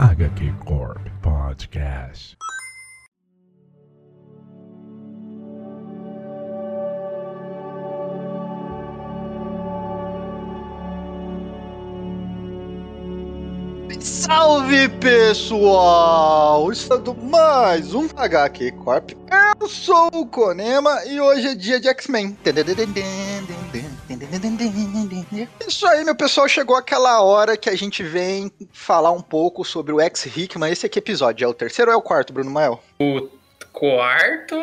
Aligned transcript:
HQ 0.00 0.52
Corp 0.64 0.98
Podcast. 1.22 2.36
Salve 14.00 14.88
pessoal! 15.00 16.72
Estando 16.72 17.14
mais 17.14 17.94
um 17.94 18.08
HQ 18.16 18.72
Corp. 18.72 19.12
Eu 19.60 19.68
sou 19.68 20.08
o 20.12 20.26
Konema 20.26 21.04
e 21.06 21.20
hoje 21.20 21.46
é 21.46 21.54
dia 21.54 21.78
de 21.78 21.86
X-Men. 21.86 22.36
Isso 25.66 25.86
aí, 25.86 26.04
meu 26.04 26.14
pessoal, 26.14 26.48
chegou 26.48 26.76
aquela 26.76 27.22
hora 27.22 27.56
que 27.56 27.68
a 27.68 27.76
gente 27.76 28.02
vem 28.02 28.50
falar 28.72 29.10
um 29.10 29.20
pouco 29.22 29.64
sobre 29.64 29.92
o 29.92 30.00
X-Hickman. 30.00 30.70
Esse 30.70 30.86
aqui 30.86 30.98
episódio 30.98 31.44
é 31.44 31.48
o 31.48 31.54
terceiro 31.54 31.90
ou 31.90 31.94
é 31.94 31.98
o 31.98 32.02
quarto, 32.02 32.32
Bruno 32.32 32.50
Mael? 32.50 32.82
O 32.98 33.28
quarto? 33.72 34.54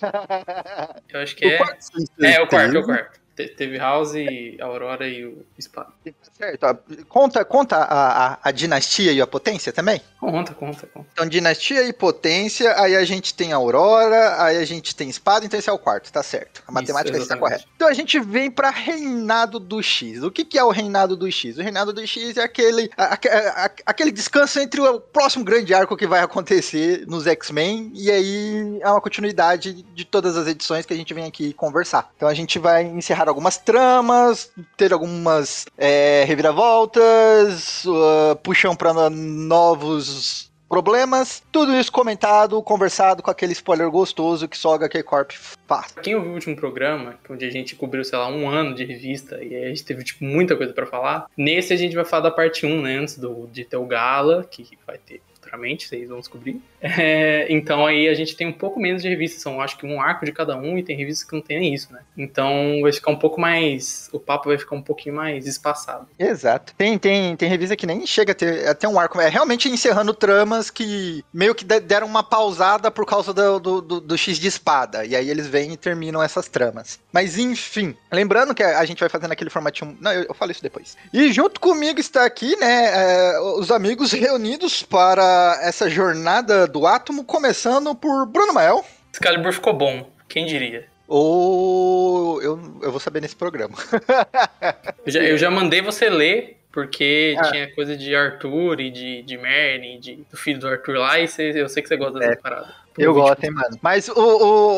Eu 1.08 1.20
acho 1.20 1.36
que 1.36 1.46
O 1.46 1.50
é. 1.50 1.56
quarto, 1.56 1.80
sim, 1.80 2.04
É, 2.22 2.40
o 2.40 2.46
quarto, 2.46 2.76
é 2.76 2.78
o 2.78 2.84
quarto. 2.84 3.25
Te- 3.36 3.48
Teve 3.48 3.76
House, 3.78 4.14
Aurora 4.60 5.06
e 5.06 5.24
o 5.26 5.44
Espada. 5.58 5.90
Certo. 6.32 6.78
Conta, 7.08 7.44
conta 7.44 7.76
a, 7.76 8.32
a, 8.32 8.38
a 8.44 8.50
dinastia 8.50 9.12
e 9.12 9.20
a 9.20 9.26
potência 9.26 9.72
também? 9.72 10.00
Conta, 10.18 10.54
conta, 10.54 10.86
conta. 10.86 11.06
Então, 11.12 11.28
dinastia 11.28 11.82
e 11.86 11.92
potência, 11.92 12.74
aí 12.80 12.96
a 12.96 13.04
gente 13.04 13.34
tem 13.34 13.52
Aurora, 13.52 14.42
aí 14.42 14.56
a 14.56 14.64
gente 14.64 14.94
tem 14.96 15.08
espada, 15.08 15.44
então 15.46 15.58
esse 15.58 15.68
é 15.68 15.72
o 15.72 15.78
quarto, 15.78 16.10
tá 16.12 16.22
certo. 16.22 16.62
A 16.66 16.72
matemática 16.72 17.16
está 17.18 17.36
correta. 17.36 17.64
Então 17.76 17.86
a 17.88 17.92
gente 17.92 18.18
vem 18.18 18.50
pra 18.50 18.70
Reinado 18.70 19.60
do 19.60 19.82
X. 19.82 20.22
O 20.22 20.30
que, 20.30 20.44
que 20.44 20.58
é 20.58 20.64
o 20.64 20.70
Reinado 20.70 21.16
do 21.16 21.30
X? 21.30 21.58
O 21.58 21.62
Reinado 21.62 21.92
do 21.92 22.04
X 22.06 22.36
é 22.36 22.42
aquele, 22.42 22.90
a- 22.96 23.70
aquele 23.84 24.10
descanso 24.10 24.58
entre 24.58 24.80
o 24.80 24.98
próximo 25.00 25.44
grande 25.44 25.72
arco 25.74 25.96
que 25.96 26.06
vai 26.06 26.20
acontecer 26.20 27.04
nos 27.06 27.26
X-Men, 27.26 27.92
e 27.94 28.10
aí 28.10 28.78
é 28.80 28.90
uma 28.90 29.00
continuidade 29.00 29.72
de 29.82 30.04
todas 30.04 30.36
as 30.36 30.46
edições 30.46 30.86
que 30.86 30.92
a 30.92 30.96
gente 30.96 31.12
vem 31.14 31.24
aqui 31.24 31.52
conversar. 31.52 32.10
Então 32.16 32.28
a 32.28 32.34
gente 32.34 32.58
vai 32.58 32.82
encerrar 32.84 33.25
algumas 33.28 33.58
tramas, 33.58 34.50
ter 34.76 34.92
algumas 34.92 35.66
é, 35.76 36.24
reviravoltas, 36.26 37.84
uh, 37.84 38.36
puxão 38.42 38.74
pra 38.74 39.10
novos 39.10 40.50
problemas, 40.68 41.42
tudo 41.52 41.74
isso 41.76 41.92
comentado, 41.92 42.60
conversado 42.62 43.22
com 43.22 43.30
aquele 43.30 43.52
spoiler 43.52 43.90
gostoso 43.90 44.48
que 44.48 44.58
só 44.58 44.74
HQ 44.74 45.02
Corp 45.04 45.30
faz. 45.66 45.94
Quem 46.02 46.14
ouviu 46.14 46.32
o 46.32 46.34
último 46.34 46.56
programa, 46.56 47.18
onde 47.30 47.44
a 47.44 47.50
gente 47.50 47.76
cobriu, 47.76 48.04
sei 48.04 48.18
lá, 48.18 48.28
um 48.28 48.48
ano 48.48 48.74
de 48.74 48.84
revista, 48.84 49.42
e 49.42 49.54
a 49.54 49.68
gente 49.68 49.84
teve, 49.84 50.02
tipo, 50.02 50.24
muita 50.24 50.56
coisa 50.56 50.72
pra 50.72 50.86
falar, 50.86 51.26
nesse 51.36 51.72
a 51.72 51.76
gente 51.76 51.94
vai 51.94 52.04
falar 52.04 52.24
da 52.24 52.30
parte 52.30 52.66
1, 52.66 52.82
né, 52.82 52.98
antes 52.98 53.16
do, 53.16 53.48
de 53.52 53.64
ter 53.64 53.76
o 53.76 53.86
Gala, 53.86 54.44
que 54.44 54.66
vai 54.86 54.98
ter 54.98 55.20
futuramente, 55.46 55.88
vocês 55.88 56.08
vão 56.08 56.18
descobrir. 56.18 56.60
É, 56.80 57.46
então 57.48 57.86
aí 57.86 58.08
a 58.08 58.14
gente 58.14 58.36
tem 58.36 58.46
um 58.46 58.52
pouco 58.52 58.78
menos 58.78 59.02
de 59.02 59.08
revistas, 59.08 59.40
são 59.42 59.60
acho 59.60 59.78
que 59.78 59.86
um 59.86 60.00
arco 60.00 60.24
de 60.24 60.32
cada 60.32 60.56
um, 60.56 60.76
e 60.76 60.82
tem 60.82 60.96
revistas 60.96 61.28
que 61.28 61.34
não 61.34 61.40
tem 61.42 61.58
nem 61.58 61.74
isso, 61.74 61.92
né. 61.92 62.00
Então 62.16 62.80
vai 62.82 62.92
ficar 62.92 63.10
um 63.10 63.16
pouco 63.18 63.40
mais, 63.40 64.08
o 64.12 64.18
papo 64.20 64.48
vai 64.48 64.58
ficar 64.58 64.76
um 64.76 64.82
pouquinho 64.82 65.14
mais 65.14 65.46
espaçado. 65.46 66.06
Exato. 66.18 66.74
Tem, 66.76 66.98
tem, 66.98 67.36
tem 67.36 67.48
revista 67.48 67.76
que 67.76 67.86
nem 67.86 68.06
chega 68.06 68.32
a 68.32 68.34
ter 68.34 68.68
até 68.68 68.86
um 68.88 68.98
arco. 68.98 69.20
É 69.20 69.28
realmente 69.28 69.68
encerrando 69.68 70.12
tramas 70.12 70.70
que 70.70 71.24
meio 71.32 71.54
que 71.54 71.64
de- 71.64 71.80
deram 71.80 72.06
uma 72.06 72.22
pausada 72.22 72.90
por 72.90 73.06
causa 73.06 73.32
do, 73.32 73.58
do, 73.58 73.80
do- 73.80 74.00
do 74.00 74.18
X 74.18 74.38
de 74.38 74.48
espada. 74.48 75.04
E 75.04 75.14
aí 75.16 75.30
eles 75.30 75.46
vêm 75.46 75.72
e 75.72 75.76
terminam 75.76 76.22
essas 76.22 76.48
tramas. 76.48 76.98
Mas 77.12 77.38
enfim, 77.38 77.94
lembrando 78.12 78.54
que 78.54 78.62
a 78.62 78.84
gente 78.84 79.00
vai 79.00 79.08
fazendo 79.08 79.32
aquele 79.32 79.50
formatinho. 79.50 79.96
Não, 80.00 80.12
eu, 80.12 80.24
eu 80.24 80.34
falo 80.34 80.50
isso 80.50 80.62
depois. 80.62 80.96
E 81.12 81.32
junto 81.32 81.60
comigo 81.60 81.98
está 82.00 82.24
aqui, 82.24 82.56
né, 82.56 82.90
é, 83.34 83.40
os 83.40 83.70
amigos 83.70 84.12
reunidos 84.12 84.82
para 84.82 85.35
essa 85.62 85.88
jornada 85.90 86.66
do 86.66 86.86
átomo, 86.86 87.24
começando 87.24 87.94
por 87.94 88.26
Bruno 88.26 88.52
Mael. 88.52 88.84
Excalibur 89.12 89.52
ficou 89.52 89.72
bom, 89.72 90.08
quem 90.28 90.44
diria? 90.46 90.86
Ou 91.08 92.42
eu, 92.42 92.78
eu 92.82 92.90
vou 92.90 93.00
saber 93.00 93.20
nesse 93.20 93.36
programa. 93.36 93.74
Eu 95.06 95.12
já, 95.12 95.20
eu 95.22 95.38
já 95.38 95.48
mandei 95.50 95.80
você 95.80 96.10
ler, 96.10 96.56
porque 96.72 97.36
Ah. 97.38 97.42
tinha 97.50 97.74
coisa 97.74 97.96
de 97.96 98.14
Arthur 98.14 98.80
e 98.80 98.90
de, 98.90 99.22
de 99.22 99.38
Merlin, 99.38 100.00
de, 100.00 100.16
do 100.28 100.36
filho 100.36 100.58
do 100.58 100.66
Arthur 100.68 100.96
lá, 100.96 101.18
e 101.20 101.28
você- 101.28 101.52
eu 101.54 101.68
sei 101.68 101.80
que 101.82 101.88
você 101.88 101.96
gosta 101.96 102.18
dessa 102.18 102.32
É. 102.32 102.36
parada. 102.36 102.74
Eu 102.98 103.12
gosto, 103.14 103.44
hein, 103.44 103.50
mano. 103.50 103.78
Mas 103.82 104.08
o, 104.08 104.14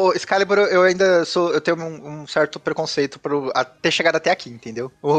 o 0.08 0.12
Excalibur, 0.12 0.58
eu 0.58 0.82
ainda 0.82 1.24
sou. 1.24 1.52
Eu 1.52 1.60
tenho 1.60 1.76
um, 1.78 2.22
um 2.22 2.26
certo 2.26 2.58
preconceito 2.58 3.18
pro, 3.18 3.50
até 3.54 3.90
chegar 3.90 4.14
até 4.16 4.30
aqui, 4.30 4.50
entendeu? 4.50 4.90
O- 5.02 5.10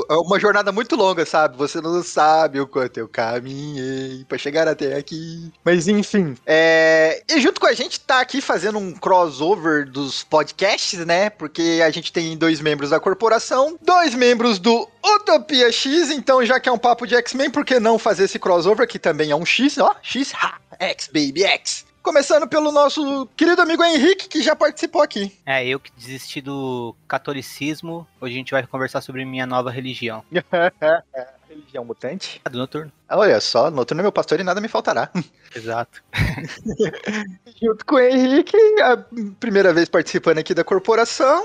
o- 0.00 0.06
é 0.10 0.14
uma 0.14 0.38
jornada 0.40 0.72
muito 0.72 0.96
longa, 0.96 1.24
sabe? 1.26 1.56
Você 1.56 1.80
não 1.80 2.02
sabe 2.02 2.60
o 2.60 2.66
quanto 2.66 2.98
eu 2.98 3.08
caminhei 3.08 4.24
pra 4.28 4.38
chegar 4.38 4.66
até 4.68 4.96
aqui. 4.96 5.52
Mas 5.64 5.88
enfim. 5.88 6.36
é, 6.46 7.22
E 7.28 7.40
junto 7.40 7.60
com 7.60 7.66
a 7.66 7.72
gente 7.74 8.00
tá 8.00 8.20
aqui 8.20 8.40
fazendo 8.40 8.78
um 8.78 8.92
crossover 8.92 9.88
dos 9.90 10.22
podcasts, 10.24 11.04
né? 11.04 11.30
Porque 11.30 11.80
a 11.84 11.90
gente 11.90 12.12
tem 12.12 12.36
dois 12.36 12.60
membros 12.60 12.90
da 12.90 13.00
corporação, 13.00 13.76
dois 13.82 14.14
membros 14.14 14.58
do 14.58 14.88
Utopia 15.04 15.70
X, 15.70 16.10
então 16.10 16.44
já 16.44 16.58
que 16.60 16.68
é 16.68 16.72
um 16.72 16.78
papo 16.78 17.06
de 17.06 17.14
X-Men, 17.16 17.50
por 17.50 17.64
que 17.64 17.78
não 17.80 17.98
fazer 17.98 18.24
esse 18.24 18.38
crossover 18.38 18.86
que 18.86 18.98
também 18.98 19.30
é 19.30 19.36
um 19.36 19.44
X, 19.44 19.78
ó? 19.78 19.94
X, 20.02 20.32
ha, 20.34 20.54
X, 20.78 21.08
baby, 21.12 21.42
X. 21.44 21.84
Começando 22.02 22.48
pelo 22.48 22.72
nosso 22.72 23.26
querido 23.36 23.62
amigo 23.62 23.84
Henrique, 23.84 24.28
que 24.28 24.42
já 24.42 24.56
participou 24.56 25.00
aqui. 25.02 25.38
É, 25.46 25.64
eu 25.64 25.78
que 25.78 25.92
desisti 25.96 26.40
do 26.40 26.96
catolicismo, 27.06 28.06
hoje 28.20 28.34
a 28.34 28.38
gente 28.38 28.50
vai 28.50 28.66
conversar 28.66 29.00
sobre 29.00 29.24
minha 29.24 29.46
nova 29.46 29.70
religião. 29.70 30.24
Religião 31.48 31.84
mutante. 31.84 32.40
Ah, 32.44 32.48
Do 32.48 32.58
noturno. 32.58 32.90
Olha 33.10 33.38
só, 33.38 33.70
noturno 33.70 34.00
é 34.00 34.04
meu 34.04 34.10
pastor 34.10 34.40
e 34.40 34.42
nada 34.42 34.60
me 34.60 34.68
faltará. 34.68 35.10
Exato. 35.54 36.02
Junto 37.62 37.86
com 37.86 37.96
o 37.96 38.00
Henrique, 38.00 38.56
a 38.80 38.96
primeira 39.38 39.72
vez 39.72 39.88
participando 39.88 40.38
aqui 40.38 40.54
da 40.54 40.64
corporação, 40.64 41.44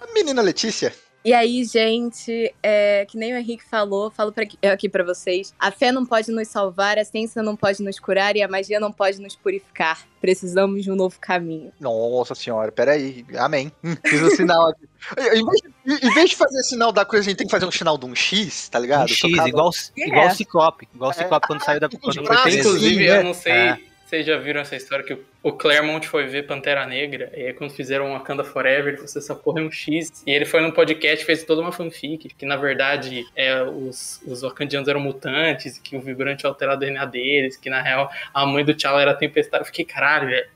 a 0.00 0.12
menina 0.14 0.40
Letícia. 0.40 0.94
E 1.24 1.34
aí, 1.34 1.64
gente, 1.64 2.54
é, 2.62 3.04
que 3.06 3.18
nem 3.18 3.34
o 3.34 3.36
Henrique 3.36 3.64
falou, 3.68 4.10
falo 4.10 4.32
pra, 4.32 4.44
aqui 4.72 4.88
pra 4.88 5.04
vocês: 5.04 5.52
a 5.58 5.70
fé 5.70 5.90
não 5.92 6.06
pode 6.06 6.30
nos 6.30 6.48
salvar, 6.48 6.96
a 6.98 7.04
ciência 7.04 7.42
não 7.42 7.56
pode 7.56 7.82
nos 7.82 7.98
curar 7.98 8.36
e 8.36 8.42
a 8.42 8.48
magia 8.48 8.78
não 8.80 8.92
pode 8.92 9.20
nos 9.20 9.34
purificar. 9.36 10.06
Precisamos 10.20 10.82
de 10.84 10.90
um 10.90 10.96
novo 10.96 11.16
caminho. 11.20 11.72
Nossa 11.80 12.34
senhora, 12.34 12.72
peraí. 12.72 13.26
Amém. 13.36 13.70
Hum, 13.84 13.94
Fiz 14.06 14.22
o 14.22 14.30
sinal 14.30 14.68
aqui. 14.70 14.88
Em 15.18 15.44
vez, 15.44 15.60
de, 16.00 16.06
em 16.06 16.14
vez 16.14 16.30
de 16.30 16.36
fazer 16.36 16.62
sinal 16.62 16.92
da 16.92 17.04
coisa, 17.04 17.26
a 17.26 17.28
gente 17.28 17.38
tem 17.38 17.46
que 17.46 17.50
fazer 17.50 17.66
um 17.66 17.70
sinal 17.72 17.98
de 17.98 18.06
um 18.06 18.14
X, 18.14 18.68
tá 18.68 18.78
ligado? 18.78 19.04
Um 19.04 19.08
X, 19.08 19.20
Tocado- 19.20 19.48
igual, 19.48 19.70
É. 19.96 20.06
igual 20.08 20.26
o 20.28 20.30
Ciclope. 20.34 20.88
Igual 20.94 21.10
o 21.10 21.12
É. 21.12 21.16
Ciclope 21.16 21.46
quando 21.46 21.64
saiu 21.64 21.80
da 21.80 21.88
quando 21.88 22.26
foi. 22.26 22.54
Inclusive, 22.58 23.06
né? 23.06 23.18
eu 23.18 23.24
não 23.24 23.34
sei 23.34 23.52
É. 23.52 23.78
vocês 24.08 24.24
já 24.24 24.38
viram 24.38 24.62
essa 24.62 24.74
história 24.74 25.04
que 25.04 25.18
o, 25.42 25.52
Claremont 25.52 26.08
foi 26.08 26.26
ver 26.26 26.46
Pantera 26.46 26.86
Negra, 26.86 27.30
e 27.36 27.42
aí 27.42 27.52
quando 27.52 27.72
fizeram 27.72 28.12
Wakanda 28.12 28.42
Forever, 28.42 28.88
ele 28.88 28.96
falou 28.96 29.04
assim, 29.04 29.18
essa 29.18 29.34
porra 29.34 29.60
é 29.60 29.62
um 29.62 29.70
X. 29.70 30.24
E 30.26 30.30
ele 30.30 30.46
foi 30.46 30.62
num 30.62 30.70
podcast 30.70 31.22
e 31.22 31.26
fez 31.26 31.44
toda 31.44 31.60
uma 31.60 31.70
fanfic, 31.70 32.30
que 32.30 32.46
na 32.46 32.56
verdade 32.56 33.26
é, 33.36 33.62
os, 33.62 34.22
os 34.26 34.42
Wakandianos 34.42 34.88
eram 34.88 35.00
mutantes, 35.00 35.78
que 35.78 35.94
o 35.94 36.00
vibrante 36.00 36.46
alterava 36.46 36.78
o 36.78 36.80
DNA 36.80 37.04
deles, 37.04 37.56
que 37.58 37.68
na 37.68 37.82
real 37.82 38.10
a 38.32 38.46
mãe 38.46 38.64
do 38.64 38.74
T'Challa 38.74 39.02
era 39.02 39.14
tempestade. 39.14 39.62
Eu 39.62 39.66
fiquei, 39.66 39.84
caralho, 39.84 40.28
velho, 40.28 40.48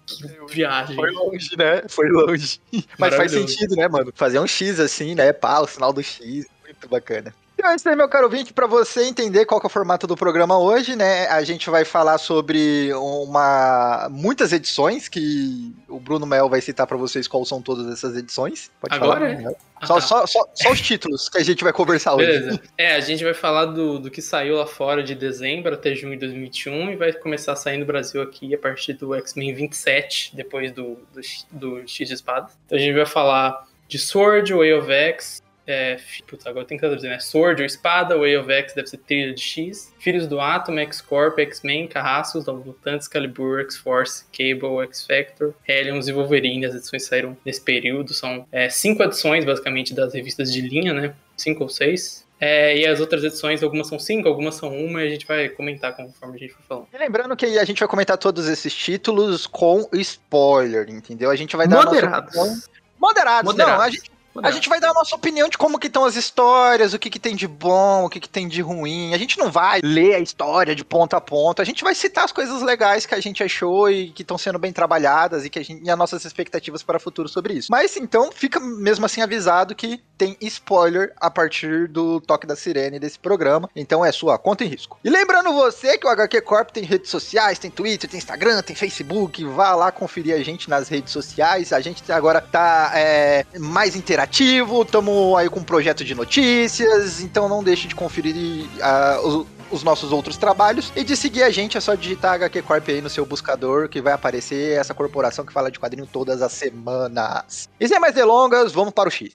que 0.48 0.54
viagem. 0.54 0.96
Foi 0.96 1.10
longe, 1.10 1.56
né? 1.58 1.82
Foi 1.88 2.08
longe. 2.08 2.58
Mas 2.98 3.14
faz 3.14 3.32
sentido, 3.32 3.76
né, 3.76 3.86
mano? 3.86 4.10
Fazer 4.14 4.38
um 4.38 4.46
X 4.46 4.80
assim, 4.80 5.14
né? 5.14 5.30
Pá, 5.30 5.60
o 5.60 5.66
sinal 5.66 5.92
do 5.92 6.02
X. 6.02 6.46
Muito 6.64 6.88
bacana. 6.88 7.34
Então 7.54 7.70
é 7.70 7.76
isso 7.76 7.88
aí, 7.88 7.94
meu 7.94 8.08
caro 8.08 8.24
ouvinte, 8.24 8.52
pra 8.52 8.66
você 8.66 9.04
entender 9.04 9.44
qual 9.46 9.60
é 9.62 9.66
o 9.66 9.68
formato 9.68 10.06
do 10.06 10.16
programa 10.16 10.58
hoje, 10.58 10.96
né? 10.96 11.26
A 11.28 11.42
gente 11.44 11.70
vai 11.70 11.84
falar 11.84 12.18
sobre 12.18 12.92
uma 12.94 14.08
muitas 14.10 14.52
edições 14.52 15.08
que 15.08 15.72
o 15.88 16.00
Bruno 16.00 16.26
Mel 16.26 16.48
vai 16.48 16.60
citar 16.60 16.86
pra 16.86 16.96
vocês 16.96 17.28
quais 17.28 17.46
são 17.48 17.62
todas 17.62 17.86
essas 17.92 18.16
edições. 18.16 18.70
Pode 18.80 18.94
Agora? 18.94 19.20
falar. 19.20 19.26
Bruno 19.30 19.42
Mel. 19.44 19.56
Ah, 19.80 19.86
Só, 19.86 19.94
tá. 19.96 20.00
só, 20.00 20.26
só, 20.26 20.44
só 20.54 20.70
os 20.72 20.80
títulos 20.80 21.28
que 21.28 21.38
a 21.38 21.44
gente 21.44 21.62
vai 21.62 21.72
conversar 21.72 22.14
hoje. 22.14 22.26
Beleza. 22.26 22.60
É, 22.78 22.94
a 22.94 23.00
gente 23.00 23.22
vai 23.22 23.34
falar 23.34 23.66
do, 23.66 23.98
do 23.98 24.10
que 24.10 24.22
saiu 24.22 24.56
lá 24.56 24.66
fora 24.66 25.02
de 25.02 25.14
dezembro 25.14 25.74
até 25.74 25.94
junho 25.94 26.14
de 26.14 26.20
2021 26.20 26.90
e 26.92 26.96
vai 26.96 27.12
começar 27.12 27.52
a 27.52 27.56
sair 27.56 27.78
no 27.78 27.84
Brasil 27.86 28.22
aqui 28.22 28.54
a 28.54 28.58
partir 28.58 28.92
do 28.94 29.14
X-Men 29.14 29.54
27, 29.54 30.34
depois 30.36 30.72
do, 30.72 30.98
do, 31.12 31.22
X- 31.22 31.46
do 31.50 31.86
X 31.86 32.08
de 32.08 32.14
Espada. 32.14 32.48
Então 32.66 32.78
a 32.78 32.80
gente 32.80 32.94
vai 32.94 33.06
falar 33.06 33.66
de 33.88 33.98
Sword, 33.98 34.52
Way 34.54 34.72
of 34.74 34.90
X, 34.90 35.42
é, 35.66 35.96
puta, 36.26 36.50
agora 36.50 36.64
tem 36.64 36.76
que 36.76 36.80
traduzir, 36.80 37.08
né? 37.08 37.20
Sword 37.20 37.62
ou 37.62 37.66
Espada, 37.66 38.18
Way 38.18 38.36
of 38.36 38.50
X 38.50 38.74
deve 38.74 38.88
ser 38.88 38.96
trilha 38.98 39.32
de 39.32 39.40
X, 39.40 39.94
Filhos 39.98 40.26
do 40.26 40.40
Átomo, 40.40 40.78
X-Corp, 40.80 41.38
X-Men, 41.38 41.86
Carrascos, 41.86 42.46
Novos 42.46 42.66
Mutantes, 42.66 43.06
Calibur, 43.06 43.60
X-Force, 43.60 44.24
Cable, 44.32 44.84
X-Factor, 44.88 45.54
Hellions 45.66 46.08
e 46.08 46.12
Wolverine. 46.12 46.66
As 46.66 46.74
edições 46.74 47.04
saíram 47.04 47.36
nesse 47.44 47.60
período, 47.60 48.12
são 48.12 48.46
é, 48.50 48.68
cinco 48.68 49.02
edições, 49.02 49.44
basicamente, 49.44 49.94
das 49.94 50.14
revistas 50.14 50.52
de 50.52 50.60
linha, 50.60 50.92
né? 50.92 51.14
Cinco 51.36 51.62
ou 51.62 51.68
seis. 51.68 52.26
É, 52.40 52.76
e 52.76 52.84
as 52.84 52.98
outras 52.98 53.22
edições, 53.22 53.62
algumas 53.62 53.86
são 53.86 54.00
cinco, 54.00 54.26
algumas 54.26 54.56
são 54.56 54.76
uma, 54.76 55.04
e 55.04 55.06
a 55.06 55.10
gente 55.10 55.24
vai 55.24 55.48
comentar 55.48 55.94
conforme 55.94 56.34
a 56.34 56.38
gente 56.40 56.52
for 56.54 56.62
falando. 56.68 56.88
E 56.92 56.98
lembrando 56.98 57.36
que 57.36 57.46
a 57.46 57.64
gente 57.64 57.78
vai 57.78 57.88
comentar 57.88 58.18
todos 58.18 58.48
esses 58.48 58.74
títulos 58.74 59.46
com 59.46 59.88
spoiler, 59.92 60.90
entendeu? 60.90 61.30
A 61.30 61.36
gente 61.36 61.56
vai 61.56 61.68
dar 61.68 61.82
a 61.82 61.84
nossa. 61.84 61.94
Moderados. 61.94 62.68
Moderados, 62.98 63.52
Moderados. 63.52 63.78
não, 63.78 63.80
a 63.80 63.90
gente 63.90 64.10
A 64.42 64.50
gente 64.50 64.68
vai 64.68 64.80
dar 64.80 64.90
a 64.90 64.94
nossa 64.94 65.14
opinião 65.14 65.48
de 65.48 65.58
como 65.58 65.78
que 65.78 65.88
estão 65.88 66.04
as 66.04 66.16
histórias, 66.16 66.94
o 66.94 66.98
que 66.98 67.10
que 67.10 67.18
tem 67.18 67.36
de 67.36 67.46
bom, 67.46 68.04
o 68.04 68.08
que 68.08 68.20
que 68.20 68.28
tem 68.28 68.48
de 68.48 68.62
ruim. 68.62 69.12
A 69.12 69.18
gente 69.18 69.38
não 69.38 69.50
vai 69.50 69.80
ler 69.82 70.14
a 70.14 70.20
história 70.20 70.74
de 70.74 70.84
ponta 70.84 71.16
a 71.16 71.20
ponta. 71.20 71.60
A 71.60 71.64
gente 71.64 71.84
vai 71.84 71.94
citar 71.94 72.24
as 72.24 72.32
coisas 72.32 72.62
legais 72.62 73.04
que 73.04 73.14
a 73.14 73.20
gente 73.20 73.42
achou 73.42 73.90
e 73.90 74.10
que 74.10 74.22
estão 74.22 74.38
sendo 74.38 74.58
bem 74.58 74.72
trabalhadas 74.72 75.44
e 75.44 75.50
que 75.50 75.58
a 75.58 75.64
gente, 75.64 75.84
e 75.84 75.90
as 75.90 75.98
nossas 75.98 76.24
expectativas 76.24 76.82
para 76.82 76.96
o 76.96 77.00
futuro 77.00 77.28
sobre 77.28 77.54
isso. 77.54 77.68
Mas 77.70 77.96
então 77.96 78.30
fica 78.32 78.58
mesmo 78.58 79.04
assim 79.04 79.20
avisado 79.20 79.74
que 79.74 80.00
tem 80.16 80.36
spoiler 80.40 81.12
a 81.20 81.30
partir 81.30 81.88
do 81.88 82.20
toque 82.20 82.46
da 82.46 82.56
sirene 82.56 82.98
desse 82.98 83.18
programa. 83.18 83.68
Então 83.76 84.04
é 84.04 84.12
sua 84.12 84.38
conta 84.38 84.64
em 84.64 84.68
risco. 84.68 84.98
E 85.04 85.10
lembrando 85.10 85.52
você 85.52 85.98
que 85.98 86.06
o 86.06 86.10
HQ 86.10 86.40
Corp 86.42 86.70
tem 86.70 86.84
redes 86.84 87.10
sociais, 87.10 87.58
tem 87.58 87.70
Twitter, 87.70 88.08
tem 88.08 88.18
Instagram, 88.18 88.62
tem 88.62 88.74
Facebook. 88.74 89.44
Vá 89.44 89.74
lá 89.74 89.92
conferir 89.92 90.34
a 90.34 90.42
gente 90.42 90.70
nas 90.70 90.88
redes 90.88 91.12
sociais. 91.12 91.72
A 91.72 91.80
gente 91.80 92.10
agora 92.10 92.40
tá 92.40 92.92
é, 92.94 93.44
mais 93.58 93.94
interativo. 93.96 94.21
Estamos 94.24 95.36
aí 95.36 95.48
com 95.48 95.60
um 95.60 95.64
projeto 95.64 96.04
de 96.04 96.14
notícias. 96.14 97.20
Então 97.20 97.48
não 97.48 97.62
deixe 97.62 97.88
de 97.88 97.94
conferir 97.94 98.66
uh, 98.66 99.26
os 99.26 99.46
os 99.72 99.82
nossos 99.82 100.12
outros 100.12 100.36
trabalhos. 100.36 100.92
E 100.94 101.02
de 101.02 101.16
seguir 101.16 101.42
a 101.42 101.50
gente 101.50 101.76
é 101.76 101.80
só 101.80 101.94
digitar 101.94 102.34
HQ 102.34 102.62
Corp 102.62 102.88
aí 102.88 103.00
no 103.00 103.10
seu 103.10 103.24
buscador 103.24 103.88
que 103.88 104.00
vai 104.00 104.12
aparecer 104.12 104.78
essa 104.78 104.94
corporação 104.94 105.44
que 105.44 105.52
fala 105.52 105.70
de 105.70 105.80
quadrinho 105.80 106.06
todas 106.06 106.42
as 106.42 106.52
semanas. 106.52 107.68
E 107.80 107.88
sem 107.88 107.98
mais 107.98 108.14
delongas, 108.14 108.72
vamos 108.72 108.92
para 108.92 109.08
o 109.08 109.12
X. 109.12 109.34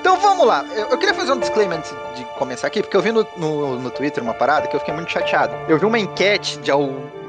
Então 0.00 0.18
vamos 0.20 0.46
lá. 0.46 0.64
Eu, 0.74 0.98
queria 0.98 1.14
fazer 1.14 1.32
um 1.32 1.38
disclaimer 1.38 1.78
antes 1.78 1.90
de 2.16 2.24
começar 2.38 2.66
aqui, 2.66 2.82
porque 2.82 2.96
eu 2.96 3.02
vi 3.02 3.12
no, 3.12 3.26
no, 3.36 3.78
no 3.78 3.90
Twitter 3.90 4.22
uma 4.22 4.34
parada 4.34 4.66
que 4.66 4.74
eu 4.74 4.80
fiquei 4.80 4.94
muito 4.94 5.10
chateado. 5.10 5.54
Eu 5.68 5.78
vi 5.78 5.84
uma 5.84 5.98
enquete 5.98 6.58
de, 6.58 6.70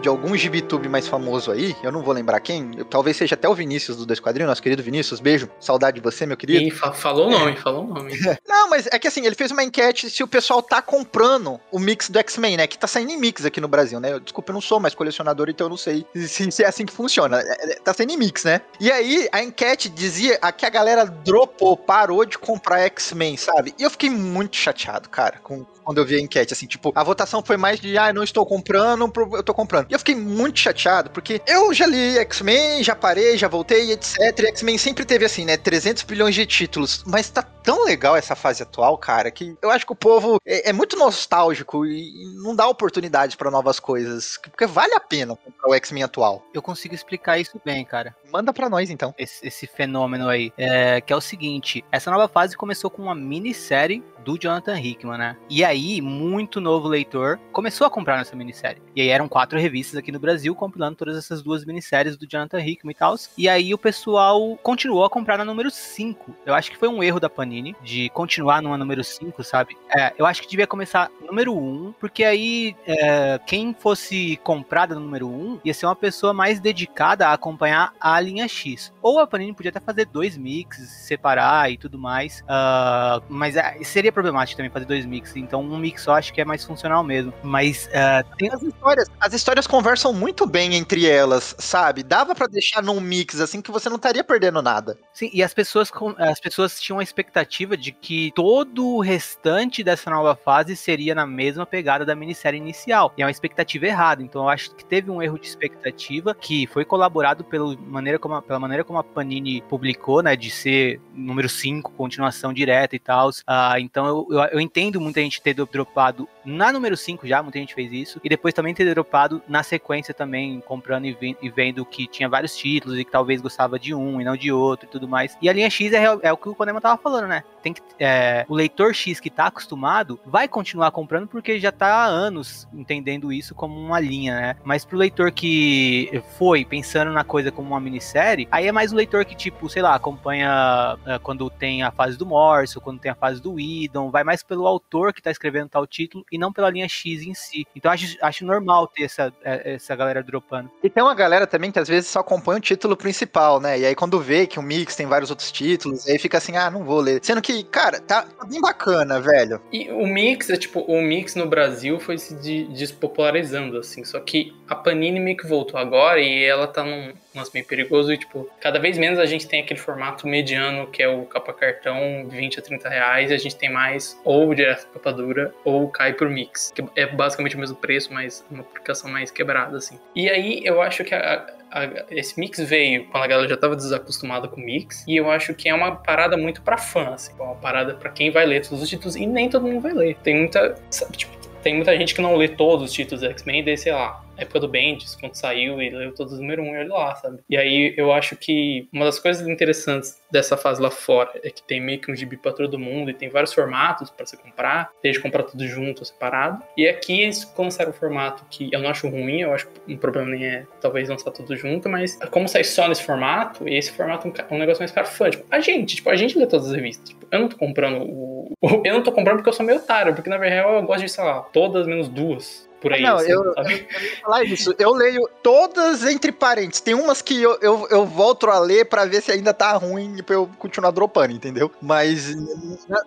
de 0.01 0.07
algum 0.07 0.35
gibitube 0.35 0.87
mais 0.87 1.07
famoso 1.07 1.51
aí, 1.51 1.75
eu 1.83 1.91
não 1.91 2.01
vou 2.01 2.13
lembrar 2.13 2.39
quem, 2.39 2.71
talvez 2.89 3.17
seja 3.17 3.35
até 3.35 3.47
o 3.47 3.53
Vinícius 3.53 3.97
do 3.97 4.05
Dois 4.05 4.19
Quadrinhos, 4.19 4.49
nosso 4.49 4.61
querido 4.61 4.81
Vinícius, 4.81 5.19
beijo, 5.19 5.49
saudade 5.59 5.95
de 5.95 6.01
você, 6.01 6.25
meu 6.25 6.37
querido. 6.37 6.63
E 6.63 6.71
fa 6.71 6.91
falou 6.91 7.27
o 7.27 7.31
nome, 7.31 7.51
é. 7.51 7.55
falou 7.55 7.85
o 7.85 7.87
nome. 7.87 8.13
não, 8.47 8.69
mas 8.69 8.87
é 8.87 8.97
que 8.97 9.07
assim, 9.07 9.25
ele 9.25 9.35
fez 9.35 9.51
uma 9.51 9.63
enquete 9.63 10.09
se 10.09 10.23
o 10.23 10.27
pessoal 10.27 10.61
tá 10.61 10.81
comprando 10.81 11.59
o 11.71 11.79
mix 11.79 12.09
do 12.09 12.19
X-Men, 12.19 12.57
né, 12.57 12.67
que 12.67 12.77
tá 12.77 12.87
saindo 12.87 13.11
em 13.11 13.17
mix 13.17 13.45
aqui 13.45 13.59
no 13.59 13.67
Brasil, 13.67 13.99
né, 13.99 14.19
desculpa, 14.19 14.51
eu 14.51 14.53
não 14.53 14.61
sou 14.61 14.79
mais 14.79 14.95
colecionador, 14.95 15.49
então 15.49 15.65
eu 15.65 15.69
não 15.69 15.77
sei 15.77 16.05
se, 16.15 16.51
se 16.51 16.63
é 16.63 16.67
assim 16.67 16.85
que 16.85 16.93
funciona, 16.93 17.41
é, 17.41 17.73
é, 17.73 17.75
tá 17.75 17.93
saindo 17.93 18.13
em 18.13 18.17
mix, 18.17 18.43
né. 18.43 18.61
E 18.79 18.91
aí, 18.91 19.27
a 19.31 19.43
enquete 19.43 19.89
dizia 19.89 20.39
que 20.57 20.65
a 20.65 20.69
galera 20.69 21.05
dropou, 21.05 21.75
parou 21.75 22.25
de 22.25 22.37
comprar 22.37 22.79
X-Men, 22.81 23.37
sabe, 23.37 23.73
e 23.77 23.83
eu 23.83 23.89
fiquei 23.89 24.09
muito 24.09 24.55
chateado, 24.55 25.09
cara, 25.09 25.39
com 25.43 25.65
quando 25.89 25.97
eu 25.97 26.05
vi 26.05 26.17
a 26.17 26.19
enquete, 26.19 26.53
assim, 26.53 26.67
tipo, 26.67 26.91
a 26.93 27.03
votação 27.03 27.43
foi 27.43 27.57
mais 27.57 27.79
de, 27.79 27.97
ah, 27.97 28.13
não 28.13 28.23
estou 28.23 28.45
comprando, 28.45 29.11
eu 29.33 29.41
tô 29.41 29.55
comprando. 29.55 29.87
E 29.89 29.93
eu 29.93 29.97
fiquei 29.97 30.13
muito 30.13 30.59
chateado, 30.59 31.09
porque 31.09 31.41
eu 31.47 31.73
já 31.73 31.87
li 31.87 32.15
X-Men, 32.19 32.83
já 32.83 32.95
parei, 32.95 33.35
já 33.35 33.47
voltei, 33.47 33.93
etc. 33.93 34.19
E 34.19 34.45
X-Men 34.49 34.77
sempre 34.77 35.03
teve, 35.03 35.25
assim, 35.25 35.45
né, 35.45 35.57
300 35.57 36.03
bilhões 36.03 36.35
de 36.35 36.45
títulos, 36.45 37.03
mas 37.07 37.31
tá 37.31 37.41
tão 37.41 37.85
legal 37.85 38.15
essa 38.15 38.35
fase 38.35 38.61
atual, 38.61 38.99
cara, 38.99 39.31
que 39.31 39.57
eu 39.59 39.71
acho 39.71 39.83
que 39.83 39.91
o 39.91 39.95
povo 39.95 40.39
é, 40.45 40.69
é 40.69 40.73
muito 40.73 40.95
nostálgico 40.95 41.83
e 41.83 42.13
não 42.35 42.55
dá 42.55 42.67
oportunidade 42.67 43.35
para 43.35 43.49
novas 43.49 43.79
coisas, 43.79 44.37
porque 44.43 44.67
vale 44.67 44.93
a 44.93 44.99
pena 44.99 45.35
comprar 45.35 45.69
o 45.71 45.73
X-Men 45.73 46.03
atual. 46.03 46.43
Eu 46.53 46.61
consigo 46.61 46.93
explicar 46.93 47.39
isso 47.39 47.59
bem, 47.65 47.83
cara. 47.83 48.15
Manda 48.31 48.53
para 48.53 48.69
nós, 48.69 48.91
então. 48.91 49.11
Esse, 49.17 49.47
esse 49.47 49.65
fenômeno 49.65 50.29
aí, 50.29 50.53
é, 50.55 51.01
que 51.01 51.11
é 51.11 51.15
o 51.15 51.21
seguinte, 51.21 51.83
essa 51.91 52.11
nova 52.11 52.27
fase 52.27 52.55
começou 52.55 52.91
com 52.91 53.01
uma 53.01 53.15
minissérie 53.15 54.03
do 54.23 54.37
Jonathan 54.37 54.79
Hickman, 54.79 55.17
né? 55.17 55.37
E 55.49 55.63
aí, 55.63 56.01
muito 56.01 56.61
novo 56.61 56.87
leitor 56.87 57.39
começou 57.51 57.85
a 57.85 57.89
comprar 57.89 58.17
nessa 58.17 58.35
minissérie. 58.35 58.81
E 58.95 59.01
aí 59.01 59.09
eram 59.09 59.27
quatro 59.27 59.59
revistas 59.59 59.97
aqui 59.97 60.11
no 60.11 60.19
Brasil 60.19 60.55
compilando 60.55 60.95
todas 60.95 61.17
essas 61.17 61.41
duas 61.41 61.65
minisséries 61.65 62.17
do 62.17 62.27
Jonathan 62.27 62.59
Hickman 62.59 62.91
e 62.91 62.95
tal. 62.95 63.15
E 63.37 63.49
aí 63.49 63.73
o 63.73 63.77
pessoal 63.77 64.57
continuou 64.61 65.03
a 65.03 65.09
comprar 65.09 65.37
na 65.37 65.45
número 65.45 65.71
5. 65.71 66.35
Eu 66.45 66.53
acho 66.53 66.69
que 66.71 66.77
foi 66.77 66.87
um 66.87 67.03
erro 67.03 67.19
da 67.19 67.29
Panini 67.29 67.75
de 67.81 68.09
continuar 68.09 68.61
numa 68.61 68.77
número 68.77 69.03
5, 69.03 69.43
sabe? 69.43 69.77
É, 69.95 70.13
eu 70.17 70.25
acho 70.25 70.41
que 70.41 70.47
devia 70.47 70.67
começar 70.67 71.09
número 71.25 71.55
1, 71.55 71.57
um, 71.57 71.93
porque 71.99 72.23
aí 72.23 72.75
é, 72.85 73.39
quem 73.45 73.73
fosse 73.73 74.39
comprada 74.43 74.95
no 74.95 75.01
número 75.01 75.27
1 75.27 75.31
um, 75.31 75.59
ia 75.63 75.73
ser 75.73 75.85
uma 75.85 75.95
pessoa 75.95 76.33
mais 76.33 76.59
dedicada 76.59 77.27
a 77.27 77.33
acompanhar 77.33 77.93
a 77.99 78.19
linha 78.19 78.47
X. 78.47 78.93
Ou 79.01 79.19
a 79.19 79.27
Panini 79.27 79.53
podia 79.53 79.69
até 79.69 79.79
fazer 79.79 80.05
dois 80.05 80.37
mixes, 80.37 80.89
separar 80.89 81.71
e 81.71 81.77
tudo 81.77 81.97
mais. 81.97 82.41
Uh, 82.41 83.23
mas 83.29 83.55
é, 83.55 83.77
seria 84.09 84.11
problemático 84.11 84.57
também 84.57 84.71
fazer 84.71 84.85
dois 84.85 85.05
mixes. 85.05 85.35
Então 85.37 85.61
um 85.61 85.77
mix 85.77 86.01
só 86.01 86.13
acho 86.13 86.33
que 86.33 86.41
é 86.41 86.45
mais 86.45 86.65
funcional 86.65 87.03
mesmo. 87.03 87.33
Mas 87.43 87.87
uh, 87.87 88.35
tem 88.37 88.49
as 88.49 88.61
histórias. 88.61 89.07
As 89.19 89.33
histórias 89.33 89.67
conversam 89.67 90.13
muito 90.13 90.45
bem 90.45 90.75
entre 90.75 91.07
elas, 91.07 91.55
sabe? 91.57 92.03
Dava 92.03 92.35
para 92.35 92.47
deixar 92.47 92.81
num 92.81 92.99
mix 92.99 93.39
assim 93.39 93.61
que 93.61 93.71
você 93.71 93.89
não 93.89 93.95
estaria 93.95 94.23
perdendo 94.23 94.61
nada. 94.61 94.97
Sim, 95.13 95.29
e 95.33 95.43
as 95.43 95.53
pessoas, 95.53 95.91
as 96.17 96.39
pessoas 96.39 96.79
tinham 96.79 96.99
a 96.99 97.03
expectativa 97.03 97.77
de 97.77 97.91
que 97.91 98.31
todo 98.35 98.85
o 98.85 99.01
restante 99.01 99.83
dessa 99.83 100.09
nova 100.09 100.35
fase 100.35 100.75
seria 100.75 101.13
na 101.13 101.25
mesma 101.25 101.65
pegada 101.65 102.05
da 102.05 102.15
minissérie 102.15 102.59
inicial. 102.59 103.13
E 103.17 103.21
é 103.21 103.25
uma 103.25 103.31
expectativa 103.31 103.85
errada. 103.85 104.23
Então 104.23 104.43
eu 104.43 104.49
acho 104.49 104.73
que 104.75 104.83
teve 104.83 105.11
um 105.11 105.21
erro 105.21 105.37
de 105.37 105.47
expectativa 105.47 106.33
que 106.33 106.67
foi 106.67 106.83
colaborado 106.83 107.43
pela 107.43 107.75
maneira 107.77 108.17
como 108.17 108.35
a, 108.35 108.41
pela 108.41 108.59
maneira 108.59 108.83
como 108.83 108.99
a 108.99 109.03
Panini 109.03 109.61
publicou, 109.61 110.21
né? 110.21 110.35
De 110.35 110.49
ser 110.49 110.99
número 111.13 111.49
5, 111.49 111.91
continuação 111.91 112.53
direta 112.53 112.95
e 112.95 112.99
tal. 112.99 113.29
Uh, 113.29 113.77
então 113.79 113.98
eu, 114.05 114.27
eu, 114.29 114.39
eu, 114.45 114.59
entendo 114.59 114.99
muita 114.99 115.21
gente 115.21 115.41
ter 115.41 115.53
dropado 115.53 116.27
na 116.45 116.71
número 116.71 116.95
5 116.95 117.27
já, 117.27 117.41
muita 117.41 117.59
gente 117.59 117.73
fez 117.73 117.91
isso. 117.91 118.19
E 118.23 118.29
depois 118.29 118.53
também 118.53 118.73
ter 118.73 118.91
dropado 118.93 119.41
na 119.47 119.63
sequência 119.63 120.13
também, 120.13 120.61
comprando 120.61 121.05
e, 121.05 121.49
vendo 121.49 121.85
que 121.85 122.07
tinha 122.07 122.29
vários 122.29 122.55
títulos 122.55 122.97
e 122.97 123.05
que 123.05 123.11
talvez 123.11 123.41
gostava 123.41 123.79
de 123.79 123.93
um 123.93 124.19
e 124.19 124.23
não 124.23 124.35
de 124.35 124.51
outro 124.51 124.87
e 124.87 124.89
tudo 124.89 125.07
mais. 125.07 125.37
E 125.41 125.49
a 125.49 125.53
linha 125.53 125.69
X 125.69 125.93
é, 125.93 126.03
é 126.21 126.33
o 126.33 126.37
que 126.37 126.49
o 126.49 126.55
Konema 126.55 126.81
tava 126.81 127.01
falando, 127.01 127.27
né? 127.27 127.43
Tem 127.61 127.73
que, 127.73 127.81
é, 127.99 128.45
o 128.47 128.55
leitor 128.55 128.93
X 128.93 129.19
que 129.19 129.29
tá 129.29 129.47
acostumado 129.47 130.19
vai 130.25 130.47
continuar 130.47 130.91
comprando 130.91 131.27
porque 131.27 131.59
já 131.59 131.71
tá 131.71 131.87
há 131.87 132.05
anos 132.05 132.67
entendendo 132.73 133.31
isso 133.31 133.53
como 133.53 133.79
uma 133.79 133.99
linha, 133.99 134.35
né? 134.35 134.55
Mas 134.63 134.85
pro 134.85 134.97
leitor 134.97 135.31
que 135.31 136.21
foi 136.37 136.65
pensando 136.65 137.11
na 137.11 137.23
coisa 137.23 137.51
como 137.51 137.69
uma 137.69 137.79
minissérie, 137.79 138.47
aí 138.51 138.67
é 138.67 138.71
mais 138.71 138.91
o 138.91 138.95
leitor 138.95 139.25
que, 139.25 139.35
tipo, 139.35 139.69
sei 139.69 139.81
lá, 139.81 139.95
acompanha 139.95 140.97
uh, 141.01 141.19
quando 141.21 141.49
tem 141.49 141.83
a 141.83 141.91
fase 141.91 142.17
do 142.17 142.25
Morse, 142.25 142.77
ou 142.77 142.81
quando 142.81 142.99
tem 142.99 143.11
a 143.11 143.15
fase 143.15 143.41
do 143.41 143.59
Idon, 143.59 144.09
vai 144.09 144.23
mais 144.23 144.43
pelo 144.43 144.65
autor 144.65 145.13
que 145.13 145.21
tá 145.21 145.31
escrevendo 145.31 145.69
tal 145.69 145.85
título 145.85 146.25
e 146.31 146.37
não 146.37 146.53
pela 146.53 146.69
linha 146.69 146.87
X 146.87 147.21
em 147.21 147.33
si. 147.33 147.67
Então 147.75 147.91
acho, 147.91 148.17
acho 148.21 148.45
normal 148.45 148.87
ter 148.87 149.03
essa, 149.03 149.33
é, 149.43 149.73
essa 149.75 149.95
galera 149.95 150.23
dropando. 150.23 150.69
E 150.83 150.89
tem 150.89 151.03
uma 151.03 151.15
galera 151.15 151.45
também 151.45 151.71
que 151.71 151.79
às 151.79 151.87
vezes 151.87 152.09
só 152.09 152.19
acompanha 152.19 152.57
o 152.57 152.61
título 152.61 152.95
principal, 152.95 153.59
né? 153.59 153.79
E 153.79 153.85
aí 153.85 153.95
quando 153.95 154.19
vê 154.19 154.47
que 154.47 154.59
o 154.59 154.63
Mix 154.63 154.95
tem 154.95 155.07
vários 155.07 155.29
outros 155.29 155.51
títulos, 155.51 156.07
aí 156.07 156.17
fica 156.17 156.37
assim, 156.37 156.55
ah, 156.55 156.69
não 156.69 156.83
vou 156.83 156.99
ler. 156.99 157.19
Sendo 157.23 157.41
que, 157.41 157.48
cara, 157.63 157.99
tá, 157.99 158.23
tá 158.23 158.45
bem 158.45 158.61
bacana, 158.61 159.19
velho. 159.19 159.61
E 159.71 159.89
o 159.91 160.05
Mix, 160.05 160.49
é 160.49 160.57
tipo, 160.57 160.81
o 160.81 161.01
Mix 161.01 161.35
no 161.35 161.47
Brasil 161.47 161.99
foi 161.99 162.17
se 162.17 162.35
despopularizando, 162.69 163.77
assim. 163.77 164.03
Só 164.03 164.19
que 164.19 164.53
a 164.67 164.75
Panini 164.75 165.19
meio 165.19 165.37
que 165.37 165.47
voltou 165.47 165.79
agora 165.79 166.19
e 166.19 166.43
ela 166.43 166.67
tá 166.67 166.83
num 166.83 167.13
lance 167.35 167.51
meio 167.53 167.65
perigoso 167.65 168.11
e, 168.11 168.17
tipo, 168.17 168.49
cada 168.59 168.79
vez 168.79 168.97
menos 168.97 169.19
a 169.19 169.25
gente 169.25 169.47
tem 169.47 169.61
aquele 169.61 169.79
formato 169.79 170.27
mediano 170.27 170.87
que 170.87 171.01
é 171.01 171.07
o 171.07 171.25
capa 171.25 171.53
cartão, 171.53 172.27
20 172.27 172.59
a 172.59 172.61
30 172.61 172.89
reais, 172.89 173.31
e 173.31 173.33
a 173.33 173.37
gente 173.37 173.55
tem 173.55 173.71
mais 173.71 174.19
ou 174.23 174.53
direto 174.53 174.87
capa 174.93 175.11
dura 175.11 175.53
ou 175.63 175.89
cai 175.89 176.13
pro 176.13 176.29
mix, 176.29 176.71
que 176.73 176.83
é 176.95 177.05
basicamente 177.05 177.55
o 177.55 177.59
mesmo 177.59 177.75
preço, 177.75 178.13
mas 178.13 178.45
uma 178.49 178.61
aplicação 178.61 179.09
mais 179.09 179.31
quebrada, 179.31 179.77
assim. 179.77 179.99
E 180.15 180.29
aí 180.29 180.61
eu 180.63 180.81
acho 180.81 181.03
que 181.03 181.13
a, 181.13 181.58
a, 181.71 182.05
esse 182.09 182.39
mix 182.39 182.59
veio 182.59 183.05
quando 183.05 183.23
a 183.23 183.27
galera 183.27 183.47
já 183.47 183.55
estava 183.55 183.75
desacostumada 183.75 184.47
com 184.47 184.59
mix, 184.59 185.03
e 185.07 185.15
eu 185.15 185.29
acho 185.29 185.53
que 185.53 185.69
é 185.69 185.73
uma 185.73 185.95
parada 185.95 186.37
muito 186.37 186.61
para 186.61 186.77
fã, 186.77 187.13
assim, 187.13 187.33
uma 187.39 187.55
parada 187.55 187.93
para 187.93 188.09
quem 188.09 188.31
vai 188.31 188.45
ler 188.45 188.61
todos 188.61 188.83
os 188.83 188.89
títulos, 188.89 189.15
e 189.15 189.25
nem 189.25 189.49
todo 189.49 189.65
mundo 189.65 189.81
vai 189.81 189.93
ler. 189.93 190.15
Tem 190.23 190.35
muita, 190.35 190.75
sabe, 190.89 191.17
tipo, 191.17 191.37
tem 191.61 191.75
muita 191.75 191.95
gente 191.97 192.15
que 192.15 192.21
não 192.21 192.35
lê 192.35 192.47
todos 192.47 192.85
os 192.85 192.93
títulos 192.93 193.23
X-Men, 193.23 193.63
daí, 193.63 193.77
sei 193.77 193.91
lá, 193.91 194.23
época 194.39 194.59
do 194.59 194.67
Bendis, 194.67 195.15
quando 195.15 195.35
saiu 195.35 195.81
e 195.81 195.89
leu 195.89 196.13
todos 196.13 196.33
os 196.33 196.39
número 196.39 196.61
1 196.63 196.65
um, 196.65 196.75
e 196.75 196.79
olha 196.79 196.93
lá, 196.93 197.15
sabe? 197.15 197.39
E 197.49 197.57
aí 197.57 197.93
eu 197.97 198.11
acho 198.11 198.35
que 198.35 198.87
uma 198.91 199.05
das 199.05 199.19
coisas 199.19 199.47
interessantes 199.47 200.19
dessa 200.31 200.55
fase 200.57 200.81
lá 200.81 200.91
fora 200.91 201.31
é 201.43 201.49
que 201.49 201.61
tem 201.63 201.81
meio 201.81 201.99
que 201.99 202.11
um 202.11 202.15
gibi 202.15 202.37
pra 202.37 202.51
todo 202.51 202.79
mundo 202.79 203.09
e 203.09 203.13
tem 203.13 203.29
vários 203.29 203.53
formatos 203.53 204.09
para 204.09 204.25
você 204.25 204.37
comprar, 204.37 204.91
desde 205.01 205.21
comprar 205.21 205.43
tudo 205.43 205.67
junto 205.67 205.99
ou 205.99 206.05
separado. 206.05 206.63
E 206.77 206.87
aqui 206.87 207.21
eles 207.21 207.51
lançaram 207.57 207.91
um 207.91 207.93
formato 207.93 208.43
que 208.49 208.69
eu 208.71 208.79
não 208.79 208.89
acho 208.89 209.07
ruim, 209.07 209.41
eu 209.41 209.53
acho 209.53 209.67
que 209.67 209.93
um 209.93 209.97
problema 209.97 210.29
nem 210.29 210.45
é 210.45 210.65
talvez 210.81 211.09
lançar 211.09 211.31
tudo 211.31 211.55
junto, 211.55 211.89
mas 211.89 212.17
como 212.31 212.47
sai 212.47 212.63
só 212.63 212.87
nesse 212.87 213.03
formato, 213.03 213.67
e 213.67 213.77
esse 213.77 213.91
formato 213.91 214.27
é 214.27 214.53
um, 214.53 214.55
um 214.55 214.59
negócio 214.59 214.81
mais 214.81 214.91
para 214.91 215.05
fã. 215.05 215.29
Tipo, 215.29 215.45
a 215.49 215.59
gente, 215.59 215.97
tipo, 215.97 216.09
a 216.09 216.15
gente 216.15 216.37
lê 216.37 216.45
todas 216.45 216.67
as 216.67 216.73
revistas. 216.73 217.09
Tipo, 217.09 217.27
eu 217.31 217.39
não 217.39 217.49
tô 217.49 217.57
comprando 217.57 218.03
o. 218.03 218.39
Eu 218.83 218.93
não 218.93 219.03
tô 219.03 219.11
comprando 219.11 219.37
porque 219.37 219.49
eu 219.49 219.53
sou 219.53 219.65
meio 219.65 219.79
otário, 219.79 220.13
porque 220.13 220.29
na 220.29 220.37
verdade 220.37 220.67
eu 220.67 220.81
gosto 220.83 221.01
de, 221.01 221.09
sei 221.09 221.23
lá, 221.23 221.41
todas 221.41 221.87
menos 221.87 222.09
duas 222.09 222.68
por 222.81 222.93
aí. 222.93 223.01
Não, 223.01 223.17
assim, 223.17 223.31
eu, 223.31 223.43
eu, 223.43 223.53
eu 223.63 223.69
ia 223.69 224.21
falar 224.21 224.43
isso. 224.43 224.75
Eu 224.77 224.93
leio 224.93 225.29
todas 225.43 226.05
entre 226.05 226.31
parênteses. 226.31 226.81
Tem 226.81 226.93
umas 226.93 227.21
que 227.21 227.41
eu, 227.41 227.57
eu, 227.61 227.87
eu 227.89 228.05
volto 228.05 228.47
a 228.49 228.59
ler 228.59 228.85
pra 228.85 229.05
ver 229.05 229.21
se 229.21 229.31
ainda 229.31 229.53
tá 229.53 229.73
ruim 229.73 230.21
pra 230.23 230.35
eu 230.35 230.49
continuar 230.57 230.91
dropando, 230.91 231.33
entendeu? 231.33 231.71
Mas, 231.81 232.35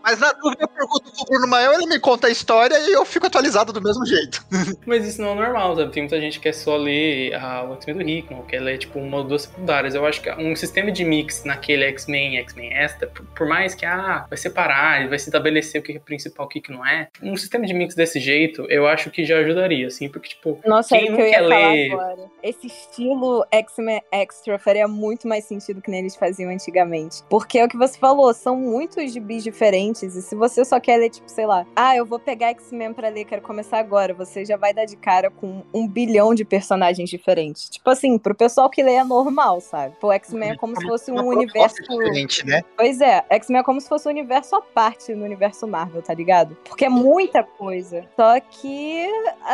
mas 0.03 0.19
na 0.19 0.33
dúvida 0.33 0.63
eu 0.63 0.69
pergunto 0.69 1.13
pro 1.13 1.25
Bruno 1.27 1.47
Mael, 1.49 1.73
ele 1.75 1.87
me 1.87 1.99
conta 1.99 2.27
a 2.27 2.31
história 2.31 2.79
e 2.79 2.93
eu 2.93 3.05
fico 3.05 3.27
atualizado 3.27 3.73
do 3.73 3.81
mesmo 3.81 4.05
jeito. 4.07 4.45
Mas 4.87 5.07
isso 5.07 5.21
não 5.21 5.31
é 5.31 5.35
normal, 5.35 5.77
sabe? 5.77 5.93
Tem 5.93 6.03
muita 6.03 6.21
gente 6.21 6.39
que 6.39 6.45
quer 6.45 6.53
só 6.53 6.77
ler 6.77 7.35
a, 7.35 7.65
o 7.65 7.75
X-Men 7.75 7.97
do 7.97 8.03
Hickman, 8.03 8.43
quer 8.43 8.61
ler, 8.61 8.79
tipo, 8.79 8.99
uma 8.99 9.19
ou 9.19 9.25
duas 9.25 9.43
secundárias. 9.43 9.95
Eu 9.95 10.05
acho 10.05 10.21
que 10.21 10.31
um 10.33 10.55
sistema 10.57 10.91
de 10.91 11.05
mix 11.05 11.45
naquele 11.45 11.85
X-Men 11.85 12.37
e 12.37 12.39
X-Men 12.39 12.75
Extra, 12.75 13.07
por, 13.09 13.25
por 13.27 13.47
mais 13.47 13.75
que, 13.75 13.87
ah, 13.87 14.27
vai 14.29 14.37
separar, 14.37 15.09
vai 15.09 15.19
se 15.19 15.29
estabelecer 15.29 15.81
o 15.81 15.85
que 15.85 15.93
é 15.93 15.99
principal, 15.99 16.47
o 16.47 16.49
que 16.49 16.61
que 16.61 16.73
não 16.73 16.87
é, 16.87 17.09
um 17.23 17.37
sistema 17.37 17.67
de 17.67 17.75
mix 17.75 17.95
desse 17.95 18.19
jeito, 18.19 18.67
eu 18.69 18.87
acho 18.87 19.11
que 19.11 19.25
já 19.25 19.37
ajudaria, 19.63 19.87
assim, 19.87 20.09
porque, 20.09 20.29
tipo, 20.31 20.59
Nossa, 20.67 20.97
Quem 20.97 21.09
o 21.09 21.11
não 21.11 21.17
que 21.17 21.23
eu 21.23 21.27
ia 21.27 21.33
quer 21.35 21.41
ler- 21.43 21.93
agora. 21.93 22.31
Esse 22.43 22.67
estilo 22.67 23.45
X-Men 23.51 24.03
Extra 24.11 24.59
faria 24.59 24.89
muito 24.89 25.29
mais 25.29 25.45
sentido 25.45 25.81
que 25.81 25.91
nem 25.91 26.01
eles 26.01 26.17
faziam 26.17 26.51
antigamente. 26.51 27.23
Porque 27.29 27.59
é 27.59 27.65
o 27.65 27.69
que 27.69 27.77
você 27.77 27.99
falou, 27.99 28.33
são 28.35 28.57
muitos 28.57 29.13
gibis 29.13 29.43
diferentes. 29.45 30.15
E 30.17 30.23
se 30.23 30.35
você 30.35 30.65
só 30.65 30.81
quer 30.81 30.97
ler, 30.97 31.11
tipo, 31.11 31.29
sei 31.29 31.47
lá, 31.47 31.67
ah, 31.77 31.97
eu 31.97 32.05
vou 32.05 32.19
pegar 32.19 32.49
X-Men 32.51 32.93
pra 32.93 33.09
ler, 33.09 33.25
quero 33.25 33.43
começar 33.43 33.79
agora. 33.79 34.13
Você 34.15 34.45
já 34.45 34.57
vai 34.57 34.73
dar 34.75 34.85
de 34.85 34.97
cara 34.97 35.31
com 35.31 35.63
um 35.73 35.87
bilhão 35.87 36.35
de 36.35 36.45
personagens 36.45 37.09
diferentes. 37.09 37.69
Tipo 37.69 37.91
assim, 37.91 38.19
pro 38.19 38.35
pessoal 38.35 38.69
que 38.69 38.83
lê 38.83 38.95
é 38.95 39.05
normal, 39.05 39.61
sabe? 39.61 39.95
O 40.03 40.13
X-Men 40.13 40.51
é 40.51 40.57
como 40.57 40.79
se 40.79 40.87
fosse 40.87 41.11
um 41.13 41.27
universo. 41.27 41.77
diferente, 41.83 42.45
né? 42.47 42.63
Pois 42.77 43.01
é, 43.01 43.25
X-Men 43.31 43.61
é 43.61 43.65
como 43.65 43.81
se 43.81 43.89
fosse 43.89 44.09
um 44.09 44.11
universo 44.11 44.57
à 44.57 44.63
parte 44.63 45.15
no 45.15 45.25
universo 45.25 45.67
Marvel, 45.67 46.03
tá 46.03 46.15
ligado? 46.15 46.57
Porque 46.65 46.85
é 46.85 46.89
muita 46.89 47.43
coisa. 47.43 48.05
Só 48.17 48.39
que, 48.41 49.07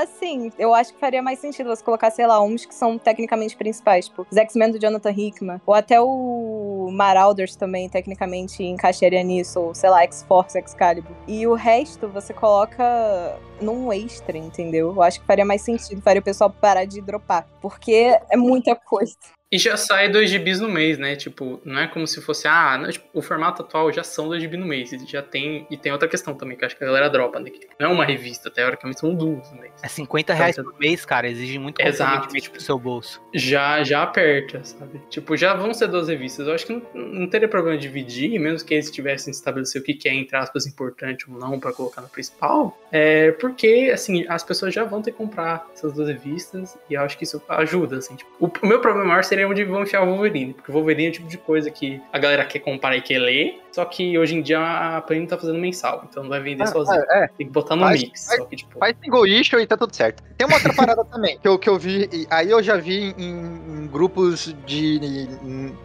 assim, 0.03 0.51
eu 0.59 0.75
acho 0.75 0.93
que 0.93 1.01
faria 1.01 1.23
mais 1.23 1.39
sentido 1.39 1.69
você 1.69 1.83
colocar, 1.83 2.11
sei 2.11 2.27
lá, 2.27 2.41
uns 2.43 2.65
que 2.65 2.75
são 2.75 2.99
tecnicamente 2.99 3.57
principais, 3.57 4.07
tipo, 4.07 4.27
os 4.31 4.37
X-Men 4.37 4.73
do 4.73 4.81
Jonathan 4.81 5.11
Hickman, 5.11 5.61
ou 5.67 5.75
até 5.75 6.01
o 6.01 6.89
Marauders 6.93 7.57
também, 7.57 7.89
tecnicamente, 7.89 8.63
encaixaria 8.63 9.23
nisso, 9.23 9.61
ou 9.61 9.75
sei 9.75 9.91
lá, 9.91 10.03
X-Force, 10.03 10.59
Excalibur. 10.59 11.15
E 11.27 11.47
o 11.47 11.55
resto 11.55 12.09
você 12.09 12.33
coloca 12.33 13.39
num 13.61 13.93
extra, 13.93 14.37
entendeu? 14.37 14.95
Eu 14.95 15.03
acho 15.03 15.21
que 15.21 15.27
faria 15.27 15.45
mais 15.45 15.63
sentido, 15.63 16.01
faria 16.01 16.21
o 16.21 16.25
pessoal 16.25 16.51
parar 16.51 16.85
de 16.85 17.01
dropar, 17.01 17.47
porque 17.61 18.19
é 18.31 18.37
muita 18.37 18.75
coisa. 18.75 19.17
E 19.51 19.57
já 19.57 19.79
sai 19.79 20.11
dois 20.11 20.29
gibis 20.29 20.61
no 20.61 20.69
mês, 20.69 20.99
né? 20.99 21.17
Tipo, 21.17 21.59
não 21.65 21.81
é 21.81 21.89
como 21.89 22.07
se 22.07 22.21
fosse, 22.21 22.47
ah, 22.47 22.77
não, 22.77 22.91
tipo, 22.91 23.07
o 23.15 23.23
formato 23.23 23.63
atual 23.63 23.91
já 23.91 24.03
são 24.05 24.29
dois 24.29 24.43
gibis 24.43 24.61
no 24.61 24.67
mês. 24.67 24.93
E 24.93 24.99
já 25.07 25.23
tem. 25.23 25.67
E 25.71 25.77
tem 25.77 25.91
outra 25.91 26.07
questão 26.07 26.35
também, 26.35 26.55
que 26.57 26.65
eu 26.65 26.67
acho 26.67 26.77
que 26.77 26.85
a 26.85 26.87
galera 26.87 27.09
dropa, 27.09 27.41
né? 27.41 27.49
Que 27.49 27.67
não 27.81 27.91
é 27.91 27.93
uma 27.93 28.05
revista, 28.05 28.51
teoricamente 28.51 29.01
são 29.01 29.15
duas 29.15 29.51
no 29.51 29.61
mês. 29.61 29.73
É 29.83 29.89
50 29.89 30.35
reais 30.35 30.57
por 30.57 30.79
mês, 30.79 31.05
cara. 31.07 31.29
Exige 31.29 31.59
muito 31.59 31.81
comprometimento 31.83 32.29
tipo- 32.35 32.51
pro 32.57 32.61
seu 32.61 32.79
bolso. 32.79 33.23
Já, 33.33 33.83
já 33.83 34.03
aperta, 34.03 34.63
sabe? 34.65 35.01
Tipo, 35.09 35.35
já 35.35 35.55
vão 35.55 35.73
ser 35.73 35.89
duas 35.89 36.09
revistas. 36.09 36.47
Eu 36.47 36.53
acho 36.55 36.67
que 36.67 36.73
não, 36.75 36.83
não 36.95 37.27
teria 37.29 37.49
problema 37.49 37.79
dividir, 37.79 38.39
mesmo 38.39 38.67
que 38.67 38.75
eles 38.75 38.91
tivessem 38.91 39.31
estabelecido 39.31 39.81
o 39.83 39.85
que 39.85 39.95
que 39.95 40.09
é, 40.11 40.15
entre 40.15 40.37
aspas, 40.37 40.67
importante 40.67 41.25
ou 41.31 41.39
não 41.39 41.59
pra 41.59 41.73
colocar 41.73 42.03
no 42.03 42.09
principal. 42.09 42.79
É 42.93 43.33
porque, 43.33 43.91
assim, 43.93 44.27
as 44.29 44.43
pessoas 44.45 44.75
já 44.75 44.85
vão 44.85 45.01
ter 45.01 45.13
que 45.13 45.17
comprar 45.17 45.67
essas 45.73 45.95
duas 45.95 46.09
revistas 46.09 46.77
e 46.91 46.95
eu 46.95 47.01
acho 47.01 47.17
que 47.17 47.25
isso 47.25 47.43
ajuda, 47.49 47.97
assim. 47.97 48.15
Tipo, 48.17 48.31
o, 48.39 48.51
o 48.63 48.67
meu 48.67 48.81
problema 48.81 49.09
maior 49.09 49.25
seria 49.25 49.38
onde 49.47 49.65
vão 49.65 49.83
enfiar 49.83 50.03
o 50.03 50.07
Wolverine, 50.07 50.55
porque 50.55 50.71
o 50.71 50.75
Wolverine 50.75 51.07
é 51.07 51.09
o 51.11 51.13
tipo 51.13 51.29
de 51.29 51.39
coisa 51.39 51.71
que 51.71 52.01
a 52.13 52.19
galera 52.19 52.45
quer 52.45 52.59
comprar 52.61 52.97
e 52.97 53.01
quer 53.01 53.19
ler, 53.19 53.61
só 53.79 53.85
que 53.85 54.19
hoje 54.19 54.35
em 54.35 54.43
dia 54.43 54.59
a 54.59 55.01
Panini 55.01 55.29
tá 55.29 55.39
fazendo 55.39 55.57
mensal, 55.57 56.05
então 56.11 56.25
não 56.25 56.31
vai 56.31 56.41
vender 56.41 56.67
sozinho. 56.67 57.01
É, 57.11 57.25
é. 57.25 57.29
Tem 57.39 57.47
que 57.47 57.53
botar 57.53 57.77
no 57.77 57.83
Faz- 57.83 58.03
mix, 58.03 58.27
faz- 58.27 58.39
só 58.41 58.45
que, 58.47 58.57
tipo... 58.57 58.77
Faz 58.77 58.97
single 59.01 59.25
issue 59.25 59.61
e 59.61 59.67
tá 59.69 59.77
tudo 59.77 59.95
certo. 59.95 60.21
Tem 60.37 60.45
uma 60.45 60.57
outra 60.57 60.75
parada 60.75 61.05
também, 61.07 61.39
que 61.39 61.47
eu, 61.47 61.57
que 61.57 61.69
eu 61.69 61.79
vi, 61.79 62.27
aí 62.29 62.51
eu 62.51 62.61
já 62.61 62.77
vi 62.77 63.15
em, 63.17 63.85
em 63.85 63.87
grupos 63.87 64.53
de, 64.67 65.29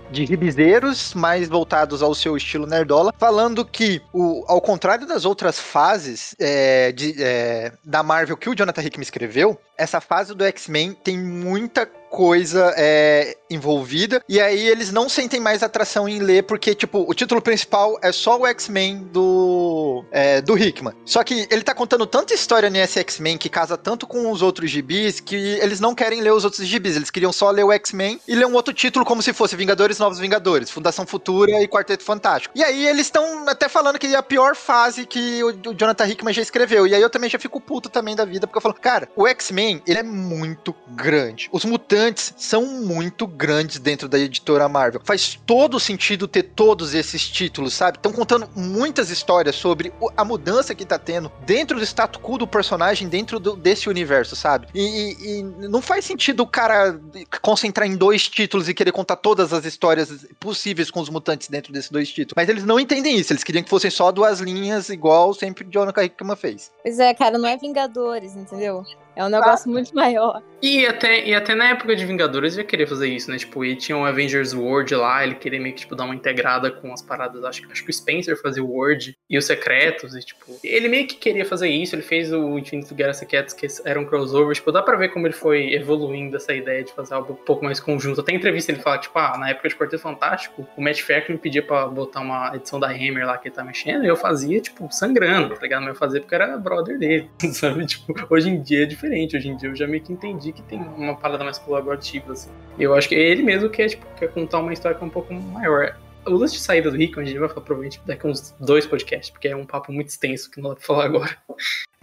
de 0.09 0.25
ribizeiros 0.25 1.13
mais 1.13 1.47
voltados 1.47 2.01
ao 2.01 2.15
seu 2.15 2.35
estilo 2.35 2.65
nerdola, 2.65 3.13
falando 3.19 3.63
que, 3.63 4.01
o, 4.11 4.43
ao 4.47 4.59
contrário 4.59 5.05
das 5.05 5.23
outras 5.23 5.59
fases 5.59 6.35
é, 6.39 6.91
de, 6.91 7.13
é, 7.21 7.73
da 7.83 8.01
Marvel 8.01 8.35
que 8.35 8.49
o 8.49 8.55
Jonathan 8.55 8.81
Hickman 8.81 9.03
escreveu, 9.03 9.55
essa 9.77 10.01
fase 10.01 10.33
do 10.33 10.43
X-Men 10.43 10.93
tem 10.93 11.17
muita 11.17 11.85
coisa 11.85 12.71
é, 12.77 13.35
envolvida, 13.49 14.23
e 14.29 14.39
aí 14.39 14.67
eles 14.67 14.91
não 14.91 15.09
sentem 15.09 15.39
mais 15.39 15.63
atração 15.63 16.07
em 16.07 16.19
ler, 16.19 16.43
porque, 16.43 16.75
tipo, 16.75 17.03
o 17.09 17.13
título 17.15 17.41
principal 17.41 17.82
é 18.01 18.11
só 18.11 18.39
o 18.39 18.45
X-Men 18.47 19.03
do, 19.11 20.03
é, 20.11 20.41
do 20.41 20.57
Hickman. 20.57 20.93
Só 21.05 21.23
que 21.23 21.47
ele 21.49 21.63
tá 21.63 21.73
contando 21.73 22.05
tanta 22.05 22.33
história 22.33 22.69
nesse 22.69 22.99
X-Men 22.99 23.37
que 23.37 23.49
casa 23.49 23.77
tanto 23.77 24.05
com 24.07 24.31
os 24.31 24.41
outros 24.41 24.69
gibis 24.69 25.19
que 25.19 25.35
eles 25.35 25.79
não 25.79 25.95
querem 25.95 26.21
ler 26.21 26.33
os 26.33 26.43
outros 26.43 26.65
gibis, 26.65 26.95
eles 26.95 27.09
queriam 27.09 27.31
só 27.33 27.49
ler 27.51 27.63
o 27.63 27.71
X-Men 27.71 28.19
e 28.27 28.35
ler 28.35 28.45
um 28.45 28.53
outro 28.53 28.73
título 28.73 29.05
como 29.05 29.21
se 29.21 29.33
fosse 29.33 29.55
Vingadores 29.55 29.99
Novos 29.99 30.19
Vingadores, 30.19 30.69
Fundação 30.69 31.05
Futura 31.05 31.61
e 31.61 31.67
Quarteto 31.67 32.03
Fantástico. 32.03 32.53
E 32.57 32.63
aí 32.63 32.87
eles 32.87 33.07
estão 33.07 33.47
até 33.47 33.69
falando 33.69 33.99
que 33.99 34.07
é 34.07 34.15
a 34.15 34.23
pior 34.23 34.55
fase 34.55 35.05
que 35.05 35.43
o, 35.43 35.49
o 35.69 35.73
Jonathan 35.73 36.07
Hickman 36.07 36.33
já 36.33 36.41
escreveu. 36.41 36.87
E 36.87 36.95
aí 36.95 37.01
eu 37.01 37.09
também 37.09 37.29
já 37.29 37.39
fico 37.39 37.59
puto 37.61 37.89
também 37.89 38.15
da 38.15 38.25
vida, 38.25 38.47
porque 38.47 38.57
eu 38.57 38.61
falo, 38.61 38.73
cara, 38.75 39.07
o 39.15 39.27
X-Men, 39.27 39.81
ele 39.87 39.99
é 39.99 40.03
muito 40.03 40.75
grande. 40.89 41.49
Os 41.51 41.65
mutantes 41.65 42.33
são 42.37 42.65
muito 42.65 43.25
grandes 43.27 43.79
dentro 43.79 44.07
da 44.07 44.19
editora 44.19 44.67
Marvel. 44.67 45.01
Faz 45.03 45.39
todo 45.45 45.79
sentido 45.79 46.27
ter 46.27 46.43
todos 46.43 46.93
esses 46.93 47.27
títulos, 47.27 47.62
sabe? 47.69 47.97
Estão 47.97 48.11
contando 48.11 48.47
muitas 48.55 49.09
histórias 49.09 49.55
sobre 49.55 49.93
a 50.15 50.23
mudança 50.25 50.73
que 50.75 50.85
tá 50.85 50.97
tendo 50.99 51.31
dentro 51.45 51.77
do 51.77 51.83
status 51.85 52.21
quo 52.21 52.37
do 52.37 52.47
personagem, 52.47 53.07
dentro 53.07 53.39
do- 53.39 53.55
desse 53.55 53.89
universo, 53.89 54.35
sabe? 54.35 54.67
E, 54.73 54.81
e- 54.81 55.39
e 55.39 55.43
não 55.43 55.81
faz 55.81 56.05
sentido 56.05 56.41
o 56.43 56.47
cara 56.47 56.99
concentrar 57.41 57.87
em 57.87 57.95
dois 57.95 58.27
títulos 58.29 58.67
e 58.69 58.73
querer 58.73 58.91
contar 58.91 59.15
todas 59.17 59.53
as 59.53 59.65
histórias 59.65 60.25
possíveis 60.39 60.89
com 60.91 60.99
os 60.99 61.09
mutantes 61.09 61.47
dentro 61.47 61.71
desses 61.73 61.89
dois 61.89 62.09
títulos. 62.09 62.33
Mas 62.35 62.49
eles 62.49 62.63
não 62.63 62.79
entendem 62.79 63.15
isso, 63.17 63.33
eles 63.33 63.43
queriam 63.43 63.63
que 63.63 63.69
fossem 63.69 63.91
só 63.91 64.11
duas 64.11 64.39
linhas, 64.39 64.89
igual 64.89 65.33
sempre 65.33 65.65
Jonathan 65.69 66.03
Hickman 66.03 66.35
fez. 66.35 66.71
Pois 66.81 66.99
é, 66.99 67.13
cara, 67.13 67.37
não 67.37 67.47
é 67.47 67.57
Vingadores, 67.57 68.35
entendeu? 68.35 68.83
É 69.15 69.23
um 69.23 69.29
negócio 69.29 69.69
muito 69.69 69.93
maior. 69.93 70.41
E 70.61 70.87
até, 70.87 71.25
e 71.25 71.35
até 71.35 71.53
na 71.53 71.71
época 71.71 71.93
de 71.93 72.05
Vingadores 72.05 72.53
ele 72.53 72.63
já 72.63 72.67
queria 72.67 72.87
fazer 72.87 73.09
isso, 73.09 73.29
né? 73.29 73.37
Tipo, 73.37 73.65
ele 73.65 73.75
tinha 73.75 73.97
o 73.97 74.05
Avengers 74.05 74.53
World 74.53 74.95
lá, 74.95 75.21
ele 75.23 75.35
queria 75.35 75.59
meio 75.59 75.75
que 75.75 75.81
tipo, 75.81 75.93
dar 75.93 76.05
uma 76.05 76.15
integrada 76.15 76.71
com 76.71 76.93
as 76.93 77.01
paradas. 77.01 77.43
Acho, 77.43 77.69
acho 77.69 77.83
que 77.83 77.89
o 77.89 77.93
Spencer 77.93 78.41
fazia 78.41 78.63
o 78.63 78.71
World 78.71 79.13
e 79.29 79.37
os 79.37 79.45
Secretos, 79.45 80.15
e 80.15 80.21
tipo. 80.21 80.57
Ele 80.63 80.87
meio 80.87 81.05
que 81.05 81.15
queria 81.15 81.45
fazer 81.45 81.67
isso, 81.67 81.95
ele 81.95 82.01
fez 82.01 82.31
o 82.31 82.57
Infinito 82.57 82.95
Guerra 82.95 83.13
Secretos, 83.13 83.53
que 83.53 83.67
era 83.83 83.99
um 83.99 84.05
crossover. 84.05 84.55
Tipo, 84.55 84.71
dá 84.71 84.81
pra 84.81 84.95
ver 84.95 85.09
como 85.09 85.27
ele 85.27 85.33
foi 85.33 85.73
evoluindo 85.73 86.37
essa 86.37 86.53
ideia 86.53 86.81
de 86.81 86.93
fazer 86.93 87.13
algo 87.13 87.33
um 87.33 87.45
pouco 87.45 87.65
mais 87.65 87.81
conjunto. 87.81 88.21
Até 88.21 88.31
em 88.31 88.37
entrevista 88.37 88.71
ele 88.71 88.79
fala, 88.79 88.97
tipo, 88.97 89.19
ah, 89.19 89.37
na 89.37 89.49
época 89.49 89.67
de 89.67 89.75
Quarteto 89.75 90.01
Fantástico, 90.01 90.65
o 90.77 90.81
Matt 90.81 91.01
Fraction 91.01 91.33
me 91.33 91.39
pedia 91.39 91.61
pra 91.61 91.87
botar 91.87 92.21
uma 92.21 92.55
edição 92.55 92.79
da 92.79 92.87
Hammer 92.87 93.25
lá 93.25 93.37
que 93.37 93.49
ele 93.49 93.55
tá 93.55 93.65
mexendo, 93.65 94.05
e 94.05 94.07
eu 94.07 94.15
fazia, 94.15 94.61
tipo, 94.61 94.87
sangrando, 94.91 95.55
tá 95.55 95.61
ligado? 95.61 95.81
Mas 95.81 95.89
eu 95.89 95.99
fazia 95.99 96.21
porque 96.21 96.35
era 96.35 96.57
brother 96.57 96.97
dele, 96.97 97.29
sabe? 97.51 97.85
Tipo, 97.85 98.13
hoje 98.29 98.49
em 98.49 98.61
dia 98.61 98.83
é 98.83 98.85
diferente. 99.03 99.35
Hoje 99.35 99.49
em 99.49 99.57
dia 99.57 99.69
eu 99.69 99.75
já 99.75 99.85
meio 99.85 100.01
que 100.01 100.13
entendi 100.13 100.51
que 100.53 100.61
tem 100.63 100.79
uma 100.79 101.15
parada 101.15 101.43
mais 101.43 101.57
colaborativa, 101.57 102.31
assim. 102.31 102.49
Eu 102.79 102.93
acho 102.95 103.09
que 103.09 103.15
ele 103.15 103.43
mesmo 103.43 103.69
quer, 103.69 103.89
tipo, 103.89 104.05
quer 104.15 104.29
contar 104.29 104.59
uma 104.59 104.73
história 104.73 104.97
que 104.97 105.03
é 105.03 105.07
um 105.07 105.09
pouco 105.09 105.33
maior. 105.33 105.97
O 106.25 106.31
lance 106.31 106.53
de 106.53 106.61
saída 106.61 106.89
do 106.89 106.95
Rick, 106.95 107.19
a 107.19 107.23
gente 107.23 107.37
vai 107.37 107.49
falar 107.49 107.61
provavelmente 107.61 107.99
daqui 108.05 108.25
uns 108.25 108.55
dois 108.59 108.87
podcasts, 108.87 109.29
porque 109.29 109.49
é 109.49 109.55
um 109.55 109.65
papo 109.65 109.91
muito 109.91 110.07
extenso 110.07 110.49
que 110.49 110.61
não 110.61 110.69
dá 110.69 110.75
pra 110.77 110.85
falar 110.85 111.05
agora. 111.05 111.37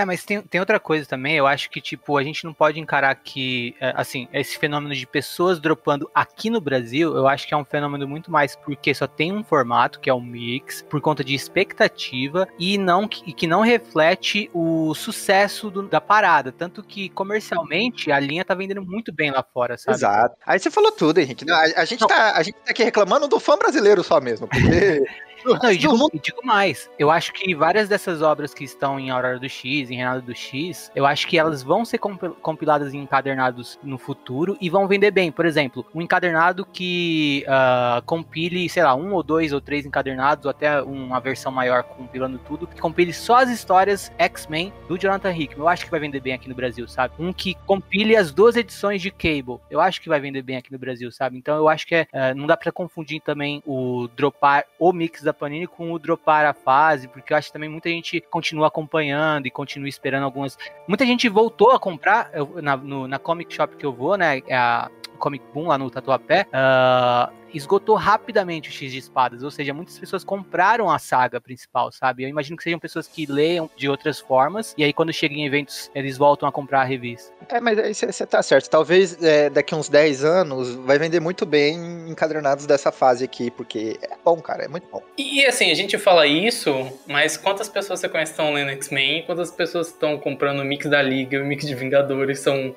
É, 0.00 0.04
mas 0.06 0.24
tem, 0.24 0.40
tem 0.40 0.58
outra 0.58 0.80
coisa 0.80 1.04
também, 1.06 1.34
eu 1.36 1.46
acho 1.46 1.68
que, 1.68 1.78
tipo, 1.78 2.16
a 2.16 2.24
gente 2.24 2.42
não 2.46 2.54
pode 2.54 2.80
encarar 2.80 3.14
que, 3.16 3.76
é, 3.78 3.92
assim, 3.94 4.26
esse 4.32 4.56
fenômeno 4.56 4.94
de 4.94 5.06
pessoas 5.06 5.60
dropando 5.60 6.10
aqui 6.14 6.48
no 6.48 6.58
Brasil, 6.58 7.14
eu 7.14 7.28
acho 7.28 7.46
que 7.46 7.52
é 7.52 7.56
um 7.56 7.66
fenômeno 7.66 8.08
muito 8.08 8.30
mais 8.30 8.56
porque 8.56 8.94
só 8.94 9.06
tem 9.06 9.30
um 9.30 9.44
formato, 9.44 10.00
que 10.00 10.08
é 10.08 10.14
o 10.14 10.18
mix, 10.20 10.80
por 10.88 11.02
conta 11.02 11.22
de 11.22 11.34
expectativa, 11.34 12.48
e 12.58 12.78
não 12.78 13.06
que, 13.06 13.30
que 13.34 13.46
não 13.46 13.60
reflete 13.60 14.48
o 14.54 14.94
sucesso 14.94 15.70
do- 15.70 15.82
da 15.86 16.00
parada. 16.00 16.50
Tanto 16.50 16.82
que, 16.82 17.10
comercialmente, 17.10 18.10
a 18.10 18.18
linha 18.18 18.42
tá 18.42 18.54
vendendo 18.54 18.80
muito 18.82 19.12
bem 19.12 19.30
lá 19.30 19.42
fora, 19.52 19.76
sabe? 19.76 19.98
Exato. 19.98 20.34
Aí 20.46 20.58
você 20.58 20.70
falou 20.70 20.92
tudo, 20.92 21.18
Henrique. 21.18 21.44
Não, 21.44 21.54
A, 21.56 21.64
a 21.76 21.84
gente 21.84 22.06
tá, 22.06 22.36
a 22.38 22.42
gente 22.42 22.54
tá 22.54 22.70
aqui 22.70 22.82
reclamando 22.82 23.28
do 23.28 23.38
fã 23.38 23.58
brasileiro 23.58 24.02
só 24.02 24.18
mesmo, 24.18 24.48
porque. 24.48 25.04
Não, 25.44 25.54
e 25.70 25.74
do 25.74 25.78
digo, 25.78 25.96
mundo- 25.96 26.10
e 26.14 26.18
digo 26.18 26.40
mais. 26.44 26.90
Eu 26.98 27.10
acho 27.10 27.32
que 27.32 27.54
várias 27.54 27.88
dessas 27.88 28.22
obras 28.22 28.52
que 28.54 28.64
estão 28.64 28.98
em 28.98 29.10
Aurora 29.10 29.38
do 29.38 29.48
X, 29.48 29.90
em 29.90 29.96
Reinado 29.96 30.22
do 30.22 30.34
X, 30.34 30.90
eu 30.94 31.06
acho 31.06 31.26
que 31.26 31.38
elas 31.38 31.62
vão 31.62 31.84
ser 31.84 31.98
compi- 31.98 32.28
compiladas 32.42 32.94
em 32.94 32.98
encadernados 32.98 33.78
no 33.82 33.98
futuro 33.98 34.56
e 34.60 34.68
vão 34.70 34.86
vender 34.86 35.10
bem. 35.10 35.30
Por 35.32 35.46
exemplo, 35.46 35.84
um 35.94 36.00
encadernado 36.02 36.64
que 36.64 37.44
ah, 37.48 38.02
compile, 38.06 38.68
sei 38.68 38.82
lá, 38.82 38.94
um 38.94 39.12
ou 39.14 39.22
dois 39.22 39.52
ou 39.52 39.60
três 39.60 39.86
encadernados, 39.86 40.44
ou 40.44 40.50
até 40.50 40.82
uma 40.82 41.20
versão 41.20 41.50
maior 41.52 41.82
compilando 41.82 42.38
tudo, 42.38 42.66
que 42.66 42.80
compile 42.80 43.12
só 43.12 43.36
as 43.36 43.50
histórias 43.50 44.12
X-Men 44.18 44.72
do 44.88 44.98
Jonathan 44.98 45.32
Hickman. 45.32 45.60
Eu 45.60 45.68
acho 45.68 45.84
que 45.84 45.90
vai 45.90 46.00
vender 46.00 46.20
bem 46.20 46.34
aqui 46.34 46.48
no 46.48 46.54
Brasil, 46.54 46.86
sabe? 46.88 47.14
Um 47.18 47.32
que 47.32 47.54
compile 47.66 48.16
as 48.16 48.32
duas 48.32 48.56
edições 48.56 49.00
de 49.02 49.10
Cable. 49.10 49.58
Eu 49.70 49.80
acho 49.80 50.00
que 50.00 50.08
vai 50.08 50.20
vender 50.20 50.42
bem 50.42 50.56
aqui 50.56 50.72
no 50.72 50.78
Brasil, 50.78 51.10
sabe? 51.10 51.36
Então 51.36 51.56
eu 51.56 51.68
acho 51.68 51.86
que 51.86 51.94
é, 51.94 52.06
eh, 52.12 52.34
não 52.34 52.46
dá 52.46 52.56
pra 52.56 52.70
confundir 52.72 53.20
também 53.20 53.62
o 53.66 54.08
dropar 54.16 54.64
o 54.78 54.92
mix 54.92 55.22
da 55.22 55.29
da 55.30 55.34
Panini 55.34 55.66
com 55.66 55.92
o 55.92 55.98
dropar 55.98 56.44
a 56.44 56.52
fase, 56.52 57.08
porque 57.08 57.32
eu 57.32 57.36
acho 57.36 57.48
que 57.48 57.52
também 57.52 57.68
muita 57.68 57.88
gente 57.88 58.20
continua 58.20 58.68
acompanhando 58.68 59.46
e 59.46 59.50
continua 59.50 59.88
esperando 59.88 60.24
algumas. 60.24 60.58
Muita 60.86 61.06
gente 61.06 61.28
voltou 61.28 61.70
a 61.70 61.78
comprar 61.78 62.30
eu, 62.32 62.60
na, 62.60 62.76
no, 62.76 63.06
na 63.06 63.18
Comic 63.18 63.54
Shop 63.54 63.76
que 63.76 63.86
eu 63.86 63.92
vou, 63.92 64.16
né? 64.16 64.42
É 64.46 64.56
a 64.56 64.90
Comic 65.20 65.44
Boom 65.54 65.68
lá 65.68 65.78
no 65.78 65.90
Tatuapé. 65.90 66.46
Uh, 66.48 67.40
esgotou 67.54 67.96
rapidamente 67.96 68.68
o 68.68 68.72
X 68.72 68.92
de 68.92 68.98
espadas, 68.98 69.42
ou 69.42 69.50
seja, 69.50 69.74
muitas 69.74 69.98
pessoas 69.98 70.24
compraram 70.24 70.90
a 70.90 70.98
saga 70.98 71.40
principal, 71.40 71.90
sabe? 71.92 72.24
Eu 72.24 72.28
imagino 72.28 72.56
que 72.56 72.62
sejam 72.62 72.78
pessoas 72.78 73.06
que 73.06 73.26
leiam 73.26 73.68
de 73.76 73.88
outras 73.88 74.18
formas, 74.18 74.74
e 74.76 74.84
aí 74.84 74.92
quando 74.92 75.12
chegam 75.12 75.38
em 75.38 75.46
eventos, 75.46 75.90
eles 75.94 76.16
voltam 76.16 76.48
a 76.48 76.52
comprar 76.52 76.82
a 76.82 76.84
revista. 76.84 77.32
É, 77.48 77.60
mas 77.60 77.78
aí 77.78 77.94
você 77.94 78.26
tá 78.26 78.42
certo. 78.42 78.68
Talvez 78.68 79.20
é, 79.22 79.50
daqui 79.50 79.74
uns 79.74 79.88
10 79.88 80.24
anos 80.24 80.74
vai 80.76 80.98
vender 80.98 81.20
muito 81.20 81.44
bem 81.44 82.08
encadernados 82.08 82.66
dessa 82.66 82.92
fase 82.92 83.24
aqui, 83.24 83.50
porque 83.50 83.98
é 84.02 84.16
bom, 84.24 84.40
cara, 84.40 84.64
é 84.64 84.68
muito 84.68 84.88
bom. 84.90 85.02
E 85.18 85.44
assim, 85.44 85.70
a 85.70 85.74
gente 85.74 85.98
fala 85.98 86.26
isso, 86.26 86.70
mas 87.06 87.36
quantas 87.36 87.68
pessoas 87.68 88.00
você 88.00 88.08
conhece 88.08 88.32
que 88.32 88.40
estão 88.40 88.54
lendo 88.54 88.70
X-Men? 88.70 89.24
Quantas 89.24 89.50
pessoas 89.50 89.88
estão 89.88 90.18
comprando 90.18 90.60
o 90.60 90.64
mix 90.64 90.88
da 90.88 91.02
Liga 91.02 91.36
e 91.36 91.40
o 91.40 91.46
mix 91.46 91.66
de 91.66 91.74
Vingadores? 91.74 92.40
São 92.40 92.74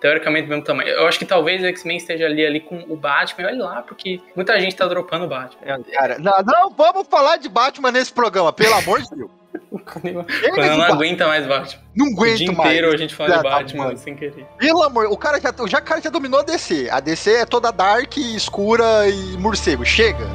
teoricamente 0.00 0.46
do 0.46 0.50
mesmo 0.50 0.64
tamanho. 0.64 0.88
Eu 0.88 1.06
acho 1.06 1.18
que 1.18 1.24
talvez 1.24 1.62
o 1.62 1.66
X-Men 1.66 1.96
esteja 1.96 2.26
ali, 2.26 2.44
ali 2.44 2.60
com 2.60 2.84
o 2.88 2.96
Batman, 2.96 3.48
olha 3.48 3.64
lá, 3.64 3.82
porque 3.82 4.20
muita 4.34 4.58
gente 4.60 4.76
tá 4.76 4.86
dropando 4.86 5.24
o 5.24 5.28
Batman. 5.28 5.60
É, 5.62 5.78
cara, 5.92 6.18
não, 6.18 6.32
não 6.44 6.70
vamos 6.70 7.06
falar 7.08 7.36
de 7.36 7.48
Batman 7.48 7.92
nesse 7.92 8.12
programa, 8.12 8.52
pelo 8.52 8.74
amor 8.74 9.02
de 9.02 9.16
Deus. 9.16 9.30
Quando 9.84 10.76
não 10.76 10.82
aguenta 10.82 11.26
mais 11.26 11.46
Batman. 11.46 11.82
Não 11.96 12.06
aguento 12.06 12.34
o 12.34 12.36
dia 12.36 12.52
mais. 12.52 12.70
inteiro 12.70 12.92
a 12.92 12.96
gente 12.96 13.14
fala 13.14 13.30
Já 13.30 13.36
de 13.36 13.42
tá 13.42 13.48
Batman 13.50 13.90
bom. 13.90 13.96
sem 13.96 14.14
querer. 14.14 14.46
Pelo 14.58 14.82
amor, 14.82 15.06
o 15.06 15.16
cara 15.16 15.40
já, 15.40 15.52
já, 15.66 15.78
o 15.78 15.82
cara 15.82 16.00
já 16.00 16.10
dominou 16.10 16.40
a 16.40 16.42
DC. 16.42 16.88
A 16.90 17.00
DC 17.00 17.32
é 17.32 17.46
toda 17.46 17.72
dark, 17.72 18.16
escura 18.16 19.08
e 19.08 19.36
morcego. 19.38 19.84
Chega. 19.84 20.26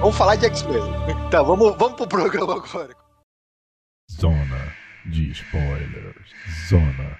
Vamos 0.00 0.16
falar 0.16 0.36
de 0.36 0.46
X-Men. 0.46 0.82
Tá, 1.30 1.42
vamos, 1.42 1.76
vamos 1.76 1.96
pro 1.96 2.06
programa 2.06 2.54
agora. 2.54 2.94
Zona 4.10 4.72
de 5.06 5.32
spoilers. 5.32 6.32
Zona 6.68 7.18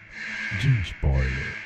de 0.60 0.82
spoilers. 0.82 1.61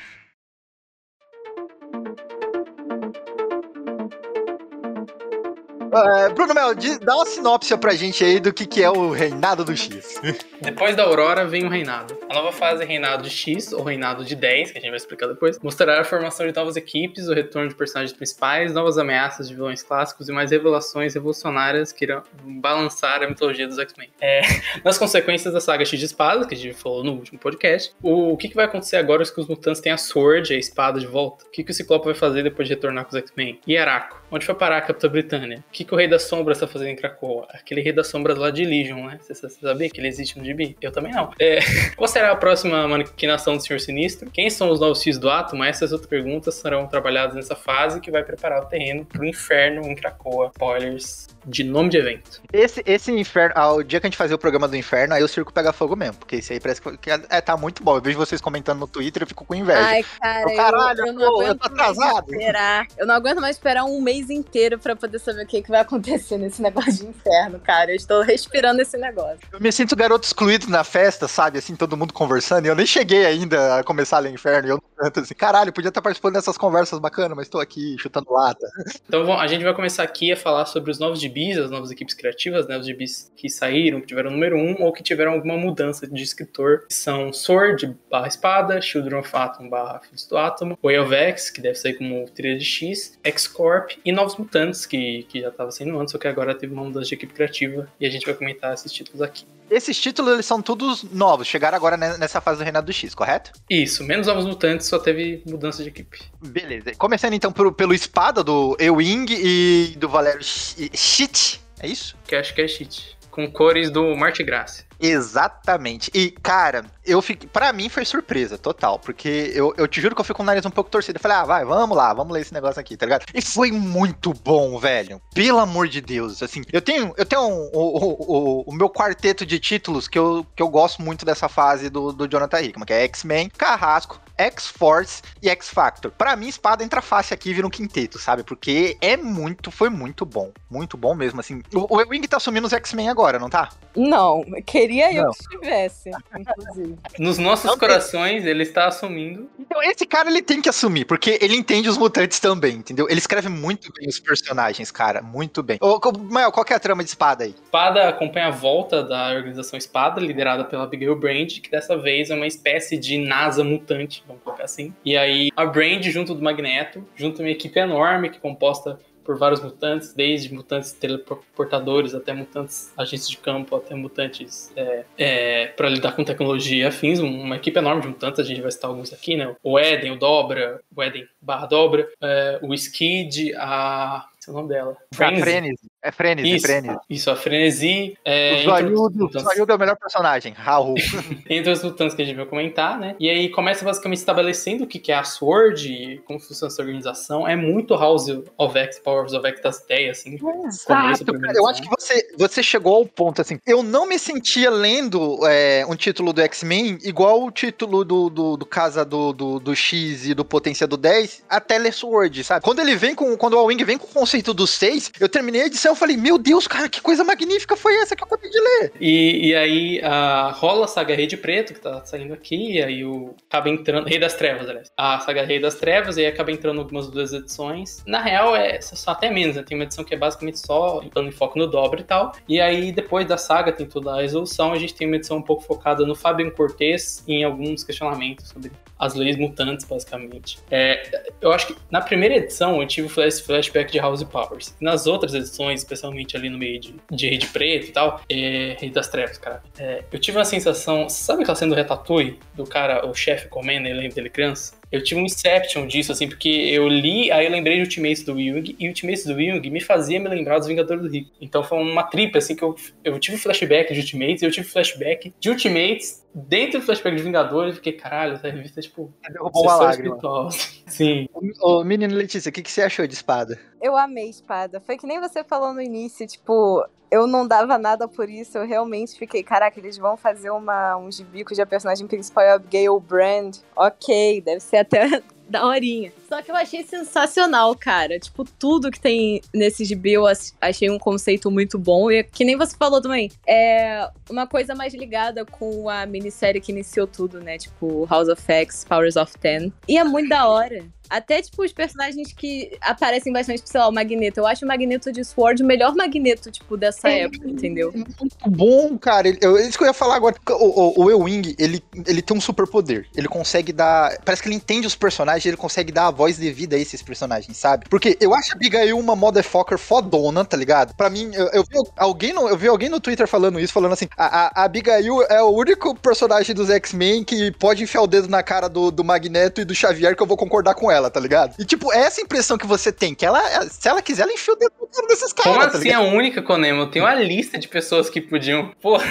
É, 5.91 6.29
Bruno 6.29 6.53
Mel, 6.53 6.73
dá 7.01 7.15
uma 7.15 7.25
sinopse 7.25 7.75
pra 7.77 7.93
gente 7.93 8.23
aí 8.23 8.39
do 8.39 8.53
que, 8.53 8.65
que 8.65 8.83
é 8.83 8.89
o 8.89 9.11
Reinado 9.11 9.63
do 9.63 9.75
X. 9.75 10.19
Depois 10.61 10.95
da 10.95 11.03
Aurora 11.03 11.45
vem 11.45 11.65
o 11.65 11.69
Reinado. 11.69 12.17
A 12.29 12.33
nova 12.33 12.51
fase 12.51 12.83
é 12.83 12.85
Reinado 12.85 13.23
de 13.23 13.29
X, 13.29 13.71
ou 13.71 13.83
Reinado 13.83 14.25
de 14.25 14.35
10, 14.35 14.71
que 14.71 14.77
a 14.77 14.81
gente 14.81 14.89
vai 14.89 14.97
explicar 14.97 15.27
depois, 15.27 15.59
mostrará 15.59 16.01
a 16.01 16.03
formação 16.03 16.45
de 16.45 16.53
novas 16.53 16.75
equipes, 16.75 17.27
o 17.27 17.33
retorno 17.33 17.69
de 17.69 17.75
personagens 17.75 18.11
principais, 18.11 18.73
novas 18.73 18.97
ameaças 18.97 19.47
de 19.47 19.55
vilões 19.55 19.83
clássicos 19.83 20.27
e 20.29 20.31
mais 20.31 20.51
revelações 20.51 21.13
revolucionárias 21.13 21.91
que 21.91 22.05
irão 22.05 22.23
balançar 22.43 23.23
a 23.23 23.27
mitologia 23.27 23.67
dos 23.67 23.77
X-Men. 23.77 24.09
É, 24.19 24.41
nas 24.83 24.97
consequências 24.97 25.53
da 25.53 25.61
saga 25.61 25.85
X 25.85 25.99
de 25.99 26.05
Espadas, 26.05 26.47
que 26.47 26.55
a 26.55 26.57
gente 26.57 26.75
falou 26.75 27.03
no 27.03 27.13
último 27.13 27.39
podcast, 27.39 27.93
o, 28.01 28.33
o 28.33 28.37
que, 28.37 28.49
que 28.49 28.55
vai 28.55 28.65
acontecer 28.65 28.97
agora 28.97 29.23
é 29.23 29.25
que 29.25 29.39
os 29.39 29.47
mutantes 29.47 29.81
têm 29.81 29.91
a 29.91 29.97
Sword, 29.97 30.53
a 30.53 30.57
espada 30.57 30.99
de 30.99 31.07
volta? 31.07 31.45
O 31.45 31.51
que, 31.51 31.63
que 31.63 31.71
o 31.71 31.73
Ciclope 31.73 32.05
vai 32.05 32.15
fazer 32.15 32.43
depois 32.43 32.67
de 32.67 32.73
retornar 32.73 33.05
com 33.05 33.11
os 33.11 33.17
X-Men? 33.17 33.59
E 33.65 33.77
Araco? 33.77 34.17
Onde 34.31 34.45
foi 34.45 34.55
parar 34.55 34.77
a 34.77 34.81
Capitã 34.81 35.07
Britânia? 35.09 35.59
O 35.59 35.71
que, 35.71 35.83
que 35.83 35.93
o 35.93 35.97
Rei 35.97 36.07
das 36.07 36.23
Sombras 36.23 36.59
tá 36.59 36.67
fazendo 36.67 36.89
em 36.89 36.95
Krakoa? 36.95 37.47
Aquele 37.49 37.81
Rei 37.81 37.93
das 37.93 38.07
Sombras 38.07 38.37
lá 38.37 38.51
de 38.51 38.65
Legion, 38.65 39.05
né? 39.07 39.19
Você 39.21 39.33
você 39.33 39.49
sabia 39.49 39.89
que 39.89 39.99
ele 39.99 40.07
existe 40.07 40.37
no 40.37 40.43
gibi? 40.43 40.75
Eu 40.81 40.91
também 40.91 41.13
não. 41.13 41.31
É, 41.39 41.59
qual 41.95 42.07
será 42.07 42.31
a 42.31 42.35
próxima 42.35 42.87
maquinação 42.87 43.55
do 43.55 43.63
Senhor 43.63 43.79
Sinistro? 43.79 44.29
Quem 44.31 44.49
são 44.49 44.69
os 44.69 44.79
novos 44.79 45.01
X 45.01 45.17
do 45.17 45.29
Átomo? 45.29 45.63
Essas 45.63 45.91
outras 45.91 46.09
perguntas 46.09 46.55
serão 46.55 46.87
trabalhadas 46.87 47.35
nessa 47.35 47.55
fase 47.55 47.99
que 48.01 48.11
vai 48.11 48.23
preparar 48.23 48.63
o 48.63 48.65
terreno 48.65 49.05
pro 49.05 49.25
inferno 49.25 49.81
em 49.87 49.95
Krakoa. 49.95 50.51
Spoilers 50.53 51.27
de 51.45 51.63
nome 51.63 51.89
de 51.89 51.97
evento. 51.97 52.41
Esse, 52.51 52.83
esse 52.85 53.11
inferno, 53.11 53.53
ah, 53.55 53.73
o 53.73 53.83
dia 53.83 53.99
que 53.99 54.07
a 54.07 54.09
gente 54.09 54.17
fazer 54.17 54.33
o 54.33 54.37
programa 54.37 54.67
do 54.67 54.75
inferno, 54.75 55.13
aí 55.13 55.23
o 55.23 55.27
circo 55.27 55.53
pega 55.53 55.71
fogo 55.71 55.95
mesmo. 55.95 56.15
Porque 56.15 56.37
esse 56.37 56.53
aí 56.53 56.59
parece 56.59 56.81
que, 56.81 56.97
que 56.97 57.09
é, 57.09 57.41
tá 57.41 57.55
muito 57.55 57.83
bom. 57.83 57.95
Eu 57.95 58.01
vejo 58.01 58.17
vocês 58.17 58.41
comentando 58.41 58.79
no 58.79 58.87
Twitter 58.87 59.23
eu 59.23 59.27
fico 59.27 59.45
com 59.45 59.55
inveja. 59.55 59.79
Ai, 59.79 60.03
cara, 60.19 60.47
Ô, 60.47 60.55
caralho, 60.55 60.99
eu, 60.99 61.07
eu 61.07 61.13
não 61.13 61.33
pô, 61.33 61.43
eu 61.43 61.55
tô 61.55 61.69
mais 61.75 61.97
atrasado. 61.97 62.33
esperar. 62.33 62.87
Eu 62.97 63.07
não 63.07 63.15
aguento 63.15 63.39
mais 63.39 63.55
esperar 63.55 63.85
um 63.85 64.01
mês 64.01 64.16
inteiro 64.29 64.79
pra 64.79 64.95
poder 64.95 65.19
saber 65.19 65.43
o 65.43 65.47
que, 65.47 65.61
que 65.61 65.69
vai 65.69 65.81
acontecer 65.81 66.37
nesse 66.37 66.61
negócio 66.61 66.93
de 66.93 67.07
inferno, 67.07 67.59
cara. 67.59 67.91
Eu 67.91 67.95
estou 67.95 68.21
respirando 68.21 68.81
esse 68.81 68.97
negócio. 68.97 69.39
Eu 69.51 69.59
me 69.59 69.71
sinto 69.71 69.95
garoto 69.95 70.25
excluído 70.25 70.69
na 70.69 70.83
festa, 70.83 71.27
sabe? 71.27 71.59
Assim, 71.59 71.75
todo 71.75 71.97
mundo 71.97 72.13
conversando. 72.13 72.65
E 72.65 72.69
eu 72.69 72.75
nem 72.75 72.85
cheguei 72.85 73.25
ainda 73.25 73.79
a 73.79 73.83
começar 73.83 74.17
a 74.17 74.19
ler 74.19 74.31
inferno. 74.31 74.67
E 74.67 74.71
eu 74.71 74.83
tanto 74.97 75.19
assim, 75.21 75.33
caralho, 75.33 75.71
podia 75.71 75.89
estar 75.89 76.01
participando 76.01 76.33
dessas 76.33 76.57
conversas 76.57 76.99
bacanas, 76.99 77.35
mas 77.35 77.47
tô 77.47 77.59
aqui 77.59 77.95
chutando 77.99 78.31
lata. 78.31 78.67
Então 79.07 79.31
a 79.39 79.47
gente 79.47 79.63
vai 79.63 79.73
começar 79.73 80.03
aqui 80.03 80.31
a 80.31 80.37
falar 80.37 80.65
sobre 80.65 80.91
os 80.91 80.99
novos 80.99 81.19
gibis, 81.19 81.57
as 81.57 81.69
novas 81.71 81.91
equipes 81.91 82.13
criativas, 82.15 82.67
né? 82.67 82.77
Os 82.77 82.85
gibis 82.85 83.31
que 83.35 83.49
saíram, 83.49 84.01
que 84.01 84.07
tiveram 84.07 84.31
número 84.31 84.57
1 84.57 84.81
ou 84.81 84.91
que 84.91 85.03
tiveram 85.03 85.33
alguma 85.33 85.57
mudança 85.57 86.07
de 86.07 86.21
escritor. 86.23 86.85
São 86.89 87.31
Sword 87.31 87.95
barra 88.09 88.27
Espada, 88.27 88.81
Children 88.81 89.19
of 89.19 89.29
Atom 89.35 89.69
barra 89.69 89.99
Filhos 89.99 90.25
do 90.25 90.37
Átomo, 90.37 90.77
Way 90.83 90.99
of 90.99 91.13
X, 91.13 91.49
que 91.49 91.61
deve 91.61 91.75
sair 91.75 91.93
como 91.93 92.25
trilha 92.29 92.57
de 92.57 92.65
X, 92.65 93.17
X-Corp 93.23 93.91
e 94.03 94.11
Novos 94.11 94.35
Mutantes, 94.35 94.85
que, 94.85 95.23
que 95.29 95.41
já 95.41 95.49
estava 95.49 95.71
saindo 95.71 95.99
antes, 95.99 96.11
só 96.11 96.17
que 96.17 96.27
agora 96.27 96.55
teve 96.55 96.73
uma 96.73 96.83
mudança 96.83 97.07
de 97.07 97.13
equipe 97.15 97.33
criativa 97.33 97.87
e 97.99 98.05
a 98.05 98.09
gente 98.09 98.25
vai 98.25 98.35
comentar 98.35 98.73
esses 98.73 98.91
títulos 98.91 99.21
aqui. 99.21 99.45
Esses 99.69 99.99
títulos, 99.99 100.31
eles 100.33 100.45
são 100.45 100.61
todos 100.61 101.03
novos. 101.03 101.45
Chegaram 101.45 101.75
agora 101.75 101.97
ne- 101.97 102.17
nessa 102.17 102.39
fase 102.39 102.57
do 102.59 102.63
Reinado 102.63 102.85
do 102.85 102.93
X, 102.93 103.13
correto? 103.13 103.51
Isso, 103.69 104.01
menos 104.01 104.25
Novos 104.27 104.45
Mutantes, 104.45 104.86
só 104.87 104.99
teve 104.99 105.43
mudança 105.45 105.83
de 105.83 105.89
equipe. 105.89 106.19
Beleza. 106.41 106.93
Começando 106.97 107.33
então 107.33 107.51
pelo, 107.51 107.71
pelo 107.71 107.93
Espada 107.93 108.43
do 108.43 108.75
Ewing 108.79 109.25
e 109.29 109.95
do 109.97 110.07
Valério 110.09 110.43
Sh- 110.43 110.89
Shit. 110.93 111.61
É 111.79 111.87
isso? 111.87 112.15
Que 112.25 112.35
acho 112.35 112.53
que 112.55 112.61
é 112.61 112.67
cheat. 112.67 113.17
Com 113.29 113.51
cores 113.51 113.91
do 113.91 114.15
Marte 114.15 114.43
Graça. 114.43 114.83
Exatamente. 114.99 116.09
E, 116.13 116.31
cara, 116.31 116.85
eu 117.07 117.21
fiquei. 117.21 117.47
Pra 117.49 117.71
mim 117.73 117.89
foi 117.89 118.05
surpresa, 118.05 118.57
total. 118.57 118.99
Porque 118.99 119.51
eu, 119.55 119.73
eu 119.77 119.87
te 119.87 120.01
juro 120.01 120.13
que 120.15 120.21
eu 120.21 120.25
fico 120.25 120.37
com 120.37 120.43
o 120.43 120.45
nariz 120.45 120.65
um 120.65 120.69
pouco 120.69 120.89
torcido. 120.89 121.17
Eu 121.17 121.21
falei, 121.21 121.37
ah, 121.37 121.45
vai, 121.45 121.65
vamos 121.65 121.95
lá, 121.97 122.13
vamos 122.13 122.33
ler 122.33 122.41
esse 122.41 122.53
negócio 122.53 122.79
aqui, 122.79 122.95
tá 122.95 123.05
ligado? 123.05 123.25
E 123.33 123.41
foi 123.41 123.71
muito 123.71 124.33
bom, 124.33 124.77
velho. 124.77 125.21
Pelo 125.33 125.59
amor 125.59 125.87
de 125.87 126.01
Deus. 126.01 126.43
Assim, 126.43 126.61
eu 126.71 126.81
tenho, 126.81 127.13
eu 127.17 127.25
tenho 127.25 127.41
um- 127.41 127.69
o, 127.73 128.61
o, 128.61 128.63
o, 128.67 128.73
meu 128.73 128.89
quarteto 128.89 129.45
de 129.45 129.59
títulos 129.59 130.07
que 130.07 130.17
eu, 130.19 130.45
que 130.55 130.61
eu 130.61 130.69
gosto 130.69 131.01
muito 131.01 131.25
dessa 131.25 131.47
fase 131.49 131.89
do, 131.89 132.11
do 132.11 132.27
Jonathan 132.27 132.61
Hickman, 132.61 132.85
que 132.85 132.93
é 132.93 133.03
X-Men, 133.03 133.49
Carrasco, 133.57 134.19
X-Force 134.37 135.21
e 135.41 135.49
X-Factor. 135.49 136.11
Pra 136.11 136.35
mim, 136.35 136.47
espada 136.47 136.83
entra 136.83 137.01
fácil 137.01 137.33
aqui 137.33 137.49
e 137.49 137.53
vira 137.53 137.65
um 137.65 137.69
quinteto, 137.71 138.19
sabe? 138.19 138.43
Porque 138.43 138.97
é 139.01 139.17
muito, 139.17 139.71
foi 139.71 139.89
muito 139.89 140.25
bom. 140.25 140.51
Muito 140.69 140.95
bom 140.97 141.15
mesmo, 141.15 141.39
assim. 141.39 141.61
O, 141.73 141.95
o 141.95 142.01
Ewing 142.01 142.21
tá 142.27 142.37
assumindo 142.37 142.67
os 142.67 142.73
X-Men 142.73 143.09
agora, 143.09 143.39
não 143.39 143.49
tá? 143.49 143.69
Não, 143.95 144.43
queria 144.65 145.11
eu 145.11 145.23
Não. 145.25 145.31
que 145.31 145.41
estivesse, 145.41 146.11
inclusive. 146.37 146.96
Nos 147.19 147.37
nossos 147.37 147.65
Não 147.65 147.77
tem. 147.77 147.87
corações, 147.87 148.45
ele 148.45 148.63
está 148.63 148.87
assumindo 148.87 149.49
Então, 149.59 149.81
esse 149.83 150.05
cara 150.05 150.29
ele 150.29 150.41
tem 150.41 150.61
que 150.61 150.69
assumir, 150.69 151.05
porque 151.05 151.37
ele 151.41 151.55
entende 151.55 151.89
os 151.89 151.97
mutantes 151.97 152.39
também, 152.39 152.75
entendeu? 152.75 153.07
Ele 153.09 153.19
escreve 153.19 153.49
muito 153.49 153.91
bem 153.97 154.07
os 154.07 154.19
personagens, 154.19 154.91
cara, 154.91 155.21
muito 155.21 155.61
bem. 155.63 155.77
Ô, 155.81 155.99
Mael, 156.29 156.51
qual 156.51 156.65
que 156.65 156.73
é 156.73 156.75
a 156.75 156.79
trama 156.79 157.03
de 157.03 157.09
espada 157.09 157.43
aí? 157.43 157.55
Espada 157.63 158.09
acompanha 158.09 158.47
a 158.47 158.51
volta 158.51 159.03
da 159.03 159.31
organização 159.33 159.77
Espada, 159.77 160.19
liderada 160.21 160.63
pela 160.65 160.83
Abigail 160.83 161.15
Brand, 161.15 161.59
que 161.59 161.69
dessa 161.69 161.97
vez 161.97 162.29
é 162.29 162.35
uma 162.35 162.47
espécie 162.47 162.97
de 162.97 163.17
NASA 163.17 163.63
mutante, 163.63 164.23
vamos 164.27 164.41
colocar 164.43 164.63
assim. 164.63 164.93
E 165.03 165.17
aí 165.17 165.49
a 165.55 165.65
Brand, 165.65 166.03
junto 166.05 166.33
do 166.33 166.43
Magneto, 166.43 167.05
junto 167.15 167.41
a 167.41 167.45
uma 167.45 167.51
equipe 167.51 167.79
enorme 167.79 168.29
que 168.29 168.37
é 168.37 168.39
composta 168.39 168.99
por 169.27 169.37
vários 169.37 169.61
mutantes, 169.61 170.13
desde 170.13 170.53
mutantes 170.53 170.93
teleportadores 170.93 172.15
até 172.15 172.31
mutantes 172.31 172.93
agentes 172.97 173.29
de 173.29 173.37
campo, 173.37 173.75
até 173.75 173.93
mutantes 173.93 174.71
é, 174.73 175.03
é, 175.17 175.67
para 175.67 175.89
lidar 175.89 176.13
com 176.13 176.23
tecnologia 176.23 176.87
afins, 176.87 177.19
uma 177.19 177.57
equipe 177.57 177.77
enorme 177.77 178.01
de 178.01 178.07
mutantes, 178.07 178.39
a 178.39 178.43
gente 178.43 178.61
vai 178.61 178.71
citar 178.71 178.89
alguns 178.89 179.11
aqui, 179.11 179.35
né? 179.35 179.53
O 179.61 179.77
Eden, 179.77 180.11
o 180.11 180.17
Dobra, 180.17 180.79
o 180.95 181.03
Eden 181.03 181.27
barra 181.41 181.67
Dobra, 181.67 182.07
é, 182.21 182.59
o 182.61 182.73
Skid, 182.73 183.53
a... 183.57 184.25
Esse 184.39 184.49
é 184.49 184.53
o 184.53 184.55
nome 184.55 184.69
dela. 184.69 184.95
Frenzy. 185.13 185.75
Frenesi. 186.11 186.47
É 186.47 186.47
Frenesi, 186.47 186.55
Isso, 186.55 186.67
Frenesi. 186.67 186.99
isso, 187.09 187.31
a 187.31 187.35
frenesi. 187.35 188.17
É, 188.23 188.61
O 188.61 188.63
Zoiudo, 188.63 189.25
o 189.25 189.39
Zoiudo 189.39 189.71
é 189.71 189.75
o 189.75 189.79
melhor 189.79 189.97
personagem, 189.97 190.53
Raul. 190.53 190.95
entre 191.49 191.71
os 191.71 191.83
mutantes 191.83 192.15
que 192.15 192.21
a 192.21 192.25
gente 192.25 192.35
vai 192.35 192.45
comentar, 192.45 192.99
né? 192.99 193.15
E 193.19 193.29
aí 193.29 193.49
começa 193.49 193.83
basicamente 193.83 194.19
estabelecendo 194.19 194.83
o 194.83 194.87
que 194.87 195.11
é 195.11 195.15
a 195.15 195.23
Sword, 195.23 195.91
e 195.91 196.17
como 196.19 196.39
funciona 196.39 196.71
essa 196.71 196.81
organização. 196.81 197.47
É 197.47 197.55
muito 197.55 197.95
House 197.95 198.27
of 198.57 198.77
X, 198.77 198.99
Powers 198.99 199.33
of 199.33 199.45
X 199.47 199.61
das 199.61 199.79
ideias, 199.79 200.19
assim. 200.19 200.37
Começo, 200.37 200.83
Exato, 200.83 201.39
cara. 201.39 201.53
Eu 201.55 201.67
acho 201.67 201.81
que 201.81 201.89
você, 201.89 202.27
você 202.37 202.63
chegou 202.63 202.95
ao 202.95 203.05
ponto, 203.05 203.41
assim. 203.41 203.59
Eu 203.65 203.83
não 203.83 204.07
me 204.07 204.19
sentia 204.19 204.69
lendo 204.69 205.39
é, 205.47 205.85
um 205.87 205.95
título 205.95 206.33
do 206.33 206.41
X-Men 206.41 206.97
igual 207.03 207.43
o 207.43 207.51
título 207.51 208.03
do, 208.03 208.29
do, 208.29 208.57
do 208.57 208.65
Casa 208.65 209.03
do, 209.05 209.33
do, 209.33 209.59
do 209.59 209.75
X 209.75 210.27
e 210.27 210.33
do 210.33 210.45
Potência 210.45 210.87
do 210.87 210.97
10 210.97 211.43
até 211.49 211.77
ler 211.77 211.93
Sword, 211.93 212.43
sabe? 212.43 212.63
Quando 212.63 212.79
ele 212.79 212.95
vem 212.95 213.15
com. 213.15 213.35
Quando 213.37 213.53
o 213.53 213.57
All-Wing 213.59 213.83
vem 213.83 213.97
com 213.97 214.05
o 214.07 214.09
conceito 214.09 214.53
dos 214.53 214.71
6, 214.71 215.11
eu 215.19 215.29
terminei 215.29 215.63
a 215.63 215.65
edição 215.65 215.95
falei, 215.97 216.17
meu 216.17 216.37
Deus, 216.37 216.67
cara, 216.67 216.87
que 216.89 217.01
coisa 217.01 217.23
magnífica 217.23 217.75
foi 217.75 217.95
essa 217.95 218.15
que 218.15 218.23
eu 218.23 218.27
acabei 218.27 218.49
de 218.49 218.59
ler? 218.59 218.91
E, 218.99 219.47
e 219.49 219.55
aí 219.55 220.01
a, 220.03 220.51
rola 220.51 220.85
a 220.85 220.87
saga 220.87 221.15
Rei 221.15 221.27
de 221.27 221.37
Preto, 221.37 221.73
que 221.73 221.79
tá 221.79 222.03
saindo 222.05 222.33
aqui, 222.33 222.73
e 222.73 222.83
aí 222.83 223.05
o, 223.05 223.35
acaba 223.49 223.69
entrando. 223.69 224.07
Rei 224.07 224.19
das 224.19 224.35
Trevas, 224.35 224.69
aliás. 224.69 224.91
A 224.95 225.19
saga 225.19 225.43
Rei 225.43 225.59
das 225.59 225.75
Trevas, 225.75 226.17
e 226.17 226.21
aí 226.21 226.27
acaba 226.27 226.51
entrando 226.51 226.79
algumas 226.79 227.09
duas 227.09 227.33
edições. 227.33 228.03
Na 228.05 228.21
real, 228.21 228.55
é 228.55 228.79
só 228.81 229.11
até 229.11 229.29
menos, 229.29 229.55
né? 229.55 229.63
Tem 229.63 229.77
uma 229.77 229.83
edição 229.83 230.03
que 230.03 230.13
é 230.13 230.17
basicamente 230.17 230.59
só 230.59 231.01
dando 231.13 231.31
foco 231.31 231.57
no 231.57 231.67
dobro 231.67 231.99
e 231.99 232.03
tal. 232.03 232.33
E 232.47 232.59
aí, 232.61 232.91
depois 232.91 233.27
da 233.27 233.37
saga, 233.37 233.71
tem 233.71 233.85
toda 233.85 234.13
a 234.13 234.21
resolução, 234.21 234.73
a 234.73 234.77
gente 234.77 234.93
tem 234.93 235.07
uma 235.07 235.15
edição 235.15 235.37
um 235.37 235.41
pouco 235.41 235.63
focada 235.63 236.05
no 236.05 236.15
Fabian 236.15 236.49
Cortez 236.49 237.23
e 237.27 237.33
em 237.33 237.43
alguns 237.43 237.83
questionamentos 237.83 238.49
sobre 238.49 238.71
as 238.99 239.13
leis 239.13 239.37
mutantes, 239.37 239.85
basicamente. 239.85 240.59
É, 240.69 241.21
eu 241.41 241.51
acho 241.51 241.67
que 241.67 241.75
na 241.91 242.01
primeira 242.01 242.35
edição 242.35 242.81
eu 242.81 242.87
tive 242.87 243.07
flash, 243.09 243.39
flashback 243.39 243.91
de 243.91 243.99
House 243.99 244.23
Powers. 244.23 244.75
Nas 244.79 245.07
outras 245.07 245.33
edições, 245.33 245.81
especialmente 245.81 246.35
ali 246.35 246.49
no 246.49 246.57
meio 246.57 246.79
de, 246.79 246.95
de 247.11 247.27
Rei 247.27 247.37
de 247.37 247.47
Preto 247.47 247.87
e 247.87 247.91
tal, 247.91 248.21
é, 248.29 248.75
Rei 248.79 248.89
das 248.89 249.07
Trevas, 249.07 249.37
cara, 249.37 249.61
é, 249.79 250.03
eu 250.11 250.19
tive 250.19 250.37
uma 250.37 250.45
sensação. 250.45 251.09
Sabe 251.09 251.43
aquela 251.43 251.55
cena 251.55 251.75
do 251.75 251.77
Ratatouille? 251.77 252.39
Do 252.55 252.65
cara, 252.65 253.05
o 253.07 253.13
chefe 253.13 253.47
comendo, 253.47 253.87
ele 253.87 253.99
lembra 253.99 254.15
dele 254.15 254.29
criança? 254.29 254.77
Eu 254.91 255.03
tive 255.03 255.19
um 255.19 255.25
Inception 255.25 255.85
disso, 255.87 256.11
assim, 256.11 256.27
porque 256.27 256.49
eu 256.49 256.87
li, 256.87 257.31
aí 257.31 257.45
eu 257.45 257.51
lembrei 257.51 257.75
de 257.75 257.81
Ultimates 257.83 258.23
do 258.23 258.31
Jung, 258.31 258.75
e 258.79 258.87
Ultimates 258.87 259.25
do 259.25 259.39
Jung 259.39 259.69
me 259.69 259.81
fazia 259.81 260.19
me 260.19 260.29
lembrar 260.29 260.59
dos 260.59 260.67
Vingadores 260.67 261.03
do 261.03 261.09
Rico. 261.09 261.31
Então 261.41 261.63
foi 261.63 261.77
uma 261.79 262.03
tripa, 262.03 262.37
assim, 262.37 262.55
que 262.55 262.63
eu, 262.63 262.75
eu 263.03 263.19
tive 263.19 263.37
flashback 263.37 263.93
de 263.93 263.99
Ultimates, 263.99 264.41
eu 264.43 264.51
tive 264.51 264.67
flashback 264.67 265.33
de 265.39 265.49
Ultimates, 265.49 266.25
dentro 266.33 266.79
do 266.79 266.85
flashback 266.85 267.17
de 267.17 267.23
Vingadores, 267.23 267.71
eu 267.71 267.75
fiquei, 267.75 267.93
caralho, 267.93 268.33
essa 268.33 268.49
revista 268.49 268.79
é 268.79 268.83
tipo. 268.83 269.11
Derrubou 269.29 269.63
uma 269.63 269.75
lágrima. 269.75 270.15
espiritual. 270.15 270.49
Sim. 270.87 271.27
Ô, 271.61 271.83
menino 271.83 272.15
Letícia, 272.15 272.49
o 272.49 272.53
que, 272.53 272.61
que 272.61 272.71
você 272.71 272.83
achou 272.83 273.07
de 273.07 273.13
espada? 273.13 273.59
Eu 273.81 273.97
amei 273.97 274.29
espada. 274.29 274.79
Foi 274.79 274.97
que 274.97 275.07
nem 275.07 275.19
você 275.19 275.43
falou 275.43 275.73
no 275.73 275.81
início, 275.81 276.25
tipo, 276.27 276.85
eu 277.09 277.27
não 277.27 277.47
dava 277.47 277.77
nada 277.77 278.07
por 278.07 278.29
isso. 278.29 278.57
Eu 278.57 278.65
realmente 278.65 279.17
fiquei, 279.17 279.43
caraca, 279.43 279.79
eles 279.79 279.97
vão 279.97 280.17
fazer 280.17 280.49
uma, 280.49 280.97
um 280.97 281.11
gibi 281.11 281.43
cuja 281.43 281.65
personagem 281.65 282.07
principal 282.07 282.43
é 282.43 282.51
a 282.51 282.55
Abigail 282.55 282.99
Brand. 282.99 283.57
Ok, 283.75 284.41
deve 284.41 284.59
ser 284.59 284.77
até 284.77 285.21
daorinha. 285.49 286.11
Só 286.27 286.41
que 286.41 286.51
eu 286.51 286.55
achei 286.55 286.83
sensacional, 286.83 287.73
cara. 287.75 288.19
Tipo, 288.19 288.43
tudo 288.43 288.91
que 288.91 288.99
tem 288.99 289.41
nesse 289.53 289.85
gibi 289.85 290.13
eu 290.13 290.25
achei 290.59 290.89
um 290.89 290.99
conceito 290.99 291.49
muito 291.49 291.79
bom. 291.79 292.11
E 292.11 292.23
que 292.23 292.43
nem 292.43 292.57
você 292.57 292.75
falou 292.75 293.01
também, 293.01 293.31
é 293.47 294.09
uma 294.29 294.45
coisa 294.45 294.75
mais 294.75 294.93
ligada 294.93 295.45
com 295.45 295.89
a 295.89 296.05
minissérie 296.05 296.61
que 296.61 296.71
iniciou 296.71 297.07
tudo, 297.07 297.39
né? 297.39 297.57
Tipo, 297.57 298.05
House 298.05 298.27
of 298.27 298.41
X, 298.45 298.83
Powers 298.83 299.15
of 299.15 299.37
Ten. 299.37 299.71
E 299.87 299.97
é 299.97 300.03
muito 300.03 300.29
da 300.29 300.47
hora. 300.47 300.85
Até, 301.09 301.41
tipo, 301.41 301.63
os 301.63 301.71
personagens 301.71 302.33
que 302.33 302.77
aparecem 302.81 303.31
bastante, 303.31 303.61
sei 303.65 303.79
lá, 303.79 303.87
o 303.87 303.91
Magneto. 303.91 304.39
Eu 304.39 304.47
acho 304.47 304.65
o 304.65 304.67
Magneto 304.67 305.11
de 305.11 305.23
Sword 305.23 305.63
o 305.63 305.65
melhor 305.65 305.95
Magneto, 305.95 306.51
tipo, 306.51 306.77
dessa 306.77 307.09
é, 307.09 307.21
época, 307.21 307.47
entendeu? 307.49 307.91
Muito 307.93 308.49
bom, 308.49 308.97
cara. 308.97 309.27
Ele, 309.27 309.37
eu, 309.41 309.57
isso 309.57 309.77
que 309.77 309.83
eu 309.83 309.87
ia 309.87 309.93
falar 309.93 310.15
agora. 310.15 310.35
O, 310.49 311.01
o, 311.01 311.05
o 311.05 311.11
Ewing, 311.11 311.55
ele, 311.57 311.83
ele 312.05 312.21
tem 312.21 312.37
um 312.37 312.41
superpoder. 312.41 313.07
Ele 313.15 313.27
consegue 313.27 313.71
dar. 313.71 314.17
Parece 314.23 314.41
que 314.41 314.49
ele 314.49 314.55
entende 314.55 314.87
os 314.87 314.95
personagens, 314.95 315.45
ele 315.45 315.57
consegue 315.57 315.91
dar 315.91 316.07
a 316.07 316.11
voz 316.11 316.37
devida 316.37 316.75
a 316.75 316.79
esses 316.79 317.01
personagens, 317.01 317.55
sabe? 317.57 317.85
Porque 317.89 318.17
eu 318.19 318.33
acho 318.33 318.51
a 318.51 318.55
Abigail 318.55 318.97
uma 318.97 319.15
motherfucker 319.15 319.77
fodona, 319.77 320.43
tá 320.43 320.57
ligado? 320.57 320.95
Pra 320.95 321.09
mim, 321.09 321.31
eu, 321.33 321.47
eu, 321.47 321.63
vi, 321.63 321.77
alguém 321.95 322.33
no, 322.33 322.47
eu 322.47 322.57
vi 322.57 322.67
alguém 322.67 322.89
no 322.89 322.99
Twitter 322.99 323.27
falando 323.27 323.59
isso, 323.59 323.73
falando 323.73 323.93
assim: 323.93 324.07
a, 324.17 324.61
a 324.61 324.65
Abigail 324.65 325.23
é 325.23 325.41
o 325.41 325.49
único 325.49 325.95
personagem 325.95 326.53
dos 326.53 326.69
X-Men 326.69 327.23
que 327.23 327.51
pode 327.51 327.83
enfiar 327.83 328.01
o 328.01 328.07
dedo 328.07 328.27
na 328.27 328.43
cara 328.43 328.67
do, 328.67 328.91
do 328.91 329.03
Magneto 329.03 329.61
e 329.61 329.65
do 329.65 329.75
Xavier 329.75 330.15
que 330.15 330.21
eu 330.21 330.27
vou 330.27 330.37
concordar 330.37 330.75
com 330.75 330.91
ela 330.91 330.96
ela, 330.97 331.09
tá 331.09 331.19
ligado? 331.19 331.55
E, 331.59 331.65
tipo, 331.65 331.91
é 331.93 331.99
essa 331.99 332.19
impressão 332.21 332.57
que 332.57 332.67
você 332.67 332.91
tem, 332.91 333.15
que 333.15 333.25
ela, 333.25 333.41
se 333.69 333.87
ela 333.87 334.01
quiser, 334.01 334.23
ela 334.23 334.33
enfia 334.33 334.53
o 334.53 334.57
dedo 334.57 334.73
no 334.79 335.07
desses 335.07 335.31
caras. 335.33 335.53
Como 335.53 335.71
tá 335.71 335.77
assim 335.77 335.91
a 335.91 336.01
única, 336.01 336.41
Conemo? 336.41 336.81
Eu 336.81 336.87
tenho 336.91 337.05
uma 337.05 337.13
lista 337.15 337.57
de 337.57 337.67
pessoas 337.67 338.09
que 338.09 338.19
podiam. 338.19 338.71
Porra. 338.81 339.05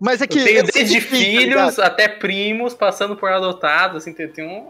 Mas 0.00 0.20
é 0.20 0.26
que. 0.26 0.38
Eu 0.38 0.44
tenho 0.44 0.64
desde 0.64 1.00
tá 1.00 1.06
filhos 1.08 1.44
ligado? 1.76 1.80
até 1.80 2.08
primos, 2.08 2.74
passando 2.74 3.16
por 3.16 3.30
adotados, 3.30 3.98
assim, 3.98 4.12
tem, 4.12 4.28
tem 4.28 4.46
um. 4.46 4.68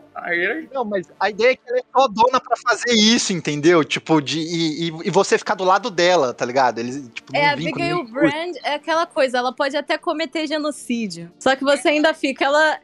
Não, 0.73 0.85
mas 0.85 1.07
a 1.19 1.31
ideia 1.31 1.53
é 1.53 1.57
que 1.57 1.63
ela 1.69 1.79
é 1.79 1.83
só 1.97 2.09
dona 2.09 2.41
pra 2.41 2.57
fazer 2.57 2.93
isso, 2.93 3.33
entendeu? 3.33 3.85
Tipo, 3.85 4.21
de. 4.21 4.39
E, 4.41 4.89
e- 4.89 4.93
e 5.05 5.11
você 5.11 5.39
ficar 5.39 5.55
do 5.55 5.65
lado 5.65 5.91
dela, 5.91 6.35
tá 6.35 6.45
ligado? 6.45 6.79
Eles, 6.79 7.09
tipo, 7.15 7.35
É, 7.37 7.47
a 7.47 7.53
Abigail. 7.53 8.05
Brand 8.05 8.57
é 8.65 8.75
aquela 8.75 9.07
coisa, 9.07 9.39
ela 9.39 9.53
pode 9.53 9.77
até 9.77 9.97
cometer 9.97 10.47
genocídio. 10.47 11.31
Só 11.39 11.55
que 11.55 11.63
você 11.65 11.89
ainda 11.89 12.13
fica, 12.15 12.45
ela. 12.45 12.79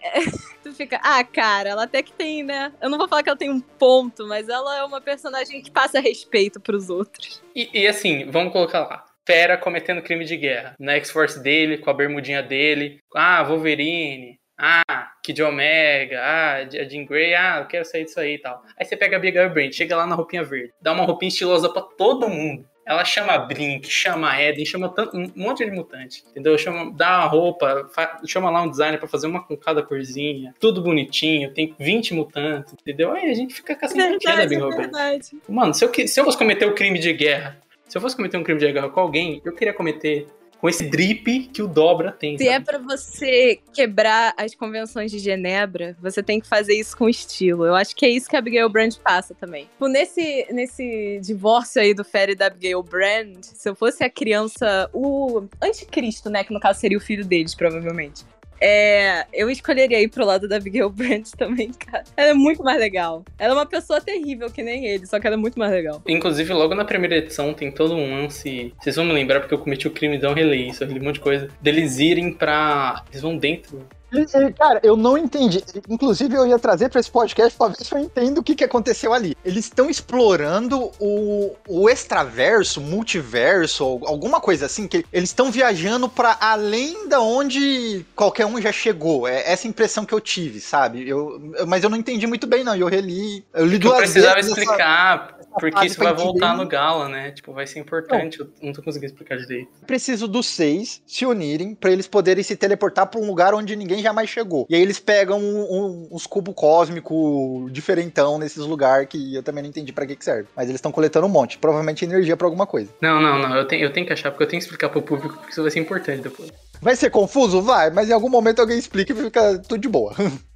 tu 0.63 0.73
fica, 0.75 1.01
ah, 1.03 1.23
cara, 1.25 1.71
ela 1.71 1.85
até 1.85 2.03
que 2.03 2.13
tem, 2.13 2.43
né? 2.43 2.73
Eu 2.81 2.89
não 2.89 2.99
vou 2.99 3.09
falar 3.09 3.23
que 3.23 3.29
ela 3.29 3.39
tem 3.39 3.51
um 3.51 3.61
ponto, 3.79 4.27
mas 4.27 4.49
ela 4.49 4.79
é 4.79 4.85
uma 4.85 5.01
personagem 5.01 5.63
que 5.63 5.71
passa 5.71 6.01
respeito 6.01 6.61
pros 6.61 6.91
outros. 6.91 7.43
E, 7.55 7.69
e 7.73 7.87
assim, 7.87 8.31
vamos 8.31 8.53
colocar 8.53 8.81
lá. 8.81 9.05
Fera 9.27 9.57
cometendo 9.57 10.03
crime 10.03 10.25
de 10.25 10.37
guerra. 10.37 10.75
Na 10.79 10.95
X-Force 10.95 11.43
dele, 11.43 11.79
com 11.79 11.91
a 11.91 11.95
bermudinha 11.95 12.43
dele. 12.43 13.01
Ah, 13.15 13.43
Wolverine. 13.43 14.39
Ah, 14.57 15.13
Kid 15.23 15.43
Omega. 15.43 16.21
Ah, 16.23 16.65
Jean 16.69 17.05
Grey. 17.07 17.35
Ah, 17.35 17.61
eu 17.61 17.67
quero 17.67 17.85
sair 17.85 18.05
disso 18.05 18.21
aí 18.21 18.35
e 18.35 18.39
tal. 18.39 18.63
Aí 18.79 18.85
você 18.85 18.97
pega 18.97 19.17
a 19.17 19.19
Abigail 19.19 19.51
Brand, 19.51 19.73
chega 19.73 19.97
lá 19.97 20.07
na 20.07 20.15
roupinha 20.15 20.45
verde. 20.45 20.73
Dá 20.81 20.93
uma 20.93 21.05
roupinha 21.05 21.29
estilosa 21.29 21.73
pra 21.73 21.83
todo 21.83 22.29
mundo. 22.29 22.69
Ela 22.87 23.05
chama 23.05 23.39
Brink, 23.39 23.89
chama 23.91 24.41
Eden, 24.41 24.65
chama 24.65 24.89
tanto, 24.89 25.17
um 25.17 25.31
monte 25.35 25.65
de 25.65 25.71
mutante, 25.71 26.23
entendeu? 26.31 26.57
Chama, 26.59 26.93
dá 26.93 27.21
uma 27.21 27.27
roupa, 27.27 27.91
chama 28.27 28.51
lá 28.51 28.63
um 28.63 28.71
designer 28.71 28.99
pra 28.99 29.09
fazer 29.09 29.27
uma 29.27 29.43
com 29.43 29.57
cada 29.57 29.83
corzinha, 29.83 30.55
tudo 30.61 30.83
bonitinho, 30.83 31.53
tem 31.53 31.75
20 31.79 32.15
mutantes, 32.15 32.75
entendeu? 32.75 33.13
Aí 33.13 33.31
a 33.31 33.35
gente 33.35 33.55
fica 33.55 33.75
com 33.75 33.87
essa 33.87 33.97
da 33.97 34.43
Abigail 34.43 34.69
Brand. 34.69 34.81
verdade. 34.81 35.39
Mano, 35.49 35.73
se 35.73 35.85
eu, 35.85 35.93
se 36.07 36.21
eu 36.21 36.25
fosse 36.25 36.37
cometer 36.37 36.67
um 36.67 36.75
crime 36.75 36.99
de 36.99 37.13
guerra, 37.13 37.59
se 37.89 37.97
eu 37.97 38.03
fosse 38.03 38.17
cometer 38.17 38.37
um 38.37 38.43
crime 38.43 38.61
de 38.61 38.71
guerra 38.71 38.89
com 38.89 39.01
alguém, 39.01 39.41
eu 39.45 39.55
queria 39.55 39.73
cometer 39.73 40.27
com 40.65 40.69
esse 40.71 40.89
drip 40.89 41.51
que 41.53 41.61
o 41.61 41.69
Dobra 41.69 42.11
tem. 42.11 42.39
Se 42.39 42.49
é 42.49 42.55
sabe? 42.55 42.65
pra 42.65 42.79
você 42.79 43.61
quebrar 43.71 44.33
as 44.35 44.55
convenções 44.55 45.11
de 45.11 45.19
Genebra, 45.19 45.95
você 46.01 46.23
tem 46.23 46.41
que 46.41 46.49
fazer 46.49 46.73
isso 46.73 46.97
com 46.97 47.07
estilo. 47.07 47.67
Eu 47.67 47.75
acho 47.75 47.95
que 47.95 48.07
é 48.07 48.09
isso 48.09 48.31
que 48.31 48.35
a 48.35 48.39
Abigail 48.39 48.71
Brand 48.71 48.97
passa 48.97 49.35
também. 49.35 49.67
Tipo, 49.67 49.89
nesse, 49.89 50.47
nesse 50.51 51.21
divórcio 51.23 51.83
aí 51.83 51.93
do 51.93 52.03
Fera 52.03 52.33
e 52.33 52.35
da 52.35 52.47
Abigail 52.47 52.83
Brand, 52.83 53.43
se 53.43 53.69
eu 53.69 53.75
fosse 53.75 54.03
a 54.03 54.09
criança, 54.09 54.89
o 54.95 55.43
anticristo, 55.63 56.31
né, 56.31 56.43
que 56.43 56.55
no 56.55 56.61
caso 56.61 56.81
seria 56.81 56.97
o 56.97 57.01
filho 57.03 57.27
deles, 57.27 57.55
provavelmente. 57.55 58.25
É, 58.67 59.27
eu 59.31 59.51
escolheria 59.51 60.01
ir 60.01 60.09
pro 60.09 60.25
lado 60.25 60.49
da 60.49 60.57
Abigail 60.57 60.89
Brand 60.89 61.29
também, 61.37 61.71
cara. 61.71 62.03
Ela 62.17 62.31
é 62.31 62.35
muito 62.35 62.65
mais 62.65 62.79
legal. 62.79 63.23
Ela 63.39 63.53
é 63.53 63.57
uma 63.59 63.67
pessoa 63.67 64.01
terrível 64.01 64.51
que 64.51 64.63
nem 64.63 64.87
ele, 64.87 65.05
só 65.05 65.21
que 65.21 65.27
ela 65.27 65.37
é 65.37 65.39
muito 65.39 65.59
mais 65.59 65.71
legal. 65.71 66.01
Inclusive, 66.09 66.51
logo 66.55 66.75
na 66.75 66.87
primeira 66.87 67.17
edição 67.17 67.53
tem 67.53 67.71
todo 67.71 67.95
um 67.95 68.23
lance. 68.23 68.73
Vocês 68.81 68.97
vão 68.97 69.05
me 69.05 69.13
lembrar 69.13 69.41
porque 69.41 69.53
eu 69.53 69.59
cometi 69.59 69.87
o 69.87 69.91
crime 69.91 70.17
de 70.17 70.23
não 70.23 70.33
reler 70.33 70.67
isso, 70.67 70.83
aquele 70.83 71.01
monte 71.01 71.17
de 71.17 71.21
coisa. 71.21 71.51
Deles 71.61 71.99
irem 71.99 72.33
pra. 72.33 73.05
Eles 73.11 73.21
vão 73.21 73.37
dentro. 73.37 73.87
E- 74.15 74.53
Cara, 74.53 74.81
eu 74.83 74.97
não 74.97 75.17
entendi. 75.19 75.63
Inclusive, 75.89 76.35
eu 76.35 76.47
ia 76.47 76.59
trazer 76.59 76.89
pra 76.89 77.01
esse 77.01 77.11
podcast 77.11 77.57
pra 77.57 77.69
ver 77.69 77.77
se 77.85 77.93
eu 77.95 77.99
entendo 77.99 78.39
o 78.39 78.43
que, 78.43 78.55
que 78.55 78.65
aconteceu 78.65 79.13
ali. 79.13 79.37
Eles 79.45 79.65
estão 79.67 79.89
explorando 79.91 80.91
o, 81.01 81.55
o 81.69 81.89
extraverso, 81.89 82.81
multiverso, 82.81 83.85
ou 83.85 84.07
alguma 84.07 84.41
coisa 84.41 84.67
assim, 84.67 84.87
que 84.87 85.05
eles 85.13 85.31
estão 85.31 85.51
viajando 85.51 86.09
pra 86.09 86.37
além 86.41 87.09
da 87.09 87.21
onde 87.21 88.05
qualquer 88.15 88.47
um 88.47 88.61
já 88.61 88.73
chegou. 88.73 89.27
É 89.29 89.51
essa 89.51 89.67
impressão 89.69 90.05
que 90.05 90.15
eu 90.15 90.21
tive, 90.21 90.61
sabe? 90.61 91.09
Eu, 91.09 91.41
eu- 91.57 91.67
mas 91.67 91.83
eu 91.85 91.91
não 91.91 91.97
entendi 91.99 92.27
muito 92.27 92.47
bem, 92.47 92.63
não. 92.65 92.75
Eu 92.77 92.89
reli. 92.89 93.45
Eu 93.53 93.67
li 93.67 93.75
eu 93.75 93.81
duas 93.81 93.99
precisava 93.99 94.35
vezes 94.37 94.51
explicar, 94.51 95.39
porque 95.59 95.87
isso 95.87 95.99
vai 95.99 96.13
voltar 96.15 96.57
no 96.57 96.67
Gala, 96.67 97.09
né? 97.09 97.31
Tipo, 97.31 97.53
vai 97.53 97.67
ser 97.67 97.79
importante. 97.81 98.41
Eu 98.41 98.51
não 98.63 98.73
tô 98.73 98.83
conseguindo 98.83 99.13
explicar 99.13 99.37
direito. 99.39 99.69
preciso 99.87 100.27
dos 100.29 100.47
seis 100.47 101.03
se 101.07 101.25
unirem 101.27 101.75
pra 101.75 101.91
eles 101.91 102.07
poderem 102.07 102.43
se 102.43 102.57
teleportar 102.57 103.07
pra 103.07 103.21
um 103.21 103.27
lugar 103.27 103.55
onde 103.55 103.75
ninguém 103.77 104.03
jamais 104.03 104.29
chegou. 104.29 104.67
E 104.69 104.75
aí 104.75 104.83
eles 104.83 104.99
pegam 104.99 105.39
um- 105.41 105.63
um- 105.63 106.09
uns 106.13 106.27
cubos 106.27 106.55
cósmicos 106.55 107.73
diferentão 107.73 108.39
nesses 108.39 108.65
lugares 108.65 109.09
que 109.09 109.35
eu 109.35 109.43
também 109.43 109.63
não 109.63 109.71
entendi 109.71 109.93
pra 109.93 110.07
que, 110.07 110.17
que 110.17 110.25
serve. 110.25 110.49
Mas 110.57 110.67
eles 110.67 110.77
estão 110.79 110.93
coletando 110.93 111.27
um 111.27 111.31
monte. 111.31 111.59
Provavelmente 111.59 112.05
energia 112.05 112.37
pra 112.37 112.47
alguma 112.47 112.67
coisa. 112.67 112.91
Não, 113.01 113.21
não, 113.21 113.39
não. 113.39 113.57
Eu 113.57 113.67
tenho, 113.67 113.85
eu 113.85 113.93
tenho 113.93 114.07
que 114.07 114.13
achar, 114.13 114.31
porque 114.31 114.45
eu 114.45 114.49
tenho 114.49 114.61
que 114.61 114.65
explicar 114.65 114.89
pro 114.89 115.03
público, 115.03 115.35
porque 115.37 115.51
isso 115.53 115.63
vai 115.63 115.71
ser 115.71 115.81
importante 115.81 116.23
depois. 116.23 116.51
Vai 116.81 116.97
ser 116.97 117.11
confuso? 117.11 117.63
Vai, 117.63 117.91
mas 117.91 118.09
em 118.09 118.13
algum 118.13 118.29
momento 118.29 118.61
alguém 118.61 118.79
explica 118.79 119.13
e 119.13 119.17
fica 119.17 119.59
tudo 119.61 119.81
de 119.81 119.89
boa. 119.89 120.15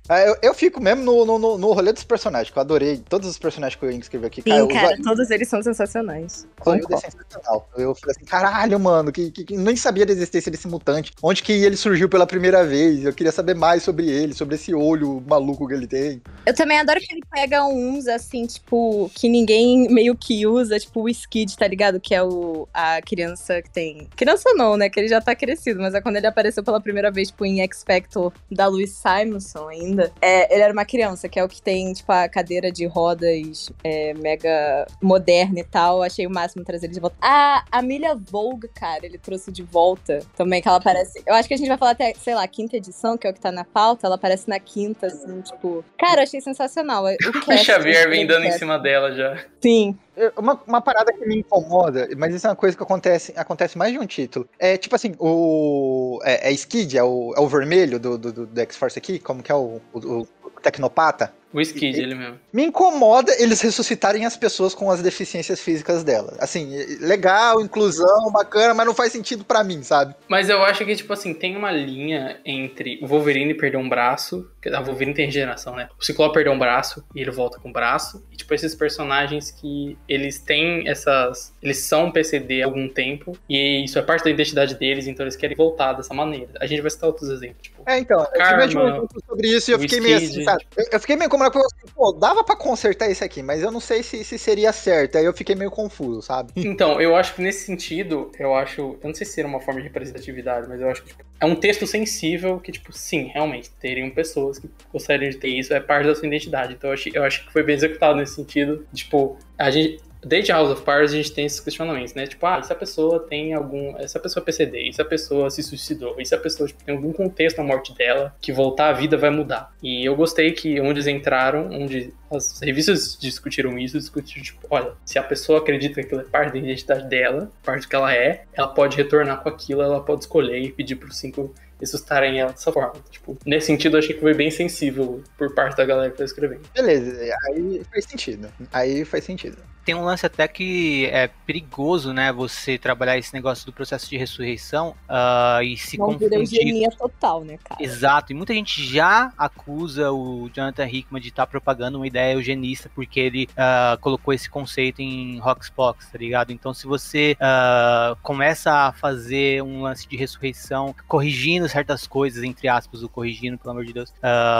Ah, 0.08 0.20
Eu, 0.24 0.36
eu 0.40 0.54
fico 0.54 0.80
mesmo 0.80 1.02
no, 1.04 1.38
no, 1.38 1.58
no- 1.58 1.72
rolê 1.72 1.92
dos 1.92 2.02
personagens, 2.02 2.50
que 2.50 2.58
eu 2.58 2.62
adorei 2.62 2.96
todos 2.96 3.28
os 3.28 3.36
personagens 3.36 3.78
que 3.78 3.84
eu 3.84 3.90
escrevi 3.90 4.26
aqui. 4.26 4.40
Sim, 4.42 4.66
cara, 4.68 4.96
todos 5.04 5.30
eles 5.30 5.46
são 5.48 5.62
sensacionais. 5.62 6.46
o 6.60 6.64
Zóio 6.64 6.82
é 6.90 6.96
sensacional. 6.96 7.68
Eu 7.76 7.94
falei 7.94 8.16
assim, 8.16 8.24
caralho, 8.24 8.80
mano, 8.80 9.12
que, 9.12 9.30
que, 9.30 9.44
que 9.44 9.56
nem 9.58 9.76
sabia 9.76 10.06
da 10.06 10.12
existência 10.12 10.50
desse 10.50 10.66
mutante. 10.66 11.12
Onde 11.22 11.42
que 11.42 11.52
ele 11.52 11.76
surgiu 11.76 12.08
pela 12.08 12.26
primeira 12.26 12.64
vez? 12.64 13.04
Eu 13.04 13.12
queria 13.12 13.30
saber 13.30 13.54
mais 13.54 13.82
sobre 13.82 14.08
ele, 14.08 14.32
sobre 14.32 14.54
esse 14.54 14.74
olho 14.74 15.22
maluco 15.28 15.68
que 15.68 15.74
ele 15.74 15.86
tem. 15.86 16.22
Eu 16.46 16.54
também 16.54 16.78
adoro 16.78 16.98
que 17.00 17.12
ele 17.12 17.22
pega 17.30 17.66
uns, 17.66 18.06
assim, 18.08 18.46
tipo, 18.46 19.10
que 19.14 19.28
ninguém 19.28 19.92
meio 19.92 20.16
que 20.16 20.46
usa, 20.46 20.78
tipo 20.80 21.02
o 21.02 21.08
Skid, 21.10 21.54
tá 21.54 21.68
ligado? 21.68 22.00
Que 22.00 22.14
é 22.14 22.22
o, 22.22 22.66
a 22.72 23.02
criança 23.02 23.60
que 23.60 23.70
tem. 23.70 24.08
Criança 24.16 24.54
não, 24.54 24.74
né? 24.74 24.88
Que 24.88 24.98
ele 25.00 25.08
já 25.08 25.20
tá 25.20 25.34
crescido, 25.34 25.80
mas 25.82 25.92
é 25.92 26.00
quando 26.08 26.16
ele 26.16 26.26
apareceu 26.26 26.64
pela 26.64 26.80
primeira 26.80 27.10
vez, 27.10 27.28
tipo, 27.28 27.44
em 27.44 27.60
X 27.60 27.84
Factor 27.86 28.32
da 28.50 28.66
Louis 28.66 28.90
Simonson 28.90 29.68
ainda, 29.68 30.10
é, 30.22 30.54
ele 30.54 30.62
era 30.62 30.72
uma 30.72 30.86
criança, 30.86 31.28
que 31.28 31.38
é 31.38 31.44
o 31.44 31.48
que 31.48 31.60
tem, 31.60 31.92
tipo, 31.92 32.10
a 32.10 32.26
cadeira 32.26 32.72
de 32.72 32.86
rodas 32.86 33.70
é, 33.84 34.14
mega 34.14 34.86
moderna 35.02 35.60
e 35.60 35.64
tal. 35.64 36.02
Achei 36.02 36.26
o 36.26 36.30
máximo 36.30 36.64
trazer 36.64 36.86
ele 36.86 36.94
de 36.94 37.00
volta. 37.00 37.14
A 37.20 37.62
Amelia 37.70 38.14
Vogue, 38.14 38.68
cara, 38.68 39.04
ele 39.04 39.18
trouxe 39.18 39.52
de 39.52 39.62
volta 39.62 40.20
também, 40.34 40.62
que 40.62 40.68
ela 40.68 40.78
aparece. 40.78 41.22
Eu 41.26 41.34
acho 41.34 41.46
que 41.46 41.52
a 41.52 41.58
gente 41.58 41.68
vai 41.68 41.76
falar 41.76 41.90
até, 41.90 42.14
sei 42.14 42.34
lá, 42.34 42.48
quinta 42.48 42.78
edição, 42.78 43.18
que 43.18 43.26
é 43.26 43.30
o 43.30 43.34
que 43.34 43.40
tá 43.40 43.52
na 43.52 43.64
pauta. 43.64 44.06
Ela 44.06 44.14
aparece 44.14 44.48
na 44.48 44.58
quinta, 44.58 45.08
assim, 45.08 45.42
tipo. 45.42 45.84
Cara, 45.98 46.20
eu 46.20 46.22
achei 46.22 46.40
sensacional. 46.40 47.04
O 47.04 47.08
O 47.52 47.58
Xavier 47.58 48.08
vem 48.08 48.26
dando 48.26 48.46
em 48.46 48.52
cima 48.52 48.78
dela 48.78 49.12
já. 49.12 49.44
Sim. 49.60 49.98
Uma, 50.36 50.60
uma 50.66 50.80
parada 50.80 51.12
que 51.12 51.24
me 51.26 51.38
incomoda, 51.38 52.08
mas 52.16 52.34
isso 52.34 52.46
é 52.46 52.50
uma 52.50 52.56
coisa 52.56 52.76
que 52.76 52.82
acontece, 52.82 53.32
acontece 53.36 53.78
mais 53.78 53.92
de 53.92 53.98
um 53.98 54.06
título. 54.06 54.48
É 54.58 54.76
tipo 54.76 54.94
assim, 54.96 55.14
o. 55.18 56.18
É, 56.24 56.48
é 56.50 56.52
Skid, 56.52 56.96
é 56.98 57.02
o, 57.04 57.34
é 57.36 57.40
o 57.40 57.48
vermelho 57.48 58.00
do, 58.00 58.18
do, 58.18 58.32
do- 58.32 58.46
do 58.46 58.60
X-Force 58.60 58.98
aqui? 58.98 59.18
Como 59.20 59.42
que 59.42 59.52
é 59.52 59.54
o, 59.54 59.80
o, 59.92 60.22
o 60.22 60.26
Tecnopata? 60.62 61.32
O 61.52 61.60
Skid, 61.60 61.98
ele 61.98 62.14
mesmo. 62.14 62.38
Me 62.52 62.64
incomoda 62.64 63.32
eles 63.38 63.60
ressuscitarem 63.60 64.26
as 64.26 64.36
pessoas 64.36 64.74
com 64.74 64.90
as 64.90 65.00
deficiências 65.00 65.60
físicas 65.60 66.04
dela. 66.04 66.34
Assim, 66.38 66.70
legal, 67.00 67.60
inclusão, 67.60 68.30
bacana, 68.30 68.74
mas 68.74 68.86
não 68.86 68.94
faz 68.94 69.12
sentido 69.12 69.44
pra 69.44 69.64
mim, 69.64 69.82
sabe? 69.82 70.14
Mas 70.28 70.48
eu 70.50 70.62
acho 70.62 70.84
que, 70.84 70.94
tipo 70.94 71.12
assim, 71.12 71.32
tem 71.32 71.56
uma 71.56 71.70
linha 71.70 72.38
entre 72.44 72.98
o 73.02 73.06
Wolverine 73.06 73.54
perder 73.54 73.78
um 73.78 73.88
braço. 73.88 74.50
que 74.60 74.68
A 74.68 74.80
Wolverine 74.80 75.14
tem 75.14 75.26
regeneração, 75.26 75.74
né? 75.74 75.88
O 75.98 76.04
Ciclope 76.04 76.34
perdeu 76.34 76.52
um 76.52 76.58
braço 76.58 77.02
e 77.14 77.20
ele 77.20 77.30
volta 77.30 77.58
com 77.58 77.70
o 77.70 77.72
braço. 77.72 78.22
E, 78.30 78.36
tipo, 78.36 78.52
esses 78.52 78.74
personagens 78.74 79.50
que 79.50 79.96
eles 80.08 80.38
têm 80.38 80.86
essas. 80.88 81.54
Eles 81.62 81.78
são 81.78 82.10
PCD 82.10 82.62
há 82.62 82.66
algum 82.66 82.88
tempo. 82.88 83.36
E 83.48 83.84
isso 83.84 83.98
é 83.98 84.02
parte 84.02 84.24
da 84.24 84.30
identidade 84.30 84.74
deles, 84.74 85.06
então 85.06 85.24
eles 85.24 85.36
querem 85.36 85.56
voltar 85.56 85.94
dessa 85.94 86.12
maneira. 86.12 86.50
A 86.60 86.66
gente 86.66 86.82
vai 86.82 86.90
citar 86.90 87.08
outros 87.08 87.30
exemplos, 87.30 87.62
tipo. 87.62 87.82
É, 87.86 87.98
então, 87.98 88.20
eu 88.20 88.38
Karma, 88.38 88.68
tive 88.68 88.80
um 88.80 89.06
sobre 89.26 89.48
isso 89.48 89.70
e 89.70 89.74
eu 89.74 89.78
fiquei 89.78 90.00
meio 90.00 90.16
Skid. 90.18 90.32
assim, 90.32 90.44
sabe? 90.44 90.66
Eu, 90.76 90.84
eu 90.92 91.00
fiquei 91.00 91.16
meio 91.16 91.30
como 91.50 91.64
assim, 91.64 91.92
pô, 91.94 92.12
dava 92.12 92.44
pra 92.44 92.56
consertar 92.56 93.10
isso 93.10 93.24
aqui, 93.24 93.42
mas 93.42 93.62
eu 93.62 93.70
não 93.70 93.80
sei 93.80 94.02
se, 94.02 94.22
se 94.24 94.38
seria 94.38 94.72
certo. 94.72 95.18
Aí 95.18 95.24
eu 95.24 95.32
fiquei 95.32 95.54
meio 95.54 95.70
confuso, 95.70 96.22
sabe? 96.22 96.52
Então, 96.78 97.00
eu 97.00 97.16
acho 97.16 97.34
que 97.34 97.42
nesse 97.42 97.64
sentido, 97.64 98.30
eu 98.38 98.54
acho. 98.54 98.98
Eu 99.02 99.08
não 99.08 99.14
sei 99.14 99.26
se 99.26 99.40
era 99.40 99.48
uma 99.48 99.60
forma 99.60 99.80
de 99.80 99.86
representatividade, 99.88 100.68
mas 100.68 100.80
eu 100.80 100.88
acho 100.88 101.02
que 101.02 101.08
tipo, 101.08 101.24
é 101.40 101.46
um 101.46 101.56
texto 101.56 101.86
sensível 101.86 102.60
que, 102.60 102.70
tipo, 102.70 102.92
sim, 102.92 103.30
realmente, 103.32 103.70
teriam 103.80 104.10
pessoas 104.10 104.58
que 104.58 104.68
gostariam 104.92 105.30
de 105.30 105.38
ter 105.38 105.48
isso, 105.48 105.72
é 105.72 105.80
parte 105.80 106.06
da 106.06 106.14
sua 106.14 106.26
identidade. 106.26 106.74
Então 106.74 106.90
eu 106.90 106.94
acho, 106.94 107.08
eu 107.12 107.24
acho 107.24 107.46
que 107.46 107.52
foi 107.52 107.62
bem 107.62 107.74
executado 107.74 108.16
nesse 108.16 108.34
sentido. 108.34 108.86
Tipo, 108.92 109.38
a 109.56 109.70
gente. 109.70 110.00
Desde 110.28 110.52
House 110.52 110.70
of 110.70 110.82
Cards 110.82 111.12
a 111.12 111.16
gente 111.16 111.32
tem 111.32 111.46
esses 111.46 111.58
questionamentos, 111.58 112.12
né? 112.12 112.26
Tipo, 112.26 112.44
ah, 112.46 112.62
se 112.62 112.70
a 112.70 112.76
pessoa 112.76 113.20
tem 113.20 113.54
algum. 113.54 113.96
Se 114.06 114.16
a 114.16 114.20
pessoa 114.20 114.42
é 114.42 114.44
PCD, 114.44 114.88
e 114.88 114.92
se 114.92 115.00
a 115.00 115.04
pessoa 115.04 115.48
se 115.48 115.62
suicidou, 115.62 116.16
e 116.20 116.26
se 116.26 116.34
a 116.34 116.38
pessoa 116.38 116.66
tipo, 116.66 116.84
tem 116.84 116.94
algum 116.94 117.12
contexto 117.14 117.56
na 117.56 117.64
morte 117.64 117.94
dela, 117.94 118.34
que 118.38 118.52
voltar 118.52 118.90
à 118.90 118.92
vida 118.92 119.16
vai 119.16 119.30
mudar. 119.30 119.72
E 119.82 120.04
eu 120.04 120.14
gostei 120.14 120.52
que 120.52 120.78
onde 120.80 121.00
eles 121.00 121.06
entraram, 121.06 121.70
onde 121.70 122.12
as 122.30 122.60
revistas 122.60 123.16
discutiram 123.18 123.78
isso, 123.78 123.98
discutiram, 123.98 124.42
tipo, 124.42 124.66
olha, 124.68 124.92
se 125.02 125.18
a 125.18 125.22
pessoa 125.22 125.60
acredita 125.60 125.94
que 125.94 126.00
aquilo 126.02 126.20
é 126.20 126.24
parte 126.24 126.52
da 126.52 126.58
identidade 126.58 127.08
dela, 127.08 127.50
parte 127.64 127.82
do 127.82 127.88
que 127.88 127.96
ela 127.96 128.14
é, 128.14 128.44
ela 128.52 128.68
pode 128.68 128.98
retornar 128.98 129.42
com 129.42 129.48
aquilo, 129.48 129.80
ela 129.80 130.00
pode 130.00 130.20
escolher 130.20 130.58
e 130.58 130.70
pedir 130.70 130.96
pros 130.96 131.16
cinco 131.16 131.54
ressuscitarem 131.80 132.40
ela 132.40 132.52
dessa 132.52 132.72
forma. 132.72 132.94
Tipo, 133.10 133.38
nesse 133.46 133.68
sentido, 133.68 133.96
eu 133.96 134.00
achei 134.00 134.14
que 134.14 134.20
foi 134.20 134.34
bem 134.34 134.50
sensível 134.50 135.22
por 135.36 135.54
parte 135.54 135.76
da 135.76 135.84
galera 135.84 136.10
que 136.10 136.18
tá 136.18 136.24
escrevendo. 136.24 136.62
Beleza, 136.74 137.34
aí 137.48 137.82
faz 137.90 138.04
sentido. 138.04 138.48
Aí 138.72 139.04
faz 139.04 139.24
sentido. 139.24 139.58
Tem 139.88 139.94
um 139.94 140.04
lance 140.04 140.26
até 140.26 140.46
que 140.46 141.06
é 141.06 141.30
perigoso, 141.46 142.12
né? 142.12 142.30
Você 142.30 142.76
trabalhar 142.76 143.16
esse 143.16 143.32
negócio 143.32 143.64
do 143.64 143.72
processo 143.72 144.06
de 144.10 144.18
ressurreição 144.18 144.94
ah, 145.08 145.60
e 145.62 145.78
se 145.78 145.96
Não 145.96 146.08
confundir. 146.08 146.90
total, 146.98 147.42
né, 147.42 147.58
cara? 147.64 147.82
Exato, 147.82 148.30
e 148.30 148.34
muita 148.34 148.52
gente 148.52 148.84
já 148.84 149.32
acusa 149.38 150.12
o 150.12 150.50
Jonathan 150.52 150.86
Hickman 150.86 151.22
de 151.22 151.30
estar 151.30 151.46
propagando 151.46 151.96
uma 151.96 152.06
ideia 152.06 152.34
eugenista 152.34 152.90
porque 152.94 153.18
ele 153.18 153.48
ah, 153.56 153.96
colocou 154.02 154.34
esse 154.34 154.50
conceito 154.50 155.00
em 155.00 155.38
Roxbox, 155.38 156.10
tá 156.12 156.18
ligado? 156.18 156.52
Então, 156.52 156.74
se 156.74 156.86
você 156.86 157.34
ah, 157.40 158.14
começa 158.22 158.70
a 158.70 158.92
fazer 158.92 159.62
um 159.62 159.80
lance 159.80 160.06
de 160.06 160.18
ressurreição, 160.18 160.94
corrigindo 161.06 161.66
certas 161.66 162.06
coisas, 162.06 162.44
entre 162.44 162.68
aspas, 162.68 163.02
o 163.02 163.08
corrigindo, 163.08 163.56
pelo 163.56 163.70
amor 163.70 163.86
de 163.86 163.94
Deus, 163.94 164.12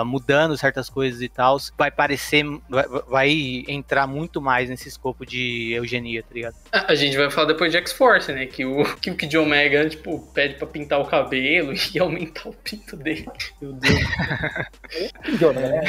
mudando 0.06 0.56
certas 0.56 0.88
coisas 0.88 1.20
e 1.20 1.28
tal, 1.28 1.58
vai 1.76 1.90
parecer, 1.90 2.46
vai, 2.66 2.86
vai 3.06 3.64
entrar 3.68 4.06
muito 4.06 4.40
mais 4.40 4.70
nesse 4.70 4.88
escopo 4.88 5.17
de 5.24 5.72
eugenia, 5.72 6.22
tá 6.22 6.34
ligado? 6.34 6.54
A 6.72 6.88
a 6.88 6.94
gente 6.94 7.16
vai 7.16 7.30
falar 7.30 7.48
depois 7.48 7.70
de 7.70 7.76
X-Force, 7.78 8.32
né? 8.32 8.46
Que 8.46 8.64
o 8.64 8.82
que 8.96 9.10
o 9.10 9.14
Kid 9.14 9.36
Omega, 9.36 9.88
tipo, 9.88 10.20
pede 10.32 10.54
pra 10.54 10.66
pintar 10.66 11.00
o 11.00 11.04
cabelo 11.04 11.72
e 11.94 11.98
aumentar 11.98 12.48
o 12.48 12.52
pinto 12.52 12.96
dele. 12.96 13.26
Meu 13.60 13.72
Deus. 13.72 15.54
né? 15.54 15.80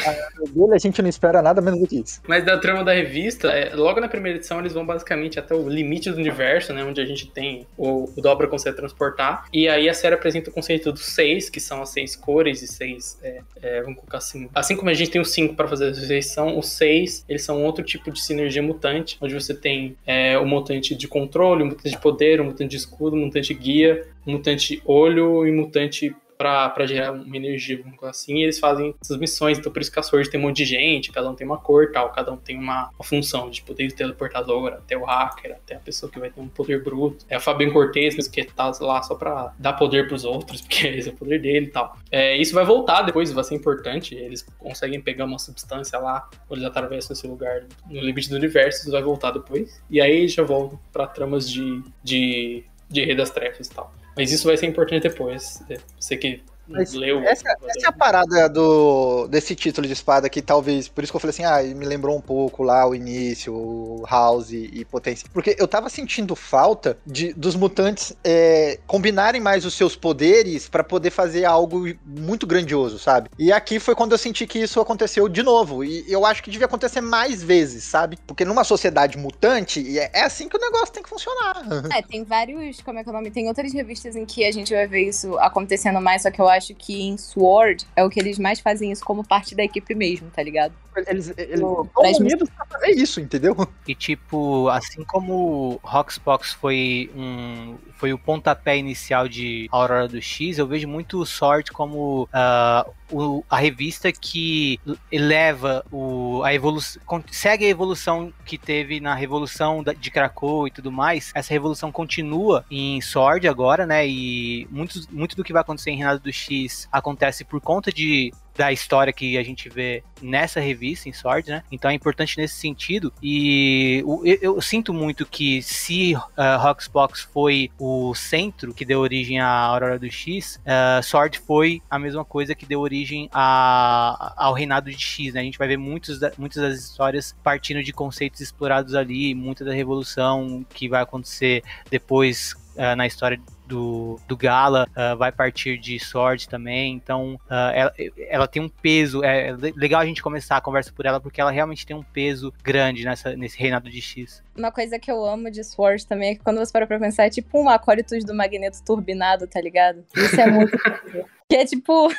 Dele 0.53 0.73
a 0.73 0.77
gente 0.77 1.01
não 1.01 1.09
espera 1.09 1.41
nada 1.41 1.61
menos 1.61 1.79
do 1.79 1.87
que 1.87 1.99
isso. 1.99 2.21
Mas 2.27 2.43
da 2.43 2.57
trama 2.57 2.83
da 2.83 2.93
revista, 2.93 3.47
é, 3.49 3.73
logo 3.73 3.99
na 3.99 4.07
primeira 4.09 4.37
edição 4.37 4.59
eles 4.59 4.73
vão 4.73 4.85
basicamente 4.85 5.39
até 5.39 5.55
o 5.55 5.67
limite 5.67 6.09
do 6.11 6.17
universo, 6.17 6.73
né? 6.73 6.83
Onde 6.83 7.01
a 7.01 7.05
gente 7.05 7.27
tem 7.31 7.65
o, 7.77 8.09
o 8.15 8.21
Dobra 8.21 8.47
consegue 8.47 8.75
transportar. 8.75 9.45
E 9.53 9.67
aí 9.67 9.87
a 9.87 9.93
série 9.93 10.15
apresenta 10.15 10.49
o 10.49 10.53
conceito 10.53 10.91
dos 10.91 11.05
seis, 11.05 11.49
que 11.49 11.59
são 11.59 11.81
as 11.81 11.89
seis 11.89 12.15
cores 12.15 12.61
e 12.61 12.67
seis. 12.67 13.17
é, 13.23 13.41
é, 13.61 13.81
vamos 13.81 13.99
colocar 13.99 14.17
assim. 14.17 14.49
Assim 14.53 14.75
como 14.75 14.89
a 14.89 14.93
gente 14.93 15.11
tem 15.11 15.21
os 15.21 15.31
cinco 15.31 15.55
para 15.55 15.67
fazer 15.67 15.85
a 15.85 15.87
ressurreição, 15.89 16.57
os 16.57 16.69
seis, 16.69 17.23
eles 17.27 17.43
são 17.43 17.63
outro 17.63 17.83
tipo 17.83 18.11
de 18.11 18.21
sinergia 18.21 18.61
mutante, 18.61 19.17
onde 19.21 19.33
você 19.33 19.53
tem 19.53 19.95
é, 20.05 20.37
o 20.37 20.45
mutante 20.45 20.95
de 20.95 21.07
controle, 21.07 21.63
o 21.63 21.65
mutante 21.67 21.89
de 21.89 22.01
poder, 22.01 22.41
o 22.41 22.45
mutante 22.45 22.71
de 22.71 22.77
escudo, 22.77 23.15
o 23.15 23.19
mutante 23.19 23.53
guia, 23.53 24.07
o 24.25 24.31
mutante 24.31 24.81
olho 24.85 25.45
e 25.45 25.51
o 25.51 25.55
mutante 25.55 26.15
pra 26.39 26.85
gerar 26.85 27.11
uma 27.11 27.35
energia, 27.35 27.77
vamos 27.77 27.97
colocar 27.97 28.11
assim, 28.11 28.37
e 28.37 28.43
eles 28.43 28.57
fazem 28.57 28.95
essas 29.01 29.17
missões, 29.17 29.59
então 29.59 29.69
por 29.69 29.81
isso 29.81 29.91
que 29.91 29.99
a 29.99 30.03
Sword 30.03 30.29
tem 30.29 30.39
um 30.39 30.43
monte 30.43 30.57
de 30.57 30.65
gente, 30.65 31.11
cada 31.11 31.29
um 31.29 31.35
tem 31.35 31.45
uma 31.45 31.57
cor 31.57 31.91
tal, 31.91 32.13
cada 32.13 32.31
um 32.31 32.37
tem 32.37 32.57
uma, 32.57 32.89
uma 32.97 33.03
função, 33.03 33.49
de 33.49 33.61
poder 33.61 33.91
teleportador, 33.91 34.71
até 34.71 34.95
o 34.95 35.03
hacker, 35.03 35.51
até 35.51 35.75
a 35.75 35.79
pessoa 35.79 36.09
que 36.09 36.17
vai 36.17 36.29
ter 36.29 36.39
um 36.39 36.47
poder 36.47 36.81
bruto, 36.81 37.25
é 37.27 37.35
o 37.35 37.41
Fabinho 37.41 37.73
Cortez, 37.73 38.15
mesmo 38.15 38.31
que 38.31 38.45
tá 38.45 38.71
lá 38.79 39.03
só 39.03 39.15
pra 39.15 39.53
dar 39.59 39.73
poder 39.73 40.07
pros 40.07 40.23
outros, 40.23 40.61
porque 40.63 40.87
esse 40.87 41.09
é 41.09 41.11
o 41.11 41.15
poder 41.15 41.41
dele 41.41 41.65
e 41.65 41.71
tal. 41.71 41.97
É, 42.09 42.37
isso 42.37 42.55
vai 42.55 42.63
voltar 42.63 43.01
depois, 43.01 43.33
vai 43.33 43.43
ser 43.43 43.55
importante, 43.55 44.15
eles 44.15 44.41
conseguem 44.57 45.01
pegar 45.01 45.25
uma 45.25 45.39
substância 45.39 45.99
lá, 45.99 46.29
ou 46.47 46.55
eles 46.55 46.65
atravessam 46.65 47.13
esse 47.13 47.27
lugar 47.27 47.65
no 47.89 47.99
limite 47.99 48.29
do 48.29 48.37
universo, 48.37 48.83
isso 48.83 48.91
vai 48.91 49.03
voltar 49.03 49.31
depois, 49.31 49.81
e 49.89 49.99
aí 49.99 50.25
já 50.29 50.43
voltam 50.43 50.79
pra 50.93 51.05
tramas 51.05 51.51
de, 51.51 51.83
de, 52.01 52.63
de 52.89 53.03
Rei 53.03 53.15
das 53.15 53.29
Trevas 53.29 53.67
e 53.67 53.71
tal. 53.71 53.93
Mas 54.19 54.33
isso 54.33 54.45
vai 54.47 54.57
ser 54.57 54.65
importante 54.65 55.03
depois. 55.03 55.63
É, 55.69 55.77
Você 55.97 56.17
que 56.17 56.41
Mas 56.69 56.93
leu. 56.93 57.21
Essa, 57.21 57.49
essa 57.49 57.85
é 57.85 57.87
a 57.87 57.91
parada 57.91 58.47
do, 58.47 59.27
desse 59.27 59.55
título 59.55 59.87
de 59.87 59.93
espada 59.93 60.29
que 60.29 60.41
talvez, 60.41 60.87
por 60.87 61.03
isso 61.03 61.11
que 61.11 61.15
eu 61.15 61.19
falei 61.19 61.31
assim, 61.31 61.43
ah, 61.43 61.61
me 61.75 61.85
lembrou 61.85 62.15
um 62.15 62.21
pouco 62.21 62.63
lá 62.63 62.87
o 62.87 62.95
início, 62.95 63.53
o 63.53 64.05
House 64.09 64.51
e 64.51 64.85
Potência. 64.85 65.27
Porque 65.33 65.55
eu 65.57 65.67
tava 65.67 65.89
sentindo 65.89 66.35
falta 66.35 66.97
de, 67.05 67.33
dos 67.33 67.55
mutantes 67.55 68.13
é, 68.23 68.79
combinarem 68.85 69.41
mais 69.41 69.65
os 69.65 69.73
seus 69.73 69.95
poderes 69.95 70.69
pra 70.69 70.83
poder 70.83 71.09
fazer 71.09 71.45
algo 71.45 71.85
muito 72.05 72.45
grandioso, 72.45 72.99
sabe? 72.99 73.29
E 73.37 73.51
aqui 73.51 73.79
foi 73.79 73.95
quando 73.95 74.11
eu 74.11 74.17
senti 74.17 74.45
que 74.45 74.59
isso 74.59 74.79
aconteceu 74.79 75.27
de 75.27 75.43
novo. 75.43 75.83
E 75.83 76.05
eu 76.11 76.25
acho 76.25 76.43
que 76.43 76.51
devia 76.51 76.65
acontecer 76.65 77.01
mais 77.01 77.41
vezes, 77.41 77.83
sabe? 77.83 78.17
Porque 78.27 78.45
numa 78.45 78.63
sociedade 78.63 79.17
mutante, 79.17 79.97
é, 79.97 80.11
é 80.13 80.23
assim 80.23 80.47
que 80.47 80.57
o 80.57 80.59
negócio 80.59 80.93
tem 80.93 81.03
que 81.03 81.09
funcionar. 81.09 81.65
É, 81.91 82.01
tem 82.01 82.23
vários, 82.23 82.81
como 82.81 82.99
é 82.99 83.03
que 83.03 83.09
é 83.09 83.11
o 83.11 83.15
nome? 83.15 83.31
Tem 83.31 83.47
outras 83.47 83.73
revistas 83.73 84.15
em 84.15 84.25
que 84.25 84.45
a 84.45 84.51
gente 84.51 84.73
vai 84.73 84.87
ver 84.87 85.07
isso 85.07 85.37
acontecendo 85.39 85.99
mais, 86.01 86.23
só 86.23 86.31
que 86.31 86.39
eu 86.39 86.47
acho 86.47 86.58
que 86.67 87.01
em 87.01 87.17
Sword 87.17 87.85
é 87.95 88.03
o 88.03 88.09
que 88.09 88.19
eles 88.19 88.37
mais 88.39 88.59
fazem 88.59 88.91
isso 88.91 89.03
como 89.03 89.23
parte 89.25 89.55
da 89.55 89.63
equipe 89.63 89.93
mesmo, 89.95 90.29
tá 90.29 90.41
ligado? 90.43 90.73
Eles, 91.07 91.33
eles 91.37 91.59
No- 91.59 91.83
estão 91.85 92.03
nas 92.03 92.19
unidos 92.19 92.49
pra 92.49 92.65
fazer 92.65 92.91
isso, 92.91 93.19
entendeu? 93.21 93.55
E 93.87 93.95
tipo, 93.95 94.67
assim 94.69 95.03
como 95.03 95.79
Roxbox 95.83 96.51
foi 96.53 97.09
um 97.15 97.75
foi 97.99 98.13
o 98.13 98.17
pontapé 98.17 98.77
inicial 98.77 99.27
de 99.27 99.67
Aurora 99.69 100.07
do 100.07 100.21
X, 100.21 100.57
eu 100.57 100.65
vejo 100.65 100.87
muito 100.87 101.25
Sword 101.25 101.69
como 101.73 102.29
ah, 102.31 102.87
o- 103.11 103.43
a 103.49 103.57
revista 103.57 104.09
que 104.09 104.79
eleva 105.11 105.83
o, 105.91 106.41
a 106.43 106.53
evolução, 106.53 107.01
segue 107.29 107.65
a 107.65 107.69
evolução 107.69 108.31
que 108.45 108.57
teve 108.57 109.01
na 109.01 109.13
revolução 109.13 109.83
de 109.83 110.09
Krakow 110.09 110.65
e 110.67 110.71
tudo 110.71 110.89
mais. 110.91 111.31
Essa 111.35 111.53
revolução 111.53 111.91
continua 111.91 112.63
em 112.71 113.01
Sword 113.01 113.47
agora, 113.49 113.85
né? 113.85 114.07
E 114.07 114.65
muito, 114.71 115.01
muito 115.11 115.35
do 115.35 115.43
que 115.43 115.51
vai 115.51 115.61
acontecer 115.61 115.91
em 115.91 115.97
Reinado 115.97 116.21
do 116.21 116.31
X 116.31 116.87
acontece 116.91 117.43
por 117.43 117.59
conta 117.59 117.91
de 117.91 118.31
da 118.59 118.73
história 118.73 119.13
que 119.13 119.37
a 119.37 119.41
gente 119.43 119.69
vê 119.69 120.03
nessa 120.21 120.59
revista, 120.59 121.07
em 121.07 121.13
Sword, 121.13 121.49
né? 121.49 121.63
Então 121.71 121.89
é 121.89 121.93
importante 121.93 122.37
nesse 122.37 122.55
sentido. 122.55 123.13
E 123.23 124.03
eu, 124.25 124.37
eu 124.41 124.61
sinto 124.61 124.93
muito 124.93 125.25
que 125.25 125.61
se 125.61 126.13
uh, 126.13 126.21
Roxbox 126.59 127.21
foi 127.21 127.71
o 127.79 128.13
centro 128.13 128.73
que 128.73 128.83
deu 128.83 128.99
origem 128.99 129.39
à 129.39 129.47
Aurora 129.47 129.97
do 129.97 130.11
X, 130.11 130.59
uh, 130.65 131.01
Sword 131.01 131.39
foi 131.39 131.81
a 131.89 131.97
mesma 131.97 132.25
coisa 132.25 132.53
que 132.53 132.65
deu 132.65 132.81
origem 132.81 133.29
a- 133.31 134.33
ao 134.35 134.53
Reinado 134.53 134.91
de 134.91 135.01
X, 135.01 135.33
né? 135.33 135.39
A 135.39 135.43
gente 135.43 135.57
vai 135.57 135.69
ver 135.69 135.77
muitos 135.77 136.19
muitas 136.37 136.61
das 136.61 136.79
histórias 136.79 137.33
partindo 137.41 137.81
de 137.81 137.93
conceitos 137.93 138.41
explorados 138.41 138.93
ali, 138.93 139.33
muita 139.33 139.63
da 139.63 139.71
revolução 139.71 140.65
que 140.73 140.89
vai 140.89 141.01
acontecer 141.01 141.63
depois 141.89 142.55
uh, 142.75 142.93
na 142.97 143.07
história 143.07 143.39
do, 143.69 144.19
do 144.27 144.35
Gala 144.35 144.87
uh, 144.89 145.15
vai 145.15 145.31
partir 145.31 145.77
de 145.77 145.99
Sword 145.99 146.49
também, 146.49 146.93
então 146.95 147.35
uh, 147.35 147.71
ela, 147.73 147.93
ela 148.27 148.47
tem 148.47 148.61
um 148.61 148.67
peso, 148.67 149.23
é 149.23 149.55
legal 149.75 150.01
a 150.01 150.05
gente 150.05 150.23
começar 150.23 150.57
a 150.57 150.61
conversa 150.61 150.91
por 150.91 151.05
ela, 151.05 151.19
porque 151.19 151.39
ela 151.39 151.51
realmente 151.51 151.85
tem 151.85 151.95
um 151.95 152.01
peso 152.01 152.51
grande 152.63 153.05
nessa, 153.05 153.35
nesse 153.35 153.57
reinado 153.57 153.89
de 153.89 154.01
X. 154.01 154.43
Uma 154.57 154.71
coisa 154.71 154.97
que 154.97 155.11
eu 155.11 155.23
amo 155.23 155.51
de 155.51 155.63
Sword 155.63 156.05
também 156.07 156.31
é 156.31 156.35
que 156.35 156.43
quando 156.43 156.57
você 156.57 156.71
para 156.71 156.87
pra 156.87 156.99
pensar, 156.99 157.25
é 157.25 157.29
tipo 157.29 157.61
um 157.61 157.69
acólitos 157.69 158.23
do 158.25 158.33
magneto 158.33 158.83
turbinado, 158.83 159.45
tá 159.45 159.61
ligado? 159.61 160.03
Isso 160.15 160.41
é 160.41 160.49
muito. 160.49 160.75
que 161.47 161.55
é 161.55 161.65
tipo. 161.65 162.09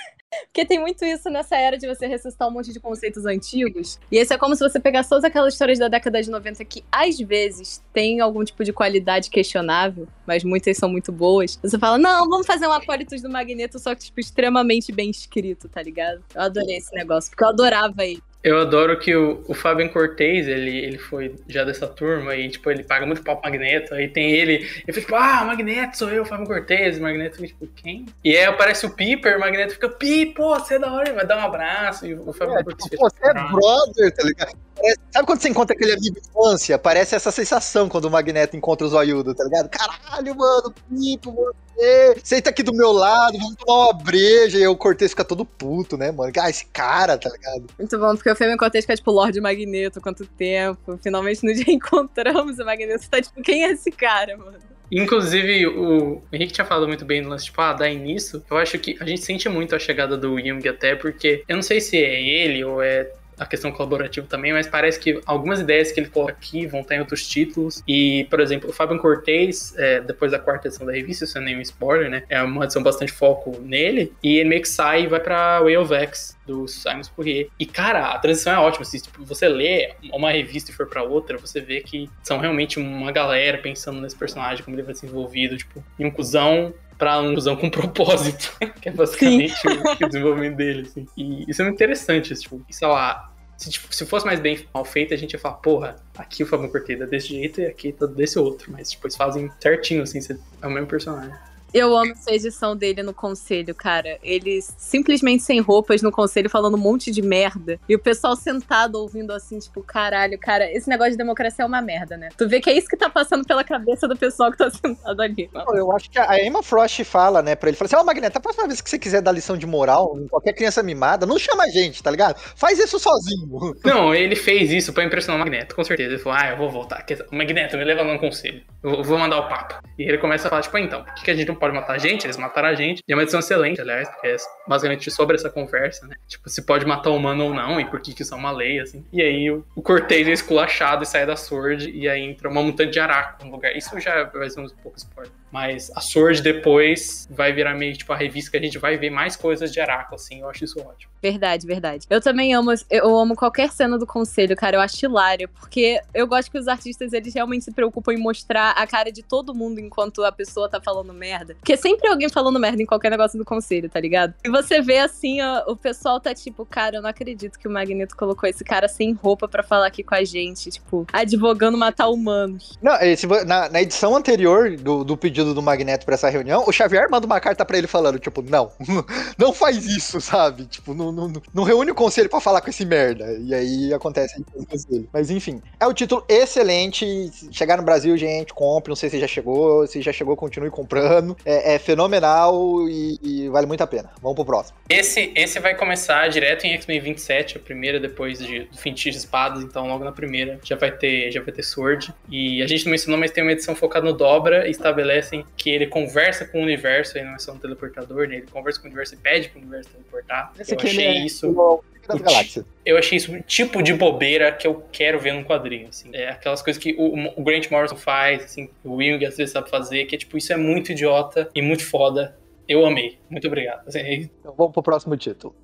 Porque 0.47 0.65
tem 0.65 0.79
muito 0.79 1.05
isso 1.05 1.29
nessa 1.29 1.57
era 1.57 1.77
de 1.77 1.89
você 1.89 2.07
ressuscitar 2.07 2.49
um 2.49 2.53
monte 2.53 2.73
de 2.73 2.79
conceitos 2.79 3.27
antigos. 3.27 3.99
E 4.13 4.17
esse 4.17 4.33
é 4.33 4.39
como 4.39 4.55
se 4.55 4.63
você 4.63 4.79
pegasse 4.79 5.09
todas 5.09 5.25
aquelas 5.25 5.55
histórias 5.55 5.79
da 5.79 5.89
década 5.89 6.23
de 6.23 6.31
90 6.31 6.65
que, 6.65 6.85
às 6.91 7.19
vezes, 7.19 7.83
tem 7.93 8.21
algum 8.21 8.45
tipo 8.45 8.63
de 8.63 8.73
qualidade 8.73 9.29
questionável, 9.29 10.07
mas 10.27 10.45
muitas 10.45 10.77
são 10.77 10.89
muito 10.89 11.11
boas. 11.11 11.59
Você 11.63 11.79
fala, 11.79 11.99
não, 11.99 12.29
vamos 12.29 12.47
fazer 12.47 12.67
um 12.69 12.73
Acólitos 12.73 13.21
do 13.23 13.29
Magneto, 13.29 13.79
só 13.79 13.95
que, 13.95 14.05
tipo, 14.05 14.21
extremamente 14.21 14.93
bem 14.93 15.11
escrito, 15.11 15.69
tá 15.69 15.83
ligado? 15.83 16.23
Eu 16.35 16.43
adorei 16.43 16.77
esse 16.77 16.95
negócio, 16.95 17.31
porque 17.31 17.43
eu 17.43 17.49
adorava 17.49 18.05
ele. 18.05 18.23
Eu 18.43 18.59
adoro 18.59 18.99
que 18.99 19.15
o, 19.15 19.45
o 19.47 19.53
Fabian 19.53 19.89
Cortez, 19.89 20.49
ele, 20.49 20.79
ele 20.79 20.97
foi 20.97 21.37
já 21.47 21.63
dessa 21.63 21.87
turma 21.87 22.35
e, 22.35 22.49
tipo, 22.49 22.71
ele 22.71 22.83
paga 22.83 23.05
muito 23.05 23.23
pau 23.23 23.37
pro 23.37 23.51
Magneto. 23.51 23.95
Aí 23.95 24.09
tem 24.09 24.33
ele, 24.33 24.55
ele 24.55 24.93
fica 24.93 25.01
tipo, 25.01 25.15
ah, 25.15 25.45
Magneto, 25.45 25.99
sou 25.99 26.11
eu, 26.11 26.25
Fabian 26.25 26.47
Cortez. 26.47 26.99
O 26.99 27.03
Magneto 27.03 27.37
fica 27.37 27.49
tipo, 27.49 27.67
quem? 27.77 28.07
E 28.25 28.37
aí 28.37 28.45
aparece 28.45 28.87
o 28.87 28.91
Piper, 28.91 29.37
o 29.37 29.41
Magneto 29.41 29.75
fica, 29.75 29.91
Pi, 29.91 30.27
pô, 30.27 30.59
você 30.59 30.77
é 30.77 30.79
da 30.79 30.91
hora, 30.91 31.13
vai 31.13 31.27
dar 31.27 31.37
um 31.37 31.45
abraço. 31.45 32.07
E 32.07 32.15
o 32.15 32.33
Fabian 32.33 32.61
é, 32.61 32.65
Cortez 32.65 32.91
tipo, 32.91 33.11
fica, 33.11 33.23
Você 33.23 33.39
é 33.39 33.53
brother, 33.53 34.15
tá 34.15 34.23
ligado? 34.25 34.70
Sabe 35.11 35.27
quando 35.27 35.41
você 35.41 35.49
encontra 35.49 35.75
aquele 35.75 35.93
amigo 35.93 36.21
de 36.21 36.29
infância? 36.29 36.79
Parece 36.79 37.15
essa 37.15 37.31
sensação 37.31 37.89
quando 37.89 38.07
o 38.07 38.11
Magneto 38.11 38.57
encontra 38.57 38.87
o 38.87 38.91
Zoiudo, 38.91 39.35
tá 39.35 39.45
ligado? 39.45 39.69
Caralho, 39.69 40.37
mano, 40.37 40.75
Pipo, 40.89 41.55
você, 41.81 42.21
senta 42.23 42.51
aqui 42.51 42.63
do 42.63 42.75
meu 42.75 42.93
lado, 42.93 43.39
vamos 43.39 43.57
tomar 43.57 43.87
uma 43.87 43.93
breja. 43.95 44.59
E 44.59 44.67
o 44.67 44.77
Cortez 44.77 45.13
fica 45.13 45.25
todo 45.25 45.45
puto, 45.45 45.97
né, 45.97 46.13
mano? 46.13 46.31
Ah, 46.39 46.51
esse 46.51 46.67
cara, 46.67 47.17
tá 47.17 47.31
ligado? 47.31 47.67
Muito 47.79 47.99
bom, 47.99 48.15
porque 48.15 48.31
o 48.31 48.37
Fêmea 48.37 48.57
Cortez 48.57 48.85
fica 48.85 48.97
tipo 48.97 49.11
Lorde 49.11 49.41
Magneto, 49.41 50.01
quanto 50.01 50.27
tempo. 50.27 50.99
Finalmente 51.03 51.45
no 51.45 51.53
dia 51.55 51.73
encontramos 51.73 52.59
o 52.59 52.65
Magneto. 52.65 53.03
Você 53.03 53.09
tá 53.09 53.21
tipo, 53.21 53.43
quem 53.43 53.65
é 53.65 53.71
esse 53.71 53.91
cara, 53.91 54.37
mano? 54.37 54.59
Inclusive, 54.93 55.69
o 55.69 56.21
Henrique 56.33 56.53
tinha 56.53 56.65
falado 56.65 56.89
muito 56.89 57.05
bem 57.05 57.23
do 57.23 57.29
lance, 57.29 57.45
tipo, 57.45 57.61
ah, 57.61 57.73
dar 57.73 57.89
início. 57.89 58.43
Eu 58.51 58.57
acho 58.57 58.77
que 58.79 58.97
a 59.01 59.05
gente 59.05 59.23
sente 59.25 59.49
muito 59.49 59.75
a 59.75 59.79
chegada 59.79 60.17
do 60.17 60.39
Jung 60.41 60.69
até, 60.69 60.97
porque 60.97 61.45
eu 61.49 61.55
não 61.55 61.63
sei 61.63 61.81
se 61.81 61.97
é 61.97 62.21
ele 62.21 62.65
ou 62.65 62.83
é 62.83 63.09
a 63.41 63.47
questão 63.47 63.73
colaborativa 63.73 64.27
também, 64.27 64.53
mas 64.53 64.69
parece 64.69 65.01
que 65.01 65.19
algumas 65.25 65.61
ideias 65.61 65.91
que 65.91 65.99
ele 65.99 66.11
coloca 66.11 66.33
aqui 66.33 66.67
vão 66.67 66.81
estar 66.81 66.95
em 66.95 66.99
outros 66.99 67.27
títulos. 67.27 67.83
E, 67.89 68.27
por 68.29 68.39
exemplo, 68.39 68.69
o 68.69 68.73
Fabian 68.73 68.99
Cortez, 68.99 69.75
é, 69.79 69.99
depois 70.03 70.31
da 70.31 70.39
quarta 70.39 70.69
edição 70.69 70.87
da 70.87 70.93
revista, 70.93 71.25
isso 71.25 71.39
é 71.39 71.41
nenhum 71.41 71.63
spoiler, 71.63 72.11
né? 72.11 72.23
É 72.29 72.43
uma 72.43 72.65
edição 72.65 72.83
bastante 72.83 73.11
foco 73.11 73.59
nele. 73.63 74.13
E 74.23 74.37
ele 74.37 74.51
meio 74.51 74.61
que 74.61 74.69
sai 74.69 75.05
e 75.05 75.07
vai 75.07 75.21
pra 75.21 75.63
Way 75.63 75.77
of 75.79 75.95
X, 75.95 76.37
do 76.47 76.69
Simon 76.69 77.03
Spurrier. 77.03 77.49
E, 77.59 77.65
cara, 77.65 78.09
a 78.09 78.19
transição 78.19 78.53
é 78.53 78.59
ótima. 78.59 78.85
Se 78.85 79.01
tipo, 79.01 79.25
você 79.25 79.49
lê 79.49 79.95
uma 80.13 80.31
revista 80.31 80.71
e 80.71 80.75
for 80.75 80.87
pra 80.87 81.03
outra, 81.03 81.39
você 81.39 81.63
vê 81.63 81.81
que 81.81 82.11
são 82.23 82.39
realmente 82.39 82.79
uma 82.79 83.11
galera 83.11 83.57
pensando 83.57 84.03
nesse 84.03 84.17
personagem, 84.17 84.63
como 84.63 84.77
ele 84.77 84.83
vai 84.83 84.95
ser 84.95 85.07
envolvido, 85.07 85.57
tipo, 85.57 85.83
em 85.99 86.05
um 86.05 86.11
cuzão 86.11 86.75
pra 87.01 87.19
um 87.19 87.35
cuzão 87.35 87.57
com 87.57 87.71
propósito, 87.73 88.55
que 88.81 88.91
é 88.91 88.93
basicamente 88.93 89.55
o, 89.67 90.05
o, 90.05 90.09
desenvolvimento 90.09 90.57
dele, 90.57 90.83
assim. 90.83 91.07
E 91.17 91.51
isso 91.51 91.63
é 91.63 91.65
muito 91.65 91.77
interessante, 91.77 92.35
tipo, 92.35 92.63
sei 92.71 92.87
lá, 92.87 93.30
se, 93.61 93.69
tipo, 93.69 93.95
se 93.95 94.07
fosse 94.07 94.25
mais 94.25 94.41
bem 94.41 94.67
mal 94.73 94.87
feito, 94.87 95.13
a 95.13 95.17
gente 95.19 95.35
ia 95.35 95.39
falar, 95.39 95.57
porra, 95.57 95.97
aqui 96.17 96.43
o 96.43 96.47
Fabão 96.47 96.71
Cortez 96.71 96.99
desse 97.11 97.29
jeito 97.29 97.61
e 97.61 97.67
aqui 97.67 97.93
tá 97.93 98.07
desse 98.07 98.39
outro. 98.39 98.73
Mas, 98.73 98.91
tipo, 98.91 99.07
eles 99.07 99.15
fazem 99.15 99.51
certinho, 99.61 100.03
assim, 100.03 100.19
é 100.63 100.67
o 100.67 100.71
mesmo 100.71 100.89
personagem. 100.89 101.35
Eu 101.73 101.97
amo 101.97 102.13
essa 102.13 102.33
edição 102.33 102.77
dele 102.77 103.03
no 103.03 103.15
conselho, 103.15 103.75
cara. 103.75 104.19
Eles 104.23 104.75
simplesmente 104.77 105.43
sem 105.43 105.61
roupas 105.61 106.03
no 106.03 106.11
conselho 106.11 106.51
falando 106.51 106.75
um 106.75 106.81
monte 106.81 107.11
de 107.11 107.23
merda. 107.23 107.79
E 107.89 107.95
o 107.95 107.99
pessoal 107.99 108.35
sentado 108.35 108.97
ouvindo 108.97 109.33
assim, 109.33 109.59
tipo, 109.59 109.83
caralho, 109.83 110.39
cara, 110.39 110.71
esse 110.73 110.89
negócio 110.89 111.13
de 111.13 111.19
democracia 111.19 111.65
é 111.65 111.67
uma 111.67 111.81
merda, 111.81 112.17
né? 112.17 112.29
Tu 112.37 112.49
vê 112.49 112.61
que 112.61 112.71
é 112.71 112.77
isso 112.77 112.89
que 112.89 112.97
tá 112.97 113.09
passando 113.09 113.45
pela 113.45 113.63
cabeça 113.63 114.09
do 114.09 114.17
pessoal 114.17 114.51
que 114.51 114.59
tá 114.59 114.71
sentado 114.71 115.21
ali. 115.21 115.49
Eu 115.73 115.93
acho 115.93 116.11
que 116.11 116.19
a 116.19 116.45
Emma 116.45 116.63
Frost 116.63 117.05
fala, 117.05 117.43
né, 117.43 117.55
pra 117.55 117.69
ele, 117.69 117.77
fala 117.77 117.87
assim, 117.87 117.97
ó, 117.97 118.01
oh, 118.01 118.05
Magneto, 118.05 118.39
a 118.39 118.41
próxima 118.41 118.67
vez 118.67 118.81
que 118.81 118.91
você 118.91 118.99
quiser 118.99 119.23
dar 119.23 119.33
lição 119.33 119.57
de 119.57 119.67
moral 119.67 120.19
em 120.19 120.27
qualquer 120.27 120.53
criança 120.53 120.83
mimada, 120.83 121.27
não 121.27 121.39
chama 121.39 121.65
a 121.65 121.69
gente, 121.69 122.03
tá 122.03 122.11
ligado? 122.11 122.39
Faz 122.57 122.79
isso 122.79 122.99
sozinho. 122.99 123.75
Não, 123.85 124.15
ele 124.15 124.37
fez 124.37 124.71
isso 124.71 124.93
pra 124.93 125.05
impressionar 125.05 125.37
o 125.37 125.45
Magneto, 125.45 125.75
com 125.75 125.85
certeza. 125.85 126.15
Ele 126.15 126.23
falou, 126.23 126.39
ah, 126.39 126.49
eu 126.51 126.57
vou 126.57 126.71
voltar. 126.71 127.05
O 127.31 127.37
Magneto, 127.37 127.77
me 127.77 127.85
leva 127.85 128.05
no 128.05 128.19
conselho. 128.19 128.63
Eu 128.83 129.03
vou 129.03 129.19
mandar 129.19 129.39
o 129.39 129.49
papo. 129.49 129.81
E 129.99 130.03
ele 130.03 130.19
começa 130.19 130.47
a 130.47 130.51
falar, 130.51 130.63
tipo, 130.63 130.79
então, 130.79 131.05
por 131.05 131.15
que 131.23 131.31
a 131.31 131.35
gente 131.35 131.49
não 131.49 131.57
pode 131.61 131.75
matar 131.75 131.95
a 131.95 131.99
gente, 131.99 132.27
eles 132.27 132.37
mataram 132.37 132.69
a 132.69 132.75
gente. 132.75 133.03
E 133.07 133.13
é 133.13 133.15
uma 133.15 133.23
edição 133.23 133.39
excelente, 133.39 133.81
aliás, 133.81 134.09
porque 134.09 134.27
é 134.27 134.37
basicamente 134.67 135.11
sobre 135.11 135.37
essa 135.37 135.51
conversa, 135.51 136.07
né? 136.07 136.17
Tipo, 136.27 136.49
se 136.49 136.63
pode 136.63 136.87
matar 136.87 137.11
humano 137.11 137.45
ou 137.45 137.55
não, 137.55 137.79
e 137.79 137.85
por 137.85 138.01
que, 138.01 138.15
que 138.15 138.23
isso 138.23 138.35
é 138.35 138.37
uma 138.37 138.51
lei, 138.51 138.81
assim. 138.81 139.05
E 139.13 139.21
aí 139.21 139.51
o, 139.51 139.65
o 139.77 139.83
Cortez 139.83 140.27
é 140.27 140.33
esculachado 140.33 141.03
e 141.03 141.07
sai 141.07 141.27
da 141.27 141.37
Sword, 141.37 141.91
e 141.91 142.09
aí 142.09 142.23
entra 142.23 142.49
uma 142.49 142.63
mutante 142.63 142.93
de 142.93 143.01
Araco 143.01 143.45
no 143.45 143.53
lugar. 143.53 143.77
Isso 143.77 143.99
já 144.01 144.25
vai 144.25 144.49
ser 144.49 144.61
um 144.61 144.69
pouco 144.83 144.97
spoiler. 144.97 145.33
Mas 145.51 145.91
a 145.97 146.01
Sword 146.01 146.43
depois 146.43 147.29
vai 147.31 147.53
virar 147.53 147.75
meio 147.75 147.97
tipo 147.97 148.13
a 148.13 148.17
revista 148.17 148.53
que 148.53 148.57
a 148.57 148.61
gente 148.61 148.79
vai 148.79 148.97
ver 148.97 149.11
mais 149.11 149.37
coisas 149.37 149.73
de 149.73 149.81
Araco, 149.81 150.15
assim. 150.15 150.41
Eu 150.41 150.49
acho 150.49 150.65
isso 150.65 150.81
ótimo. 150.81 151.11
Verdade, 151.21 151.67
verdade. 151.67 152.07
Eu 152.09 152.21
também 152.21 152.55
amo, 152.55 152.73
eu 152.89 153.19
amo 153.19 153.37
qualquer 153.37 153.71
cena 153.71 153.99
do 153.99 154.07
conselho, 154.07 154.57
cara. 154.57 154.77
Eu 154.77 154.81
acho 154.81 155.05
hilário, 155.05 155.49
porque 155.49 156.01
eu 156.15 156.27
gosto 156.27 156.51
que 156.51 156.59
os 156.59 156.69
artistas 156.69 157.13
eles 157.13 157.35
realmente 157.35 157.65
se 157.65 157.73
preocupam 157.73 158.13
em 158.13 158.19
mostrar 158.19 158.71
a 158.71 158.87
cara 158.87 159.11
de 159.11 159.23
todo 159.23 159.55
mundo 159.55 159.81
enquanto 159.81 160.25
a 160.25 160.33
pessoa 160.33 160.69
tá 160.69 160.81
falando 160.81 161.13
merda. 161.13 161.50
Porque 161.55 161.77
sempre 161.77 162.09
alguém 162.09 162.29
falando 162.29 162.59
merda 162.59 162.83
em 162.83 162.87
qualquer 162.87 163.11
negócio 163.11 163.39
do 163.39 163.45
conselho, 163.45 163.89
tá 163.89 164.01
ligado? 164.01 164.35
E 164.45 164.51
você 164.51 164.81
vê 164.81 164.99
assim, 164.99 165.41
ó, 165.41 165.65
o 165.67 165.77
pessoal 165.77 166.21
tá 166.21 166.35
tipo, 166.35 166.65
cara, 166.65 166.97
eu 166.97 167.03
não 167.03 167.11
acredito 167.11 167.59
que 167.59 167.67
o 167.67 167.71
Magneto 167.71 168.17
colocou 168.17 168.49
esse 168.49 168.65
cara 168.65 168.89
sem 168.89 169.13
roupa 169.13 169.49
para 169.49 169.63
falar 169.63 169.87
aqui 169.87 170.03
com 170.03 170.15
a 170.15 170.25
gente, 170.25 170.71
tipo, 170.71 171.07
advogando 171.13 171.77
matar 171.77 172.09
humanos. 172.09 172.79
Não, 172.83 172.95
esse, 173.01 173.27
na, 173.47 173.69
na 173.69 173.83
edição 173.83 174.15
anterior 174.15 174.77
do, 174.77 175.05
do 175.05 175.17
pedido 175.17 175.41
pedido 175.41 175.55
do 175.55 175.63
Magneto 175.63 176.05
para 176.05 176.15
essa 176.15 176.29
reunião, 176.29 176.65
o 176.67 176.73
Xavier 176.73 177.09
manda 177.11 177.27
uma 177.27 177.41
carta 177.41 177.65
para 177.65 177.79
ele 177.79 177.87
falando, 177.87 178.19
tipo, 178.19 178.43
não, 178.43 178.71
não 179.39 179.53
faz 179.53 179.87
isso, 179.87 180.21
sabe? 180.21 180.67
Tipo, 180.67 180.95
não, 180.95 181.11
não, 181.11 181.33
não 181.55 181.63
reúne 181.63 181.91
o 181.91 181.95
conselho 181.95 182.29
para 182.29 182.41
falar 182.41 182.61
com 182.61 182.71
esse 182.71 182.85
merda. 182.85 183.33
E 183.41 183.55
aí 183.55 183.95
acontece 183.95 184.45
o 184.55 184.67
conselho. 184.67 185.09
Mas 185.13 185.31
enfim, 185.31 185.63
é 185.79 185.87
o 185.87 185.95
título 185.95 186.25
excelente. 186.29 187.31
Chegar 187.51 187.77
no 187.77 187.83
Brasil, 187.83 188.17
gente, 188.17 188.53
compre. 188.53 188.91
Não 188.91 188.97
sei 188.97 189.09
se 189.09 189.21
já 189.21 189.27
chegou, 189.27 189.87
se 189.87 190.03
já 190.03 190.13
chegou, 190.13 190.37
continue 190.37 190.71
comprando. 190.71 191.37
É, 191.45 191.75
é 191.75 191.79
fenomenal 191.79 192.89
e, 192.89 193.19
e, 193.23 193.49
vale 193.49 193.67
muito 193.67 193.83
a 193.83 193.87
pena. 193.87 194.11
Vamos 194.21 194.37
pro 194.37 194.45
próximo. 194.45 194.79
Esse, 194.89 195.33
esse 195.35 195.59
vai 195.61 195.75
começar 195.75 196.29
direto 196.29 196.65
em 196.65 196.73
X-Men 196.75 197.01
27, 197.01 197.57
a 197.57 197.61
primeira 197.61 197.99
depois 197.99 198.39
de, 198.39 198.65
do 198.65 198.77
fim 198.77 198.93
de 198.93 199.09
espadas, 199.09 199.63
então 199.63 199.87
logo 199.89 200.05
na 200.05 200.13
primeira 200.13 200.59
já 200.63 200.77
vai 200.77 200.91
ter 200.91 201.31
já 201.31 201.41
vai 201.43 201.53
ter 201.53 201.63
Sword. 201.63 202.13
E 202.29 202.63
a 202.63 202.67
gente 202.67 202.85
não 202.85 202.91
mencionou, 202.91 203.19
mas 203.19 203.31
tem 203.31 203.43
uma 203.43 203.53
edição 203.53 203.75
focada 203.75 204.05
no 204.07 204.13
Dobra 204.13 204.67
e 204.67 204.71
estabelece 204.71 205.37
assim, 205.37 205.45
que 205.57 205.71
ele 205.71 205.87
conversa 205.87 206.45
com 206.45 206.59
o 206.59 206.63
universo, 206.63 207.17
ele 207.17 207.27
não 207.27 207.35
é 207.35 207.39
só 207.39 207.53
um 207.53 207.59
teleportador, 207.59 208.29
né? 208.29 208.37
Ele 208.37 208.47
conversa 208.51 208.81
com 208.81 208.87
o 208.87 208.89
universo 208.89 209.15
e 209.15 209.17
pede 209.19 209.49
pro 209.49 209.61
universo 209.61 209.91
teleportar. 209.91 210.53
Esse 210.59 210.75
eu 210.75 210.79
achei 210.81 211.07
é 211.07 211.25
isso. 211.25 211.83
O, 212.15 212.65
eu 212.85 212.97
achei 212.97 213.17
isso 213.17 213.33
um 213.33 213.41
tipo 213.43 213.83
de 213.83 213.93
bobeira 213.95 214.51
que 214.53 214.67
eu 214.67 214.83
quero 214.91 215.19
ver 215.19 215.33
num 215.33 215.45
quadrinho, 215.45 215.89
assim. 215.89 216.11
É 216.13 216.31
aquelas 216.31 216.63
coisas 216.63 216.83
que 216.83 216.95
o, 216.99 217.41
o 217.41 217.43
Grant 217.43 217.71
Morrison 217.71 217.97
faz, 217.97 218.45
assim, 218.45 218.69
o 218.85 218.97
Wing 218.97 219.25
às 219.25 219.37
vezes 219.37 219.53
sabe 219.53 219.71
fazer, 219.71 220.07
que 220.07 220.15
é 220.15 220.19
tipo, 220.19 220.37
isso 220.37 220.53
é 220.53 220.57
muito 220.57 220.93
idiota 220.93 221.49
e 221.55 221.63
muito 221.63 221.85
foda. 221.85 222.37
Eu 222.69 222.87
amei. 222.87 223.19
Muito 223.29 223.47
obrigado. 223.49 223.87
Assim, 223.89 223.99
é 223.99 224.15
então 224.15 224.55
vamos 224.57 224.73
pro 224.73 224.83
próximo 224.83 225.17
título. 225.17 225.55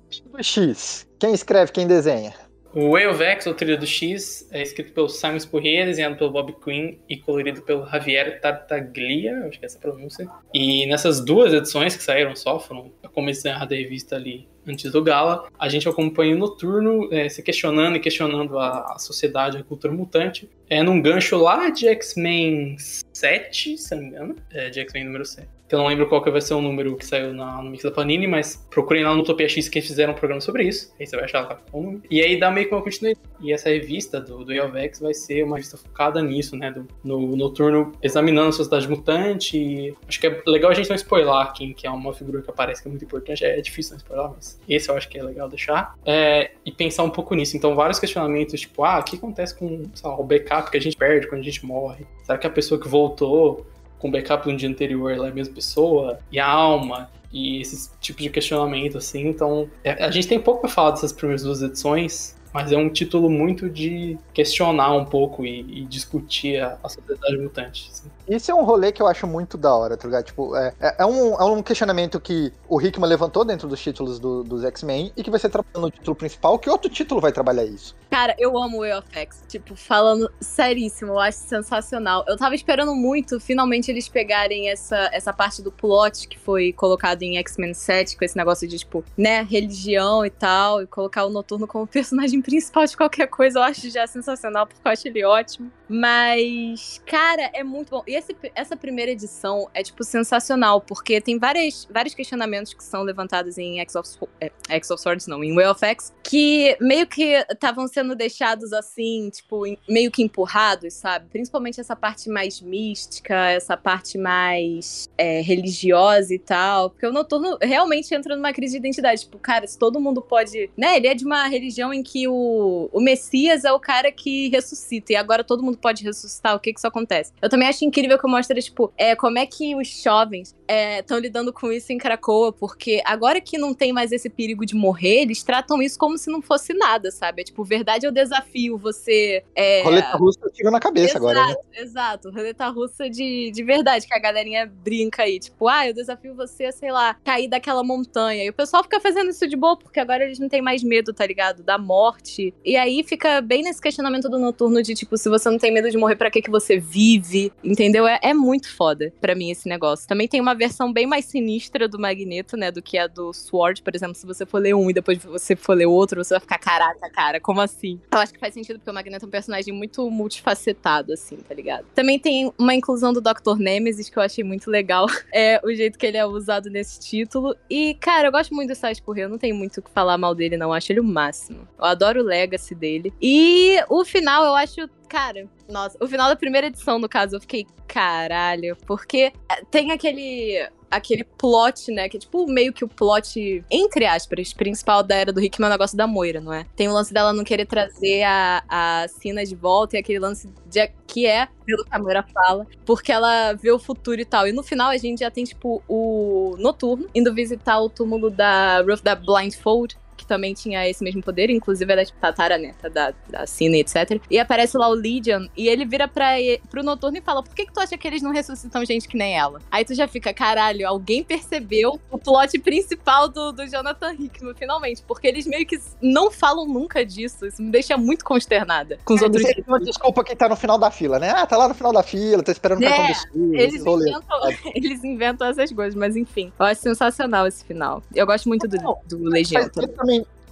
X. 0.41 1.07
Quem 1.17 1.33
escreve, 1.33 1.71
quem 1.71 1.87
desenha? 1.87 2.33
O 2.73 2.91
Way 2.91 3.07
of 3.07 3.23
X, 3.23 3.47
ou 3.47 3.53
Trilha 3.53 3.77
do 3.77 3.87
X, 3.87 4.47
é 4.51 4.61
escrito 4.61 4.91
pelo 4.93 5.07
Simon 5.07 5.39
Spurrier, 5.39 5.85
desenhado 5.85 6.15
pelo 6.15 6.29
Bob 6.29 6.53
Quinn 6.63 6.97
e 7.07 7.17
colorido 7.17 7.61
pelo 7.61 7.87
Javier 7.87 8.39
Tartaglia, 8.41 9.45
acho 9.47 9.57
que 9.57 9.65
é 9.65 9.67
essa 9.67 9.77
a 9.77 9.81
pronúncia. 9.81 10.27
E 10.53 10.85
nessas 10.85 11.23
duas 11.23 11.53
edições 11.53 11.95
que 11.95 12.03
saíram 12.03 12.35
só, 12.35 12.59
foram 12.59 12.91
a 13.01 13.07
começo 13.07 13.43
da 13.43 13.57
revista 13.57 14.15
ali 14.15 14.47
antes 14.67 14.91
do 14.91 15.03
Gala, 15.03 15.47
a 15.57 15.69
gente 15.69 15.87
acompanha 15.87 16.35
o 16.35 16.39
Noturno 16.39 17.09
é, 17.11 17.29
se 17.29 17.41
questionando 17.41 17.95
e 17.95 17.99
questionando 17.99 18.59
a, 18.59 18.93
a, 18.93 18.99
sociedade, 18.99 19.57
a 19.57 19.63
cultura 19.63 19.93
mutante. 19.93 20.49
É 20.69 20.83
num 20.83 21.01
gancho 21.01 21.37
lá 21.37 21.69
de 21.69 21.87
X-Men 21.87 22.75
7, 23.13 23.77
se 23.77 23.95
não 23.95 24.01
me 24.01 24.09
engano, 24.09 24.35
é, 24.51 24.69
de 24.69 24.79
X-Men 24.79 25.05
número 25.05 25.25
7 25.25 25.56
que 25.67 25.75
eu 25.75 25.79
não 25.79 25.87
lembro 25.87 26.07
qual 26.07 26.23
que 26.23 26.31
vai 26.31 26.39
ser 26.39 26.53
o 26.53 26.61
número 26.61 26.95
que 26.95 27.05
saiu 27.05 27.33
na, 27.33 27.61
no 27.61 27.69
Mix 27.69 27.83
da 27.83 27.91
Panini, 27.91 28.25
mas 28.25 28.65
procurem 28.69 29.03
lá 29.03 29.13
no 29.13 29.21
Utopia 29.21 29.49
X 29.49 29.67
que 29.67 29.81
fizeram 29.81 30.13
um 30.13 30.15
programa 30.15 30.39
sobre 30.39 30.63
isso. 30.63 30.93
Aí 30.99 31.05
você 31.05 31.15
vai 31.15 31.25
achar 31.25 31.41
lá 31.41 31.59
o 31.73 31.81
número. 31.81 32.03
E 32.09 32.21
aí 32.21 32.39
dá 32.39 32.49
meio 32.49 32.69
que 32.69 32.73
uma 32.73 32.81
continuidade. 32.81 33.19
E 33.41 33.51
essa 33.51 33.69
revista 33.69 34.19
do, 34.21 34.45
do 34.45 34.53
Elvex 34.53 34.99
vai 34.99 35.13
ser 35.13 35.43
uma 35.43 35.57
revista 35.57 35.77
focada 35.77 36.21
nisso, 36.21 36.55
né? 36.55 36.71
Do, 36.71 36.87
no 37.03 37.35
Noturno 37.35 37.91
examinando 38.01 38.49
a 38.49 38.51
sociedade 38.51 38.87
mutante. 38.89 39.57
E 39.57 39.95
acho 40.07 40.19
que 40.19 40.27
é 40.27 40.41
legal 40.47 40.71
a 40.71 40.73
gente 40.73 40.89
não 40.89 40.95
spoiler 40.95 41.27
quem 41.53 41.73
que 41.73 41.85
é 41.85 41.91
uma 41.91 42.13
figura 42.13 42.41
que 42.41 42.49
aparece 42.49 42.81
que 42.81 42.87
é 42.87 42.91
muito 42.91 43.03
importante. 43.03 43.43
É, 43.43 43.59
é 43.59 43.61
difícil 43.61 43.91
não 43.91 43.97
spoiler, 43.97 44.29
mas 44.35 44.59
esse 44.69 44.89
eu 44.89 44.95
acho 44.95 45.09
que 45.09 45.19
é 45.19 45.23
legal 45.23 45.49
deixar. 45.49 45.95
É, 46.05 46.51
e 46.65 46.71
pensar 46.71 47.03
um 47.03 47.09
pouco 47.09 47.35
nisso. 47.35 47.57
Então, 47.57 47.75
vários 47.75 47.99
questionamentos, 47.99 48.61
tipo, 48.61 48.83
ah, 48.83 48.99
o 48.99 49.03
que 49.03 49.17
acontece 49.17 49.57
com 49.57 49.83
lá, 50.03 50.17
o 50.17 50.23
backup 50.23 50.71
que 50.71 50.77
a 50.77 50.81
gente 50.81 50.95
perde 50.95 51.27
quando 51.27 51.41
a 51.41 51.43
gente 51.43 51.65
morre? 51.65 52.05
Será 52.23 52.37
que 52.37 52.47
a 52.47 52.49
pessoa 52.49 52.79
que 52.79 52.87
voltou 52.87 53.65
com 53.99 54.11
backup 54.11 54.49
no 54.49 54.55
dia 54.55 54.69
anterior, 54.69 55.11
ela 55.11 55.27
é 55.27 55.31
a 55.31 55.33
mesma 55.33 55.53
pessoa? 55.53 56.19
E 56.31 56.39
a 56.39 56.47
alma? 56.47 57.09
E 57.31 57.59
esse 57.59 57.89
tipo 57.99 58.21
de 58.21 58.29
questionamento, 58.29 58.97
assim. 58.97 59.27
Então, 59.27 59.69
é, 59.83 60.05
a 60.05 60.11
gente 60.11 60.27
tem 60.27 60.39
pouco 60.39 60.61
pra 60.61 60.69
falar 60.69 60.91
dessas 60.91 61.11
primeiras 61.11 61.43
duas 61.43 61.61
edições, 61.61 62.36
mas 62.57 62.71
é 62.71 62.77
um 62.77 62.89
título 62.89 63.29
muito 63.29 63.69
de 63.69 64.17
questionar 64.33 64.91
um 64.91 65.05
pouco 65.05 65.45
e, 65.45 65.81
e 65.81 65.85
discutir 65.85 66.59
a, 66.59 66.75
a, 66.83 66.89
sociedade 66.89 67.37
mutante. 67.37 67.87
Assim. 67.93 68.09
Isso 68.27 68.49
é 68.49 68.55
um 68.55 68.63
rolê 68.63 68.91
que 68.91 68.99
eu 68.99 69.05
acho 69.05 69.27
muito 69.27 69.59
da 69.59 69.73
hora, 69.75 69.95
tá 69.95 70.07
ligado? 70.07 70.25
Tipo, 70.25 70.55
é, 70.55 70.73
é, 70.79 70.95
é, 70.99 71.05
um, 71.05 71.35
é 71.35 71.43
um 71.43 71.61
questionamento 71.61 72.19
que 72.19 72.51
o 72.67 72.81
Hickman 72.81 73.07
levantou 73.07 73.45
dentro 73.45 73.67
dos 73.67 73.79
títulos 73.79 74.19
do, 74.19 74.43
dos 74.43 74.63
X-Men 74.63 75.13
e 75.15 75.23
que 75.23 75.29
vai 75.29 75.39
ser 75.39 75.49
trabalhado 75.49 75.81
no 75.81 75.91
título 75.91 76.15
principal. 76.15 76.57
Que 76.57 76.67
outro 76.67 76.89
título 76.89 77.21
vai 77.21 77.31
trabalhar 77.31 77.63
isso? 77.63 77.95
Cara, 78.09 78.35
eu 78.39 78.57
amo 78.57 78.77
o 78.77 78.79
Way 78.81 78.93
of 78.93 79.07
X. 79.11 79.43
Tipo, 79.47 79.75
falando 79.75 80.31
seríssimo, 80.41 81.13
eu 81.13 81.19
acho 81.19 81.37
sensacional. 81.37 82.25
Eu 82.27 82.37
tava 82.37 82.55
esperando 82.55 82.95
muito, 82.95 83.39
finalmente, 83.39 83.91
eles 83.91 84.09
pegarem 84.09 84.69
essa, 84.69 85.09
essa 85.13 85.31
parte 85.31 85.61
do 85.61 85.71
plot 85.71 86.27
que 86.27 86.39
foi 86.39 86.73
colocado 86.73 87.21
em 87.23 87.37
X-Men 87.37 87.73
7, 87.73 88.17
com 88.17 88.25
esse 88.25 88.35
negócio 88.35 88.67
de, 88.67 88.79
tipo, 88.79 89.03
né, 89.17 89.41
religião 89.43 90.25
e 90.25 90.29
tal, 90.29 90.81
e 90.81 90.87
colocar 90.87 91.25
o 91.25 91.29
Noturno 91.29 91.67
como 91.67 91.85
personagem 91.87 92.41
principal 92.47 92.85
de 92.85 92.95
qualquer 92.95 93.27
coisa. 93.27 93.59
Eu 93.59 93.63
acho 93.63 93.89
já 93.89 94.07
sensacional, 94.07 94.65
porque 94.65 94.81
eu 94.83 94.91
acho 94.91 95.05
ele 95.05 95.25
ótimo. 95.25 95.69
Mas, 95.89 97.01
cara, 97.05 97.49
é 97.53 97.63
muito 97.63 97.89
bom. 97.89 98.03
E 98.07 98.15
esse, 98.15 98.35
essa 98.55 98.75
primeira 98.75 99.11
edição 99.11 99.69
é, 99.73 99.83
tipo, 99.83 100.03
sensacional, 100.03 100.81
porque 100.81 101.19
tem 101.19 101.37
várias, 101.37 101.87
vários 101.91 102.13
questionamentos 102.13 102.73
que 102.73 102.83
são 102.83 103.03
levantados 103.03 103.57
em 103.57 103.79
X 103.81 103.95
of, 103.95 104.09
é, 104.39 104.51
X 104.69 104.89
of 104.91 105.01
Swords, 105.01 105.27
não, 105.27 105.43
em 105.43 105.53
Way 105.53 105.67
of 105.67 105.85
X, 105.85 106.13
que 106.23 106.77
meio 106.79 107.05
que 107.05 107.45
estavam 107.49 107.87
sendo 107.87 108.15
deixados 108.15 108.71
assim, 108.73 109.29
tipo, 109.29 109.63
meio 109.87 110.11
que 110.11 110.23
empurrados, 110.23 110.93
sabe? 110.93 111.27
Principalmente 111.29 111.79
essa 111.79 111.95
parte 111.95 112.29
mais 112.29 112.61
mística, 112.61 113.35
essa 113.51 113.77
parte 113.77 114.17
mais 114.17 115.09
é, 115.17 115.41
religiosa 115.41 116.33
e 116.33 116.39
tal. 116.39 116.89
Porque 116.89 117.05
o 117.05 117.11
Noturno 117.11 117.57
realmente 117.61 118.13
entra 118.13 118.35
numa 118.35 118.53
crise 118.53 118.73
de 118.73 118.79
identidade. 118.79 119.21
Tipo, 119.21 119.37
cara, 119.37 119.67
se 119.67 119.77
todo 119.77 119.99
mundo 119.99 120.21
pode. 120.21 120.69
Né? 120.77 120.97
Ele 120.97 121.07
é 121.07 121.13
de 121.13 121.25
uma 121.25 121.47
religião 121.47 121.93
em 121.93 122.03
que 122.03 122.26
o, 122.27 122.89
o 122.91 122.99
Messias 122.99 123.63
é 123.63 123.71
o 123.71 123.79
cara 123.79 124.11
que 124.11 124.49
ressuscita. 124.49 125.13
E 125.13 125.15
agora 125.15 125.43
todo 125.43 125.63
mundo 125.63 125.77
pode 125.77 126.03
ressuscitar. 126.03 126.55
O 126.55 126.59
que 126.59 126.73
que 126.73 126.79
isso 126.79 126.87
acontece? 126.87 127.33
Eu 127.41 127.49
também 127.49 127.67
acho 127.67 127.85
incrível 127.85 128.19
que 128.19 128.27
mostra, 128.27 128.59
tipo, 128.61 128.91
é, 128.97 129.15
como 129.15 129.37
é 129.39 129.45
que 129.45 129.75
os 129.75 129.87
jovens 130.01 130.55
estão 130.99 131.17
é, 131.17 131.19
lidando 131.19 131.53
com 131.53 131.71
isso 131.71 131.91
em 131.91 131.97
Cracoa. 131.97 132.51
Porque 132.51 133.01
agora 133.05 133.39
que 133.39 133.57
não 133.57 133.73
tem 133.73 133.93
mais 133.93 134.11
esse 134.11 134.29
perigo 134.29 134.65
de 134.65 134.75
morrer, 134.75 135.21
eles 135.21 135.43
tratam 135.43 135.81
isso 135.81 135.97
como 135.97 136.17
se 136.17 136.29
não 136.29 136.41
fosse 136.41 136.73
nada, 136.73 137.11
sabe? 137.11 137.41
É 137.41 137.45
tipo, 137.45 137.63
verdade 137.63 138.05
é 138.05 138.09
o 138.09 138.11
desafio 138.11 138.77
você. 138.77 139.43
É... 139.55 139.83
Roleta 139.83 140.17
russa 140.17 140.49
tira 140.53 140.71
na 140.71 140.79
cabeça 140.79 141.17
exato, 141.17 141.17
agora, 141.17 141.47
né? 141.47 141.55
Exato, 141.73 142.31
roleta 142.31 142.67
russa 142.69 143.09
de, 143.09 143.51
de 143.51 143.63
verdade, 143.63 144.07
que 144.07 144.13
a 144.13 144.19
galerinha 144.19 144.65
brinca 144.65 145.23
aí. 145.23 145.39
Tipo, 145.39 145.67
ah, 145.67 145.87
eu 145.87 145.93
desafio 145.93 146.35
você, 146.35 146.71
sei 146.71 146.91
lá, 146.91 147.15
cair 147.23 147.47
daquela 147.47 147.83
montanha. 147.83 148.43
E 148.43 148.49
o 148.49 148.53
pessoal 148.53 148.83
fica 148.83 148.99
fazendo 148.99 149.29
isso 149.29 149.47
de 149.47 149.55
boa, 149.55 149.77
porque 149.77 149.99
agora 149.99 150.23
eles 150.23 150.39
não 150.39 150.49
têm 150.49 150.61
mais 150.61 150.83
medo, 150.83 151.13
tá 151.13 151.25
ligado? 151.25 151.63
Da 151.63 151.77
morte. 151.77 152.16
E 152.63 152.75
aí 152.75 153.03
fica 153.03 153.41
bem 153.41 153.63
nesse 153.63 153.81
questionamento 153.81 154.29
do 154.29 154.39
noturno 154.39 154.81
de, 154.81 154.93
tipo, 154.93 155.17
se 155.17 155.29
você 155.29 155.49
não 155.49 155.57
tem 155.57 155.71
medo 155.71 155.89
de 155.89 155.97
morrer, 155.97 156.15
para 156.15 156.31
que 156.31 156.41
que 156.41 156.49
você 156.49 156.79
vive? 156.79 157.51
Entendeu? 157.63 158.07
É, 158.07 158.19
é 158.21 158.33
muito 158.33 158.73
foda 158.73 159.13
para 159.19 159.35
mim 159.35 159.51
esse 159.51 159.67
negócio. 159.67 160.07
Também 160.07 160.27
tem 160.27 160.41
uma 160.41 160.53
versão 160.53 160.91
bem 160.91 161.05
mais 161.05 161.25
sinistra 161.25 161.87
do 161.87 161.99
Magneto, 161.99 162.57
né? 162.57 162.71
Do 162.71 162.81
que 162.81 162.97
a 162.97 163.07
do 163.07 163.33
Sword, 163.33 163.81
por 163.81 163.95
exemplo. 163.95 164.15
Se 164.15 164.25
você 164.25 164.45
for 164.45 164.59
ler 164.59 164.75
um 164.75 164.89
e 164.89 164.93
depois 164.93 165.23
você 165.23 165.55
for 165.55 165.73
ler 165.73 165.85
outro, 165.85 166.23
você 166.23 166.33
vai 166.33 166.41
ficar, 166.41 166.57
caraca, 166.57 167.09
cara, 167.09 167.39
como 167.39 167.61
assim? 167.61 167.99
Eu 168.11 168.19
acho 168.19 168.33
que 168.33 168.39
faz 168.39 168.53
sentido 168.53 168.77
porque 168.79 168.89
o 168.89 168.93
Magneto 168.93 169.25
é 169.25 169.27
um 169.27 169.31
personagem 169.31 169.73
muito 169.73 170.09
multifacetado, 170.09 171.13
assim, 171.13 171.37
tá 171.37 171.53
ligado? 171.53 171.85
Também 171.93 172.19
tem 172.19 172.51
uma 172.57 172.73
inclusão 172.73 173.13
do 173.13 173.21
Dr. 173.21 173.57
Nemesis 173.57 174.09
que 174.09 174.17
eu 174.17 174.23
achei 174.23 174.43
muito 174.43 174.69
legal. 174.69 175.05
É 175.33 175.59
o 175.63 175.71
jeito 175.73 175.99
que 175.99 176.05
ele 176.05 176.17
é 176.17 176.25
usado 176.25 176.69
nesse 176.69 176.99
título. 176.99 177.55
E, 177.69 177.93
cara, 177.95 178.29
eu 178.29 178.31
gosto 178.31 178.55
muito 178.55 178.73
do 178.73 179.03
Correia. 179.03 179.25
Eu 179.25 179.29
não 179.29 179.37
tenho 179.37 179.55
muito 179.55 179.77
o 179.77 179.83
que 179.83 179.91
falar 179.91 180.17
mal 180.17 180.33
dele, 180.33 180.57
não. 180.57 180.67
Eu 180.67 180.73
acho 180.73 180.91
ele 180.91 180.99
o 180.99 181.03
máximo. 181.03 181.67
Eu 181.77 181.85
adoro 181.85 182.06
o 182.15 182.23
legacy 182.23 182.75
dele. 182.75 183.11
E 183.19 183.77
o 183.89 184.05
final, 184.05 184.45
eu 184.45 184.55
acho 184.55 184.87
Cara, 185.07 185.47
nossa, 185.69 185.97
o 186.01 186.07
final 186.07 186.27
da 186.27 186.35
primeira 186.35 186.67
edição, 186.67 186.99
no 186.99 187.07
caso, 187.07 187.35
eu 187.35 187.39
fiquei, 187.39 187.65
caralho, 187.87 188.75
porque 188.85 189.31
é, 189.49 189.63
tem 189.71 189.91
aquele 189.91 190.67
aquele 190.89 191.23
plot, 191.23 191.91
né? 191.91 192.07
Que 192.07 192.17
é 192.17 192.19
tipo 192.19 192.45
meio 192.47 192.71
que 192.73 192.83
o 192.83 192.87
plot, 192.87 193.63
entre 193.69 194.05
aspas, 194.05 194.53
principal 194.53 195.03
da 195.03 195.15
era 195.15 195.33
do 195.33 195.39
Rick, 195.39 195.61
é 195.61 195.65
o 195.65 195.69
negócio 195.69 195.97
da 195.97 196.07
Moira, 196.07 196.39
não 196.39 196.53
é? 196.53 196.65
Tem 196.75 196.87
o 196.87 196.93
lance 196.93 197.13
dela 197.13 197.33
não 197.33 197.43
querer 197.43 197.65
trazer 197.65 198.23
a, 198.23 198.63
a 198.69 199.07
Sina 199.07 199.45
de 199.45 199.55
volta 199.55 199.95
e 199.95 199.99
aquele 199.99 200.19
lance 200.19 200.49
de, 200.65 200.87
que 201.05 201.25
é, 201.25 201.47
pelo 201.65 201.83
que 201.83 201.93
a 201.93 201.99
Moira 201.99 202.23
fala, 202.23 202.65
porque 202.85 203.11
ela 203.11 203.53
vê 203.53 203.71
o 203.71 203.79
futuro 203.79 204.19
e 204.19 204.25
tal. 204.25 204.47
E 204.47 204.51
no 204.53 204.63
final 204.63 204.89
a 204.89 204.97
gente 204.97 205.19
já 205.19 205.31
tem, 205.31 205.43
tipo, 205.43 205.81
o 205.87 206.55
Noturno 206.57 207.07
indo 207.13 207.33
visitar 207.33 207.79
o 207.79 207.89
túmulo 207.89 208.29
da 208.29 208.81
Ruth 208.81 209.01
da 209.01 209.15
Blindfold 209.15 209.97
que 210.17 210.25
também 210.25 210.53
tinha 210.53 210.87
esse 210.89 211.03
mesmo 211.03 211.21
poder, 211.21 211.49
inclusive 211.49 211.91
ela 211.91 212.01
é 212.01 212.05
tipo, 212.05 212.19
tataraneta 212.19 212.89
da, 212.89 213.13
da 213.29 213.45
Cine, 213.45 213.79
etc. 213.79 214.21
E 214.29 214.39
aparece 214.39 214.77
lá 214.77 214.89
o 214.89 214.93
Legion, 214.93 215.47
e 215.55 215.69
ele 215.69 215.85
vira 215.85 216.07
pra, 216.07 216.31
pro 216.69 216.83
Noturno 216.83 217.17
e 217.17 217.21
fala: 217.21 217.43
Por 217.43 217.55
que, 217.55 217.65
que 217.65 217.73
tu 217.73 217.79
acha 217.79 217.97
que 217.97 218.07
eles 218.07 218.21
não 218.21 218.31
ressuscitam 218.31 218.83
gente 218.83 219.07
que 219.07 219.17
nem 219.17 219.37
ela? 219.37 219.61
Aí 219.71 219.85
tu 219.85 219.93
já 219.93 220.07
fica, 220.07 220.33
caralho, 220.33 220.87
alguém 220.87 221.23
percebeu 221.23 221.99
o 222.09 222.17
plot 222.17 222.57
principal 222.59 223.29
do, 223.29 223.51
do 223.51 223.67
Jonathan 223.67 224.13
Hickman, 224.13 224.53
finalmente. 224.55 225.03
Porque 225.07 225.27
eles 225.27 225.45
meio 225.45 225.65
que 225.65 225.79
não 226.01 226.31
falam 226.31 226.65
nunca 226.65 227.05
disso. 227.05 227.45
Isso 227.45 227.61
me 227.61 227.71
deixa 227.71 227.97
muito 227.97 228.25
consternada 228.25 228.97
com 229.05 229.13
os 229.13 229.21
é, 229.21 229.25
outros. 229.25 229.43
Uma 229.67 229.79
desculpa 229.79 230.23
que 230.23 230.35
tá 230.35 230.49
no 230.49 230.55
final 230.55 230.77
da 230.77 230.89
fila, 230.89 231.19
né? 231.19 231.29
Ah, 231.29 231.45
tá 231.45 231.55
lá 231.55 231.67
no 231.67 231.75
final 231.75 231.93
da 231.93 232.03
fila, 232.03 232.41
tá 232.41 232.51
esperando 232.51 232.83
é, 232.83 232.89
cartão 232.89 233.31
do 233.33 233.55
eles 233.55 233.81
inventam, 233.85 234.39
eles 234.75 235.03
inventam 235.03 235.47
essas 235.47 235.71
coisas, 235.71 235.95
mas 235.95 236.15
enfim. 236.15 236.51
Eu 236.57 236.65
acho 236.65 236.81
sensacional 236.81 237.47
esse 237.47 237.63
final. 237.63 238.01
Eu 238.13 238.25
gosto 238.25 238.47
muito 238.47 238.67
do, 238.67 238.77
do 239.07 239.19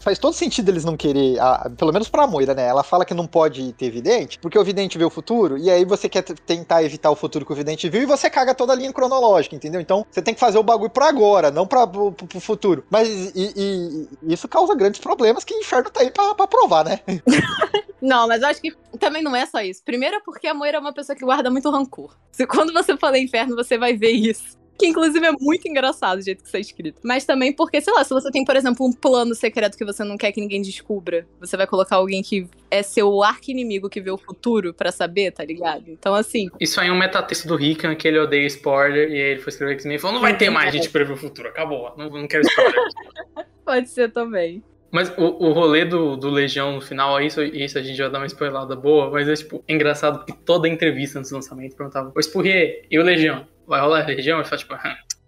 faz 0.05 0.19
todo 0.19 0.33
sentido 0.33 0.69
eles 0.69 0.85
não 0.85 0.95
querer, 0.95 1.39
a, 1.39 1.67
pelo 1.75 1.91
menos 1.91 2.07
pra 2.07 2.27
Moira, 2.27 2.53
né? 2.53 2.67
Ela 2.67 2.83
fala 2.83 3.03
que 3.03 3.13
não 3.15 3.25
pode 3.25 3.73
ter 3.73 3.89
vidente, 3.89 4.37
porque 4.37 4.57
o 4.57 4.63
vidente 4.63 4.99
vê 4.99 5.03
o 5.03 5.09
futuro, 5.09 5.57
e 5.57 5.67
aí 5.67 5.83
você 5.83 6.07
quer 6.07 6.21
tentar 6.21 6.83
evitar 6.83 7.09
o 7.09 7.15
futuro 7.15 7.43
que 7.43 7.51
o 7.51 7.55
vidente 7.55 7.89
viu, 7.89 8.03
e 8.03 8.05
você 8.05 8.29
caga 8.29 8.53
toda 8.53 8.71
a 8.71 8.75
linha 8.75 8.93
cronológica, 8.93 9.55
entendeu? 9.55 9.81
Então 9.81 10.05
você 10.11 10.21
tem 10.21 10.35
que 10.35 10.39
fazer 10.39 10.59
o 10.59 10.63
bagulho 10.63 10.91
pra 10.91 11.09
agora, 11.09 11.49
não 11.49 11.65
pra, 11.65 11.87
pro, 11.87 12.11
pro 12.11 12.39
futuro. 12.39 12.85
Mas 12.87 13.09
e, 13.35 14.07
e, 14.23 14.33
isso 14.33 14.47
causa 14.47 14.75
grandes 14.75 15.01
problemas 15.01 15.43
que 15.43 15.55
o 15.55 15.59
inferno 15.59 15.89
tá 15.89 16.01
aí 16.01 16.11
pra, 16.11 16.35
pra 16.35 16.45
provar, 16.45 16.85
né? 16.85 16.99
Não, 18.01 18.27
mas 18.27 18.43
eu 18.43 18.49
acho 18.49 18.61
que 18.61 18.71
também 18.99 19.23
não 19.23 19.35
é 19.35 19.47
só 19.47 19.61
isso. 19.61 19.81
Primeiro 19.83 20.17
é 20.17 20.19
porque 20.19 20.47
a 20.47 20.53
Moira 20.53 20.77
é 20.77 20.79
uma 20.79 20.93
pessoa 20.93 21.15
que 21.15 21.25
guarda 21.25 21.49
muito 21.49 21.71
rancor. 21.71 22.15
Se 22.31 22.45
quando 22.45 22.71
você 22.71 22.95
falar 22.97 23.17
inferno, 23.17 23.55
você 23.55 23.79
vai 23.79 23.95
ver 23.95 24.11
isso. 24.11 24.59
Que 24.77 24.87
inclusive 24.87 25.25
é 25.25 25.31
muito 25.39 25.67
engraçado 25.67 26.19
o 26.19 26.21
jeito 26.21 26.41
que 26.41 26.47
isso 26.47 26.57
é 26.57 26.59
escrito. 26.59 26.99
Mas 27.03 27.25
também 27.25 27.53
porque, 27.53 27.79
sei 27.79 27.93
lá, 27.93 28.03
se 28.03 28.13
você 28.13 28.29
tem, 28.29 28.43
por 28.43 28.55
exemplo, 28.55 28.85
um 28.85 28.91
plano 28.91 29.33
secreto 29.33 29.77
que 29.77 29.85
você 29.85 30.03
não 30.03 30.17
quer 30.17 30.31
que 30.31 30.41
ninguém 30.41 30.61
descubra, 30.61 31.25
você 31.39 31.55
vai 31.55 31.65
colocar 31.65 31.95
alguém 31.95 32.21
que 32.21 32.47
é 32.69 32.83
seu 32.83 33.23
arco-inimigo 33.23 33.89
que 33.89 34.01
vê 34.01 34.11
o 34.11 34.17
futuro 34.17 34.73
para 34.73 34.91
saber, 34.91 35.31
tá 35.31 35.45
ligado? 35.45 35.89
Então, 35.89 36.13
assim. 36.13 36.49
Isso 36.59 36.79
aí 36.81 36.89
é 36.89 36.91
um 36.91 36.97
metatexto 36.97 37.47
do 37.47 37.55
Rickon, 37.55 37.95
que 37.95 38.07
ele 38.07 38.19
odeia 38.19 38.45
spoiler, 38.47 39.09
e 39.09 39.13
aí 39.13 39.31
ele 39.31 39.41
foi 39.41 39.51
escrever 39.51 39.73
X-Men 39.75 39.95
e 39.95 39.99
falou: 39.99 40.15
não 40.15 40.21
vai 40.21 40.37
ter 40.37 40.49
mais 40.49 40.73
gente 40.73 40.89
prever 40.89 41.13
o 41.13 41.17
futuro, 41.17 41.47
acabou. 41.47 41.93
Não, 41.97 42.09
não 42.09 42.27
quero 42.27 42.43
spoiler. 42.43 42.75
Pode 43.63 43.89
ser 43.89 44.11
também. 44.11 44.63
Mas 44.95 45.09
o, 45.17 45.47
o 45.47 45.51
rolê 45.51 45.83
do, 45.83 46.15
do 46.15 46.29
Legião 46.29 46.71
no 46.71 46.79
final, 46.79 47.21
isso, 47.21 47.43
isso 47.43 47.77
a 47.77 47.81
gente 47.81 47.97
já 47.97 48.07
dá 48.07 48.17
uma 48.17 48.27
spoilada 48.27 48.77
boa, 48.77 49.11
mas 49.11 49.27
é 49.27 49.33
tipo, 49.33 49.61
engraçado 49.67 50.23
que 50.23 50.31
toda 50.31 50.69
entrevista 50.69 51.19
antes 51.19 51.31
do 51.31 51.35
lançamento 51.35 51.75
perguntava: 51.75 52.13
Ô 52.15 52.21
Spurrier, 52.21 52.85
e 52.89 52.97
o 52.97 53.03
Legião? 53.03 53.45
vai 53.67 53.81
rolar 53.81 54.07
Legião? 54.07 54.39
Ele 54.39 54.47
fala, 54.47 54.57
tipo, 54.57 54.75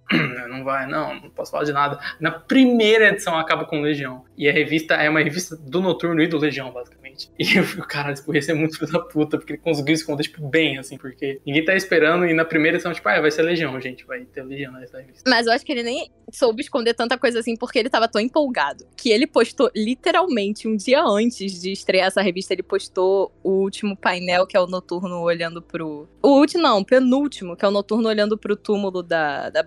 não 0.49 0.63
vai, 0.63 0.87
não, 0.87 1.15
não 1.21 1.29
posso 1.29 1.51
falar 1.51 1.65
de 1.65 1.73
nada. 1.73 1.99
Na 2.19 2.31
primeira 2.31 3.09
edição 3.09 3.37
acaba 3.37 3.65
com 3.65 3.81
Legião. 3.81 4.23
E 4.37 4.47
a 4.47 4.51
revista 4.51 4.95
é 4.95 5.09
uma 5.09 5.19
revista 5.19 5.55
do 5.55 5.81
Noturno 5.81 6.21
e 6.21 6.27
do 6.27 6.37
Legião, 6.37 6.71
basicamente. 6.71 7.07
E 7.39 7.57
eu 7.57 7.63
fico, 7.63 7.87
cara, 7.87 8.11
isso 8.11 8.23
podia 8.23 8.41
ser 8.41 8.53
muito 8.53 8.77
filho 8.77 8.91
da 8.91 8.99
puta, 8.99 9.37
porque 9.37 9.53
ele 9.53 9.61
conseguiu 9.61 9.95
esconder, 9.95 10.23
tipo, 10.23 10.47
bem, 10.47 10.77
assim, 10.77 10.97
porque 10.97 11.41
ninguém 11.45 11.65
tá 11.65 11.75
esperando. 11.75 12.25
E 12.27 12.33
na 12.33 12.45
primeira 12.45 12.77
edição, 12.77 12.93
tipo, 12.93 13.07
ah, 13.09 13.19
vai 13.19 13.31
ser 13.31 13.41
Legião, 13.41 13.79
gente, 13.81 14.05
vai 14.05 14.21
ter 14.25 14.43
Legião 14.43 14.71
nessa 14.73 14.99
revista. 14.99 15.23
Mas 15.27 15.47
eu 15.47 15.53
acho 15.53 15.65
que 15.65 15.71
ele 15.71 15.81
nem 15.81 16.11
soube 16.31 16.61
esconder 16.61 16.93
tanta 16.93 17.17
coisa 17.17 17.39
assim, 17.39 17.55
porque 17.55 17.79
ele 17.79 17.89
tava 17.89 18.07
tão 18.07 18.21
empolgado. 18.21 18.85
Que 18.95 19.09
ele 19.09 19.25
postou, 19.25 19.71
literalmente, 19.75 20.67
um 20.67 20.75
dia 20.75 21.03
antes 21.03 21.59
de 21.59 21.71
estrear 21.71 22.07
essa 22.07 22.21
revista, 22.21 22.53
ele 22.53 22.63
postou 22.63 23.31
o 23.43 23.51
último 23.51 23.97
painel, 23.97 24.45
que 24.45 24.55
é 24.55 24.59
o 24.59 24.67
Noturno 24.67 25.21
olhando 25.21 25.61
pro. 25.61 26.07
O 26.21 26.39
último, 26.39 26.61
não, 26.61 26.83
penúltimo, 26.83 27.55
que 27.55 27.65
é 27.65 27.67
o 27.67 27.71
Noturno 27.71 28.09
olhando 28.09 28.37
pro 28.37 28.55
túmulo 28.55 29.01
da, 29.01 29.49
da 29.49 29.63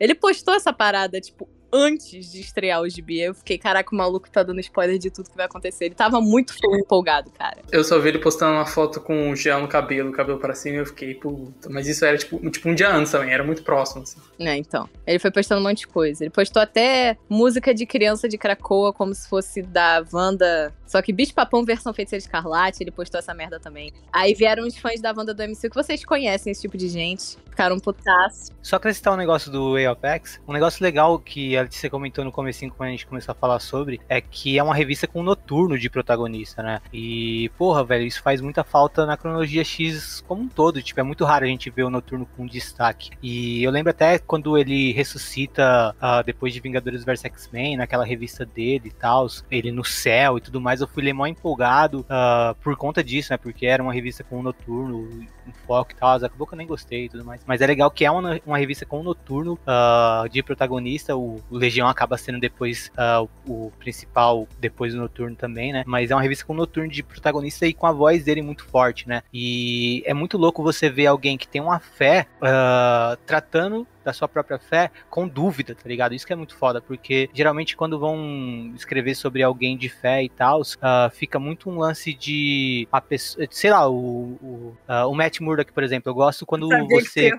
Ele 0.00 0.14
postou 0.14 0.54
essa 0.54 0.72
parada, 0.72 1.20
tipo, 1.20 1.48
antes 1.74 2.30
de 2.30 2.40
estrear 2.40 2.80
o 2.80 2.88
gibi. 2.88 3.20
Eu 3.20 3.34
fiquei, 3.34 3.58
caraca, 3.58 3.92
o 3.92 3.98
maluco 3.98 4.30
tá 4.30 4.44
dando 4.44 4.60
spoiler 4.60 4.96
de 4.96 5.10
tudo 5.10 5.28
que 5.28 5.36
vai 5.36 5.46
acontecer. 5.46 5.86
Ele 5.86 5.94
tava 5.94 6.20
muito 6.20 6.54
empolgado, 6.78 7.30
cara. 7.30 7.58
Eu 7.72 7.82
só 7.82 7.98
vi 7.98 8.10
ele 8.10 8.20
postando 8.20 8.52
uma 8.52 8.64
foto 8.64 9.00
com 9.00 9.30
o 9.30 9.36
gel 9.36 9.60
no 9.60 9.68
cabelo, 9.68 10.10
o 10.10 10.12
cabelo 10.12 10.38
para 10.38 10.54
cima, 10.54 10.76
e 10.76 10.78
eu 10.78 10.86
fiquei, 10.86 11.14
puta. 11.14 11.68
Mas 11.68 11.88
isso 11.88 12.04
era 12.04 12.16
tipo, 12.16 12.38
tipo 12.50 12.68
um 12.68 12.74
dia 12.74 12.94
antes 12.94 13.10
também, 13.10 13.32
era 13.32 13.42
muito 13.42 13.64
próximo, 13.64 14.02
assim. 14.02 14.20
É, 14.38 14.56
então. 14.56 14.88
Ele 15.04 15.18
foi 15.18 15.32
postando 15.32 15.60
um 15.60 15.64
monte 15.64 15.78
de 15.78 15.88
coisa. 15.88 16.24
Ele 16.24 16.30
postou 16.30 16.62
até 16.62 17.16
música 17.28 17.74
de 17.74 17.84
criança 17.84 18.28
de 18.28 18.38
Cracoa, 18.38 18.92
como 18.92 19.12
se 19.12 19.28
fosse 19.28 19.60
da 19.62 20.04
Wanda. 20.12 20.72
Só 20.86 21.02
que 21.02 21.12
Bicho 21.12 21.34
Papão 21.34 21.64
versão 21.64 21.92
feiticeira 21.92 22.22
escarlate, 22.22 22.82
ele 22.82 22.90
postou 22.90 23.18
essa 23.18 23.34
merda 23.34 23.58
também. 23.58 23.92
Aí 24.12 24.34
vieram 24.34 24.64
os 24.66 24.76
fãs 24.76 25.00
da 25.00 25.12
Wanda 25.16 25.34
do 25.34 25.42
MCU 25.42 25.70
que 25.70 25.74
vocês 25.74 26.04
conhecem 26.04 26.52
esse 26.52 26.62
tipo 26.62 26.76
de 26.76 26.88
gente. 26.88 27.36
ficaram 27.50 27.78
putaços. 27.78 28.50
Só 28.62 28.76
acrescentar 28.76 29.14
um 29.14 29.16
negócio 29.16 29.50
do 29.50 29.72
Way 29.72 29.88
of 29.88 30.00
X, 30.02 30.40
um 30.46 30.52
negócio 30.52 30.82
legal 30.82 31.18
que 31.18 31.56
a 31.56 31.63
Letícia 31.64 31.90
comentou 31.90 32.24
no 32.24 32.32
comecinho 32.32 32.72
quando 32.72 32.88
a 32.88 32.92
gente 32.92 33.06
começou 33.06 33.32
a 33.32 33.34
falar 33.34 33.58
sobre, 33.58 34.00
é 34.08 34.20
que 34.20 34.58
é 34.58 34.62
uma 34.62 34.74
revista 34.74 35.06
com 35.06 35.22
noturno 35.22 35.78
de 35.78 35.90
protagonista, 35.90 36.62
né? 36.62 36.80
E, 36.92 37.50
porra, 37.58 37.84
velho, 37.84 38.06
isso 38.06 38.22
faz 38.22 38.40
muita 38.40 38.62
falta 38.64 39.04
na 39.04 39.16
cronologia 39.16 39.64
X 39.64 40.22
como 40.26 40.42
um 40.42 40.48
todo. 40.48 40.82
Tipo, 40.82 41.00
é 41.00 41.02
muito 41.02 41.24
raro 41.24 41.44
a 41.44 41.48
gente 41.48 41.70
ver 41.70 41.84
o 41.84 41.90
noturno 41.90 42.26
com 42.36 42.46
destaque. 42.46 43.10
E 43.22 43.62
eu 43.62 43.70
lembro 43.70 43.90
até 43.90 44.18
quando 44.18 44.56
ele 44.56 44.92
ressuscita 44.92 45.94
uh, 45.96 46.24
depois 46.24 46.52
de 46.52 46.60
Vingadores 46.60 47.04
vs 47.04 47.24
X-Men, 47.24 47.76
naquela 47.76 48.04
revista 48.04 48.44
dele 48.44 48.88
e 48.88 48.90
tal, 48.90 49.26
ele 49.50 49.72
no 49.72 49.84
céu 49.84 50.38
e 50.38 50.40
tudo 50.40 50.60
mais, 50.60 50.80
eu 50.80 50.88
fui 50.88 51.02
ler 51.02 51.12
mó 51.12 51.26
empolgado 51.26 52.00
uh, 52.00 52.54
por 52.62 52.76
conta 52.76 53.02
disso, 53.02 53.32
né? 53.32 53.36
Porque 53.36 53.66
era 53.66 53.82
uma 53.82 53.92
revista 53.92 54.22
com 54.22 54.42
noturno, 54.42 55.08
um 55.43 55.43
foco 55.52 55.92
e 55.92 55.94
tal. 55.94 56.16
Acabou 56.16 56.46
que 56.46 56.54
eu 56.54 56.58
nem 56.58 56.66
gostei 56.66 57.04
e 57.04 57.08
tudo 57.08 57.24
mais. 57.24 57.42
Mas 57.46 57.60
é 57.60 57.66
legal 57.66 57.90
que 57.90 58.04
é 58.04 58.10
uma, 58.10 58.40
uma 58.46 58.58
revista 58.58 58.84
com 58.86 59.02
noturno 59.02 59.54
uh, 59.54 60.28
de 60.28 60.42
protagonista. 60.42 61.16
O, 61.16 61.40
o, 61.50 61.56
Legião 61.56 61.88
acaba 61.88 62.16
sendo 62.16 62.38
depois 62.38 62.90
uh, 62.96 63.28
o, 63.46 63.66
o, 63.66 63.72
principal, 63.78 64.48
depois 64.58 64.92
do 64.94 65.00
noturno 65.00 65.36
também, 65.36 65.72
né? 65.72 65.84
Mas 65.86 66.10
é 66.10 66.14
uma 66.14 66.22
revista 66.22 66.44
com 66.44 66.54
noturno 66.54 66.90
de 66.90 67.02
protagonista 67.02 67.66
e 67.66 67.74
com 67.74 67.86
a 67.86 67.92
voz 67.92 68.24
dele 68.24 68.42
muito 68.42 68.64
forte, 68.64 69.08
né? 69.08 69.22
E 69.32 70.02
é 70.06 70.14
muito 70.14 70.38
louco 70.38 70.62
você 70.62 70.88
ver 70.88 71.06
alguém 71.06 71.36
que 71.36 71.48
tem 71.48 71.60
uma 71.60 71.78
fé 71.78 72.26
uh, 72.38 73.16
tratando 73.26 73.86
da 74.04 74.12
sua 74.12 74.28
própria 74.28 74.58
fé 74.58 74.90
com 75.10 75.26
dúvida, 75.26 75.74
tá 75.74 75.88
ligado? 75.88 76.14
Isso 76.14 76.26
que 76.26 76.32
é 76.32 76.36
muito 76.36 76.56
foda, 76.56 76.80
porque 76.80 77.28
geralmente 77.32 77.76
quando 77.76 77.98
vão 77.98 78.72
escrever 78.74 79.14
sobre 79.14 79.42
alguém 79.42 79.76
de 79.76 79.88
fé 79.88 80.22
e 80.22 80.28
tal, 80.28 80.60
uh, 80.60 81.10
fica 81.12 81.38
muito 81.38 81.70
um 81.70 81.78
lance 81.78 82.12
de 82.12 82.86
a 82.92 83.00
pessoa, 83.00 83.46
sei 83.50 83.70
lá, 83.70 83.88
o, 83.88 83.94
o, 83.94 84.76
uh, 84.88 85.08
o 85.08 85.14
Matt 85.14 85.40
Murdock, 85.40 85.72
por 85.72 85.82
exemplo, 85.82 86.10
eu 86.10 86.14
gosto 86.14 86.44
quando 86.44 86.68
você 86.88 87.30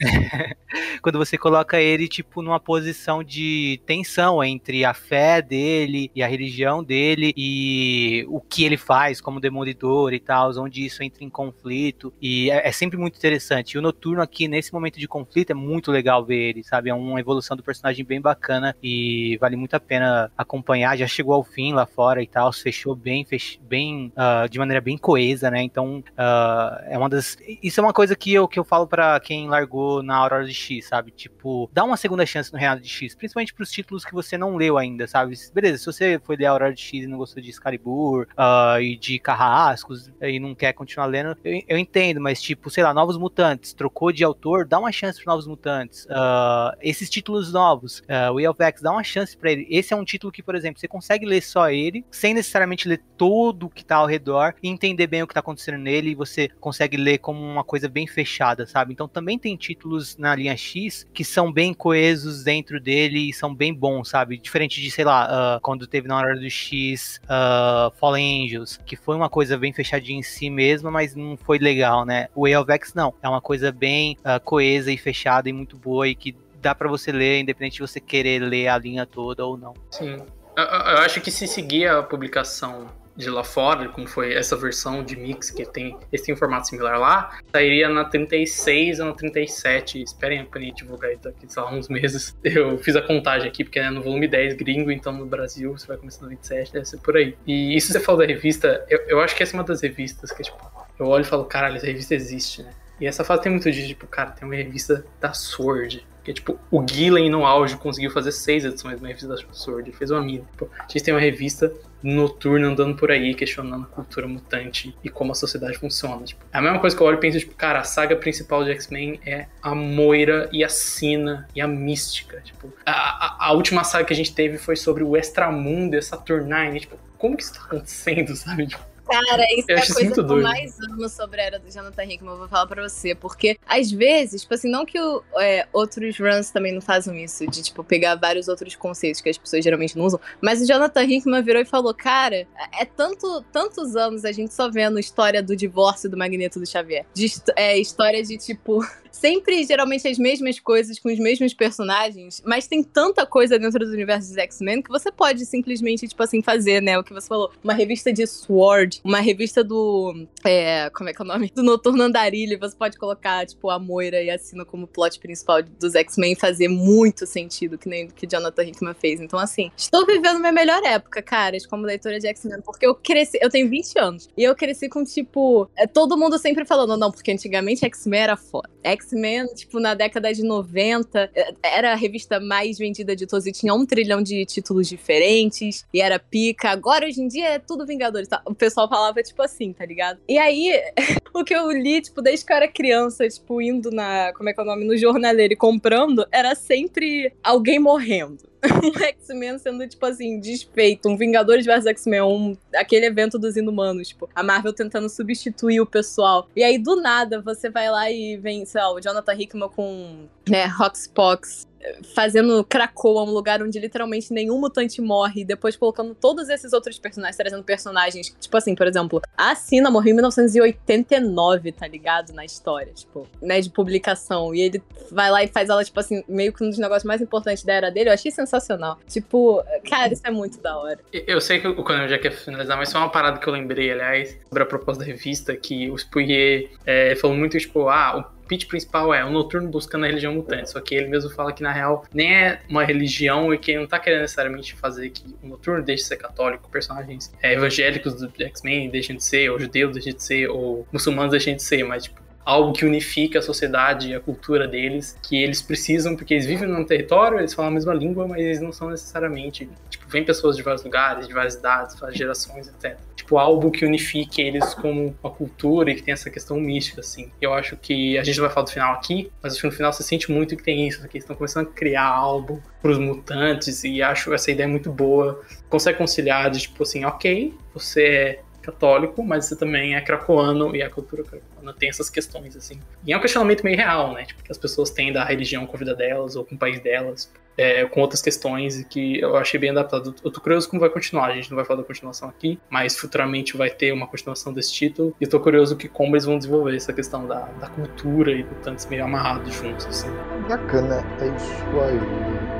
quando 1.02 1.18
você 1.18 1.38
coloca 1.38 1.80
ele 1.80 2.08
tipo 2.08 2.42
numa 2.42 2.60
posição 2.60 3.22
de 3.22 3.80
tensão 3.86 4.42
entre 4.42 4.84
a 4.84 4.92
fé 4.92 5.40
dele 5.40 6.10
e 6.14 6.22
a 6.22 6.28
religião 6.28 6.82
dele 6.82 7.32
e 7.36 8.24
o 8.28 8.40
que 8.40 8.64
ele 8.64 8.76
faz 8.76 9.20
como 9.20 9.40
demolidor 9.40 10.12
e 10.12 10.20
tal, 10.20 10.50
onde 10.58 10.84
isso 10.84 11.02
entra 11.02 11.24
em 11.24 11.30
conflito 11.30 12.12
e 12.20 12.50
é, 12.50 12.68
é 12.68 12.72
sempre 12.72 12.98
muito 12.98 13.16
interessante. 13.16 13.72
E 13.72 13.78
o 13.78 13.82
Noturno 13.82 14.22
aqui 14.22 14.48
nesse 14.48 14.72
momento 14.72 14.98
de 14.98 15.08
conflito 15.08 15.50
é 15.50 15.54
muito 15.54 15.77
muito 15.78 15.92
legal 15.92 16.24
ver 16.24 16.50
ele, 16.50 16.64
sabe? 16.64 16.90
É 16.90 16.94
uma 16.94 17.20
evolução 17.20 17.56
do 17.56 17.62
personagem 17.62 18.04
bem 18.04 18.20
bacana 18.20 18.74
e 18.82 19.38
vale 19.40 19.54
muito 19.54 19.74
a 19.74 19.80
pena 19.80 20.30
acompanhar. 20.36 20.96
Já 20.96 21.06
chegou 21.06 21.34
ao 21.34 21.44
fim 21.44 21.72
lá 21.72 21.86
fora 21.86 22.20
e 22.20 22.26
tal, 22.26 22.52
fechou 22.52 22.96
bem, 22.96 23.24
fech... 23.24 23.60
bem 23.62 24.12
uh, 24.16 24.48
de 24.48 24.58
maneira 24.58 24.80
bem 24.80 24.98
coesa, 24.98 25.50
né? 25.50 25.62
Então, 25.62 25.98
uh, 25.98 26.84
é 26.86 26.98
uma 26.98 27.08
das. 27.08 27.38
Isso 27.62 27.80
é 27.80 27.82
uma 27.82 27.92
coisa 27.92 28.16
que 28.16 28.34
eu, 28.34 28.48
que 28.48 28.58
eu 28.58 28.64
falo 28.64 28.86
para 28.86 29.20
quem 29.20 29.48
largou 29.48 30.02
na 30.02 30.16
Aurora 30.16 30.44
de 30.44 30.54
X, 30.54 30.88
sabe? 30.88 31.12
Tipo, 31.12 31.70
dá 31.72 31.84
uma 31.84 31.96
segunda 31.96 32.26
chance 32.26 32.52
no 32.52 32.58
Reinado 32.58 32.80
de 32.80 32.88
X, 32.88 33.14
principalmente 33.14 33.54
pros 33.54 33.70
títulos 33.70 34.04
que 34.04 34.12
você 34.12 34.36
não 34.36 34.56
leu 34.56 34.76
ainda, 34.76 35.06
sabe? 35.06 35.36
Beleza, 35.54 35.78
se 35.78 35.86
você 35.86 36.20
foi 36.24 36.36
ler 36.36 36.46
a 36.46 36.50
Aurora 36.50 36.74
de 36.74 36.82
X 36.82 37.04
e 37.04 37.06
não 37.06 37.18
gostou 37.18 37.40
de 37.40 37.50
Excalibur 37.50 38.26
uh, 38.32 38.80
e 38.80 38.96
de 38.96 39.18
Carrascos 39.20 40.10
e 40.20 40.40
não 40.40 40.54
quer 40.56 40.72
continuar 40.72 41.06
lendo, 41.06 41.36
eu, 41.44 41.62
eu 41.68 41.78
entendo, 41.78 42.20
mas 42.20 42.42
tipo, 42.42 42.68
sei 42.68 42.82
lá, 42.82 42.92
Novos 42.92 43.16
Mutantes, 43.16 43.72
trocou 43.72 44.10
de 44.10 44.24
autor, 44.24 44.66
dá 44.66 44.78
uma 44.78 44.90
chance 44.90 45.22
pro 45.22 45.30
Novos 45.30 45.46
Mutantes 45.46 45.67
importantes. 45.68 46.04
Uh, 46.06 46.76
esses 46.80 47.10
títulos 47.10 47.52
novos, 47.52 48.00
uh, 48.00 48.34
Way 48.34 48.48
of 48.48 48.62
X, 48.62 48.82
dá 48.82 48.90
uma 48.90 49.04
chance 49.04 49.36
para 49.36 49.52
ele. 49.52 49.66
Esse 49.70 49.92
é 49.92 49.96
um 49.96 50.04
título 50.04 50.32
que, 50.32 50.42
por 50.42 50.54
exemplo, 50.54 50.80
você 50.80 50.88
consegue 50.88 51.26
ler 51.26 51.42
só 51.42 51.70
ele, 51.70 52.04
sem 52.10 52.34
necessariamente 52.34 52.88
ler 52.88 53.02
todo 53.16 53.66
o 53.66 53.70
que 53.70 53.84
tá 53.84 53.96
ao 53.96 54.06
redor 54.06 54.54
e 54.62 54.68
entender 54.68 55.06
bem 55.06 55.22
o 55.22 55.26
que 55.26 55.34
tá 55.34 55.40
acontecendo 55.40 55.78
nele, 55.78 56.10
e 56.10 56.14
você 56.14 56.48
consegue 56.60 56.96
ler 56.96 57.18
como 57.18 57.40
uma 57.40 57.64
coisa 57.64 57.88
bem 57.88 58.06
fechada, 58.06 58.66
sabe? 58.66 58.92
Então 58.92 59.06
também 59.06 59.38
tem 59.38 59.56
títulos 59.56 60.16
na 60.16 60.34
linha 60.34 60.56
X 60.56 61.06
que 61.12 61.24
são 61.24 61.52
bem 61.52 61.74
coesos 61.74 62.42
dentro 62.44 62.80
dele 62.80 63.28
e 63.28 63.32
são 63.32 63.54
bem 63.54 63.74
bons, 63.74 64.08
sabe? 64.08 64.38
Diferente 64.38 64.80
de, 64.80 64.90
sei 64.90 65.04
lá, 65.04 65.56
uh, 65.56 65.60
quando 65.60 65.86
teve 65.86 66.08
na 66.08 66.16
hora 66.16 66.38
do 66.38 66.48
X 66.48 67.20
uh, 67.24 67.94
Fallen 67.96 68.44
Angels, 68.44 68.80
que 68.86 68.96
foi 68.96 69.16
uma 69.16 69.28
coisa 69.28 69.58
bem 69.58 69.72
fechadinha 69.72 70.18
em 70.18 70.22
si 70.22 70.48
mesma, 70.48 70.90
mas 70.90 71.14
não 71.14 71.36
foi 71.36 71.58
legal, 71.58 72.04
né? 72.04 72.28
O 72.34 72.42
Way 72.42 72.56
of 72.56 72.72
X 72.72 72.94
não, 72.94 73.14
é 73.22 73.28
uma 73.28 73.40
coisa 73.40 73.70
bem 73.72 74.16
uh, 74.20 74.40
coesa 74.42 74.92
e 74.92 74.96
fechada 74.96 75.48
e 75.48 75.52
muito 75.58 75.76
boa 75.76 76.08
e 76.08 76.14
que 76.14 76.34
dá 76.60 76.74
para 76.74 76.88
você 76.88 77.12
ler, 77.12 77.40
independente 77.40 77.74
de 77.74 77.80
você 77.80 78.00
querer 78.00 78.40
ler 78.40 78.68
a 78.68 78.78
linha 78.78 79.06
toda 79.06 79.44
ou 79.44 79.56
não. 79.56 79.74
Sim. 79.90 80.16
Eu, 80.56 80.64
eu 80.64 80.98
acho 80.98 81.20
que 81.20 81.30
se 81.30 81.46
seguir 81.46 81.86
a 81.86 82.02
publicação 82.02 82.88
de 83.18 83.28
lá 83.28 83.42
fora, 83.42 83.88
como 83.88 84.06
foi 84.06 84.32
essa 84.32 84.56
versão 84.56 85.02
de 85.02 85.16
mix 85.16 85.50
que 85.50 85.66
tem 85.66 85.96
esse 86.12 86.34
formato 86.36 86.68
similar 86.68 87.00
lá, 87.00 87.36
sairia 87.50 87.88
na 87.88 88.04
36 88.04 89.00
ou 89.00 89.06
na 89.06 89.12
37. 89.12 90.00
Esperem 90.00 90.44
pra 90.44 90.60
gente 90.60 90.76
divulgar 90.76 91.12
isso 91.12 91.24
daqui, 91.24 91.52
sei 91.52 91.60
lá, 91.60 91.74
uns 91.74 91.88
meses. 91.88 92.36
Eu 92.44 92.78
fiz 92.78 92.94
a 92.94 93.02
contagem 93.02 93.48
aqui, 93.48 93.64
porque 93.64 93.80
é 93.80 93.90
no 93.90 94.00
volume 94.00 94.28
10 94.28 94.54
gringo, 94.54 94.92
então 94.92 95.12
no 95.12 95.26
Brasil 95.26 95.76
você 95.76 95.86
vai 95.88 95.96
começar 95.96 96.22
no 96.22 96.28
27, 96.28 96.72
deve 96.72 96.84
ser 96.84 96.98
por 96.98 97.16
aí. 97.16 97.36
E 97.44 97.76
isso 97.76 97.92
você 97.92 97.98
falou 97.98 98.20
da 98.20 98.26
revista, 98.26 98.86
eu, 98.88 99.00
eu 99.08 99.20
acho 99.20 99.34
que 99.34 99.42
essa 99.42 99.56
é 99.56 99.58
uma 99.58 99.64
das 99.64 99.82
revistas 99.82 100.30
que, 100.30 100.44
tipo, 100.44 100.56
eu 100.96 101.06
olho 101.06 101.22
e 101.22 101.26
falo, 101.26 101.44
caralho, 101.44 101.76
essa 101.76 101.86
revista 101.86 102.14
existe, 102.14 102.62
né? 102.62 102.72
E 103.00 103.06
essa 103.06 103.24
fase 103.24 103.42
tem 103.42 103.52
muito 103.52 103.70
de, 103.70 103.86
tipo, 103.86 104.06
cara, 104.06 104.30
tem 104.30 104.46
uma 104.46 104.54
revista 104.54 105.04
da 105.20 105.32
Sword. 105.32 106.04
Que 106.24 106.32
é 106.32 106.34
tipo, 106.34 106.58
o 106.70 106.86
Gillen 106.86 107.30
no 107.30 107.46
auge 107.46 107.76
conseguiu 107.76 108.10
fazer 108.10 108.32
seis 108.32 108.64
edições 108.64 108.96
de 108.96 109.02
uma 109.02 109.08
revista 109.08 109.28
da 109.28 109.36
Sword. 109.52 109.88
Ele 109.88 109.96
fez 109.96 110.10
uma 110.10 110.20
mina. 110.20 110.44
Tipo, 110.52 110.70
a 110.78 110.82
gente 110.82 111.02
tem 111.02 111.14
uma 111.14 111.20
revista 111.20 111.72
noturna 112.02 112.68
andando 112.68 112.96
por 112.96 113.10
aí, 113.10 113.34
questionando 113.34 113.84
a 113.84 113.86
cultura 113.86 114.28
mutante 114.28 114.94
e 115.02 115.08
como 115.08 115.32
a 115.32 115.34
sociedade 115.34 115.78
funciona. 115.78 116.22
Tipo, 116.24 116.44
é 116.52 116.58
a 116.58 116.60
mesma 116.60 116.78
coisa 116.78 116.96
que 116.96 117.02
eu 117.02 117.06
olho 117.06 117.16
e 117.16 117.20
penso, 117.20 117.38
tipo, 117.38 117.54
cara, 117.54 117.80
a 117.80 117.84
saga 117.84 118.14
principal 118.16 118.64
de 118.64 118.70
X-Men 118.72 119.20
é 119.24 119.46
a 119.62 119.74
Moira 119.74 120.48
e 120.52 120.62
a 120.62 120.68
Sina 120.68 121.48
e 121.54 121.60
a 121.60 121.66
Mística. 121.66 122.40
Tipo, 122.42 122.72
a, 122.84 122.92
a, 122.92 123.46
a, 123.46 123.52
última 123.52 123.82
saga 123.84 124.04
que 124.04 124.12
a 124.12 124.16
gente 124.16 124.34
teve 124.34 124.58
foi 124.58 124.76
sobre 124.76 125.02
o 125.02 125.16
Extramundo 125.16 125.96
e 125.96 126.02
Saturnine. 126.02 126.80
Tipo, 126.80 126.98
como 127.16 127.36
que 127.36 127.42
isso 127.42 127.54
tá 127.54 127.62
acontecendo, 127.64 128.34
sabe? 128.36 128.66
Tipo, 128.66 128.82
Cara, 129.08 129.44
isso 129.56 129.66
eu 129.68 129.76
é 129.76 129.80
a 129.80 129.86
coisa 129.86 130.12
que 130.12 130.20
eu 130.20 130.42
mais 130.42 130.78
amo 130.80 131.08
sobre 131.08 131.40
a 131.40 131.44
era 131.44 131.58
do 131.58 131.70
Jonathan 131.70 132.04
Hickman, 132.04 132.32
eu 132.32 132.38
vou 132.38 132.48
falar 132.48 132.66
pra 132.66 132.86
você. 132.86 133.14
Porque, 133.14 133.58
às 133.66 133.90
vezes, 133.90 134.42
tipo 134.42 134.54
assim, 134.54 134.70
não 134.70 134.84
que 134.84 135.00
o, 135.00 135.22
é, 135.38 135.66
outros 135.72 136.18
runs 136.18 136.50
também 136.50 136.72
não 136.72 136.80
façam 136.80 137.14
isso, 137.14 137.46
de, 137.46 137.62
tipo, 137.62 137.82
pegar 137.82 138.14
vários 138.16 138.48
outros 138.48 138.76
conceitos 138.76 139.20
que 139.20 139.28
as 139.28 139.38
pessoas 139.38 139.64
geralmente 139.64 139.96
não 139.96 140.04
usam. 140.04 140.20
Mas 140.40 140.60
o 140.60 140.66
Jonathan 140.66 141.04
Hickman 141.04 141.42
virou 141.42 141.62
e 141.62 141.64
falou, 141.64 141.94
cara, 141.94 142.46
é 142.78 142.84
tanto, 142.84 143.42
tantos 143.52 143.96
anos 143.96 144.24
a 144.24 144.32
gente 144.32 144.52
só 144.52 144.70
vendo 144.70 144.98
história 144.98 145.42
do 145.42 145.56
divórcio 145.56 146.10
do 146.10 146.16
Magneto 146.16 146.60
do 146.60 146.66
Xavier. 146.66 147.06
De, 147.14 147.32
é, 147.56 147.78
história 147.78 148.22
de, 148.22 148.36
tipo, 148.36 148.84
sempre, 149.10 149.64
geralmente, 149.64 150.06
as 150.06 150.18
mesmas 150.18 150.58
coisas 150.58 150.98
com 150.98 151.10
os 151.10 151.18
mesmos 151.18 151.54
personagens, 151.54 152.42
mas 152.44 152.66
tem 152.66 152.82
tanta 152.82 153.26
coisa 153.26 153.58
dentro 153.58 153.84
do 153.84 153.92
universo 153.92 154.28
dos 154.28 154.38
X-Men 154.38 154.82
que 154.82 154.90
você 154.90 155.10
pode 155.10 155.44
simplesmente, 155.46 156.06
tipo 156.06 156.22
assim, 156.22 156.42
fazer, 156.42 156.80
né? 156.80 156.98
O 156.98 157.04
que 157.04 157.12
você 157.12 157.28
falou. 157.28 157.50
Uma 157.62 157.74
revista 157.74 158.12
de 158.12 158.26
Sword, 158.26 159.00
uma 159.04 159.20
revista 159.20 159.62
do. 159.64 160.26
É, 160.44 160.90
como 160.90 161.08
é 161.08 161.12
que 161.12 161.20
é 161.20 161.24
o 161.24 161.28
nome? 161.28 161.52
Do 161.54 161.62
Noturno 161.62 162.02
Andarilho. 162.02 162.58
Você 162.58 162.76
pode 162.76 162.96
colocar, 162.96 163.46
tipo, 163.46 163.70
a 163.70 163.78
Moira 163.78 164.22
e 164.22 164.30
a 164.30 164.38
Sina 164.38 164.64
como 164.64 164.86
plot 164.86 165.18
principal 165.18 165.62
dos 165.62 165.94
X-Men 165.94 166.32
e 166.32 166.36
fazer 166.36 166.68
muito 166.68 167.26
sentido, 167.26 167.78
que 167.78 167.88
nem 167.88 168.08
que 168.08 168.26
Jonathan 168.26 168.64
Hickman 168.64 168.94
fez. 168.94 169.20
Então, 169.20 169.38
assim, 169.38 169.70
estou 169.76 170.06
vivendo 170.06 170.38
minha 170.38 170.52
melhor 170.52 170.82
época, 170.84 171.22
caras, 171.22 171.66
como 171.66 171.84
leitora 171.84 172.18
de 172.18 172.26
X-Men, 172.26 172.60
porque 172.62 172.86
eu 172.86 172.94
cresci. 172.94 173.38
Eu 173.40 173.50
tenho 173.50 173.68
20 173.68 173.98
anos. 173.98 174.28
E 174.36 174.44
eu 174.44 174.54
cresci 174.54 174.88
com, 174.88 175.04
tipo. 175.04 175.68
É, 175.76 175.86
todo 175.86 176.16
mundo 176.16 176.38
sempre 176.38 176.64
falando, 176.64 176.96
não, 176.96 177.10
porque 177.10 177.30
antigamente 177.30 177.84
X-Men 177.84 178.20
era 178.20 178.36
foda. 178.36 178.68
X-Men, 178.98 179.46
tipo, 179.54 179.80
na 179.80 179.94
década 179.94 180.32
de 180.32 180.42
90, 180.42 181.30
é, 181.34 181.52
era 181.62 181.92
a 181.92 181.94
revista 181.94 182.38
mais 182.40 182.78
vendida 182.78 183.14
de 183.14 183.26
todos 183.26 183.46
e 183.46 183.52
tinha 183.52 183.74
um 183.74 183.86
trilhão 183.86 184.22
de 184.22 184.44
títulos 184.44 184.88
diferentes. 184.88 185.86
E 185.92 186.00
era 186.00 186.18
pica. 186.18 186.70
Agora, 186.70 187.06
hoje 187.06 187.20
em 187.20 187.28
dia, 187.28 187.48
é 187.48 187.58
tudo 187.58 187.86
Vingadores. 187.86 188.28
Tá? 188.28 188.42
O 188.44 188.54
pessoal 188.54 188.88
falava, 188.88 189.22
tipo 189.22 189.42
assim, 189.42 189.72
tá 189.72 189.84
ligado? 189.84 190.20
E 190.28 190.38
aí, 190.38 190.72
o 191.34 191.44
que 191.44 191.54
eu 191.54 191.70
li, 191.70 192.00
tipo, 192.00 192.20
desde 192.20 192.44
que 192.44 192.52
eu 192.52 192.56
era 192.56 192.68
criança, 192.68 193.28
tipo, 193.28 193.60
indo 193.62 193.90
na. 193.90 194.32
Como 194.34 194.48
é 194.48 194.52
que 194.52 194.60
é 194.60 194.62
o 194.62 194.66
nome? 194.66 194.84
No 194.84 194.96
jornaleiro 194.96 195.54
e 195.54 195.56
comprando, 195.56 196.26
era 196.30 196.54
sempre 196.54 197.32
alguém 197.42 197.78
morrendo. 197.78 198.48
um 198.82 198.98
X-Men 199.04 199.58
sendo, 199.58 199.86
tipo 199.86 200.04
assim, 200.04 200.40
desfeito. 200.40 201.08
Um 201.08 201.16
Vingadores 201.16 201.64
vs 201.64 201.86
X-Men, 201.86 202.22
um, 202.22 202.56
aquele 202.74 203.06
evento 203.06 203.38
dos 203.38 203.56
Inumanos, 203.56 204.08
tipo, 204.08 204.28
a 204.34 204.42
Marvel 204.42 204.72
tentando 204.72 205.08
substituir 205.08 205.80
o 205.80 205.86
pessoal. 205.86 206.48
E 206.56 206.62
aí, 206.62 206.78
do 206.78 206.96
nada, 206.96 207.40
você 207.40 207.70
vai 207.70 207.90
lá 207.90 208.10
e 208.10 208.36
vem, 208.36 208.64
sei 208.64 208.80
lá, 208.80 208.92
o 208.92 209.00
Jonathan 209.00 209.34
Hickman 209.34 209.68
com, 209.68 210.26
né, 210.48 210.66
Roxpox 210.66 211.67
fazendo 212.14 212.64
Krakoa 212.64 213.22
um 213.22 213.30
lugar 213.30 213.62
onde 213.62 213.78
literalmente 213.78 214.32
nenhum 214.32 214.58
mutante 214.58 215.00
morre, 215.00 215.42
e 215.42 215.44
depois 215.44 215.76
colocando 215.76 216.14
todos 216.14 216.48
esses 216.48 216.72
outros 216.72 216.98
personagens, 216.98 217.36
trazendo 217.36 217.62
personagens, 217.62 218.34
tipo 218.40 218.56
assim, 218.56 218.74
por 218.74 218.86
exemplo, 218.86 219.20
a 219.36 219.54
Sina 219.54 219.90
morreu 219.90 220.12
em 220.12 220.14
1989, 220.14 221.72
tá 221.72 221.86
ligado? 221.86 222.32
Na 222.32 222.44
história, 222.44 222.92
tipo, 222.92 223.26
né, 223.40 223.60
de 223.60 223.70
publicação. 223.70 224.54
E 224.54 224.60
ele 224.60 224.82
vai 225.10 225.30
lá 225.30 225.42
e 225.42 225.48
faz 225.48 225.68
ela, 225.68 225.84
tipo 225.84 225.98
assim, 225.98 226.22
meio 226.28 226.52
que 226.52 226.64
um 226.64 226.68
dos 226.68 226.78
negócios 226.78 227.04
mais 227.04 227.20
importantes 227.20 227.64
da 227.64 227.72
era 227.72 227.90
dele. 227.90 228.10
Eu 228.10 228.14
achei 228.14 228.30
sensacional. 228.30 228.98
Tipo, 229.06 229.62
cara, 229.88 230.12
isso 230.12 230.22
é 230.24 230.30
muito 230.30 230.60
da 230.60 230.76
hora. 230.76 230.98
Eu 231.12 231.40
sei 231.40 231.60
que 231.60 231.68
o 231.68 231.82
Conan 231.82 232.08
já 232.08 232.18
quer 232.18 232.32
finalizar, 232.32 232.76
mas 232.76 232.88
só 232.88 232.98
uma 232.98 233.10
parada 233.10 233.38
que 233.38 233.46
eu 233.46 233.52
lembrei, 233.52 233.92
aliás, 233.92 234.36
sobre 234.48 234.62
a 234.62 234.66
proposta 234.66 235.04
da 235.04 235.06
revista, 235.06 235.56
que 235.56 235.90
o 235.90 235.98
Spurrier 235.98 236.70
é, 236.84 237.14
falou 237.16 237.36
muito, 237.36 237.58
tipo, 237.58 237.88
ah, 237.88 238.18
o 238.18 238.37
pitch 238.48 238.66
principal 238.66 239.12
é 239.14 239.24
o 239.24 239.30
Noturno 239.30 239.68
buscando 239.68 240.04
a 240.04 240.08
religião 240.08 240.34
mutante. 240.34 240.70
Só 240.70 240.80
que 240.80 240.94
ele 240.94 241.08
mesmo 241.08 241.30
fala 241.30 241.52
que, 241.52 241.62
na 241.62 241.72
real, 241.72 242.04
nem 242.12 242.34
é 242.34 242.60
uma 242.68 242.84
religião 242.84 243.52
e 243.52 243.58
que 243.58 243.72
ele 243.72 243.80
não 243.80 243.86
tá 243.86 243.98
querendo 243.98 244.22
necessariamente 244.22 244.74
fazer 244.74 245.10
que 245.10 245.22
o 245.42 245.46
Noturno 245.46 245.82
deixe 245.82 246.02
de 246.02 246.08
ser 246.08 246.16
católico, 246.16 246.68
personagens 246.70 247.32
é, 247.42 247.52
evangélicos 247.52 248.14
do 248.14 248.32
X-Men 248.42 248.90
deixem 248.90 249.16
de 249.16 249.22
ser, 249.22 249.50
ou 249.50 249.58
judeus 249.58 249.92
deixem 249.92 250.14
de 250.14 250.22
ser, 250.22 250.48
ou 250.48 250.86
muçulmanos 250.92 251.30
deixem 251.30 251.54
de 251.54 251.62
ser, 251.62 251.84
mas, 251.84 252.04
tipo, 252.04 252.20
algo 252.48 252.72
que 252.72 252.86
unifica 252.86 253.40
a 253.40 253.42
sociedade 253.42 254.08
e 254.08 254.14
a 254.14 254.20
cultura 254.20 254.66
deles, 254.66 255.18
que 255.22 255.36
eles 255.36 255.60
precisam, 255.60 256.16
porque 256.16 256.32
eles 256.32 256.46
vivem 256.46 256.66
num 256.66 256.82
território, 256.82 257.38
eles 257.38 257.52
falam 257.52 257.70
a 257.70 257.74
mesma 257.74 257.92
língua, 257.92 258.26
mas 258.26 258.40
eles 258.40 258.58
não 258.58 258.72
são 258.72 258.88
necessariamente. 258.88 259.68
Vem 260.08 260.24
pessoas 260.24 260.56
de 260.56 260.62
vários 260.62 260.82
lugares, 260.82 261.28
de 261.28 261.34
várias 261.34 261.54
idades, 261.54 261.98
várias 261.98 262.18
gerações, 262.18 262.68
etc. 262.68 262.98
Tipo, 263.14 263.38
algo 263.38 263.70
que 263.70 263.84
unifique 263.84 264.40
eles 264.40 264.74
como 264.74 265.14
uma 265.22 265.30
cultura 265.30 265.90
e 265.90 265.94
que 265.94 266.02
tem 266.02 266.12
essa 266.12 266.30
questão 266.30 266.58
mística, 266.58 267.00
assim. 267.00 267.30
Eu 267.40 267.52
acho 267.52 267.76
que 267.76 268.16
a 268.18 268.24
gente 268.24 268.40
vai 268.40 268.48
falar 268.48 268.64
do 268.64 268.70
final 268.70 268.94
aqui, 268.94 269.30
mas 269.42 269.52
acho 269.52 269.60
que 269.60 269.66
no 269.66 269.72
final 269.72 269.92
você 269.92 270.02
sente 270.02 270.30
muito 270.30 270.56
que 270.56 270.62
tem 270.62 270.88
isso, 270.88 271.00
que 271.08 271.16
eles 271.16 271.24
estão 271.24 271.36
começando 271.36 271.68
a 271.68 271.70
criar 271.70 272.06
algo 272.06 272.62
para 272.80 272.90
os 272.90 272.98
mutantes 272.98 273.84
e 273.84 274.00
acho 274.02 274.32
essa 274.32 274.50
ideia 274.50 274.68
muito 274.68 274.90
boa. 274.90 275.42
Consegue 275.68 275.98
conciliar 275.98 276.50
de 276.50 276.60
tipo 276.60 276.82
assim, 276.82 277.04
ok, 277.04 277.54
você 277.74 278.02
é 278.02 278.42
católico, 278.62 279.22
mas 279.22 279.46
você 279.46 279.56
também 279.56 279.94
é 279.94 280.00
cracoano 280.00 280.74
e 280.74 280.82
a 280.82 280.90
cultura 280.90 281.22
cracoana 281.22 281.72
tem 281.72 281.88
essas 281.88 282.10
questões, 282.10 282.56
assim. 282.56 282.80
E 283.06 283.12
é 283.12 283.16
um 283.16 283.20
questionamento 283.20 283.62
meio 283.62 283.76
real, 283.76 284.12
né? 284.12 284.24
Tipo, 284.24 284.42
que 284.42 284.52
as 284.52 284.58
pessoas 284.58 284.90
têm 284.90 285.12
da 285.12 285.24
religião 285.24 285.66
com 285.66 285.76
a 285.76 285.78
vida 285.78 285.94
delas 285.94 286.36
ou 286.36 286.44
com 286.44 286.54
o 286.54 286.58
país 286.58 286.80
delas, 286.80 287.32
é, 287.56 287.84
com 287.86 288.00
outras 288.00 288.22
questões 288.22 288.78
e 288.78 288.84
que 288.84 289.20
eu 289.20 289.36
achei 289.36 289.58
bem 289.58 289.70
adaptado. 289.70 290.14
Eu 290.24 290.30
tô 290.30 290.40
curioso 290.40 290.68
como 290.68 290.80
vai 290.80 290.88
continuar, 290.88 291.26
a 291.26 291.34
gente 291.34 291.50
não 291.50 291.56
vai 291.56 291.64
falar 291.64 291.80
da 291.80 291.86
continuação 291.86 292.28
aqui, 292.28 292.58
mas 292.70 292.96
futuramente 292.96 293.56
vai 293.56 293.68
ter 293.68 293.92
uma 293.92 294.06
continuação 294.06 294.52
desse 294.52 294.72
título. 294.72 295.14
E 295.20 295.24
eu 295.24 295.30
tô 295.30 295.40
curioso 295.40 295.76
que 295.76 295.88
como 295.88 296.14
eles 296.14 296.24
vão 296.24 296.38
desenvolver 296.38 296.76
essa 296.76 296.92
questão 296.92 297.26
da, 297.26 297.40
da 297.40 297.68
cultura 297.68 298.30
e 298.32 298.44
do 298.44 298.54
tantos 298.62 298.86
meio 298.86 299.04
amarrados 299.04 299.52
juntos, 299.54 299.86
assim. 299.86 300.08
Bacana, 300.48 301.04
é 301.20 301.26
isso 301.26 301.80
aí. 301.80 302.57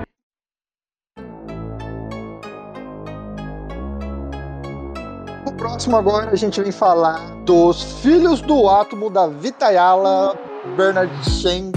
Próximo 5.58 5.96
agora 5.96 6.30
a 6.30 6.36
gente 6.36 6.62
vem 6.62 6.70
falar 6.70 7.18
dos 7.44 8.00
filhos 8.00 8.40
do 8.40 8.68
átomo 8.68 9.10
da 9.10 9.26
Vitayala, 9.26 10.38
Bernard 10.76 11.12
Sheng 11.28 11.72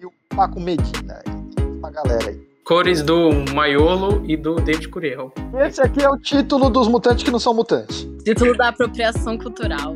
e 0.00 0.06
o 0.06 0.10
Paco 0.34 0.58
Medina. 0.58 1.22
Uma 1.78 1.90
galera 1.90 2.30
aí. 2.30 2.40
Cores 2.64 3.02
do 3.02 3.30
Maiolo 3.54 4.24
e 4.24 4.36
do 4.38 4.56
David 4.56 4.88
Curiel. 4.88 5.32
Esse 5.54 5.82
aqui 5.82 6.02
é 6.02 6.08
o 6.08 6.16
título 6.16 6.70
dos 6.70 6.88
mutantes 6.88 7.22
que 7.22 7.30
não 7.30 7.38
são 7.38 7.52
mutantes. 7.52 8.08
Título 8.24 8.56
da 8.56 8.68
apropriação 8.68 9.38
cultural. 9.38 9.94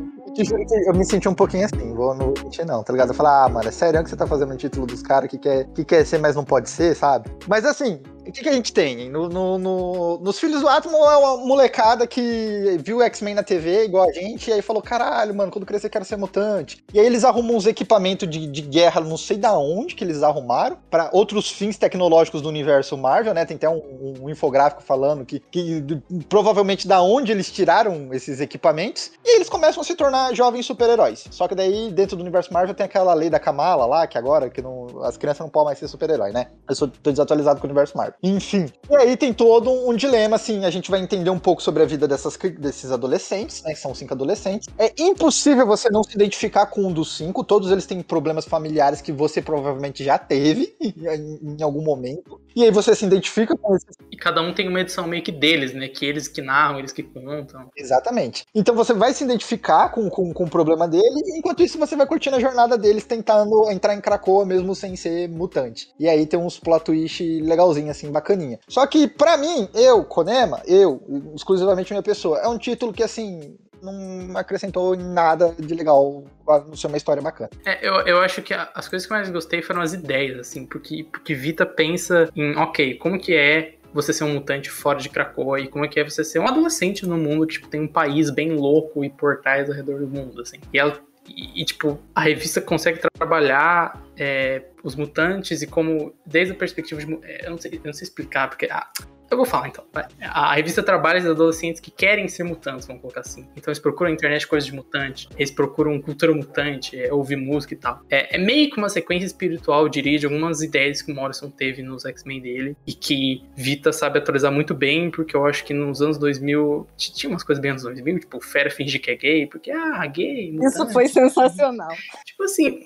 eu 0.85 0.93
me 0.93 1.03
senti 1.03 1.27
um 1.27 1.33
pouquinho 1.33 1.65
assim, 1.65 1.93
vou 1.95 2.13
não 2.13 2.33
mentir 2.43 2.65
não, 2.65 2.83
tá 2.83 2.93
ligado? 2.93 3.09
Eu 3.09 3.15
falar, 3.15 3.45
ah, 3.45 3.49
mano, 3.49 3.67
é 3.67 3.71
sério 3.71 4.01
que 4.03 4.09
você 4.09 4.15
tá 4.15 4.27
fazendo 4.27 4.53
um 4.53 4.55
título 4.55 4.85
dos 4.85 5.01
caras 5.01 5.29
que 5.29 5.39
quer, 5.39 5.65
que 5.73 5.83
quer 5.83 6.05
ser, 6.05 6.19
mas 6.19 6.35
não 6.35 6.45
pode 6.45 6.69
ser, 6.69 6.95
sabe? 6.95 7.29
Mas 7.47 7.65
assim, 7.65 7.99
o 8.27 8.31
que, 8.31 8.43
que 8.43 8.49
a 8.49 8.53
gente 8.53 8.71
tem? 8.71 9.09
No, 9.09 9.27
no- 9.29 9.57
no- 9.57 10.17
nos 10.19 10.39
Filhos 10.39 10.61
do 10.61 10.67
Átomo 10.67 10.95
é 10.97 11.17
uma 11.17 11.37
molecada 11.37 12.05
que 12.05 12.77
viu 12.83 13.01
X-Men 13.01 13.33
na 13.35 13.43
TV, 13.43 13.85
igual 13.85 14.07
a 14.07 14.13
gente, 14.13 14.49
e 14.49 14.53
aí 14.53 14.61
falou, 14.61 14.81
caralho, 14.81 15.33
mano, 15.33 15.51
quando 15.51 15.65
crescer 15.65 15.89
quero 15.89 16.05
ser 16.05 16.17
mutante. 16.17 16.83
E 16.93 16.99
aí 16.99 17.05
eles 17.05 17.23
arrumam 17.23 17.55
uns 17.55 17.65
equipamentos 17.65 18.29
de, 18.29 18.45
de 18.47 18.61
guerra, 18.61 19.01
não 19.01 19.17
sei 19.17 19.37
da 19.37 19.57
onde 19.57 19.95
que 19.95 20.03
eles 20.03 20.21
arrumaram, 20.23 20.77
pra 20.89 21.09
outros 21.11 21.49
fins 21.49 21.77
tecnológicos 21.77 22.41
do 22.41 22.49
universo 22.49 22.95
Marvel, 22.97 23.33
né? 23.33 23.45
Tem 23.45 23.55
até 23.57 23.67
um, 23.69 24.13
um 24.21 24.29
infográfico 24.29 24.83
falando 24.83 25.25
que, 25.25 25.39
que 25.51 25.81
do- 25.81 26.01
provavelmente 26.29 26.87
da 26.87 27.01
onde 27.01 27.31
eles 27.31 27.51
tiraram 27.51 28.13
esses 28.13 28.39
equipamentos, 28.39 29.11
e 29.25 29.35
eles 29.35 29.49
começam 29.49 29.81
a 29.81 29.83
se 29.83 29.95
tornar 29.95 30.33
jovens 30.35 30.65
super-heróis. 30.65 31.25
Só 31.31 31.47
que 31.47 31.55
daí, 31.55 31.91
dentro 31.91 32.15
do 32.15 32.21
universo 32.21 32.53
Marvel, 32.53 32.75
tem 32.75 32.85
aquela 32.85 33.13
lei 33.13 33.29
da 33.29 33.39
Kamala 33.39 33.85
lá, 33.85 34.05
que 34.07 34.17
agora 34.17 34.49
que 34.49 34.61
não, 34.61 35.03
as 35.03 35.17
crianças 35.17 35.39
não 35.41 35.49
podem 35.49 35.65
mais 35.67 35.79
ser 35.79 35.87
super-herói, 35.87 36.31
né? 36.31 36.47
Eu 36.69 36.75
sou, 36.75 36.87
tô 36.87 37.09
desatualizado 37.11 37.59
com 37.59 37.65
o 37.65 37.69
universo 37.69 37.97
Marvel. 37.97 38.11
Enfim. 38.23 38.67
E 38.89 38.95
aí 38.95 39.17
tem 39.17 39.33
todo 39.33 39.71
um, 39.71 39.89
um 39.91 39.95
dilema, 39.95 40.35
assim, 40.35 40.65
a 40.65 40.69
gente 40.69 40.91
vai 40.91 40.99
entender 40.99 41.29
um 41.29 41.39
pouco 41.39 41.61
sobre 41.61 41.81
a 41.81 41.85
vida 41.85 42.07
dessas, 42.07 42.37
desses 42.37 42.91
adolescentes, 42.91 43.63
né? 43.63 43.73
que 43.73 43.79
São 43.79 43.95
cinco 43.95 44.13
adolescentes. 44.13 44.67
É 44.77 44.93
impossível 44.99 45.65
você 45.65 45.89
não 45.89 46.03
se 46.03 46.13
identificar 46.15 46.65
com 46.67 46.81
um 46.81 46.91
dos 46.91 47.15
cinco. 47.15 47.43
Todos 47.43 47.71
eles 47.71 47.85
têm 47.85 48.01
problemas 48.01 48.45
familiares 48.45 49.01
que 49.01 49.11
você 49.11 49.41
provavelmente 49.41 50.03
já 50.03 50.17
teve 50.17 50.75
em, 50.79 51.55
em 51.57 51.63
algum 51.63 51.83
momento. 51.83 52.39
E 52.55 52.63
aí 52.63 52.71
você 52.71 52.93
se 52.93 53.05
identifica 53.05 53.55
com 53.55 53.75
esses 53.75 53.95
E 54.11 54.17
cada 54.17 54.41
um 54.41 54.53
tem 54.53 54.67
uma 54.67 54.81
edição 54.81 55.07
meio 55.07 55.23
que 55.23 55.31
deles, 55.31 55.73
né? 55.73 55.87
Que 55.87 56.05
eles 56.05 56.27
que 56.27 56.41
narram, 56.41 56.79
eles 56.79 56.91
que 56.91 57.03
contam. 57.03 57.69
Exatamente. 57.77 58.45
Então 58.53 58.75
você 58.75 58.93
vai 58.93 59.13
se 59.13 59.23
identificar 59.23 59.89
com, 59.89 60.09
com, 60.09 60.33
com 60.33 60.43
o 60.43 60.49
problema 60.49 60.87
dele, 60.87 61.21
enquanto 61.37 61.63
isso 61.63 61.77
você 61.77 61.95
vai 61.95 62.05
curtindo 62.05 62.35
a 62.35 62.39
jornada 62.39 62.77
deles 62.77 63.05
tentando 63.05 63.69
entrar 63.71 63.95
em 63.95 64.01
Krakoa 64.01 64.45
mesmo 64.45 64.75
sem 64.75 64.95
ser 64.95 65.29
mutante. 65.29 65.89
E 65.99 66.09
aí 66.09 66.25
tem 66.25 66.39
uns 66.39 66.59
plot 66.59 66.83
twist 66.83 67.23
legalzinho, 67.41 67.89
assim, 67.89 68.00
bacaninha. 68.09 68.59
Só 68.67 68.85
que, 68.87 69.07
pra 69.07 69.37
mim, 69.37 69.69
eu, 69.73 70.03
Konema, 70.03 70.61
eu, 70.65 71.01
exclusivamente 71.35 71.91
minha 71.91 72.01
pessoa, 72.01 72.39
é 72.39 72.47
um 72.47 72.57
título 72.57 72.93
que, 72.93 73.03
assim, 73.03 73.57
não 73.81 74.37
acrescentou 74.37 74.95
nada 74.95 75.53
de 75.57 75.73
legal 75.73 76.23
a 76.47 76.59
não 76.59 76.75
ser 76.75 76.87
uma 76.87 76.97
história 76.97 77.21
bacana. 77.21 77.49
É, 77.65 77.85
eu, 77.85 77.95
eu 78.01 78.21
acho 78.21 78.41
que 78.41 78.53
as 78.53 78.87
coisas 78.87 79.05
que 79.05 79.13
mais 79.13 79.29
gostei 79.29 79.61
foram 79.61 79.81
as 79.81 79.93
ideias, 79.93 80.39
assim, 80.39 80.65
porque, 80.65 81.05
porque 81.11 81.33
Vita 81.33 81.65
pensa 81.65 82.29
em, 82.35 82.55
ok, 82.55 82.95
como 82.95 83.19
que 83.19 83.35
é 83.35 83.75
você 83.93 84.13
ser 84.13 84.23
um 84.23 84.33
mutante 84.33 84.69
fora 84.69 84.99
de 84.99 85.09
Krakoa 85.09 85.59
e 85.59 85.67
como 85.67 85.83
é 85.83 85.87
que 85.87 85.99
é 85.99 86.03
você 86.03 86.23
ser 86.23 86.39
um 86.39 86.47
adolescente 86.47 87.05
no 87.05 87.17
mundo 87.17 87.45
que 87.45 87.55
tipo, 87.55 87.67
tem 87.67 87.81
um 87.81 87.87
país 87.87 88.29
bem 88.29 88.53
louco 88.53 89.03
e 89.03 89.09
portais 89.09 89.69
ao 89.69 89.75
redor 89.75 89.99
do 89.99 90.07
mundo, 90.07 90.41
assim. 90.41 90.59
E 90.71 90.79
ela 90.79 90.97
e, 91.27 91.61
e, 91.61 91.65
tipo, 91.65 91.99
a 92.15 92.21
revista 92.21 92.59
consegue 92.59 92.99
trabalhar 93.13 94.01
é, 94.21 94.61
os 94.83 94.95
mutantes 94.95 95.61
e 95.63 95.67
como, 95.67 96.13
desde 96.25 96.53
a 96.53 96.55
perspectiva 96.55 97.03
de. 97.03 97.13
é, 97.23 97.45
Eu 97.47 97.51
não 97.51 97.57
sei, 97.57 97.71
eu 97.73 97.81
não 97.83 97.93
sei 97.93 98.05
explicar, 98.05 98.47
porque. 98.49 98.67
ah, 98.71 98.87
eu 99.31 99.37
vou 99.37 99.45
falar 99.45 99.69
então. 99.69 99.85
vai. 99.93 100.05
A 100.19 100.53
revista 100.55 100.83
trabalha 100.83 101.17
os 101.21 101.25
adolescentes 101.25 101.79
que 101.79 101.89
querem 101.89 102.27
ser 102.27 102.43
mutantes, 102.43 102.85
vamos 102.85 103.01
colocar 103.01 103.21
assim. 103.21 103.47
Então 103.55 103.71
eles 103.71 103.79
procuram 103.79 104.09
na 104.11 104.13
internet 104.15 104.45
coisas 104.45 104.67
de 104.69 104.75
mutante, 104.75 105.29
eles 105.37 105.49
procuram 105.49 106.01
cultura 106.01 106.33
mutante, 106.33 106.99
é, 106.99 107.13
ouvir 107.13 107.37
música 107.37 107.73
e 107.73 107.77
tal. 107.77 108.01
É, 108.09 108.35
é 108.35 108.37
meio 108.37 108.69
que 108.69 108.77
uma 108.77 108.89
sequência 108.89 109.25
espiritual, 109.25 109.83
eu 109.83 109.89
diria, 109.89 110.19
de 110.19 110.25
algumas 110.25 110.61
ideias 110.61 111.01
que 111.01 111.13
o 111.13 111.15
Morrison 111.15 111.49
teve 111.49 111.81
nos 111.81 112.03
X-Men 112.03 112.41
dele 112.41 112.75
e 112.85 112.93
que 112.93 113.41
Vita 113.55 113.93
sabe 113.93 114.19
atualizar 114.19 114.51
muito 114.51 114.73
bem, 114.75 115.09
porque 115.09 115.33
eu 115.33 115.45
acho 115.45 115.63
que 115.63 115.73
nos 115.73 116.01
anos 116.01 116.17
2000 116.17 116.85
t- 116.97 117.13
tinha 117.13 117.29
umas 117.29 117.41
coisas 117.43 117.61
bem 117.61 117.71
nos 117.71 117.85
anos 117.85 117.99
2000, 118.01 118.19
tipo, 118.19 118.37
o 118.37 118.41
Fera 118.41 118.69
fingir 118.69 119.01
que 119.01 119.11
é 119.11 119.15
gay, 119.15 119.47
porque, 119.47 119.71
ah, 119.71 120.05
gay, 120.07 120.51
mutante. 120.51 120.73
Isso 120.75 120.89
foi 120.91 121.07
sensacional. 121.07 121.95
Tipo 122.25 122.43
assim, 122.43 122.83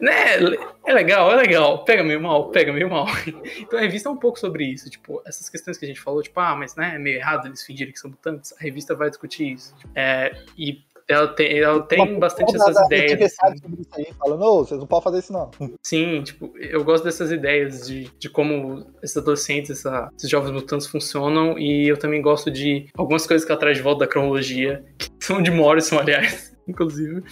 né? 0.00 0.36
É 0.86 0.92
legal, 0.92 1.30
é 1.32 1.36
legal. 1.36 1.84
Pega 1.84 2.02
meio 2.02 2.20
mal, 2.20 2.50
pega 2.50 2.72
meio 2.72 2.90
mal. 2.90 3.06
Então 3.58 3.78
a 3.78 3.82
revista 3.82 4.08
é 4.08 4.12
um 4.12 4.16
pouco 4.16 4.38
sobre 4.38 4.64
isso. 4.64 4.88
Tipo, 4.90 5.22
essas 5.26 5.48
questões 5.48 5.78
que 5.78 5.84
a 5.84 5.88
gente 5.88 6.00
falou, 6.00 6.22
tipo, 6.22 6.38
ah, 6.40 6.54
mas 6.56 6.74
né, 6.76 6.92
é 6.94 6.98
meio 6.98 7.16
errado 7.16 7.46
eles 7.46 7.62
fingirem 7.62 7.92
que 7.92 7.98
são 7.98 8.10
mutantes. 8.10 8.52
A 8.58 8.62
revista 8.62 8.94
vai 8.94 9.08
discutir 9.08 9.52
isso. 9.52 9.74
É, 9.94 10.32
e 10.56 10.80
ela 11.08 11.28
tem, 11.28 11.58
ela 11.58 11.82
tem 11.82 12.18
bastante 12.18 12.54
essas 12.54 12.76
ideias. 12.86 13.34
assim. 13.42 13.58
sobre 13.58 13.80
isso 13.82 13.90
aí, 13.94 14.06
falando, 14.18 14.42
ô, 14.44 14.64
vocês 14.64 14.78
não 14.80 14.86
podem 14.86 15.04
fazer 15.04 15.18
isso 15.18 15.32
não. 15.32 15.50
Sim, 15.82 16.22
tipo, 16.22 16.52
eu 16.56 16.82
gosto 16.84 17.04
dessas 17.04 17.30
ideias 17.32 17.86
de, 17.86 18.08
de 18.18 18.30
como 18.30 18.86
esses 19.02 19.16
adolescentes, 19.16 19.70
essa- 19.70 20.08
esses 20.16 20.30
jovens 20.30 20.52
mutantes 20.52 20.86
funcionam. 20.86 21.58
E 21.58 21.88
eu 21.88 21.96
também 21.98 22.22
gosto 22.22 22.50
de 22.50 22.86
algumas 22.96 23.26
coisas 23.26 23.44
que 23.44 23.50
ela 23.52 23.60
traz 23.60 23.76
de 23.76 23.82
volta 23.82 24.00
da 24.00 24.06
cronologia, 24.06 24.84
que 24.96 25.08
são 25.20 25.42
de 25.42 25.50
Morrison, 25.50 25.98
aliás, 25.98 26.51
inclusive. 26.68 27.22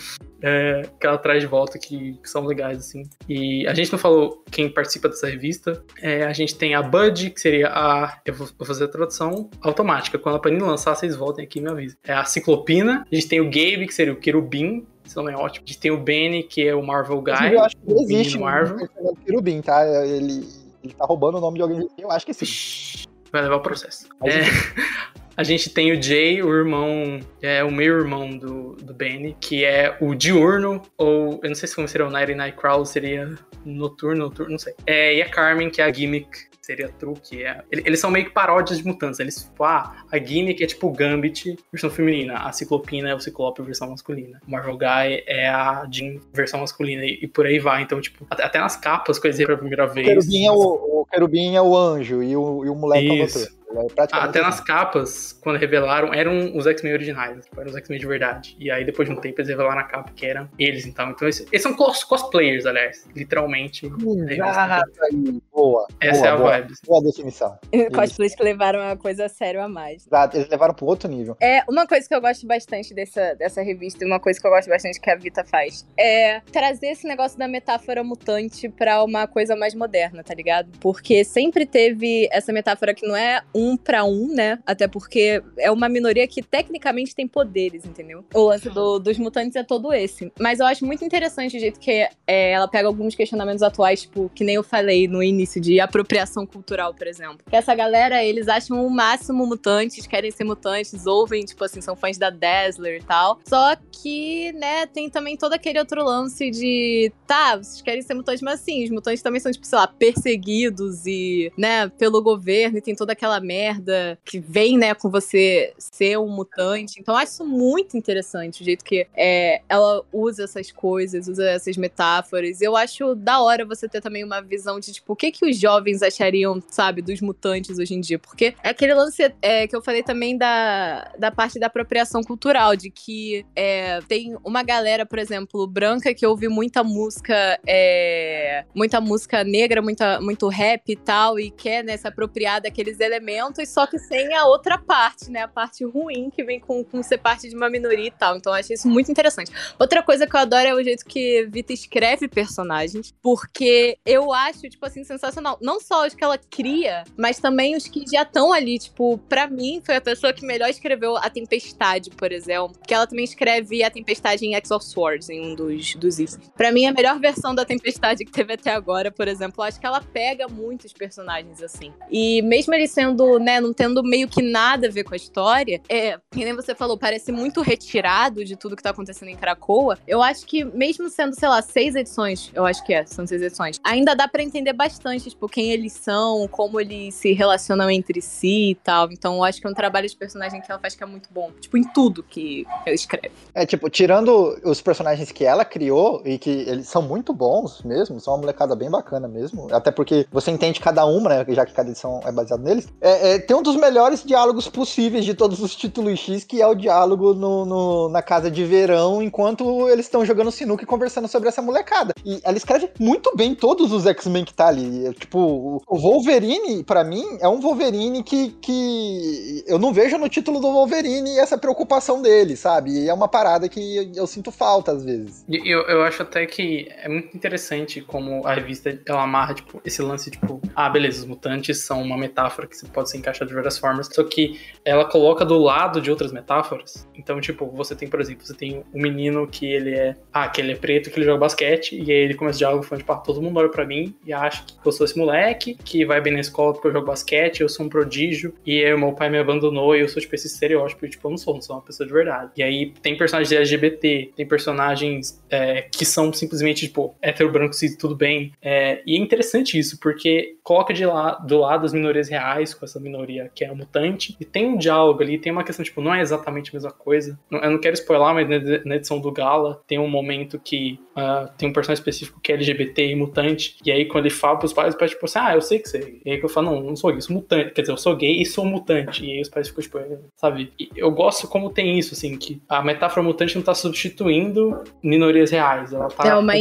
é, 0.42 0.82
que 0.98 1.06
ela 1.06 1.18
traz 1.18 1.40
de 1.40 1.46
volta 1.46 1.78
que, 1.78 2.14
que 2.22 2.28
são 2.28 2.44
legais, 2.44 2.78
assim. 2.78 3.02
E 3.28 3.66
a 3.66 3.74
gente 3.74 3.90
não 3.90 3.98
falou 3.98 4.44
quem 4.50 4.68
participa 4.68 5.08
dessa 5.08 5.26
revista. 5.26 5.82
É, 6.00 6.24
a 6.24 6.32
gente 6.32 6.54
tem 6.56 6.74
a 6.74 6.82
Bud, 6.82 7.30
que 7.30 7.40
seria 7.40 7.68
a. 7.68 8.20
Eu 8.24 8.34
vou 8.34 8.50
vou 8.58 8.66
fazer 8.66 8.84
a 8.84 8.88
tradução 8.88 9.48
automática. 9.62 10.18
Quando 10.18 10.36
a 10.36 10.38
Panini 10.38 10.62
lançar, 10.62 10.94
vocês 10.94 11.16
voltem 11.16 11.44
aqui 11.44 11.58
e 11.58 11.62
me 11.62 11.70
avisem. 11.70 11.98
É 12.04 12.12
a 12.12 12.24
Ciclopina. 12.24 13.06
A 13.10 13.14
gente 13.14 13.28
tem 13.28 13.40
o 13.40 13.44
Gabe, 13.44 13.86
que 13.86 13.94
seria 13.94 14.12
o 14.12 14.16
Querubim. 14.16 14.86
Esse 15.04 15.16
nome 15.16 15.32
é 15.32 15.36
ótimo. 15.36 15.64
A 15.64 15.68
gente 15.68 15.80
tem 15.80 15.90
o 15.90 15.98
Benny, 15.98 16.42
que 16.42 16.66
é 16.66 16.74
o 16.74 16.82
Marvel 16.82 17.20
Guy. 17.20 17.32
Inclusive, 17.32 17.56
eu 17.56 17.64
acho 17.64 17.76
que 17.76 17.92
o 17.92 18.00
existe 18.02 18.38
um 18.38 18.42
Marvel. 18.42 18.76
personagem 18.76 19.16
Querubim, 19.24 19.60
tá? 19.60 20.04
Ele, 20.06 20.46
ele 20.84 20.94
tá 20.94 21.04
roubando 21.04 21.38
o 21.38 21.40
nome 21.40 21.56
de 21.56 21.62
alguém. 21.62 21.88
Eu 21.98 22.10
acho 22.10 22.26
que 22.26 22.34
sim. 22.34 23.06
Vai 23.32 23.42
levar 23.42 23.56
o 23.56 23.60
processo. 23.60 24.08
Mas 24.20 24.34
É, 24.34 24.42
a 25.40 25.42
gente 25.42 25.70
tem 25.70 25.90
o 25.90 26.02
Jay, 26.02 26.42
o 26.42 26.54
irmão, 26.54 27.18
é 27.40 27.64
o 27.64 27.70
meio 27.70 27.98
irmão 27.98 28.36
do, 28.36 28.74
do 28.76 28.92
Benny, 28.92 29.34
que 29.40 29.64
é 29.64 29.96
o 29.98 30.14
diurno, 30.14 30.82
ou 30.98 31.40
eu 31.42 31.48
não 31.48 31.54
sei 31.54 31.66
se 31.66 31.74
como 31.74 31.88
seria 31.88 32.06
o 32.06 32.10
Night 32.10 32.34
Night 32.34 32.56
Crawl, 32.58 32.84
seria 32.84 33.34
noturno, 33.64 34.24
noturno, 34.24 34.52
não 34.52 34.58
sei. 34.58 34.74
É, 34.86 35.14
e 35.16 35.22
a 35.22 35.28
Carmen, 35.30 35.70
que 35.70 35.80
é 35.80 35.84
a 35.84 35.92
gimmick, 35.92 36.28
seria 36.60 36.88
true, 36.90 37.14
que 37.22 37.42
é. 37.42 37.62
ele- 37.72 37.82
Eles 37.86 37.98
são 38.00 38.10
meio 38.10 38.26
que 38.26 38.32
paródias 38.32 38.78
de 38.78 38.86
mutantes. 38.86 39.18
Eles, 39.18 39.36
tipo, 39.42 39.64
ah, 39.64 40.04
a 40.12 40.18
gimmick 40.18 40.62
é 40.62 40.66
tipo 40.66 40.88
o 40.88 40.92
Gambit, 40.92 41.56
versão 41.72 41.88
feminina. 41.90 42.34
A 42.34 42.52
Ciclopina 42.52 43.08
é 43.10 43.14
o 43.14 43.18
Ciclope, 43.18 43.62
versão 43.62 43.90
masculina. 43.90 44.38
O 44.46 44.50
Marvel 44.50 44.76
Guy 44.76 45.24
é 45.26 45.48
a 45.48 45.88
Jean, 45.90 46.20
versão 46.34 46.60
masculina. 46.60 47.02
E, 47.04 47.18
e 47.22 47.26
por 47.26 47.46
aí 47.46 47.58
vai. 47.58 47.82
Então, 47.82 48.00
tipo, 48.00 48.26
até, 48.30 48.44
até 48.44 48.58
nas 48.60 48.76
capas, 48.76 49.18
coisas 49.18 49.44
pela 49.44 49.56
primeira 49.58 49.86
O 49.86 49.88
vez. 49.88 50.06
querubim, 50.06 50.46
é 50.46 50.52
o, 50.52 51.00
o 51.00 51.06
querubim 51.10 51.56
é 51.56 51.62
o 51.62 51.76
anjo 51.76 52.22
e 52.22 52.36
o, 52.36 52.64
e 52.64 52.68
o 52.68 52.74
moleque 52.76 53.08
é 53.08 53.22
o 53.22 53.24
Isso. 53.24 53.59
É 53.72 54.02
Até 54.12 54.40
nas 54.40 54.56
assim. 54.56 54.64
capas, 54.64 55.32
quando 55.40 55.56
revelaram, 55.56 56.12
eram 56.12 56.56
os 56.56 56.66
X-Men 56.66 56.92
originais, 56.92 57.44
tipo, 57.44 57.60
eram 57.60 57.70
os 57.70 57.76
X-Men 57.76 58.00
de 58.00 58.06
verdade. 58.06 58.56
E 58.58 58.70
aí, 58.70 58.84
depois 58.84 59.08
de 59.08 59.14
um 59.14 59.20
tempo, 59.20 59.40
eles 59.40 59.48
revelaram 59.48 59.76
na 59.76 59.84
capa 59.84 60.10
que 60.14 60.26
eram 60.26 60.48
eles, 60.58 60.86
então. 60.86 61.10
Então, 61.10 61.28
esses, 61.28 61.46
esses 61.52 61.62
são 61.62 61.74
cos 61.74 62.02
cosplayers, 62.02 62.66
aliás. 62.66 63.06
Literalmente. 63.14 63.86
Exato 63.86 65.04
aí. 65.04 65.40
Boa. 65.52 65.86
Essa 66.00 66.20
boa, 66.20 66.26
é 66.26 66.30
a 66.30 66.36
boa. 66.36 66.50
vibe. 66.50 66.74
Boa 66.86 67.02
definição. 67.02 67.58
Cosplays 67.94 68.34
que 68.34 68.42
levaram 68.42 68.80
a 68.80 68.96
coisa 68.96 69.26
a 69.26 69.28
sério 69.28 69.62
a 69.62 69.68
mais. 69.68 70.06
Exato, 70.06 70.36
eles 70.36 70.48
levaram 70.48 70.74
pro 70.74 70.86
outro 70.86 71.08
nível. 71.08 71.36
É, 71.40 71.62
uma 71.68 71.86
coisa 71.86 72.08
que 72.08 72.14
eu 72.14 72.20
gosto 72.20 72.46
bastante 72.46 72.92
dessa, 72.92 73.34
dessa 73.34 73.62
revista, 73.62 74.04
e 74.04 74.06
uma 74.06 74.18
coisa 74.18 74.40
que 74.40 74.46
eu 74.46 74.50
gosto 74.50 74.68
bastante 74.68 75.00
que 75.00 75.10
a 75.10 75.16
Vita 75.16 75.44
faz, 75.44 75.86
é 75.96 76.40
trazer 76.52 76.88
esse 76.88 77.06
negócio 77.06 77.38
da 77.38 77.46
metáfora 77.46 78.02
mutante 78.02 78.68
pra 78.68 79.02
uma 79.04 79.26
coisa 79.26 79.54
mais 79.54 79.74
moderna, 79.74 80.24
tá 80.24 80.34
ligado? 80.34 80.70
Porque 80.80 81.24
sempre 81.24 81.64
teve 81.66 82.28
essa 82.32 82.52
metáfora 82.52 82.94
que 82.94 83.06
não 83.06 83.16
é 83.16 83.42
um 83.54 83.59
pra 83.76 84.04
um, 84.04 84.28
né? 84.34 84.58
Até 84.66 84.86
porque 84.88 85.42
é 85.58 85.70
uma 85.70 85.88
minoria 85.88 86.26
que 86.26 86.42
tecnicamente 86.42 87.14
tem 87.14 87.26
poderes, 87.26 87.84
entendeu? 87.84 88.24
O 88.34 88.42
lance 88.48 88.68
do- 88.70 88.98
dos 88.98 89.18
mutantes 89.18 89.56
é 89.56 89.62
todo 89.62 89.92
esse. 89.92 90.32
Mas 90.38 90.60
eu 90.60 90.66
acho 90.66 90.84
muito 90.84 91.04
interessante 91.04 91.56
o 91.56 91.60
jeito 91.60 91.78
que 91.80 91.90
é, 92.26 92.52
ela 92.52 92.68
pega 92.68 92.86
alguns 92.88 93.14
questionamentos 93.14 93.62
atuais, 93.62 94.02
tipo, 94.02 94.30
que 94.34 94.44
nem 94.44 94.54
eu 94.56 94.62
falei 94.62 95.06
no 95.08 95.22
início, 95.22 95.60
de 95.60 95.80
apropriação 95.80 96.46
cultural, 96.46 96.94
por 96.94 97.06
exemplo. 97.06 97.38
Que 97.48 97.56
essa 97.56 97.74
galera, 97.74 98.22
eles 98.24 98.48
acham 98.48 98.84
o 98.86 98.90
máximo 98.90 99.46
mutantes, 99.46 100.06
querem 100.06 100.30
ser 100.30 100.44
mutantes, 100.44 101.06
ouvem, 101.06 101.44
tipo 101.44 101.64
assim, 101.64 101.80
são 101.80 101.96
fãs 101.96 102.18
da 102.18 102.30
Dazzler 102.30 103.00
e 103.00 103.04
tal. 103.04 103.40
Só 103.46 103.74
que, 103.90 104.52
né, 104.52 104.86
tem 104.86 105.08
também 105.10 105.36
todo 105.36 105.52
aquele 105.52 105.78
outro 105.78 106.04
lance 106.04 106.50
de, 106.50 107.12
tá, 107.26 107.56
vocês 107.56 107.82
querem 107.82 108.02
ser 108.02 108.14
mutantes, 108.14 108.42
mas 108.42 108.60
assim, 108.60 108.84
os 108.84 108.90
mutantes 108.90 109.22
também 109.22 109.40
são, 109.40 109.50
tipo, 109.52 109.66
sei 109.66 109.78
lá, 109.78 109.86
perseguidos 109.86 111.06
e, 111.06 111.52
né, 111.56 111.88
pelo 111.88 112.22
governo 112.22 112.78
e 112.78 112.80
tem 112.80 112.94
toda 112.94 113.12
aquela 113.12 113.40
merda 113.50 114.16
que 114.24 114.38
vem, 114.38 114.78
né, 114.78 114.94
com 114.94 115.10
você 115.10 115.72
ser 115.76 116.18
um 116.18 116.28
mutante. 116.28 117.00
Então 117.00 117.14
eu 117.14 117.18
acho 117.18 117.44
muito 117.44 117.96
interessante, 117.96 118.62
o 118.62 118.64
jeito 118.64 118.84
que 118.84 119.08
é, 119.16 119.60
ela 119.68 120.04
usa 120.12 120.44
essas 120.44 120.70
coisas, 120.70 121.26
usa 121.26 121.50
essas 121.50 121.76
metáforas. 121.76 122.60
Eu 122.60 122.76
acho 122.76 123.16
da 123.16 123.40
hora 123.42 123.64
você 123.64 123.88
ter 123.88 124.00
também 124.00 124.22
uma 124.22 124.40
visão 124.40 124.78
de, 124.78 124.92
tipo, 124.92 125.12
o 125.12 125.16
que 125.16 125.32
que 125.32 125.44
os 125.44 125.58
jovens 125.58 126.00
achariam, 126.02 126.62
sabe, 126.68 127.02
dos 127.02 127.20
mutantes 127.20 127.78
hoje 127.78 127.94
em 127.94 128.00
dia. 128.00 128.18
Porque 128.18 128.54
é 128.62 128.70
aquele 128.70 128.94
lance 128.94 129.32
é, 129.42 129.66
que 129.66 129.74
eu 129.74 129.82
falei 129.82 130.02
também 130.02 130.36
da, 130.36 131.10
da 131.18 131.30
parte 131.30 131.58
da 131.58 131.66
apropriação 131.66 132.22
cultural, 132.22 132.76
de 132.76 132.90
que 132.90 133.44
é, 133.56 134.00
tem 134.02 134.36
uma 134.44 134.62
galera, 134.62 135.04
por 135.04 135.18
exemplo, 135.18 135.66
branca 135.66 136.14
que 136.14 136.26
ouve 136.26 136.48
muita 136.48 136.84
música, 136.84 137.58
é, 137.66 138.64
muita 138.74 139.00
música 139.00 139.42
negra, 139.42 139.82
muita, 139.82 140.20
muito 140.20 140.48
rap 140.48 140.82
e 140.88 140.96
tal, 140.96 141.38
e 141.38 141.50
quer, 141.50 141.82
né, 141.82 141.96
se 141.96 142.06
apropriar 142.06 142.60
daqueles 142.60 143.00
elementos, 143.00 143.39
só 143.66 143.86
que 143.86 143.98
sem 143.98 144.34
a 144.34 144.44
outra 144.46 144.78
parte, 144.78 145.30
né, 145.30 145.42
a 145.42 145.48
parte 145.48 145.84
ruim 145.84 146.30
que 146.30 146.42
vem 146.42 146.60
com, 146.60 146.84
com 146.84 147.02
ser 147.02 147.18
parte 147.18 147.48
de 147.48 147.54
uma 147.54 147.70
minoria 147.70 148.08
e 148.08 148.10
tal. 148.10 148.36
Então 148.36 148.52
eu 148.52 148.58
achei 148.58 148.74
isso 148.74 148.88
muito 148.88 149.10
interessante. 149.10 149.50
Outra 149.78 150.02
coisa 150.02 150.26
que 150.26 150.34
eu 150.34 150.40
adoro 150.40 150.68
é 150.68 150.74
o 150.74 150.82
jeito 150.82 151.04
que 151.04 151.48
Vita 151.50 151.72
escreve 151.72 152.28
personagens, 152.28 153.14
porque 153.22 153.98
eu 154.04 154.32
acho, 154.32 154.68
tipo 154.68 154.84
assim, 154.84 155.04
sensacional. 155.04 155.58
Não 155.60 155.80
só 155.80 156.06
os 156.06 156.14
que 156.14 156.24
ela 156.24 156.38
cria, 156.38 157.04
mas 157.16 157.38
também 157.38 157.76
os 157.76 157.86
que 157.86 158.04
já 158.10 158.22
estão 158.22 158.52
ali. 158.52 158.78
Tipo, 158.78 159.18
pra 159.28 159.46
mim, 159.46 159.80
foi 159.84 159.96
a 159.96 160.00
pessoa 160.00 160.32
que 160.32 160.44
melhor 160.44 160.68
escreveu 160.68 161.16
A 161.16 161.28
Tempestade, 161.30 162.10
por 162.10 162.32
exemplo. 162.32 162.72
Que 162.86 162.94
ela 162.94 163.06
também 163.06 163.24
escreve 163.24 163.82
A 163.82 163.90
Tempestade 163.90 164.44
em 164.44 164.54
X 164.54 164.70
of 164.70 164.84
Swords, 164.84 165.28
em 165.28 165.40
um 165.40 165.54
dos, 165.54 165.94
dos 165.94 166.18
itens. 166.18 166.50
Pra 166.56 166.72
mim, 166.72 166.86
a 166.86 166.92
melhor 166.92 167.18
versão 167.18 167.54
da 167.54 167.64
Tempestade 167.64 168.24
que 168.24 168.32
teve 168.32 168.54
até 168.54 168.70
agora, 168.70 169.10
por 169.10 169.28
exemplo, 169.28 169.62
eu 169.62 169.64
acho 169.64 169.78
que 169.78 169.86
ela 169.86 170.00
pega 170.00 170.48
muitos 170.48 170.92
personagens 170.92 171.62
assim. 171.62 171.92
E 172.10 172.42
mesmo 172.42 172.74
ele 172.74 172.86
sendo, 172.86 173.29
né, 173.38 173.60
não 173.60 173.72
tendo 173.72 174.02
meio 174.02 174.28
que 174.28 174.42
nada 174.42 174.88
a 174.88 174.90
ver 174.90 175.04
com 175.04 175.14
a 175.14 175.16
história, 175.16 175.80
é, 175.88 176.18
que 176.30 176.44
nem 176.44 176.54
você 176.54 176.74
falou, 176.74 176.98
parece 176.98 177.32
muito 177.32 177.60
retirado 177.60 178.44
de 178.44 178.56
tudo 178.56 178.76
que 178.76 178.82
tá 178.82 178.90
acontecendo 178.90 179.28
em 179.28 179.36
Krakoa. 179.36 179.98
Eu 180.06 180.22
acho 180.22 180.46
que, 180.46 180.64
mesmo 180.64 181.08
sendo, 181.08 181.34
sei 181.34 181.48
lá, 181.48 181.62
seis 181.62 181.94
edições, 181.94 182.50
eu 182.54 182.64
acho 182.64 182.84
que 182.84 182.92
é, 182.94 183.04
são 183.06 183.26
seis 183.26 183.42
edições, 183.42 183.78
ainda 183.84 184.14
dá 184.14 184.28
pra 184.28 184.42
entender 184.42 184.72
bastante, 184.72 185.30
tipo, 185.30 185.48
quem 185.48 185.70
eles 185.70 185.92
são, 185.92 186.48
como 186.48 186.80
eles 186.80 187.14
se 187.14 187.32
relacionam 187.32 187.90
entre 187.90 188.20
si 188.20 188.70
e 188.70 188.74
tal. 188.74 189.10
Então, 189.10 189.36
eu 189.36 189.44
acho 189.44 189.60
que 189.60 189.66
é 189.66 189.70
um 189.70 189.74
trabalho 189.74 190.08
de 190.08 190.16
personagem 190.16 190.60
que 190.60 190.70
ela 190.70 190.80
faz 190.80 190.94
que 190.94 191.02
é 191.02 191.06
muito 191.06 191.28
bom. 191.32 191.50
Tipo, 191.60 191.76
em 191.76 191.84
tudo 191.92 192.22
que 192.22 192.66
ela 192.84 192.94
escreve. 192.94 193.32
É, 193.54 193.66
tipo, 193.66 193.88
tirando 193.90 194.58
os 194.64 194.80
personagens 194.80 195.30
que 195.32 195.44
ela 195.44 195.64
criou 195.64 196.22
e 196.24 196.38
que 196.38 196.50
eles 196.50 196.88
são 196.88 197.02
muito 197.02 197.32
bons 197.32 197.82
mesmo, 197.82 198.20
são 198.20 198.34
uma 198.34 198.40
molecada 198.40 198.74
bem 198.74 198.90
bacana 198.90 199.28
mesmo, 199.28 199.68
até 199.72 199.90
porque 199.90 200.26
você 200.30 200.50
entende 200.50 200.80
cada 200.80 201.04
uma, 201.04 201.28
né, 201.28 201.46
já 201.48 201.66
que 201.66 201.72
cada 201.72 201.90
edição 201.90 202.20
é 202.24 202.32
baseada 202.32 202.62
neles, 202.62 202.88
é, 203.00 203.09
é, 203.10 203.38
tem 203.38 203.56
um 203.56 203.62
dos 203.62 203.76
melhores 203.76 204.24
diálogos 204.24 204.68
possíveis 204.68 205.24
de 205.24 205.34
todos 205.34 205.60
os 205.60 205.74
títulos 205.74 206.18
X, 206.18 206.44
que 206.44 206.60
é 206.60 206.66
o 206.66 206.74
diálogo 206.74 207.34
no, 207.34 207.64
no- 207.64 208.08
na 208.08 208.22
casa 208.22 208.50
de 208.50 208.64
verão, 208.64 209.22
enquanto 209.22 209.88
eles 209.88 210.06
estão 210.06 210.24
jogando 210.24 210.50
sinuca 210.50 210.82
e 210.82 210.86
conversando 210.86 211.28
sobre 211.28 211.48
essa 211.48 211.62
molecada. 211.62 212.12
E 212.24 212.40
ela 212.44 212.56
escreve 212.56 212.90
muito 212.98 213.32
bem 213.36 213.54
todos 213.54 213.92
os 213.92 214.06
X-Men 214.06 214.44
que 214.44 214.54
tá 214.54 214.68
ali. 214.68 215.06
É, 215.06 215.12
Tipo, 215.12 215.38
o- 215.38 215.98
Wolverine, 215.98 216.82
pra 216.84 217.04
mim, 217.04 217.24
é 217.40 217.48
um 217.48 217.60
Wolverine 217.60 218.22
que, 218.22 218.50
que 218.60 219.64
eu 219.66 219.78
não 219.78 219.92
vejo 219.92 220.16
no 220.18 220.28
título 220.28 220.60
do 220.60 220.70
Wolverine 220.72 221.38
essa 221.38 221.56
preocupação 221.58 222.20
dele, 222.22 222.56
sabe? 222.56 222.90
E 223.04 223.08
é 223.08 223.14
uma 223.14 223.28
parada 223.28 223.68
que 223.68 224.10
eu 224.14 224.26
sinto 224.26 224.50
falta 224.50 224.92
às 224.92 225.04
vezes. 225.04 225.44
Eu, 225.48 225.80
eu 225.82 226.02
acho 226.02 226.22
até 226.22 226.46
que 226.46 226.88
é 227.02 227.08
muito 227.08 227.36
interessante 227.36 228.00
como 228.00 228.46
a 228.46 228.54
revista 228.54 228.98
ela 229.06 229.22
amarra, 229.22 229.54
tipo, 229.54 229.80
esse 229.84 230.02
lance, 230.02 230.30
tipo, 230.30 230.60
ah, 230.74 230.88
beleza, 230.88 231.20
os 231.20 231.26
mutantes 231.26 231.84
são 231.84 232.02
uma 232.02 232.16
metáfora 232.16 232.66
que 232.66 232.76
pode 232.88 232.99
ser 233.08 233.18
encaixada 233.18 233.48
de 233.48 233.54
várias 233.54 233.78
formas, 233.78 234.08
só 234.12 234.22
que 234.24 234.60
ela 234.84 235.04
coloca 235.04 235.44
do 235.44 235.58
lado 235.58 236.00
de 236.00 236.10
outras 236.10 236.32
metáforas. 236.32 237.08
Então, 237.14 237.40
tipo, 237.40 237.66
você 237.70 237.94
tem, 237.94 238.08
por 238.08 238.20
exemplo, 238.20 238.46
você 238.46 238.54
tem 238.54 238.82
um 238.92 239.00
menino 239.00 239.46
que 239.46 239.66
ele 239.66 239.94
é, 239.94 240.16
ah, 240.32 240.48
que 240.48 240.60
ele 240.60 240.72
é 240.72 240.76
preto, 240.76 241.10
que 241.10 241.18
ele 241.18 241.26
joga 241.26 241.38
basquete, 241.38 241.96
e 241.96 242.10
aí 242.10 242.18
ele 242.18 242.34
começa 242.34 242.56
o 242.56 242.58
diálogo 242.58 242.82
falando, 242.82 243.02
tipo, 243.02 243.12
ah, 243.12 243.16
todo 243.16 243.42
mundo 243.42 243.58
olha 243.58 243.68
pra 243.68 243.84
mim 243.84 244.14
e 244.24 244.32
acha 244.32 244.64
que 244.64 244.74
eu 244.84 244.92
sou 244.92 245.04
esse 245.04 245.18
moleque, 245.18 245.76
que 245.84 246.04
vai 246.04 246.20
bem 246.20 246.32
na 246.32 246.40
escola 246.40 246.72
porque 246.72 246.88
eu 246.88 246.92
jogo 246.92 247.06
basquete, 247.06 247.60
eu 247.60 247.68
sou 247.68 247.86
um 247.86 247.88
prodígio, 247.88 248.54
e 248.64 248.84
aí 248.84 248.96
meu 248.96 249.12
pai 249.12 249.28
me 249.28 249.38
abandonou 249.38 249.94
e 249.96 250.00
eu 250.00 250.08
sou, 250.08 250.20
tipo, 250.20 250.34
esse 250.34 250.46
estereótipo, 250.46 251.06
e, 251.06 251.10
tipo, 251.10 251.26
eu 251.26 251.30
não 251.30 251.38
sou, 251.38 251.54
não 251.54 251.62
sou 251.62 251.76
uma 251.76 251.82
pessoa 251.82 252.06
de 252.06 252.12
verdade. 252.12 252.50
E 252.56 252.62
aí 252.62 252.92
tem 253.02 253.16
personagens 253.16 253.52
LGBT, 253.52 254.32
tem 254.36 254.46
personagens 254.46 255.42
é, 255.50 255.82
que 255.82 256.04
são 256.04 256.32
simplesmente, 256.32 256.86
tipo, 256.86 257.14
hétero, 257.20 257.50
branco, 257.50 257.74
cis, 257.74 257.96
tudo 257.96 258.16
bem. 258.16 258.52
É, 258.62 259.02
e 259.06 259.16
é 259.16 259.18
interessante 259.18 259.78
isso, 259.78 259.98
porque 260.00 260.56
coloca 260.62 260.92
de 260.92 261.04
lá, 261.04 261.32
do 261.34 261.58
lado 261.58 261.86
as 261.86 261.92
minorias 261.92 262.28
reais, 262.28 262.74
com 262.74 262.84
essa 262.90 263.00
minoria 263.00 263.50
que 263.54 263.64
é 263.64 263.68
a 263.68 263.74
mutante, 263.74 264.36
e 264.40 264.44
tem 264.44 264.66
um 264.66 264.76
diálogo 264.76 265.22
ali, 265.22 265.38
tem 265.38 265.52
uma 265.52 265.64
questão, 265.64 265.84
tipo, 265.84 266.00
não 266.00 266.14
é 266.14 266.20
exatamente 266.20 266.70
a 266.70 266.74
mesma 266.74 266.90
coisa. 266.90 267.38
Eu 267.50 267.70
não 267.70 267.78
quero 267.80 267.94
spoiler, 267.94 268.34
mas 268.34 268.84
na- 268.84 268.96
edição 268.96 269.20
do 269.20 269.30
Gala 269.32 269.80
tem 269.86 269.98
um 269.98 270.08
momento 270.08 270.58
que 270.58 270.98
ah, 271.16 271.50
tem 271.58 271.68
um 271.68 271.72
personagem 271.72 272.00
específico 272.00 272.40
que 272.40 272.52
é 272.52 272.54
LGBT 272.54 273.06
e 273.06 273.14
mutante, 273.14 273.76
e 273.84 273.90
aí 273.92 274.04
quando 274.06 274.26
ele 274.26 274.34
fala 274.34 274.58
pros 274.58 274.72
pais, 274.72 274.94
os 274.94 274.98
pais, 274.98 275.10
tipo 275.10 275.24
assim, 275.24 275.38
ah, 275.38 275.54
eu 275.54 275.60
sei 275.60 275.78
que 275.78 275.88
você 275.88 275.98
é. 275.98 276.28
E 276.28 276.32
aí 276.32 276.40
eu 276.40 276.48
falo, 276.48 276.70
não, 276.70 276.80
não 276.82 276.96
sou 276.96 277.10
gay, 277.10 277.20
sou 277.20 277.34
mutante. 277.36 277.72
Quer 277.72 277.80
dizer, 277.82 277.92
eu 277.92 277.96
sou 277.96 278.16
gay 278.16 278.40
e 278.40 278.46
sou 278.46 278.64
mutante. 278.64 279.24
E 279.24 279.32
aí 279.32 279.40
os 279.40 279.48
pais 279.48 279.68
ficam, 279.68 279.82
tipo, 279.82 279.98
sabe? 280.36 280.72
E 280.78 280.88
eu 280.96 281.10
gosto 281.10 281.46
como 281.48 281.70
tem 281.70 281.98
isso, 281.98 282.14
assim, 282.14 282.36
que 282.38 282.60
a 282.68 282.82
metáfora 282.82 283.22
mutante 283.22 283.54
não 283.56 283.62
tá 283.62 283.74
substituindo 283.74 284.82
minorias 285.02 285.50
reais. 285.50 285.92
Ela 285.92 286.08
tá 286.08 286.26
é 286.28 286.34
uma 286.34 286.52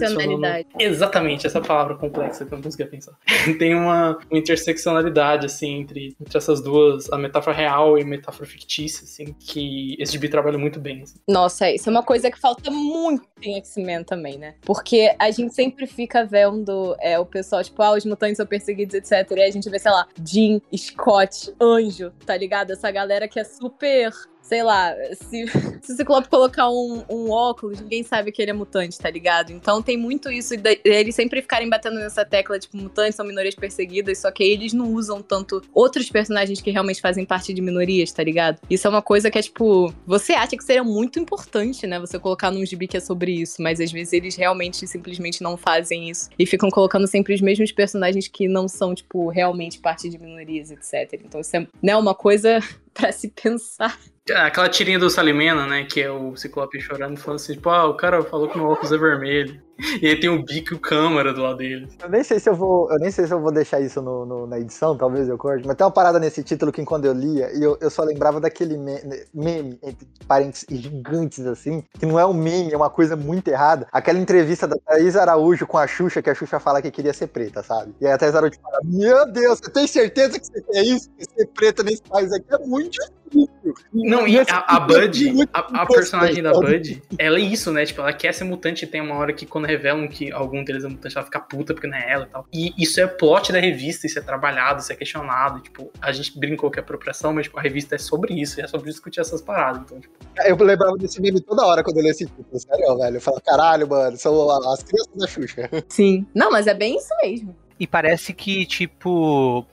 interseccionalidade. 0.00 0.58
adicionando- 0.60 0.92
Exatamente, 0.92 1.46
essa 1.46 1.60
palavra 1.60 1.94
complexa 1.96 2.44
que 2.44 2.52
eu 2.52 2.56
não 2.56 2.62
conseguia 2.62 2.86
pensar. 2.86 3.12
tem 3.58 3.74
uma, 3.74 4.18
uma 4.30 4.38
interseccionalidade, 4.38 5.46
assim, 5.52 5.80
entre, 5.80 6.16
entre 6.20 6.38
essas 6.38 6.62
duas, 6.62 7.10
a 7.12 7.18
metáfora 7.18 7.56
real 7.56 7.98
e 7.98 8.02
a 8.02 8.04
metáfora 8.04 8.46
fictícia, 8.46 9.04
assim, 9.04 9.34
que 9.38 9.96
esse 9.98 10.12
gibi 10.12 10.28
trabalha 10.28 10.58
muito 10.58 10.80
bem. 10.80 11.02
assim. 11.02 11.18
Nossa, 11.28 11.70
isso 11.70 11.88
é 11.88 11.92
uma 11.92 12.02
coisa 12.02 12.30
que 12.30 12.38
falta 12.38 12.70
muito 12.70 13.26
em 13.42 13.56
X-Men 13.56 14.04
também, 14.04 14.38
né? 14.38 14.54
Porque 14.62 15.14
a 15.18 15.30
gente 15.30 15.54
sempre 15.54 15.86
fica 15.86 16.24
vendo 16.24 16.96
é, 17.00 17.18
o 17.18 17.26
pessoal, 17.26 17.62
tipo, 17.62 17.82
ah, 17.82 17.92
os 17.92 18.04
mutantes 18.04 18.36
são 18.36 18.46
perseguidos, 18.46 18.94
etc. 18.94 19.30
E 19.36 19.42
a 19.42 19.50
gente 19.50 19.68
vê, 19.68 19.78
sei 19.78 19.90
lá, 19.90 20.06
Jean, 20.24 20.60
Scott, 20.76 21.52
Anjo, 21.60 22.10
tá 22.24 22.36
ligado? 22.36 22.72
Essa 22.72 22.90
galera 22.90 23.28
que 23.28 23.38
é 23.38 23.44
super. 23.44 24.12
Sei 24.42 24.62
lá, 24.62 24.92
se, 25.12 25.46
se 25.82 25.92
o 25.92 25.96
Ciclope 25.96 26.28
colocar 26.28 26.68
um, 26.68 27.04
um 27.08 27.30
óculos, 27.30 27.80
ninguém 27.80 28.02
sabe 28.02 28.32
que 28.32 28.42
ele 28.42 28.50
é 28.50 28.54
mutante, 28.54 28.98
tá 28.98 29.10
ligado? 29.10 29.50
Então 29.52 29.80
tem 29.80 29.96
muito 29.96 30.30
isso, 30.30 30.56
de, 30.56 30.80
eles 30.84 31.14
sempre 31.14 31.40
ficarem 31.40 31.68
batendo 31.68 31.98
nessa 31.98 32.24
tecla, 32.24 32.58
tipo, 32.58 32.76
mutantes 32.76 33.14
são 33.14 33.24
minorias 33.24 33.54
perseguidas, 33.54 34.18
só 34.18 34.30
que 34.30 34.42
eles 34.42 34.72
não 34.72 34.92
usam 34.92 35.22
tanto 35.22 35.62
outros 35.72 36.10
personagens 36.10 36.60
que 36.60 36.70
realmente 36.70 37.00
fazem 37.00 37.24
parte 37.24 37.54
de 37.54 37.62
minorias, 37.62 38.12
tá 38.12 38.22
ligado? 38.22 38.60
Isso 38.68 38.86
é 38.86 38.90
uma 38.90 39.02
coisa 39.02 39.30
que 39.30 39.38
é, 39.38 39.42
tipo, 39.42 39.92
você 40.06 40.32
acha 40.32 40.56
que 40.56 40.64
seria 40.64 40.84
muito 40.84 41.18
importante, 41.18 41.86
né? 41.86 41.98
Você 42.00 42.18
colocar 42.18 42.50
num 42.50 42.64
gibi 42.66 42.86
que 42.86 42.96
é 42.96 43.00
sobre 43.00 43.32
isso, 43.32 43.62
mas 43.62 43.80
às 43.80 43.92
vezes 43.92 44.12
eles 44.12 44.36
realmente 44.36 44.86
simplesmente 44.86 45.42
não 45.42 45.56
fazem 45.56 46.10
isso. 46.10 46.28
E 46.38 46.44
ficam 46.46 46.70
colocando 46.70 47.06
sempre 47.06 47.34
os 47.34 47.40
mesmos 47.40 47.72
personagens 47.72 48.28
que 48.28 48.48
não 48.48 48.68
são, 48.68 48.94
tipo, 48.94 49.28
realmente 49.28 49.78
parte 49.78 50.08
de 50.08 50.18
minorias, 50.18 50.70
etc. 50.70 51.20
Então 51.24 51.40
isso 51.40 51.56
é 51.56 51.66
né, 51.82 51.96
uma 51.96 52.14
coisa 52.14 52.60
pra 52.92 53.12
se 53.12 53.28
pensar. 53.28 53.98
Aquela 54.30 54.68
tirinha 54.68 55.00
do 55.00 55.10
Salimena, 55.10 55.66
né, 55.66 55.84
que 55.84 56.00
é 56.00 56.08
o 56.08 56.36
Ciclope 56.36 56.80
chorando, 56.80 57.18
falando 57.18 57.40
assim, 57.40 57.54
tipo, 57.54 57.68
ah, 57.68 57.86
o 57.88 57.96
cara 57.96 58.22
falou 58.22 58.48
que 58.48 58.56
meu 58.56 58.68
óculos 58.68 58.92
é 58.92 58.96
vermelho. 58.96 59.60
E 60.00 60.06
aí 60.06 60.20
tem 60.20 60.30
o 60.30 60.40
bico 60.44 60.74
e 60.74 60.78
câmera 60.78 61.34
do 61.34 61.42
lado 61.42 61.56
dele. 61.56 61.88
Eu 62.00 62.08
nem 62.08 62.22
sei 62.22 62.38
se 62.38 62.48
eu 62.48 62.54
vou, 62.54 62.88
eu 62.92 63.00
nem 63.00 63.10
sei 63.10 63.26
se 63.26 63.34
eu 63.34 63.40
vou 63.40 63.50
deixar 63.50 63.80
isso 63.80 64.00
no, 64.00 64.24
no- 64.24 64.46
na 64.46 64.60
edição, 64.60 64.96
talvez 64.96 65.28
eu 65.28 65.36
corte, 65.36 65.66
mas 65.66 65.74
tem 65.74 65.84
uma 65.84 65.90
parada 65.92 66.20
nesse 66.20 66.44
título 66.44 66.70
que 66.70 66.84
quando 66.84 67.04
eu 67.04 67.12
lia, 67.12 67.50
e 67.52 67.64
eu, 67.64 67.76
eu 67.80 67.90
só 67.90 68.04
lembrava 68.04 68.38
daquele 68.40 68.76
me- 68.76 69.02
meme, 69.34 69.76
entre 69.82 70.06
parênteses 70.28 70.66
gigantes 70.70 71.44
assim, 71.44 71.82
que 71.98 72.06
não 72.06 72.16
é 72.16 72.24
um 72.24 72.32
meme, 72.32 72.72
é 72.72 72.76
uma 72.76 72.90
coisa 72.90 73.16
muito 73.16 73.48
errada. 73.48 73.88
Aquela 73.90 74.20
entrevista 74.20 74.68
da 74.68 74.76
Thaís 74.86 75.16
Araújo 75.16 75.66
com 75.66 75.78
a 75.78 75.86
Xuxa, 75.88 76.22
que 76.22 76.30
a 76.30 76.34
Xuxa 76.34 76.60
fala 76.60 76.80
que 76.80 76.92
queria 76.92 77.12
ser 77.12 77.26
preta, 77.26 77.60
sabe? 77.60 77.92
E 78.00 78.06
aí 78.06 78.12
a 78.12 78.18
Thaís 78.18 78.36
Araújo 78.36 78.60
fala: 78.62 78.78
Meu 78.84 79.26
Deus, 79.32 79.58
você 79.58 79.68
tem 79.72 79.86
certeza 79.88 80.38
que 80.38 80.46
você 80.46 80.62
quer 80.62 80.82
isso? 80.84 81.10
Ser 81.36 81.46
preta 81.48 81.82
nesse 81.82 82.02
país 82.02 82.32
aqui 82.32 82.46
é 82.54 82.58
muito 82.58 82.92
difícil. 82.92 83.51
Não, 83.92 84.26
e 84.26 84.38
a, 84.38 84.44
a 84.48 84.76
é 84.76 84.80
Bud, 84.80 85.48
a, 85.52 85.82
a 85.82 85.86
personagem 85.86 86.42
da? 86.42 86.52
Bud, 86.52 87.02
ela 87.18 87.38
é 87.38 87.40
isso, 87.40 87.72
né? 87.72 87.84
Tipo, 87.84 88.00
ela 88.02 88.12
quer 88.12 88.32
ser 88.32 88.44
mutante 88.44 88.84
e 88.84 88.88
tem 88.88 89.00
uma 89.00 89.14
hora 89.16 89.32
que 89.32 89.46
quando 89.46 89.66
revelam 89.66 90.06
que 90.08 90.32
algum 90.32 90.64
deles 90.64 90.84
é 90.84 90.88
mutante, 90.88 91.16
ela 91.16 91.24
fica 91.24 91.40
puta 91.40 91.74
porque 91.74 91.86
não 91.86 91.96
é 91.96 92.10
ela 92.10 92.24
e 92.24 92.28
tal. 92.28 92.46
E 92.52 92.72
isso 92.78 93.00
é 93.00 93.06
plot 93.06 93.52
da 93.52 93.58
revista, 93.58 94.06
isso 94.06 94.18
é 94.18 94.22
trabalhado, 94.22 94.80
isso 94.80 94.92
é 94.92 94.96
questionado. 94.96 95.60
Tipo, 95.60 95.90
a 96.00 96.12
gente 96.12 96.38
brincou 96.38 96.70
que 96.70 96.78
é 96.78 96.82
apropriação, 96.82 97.32
mas 97.32 97.46
tipo, 97.46 97.58
a 97.58 97.62
revista 97.62 97.94
é 97.94 97.98
sobre 97.98 98.34
isso, 98.34 98.60
é 98.60 98.66
sobre 98.66 98.90
discutir 98.90 99.20
essas 99.20 99.40
paradas. 99.40 99.82
Então, 99.82 100.00
tipo, 100.00 100.14
Eu 100.44 100.56
lembrava 100.56 100.96
desse 100.96 101.20
meme 101.20 101.40
toda 101.40 101.64
hora 101.64 101.82
quando 101.82 101.98
eu 101.98 102.02
li 102.02 102.10
esse 102.10 102.26
título, 102.26 102.58
sério, 102.58 102.96
velho. 102.96 103.16
Eu 103.16 103.20
falo, 103.20 103.40
caralho, 103.40 103.88
mano, 103.88 104.16
são 104.16 104.50
as 104.72 104.82
crianças 104.82 105.14
da 105.16 105.26
Xuxa. 105.26 105.70
Sim. 105.88 106.26
Não, 106.34 106.50
mas 106.50 106.66
é 106.66 106.74
bem 106.74 106.96
isso 106.96 107.08
mesmo. 107.22 107.54
E 107.82 107.86
parece 107.88 108.32
que, 108.32 108.64
tipo, 108.64 109.66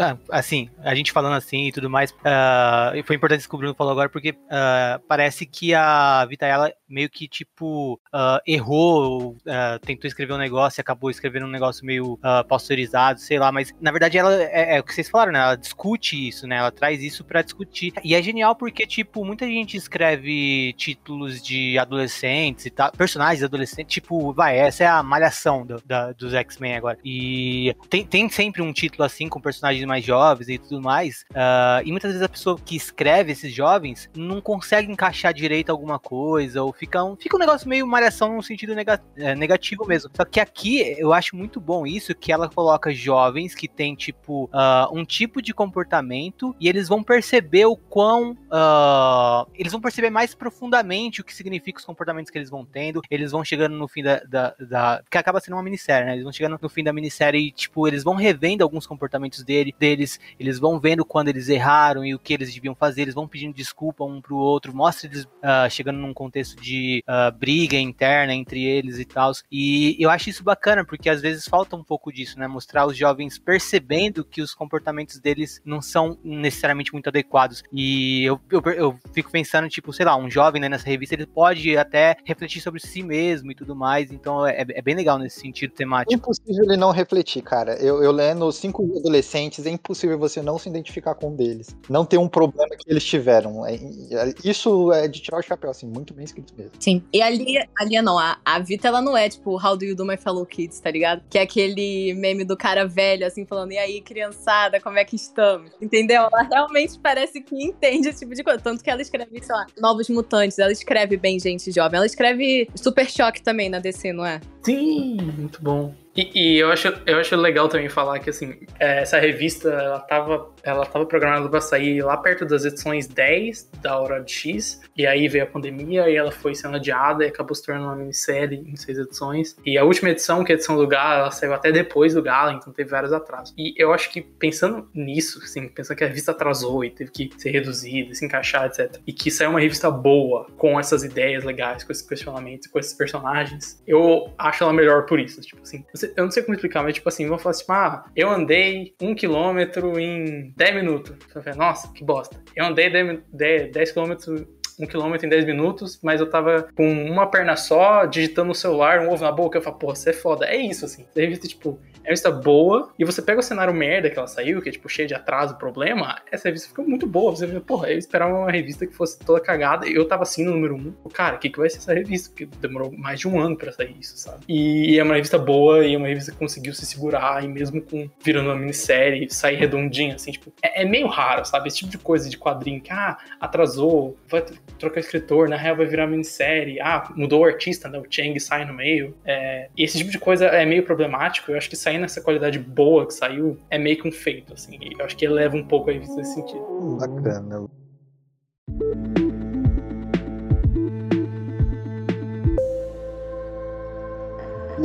ah, 0.00 0.16
assim, 0.30 0.70
a 0.84 0.94
gente 0.94 1.10
falando 1.10 1.34
assim 1.34 1.66
e 1.66 1.72
tudo 1.72 1.90
mais, 1.90 2.14
ah, 2.24 2.92
e 2.94 3.02
foi 3.02 3.16
importante 3.16 3.40
isso 3.40 3.48
que 3.48 3.56
o 3.56 3.58
Bruno 3.58 3.74
falou 3.74 3.90
agora, 3.90 4.08
porque 4.08 4.36
ah, 4.48 5.00
parece 5.08 5.44
que 5.44 5.74
a 5.74 6.24
Vitaella 6.26 6.72
meio 6.88 7.10
que, 7.10 7.26
tipo, 7.26 8.00
ah, 8.12 8.40
errou, 8.46 9.36
ah, 9.48 9.80
tentou 9.84 10.06
escrever 10.06 10.32
um 10.32 10.38
negócio 10.38 10.78
e 10.78 10.80
acabou 10.80 11.10
escrevendo 11.10 11.46
um 11.46 11.50
negócio 11.50 11.84
meio 11.84 12.16
ah, 12.22 12.44
pasteurizado, 12.44 13.18
sei 13.18 13.36
lá, 13.40 13.50
mas 13.50 13.74
na 13.80 13.90
verdade 13.90 14.16
ela, 14.16 14.32
é, 14.44 14.76
é 14.76 14.80
o 14.80 14.84
que 14.84 14.94
vocês 14.94 15.10
falaram, 15.10 15.32
né? 15.32 15.40
Ela 15.40 15.56
discute 15.56 16.28
isso, 16.28 16.46
né? 16.46 16.58
Ela 16.58 16.70
traz 16.70 17.02
isso 17.02 17.24
pra 17.24 17.42
discutir. 17.42 17.92
E 18.04 18.14
é 18.14 18.22
genial 18.22 18.54
porque, 18.54 18.86
tipo, 18.86 19.24
muita 19.24 19.44
gente 19.44 19.76
escreve 19.76 20.72
títulos 20.74 21.42
de 21.42 21.76
adolescentes 21.80 22.64
e 22.66 22.70
tal, 22.70 22.92
personagens 22.92 23.42
adolescentes, 23.42 23.92
tipo, 23.92 24.32
vai, 24.32 24.56
essa 24.56 24.84
é 24.84 24.86
a 24.86 25.02
malhação 25.02 25.66
do- 25.66 25.82
da- 25.84 26.12
dos 26.12 26.32
X-Men 26.32 26.76
agora. 26.76 26.96
E 27.04 27.55
tem, 27.88 28.04
tem 28.04 28.28
sempre 28.28 28.62
um 28.62 28.72
título 28.72 29.04
assim 29.04 29.28
com 29.28 29.40
personagens 29.40 29.84
mais 29.84 30.04
jovens 30.04 30.48
e 30.48 30.58
tudo 30.58 30.80
mais. 30.80 31.24
ah, 31.34 31.80
e 31.84 31.90
muitas 31.90 32.10
vezes 32.10 32.24
a 32.24 32.28
pessoa 32.28 32.58
que 32.64 32.76
escreve 32.76 33.32
esses 33.32 33.52
jovens 33.52 34.10
não 34.16 34.40
consegue 34.40 34.90
encaixar 34.90 35.32
direito 35.32 35.70
alguma 35.70 35.98
coisa, 35.98 36.62
ou 36.62 36.72
fica 36.72 37.02
um, 37.04 37.16
fica 37.16 37.36
um 37.36 37.38
negócio 37.38 37.68
meio 37.68 37.86
malhação 37.86 38.36
no 38.36 38.42
sentido 38.42 38.74
é, 39.16 39.34
negativo 39.34 39.86
mesmo. 39.86 40.10
Só 40.14 40.24
que 40.24 40.40
aqui 40.40 40.94
eu 40.98 41.12
acho 41.12 41.36
muito 41.36 41.60
bom 41.60 41.86
isso, 41.86 42.14
que 42.14 42.32
ela 42.32 42.48
coloca 42.48 42.92
jovens 42.92 43.54
que 43.54 43.68
tem, 43.68 43.94
tipo, 43.94 44.48
ah, 44.52 44.88
um 44.92 45.04
tipo 45.04 45.40
de 45.40 45.52
comportamento 45.52 46.54
e 46.60 46.68
eles 46.68 46.88
vão 46.88 47.02
perceber 47.02 47.66
o 47.66 47.76
quão. 47.76 48.36
ah, 48.50 49.46
eles 49.54 49.72
vão 49.72 49.80
perceber 49.80 50.10
mais 50.10 50.34
profundamente 50.34 51.20
o 51.20 51.24
que 51.24 51.34
significa 51.34 51.78
os 51.78 51.84
comportamentos 51.84 52.30
que 52.30 52.38
eles 52.38 52.50
vão 52.50 52.64
tendo. 52.64 53.02
Eles 53.10 53.32
vão 53.32 53.44
chegando 53.44 53.76
no 53.76 53.88
fim 53.88 54.02
da. 54.02 54.20
da, 54.20 54.54
da 54.58 55.02
que 55.10 55.18
acaba 55.18 55.40
sendo 55.40 55.54
uma 55.54 55.62
minissérie, 55.62 56.06
né? 56.06 56.12
Eles 56.12 56.24
vão 56.24 56.32
chegando 56.32 56.58
no 56.60 56.68
fim 56.68 56.82
da 56.82 56.92
minissérie 56.92 57.45
e, 57.46 57.52
tipo, 57.52 57.86
eles 57.86 58.02
vão 58.02 58.14
revendo 58.14 58.64
alguns 58.64 58.86
comportamentos 58.86 59.42
dele, 59.44 59.74
deles, 59.78 60.18
eles 60.38 60.58
vão 60.58 60.80
vendo 60.80 61.04
quando 61.04 61.28
eles 61.28 61.48
erraram 61.48 62.04
e 62.04 62.14
o 62.14 62.18
que 62.18 62.34
eles 62.34 62.52
deviam 62.52 62.74
fazer, 62.74 63.02
eles 63.02 63.14
vão 63.14 63.28
pedindo 63.28 63.54
desculpa 63.54 64.04
um 64.04 64.20
pro 64.20 64.36
outro, 64.36 64.74
mostra 64.74 65.08
eles 65.08 65.28
ah, 65.42 65.68
chegando 65.68 65.98
num 65.98 66.12
contexto 66.12 66.60
de 66.60 67.02
ah, 67.06 67.30
briga 67.30 67.76
interna 67.76 68.34
entre 68.34 68.64
eles 68.64 68.98
e 68.98 69.04
tal. 69.04 69.32
E 69.50 69.96
eu 69.98 70.10
acho 70.10 70.30
isso 70.30 70.42
bacana, 70.42 70.84
porque 70.84 71.08
às 71.08 71.20
vezes 71.20 71.46
falta 71.46 71.76
um 71.76 71.84
pouco 71.84 72.12
disso, 72.12 72.38
né? 72.38 72.46
Mostrar 72.46 72.86
os 72.86 72.96
jovens 72.96 73.38
percebendo 73.38 74.24
que 74.24 74.42
os 74.42 74.54
comportamentos 74.54 75.18
deles 75.20 75.60
não 75.64 75.80
são 75.80 76.18
necessariamente 76.24 76.92
muito 76.92 77.08
adequados. 77.08 77.62
E 77.72 78.24
eu, 78.24 78.40
eu, 78.50 78.60
eu 78.72 78.98
fico 79.12 79.30
pensando, 79.30 79.68
tipo, 79.68 79.92
sei 79.92 80.04
lá, 80.04 80.16
um 80.16 80.30
jovem 80.30 80.60
né, 80.60 80.68
nessa 80.68 80.86
revista, 80.86 81.14
ele 81.14 81.26
pode 81.26 81.76
até 81.76 82.16
refletir 82.24 82.60
sobre 82.60 82.80
si 82.80 83.02
mesmo 83.02 83.50
e 83.52 83.54
tudo 83.54 83.74
mais. 83.74 84.10
Então 84.10 84.46
é, 84.46 84.64
é 84.68 84.82
bem 84.82 84.94
legal 84.94 85.18
nesse 85.18 85.40
sentido 85.40 85.72
temático. 85.72 86.14
Impossível 86.14 86.64
ele 86.64 86.76
não 86.76 86.90
refletir, 86.90 87.25
cara. 87.42 87.74
Eu, 87.74 88.02
eu 88.02 88.12
lendo 88.12 88.50
cinco 88.52 88.84
adolescentes, 88.98 89.66
é 89.66 89.70
impossível 89.70 90.18
você 90.18 90.40
não 90.40 90.58
se 90.58 90.68
identificar 90.68 91.14
com 91.14 91.28
um 91.28 91.36
deles. 91.36 91.76
Não 91.88 92.04
ter 92.04 92.18
um 92.18 92.28
problema 92.28 92.74
que 92.76 92.90
eles 92.90 93.04
tiveram. 93.04 93.66
É- 93.66 93.74
é- 93.74 94.34
isso 94.44 94.92
é 94.92 95.08
de 95.08 95.20
tirar 95.20 95.38
o 95.38 95.42
chapéu, 95.42 95.70
assim, 95.70 95.86
muito 95.86 96.14
bem 96.14 96.24
escrito 96.24 96.54
mesmo. 96.56 96.72
Sim. 96.78 97.02
E 97.12 97.20
a 97.20 97.28
Lia, 97.30 97.68
a 97.78 97.84
Lia 97.84 98.02
não, 98.02 98.18
a, 98.18 98.38
a 98.44 98.58
Vita, 98.58 98.88
ela 98.88 99.00
não 99.00 99.16
é 99.16 99.28
tipo 99.28 99.56
How 99.62 99.76
do 99.76 99.84
you 99.84 99.96
do 99.96 100.04
my 100.04 100.16
fellow 100.16 100.46
kids, 100.46 100.78
tá 100.80 100.90
ligado? 100.90 101.22
Que 101.28 101.38
é 101.38 101.42
aquele 101.42 102.14
meme 102.14 102.44
do 102.44 102.56
cara 102.56 102.86
velho, 102.86 103.26
assim, 103.26 103.44
falando, 103.44 103.72
e 103.72 103.78
aí, 103.78 104.00
criançada, 104.00 104.80
como 104.80 104.98
é 104.98 105.04
que 105.04 105.16
estamos? 105.16 105.72
Entendeu? 105.80 106.22
Ela 106.22 106.42
realmente 106.42 106.98
parece 106.98 107.40
que 107.40 107.54
entende 107.62 108.08
esse 108.08 108.20
tipo 108.20 108.34
de 108.34 108.44
coisa. 108.44 108.60
Tanto 108.60 108.82
que 108.82 108.90
ela 108.90 109.02
escreve, 109.02 109.42
sei 109.42 109.54
lá, 109.54 109.66
Novos 109.78 110.08
Mutantes, 110.08 110.58
ela 110.58 110.72
escreve 110.72 111.16
bem 111.16 111.38
gente 111.38 111.70
jovem. 111.72 111.96
Ela 111.96 112.06
escreve 112.06 112.68
Super 112.74 113.10
Choque 113.10 113.42
também 113.42 113.68
na 113.68 113.78
DC, 113.78 114.12
não 114.12 114.24
é? 114.24 114.40
Sim, 114.62 115.16
muito 115.36 115.62
bom. 115.62 115.94
E, 116.16 116.30
e 116.34 116.58
eu, 116.58 116.70
acho, 116.70 116.88
eu 117.04 117.18
acho 117.18 117.36
legal 117.36 117.68
também 117.68 117.88
falar 117.88 118.18
que, 118.20 118.30
assim, 118.30 118.58
é, 118.78 119.02
essa 119.02 119.18
revista, 119.18 119.68
ela 119.68 120.00
tava, 120.00 120.50
ela 120.70 120.84
tava 120.84 121.06
programada 121.06 121.48
pra 121.48 121.60
sair 121.60 122.02
lá 122.02 122.16
perto 122.16 122.44
das 122.44 122.64
edições 122.64 123.06
10 123.06 123.70
da 123.80 123.98
Hora 123.98 124.20
de 124.20 124.32
X, 124.32 124.80
e 124.96 125.06
aí 125.06 125.28
veio 125.28 125.44
a 125.44 125.46
pandemia 125.46 126.08
e 126.08 126.16
ela 126.16 126.32
foi 126.32 126.54
sendo 126.54 126.76
adiada 126.76 127.24
e 127.24 127.28
acabou 127.28 127.54
se 127.54 127.64
tornando 127.64 127.86
uma 127.86 127.96
minissérie 127.96 128.58
em 128.66 128.76
seis 128.76 128.98
edições. 128.98 129.56
E 129.64 129.78
a 129.78 129.84
última 129.84 130.10
edição, 130.10 130.42
que 130.42 130.52
é 130.52 130.54
a 130.54 130.56
edição 130.56 130.76
do 130.76 130.86
Gala, 130.86 131.20
ela 131.20 131.30
saiu 131.30 131.54
até 131.54 131.70
depois 131.70 132.14
do 132.14 132.22
Gala, 132.22 132.52
então 132.52 132.72
teve 132.72 132.90
vários 132.90 133.12
atrasos. 133.12 133.54
E 133.56 133.74
eu 133.76 133.92
acho 133.92 134.10
que 134.10 134.20
pensando 134.20 134.88
nisso, 134.94 135.40
assim, 135.42 135.68
pensando 135.68 135.96
que 135.96 136.04
a 136.04 136.08
revista 136.08 136.32
atrasou 136.32 136.84
e 136.84 136.90
teve 136.90 137.10
que 137.10 137.30
ser 137.38 137.50
reduzida, 137.50 138.14
se 138.14 138.24
encaixar, 138.24 138.66
etc. 138.66 139.00
E 139.06 139.12
que 139.12 139.30
saiu 139.30 139.50
uma 139.50 139.60
revista 139.60 139.90
boa, 139.90 140.46
com 140.56 140.78
essas 140.78 141.04
ideias 141.04 141.44
legais, 141.44 141.84
com 141.84 141.92
esses 141.92 142.06
questionamentos, 142.06 142.66
com 142.66 142.78
esses 142.78 142.94
personagens, 142.94 143.82
eu 143.86 144.32
acho 144.36 144.64
ela 144.64 144.72
melhor 144.72 145.06
por 145.06 145.20
isso. 145.20 145.40
Tipo 145.40 145.62
assim, 145.62 145.84
eu 145.94 146.16
eu 146.16 146.24
não 146.24 146.30
sei 146.30 146.42
como 146.42 146.54
explicar, 146.54 146.82
mas 146.82 146.94
tipo 146.94 147.08
assim, 147.08 147.26
vamos 147.26 147.42
falar 147.42 147.50
assim, 147.50 147.64
ah, 147.68 148.04
eu 148.16 148.30
andei 148.30 148.94
um 149.00 149.14
quilômetro 149.14 149.98
em 149.98 150.52
10 150.56 150.74
minutos. 150.74 151.16
Você 151.28 151.42
fala, 151.42 151.56
Nossa, 151.56 151.92
que 151.92 152.02
bosta. 152.02 152.42
Eu 152.54 152.64
andei 152.64 152.90
10, 152.90 153.20
10, 153.28 153.72
10 153.72 153.92
quilômetros 153.92 154.46
um 154.78 154.86
quilômetro 154.86 155.26
em 155.26 155.30
10 155.30 155.44
minutos, 155.44 155.98
mas 156.02 156.20
eu 156.20 156.28
tava 156.28 156.68
com 156.74 156.86
uma 157.06 157.26
perna 157.26 157.56
só, 157.56 158.04
digitando 158.04 158.48
no 158.48 158.54
celular, 158.54 159.00
um 159.00 159.10
ovo 159.10 159.24
na 159.24 159.32
boca. 159.32 159.58
Eu 159.58 159.62
falo, 159.62 159.76
porra, 159.76 159.94
você 159.94 160.10
é 160.10 160.12
foda. 160.12 160.46
É 160.46 160.56
isso, 160.56 160.84
assim. 160.84 161.06
A 161.16 161.20
revista, 161.20 161.48
tipo, 161.48 161.78
é 161.94 162.00
uma 162.00 162.10
revista 162.10 162.30
boa, 162.30 162.92
e 162.98 163.04
você 163.04 163.20
pega 163.22 163.40
o 163.40 163.42
cenário 163.42 163.72
merda 163.74 164.10
que 164.10 164.18
ela 164.18 164.28
saiu, 164.28 164.60
que 164.60 164.68
é, 164.68 164.72
tipo, 164.72 164.88
cheio 164.88 165.08
de 165.08 165.14
atraso, 165.14 165.56
problema, 165.56 166.20
essa 166.30 166.48
revista 166.48 166.68
fica 166.68 166.82
muito 166.82 167.06
boa. 167.06 167.34
Você 167.34 167.46
vê, 167.46 167.58
porra, 167.58 167.90
eu 167.90 167.98
esperava 167.98 168.32
uma 168.32 168.50
revista 168.50 168.86
que 168.86 168.94
fosse 168.94 169.18
toda 169.18 169.40
cagada, 169.40 169.88
eu 169.88 170.06
tava 170.06 170.22
assim 170.22 170.44
no 170.44 170.52
número 170.52 170.76
um. 170.76 170.92
Cara, 171.12 171.36
o 171.36 171.38
que, 171.38 171.50
que 171.50 171.58
vai 171.58 171.70
ser 171.70 171.78
essa 171.78 171.94
revista? 171.94 172.30
Porque 172.30 172.46
demorou 172.60 172.92
mais 172.92 173.20
de 173.20 173.26
um 173.26 173.40
ano 173.40 173.56
pra 173.56 173.72
sair 173.72 173.96
isso, 173.98 174.16
sabe? 174.16 174.44
E 174.48 174.98
é 174.98 175.02
uma 175.02 175.14
revista 175.14 175.38
boa, 175.38 175.84
e 175.84 175.94
é 175.94 175.98
uma 175.98 176.08
revista 176.08 176.32
que 176.32 176.38
conseguiu 176.38 176.74
se 176.74 176.84
segurar, 176.84 177.42
e 177.42 177.48
mesmo 177.48 177.80
com 177.80 178.08
virando 178.22 178.50
uma 178.50 178.56
minissérie, 178.56 179.28
sair 179.30 179.56
redondinha, 179.56 180.14
assim, 180.14 180.30
tipo, 180.30 180.52
é, 180.62 180.82
é 180.82 180.84
meio 180.84 181.06
raro, 181.06 181.44
sabe? 181.44 181.68
Esse 181.68 181.78
tipo 181.78 181.90
de 181.90 181.98
coisa 181.98 182.28
de 182.28 182.38
quadrinho 182.38 182.80
que, 182.80 182.92
ah, 182.92 183.16
atrasou, 183.40 184.16
vai 184.28 184.44
trocar 184.78 185.00
escritor, 185.00 185.48
na 185.48 185.56
real 185.56 185.76
vai 185.76 185.86
virar 185.86 186.06
minissérie, 186.06 186.80
ah, 186.80 187.12
mudou 187.16 187.40
o 187.40 187.44
artista, 187.44 187.88
né? 187.88 187.98
O 187.98 188.06
Chang 188.08 188.38
sai 188.40 188.64
no 188.64 188.74
meio. 188.74 189.14
É, 189.24 189.68
e 189.76 189.84
esse 189.84 189.98
tipo 189.98 190.10
de 190.10 190.18
coisa 190.18 190.46
é 190.46 190.64
meio 190.64 190.82
problemático. 190.82 191.50
Eu 191.50 191.56
acho 191.56 191.68
que 191.68 191.76
sair 191.76 191.98
nessa 191.98 192.20
qualidade 192.20 192.58
boa 192.58 193.06
que 193.06 193.14
saiu 193.14 193.58
é 193.70 193.78
meio 193.78 193.96
que 194.00 194.08
um 194.08 194.12
feito, 194.12 194.52
assim. 194.52 194.78
Eu 194.98 195.04
acho 195.04 195.16
que 195.16 195.24
eleva 195.24 195.56
um 195.56 195.64
pouco 195.64 195.90
a 195.90 195.92
revista 195.92 196.16
nesse 196.16 196.34
sentido. 196.34 196.98
Bacana. 196.98 197.66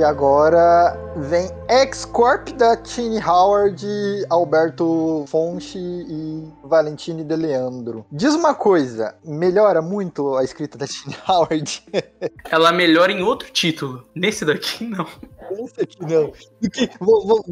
E 0.02 0.04
agora 0.04 0.98
vem 1.16 1.48
X-Corp 1.70 2.50
da 2.54 2.76
Tini 2.76 3.24
Howard, 3.24 3.86
Alberto 4.32 5.26
Fonchi 5.28 5.78
e 5.78 6.52
Valentine 6.64 7.24
De 7.24 7.36
Leandro. 7.36 8.04
Diz 8.12 8.34
uma 8.34 8.56
coisa, 8.56 9.16
melhora 9.24 9.80
muito 9.80 10.36
a 10.36 10.44
escrita 10.44 10.76
da 10.76 10.88
Tini 10.88 11.16
Howard? 11.30 11.84
Ela 12.50 12.72
melhora 12.72 13.12
em 13.12 13.22
outro 13.22 13.52
título. 13.52 14.04
Nesse 14.16 14.44
daqui, 14.44 14.86
não. 14.86 15.06
Esse 15.52 15.82
aqui 15.82 16.02
não. 16.02 16.34
Do 16.60 16.70
que, 16.72 16.90
vou, 17.00 17.28
vou, 17.28 17.46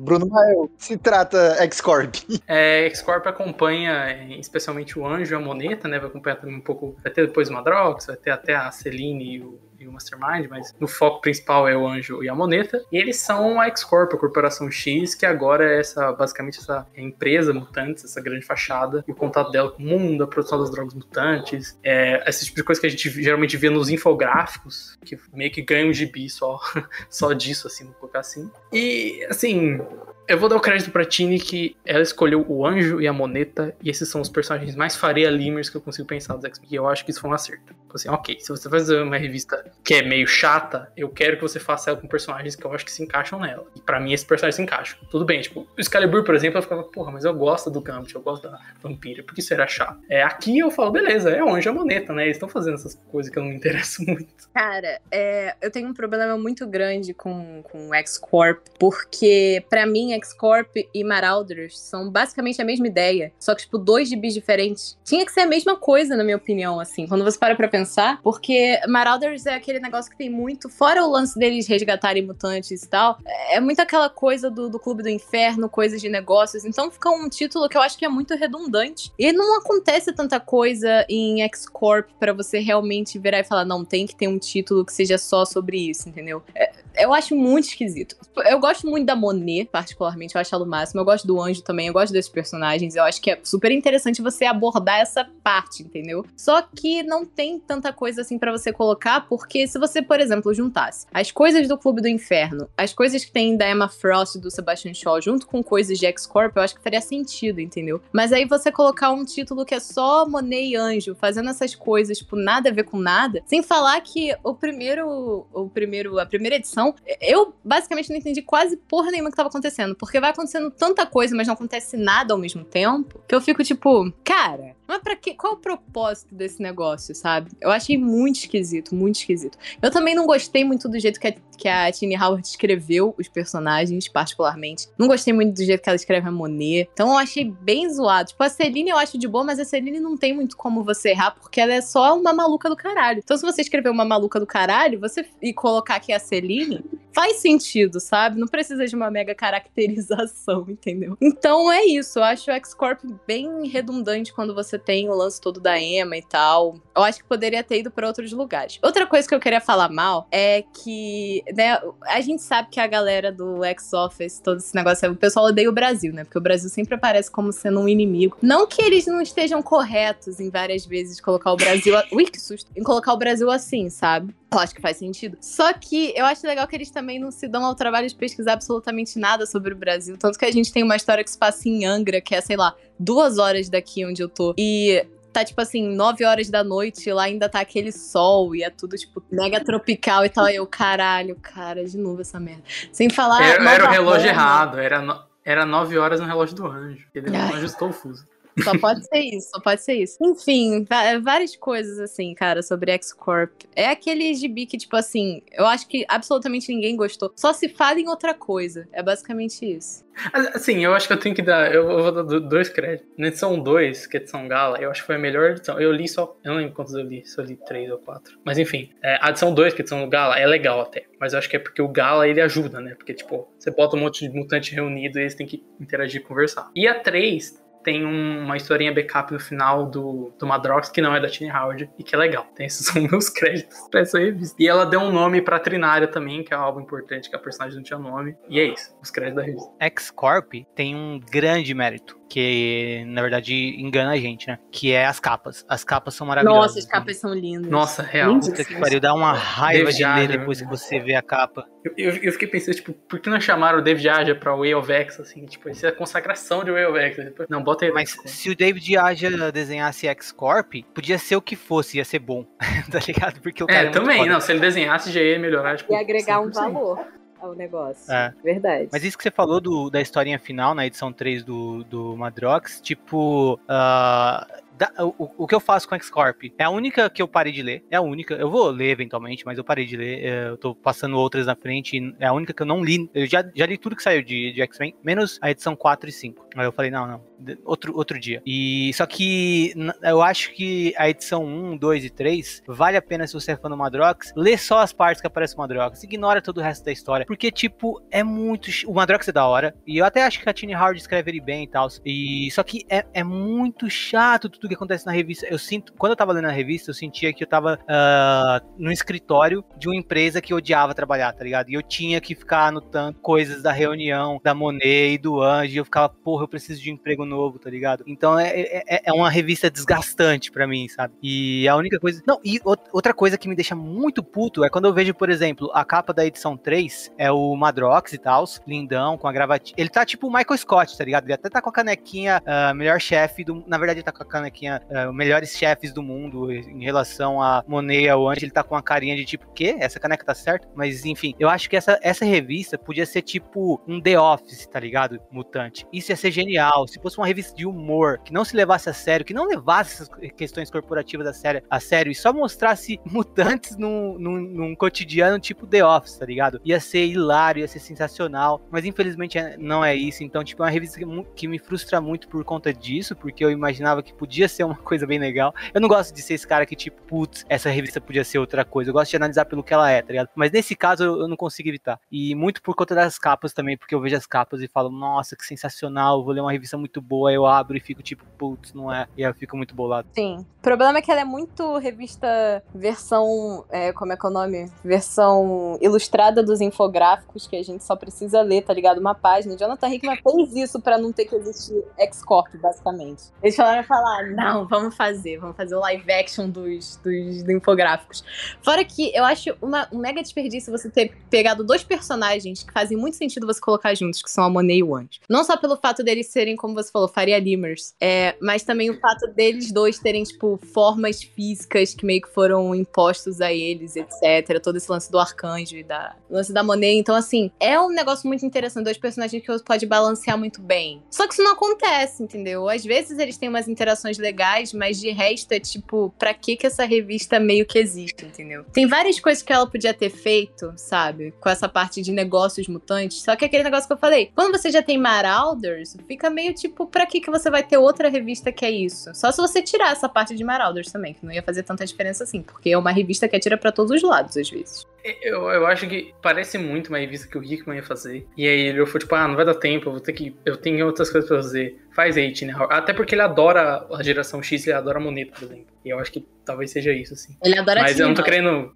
Bruno 0.00 0.26
Mael, 0.26 0.68
se 0.76 0.96
trata 0.96 1.62
X-Corp? 1.62 2.16
É, 2.48 2.86
X-Corp 2.86 3.24
acompanha 3.26 4.36
especialmente 4.38 4.98
o 4.98 5.06
Anjo 5.06 5.32
e 5.32 5.36
a 5.36 5.40
Moneta, 5.40 5.86
né? 5.86 5.98
Vai 6.00 6.08
acompanhar 6.08 6.36
também 6.36 6.56
um 6.56 6.60
pouco. 6.60 6.96
Vai 7.02 7.12
ter 7.12 7.26
depois 7.26 7.48
o 7.48 7.52
Madrox, 7.52 8.06
vai 8.06 8.16
ter 8.16 8.30
até 8.30 8.54
a 8.54 8.70
Celine 8.70 9.36
e 9.36 9.40
o, 9.40 9.58
e 9.84 9.88
o 9.88 9.92
Mastermind, 9.92 10.48
mas 10.48 10.74
no 10.80 10.88
foco 10.88 11.20
principal 11.20 11.68
é 11.68 11.76
o 11.76 11.86
Anjo 11.86 12.22
e 12.22 12.28
a 12.28 12.34
Moneta. 12.34 12.84
E 12.90 12.96
eles 12.96 13.18
são 13.18 13.60
a 13.60 13.66
X-Corp, 13.66 14.12
a 14.14 14.16
Corporação 14.16 14.70
X, 14.70 15.14
que 15.14 15.26
agora 15.26 15.64
é 15.64 15.80
essa, 15.80 16.12
basicamente 16.12 16.58
essa 16.58 16.86
empresa 16.96 17.52
mutantes, 17.52 18.04
essa 18.04 18.20
grande 18.20 18.44
fachada, 18.44 19.04
e 19.06 19.12
o 19.12 19.14
contato 19.14 19.50
dela 19.50 19.70
com 19.70 19.82
o 19.82 19.86
mundo, 19.86 20.24
a 20.24 20.26
produção 20.26 20.58
das 20.58 20.70
drogas 20.70 20.94
mutantes, 20.94 21.78
é, 21.82 22.22
esse 22.28 22.46
tipo 22.46 22.56
de 22.56 22.64
coisa 22.64 22.80
que 22.80 22.86
a 22.86 22.90
gente 22.90 23.08
geralmente 23.22 23.56
vê 23.56 23.70
nos 23.70 23.88
infográficos, 23.90 24.98
que 25.04 25.18
meio 25.32 25.50
que 25.50 25.62
ganha 25.62 25.86
um 25.86 25.92
gibi 25.92 26.28
só, 26.28 26.58
só 27.08 27.32
disso, 27.32 27.66
assim, 27.66 27.84
vou 27.84 27.94
colocar 27.94 28.20
assim. 28.20 28.50
E, 28.72 29.24
assim, 29.28 29.80
eu 30.26 30.38
vou 30.38 30.48
dar 30.48 30.56
o 30.56 30.60
crédito 30.60 30.90
pra 30.90 31.04
Tini 31.04 31.38
que 31.38 31.76
ela 31.84 32.02
escolheu 32.02 32.44
o 32.48 32.66
Anjo 32.66 33.00
e 33.00 33.06
a 33.06 33.12
Moneta, 33.12 33.74
e 33.82 33.90
esses 33.90 34.08
são 34.08 34.20
os 34.20 34.28
personagens 34.28 34.74
mais 34.74 34.96
faria 34.96 35.30
limers 35.30 35.68
que 35.68 35.76
eu 35.76 35.80
consigo 35.80 36.06
pensar 36.08 36.34
dos 36.34 36.44
X-Men. 36.44 36.68
E 36.70 36.74
eu 36.74 36.88
acho 36.88 37.04
que 37.04 37.10
isso 37.10 37.20
foi 37.20 37.30
um 37.30 37.34
acerto. 37.34 37.74
Assim, 37.94 38.08
ok, 38.08 38.40
se 38.40 38.48
você 38.48 38.68
fazer 38.68 39.02
uma 39.02 39.16
revista 39.16 39.64
que 39.84 39.94
é 39.94 40.02
meio 40.02 40.26
chata, 40.26 40.90
eu 40.96 41.08
quero 41.08 41.36
que 41.36 41.42
você 41.42 41.60
faça 41.60 41.90
ela 41.90 42.00
com 42.00 42.08
personagens 42.08 42.56
que 42.56 42.64
eu 42.64 42.72
acho 42.72 42.84
que 42.84 42.90
se 42.90 43.02
encaixam 43.02 43.38
nela. 43.38 43.66
E 43.76 43.80
pra 43.80 44.00
mim, 44.00 44.12
esses 44.12 44.26
personagens 44.26 44.56
se 44.56 44.62
encaixam. 44.62 44.98
Tudo 45.10 45.24
bem, 45.24 45.40
tipo, 45.40 45.60
o 45.60 45.80
Excalibur, 45.80 46.24
por 46.24 46.34
exemplo, 46.34 46.58
eu 46.58 46.62
ficava, 46.62 46.82
porra, 46.82 47.12
mas 47.12 47.24
eu 47.24 47.32
gosto 47.32 47.70
do 47.70 47.80
Gambit, 47.80 48.14
eu 48.14 48.20
gosto 48.20 48.48
da 48.50 48.58
Vampira, 48.82 49.22
por 49.22 49.34
que 49.34 49.42
era 49.52 49.66
chato? 49.68 50.00
É, 50.10 50.22
aqui 50.22 50.58
eu 50.58 50.70
falo, 50.70 50.90
beleza, 50.90 51.30
é 51.30 51.44
o 51.44 51.54
Anjo 51.54 51.68
e 51.68 51.70
a 51.70 51.72
Moneta, 51.72 52.12
né? 52.12 52.24
Eles 52.24 52.36
estão 52.36 52.48
fazendo 52.48 52.74
essas 52.74 52.94
coisas 53.12 53.30
que 53.30 53.38
eu 53.38 53.42
não 53.42 53.50
me 53.50 53.56
interesso 53.56 54.02
muito. 54.06 54.48
Cara, 54.52 55.00
é, 55.10 55.54
eu 55.60 55.70
tenho 55.70 55.88
um 55.88 55.94
problema 55.94 56.36
muito 56.36 56.66
grande 56.66 57.14
com, 57.14 57.62
com 57.62 57.94
X-Corp, 57.94 58.66
porque 58.78 59.64
pra 59.70 59.86
mim 59.86 60.13
X-Corp 60.14 60.70
e 60.92 61.04
Marauders 61.04 61.78
são 61.78 62.10
basicamente 62.10 62.60
a 62.60 62.64
mesma 62.64 62.86
ideia, 62.86 63.32
só 63.38 63.54
que 63.54 63.62
tipo 63.62 63.78
dois 63.78 64.08
gibis 64.08 64.34
diferentes. 64.34 64.98
Tinha 65.04 65.24
que 65.24 65.32
ser 65.32 65.40
a 65.40 65.46
mesma 65.46 65.76
coisa, 65.76 66.16
na 66.16 66.24
minha 66.24 66.36
opinião, 66.36 66.80
assim, 66.80 67.06
quando 67.06 67.24
você 67.24 67.38
para 67.38 67.54
pra 67.54 67.68
pensar, 67.68 68.20
porque 68.22 68.80
Marauders 68.88 69.46
é 69.46 69.54
aquele 69.54 69.80
negócio 69.80 70.10
que 70.10 70.16
tem 70.16 70.30
muito, 70.30 70.68
fora 70.68 71.04
o 71.04 71.10
lance 71.10 71.38
deles 71.38 71.66
resgatarem 71.66 72.24
mutantes 72.24 72.82
e 72.82 72.88
tal, 72.88 73.18
é 73.50 73.60
muito 73.60 73.80
aquela 73.80 74.08
coisa 74.08 74.50
do, 74.50 74.68
do 74.68 74.78
Clube 74.78 75.02
do 75.02 75.08
Inferno, 75.08 75.68
coisas 75.68 76.00
de 76.00 76.08
negócios, 76.08 76.64
então 76.64 76.90
fica 76.90 77.10
um 77.10 77.28
título 77.28 77.68
que 77.68 77.76
eu 77.76 77.82
acho 77.82 77.98
que 77.98 78.04
é 78.04 78.08
muito 78.08 78.34
redundante. 78.34 79.12
E 79.18 79.32
não 79.32 79.58
acontece 79.58 80.12
tanta 80.12 80.38
coisa 80.40 81.04
em 81.08 81.42
X-Corp 81.42 82.08
pra 82.18 82.32
você 82.32 82.58
realmente 82.58 83.18
virar 83.18 83.40
e 83.40 83.44
falar, 83.44 83.64
não, 83.64 83.84
tem 83.84 84.06
que 84.06 84.14
ter 84.14 84.28
um 84.28 84.38
título 84.38 84.84
que 84.84 84.92
seja 84.92 85.18
só 85.18 85.44
sobre 85.44 85.90
isso, 85.90 86.08
entendeu? 86.08 86.42
É, 86.54 86.72
eu 86.96 87.12
acho 87.12 87.34
muito 87.34 87.68
esquisito. 87.68 88.16
Eu 88.46 88.58
gosto 88.58 88.86
muito 88.88 89.06
da 89.06 89.16
Monet, 89.16 89.68
particularmente, 89.70 90.03
eu 90.34 90.40
acho 90.40 90.54
ela 90.54 90.64
o 90.64 90.68
máximo. 90.68 91.00
Eu 91.00 91.04
gosto 91.04 91.26
do 91.26 91.40
Anjo 91.40 91.62
também, 91.62 91.86
eu 91.88 91.92
gosto 91.92 92.12
desses 92.12 92.30
personagens. 92.30 92.96
Eu 92.96 93.04
acho 93.04 93.20
que 93.20 93.30
é 93.30 93.38
super 93.42 93.70
interessante 93.70 94.22
você 94.22 94.44
abordar 94.44 95.00
essa 95.00 95.28
parte, 95.42 95.82
entendeu? 95.82 96.24
Só 96.36 96.62
que 96.62 97.02
não 97.02 97.24
tem 97.24 97.58
tanta 97.58 97.92
coisa 97.92 98.22
assim 98.22 98.38
pra 98.38 98.52
você 98.52 98.72
colocar, 98.72 99.26
porque 99.28 99.66
se 99.66 99.78
você, 99.78 100.02
por 100.02 100.20
exemplo, 100.20 100.52
juntasse 100.54 101.06
as 101.12 101.30
coisas 101.30 101.68
do 101.68 101.78
Clube 101.78 102.00
do 102.00 102.08
Inferno, 102.08 102.68
as 102.76 102.92
coisas 102.92 103.24
que 103.24 103.32
tem 103.32 103.56
da 103.56 103.70
Emma 103.70 103.88
Frost 103.88 104.36
e 104.36 104.40
do 104.40 104.50
Sebastian 104.50 104.94
Shaw, 104.94 105.20
junto 105.20 105.46
com 105.46 105.62
coisas 105.62 105.98
de 105.98 106.06
X-Corp, 106.06 106.56
eu 106.56 106.62
acho 106.62 106.74
que 106.74 106.82
faria 106.82 107.00
sentido, 107.00 107.60
entendeu? 107.60 108.00
Mas 108.12 108.32
aí 108.32 108.44
você 108.44 108.70
colocar 108.70 109.10
um 109.10 109.24
título 109.24 109.64
que 109.64 109.74
é 109.74 109.80
só 109.80 110.28
Monet 110.28 110.66
e 110.66 110.76
Anjo, 110.76 111.14
fazendo 111.14 111.50
essas 111.50 111.74
coisas, 111.74 112.18
tipo, 112.18 112.36
nada 112.36 112.70
a 112.70 112.72
ver 112.72 112.84
com 112.84 112.98
nada, 112.98 113.42
sem 113.46 113.62
falar 113.62 114.00
que 114.00 114.34
o 114.42 114.54
primeiro, 114.54 115.46
o 115.52 115.68
primeiro, 115.68 116.18
a 116.18 116.26
primeira 116.26 116.56
edição, 116.56 116.94
eu 117.20 117.54
basicamente 117.64 118.10
não 118.10 118.16
entendi 118.16 118.42
quase 118.42 118.76
porra 118.76 119.10
nenhuma 119.10 119.30
que 119.30 119.36
tava 119.36 119.48
acontecendo, 119.48 119.93
porque 119.94 120.20
vai 120.20 120.30
acontecendo 120.30 120.70
tanta 120.70 121.06
coisa, 121.06 121.34
mas 121.36 121.46
não 121.46 121.54
acontece 121.54 121.96
nada 121.96 122.34
ao 122.34 122.38
mesmo 122.38 122.64
tempo, 122.64 123.20
que 123.26 123.34
eu 123.34 123.40
fico 123.40 123.62
tipo, 123.62 124.12
cara, 124.22 124.76
mas 124.86 125.02
pra 125.02 125.16
quê? 125.16 125.34
Qual 125.34 125.54
o 125.54 125.56
propósito 125.56 126.34
desse 126.34 126.62
negócio, 126.62 127.14
sabe? 127.14 127.50
Eu 127.60 127.70
achei 127.70 127.96
muito 127.96 128.40
esquisito, 128.40 128.94
muito 128.94 129.16
esquisito. 129.16 129.58
Eu 129.80 129.90
também 129.90 130.14
não 130.14 130.26
gostei 130.26 130.64
muito 130.64 130.88
do 130.88 130.98
jeito 130.98 131.18
que 131.18 131.28
a, 131.28 131.34
que 131.56 131.68
a 131.68 131.90
Tini 131.90 132.16
Howard 132.16 132.46
escreveu 132.46 133.14
os 133.18 133.28
personagens, 133.28 134.08
particularmente. 134.08 134.88
Não 134.98 135.06
gostei 135.06 135.32
muito 135.32 135.54
do 135.54 135.64
jeito 135.64 135.82
que 135.82 135.88
ela 135.88 135.96
escreve 135.96 136.28
a 136.28 136.32
Monet. 136.32 136.88
Então 136.92 137.10
eu 137.10 137.18
achei 137.18 137.44
bem 137.44 137.88
zoado. 137.92 138.30
Tipo, 138.30 138.42
a 138.42 138.48
Celine 138.48 138.90
eu 138.90 138.96
acho 138.96 139.18
de 139.18 139.26
boa, 139.26 139.44
mas 139.44 139.58
a 139.58 139.64
Celine 139.64 140.00
não 140.00 140.16
tem 140.16 140.34
muito 140.34 140.56
como 140.56 140.84
você 140.84 141.10
errar, 141.10 141.32
porque 141.32 141.60
ela 141.60 141.72
é 141.72 141.80
só 141.80 142.16
uma 142.16 142.32
maluca 142.32 142.68
do 142.68 142.76
caralho. 142.76 143.20
Então 143.24 143.36
se 143.36 143.44
você 143.44 143.62
escrever 143.62 143.88
uma 143.88 144.04
maluca 144.04 144.38
do 144.38 144.46
caralho, 144.46 145.00
você 145.00 145.24
e 145.40 145.52
colocar 145.52 145.96
aqui 145.96 146.12
a 146.12 146.18
Celine, 146.18 146.84
faz 147.12 147.36
sentido, 147.36 148.00
sabe? 148.00 148.38
Não 148.38 148.48
precisa 148.48 148.84
de 148.86 148.94
uma 148.94 149.10
mega 149.10 149.34
caracterização, 149.34 150.66
entendeu? 150.68 151.16
Então 151.20 151.70
é 151.70 151.84
isso. 151.84 152.18
Eu 152.18 152.24
acho 152.24 152.50
o 152.50 152.54
X-Corp 152.54 153.00
bem 153.26 153.68
redundante 153.68 154.32
quando 154.32 154.54
você 154.54 154.73
tem 154.78 155.08
o 155.08 155.14
lance 155.14 155.40
todo 155.40 155.60
da 155.60 155.78
Emma 155.78 156.16
e 156.16 156.22
tal. 156.22 156.76
Eu 156.94 157.02
acho 157.02 157.18
que 157.18 157.24
poderia 157.24 157.62
ter 157.62 157.80
ido 157.80 157.90
para 157.90 158.06
outros 158.06 158.32
lugares. 158.32 158.78
Outra 158.82 159.06
coisa 159.06 159.28
que 159.28 159.34
eu 159.34 159.40
queria 159.40 159.60
falar 159.60 159.88
mal 159.88 160.26
é 160.30 160.62
que, 160.62 161.42
né, 161.54 161.80
a 162.06 162.20
gente 162.20 162.42
sabe 162.42 162.68
que 162.70 162.80
a 162.80 162.86
galera 162.86 163.32
do 163.32 163.64
X-Office, 163.64 164.40
todo 164.40 164.58
esse 164.58 164.74
negócio, 164.74 165.10
o 165.10 165.16
pessoal 165.16 165.46
odeia 165.46 165.68
o 165.68 165.72
Brasil, 165.72 166.12
né? 166.12 166.24
Porque 166.24 166.38
o 166.38 166.42
Brasil 166.42 166.68
sempre 166.68 166.94
aparece 166.94 167.30
como 167.30 167.52
sendo 167.52 167.80
um 167.80 167.88
inimigo. 167.88 168.36
Não 168.42 168.66
que 168.66 168.82
eles 168.82 169.06
não 169.06 169.20
estejam 169.20 169.62
corretos 169.62 170.40
em 170.40 170.50
várias 170.50 170.86
vezes 170.86 171.16
de 171.16 171.22
colocar 171.22 171.52
o 171.52 171.56
Brasil. 171.56 171.96
A... 171.96 172.04
Ui, 172.12 172.24
que 172.24 172.40
susto! 172.40 172.70
Em 172.76 172.82
colocar 172.82 173.12
o 173.12 173.16
Brasil 173.16 173.50
assim, 173.50 173.88
sabe? 173.88 174.34
Eu 174.52 174.58
acho 174.60 174.74
que 174.74 174.80
faz 174.80 174.96
sentido. 174.96 175.36
Só 175.40 175.72
que 175.72 176.12
eu 176.16 176.24
acho 176.24 176.46
legal 176.46 176.66
que 176.68 176.76
eles 176.76 176.90
também 176.90 177.18
não 177.18 177.30
se 177.30 177.48
dão 177.48 177.64
ao 177.64 177.74
trabalho 177.74 178.08
de 178.08 178.14
pesquisar 178.14 178.52
absolutamente 178.52 179.18
nada 179.18 179.46
sobre 179.46 179.72
o 179.72 179.76
Brasil. 179.76 180.16
Tanto 180.16 180.38
que 180.38 180.44
a 180.44 180.52
gente 180.52 180.72
tem 180.72 180.82
uma 180.82 180.94
história 180.94 181.24
que 181.24 181.30
se 181.30 181.38
passa 181.38 181.68
em 181.68 181.84
Angra, 181.84 182.20
que 182.20 182.34
é, 182.34 182.40
sei 182.40 182.56
lá, 182.56 182.74
duas 182.98 183.38
horas 183.38 183.68
daqui 183.68 184.04
onde 184.04 184.22
eu 184.22 184.28
tô. 184.28 184.54
E 184.58 185.06
tá, 185.34 185.44
tipo 185.44 185.60
assim, 185.60 185.94
9 185.94 186.24
horas 186.24 186.48
da 186.48 186.62
noite, 186.62 187.12
lá 187.12 187.24
ainda 187.24 187.48
tá 187.48 187.60
aquele 187.60 187.90
sol 187.90 188.54
e 188.54 188.62
é 188.62 188.70
tudo, 188.70 188.96
tipo, 188.96 189.22
mega 189.30 189.62
tropical 189.62 190.24
e 190.24 190.28
tal. 190.28 190.48
E 190.48 190.54
eu, 190.54 190.66
caralho, 190.66 191.36
cara, 191.36 191.84
de 191.84 191.98
novo 191.98 192.20
essa 192.20 192.38
merda. 192.38 192.62
Sem 192.92 193.10
falar. 193.10 193.42
Era, 193.42 193.70
era 193.70 193.84
o 193.84 193.90
relógio 193.90 194.20
Roma. 194.20 194.28
errado, 194.28 194.78
era, 194.78 195.02
no, 195.02 195.20
era 195.44 195.66
9 195.66 195.98
horas 195.98 196.20
no 196.20 196.26
relógio 196.26 196.54
do 196.54 196.66
anjo. 196.66 197.06
Ele 197.12 197.36
Ai. 197.36 197.48
não 197.48 197.56
ajustou 197.56 197.88
o 197.88 197.92
fuso. 197.92 198.24
Só 198.62 198.78
pode 198.78 199.04
ser 199.06 199.18
isso, 199.18 199.50
só 199.50 199.60
pode 199.60 199.82
ser 199.82 199.94
isso. 199.94 200.16
Enfim, 200.22 200.84
va- 200.84 201.18
várias 201.18 201.56
coisas 201.56 201.98
assim, 201.98 202.34
cara, 202.34 202.62
sobre 202.62 202.92
X-Corp. 202.92 203.50
É 203.74 203.86
aquele 203.86 204.32
gibi 204.34 204.66
que, 204.66 204.76
tipo 204.78 204.96
assim, 204.96 205.42
eu 205.52 205.66
acho 205.66 205.88
que 205.88 206.04
absolutamente 206.08 206.72
ninguém 206.72 206.96
gostou. 206.96 207.32
Só 207.36 207.52
se 207.52 207.68
fala 207.68 207.98
em 207.98 208.08
outra 208.08 208.32
coisa. 208.34 208.86
É 208.92 209.02
basicamente 209.02 209.64
isso. 209.64 210.04
Assim, 210.32 210.84
eu 210.84 210.94
acho 210.94 211.08
que 211.08 211.12
eu 211.12 211.18
tenho 211.18 211.34
que 211.34 211.42
dar. 211.42 211.74
Eu, 211.74 211.86
vou 212.02 212.12
dar 212.12 212.22
do- 212.22 212.40
dois 212.48 212.68
créditos. 212.68 213.10
Na 213.18 213.26
edição 213.26 213.58
2, 213.58 214.06
que 214.06 214.16
é 214.16 214.20
edição 214.20 214.46
Gala, 214.46 214.78
eu 214.78 214.88
acho 214.90 215.00
que 215.00 215.06
foi 215.08 215.16
a 215.16 215.18
melhor 215.18 215.50
edição. 215.50 215.80
Eu 215.80 215.90
li 215.90 216.06
só. 216.08 216.36
Eu 216.44 216.52
não 216.52 216.58
lembro 216.60 216.74
quantos 216.74 216.94
eu 216.94 217.02
li, 217.02 217.26
se 217.26 217.36
eu 217.40 217.44
li 217.44 217.56
3 217.56 217.90
ou 217.90 217.98
4. 217.98 218.38
Mas 218.44 218.56
enfim, 218.58 218.90
é, 219.02 219.18
a 219.20 219.30
edição 219.30 219.52
2, 219.52 219.74
que 219.74 219.80
é 219.80 219.82
a 219.82 219.84
edição 219.84 220.08
Gala, 220.08 220.38
é 220.38 220.46
legal 220.46 220.80
até. 220.80 221.06
Mas 221.18 221.32
eu 221.32 221.40
acho 221.40 221.50
que 221.50 221.56
é 221.56 221.58
porque 221.58 221.82
o 221.82 221.88
Gala 221.88 222.28
ele 222.28 222.40
ajuda, 222.40 222.80
né? 222.80 222.94
Porque, 222.94 223.12
tipo, 223.12 223.48
você 223.58 223.72
bota 223.72 223.96
um 223.96 224.00
monte 224.00 224.28
de 224.28 224.32
mutante 224.36 224.72
reunido 224.72 225.18
e 225.18 225.22
eles 225.22 225.34
têm 225.34 225.46
que 225.48 225.64
interagir 225.80 226.20
e 226.20 226.24
conversar. 226.24 226.70
E 226.76 226.86
a 226.86 226.94
3 227.00 227.60
tem 227.84 228.04
um- 228.04 228.42
uma 228.44 228.56
historinha 228.56 228.92
backup 228.92 229.32
no 229.32 229.38
final 229.38 229.86
do, 229.86 230.32
do 230.38 230.46
Madrox, 230.46 230.88
que 230.88 231.00
não 231.02 231.14
é 231.14 231.20
da 231.20 231.28
Tiny 231.28 231.50
Howard, 231.50 231.88
e 231.98 232.02
que 232.02 232.14
é 232.14 232.18
legal. 232.18 232.46
Esses 232.58 232.86
são 232.88 233.02
meus 233.02 233.28
créditos 233.28 233.86
pra 233.90 234.00
essa 234.00 234.18
revista. 234.18 234.56
E 234.58 234.66
ela 234.66 234.84
deu 234.86 235.00
um 235.00 235.12
nome 235.12 235.40
pra 235.42 235.60
Trinária 235.60 236.08
também, 236.08 236.42
que 236.42 236.52
é 236.52 236.56
algo 236.56 236.80
importante, 236.80 237.30
que 237.30 237.36
a 237.36 237.38
personagem 237.38 237.76
não 237.76 237.84
tinha 237.84 237.98
nome. 237.98 238.36
E 238.48 238.58
é 238.58 238.64
isso, 238.64 238.96
os 239.02 239.10
créditos 239.10 239.36
da 239.36 239.46
revista. 239.46 239.70
X-Corp 239.78 240.52
tem 240.74 240.96
um 240.96 241.20
grande 241.30 241.72
mérito, 241.74 242.18
que 242.34 243.04
na 243.06 243.22
verdade 243.22 243.54
engana 243.80 244.10
a 244.10 244.16
gente, 244.16 244.48
né? 244.48 244.58
Que 244.72 244.92
é 244.92 245.06
as 245.06 245.20
capas. 245.20 245.64
As 245.68 245.84
capas 245.84 246.14
são 246.14 246.26
maravilhosas. 246.26 246.60
Nossa, 246.74 246.78
as 246.80 246.84
capas 246.84 247.16
são 247.16 247.32
lindas. 247.32 247.70
Nossa, 247.70 248.02
real. 248.02 248.32
Lindas. 248.32 248.48
Puta 248.48 248.64
que 248.64 248.74
pariu, 248.80 248.98
dá 249.00 249.14
uma 249.14 249.32
raiva 249.32 249.84
David 249.84 249.96
de 249.98 250.02
ler 250.04 250.10
Aja, 250.10 250.26
depois 250.38 250.60
né? 250.60 250.66
que 250.66 250.70
você 250.76 250.98
vê 250.98 251.14
a 251.14 251.22
capa. 251.22 251.64
Eu, 251.84 251.92
eu, 251.96 252.16
eu 252.24 252.32
fiquei 252.32 252.48
pensando, 252.48 252.74
tipo, 252.74 252.92
por 252.92 253.20
que 253.20 253.30
não 253.30 253.40
chamaram 253.40 253.78
o 253.78 253.82
David 253.82 254.08
Aja 254.08 254.34
pra 254.34 254.54
Way 254.56 254.74
of 254.74 254.90
X, 254.90 255.20
assim? 255.20 255.44
Tipo, 255.46 255.68
isso 255.68 255.86
é 255.86 255.90
a 255.90 255.92
consagração 255.92 256.64
de 256.64 256.72
Way 256.72 256.86
of 256.86 256.98
X. 256.98 257.32
Não, 257.48 257.62
bota 257.62 257.84
ele. 257.84 257.94
Mas 257.94 258.16
se 258.24 258.50
o 258.50 258.56
David 258.56 258.96
Aja 258.96 259.52
desenhasse 259.52 260.08
X-Corp, 260.08 260.72
podia 260.92 261.18
ser 261.18 261.36
o 261.36 261.42
que 261.42 261.54
fosse, 261.54 261.98
ia 261.98 262.04
ser 262.04 262.18
bom. 262.18 262.44
tá 262.90 262.98
ligado? 263.06 263.40
Porque 263.40 263.62
o 263.62 263.66
cara 263.66 263.78
É, 263.78 263.82
é 263.82 263.84
muito 263.86 264.00
também, 264.00 264.18
foda. 264.18 264.30
não. 264.32 264.40
Se 264.40 264.50
ele 264.50 264.60
desenhasse, 264.60 265.12
já 265.12 265.20
ia 265.20 265.38
melhorar, 265.38 265.76
tipo, 265.76 265.92
E 265.92 265.96
agregar 265.96 266.40
um 266.40 266.48
100%. 266.50 266.52
valor 266.54 267.06
ao 267.44 267.54
negócio. 267.54 268.12
É. 268.12 268.32
Verdade. 268.42 268.88
Mas 268.92 269.04
isso 269.04 269.16
que 269.16 269.22
você 269.24 269.30
falou 269.30 269.60
do- 269.60 269.90
da 269.90 270.00
historinha 270.00 270.38
final, 270.38 270.74
na 270.74 270.86
edição 270.86 271.12
3 271.12 271.42
do, 271.44 271.84
do 271.84 272.16
Madrox, 272.16 272.80
tipo. 272.80 273.58
ah, 273.68 274.46
da- 274.76 274.92
o, 275.04 275.30
o 275.44 275.46
que 275.46 275.54
eu 275.54 275.60
faço 275.60 275.88
com 275.88 275.94
X-Corp 275.94 276.42
é 276.58 276.64
a 276.64 276.70
única 276.70 277.08
que 277.08 277.22
eu 277.22 277.28
parei 277.28 277.52
de 277.52 277.62
ler. 277.62 277.84
É 277.90 277.96
a 277.96 278.00
única. 278.00 278.34
Eu 278.34 278.50
vou 278.50 278.70
ler 278.70 278.90
eventualmente, 278.90 279.44
mas 279.46 279.56
eu 279.58 279.64
parei 279.64 279.84
de 279.86 279.96
ler. 279.96 280.24
é, 280.24 280.48
Eu 280.48 280.56
tô 280.56 280.74
passando 280.74 281.16
outras 281.18 281.46
na 281.46 281.54
frente. 281.54 281.98
É 282.18 282.26
a 282.26 282.32
única 282.32 282.52
que 282.52 282.62
eu 282.62 282.66
não 282.66 282.82
li. 282.84 283.08
Eu 283.14 283.26
já, 283.26 283.44
já 283.54 283.66
li 283.66 283.78
tudo 283.78 283.96
que 283.96 284.02
saiu 284.02 284.22
de, 284.22 284.52
de 284.52 284.62
X-Men, 284.62 284.94
menos 285.02 285.38
a 285.40 285.50
edição 285.50 285.74
4 285.76 286.08
e 286.08 286.12
5. 286.12 286.48
Aí 286.56 286.64
eu 286.66 286.72
falei, 286.72 286.90
não, 286.90 287.06
não. 287.06 287.34
Outro, 287.64 287.94
outro 287.96 288.18
dia. 288.18 288.40
E 288.46 288.90
só 288.94 289.04
que 289.06 289.74
eu 290.02 290.22
acho 290.22 290.52
que 290.52 290.94
a 290.96 291.08
edição 291.10 291.44
1, 291.44 291.76
2 291.76 292.04
e 292.04 292.10
3 292.10 292.62
vale 292.66 292.96
a 292.96 293.02
pena 293.02 293.26
se 293.26 293.34
você 293.34 293.52
é 293.52 293.56
fã 293.56 293.68
do 293.68 293.76
Madrox. 293.76 294.32
Lê 294.36 294.56
só 294.56 294.78
as 294.78 294.92
partes 294.92 295.20
que 295.20 295.26
aparece 295.26 295.54
o 295.54 295.58
Madrox. 295.58 296.02
Ignora 296.04 296.40
todo 296.40 296.58
o 296.58 296.60
resto 296.62 296.84
da 296.84 296.92
história. 296.92 297.26
Porque, 297.26 297.50
tipo, 297.50 298.00
é 298.10 298.22
muito. 298.22 298.70
O 298.86 298.94
Madrox 298.94 299.28
é 299.28 299.32
da 299.32 299.46
hora. 299.46 299.74
E 299.86 299.98
eu 299.98 300.04
até 300.04 300.22
acho 300.24 300.40
que 300.40 300.48
a 300.48 300.52
Tiny 300.52 300.74
Howard 300.74 300.98
escreve 300.98 301.30
ele 301.30 301.40
bem 301.40 301.64
e 301.64 301.66
tal. 301.68 301.88
E 302.04 302.50
só 302.52 302.62
que 302.62 302.84
é, 302.88 303.04
é 303.12 303.22
muito 303.22 303.90
chato 303.90 304.48
tudo 304.48 304.63
do 304.64 304.68
que 304.68 304.74
acontece 304.74 305.06
na 305.06 305.12
revista. 305.12 305.46
Eu 305.46 305.58
sinto, 305.58 305.92
quando 305.94 306.12
eu 306.12 306.16
tava 306.16 306.32
lendo 306.32 306.46
a 306.46 306.50
revista, 306.50 306.90
eu 306.90 306.94
sentia 306.94 307.32
que 307.32 307.44
eu 307.44 307.48
tava 307.48 307.78
uh, 307.82 308.66
no 308.78 308.90
escritório 308.90 309.64
de 309.78 309.88
uma 309.88 309.96
empresa 309.96 310.40
que 310.40 310.52
odiava 310.52 310.94
trabalhar, 310.94 311.32
tá 311.32 311.44
ligado? 311.44 311.70
E 311.70 311.74
eu 311.74 311.82
tinha 311.82 312.20
que 312.20 312.34
ficar 312.34 312.66
anotando 312.66 313.18
coisas 313.20 313.62
da 313.62 313.72
reunião, 313.72 314.40
da 314.42 314.54
Monet 314.54 315.14
e 315.14 315.18
do 315.18 315.40
Anjo, 315.40 315.74
e 315.74 315.76
eu 315.76 315.84
ficava, 315.84 316.08
porra, 316.08 316.44
eu 316.44 316.48
preciso 316.48 316.80
de 316.80 316.90
um 316.90 316.94
emprego 316.94 317.24
novo, 317.24 317.58
tá 317.58 317.70
ligado? 317.70 318.04
Então 318.06 318.38
é, 318.38 318.50
é, 318.54 319.02
é 319.04 319.12
uma 319.12 319.30
revista 319.30 319.70
desgastante 319.70 320.50
para 320.50 320.66
mim, 320.66 320.88
sabe? 320.88 321.14
E 321.22 321.68
a 321.68 321.76
única 321.76 321.98
coisa. 321.98 322.22
Não, 322.26 322.40
e 322.44 322.60
outra 322.64 323.14
coisa 323.14 323.38
que 323.38 323.48
me 323.48 323.54
deixa 323.54 323.74
muito 323.74 324.22
puto 324.22 324.64
é 324.64 324.70
quando 324.70 324.86
eu 324.86 324.92
vejo, 324.92 325.14
por 325.14 325.30
exemplo, 325.30 325.70
a 325.72 325.84
capa 325.84 326.12
da 326.12 326.24
edição 326.24 326.56
3 326.56 327.12
é 327.18 327.30
o 327.30 327.54
Madrox 327.56 328.12
e 328.12 328.18
tal, 328.18 328.44
lindão, 328.66 329.16
com 329.16 329.28
a 329.28 329.32
gravatinha. 329.32 329.74
Ele 329.78 329.88
tá 329.88 330.04
tipo 330.04 330.26
o 330.26 330.32
Michael 330.32 330.58
Scott, 330.58 330.96
tá 330.96 331.04
ligado? 331.04 331.24
Ele 331.24 331.34
até 331.34 331.48
tá 331.48 331.60
com 331.60 331.70
a 331.70 331.72
canequinha 331.72 332.42
uh, 332.42 332.74
melhor 332.74 333.00
chefe 333.00 333.44
do. 333.44 333.64
Na 333.66 333.78
verdade, 333.78 333.98
ele 333.98 334.04
tá 334.04 334.12
com 334.12 334.22
a 334.22 334.26
canequinha 334.26 334.53
uh, 334.62 335.12
melhores 335.12 335.56
chefes 335.56 335.92
do 335.92 336.02
mundo 336.02 336.52
em 336.52 336.82
relação 336.82 337.40
a 337.40 337.64
Monet 337.66 338.04
e 338.04 338.08
ao 338.08 338.28
Anjo. 338.28 338.44
Ele 338.44 338.50
tá 338.50 338.62
com 338.62 338.76
a 338.76 338.82
carinha 338.82 339.16
de 339.16 339.24
tipo, 339.24 339.46
quê? 339.54 339.76
Essa 339.78 340.00
caneca 340.00 340.24
tá 340.24 340.34
certa? 340.34 340.68
Mas 340.74 341.04
enfim, 341.04 341.34
eu 341.38 341.48
acho 341.48 341.68
que 341.68 341.76
essa, 341.76 341.98
essa 342.02 342.24
revista 342.24 342.78
podia 342.78 343.06
ser 343.06 343.22
tipo 343.22 343.80
um 343.86 344.00
The 344.00 344.18
Office, 344.18 344.66
tá 344.66 344.80
ligado? 344.80 345.20
Mutante. 345.30 345.86
Isso 345.92 346.12
ia 346.12 346.16
ser 346.16 346.30
genial. 346.30 346.86
Se 346.86 347.00
fosse 347.00 347.18
uma 347.18 347.26
revista 347.26 347.54
de 347.54 347.66
humor, 347.66 348.18
que 348.24 348.32
não 348.32 348.44
se 348.44 348.56
levasse 348.56 348.88
a 348.88 348.92
sério, 348.92 349.24
que 349.24 349.34
não 349.34 349.46
levasse 349.46 349.94
essas 349.94 350.08
questões 350.36 350.70
corporativas 350.70 351.26
a 351.26 351.32
sério, 351.32 351.62
a 351.68 351.80
sério 351.80 352.10
e 352.10 352.14
só 352.14 352.32
mostrasse 352.32 353.00
mutantes 353.04 353.76
num, 353.76 354.18
num, 354.18 354.40
num 354.40 354.74
cotidiano 354.74 355.38
tipo 355.38 355.66
The 355.66 355.84
Office, 355.84 356.18
tá 356.18 356.26
ligado? 356.26 356.60
Ia 356.64 356.80
ser 356.80 357.06
hilário, 357.06 357.60
ia 357.60 357.68
ser 357.68 357.80
sensacional. 357.80 358.60
Mas 358.70 358.84
infelizmente 358.84 359.38
é, 359.38 359.56
não 359.56 359.84
é 359.84 359.94
isso. 359.94 360.22
Então, 360.22 360.44
tipo, 360.44 360.62
é 360.62 360.66
uma 360.66 360.70
revista 360.70 360.98
que, 360.98 361.06
que 361.34 361.48
me 361.48 361.58
frustra 361.58 362.00
muito 362.00 362.28
por 362.28 362.44
conta 362.44 362.72
disso, 362.72 363.14
porque 363.16 363.44
eu 363.44 363.50
imaginava 363.50 364.02
que 364.02 364.12
podia 364.14 364.43
ser 364.48 364.64
uma 364.64 364.76
coisa 364.76 365.06
bem 365.06 365.18
legal. 365.18 365.54
Eu 365.72 365.80
não 365.80 365.88
gosto 365.88 366.14
de 366.14 366.22
ser 366.22 366.34
esse 366.34 366.46
cara 366.46 366.66
que, 366.66 366.76
tipo, 366.76 367.00
putz, 367.02 367.44
essa 367.48 367.68
revista 367.70 368.00
podia 368.00 368.24
ser 368.24 368.38
outra 368.38 368.64
coisa. 368.64 368.90
Eu 368.90 368.94
gosto 368.94 369.10
de 369.10 369.16
analisar 369.16 369.44
pelo 369.44 369.62
que 369.62 369.72
ela 369.72 369.90
é, 369.90 370.02
tá 370.02 370.08
ligado? 370.08 370.28
Mas 370.34 370.50
nesse 370.50 370.74
caso 370.74 371.04
eu, 371.04 371.28
não 371.28 371.36
consigo 371.36 371.68
evitar. 371.68 371.98
E 372.10 372.34
muito 372.34 372.62
por 372.62 372.74
conta 372.74 372.94
das 372.94 373.18
capas 373.18 373.52
também, 373.52 373.76
porque 373.76 373.94
eu 373.94 374.00
vejo 374.00 374.16
as 374.16 374.26
capas 374.26 374.60
e 374.60 374.68
falo, 374.68 374.90
nossa, 374.90 375.36
que 375.36 375.44
sensacional, 375.44 376.24
vou 376.24 376.32
ler 376.32 376.40
uma 376.40 376.52
revista 376.52 376.76
muito 376.76 377.00
boa. 377.00 377.32
Eu 377.32 377.46
abro 377.46 377.76
e 377.76 377.80
fico 377.80 378.02
tipo, 378.02 378.24
putz, 378.38 378.72
não 378.72 378.92
é. 378.92 379.06
E 379.16 379.22
eu 379.22 379.34
fico 379.34 379.56
muito 379.56 379.74
bolado. 379.74 380.08
Sim. 380.14 380.44
O 380.58 380.62
problema 380.62 380.98
é 380.98 381.02
que 381.02 381.10
ela 381.10 381.20
é 381.20 381.24
muito 381.24 381.76
revista 381.78 382.62
versão. 382.74 383.64
É, 383.70 383.92
como 383.92 384.12
é 384.12 384.16
que 384.16 384.26
é 384.26 384.28
o 384.28 384.32
nome? 384.32 384.70
Versão 384.82 385.78
ilustrada 385.80 386.42
dos 386.42 386.60
infográficos 386.60 387.46
que 387.46 387.56
a 387.56 387.62
gente 387.62 387.84
só 387.84 387.94
precisa 387.96 388.40
ler, 388.42 388.62
tá 388.62 388.72
ligado? 388.72 388.98
Uma 388.98 389.14
página. 389.14 389.56
Jonathan 389.56 389.88
Hickman 389.88 390.16
fez 390.22 390.54
isso 390.56 390.80
para 390.80 390.98
não 390.98 391.12
ter 391.12 391.26
que 391.26 391.34
existir 391.34 391.84
X-Corp, 391.98 392.54
basicamente. 392.56 393.24
Eles 393.42 393.56
falaram 393.56 393.84
falar, 393.84 394.33
não, 394.34 394.66
vamos 394.66 394.96
fazer, 394.96 395.38
vamos 395.38 395.56
fazer 395.56 395.74
o 395.74 395.80
live 395.80 396.10
action 396.12 396.48
dos, 396.48 396.96
dos, 396.96 397.42
dos 397.42 397.48
infográficos. 397.48 398.24
Fora 398.62 398.84
que 398.84 399.14
eu 399.14 399.24
acho 399.24 399.54
uma, 399.60 399.88
um 399.92 399.98
mega 399.98 400.22
desperdício 400.22 400.72
você 400.72 400.90
ter 400.90 401.12
pegado 401.30 401.64
dois 401.64 401.82
personagens 401.82 402.62
que 402.62 402.72
fazem 402.72 402.96
muito 402.96 403.16
sentido 403.16 403.46
você 403.46 403.60
colocar 403.60 403.94
juntos, 403.94 404.22
que 404.22 404.30
são 404.30 404.44
a 404.44 404.50
Monet 404.50 404.78
e 404.78 404.82
o 404.82 404.94
Anjo. 404.94 405.20
Não 405.28 405.44
só 405.44 405.56
pelo 405.56 405.76
fato 405.76 406.02
deles 406.02 406.28
serem, 406.28 406.56
como 406.56 406.74
você 406.74 406.90
falou, 406.90 407.08
Faria 407.08 407.38
Limers, 407.38 407.94
é, 408.00 408.36
mas 408.40 408.62
também 408.62 408.90
o 408.90 408.98
fato 409.00 409.26
deles 409.28 409.72
dois 409.72 409.98
terem, 409.98 410.22
tipo, 410.24 410.58
formas 410.72 411.22
físicas 411.22 411.94
que 411.94 412.04
meio 412.04 412.22
que 412.22 412.28
foram 412.28 412.74
impostos 412.74 413.40
a 413.40 413.52
eles, 413.52 413.96
etc. 413.96 414.60
Todo 414.62 414.76
esse 414.76 414.90
lance 414.90 415.10
do 415.10 415.18
arcanjo 415.18 415.76
e 415.76 415.82
da 415.82 416.16
lance 416.28 416.52
da 416.52 416.62
Monet. 416.62 416.96
Então, 416.96 417.14
assim, 417.14 417.50
é 417.60 417.78
um 417.80 417.90
negócio 417.90 418.26
muito 418.26 418.44
interessante. 418.44 418.84
Dois 418.84 418.98
personagens 418.98 419.42
que 419.42 419.48
você 419.50 419.64
pode 419.64 419.86
balancear 419.86 420.38
muito 420.38 420.60
bem. 420.60 421.02
Só 421.10 421.26
que 421.26 421.34
isso 421.34 421.42
não 421.42 421.52
acontece, 421.52 422.22
entendeu? 422.22 422.68
Às 422.68 422.84
vezes 422.84 423.18
eles 423.18 423.36
têm 423.36 423.48
umas 423.48 423.68
interações 423.68 424.16
legais, 424.24 424.72
mas 424.72 424.98
de 424.98 425.10
resto 425.10 425.52
é 425.52 425.60
tipo, 425.60 426.12
pra 426.18 426.32
que 426.32 426.56
que 426.56 426.66
essa 426.66 426.84
revista 426.84 427.38
meio 427.38 427.66
que 427.66 427.78
existe, 427.78 428.24
entendeu? 428.24 428.64
Tem 428.72 428.86
várias 428.86 429.20
coisas 429.20 429.42
que 429.42 429.52
ela 429.52 429.66
podia 429.66 429.92
ter 429.92 430.10
feito, 430.10 430.72
sabe? 430.76 431.32
Com 431.40 431.48
essa 431.48 431.68
parte 431.68 432.00
de 432.00 432.10
negócios 432.10 432.66
mutantes. 432.66 433.22
Só 433.22 433.36
que 433.36 433.44
aquele 433.44 433.64
negócio 433.64 433.86
que 433.86 433.92
eu 433.92 433.98
falei, 433.98 434.30
quando 434.34 434.56
você 434.56 434.70
já 434.70 434.82
tem 434.82 434.98
Marauders, 434.98 435.96
fica 436.08 436.30
meio 436.30 436.54
tipo, 436.54 436.86
pra 436.86 437.06
que 437.06 437.20
que 437.20 437.30
você 437.30 437.50
vai 437.50 437.62
ter 437.62 437.76
outra 437.76 438.08
revista 438.08 438.50
que 438.50 438.64
é 438.64 438.70
isso? 438.70 439.14
Só 439.14 439.30
se 439.30 439.40
você 439.40 439.60
tirar 439.62 439.92
essa 439.92 440.08
parte 440.08 440.34
de 440.34 440.42
Marauders 440.42 440.90
também, 440.90 441.14
que 441.14 441.24
não 441.24 441.32
ia 441.32 441.42
fazer 441.42 441.62
tanta 441.62 441.84
diferença 441.84 442.24
assim, 442.24 442.42
porque 442.42 442.70
é 442.70 442.78
uma 442.78 442.90
revista 442.90 443.28
que 443.28 443.36
atira 443.36 443.58
para 443.58 443.70
todos 443.70 443.92
os 443.92 444.02
lados 444.02 444.36
às 444.36 444.48
vezes. 444.48 444.86
Eu, 445.04 445.50
eu 445.50 445.66
acho 445.66 445.86
que 445.86 446.14
parece 446.22 446.56
muito 446.56 446.88
uma 446.88 446.98
revista 446.98 447.28
que 447.28 447.36
o 447.36 447.44
Hickman 447.44 447.76
ia 447.76 447.82
fazer. 447.82 448.26
E 448.36 448.48
aí 448.48 448.60
ele 448.68 448.86
foi 448.86 449.00
tipo, 449.00 449.14
ah, 449.14 449.28
não 449.28 449.36
vai 449.36 449.44
dar 449.44 449.54
tempo, 449.54 449.88
eu 449.88 449.92
vou 449.92 450.00
ter 450.00 450.14
que. 450.14 450.34
Eu 450.46 450.56
tenho 450.56 450.86
outras 450.86 451.10
coisas 451.10 451.28
pra 451.28 451.36
fazer. 451.36 451.78
Faz 451.92 452.16
aí, 452.16 452.32
né? 452.46 452.54
Até 452.70 452.94
porque 452.94 453.14
ele 453.14 453.22
adora 453.22 453.86
a 453.92 454.02
geração 454.02 454.42
X, 454.42 454.66
ele 454.66 454.76
adora 454.76 454.98
a 454.98 455.02
Moneta, 455.02 455.32
por 455.32 455.44
exemplo. 455.44 455.73
E 455.84 455.90
eu 455.90 455.98
acho 455.98 456.12
que 456.12 456.26
talvez 456.44 456.70
seja 456.70 456.92
isso, 456.92 457.14
assim. 457.14 457.36
Ele 457.42 457.58
adora 457.58 457.80
Mas 457.82 457.92
Tina, 457.92 458.04
eu 458.04 458.08
não 458.08 458.14
tô 458.14 458.22
querendo. 458.22 458.72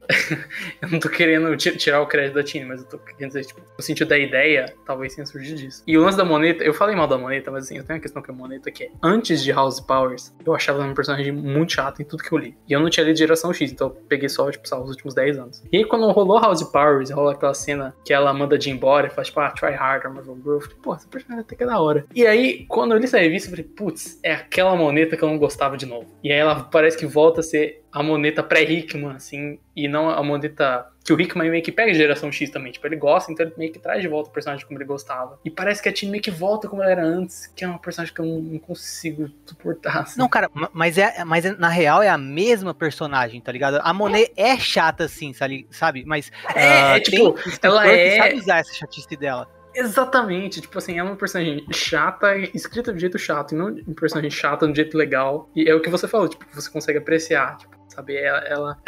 eu 0.82 0.88
não 0.88 0.98
tô 0.98 1.08
querendo 1.08 1.56
tirar 1.56 2.00
o 2.00 2.06
crédito 2.06 2.34
da 2.34 2.42
Tina, 2.42 2.66
mas 2.66 2.80
eu 2.82 2.88
tô 2.88 2.98
querendo 2.98 3.28
dizer, 3.28 3.44
tipo, 3.44 3.60
no 3.60 3.82
sentido 3.82 4.08
da 4.08 4.18
ideia, 4.18 4.74
talvez 4.86 5.14
tenha 5.14 5.26
surgido 5.26 5.58
disso. 5.58 5.82
E 5.86 5.96
o 5.96 6.02
lance 6.02 6.16
da 6.16 6.24
Moneta, 6.24 6.64
eu 6.64 6.74
falei 6.74 6.96
mal 6.96 7.06
da 7.06 7.18
Moneta, 7.18 7.50
mas 7.50 7.64
assim, 7.64 7.76
eu 7.76 7.84
tenho 7.84 7.98
uma 7.98 8.02
questão 8.02 8.22
com 8.22 8.32
a 8.32 8.34
Moneta 8.34 8.70
que 8.70 8.84
é, 8.84 8.90
antes 9.02 9.42
de 9.42 9.52
House 9.52 9.80
Powers, 9.80 10.34
eu 10.44 10.54
achava 10.54 10.80
ela 10.80 10.90
um 10.90 10.94
personagem 10.94 11.32
muito 11.32 11.72
chato 11.72 12.00
em 12.00 12.04
tudo 12.04 12.22
que 12.22 12.32
eu 12.32 12.38
li. 12.38 12.56
E 12.68 12.72
eu 12.72 12.80
não 12.80 12.90
tinha 12.90 13.04
lido 13.04 13.18
geração 13.18 13.52
X, 13.52 13.70
então 13.70 13.88
eu 13.88 13.94
peguei 14.08 14.28
só, 14.28 14.50
tipo, 14.50 14.68
só 14.68 14.82
os 14.82 14.90
últimos 14.90 15.14
10 15.14 15.38
anos. 15.38 15.62
E 15.72 15.78
aí 15.78 15.84
quando 15.84 16.10
rolou 16.10 16.40
House 16.40 16.62
Powers, 16.62 17.10
rola 17.10 17.32
aquela 17.32 17.54
cena 17.54 17.94
que 18.04 18.12
ela 18.12 18.32
manda 18.32 18.58
de 18.58 18.70
embora 18.70 19.06
e 19.06 19.10
faz, 19.10 19.28
tipo, 19.28 19.40
ah, 19.40 19.50
try 19.50 19.74
harder, 19.74 20.12
Marvel 20.12 20.36
Girl. 20.36 20.54
Eu 20.54 20.60
falei, 20.60 20.76
pô, 20.82 20.94
essa 20.94 21.08
personagem 21.08 21.44
até 21.44 21.56
que 21.56 21.62
é 21.62 21.66
da 21.66 21.80
hora. 21.80 22.06
E 22.14 22.26
aí, 22.26 22.64
quando 22.68 22.92
eu 22.92 22.98
li 22.98 23.04
essa 23.04 23.18
revista, 23.18 23.48
eu 23.48 23.50
falei, 23.50 23.64
putz, 23.64 24.18
é 24.22 24.32
aquela 24.32 24.76
Moneta 24.76 25.16
que 25.16 25.22
eu 25.22 25.28
não 25.28 25.38
gostava 25.38 25.76
de 25.76 25.86
novo. 25.86 26.06
E 26.22 26.32
aí 26.32 26.38
ela 26.38 26.64
parece 26.64 26.97
que 26.98 27.06
volta 27.06 27.40
a 27.40 27.42
ser 27.42 27.82
a 27.92 28.02
moneta 28.02 28.42
pré-Hickman, 28.42 29.12
assim, 29.16 29.58
e 29.74 29.88
não 29.88 30.10
a 30.10 30.22
moneta 30.22 30.86
que 31.04 31.12
o 31.12 31.18
Hickman 31.18 31.50
meio 31.50 31.62
que 31.62 31.72
pega 31.72 31.90
de 31.90 31.96
geração 31.96 32.30
X 32.30 32.50
também. 32.50 32.70
Tipo, 32.70 32.86
ele 32.86 32.96
gosta, 32.96 33.32
então 33.32 33.46
ele 33.46 33.54
meio 33.56 33.72
que 33.72 33.78
traz 33.78 34.02
de 34.02 34.08
volta 34.08 34.28
o 34.28 34.32
personagem 34.32 34.66
como 34.66 34.78
ele 34.78 34.84
gostava. 34.84 35.38
E 35.42 35.50
parece 35.50 35.82
que 35.82 35.88
a 35.88 35.92
Tina 35.92 36.12
meio 36.12 36.22
que 36.22 36.30
volta 36.30 36.68
como 36.68 36.82
ela 36.82 36.90
era 36.92 37.02
antes, 37.02 37.46
que 37.46 37.64
é 37.64 37.68
uma 37.68 37.78
personagem 37.78 38.14
que 38.14 38.20
eu 38.20 38.26
não, 38.26 38.40
não 38.42 38.58
consigo 38.58 39.30
suportar. 39.46 40.00
Assim. 40.02 40.18
Não, 40.20 40.28
cara, 40.28 40.50
ma- 40.52 40.68
mas 40.72 40.98
é, 40.98 41.24
mas 41.24 41.46
é- 41.46 41.56
na 41.56 41.68
real 41.70 42.02
é 42.02 42.08
a 42.10 42.18
mesma 42.18 42.74
personagem, 42.74 43.40
tá 43.40 43.50
ligado? 43.50 43.80
A 43.82 43.92
Monet 43.94 44.30
é 44.36 44.58
chata 44.58 45.04
assim, 45.04 45.32
sabe? 45.32 46.04
Mas 46.06 46.30
É, 46.54 46.62
ah, 46.68 46.96
é, 46.96 47.00
tipo, 47.00 47.34
ela 47.62 47.86
é- 47.88 48.16
sabe 48.18 48.34
usar 48.36 48.58
essa 48.58 48.74
chatice 48.74 49.16
dela. 49.16 49.48
Exatamente, 49.78 50.60
tipo 50.60 50.76
assim, 50.76 50.98
é 50.98 51.02
uma 51.02 51.14
personagem 51.14 51.64
chata, 51.72 52.36
escrita 52.52 52.92
de 52.92 53.00
jeito 53.00 53.16
chato, 53.16 53.54
e 53.54 53.56
não 53.56 53.68
uma 53.68 53.94
personagem 53.94 54.28
chata 54.28 54.66
de 54.66 54.72
um 54.72 54.74
jeito 54.74 54.98
legal. 54.98 55.48
E 55.54 55.70
é 55.70 55.74
o 55.74 55.80
que 55.80 55.88
você 55.88 56.08
falou, 56.08 56.28
tipo, 56.28 56.44
você 56.52 56.68
consegue 56.68 56.98
apreciar, 56.98 57.56
tipo, 57.58 57.78
sabe? 57.88 58.16
Ela, 58.16 58.38
ela 58.40 58.78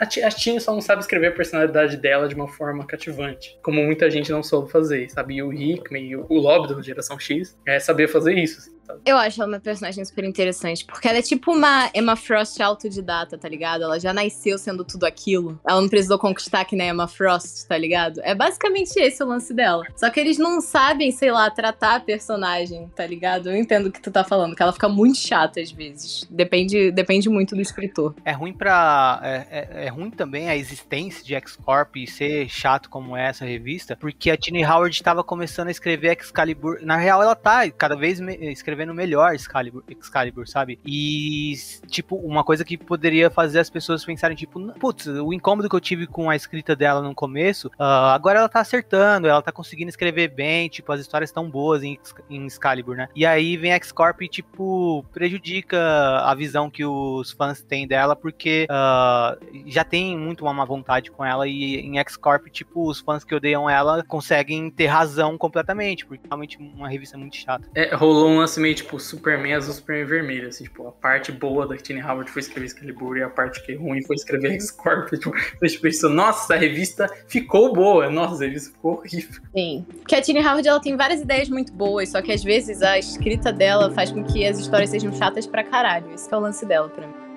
a, 0.00 0.04
a 0.04 0.30
Tina 0.30 0.58
só 0.58 0.72
não 0.72 0.80
sabe 0.80 1.02
escrever 1.02 1.26
a 1.26 1.32
personalidade 1.32 1.98
dela 1.98 2.26
de 2.26 2.34
uma 2.34 2.48
forma 2.48 2.86
cativante, 2.86 3.58
como 3.62 3.84
muita 3.84 4.10
gente 4.10 4.32
não 4.32 4.42
soube 4.42 4.70
fazer, 4.70 5.10
sabe? 5.10 5.34
E 5.34 5.42
o 5.42 5.52
Hickman 5.52 6.06
e 6.06 6.16
o, 6.16 6.26
o 6.30 6.66
da 6.66 6.80
geração 6.80 7.18
X 7.18 7.58
é 7.66 7.78
saber 7.78 8.08
fazer 8.08 8.32
isso, 8.32 8.58
assim, 8.58 8.77
sabe? 8.88 9.00
Eu 9.06 9.16
acho 9.16 9.40
ela 9.40 9.50
uma 9.50 9.60
personagem 9.60 10.04
super 10.04 10.24
interessante, 10.24 10.84
porque 10.84 11.06
ela 11.08 11.18
é 11.18 11.22
tipo 11.22 11.52
uma 11.52 11.90
Emma 11.94 12.16
Frost 12.16 12.60
autodidata, 12.60 13.38
tá 13.38 13.48
ligado? 13.48 13.82
Ela 13.84 13.98
já 14.00 14.12
nasceu 14.12 14.58
sendo 14.58 14.84
tudo 14.84 15.04
aquilo. 15.04 15.58
Ela 15.68 15.80
não 15.80 15.88
precisou 15.88 16.18
conquistar 16.18 16.64
que 16.64 16.74
nem 16.74 16.88
a 16.90 16.92
Emma 16.94 17.06
Frost, 17.08 17.66
tá 17.68 17.76
ligado? 17.78 18.20
É 18.24 18.34
basicamente 18.34 18.96
esse 18.98 19.22
o 19.22 19.26
lance 19.26 19.52
dela. 19.54 19.84
Só 19.96 20.10
que 20.10 20.18
eles 20.18 20.38
não 20.38 20.60
sabem, 20.60 21.10
sei 21.12 21.30
lá, 21.30 21.50
tratar 21.50 21.96
a 21.96 22.00
personagem, 22.00 22.88
tá 22.96 23.06
ligado? 23.06 23.50
Eu 23.50 23.56
entendo 23.56 23.86
o 23.86 23.92
que 23.92 24.00
tu 24.00 24.10
tá 24.10 24.24
falando, 24.24 24.56
que 24.56 24.62
ela 24.62 24.72
fica 24.72 24.88
muito 24.88 25.18
chata 25.18 25.60
às 25.60 25.70
vezes. 25.70 26.26
Depende, 26.30 26.90
depende 26.90 27.28
muito 27.28 27.54
do 27.54 27.60
escritor. 27.60 28.14
É 28.24 28.32
ruim 28.32 28.52
pra. 28.52 29.20
É, 29.22 29.46
é- 29.50 29.86
é 29.86 29.88
ruim 29.88 30.10
também 30.10 30.48
a 30.48 30.56
existência 30.56 31.24
de 31.24 31.34
X-Corp 31.34 31.96
e 31.96 32.06
ser 32.06 32.48
chato 32.48 32.88
como 32.88 33.16
é 33.16 33.28
essa 33.28 33.44
revista, 33.44 33.96
porque 33.96 34.30
a 34.30 34.36
Tini 34.36 34.64
Howard 34.64 34.94
estava 34.94 35.22
começando 35.22 35.68
a 35.68 35.70
escrever 35.70 36.16
Excalibur. 36.18 36.78
Na 36.82 36.96
real, 36.96 37.22
ela 37.22 37.34
tá 37.34 37.68
cada 37.70 37.96
vez 37.96 38.20
me- 38.20 38.36
escrevendo 38.78 38.94
melhor 38.94 39.34
Excalibur, 39.34 39.82
Excalibur, 39.88 40.48
sabe? 40.48 40.78
E, 40.86 41.54
tipo, 41.88 42.16
uma 42.16 42.44
coisa 42.44 42.64
que 42.64 42.76
poderia 42.76 43.28
fazer 43.28 43.58
as 43.58 43.68
pessoas 43.68 44.04
pensarem, 44.04 44.36
tipo, 44.36 44.60
putz, 44.74 45.06
o 45.06 45.32
incômodo 45.32 45.68
que 45.68 45.74
eu 45.74 45.80
tive 45.80 46.06
com 46.06 46.30
a 46.30 46.36
escrita 46.36 46.76
dela 46.76 47.02
no 47.02 47.14
começo, 47.14 47.70
ah, 47.78 48.14
agora 48.14 48.38
ela 48.38 48.48
tá 48.48 48.60
acertando, 48.60 49.26
ela 49.26 49.42
tá 49.42 49.50
conseguindo 49.50 49.88
escrever 49.88 50.28
bem, 50.28 50.68
tipo, 50.68 50.92
as 50.92 51.00
histórias 51.00 51.30
estão 51.30 51.50
boas 51.50 51.82
em, 51.82 51.98
em 52.30 52.46
Excalibur, 52.46 52.96
né? 52.96 53.08
E 53.16 53.26
aí 53.26 53.56
vem 53.56 53.72
X-Corp 53.72 54.22
e, 54.22 54.28
tipo, 54.28 55.04
prejudica 55.12 55.78
a 56.20 56.34
visão 56.34 56.70
que 56.70 56.84
os 56.84 57.32
fãs 57.32 57.62
têm 57.62 57.86
dela, 57.86 58.14
porque 58.14 58.66
ah, 58.70 59.36
já 59.66 59.82
tem 59.82 60.16
muito 60.16 60.42
uma 60.42 60.54
má 60.54 60.64
vontade 60.64 61.10
com 61.10 61.24
ela, 61.24 61.48
e 61.48 61.76
em 61.76 61.98
X-Corp, 61.98 62.46
tipo, 62.48 62.88
os 62.88 63.00
fãs 63.00 63.24
que 63.24 63.34
odeiam 63.34 63.68
ela 63.68 64.04
conseguem 64.04 64.70
ter 64.70 64.86
razão 64.86 65.36
completamente, 65.36 66.06
porque 66.06 66.24
é 66.24 66.28
realmente 66.28 66.58
uma 66.58 66.88
revista 66.88 67.18
muito 67.18 67.36
chata. 67.36 67.68
É, 67.74 67.94
rolou 67.94 68.28
um 68.28 68.38
lance 68.38 68.60
meio 68.60 68.67
meio 68.68 68.74
tipo 68.74 69.00
Superman 69.00 69.54
azul, 69.54 69.72
Superman 69.72 70.06
vermelho. 70.06 70.48
Assim, 70.48 70.64
tipo, 70.64 70.86
a 70.86 70.92
parte 70.92 71.32
boa 71.32 71.66
da 71.66 71.76
Tiny 71.76 72.02
Howard 72.02 72.30
foi 72.30 72.40
escrever 72.40 72.66
Excalibur 72.66 73.16
e 73.16 73.22
a 73.22 73.30
parte 73.30 73.64
que 73.64 73.72
é 73.72 73.76
ruim 73.76 74.02
foi 74.02 74.16
escrever 74.16 74.52
X-Corp. 74.60 75.08
Tipo, 75.10 75.34
a 75.34 75.80
pensou, 75.80 76.10
nossa, 76.10 76.52
essa 76.52 76.60
revista 76.60 77.10
ficou 77.26 77.72
boa. 77.72 78.10
Nossa, 78.10 78.34
essa 78.34 78.44
revista 78.44 78.70
ficou 78.70 78.98
horrível. 78.98 79.40
Sim. 79.56 79.86
Porque 79.98 80.14
a 80.14 80.22
Tini 80.22 80.40
Howard 80.40 80.68
ela 80.68 80.80
tem 80.80 80.96
várias 80.96 81.20
ideias 81.20 81.48
muito 81.48 81.72
boas, 81.72 82.10
só 82.10 82.20
que 82.20 82.32
às 82.32 82.44
vezes 82.44 82.82
a 82.82 82.98
escrita 82.98 83.52
dela 83.52 83.90
faz 83.90 84.10
com 84.10 84.22
que 84.24 84.46
as 84.46 84.58
histórias 84.58 84.90
sejam 84.90 85.12
chatas 85.12 85.46
pra 85.46 85.64
caralho. 85.64 86.12
Esse 86.12 86.32
é 86.32 86.36
o 86.36 86.40
lance 86.40 86.64
dela 86.66 86.88
pra 86.88 87.06
mim. 87.06 87.27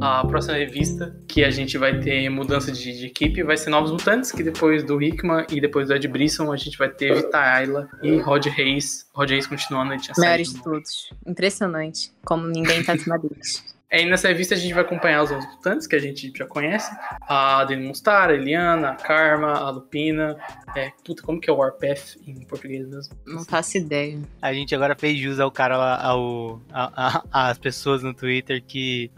A 0.00 0.24
próxima 0.26 0.56
revista 0.56 1.14
que 1.28 1.44
a 1.44 1.50
gente 1.50 1.76
vai 1.76 2.00
ter 2.00 2.28
mudança 2.30 2.72
de, 2.72 2.98
de 2.98 3.06
equipe 3.06 3.42
vai 3.42 3.56
ser 3.56 3.70
Novos 3.70 3.90
Mutantes, 3.90 4.32
que 4.32 4.42
depois 4.42 4.82
do 4.82 5.00
Hickman 5.00 5.46
e 5.50 5.60
depois 5.60 5.88
do 5.88 5.94
Ed 5.94 6.08
Brisson 6.08 6.52
a 6.52 6.56
gente 6.56 6.78
vai 6.78 6.88
ter 6.88 7.14
Vita 7.14 7.38
Ayla 7.38 7.88
e 8.02 8.16
Rod 8.18 8.46
Reis. 8.46 9.06
Rod 9.12 9.30
Reis 9.30 9.46
continuando, 9.46 9.92
ele 9.92 10.00
tinha 10.00 10.14
Melhores 10.16 10.52
todos. 10.54 11.10
Impressionante. 11.26 12.12
Como 12.24 12.46
ninguém 12.46 12.82
tá 12.82 12.94
acima 12.94 13.18
deles. 13.18 13.64
Aí 13.92 14.06
nessa 14.08 14.28
revista 14.28 14.54
a 14.54 14.58
gente 14.58 14.72
vai 14.72 14.82
acompanhar 14.84 15.22
os 15.22 15.30
Novos 15.30 15.46
Mutantes, 15.46 15.86
que 15.86 15.96
a 15.96 15.98
gente 15.98 16.32
já 16.36 16.46
conhece. 16.46 16.90
A 17.22 17.64
Dani 17.64 17.86
Mostar, 17.88 18.30
a 18.30 18.34
Eliana, 18.34 18.90
a 18.90 18.94
Karma, 18.94 19.52
a 19.54 19.70
Lupina. 19.70 20.36
É, 20.76 20.92
puta, 21.04 21.22
como 21.22 21.40
que 21.40 21.50
é 21.50 21.52
o 21.52 21.56
Warpath 21.56 22.16
em 22.26 22.44
português 22.46 22.86
mesmo? 22.88 23.16
Não 23.26 23.44
faço 23.44 23.76
ideia. 23.78 24.20
A 24.40 24.52
gente 24.52 24.72
agora 24.74 24.94
fez 24.96 25.18
jus 25.18 25.40
ao 25.40 25.50
cara 25.50 25.76
lá, 25.76 26.00
ao, 26.00 26.60
a- 26.72 27.22
a- 27.32 27.48
às 27.50 27.58
pessoas 27.58 28.02
no 28.04 28.14
Twitter 28.14 28.62
que 28.64 29.10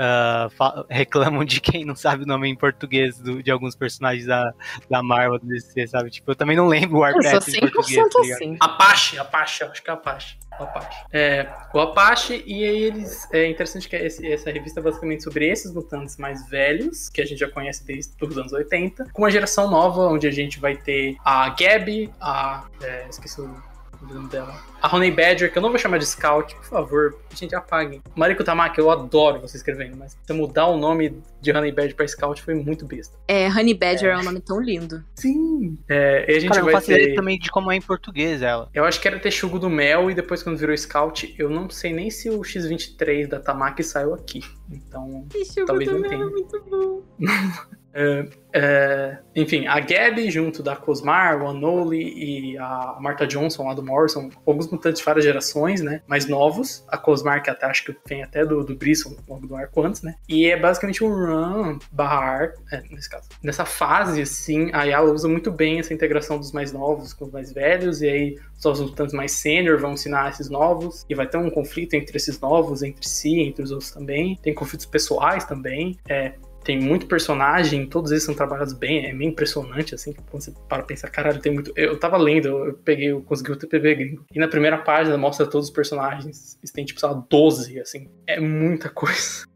fa- 0.57 0.87
reclamam 0.89 1.45
de 1.45 1.61
quem 1.61 1.85
não 1.85 1.95
sabe 1.95 2.25
o 2.25 2.27
nome 2.27 2.49
em 2.49 2.57
português 2.57 3.19
do- 3.19 3.43
de 3.43 3.51
alguns 3.51 3.77
personagens 3.77 4.27
da, 4.27 4.55
da 4.89 5.03
Marvel, 5.03 5.39
do 5.39 5.47
DC, 5.47 5.87
sabe? 5.87 6.09
Tipo, 6.11 6.31
eu 6.31 6.35
também 6.35 6.57
não 6.57 6.67
lembro 6.67 6.99
o 7.01 7.07
Eu 7.07 7.13
sou 7.23 7.23
Warpath 7.33 7.49
em 7.49 7.53
100% 7.53 7.73
português, 7.73 8.09
tá 8.11 8.21
assim. 8.21 8.57
Apache, 8.59 9.19
Apache, 9.19 9.65
acho 9.65 9.83
que 9.83 9.91
é 9.91 9.93
Apache. 9.93 10.39
O 10.61 10.63
Apache. 10.65 11.05
É, 11.13 11.49
o 11.75 11.81
Apache, 11.81 12.43
e 12.47 12.65
aí 12.65 12.83
eles. 12.85 13.29
É 13.33 13.47
interessante 13.49 13.89
que 13.89 13.97
esse- 13.97 14.31
essa 14.31 14.51
revista 14.51 14.81
é 14.81 14.83
basicamente 14.83 15.23
sobre 15.25 15.49
esses 15.49 15.73
mutantes 15.73 16.17
mais 16.19 16.49
velhos, 16.49 17.09
que 17.09 17.21
a 17.21 17.25
gente 17.27 17.39
já 17.39 17.49
conhece 17.51 17.85
desde 17.85 18.13
os 18.23 18.39
anos 18.39 18.53
80, 18.53 19.07
com 19.13 19.23
uma 19.23 19.31
geração 19.31 19.71
nova, 19.71 20.03
onde 20.09 20.27
a 20.27 20.31
gente 20.31 20.61
vai 20.61 20.77
ter 20.77 21.17
a 21.25 21.49
Gabby, 21.51 22.11
a. 22.21 22.65
é, 22.83 23.07
esqueci 23.09 23.41
o 23.41 23.72
nome 24.07 24.29
dela. 24.29 24.55
A 24.81 24.95
Honey 24.95 25.11
Badger, 25.11 25.53
que 25.53 25.59
eu 25.59 25.63
não 25.63 25.71
vou 25.71 25.79
chamar 25.79 25.99
de 25.99 26.07
Scout, 26.07 26.55
por 26.57 26.65
favor, 26.65 27.17
gente, 27.35 27.55
apaguem. 27.55 28.03
Mariko 28.17 28.43
Tamaki, 28.43 28.79
eu 28.79 28.91
adoro 28.91 29.41
você 29.41 29.57
escrevendo, 29.57 29.97
mas 29.97 30.17
você 30.21 30.33
mudar 30.33 30.67
o 30.67 30.77
nome 30.77 31.23
de 31.41 31.53
Honey 31.53 31.73
Badger 31.73 31.95
pra 31.95 32.07
Scout 32.09 32.43
foi 32.43 32.55
muito 32.55 32.85
besta. 32.85 33.17
É, 33.29 33.49
Honey 33.49 33.75
Badger 33.75 34.13
é. 34.13 34.19
um 34.19 34.25
nome 34.25 34.41
tão 34.41 34.61
lindo. 34.61 35.05
Sim. 35.15 35.79
É, 35.89 36.33
e 36.33 36.37
a 36.37 36.41
gente 36.41 36.51
Cara, 36.51 36.61
eu 36.61 36.73
vai 36.73 36.83
ideia 36.83 37.09
ter. 37.09 37.15
também 37.15 37.39
de 37.39 37.51
como 37.51 37.71
é 37.71 37.77
em 37.77 37.81
português 37.81 38.43
ela. 38.43 38.69
Eu 38.75 38.85
acho 38.85 39.01
que 39.01 39.07
era 39.07 39.19
Texugo 39.19 39.59
do 39.59 39.71
Mel 39.71 40.11
e 40.11 40.15
depois 40.15 40.43
quando 40.43 40.57
virou 40.57 40.77
Scout, 40.77 41.35
eu 41.39 41.49
não 41.49 41.71
sei 41.71 41.93
nem 41.93 42.11
se 42.11 42.29
o 42.29 42.41
X23 42.41 43.29
da 43.29 43.41
Tamaki 43.41 43.83
saiu 43.83 44.15
aqui. 44.15 44.43
Então, 44.71 45.27
Talvez 45.67 45.91
não 45.91 46.03
tenha. 46.03 46.27
muito 46.27 46.61
bom. 46.69 47.03
é, 47.95 48.25
é, 48.55 49.19
enfim, 49.35 49.67
a 49.67 49.81
Gabby 49.81 50.31
junto 50.31 50.63
da 50.63 50.77
Cosmar, 50.77 51.43
o 51.43 51.49
Anoli 51.49 52.53
e 52.53 52.59
a 52.59 52.97
Martha 53.01 53.27
Johnson 53.27 53.67
lá 53.67 53.75
do 53.75 53.83
Morrison, 53.83 54.31
alguns 54.47 54.71
mutantes 54.71 55.01
de 55.01 55.05
várias 55.05 55.25
gerações, 55.25 55.81
né? 55.81 56.03
Mais 56.07 56.27
novos. 56.29 56.85
A 56.89 56.99
Cosmar, 56.99 57.43
que 57.43 57.51
até 57.51 57.67
acho 57.67 57.85
que 57.85 57.97
vem 58.07 58.23
até 58.23 58.45
do, 58.45 58.63
do 58.65 58.75
Brisson, 58.75 59.17
logo 59.29 59.47
do 59.47 59.57
arco 59.57 59.83
antes, 59.83 60.03
né? 60.03 60.15
E 60.29 60.47
é 60.47 60.59
basicamente 60.59 61.03
um 61.03 61.09
run 61.09 61.79
barra 61.91 62.19
arc, 62.19 62.55
é, 62.71 62.83
nesse 62.91 63.09
caso. 63.09 63.29
Nessa 63.43 63.65
fase, 63.65 64.23
assim, 64.23 64.71
a 64.73 64.85
Yala 64.85 65.13
usa 65.13 65.29
muito 65.29 65.51
bem 65.51 65.79
essa 65.79 65.95
integração 65.95 66.39
dos 66.39 66.53
mais 66.53 66.73
novos 66.73 67.13
com 67.13 67.27
os 67.27 67.33
mais 67.33 67.53
velhos, 67.53 68.03
e 68.03 68.09
aí 68.09 68.39
só 68.55 68.73
os 68.73 68.81
mutantes 68.81 69.15
mais 69.15 69.33
sênior 69.33 69.79
vão 69.79 69.93
ensinar 69.93 70.31
esses 70.31 70.49
novos, 70.49 71.05
e 71.09 71.15
vai 71.15 71.27
ter 71.27 71.39
um 71.39 71.51
conflito 71.51 71.95
entre 71.95 72.17
esses 72.17 72.39
novos, 72.41 72.83
entre 72.83 73.09
si, 73.09 73.41
entre 73.41 73.63
os 73.63 73.71
outros 73.71 73.91
também. 73.91 74.39
Tem 74.43 74.55
conflitos 74.55 74.87
pessoais 74.87 75.45
também. 75.45 75.99
É, 76.09 76.33
tem 76.65 76.81
muito 76.81 77.07
personagem, 77.07 77.87
todos 77.87 78.11
eles 78.11 78.25
são 78.25 78.35
trabalhados 78.35 78.73
bem, 78.73 79.07
é 79.07 79.13
meio 79.13 79.31
impressionante, 79.31 79.95
assim, 79.95 80.15
quando 80.31 80.43
você 80.43 80.53
para 80.69 80.83
pensar, 80.83 81.11
caralho, 81.11 81.41
tem 81.41 81.53
muito. 81.53 81.73
Eu 81.77 81.99
tava 81.99 82.17
lendo, 82.17 82.49
eu, 82.49 82.75
peguei, 82.75 83.11
eu 83.11 83.23
consegui 83.23 83.53
o 83.53 83.57
TPB 83.57 83.95
gringo. 83.95 84.25
E 84.33 84.39
na 84.39 84.49
primeira 84.49 84.79
página 84.79 85.17
mostra 85.19 85.47
todos 85.47 85.69
os 85.69 85.75
personagens. 85.75 86.59
Eles 86.61 86.71
têm, 86.71 86.85
tipo, 86.85 87.01
sei 87.01 87.09
lá, 87.09 87.25
12, 87.29 87.81
assim. 87.81 88.09
É 88.27 88.39
muita 88.41 88.89
coisa. 88.91 89.47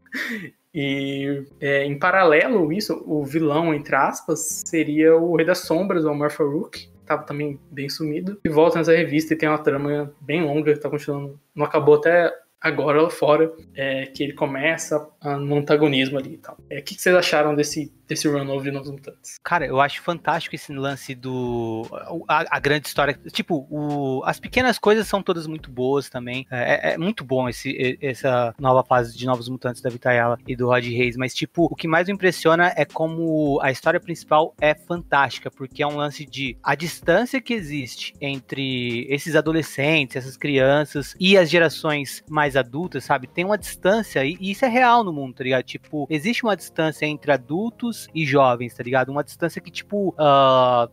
E 0.73 1.43
é, 1.59 1.85
em 1.85 1.97
paralelo 1.97 2.71
isso, 2.71 3.01
o 3.05 3.25
vilão, 3.25 3.73
entre 3.73 3.95
aspas, 3.95 4.63
seria 4.65 5.15
o 5.15 5.35
Rei 5.35 5.45
das 5.45 5.59
Sombras, 5.59 6.05
o 6.05 6.11
Omar 6.11 6.31
Farouk. 6.31 6.89
Tava 7.05 7.23
também 7.23 7.57
bem 7.71 7.87
sumido. 7.87 8.37
E 8.43 8.49
volta 8.49 8.77
nessa 8.77 8.91
revista 8.91 9.33
e 9.33 9.37
tem 9.37 9.47
uma 9.47 9.57
trama 9.57 10.13
bem 10.19 10.43
longa 10.43 10.73
que 10.73 10.79
tá 10.79 10.89
continuando. 10.89 11.39
Não 11.55 11.65
acabou 11.65 11.95
até 11.95 12.33
agora 12.61 13.01
lá 13.01 13.09
fora, 13.09 13.51
é, 13.75 14.07
que 14.07 14.23
ele 14.23 14.33
começa 14.33 15.07
no 15.39 15.57
antagonismo 15.57 16.17
ali 16.17 16.33
e 16.33 16.37
tal. 16.37 16.57
É, 16.69 16.79
o 16.79 16.83
que, 16.83 16.95
que 16.95 17.01
vocês 17.01 17.15
acharam 17.15 17.55
desse, 17.55 17.91
desse 18.07 18.27
run 18.27 18.47
over 18.49 18.63
de 18.63 18.71
Novos 18.71 18.91
Mutantes? 18.91 19.37
Cara, 19.43 19.65
eu 19.65 19.79
acho 19.81 20.01
fantástico 20.01 20.55
esse 20.55 20.71
lance 20.73 21.13
do. 21.13 21.83
A, 22.27 22.57
a 22.57 22.59
grande 22.59 22.87
história. 22.87 23.19
Tipo, 23.31 23.67
o- 23.69 24.21
as 24.25 24.39
pequenas 24.39 24.79
coisas 24.79 25.07
são 25.07 25.21
todas 25.21 25.45
muito 25.47 25.69
boas 25.69 26.09
também. 26.09 26.45
É, 26.51 26.93
é 26.93 26.97
muito 26.97 27.23
bom 27.23 27.47
esse, 27.49 27.97
essa 28.01 28.53
nova 28.59 28.83
fase 28.83 29.17
de 29.17 29.25
Novos 29.25 29.49
Mutantes 29.49 29.81
da 29.81 29.89
Vitayala 29.89 30.37
e 30.47 30.55
do 30.55 30.67
Rod 30.67 30.85
Reis. 30.85 31.15
Mas, 31.17 31.33
tipo, 31.33 31.65
o 31.65 31.75
que 31.75 31.87
mais 31.87 32.07
me 32.07 32.13
impressiona 32.13 32.73
é 32.75 32.85
como 32.85 33.59
a 33.61 33.71
história 33.71 33.99
principal 33.99 34.53
é 34.59 34.73
fantástica, 34.73 35.49
porque 35.51 35.83
é 35.83 35.87
um 35.87 35.97
lance 35.97 36.25
de 36.25 36.57
a 36.63 36.75
distância 36.75 37.41
que 37.41 37.53
existe 37.53 38.13
entre 38.21 39.05
esses 39.09 39.35
adolescentes, 39.35 40.15
essas 40.15 40.37
crianças 40.37 41.15
e 41.19 41.37
as 41.37 41.49
gerações 41.49 42.23
mais 42.29 42.55
adultas, 42.55 43.03
sabe? 43.03 43.27
Tem 43.27 43.45
uma 43.45 43.57
distância, 43.57 44.23
e, 44.25 44.37
e 44.39 44.51
isso 44.51 44.65
é 44.65 44.67
real 44.67 45.03
no 45.03 45.11
mundo, 45.13 45.35
tá 45.35 45.43
ligado? 45.43 45.63
Tipo, 45.63 46.07
existe 46.09 46.43
uma 46.43 46.55
distância 46.55 47.05
entre 47.05 47.31
adultos 47.31 47.96
e 48.13 48.25
jovens, 48.25 48.73
tá 48.73 48.83
ligado? 48.83 49.09
Uma 49.09 49.23
distância 49.23 49.61
que, 49.61 49.71
tipo, 49.71 50.13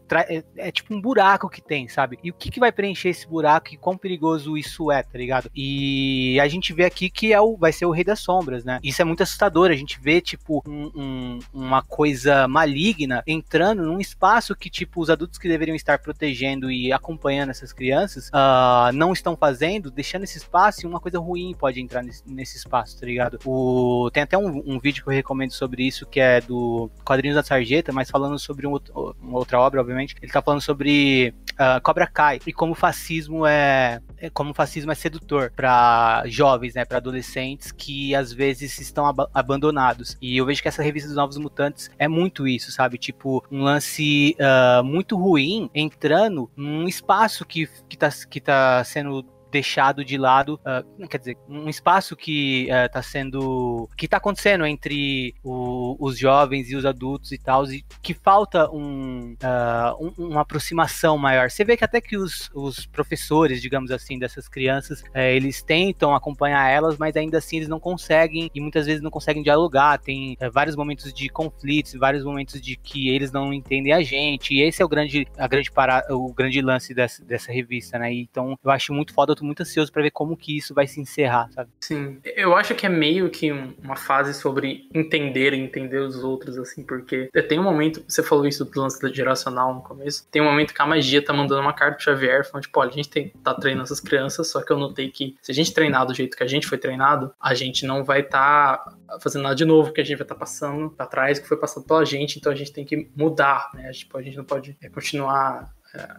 tra- 0.09 0.27
é, 0.29 0.43
é 0.57 0.73
tipo 0.73 0.95
um 0.95 1.01
buraco 1.01 1.49
que 1.49 1.61
tem, 1.63 1.89
sabe? 1.89 2.19
E 2.23 2.31
o 2.31 2.35
que, 2.35 2.51
que 2.51 2.61
vai 2.61 2.73
preencher 2.73 3.09
esse 3.11 3.27
buraco 3.29 3.73
e 3.73 3.77
quão 3.77 3.97
perigoso 3.97 4.57
isso 4.57 4.91
é, 4.91 5.03
tá 5.03 5.19
ligado? 5.19 5.51
E 5.55 6.39
a 6.41 6.49
gente 6.49 6.73
vê 6.73 6.85
aqui 6.85 7.11
que 7.11 7.33
é 7.33 7.41
o, 7.41 7.57
vai 7.57 7.73
ser 7.73 7.87
o 7.87 7.91
Rei 7.91 8.05
das 8.05 8.21
Sombras, 8.21 8.65
né? 8.65 8.79
Isso 8.83 9.01
é 9.03 9.05
muito 9.05 9.23
assustador. 9.23 9.71
A 9.71 9.75
gente 9.77 9.99
vê, 10.01 10.21
tipo, 10.21 10.63
um- 10.67 10.91
um- 10.95 11.39
uma 11.53 11.83
coisa 11.83 12.47
maligna 12.49 13.23
entrando 13.27 13.83
num 13.83 14.01
espaço 14.01 14.55
que, 14.55 14.71
tipo, 14.71 15.01
os 15.01 15.11
adultos 15.11 15.39
que 15.39 15.49
deveriam 15.49 15.75
estar 15.75 15.99
protegendo 15.99 16.71
e 16.71 16.93
acompanhando 16.93 17.51
essas 17.51 17.73
crianças 17.73 18.31
ah, 18.33 18.91
não 18.95 19.13
estão 19.13 19.37
fazendo, 19.37 19.91
deixando 19.91 20.25
esse 20.25 20.39
espaço 20.39 20.85
e 20.85 20.87
uma 20.87 21.01
coisa 21.01 21.19
ruim 21.19 21.55
pode 21.59 21.81
entrar 21.81 22.03
nesse, 22.03 22.23
nesse 22.27 22.57
espaço, 22.57 22.99
tá 22.99 23.07
ligado? 23.07 23.39
O, 23.45 24.11
tem 24.13 24.23
até 24.23 24.37
um, 24.39 24.63
um 24.67 24.79
vídeo 24.79 25.03
que 25.03 25.09
eu 25.09 25.15
recomendo 25.15 25.53
sobre 25.53 25.87
isso, 25.87 26.07
que 26.07 26.21
é 26.21 26.41
do 26.41 26.91
Quadrinhos 27.05 27.37
da 27.37 27.43
Sarjeta, 27.43 27.93
mas 27.93 28.11
falando 28.11 28.39
sobre 28.39 28.67
um 28.67 28.75
uma 29.23 29.39
outra 29.39 29.61
obra, 29.61 29.81
obviamente. 29.81 30.17
Ele 30.23 30.33
tá 30.33 30.41
falando 30.43 30.61
sobre 30.61 31.35
ah, 31.59 31.81
Cobra 31.81 32.07
Kai 32.07 32.41
e 32.47 32.53
como 32.53 32.73
o 32.73 32.75
fascismo 32.75 33.47
é, 33.47 34.01
é- 34.19 34.31
como 34.31 34.51
o 34.51 34.55
fascismo 34.55 34.91
é 34.91 34.95
sedutor 34.95 35.53
para 35.55 36.23
jovens, 36.27 36.75
né, 36.75 36.85
para 36.85 36.97
adolescentes 36.99 37.71
que 37.73 38.15
às 38.15 38.33
vezes 38.33 38.79
estão 38.79 39.07
aba- 39.07 39.31
abandonados. 39.35 40.17
E 40.21 40.37
eu 40.37 40.47
vejo 40.47 40.63
que 40.63 40.69
essa 40.69 40.83
revista 40.83 41.09
dos 41.09 41.17
Novos 41.17 41.37
Mutantes 41.37 41.91
é 41.99 42.09
muito 42.09 42.49
isso, 42.49 42.73
sabe? 42.73 42.99
Tipo, 42.99 43.45
um 43.51 43.63
lance 43.63 44.37
ah, 44.41 44.83
muito 44.85 45.17
ruim 45.17 45.71
entrando 45.75 46.51
num 46.57 46.89
espaço 46.89 47.45
que, 47.45 47.69
que, 47.89 47.97
tá, 47.97 48.09
que 48.29 48.41
tá 48.41 48.83
sendo 48.85 49.25
deixado 49.55 50.05
de 50.05 50.19
lado, 50.19 50.61
ah, 50.65 50.83
quer 51.09 51.19
dizer, 51.19 51.37
um 51.49 51.69
espaço 51.69 52.17
que 52.17 52.67
está 52.69 53.01
sendo, 53.03 53.89
que 53.97 54.09
tá 54.09 54.17
acontecendo 54.17 54.67
entre 54.67 55.33
o- 55.45 55.97
os 56.01 56.19
jovens 56.19 56.69
e 56.71 56.75
os 56.77 56.85
adultos 56.85 57.31
e 57.31 57.39
tal, 57.39 57.65
e 57.71 57.85
que 58.03 58.13
falta 58.13 58.69
um, 58.73 59.37
ah, 59.43 59.95
um- 60.01 60.13
uma 60.31 60.41
aproximação 60.41 61.17
maior. 61.17 61.51
Você 61.51 61.65
vê 61.65 61.77
que 61.77 61.85
até 61.85 62.01
que 62.01 62.17
os, 62.17 62.51
os 62.53 62.85
professores, 62.87 63.63
digamos 63.63 63.93
assim, 63.93 64.19
dessas 64.19 64.49
crianças, 64.49 65.05
eh, 65.15 65.37
eles 65.37 65.63
tentam 65.63 66.15
acompanhar 66.17 66.69
elas, 66.69 66.99
mas 66.99 67.15
ainda 67.17 67.39
assim 67.39 67.59
eles 67.59 67.69
não 67.69 67.79
conseguem 67.79 68.51
e 68.53 68.61
muitas 68.61 68.87
vezes 68.87 69.01
não 69.03 69.11
conseguem 69.11 69.43
dialogar. 69.43 69.99
Tem 69.99 70.37
eh, 70.41 70.51
vários 70.51 70.75
momentos 70.75 71.13
de 71.15 71.29
conflitos, 71.29 71.95
vários 71.95 72.25
momentos 72.25 72.61
de 72.61 72.77
que 72.77 73.09
eles 73.09 73.31
não 73.31 73.53
entendem 73.55 73.93
a 73.93 74.03
gente. 74.03 74.53
E 74.55 74.63
esse 74.63 74.83
é 74.83 74.85
o 74.85 74.89
grande, 74.89 75.27
a 75.39 75.47
grande 75.47 75.71
para, 75.71 76.05
o 76.11 76.33
grande 76.35 76.61
lance 76.61 76.93
dessa, 76.93 77.25
dessa 77.25 77.53
revista, 77.53 77.99
né? 78.01 78.13
Então 78.13 78.59
eu 78.65 78.71
acho 78.71 78.93
muito 78.93 79.13
foda, 79.15 79.35
muito 79.45 79.63
ansioso 79.63 79.93
pra 79.93 80.03
ver 80.03 80.11
como 80.11 80.37
que 80.37 80.57
isso 80.57 80.75
vai 80.75 80.87
se 80.87 81.01
encerrar, 81.01 81.51
sabe? 81.53 81.71
Sim, 81.81 82.19
eu 82.25 82.57
acho 82.57 82.75
que 82.75 82.87
é 82.87 82.89
meio 82.89 83.29
que 83.31 83.53
um- 83.53 83.75
uma 83.83 83.97
fase 83.97 84.35
sobre 84.35 84.89
entender 84.95 85.53
e 85.53 85.59
entender 85.61 85.99
os 85.99 86.23
outros, 86.23 86.59
assim, 86.59 86.83
porque 86.83 87.29
tem 87.49 87.59
um 87.59 87.63
momento, 87.63 88.03
você 88.07 88.23
falou 88.23 88.47
isso 88.47 88.65
do 88.65 88.81
lance 88.81 88.99
geracional 89.15 89.75
no 89.75 89.83
começo, 89.83 90.27
tem 90.31 90.43
um 90.43 90.47
momento 90.47 90.75
que 90.75 90.83
a 90.83 90.87
magia 90.87 91.23
tá 91.25 91.33
mandando 91.33 91.61
uma 91.61 91.73
carta 91.73 91.97
pro 91.97 92.05
Xavier, 92.05 92.45
falando, 92.45 92.63
tipo, 92.65 92.81
olha, 92.81 92.91
a 92.91 92.95
gente 92.95 93.09
tem, 93.09 93.29
tá 93.43 93.55
treinando 93.55 93.85
essas 93.85 94.01
crianças, 94.01 94.51
só 94.51 94.63
que 94.63 94.73
eu 94.73 94.79
notei 94.79 95.11
que 95.11 95.37
se 95.43 95.53
a 95.53 95.55
gente 95.55 95.73
treinar 95.73 96.07
do 96.07 96.15
jeito 96.15 96.37
que 96.37 96.43
a 96.43 96.47
gente 96.47 96.67
foi 96.67 96.79
treinado, 96.79 97.33
a 97.41 97.55
gente 97.55 97.87
não 97.87 98.05
vai 98.05 98.23
tá 98.23 98.85
fazendo 99.21 99.43
nada 99.43 99.55
de 99.55 99.65
novo, 99.65 99.93
que 99.93 100.01
a 100.01 100.05
gente 100.05 100.17
vai 100.17 100.25
estar 100.25 100.35
tá 100.35 100.41
passando 100.41 100.91
pra 100.91 101.07
trás, 101.07 101.39
que 101.39 101.47
foi 101.47 101.57
passado 101.57 101.87
pela 101.87 102.05
gente, 102.05 102.39
então 102.39 102.51
a 102.51 102.55
gente 102.55 102.73
tem 102.73 102.85
que 102.85 103.09
mudar, 103.17 103.71
né? 103.75 103.91
Tipo, 103.93 104.19
a 104.19 104.23
gente 104.23 104.37
não 104.37 104.45
pode 104.45 104.77
é, 104.83 104.89
continuar 104.89 105.73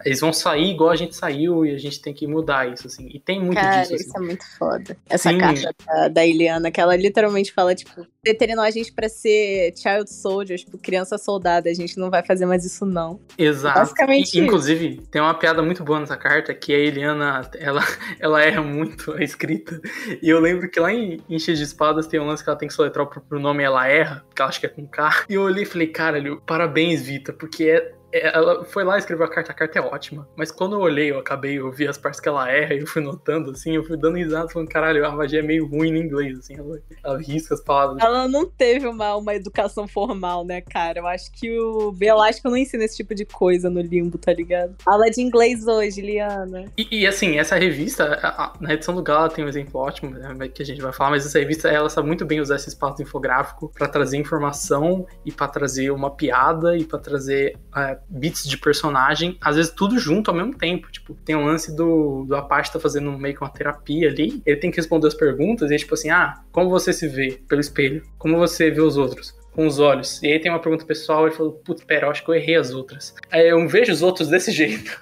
Eles 0.06 0.20
vão 0.20 0.32
sair 0.32 0.72
igual 0.72 0.90
a 0.90 0.96
gente 0.96 1.16
saiu 1.16 1.66
e 1.66 1.74
a 1.74 1.78
gente 1.78 2.02
tem 2.02 2.14
que 2.14 2.26
mudar 2.28 2.72
isso, 2.72 2.88
assim. 2.88 3.10
E 3.14 3.20
tem 3.20 3.40
muito 3.42 3.60
Cara, 3.60 3.82
disso, 3.82 3.96
assim. 3.96 4.04
isso 4.04 4.18
é 4.18 4.20
muito 4.22 4.58
foda. 4.58 4.98
Essa 5.10 5.30
Sim. 5.30 5.38
carta 5.38 5.76
da, 5.86 6.08
da 6.08 6.26
Iliana, 6.26 6.72
que 6.72 6.80
ela 6.80 6.96
literalmente 6.96 7.52
fala, 7.52 7.76
tipo, 7.76 8.06
determinou 8.24 8.64
a 8.64 8.72
gente 8.72 8.92
pra 8.92 9.10
ser 9.10 9.74
child 9.76 10.12
soldiers, 10.12 10.62
tipo, 10.62 10.78
criança 10.78 11.18
soldada. 11.18 11.70
A 11.70 11.74
gente 11.74 11.98
não 11.98 12.10
vai 12.10 12.24
fazer 12.24 12.46
mais 12.46 12.66
isso, 12.66 12.86
não. 12.86 13.20
Exato. 13.38 13.80
Basicamente 13.80 14.38
E, 14.38 14.42
inclusive, 14.42 15.02
tem 15.12 15.22
uma 15.22 15.34
piada 15.34 15.62
muito 15.62 15.84
boa 15.84 16.00
nessa 16.00 16.18
carta 16.18 16.54
que 16.54 16.74
a 16.74 16.78
Eliana, 16.78 17.50
ela, 17.58 17.82
ela 18.20 18.42
erra 18.42 18.62
muito 18.62 19.14
a 19.14 19.24
escrita. 19.24 19.80
E 20.22 20.30
eu 20.30 20.40
lembro 20.40 20.70
que 20.70 20.80
lá 20.80 20.92
em, 20.92 21.22
X 21.30 21.58
de 21.58 21.64
Espadas 21.64 22.08
tem 22.08 22.20
um 22.20 22.26
lance 22.26 22.44
que 22.44 22.50
ela 22.50 22.58
tem 22.58 22.68
que 22.68 22.74
soletrar 22.74 23.06
o 23.06 23.10
próprio 23.10 23.40
nome 23.40 23.64
e 23.64 23.66
ela 23.66 23.88
erra, 23.88 24.24
porque 24.28 24.42
ela 24.42 24.50
acha 24.50 24.60
que 24.60 24.66
é 24.66 24.70
com 24.70 24.88
K. 24.88 25.26
E 25.30 25.34
eu 25.34 25.42
olhei 25.42 25.64
e 25.64 25.66
falei, 25.66 25.88
caralho, 25.88 26.42
parabéns, 26.46 27.02
Vita, 27.02 27.34
porque 27.34 27.66
é. 27.66 27.94
É- 28.20 28.36
Ela 28.36 28.64
foi 28.66 28.84
lá 28.84 28.96
e 28.96 29.00
escreveu 29.00 29.26
a 29.26 29.30
carta, 29.30 29.52
a 29.52 29.56
carta 29.56 29.80
é 29.80 29.82
ótima. 29.82 30.28
Mas 30.36 30.52
quando 30.52 30.74
eu 30.76 30.80
olhei, 30.80 31.12
eu 31.12 31.20
acabei, 31.20 31.58
eu 31.60 31.72
vi 31.72 31.88
as 31.88 31.98
partes 31.98 32.20
que 32.20 32.28
ela 32.30 32.50
erra 32.52 32.74
e 32.74 32.80
eu 32.80 32.88
fui 32.88 33.02
notando, 33.02 33.52
assim, 33.52 33.76
eu 33.76 33.84
fui 33.84 33.98
dando 33.98 34.18
risada, 34.18 34.50
falando, 34.50 34.68
caralho, 34.70 35.06
a 35.06 35.12
magia 35.12 35.40
é 35.40 35.44
meio 35.44 35.66
ruim 35.68 35.92
no 35.92 35.98
inglês, 35.98 36.40
assim, 36.40 36.56
ela, 36.58 36.80
ela 37.04 37.18
risca 37.20 37.54
as 37.54 37.62
palavras. 37.62 38.04
Ela 38.04 38.28
não 38.28 38.46
teve 38.50 38.88
uma, 38.88 39.16
uma 39.16 39.34
educação 39.36 39.88
formal, 39.88 40.44
né, 40.46 40.62
cara? 40.62 41.00
Eu 41.00 41.08
acho 41.08 41.32
que 41.32 41.58
o 41.60 41.92
Velasco 41.92 42.50
não 42.50 42.58
ensina 42.58 42.84
esse 42.84 42.98
tipo 42.98 43.14
de 43.16 43.26
coisa 43.26 43.70
no 43.70 43.82
limbo, 43.82 44.18
tá 44.18 44.34
ligado? 44.34 44.76
Aula 44.86 45.10
de 45.10 45.22
inglês 45.22 45.66
hoje, 45.68 46.02
Liana. 46.02 46.66
E, 46.78 47.02
e, 47.02 47.08
assim, 47.08 47.38
essa 47.38 47.56
revista, 47.56 48.06
a- 48.22 48.46
a- 48.46 48.54
na 48.60 48.74
edição 48.74 48.96
do 48.96 49.04
Gala 49.04 49.30
tem 49.30 49.44
um 49.44 49.48
exemplo 49.48 49.80
ótimo, 49.80 50.12
né, 50.12 50.48
que 50.50 50.62
a 50.62 50.66
gente 50.66 50.82
vai 50.82 50.92
falar, 50.94 51.12
mas 51.12 51.26
essa 51.26 51.40
revista, 51.40 51.68
ela 51.70 51.90
sabe 51.90 52.08
muito 52.08 52.26
bem 52.26 52.40
usar 52.40 52.56
esse 52.56 52.70
espaço 52.70 53.02
infográfico 53.02 53.72
pra 53.74 53.88
trazer 53.88 54.18
informação 54.18 55.06
e 55.26 55.32
pra 55.32 55.48
trazer 55.48 55.92
uma 55.92 56.10
piada 56.12 56.78
e 56.78 56.84
pra 56.84 57.00
trazer 57.00 57.58
é, 57.76 57.98
bits 58.10 58.48
de 58.48 58.57
personagem, 58.57 59.38
às 59.41 59.56
vezes 59.56 59.72
tudo 59.72 59.98
junto 59.99 60.30
ao 60.30 60.38
mesmo 60.38 60.56
tempo. 60.56 60.91
Tipo, 60.91 61.14
tem 61.14 61.36
um 61.36 61.45
lance 61.45 61.76
do, 61.76 62.26
do 62.27 62.36
Apache 62.36 62.72
tá 62.72 62.80
fazendo 62.80 63.11
meio 63.18 63.36
que 63.36 63.41
uma 63.41 63.49
terapia 63.49 64.10
ali, 64.10 64.41
ele 64.45 64.57
tem 64.57 64.72
que 64.72 64.77
responder 64.77 65.07
as 65.07 65.14
perguntas 65.14 65.72
e 65.72 65.76
é 65.76 65.77
tipo 65.77 65.94
assim, 65.94 66.10
ah, 66.10 66.41
como 66.52 66.69
você 66.69 66.94
se 66.94 67.07
vê 67.07 67.40
pelo 67.48 67.61
espelho? 67.61 68.03
Como 68.18 68.38
você 68.38 68.69
vê 68.72 68.82
os 68.82 68.98
outros? 68.98 69.36
Com 69.52 69.68
os 69.68 69.80
olhos. 69.80 70.22
E 70.22 70.27
aí 70.27 70.40
tem 70.40 70.52
uma 70.52 70.60
pergunta 70.60 70.86
pessoal, 70.86 71.27
ele 71.27 71.36
falou, 71.36 71.53
putz, 71.53 71.84
pera, 71.84 72.07
eu 72.07 72.11
acho 72.11 72.23
que 72.26 72.30
eu 72.30 72.36
errei 72.36 72.57
as 72.57 72.72
outras. 72.72 73.15
Aí 73.32 73.48
eu 73.48 73.68
vejo 73.69 73.94
os 73.94 74.02
outros 74.02 74.27
desse 74.27 74.52
jeito. 74.53 74.99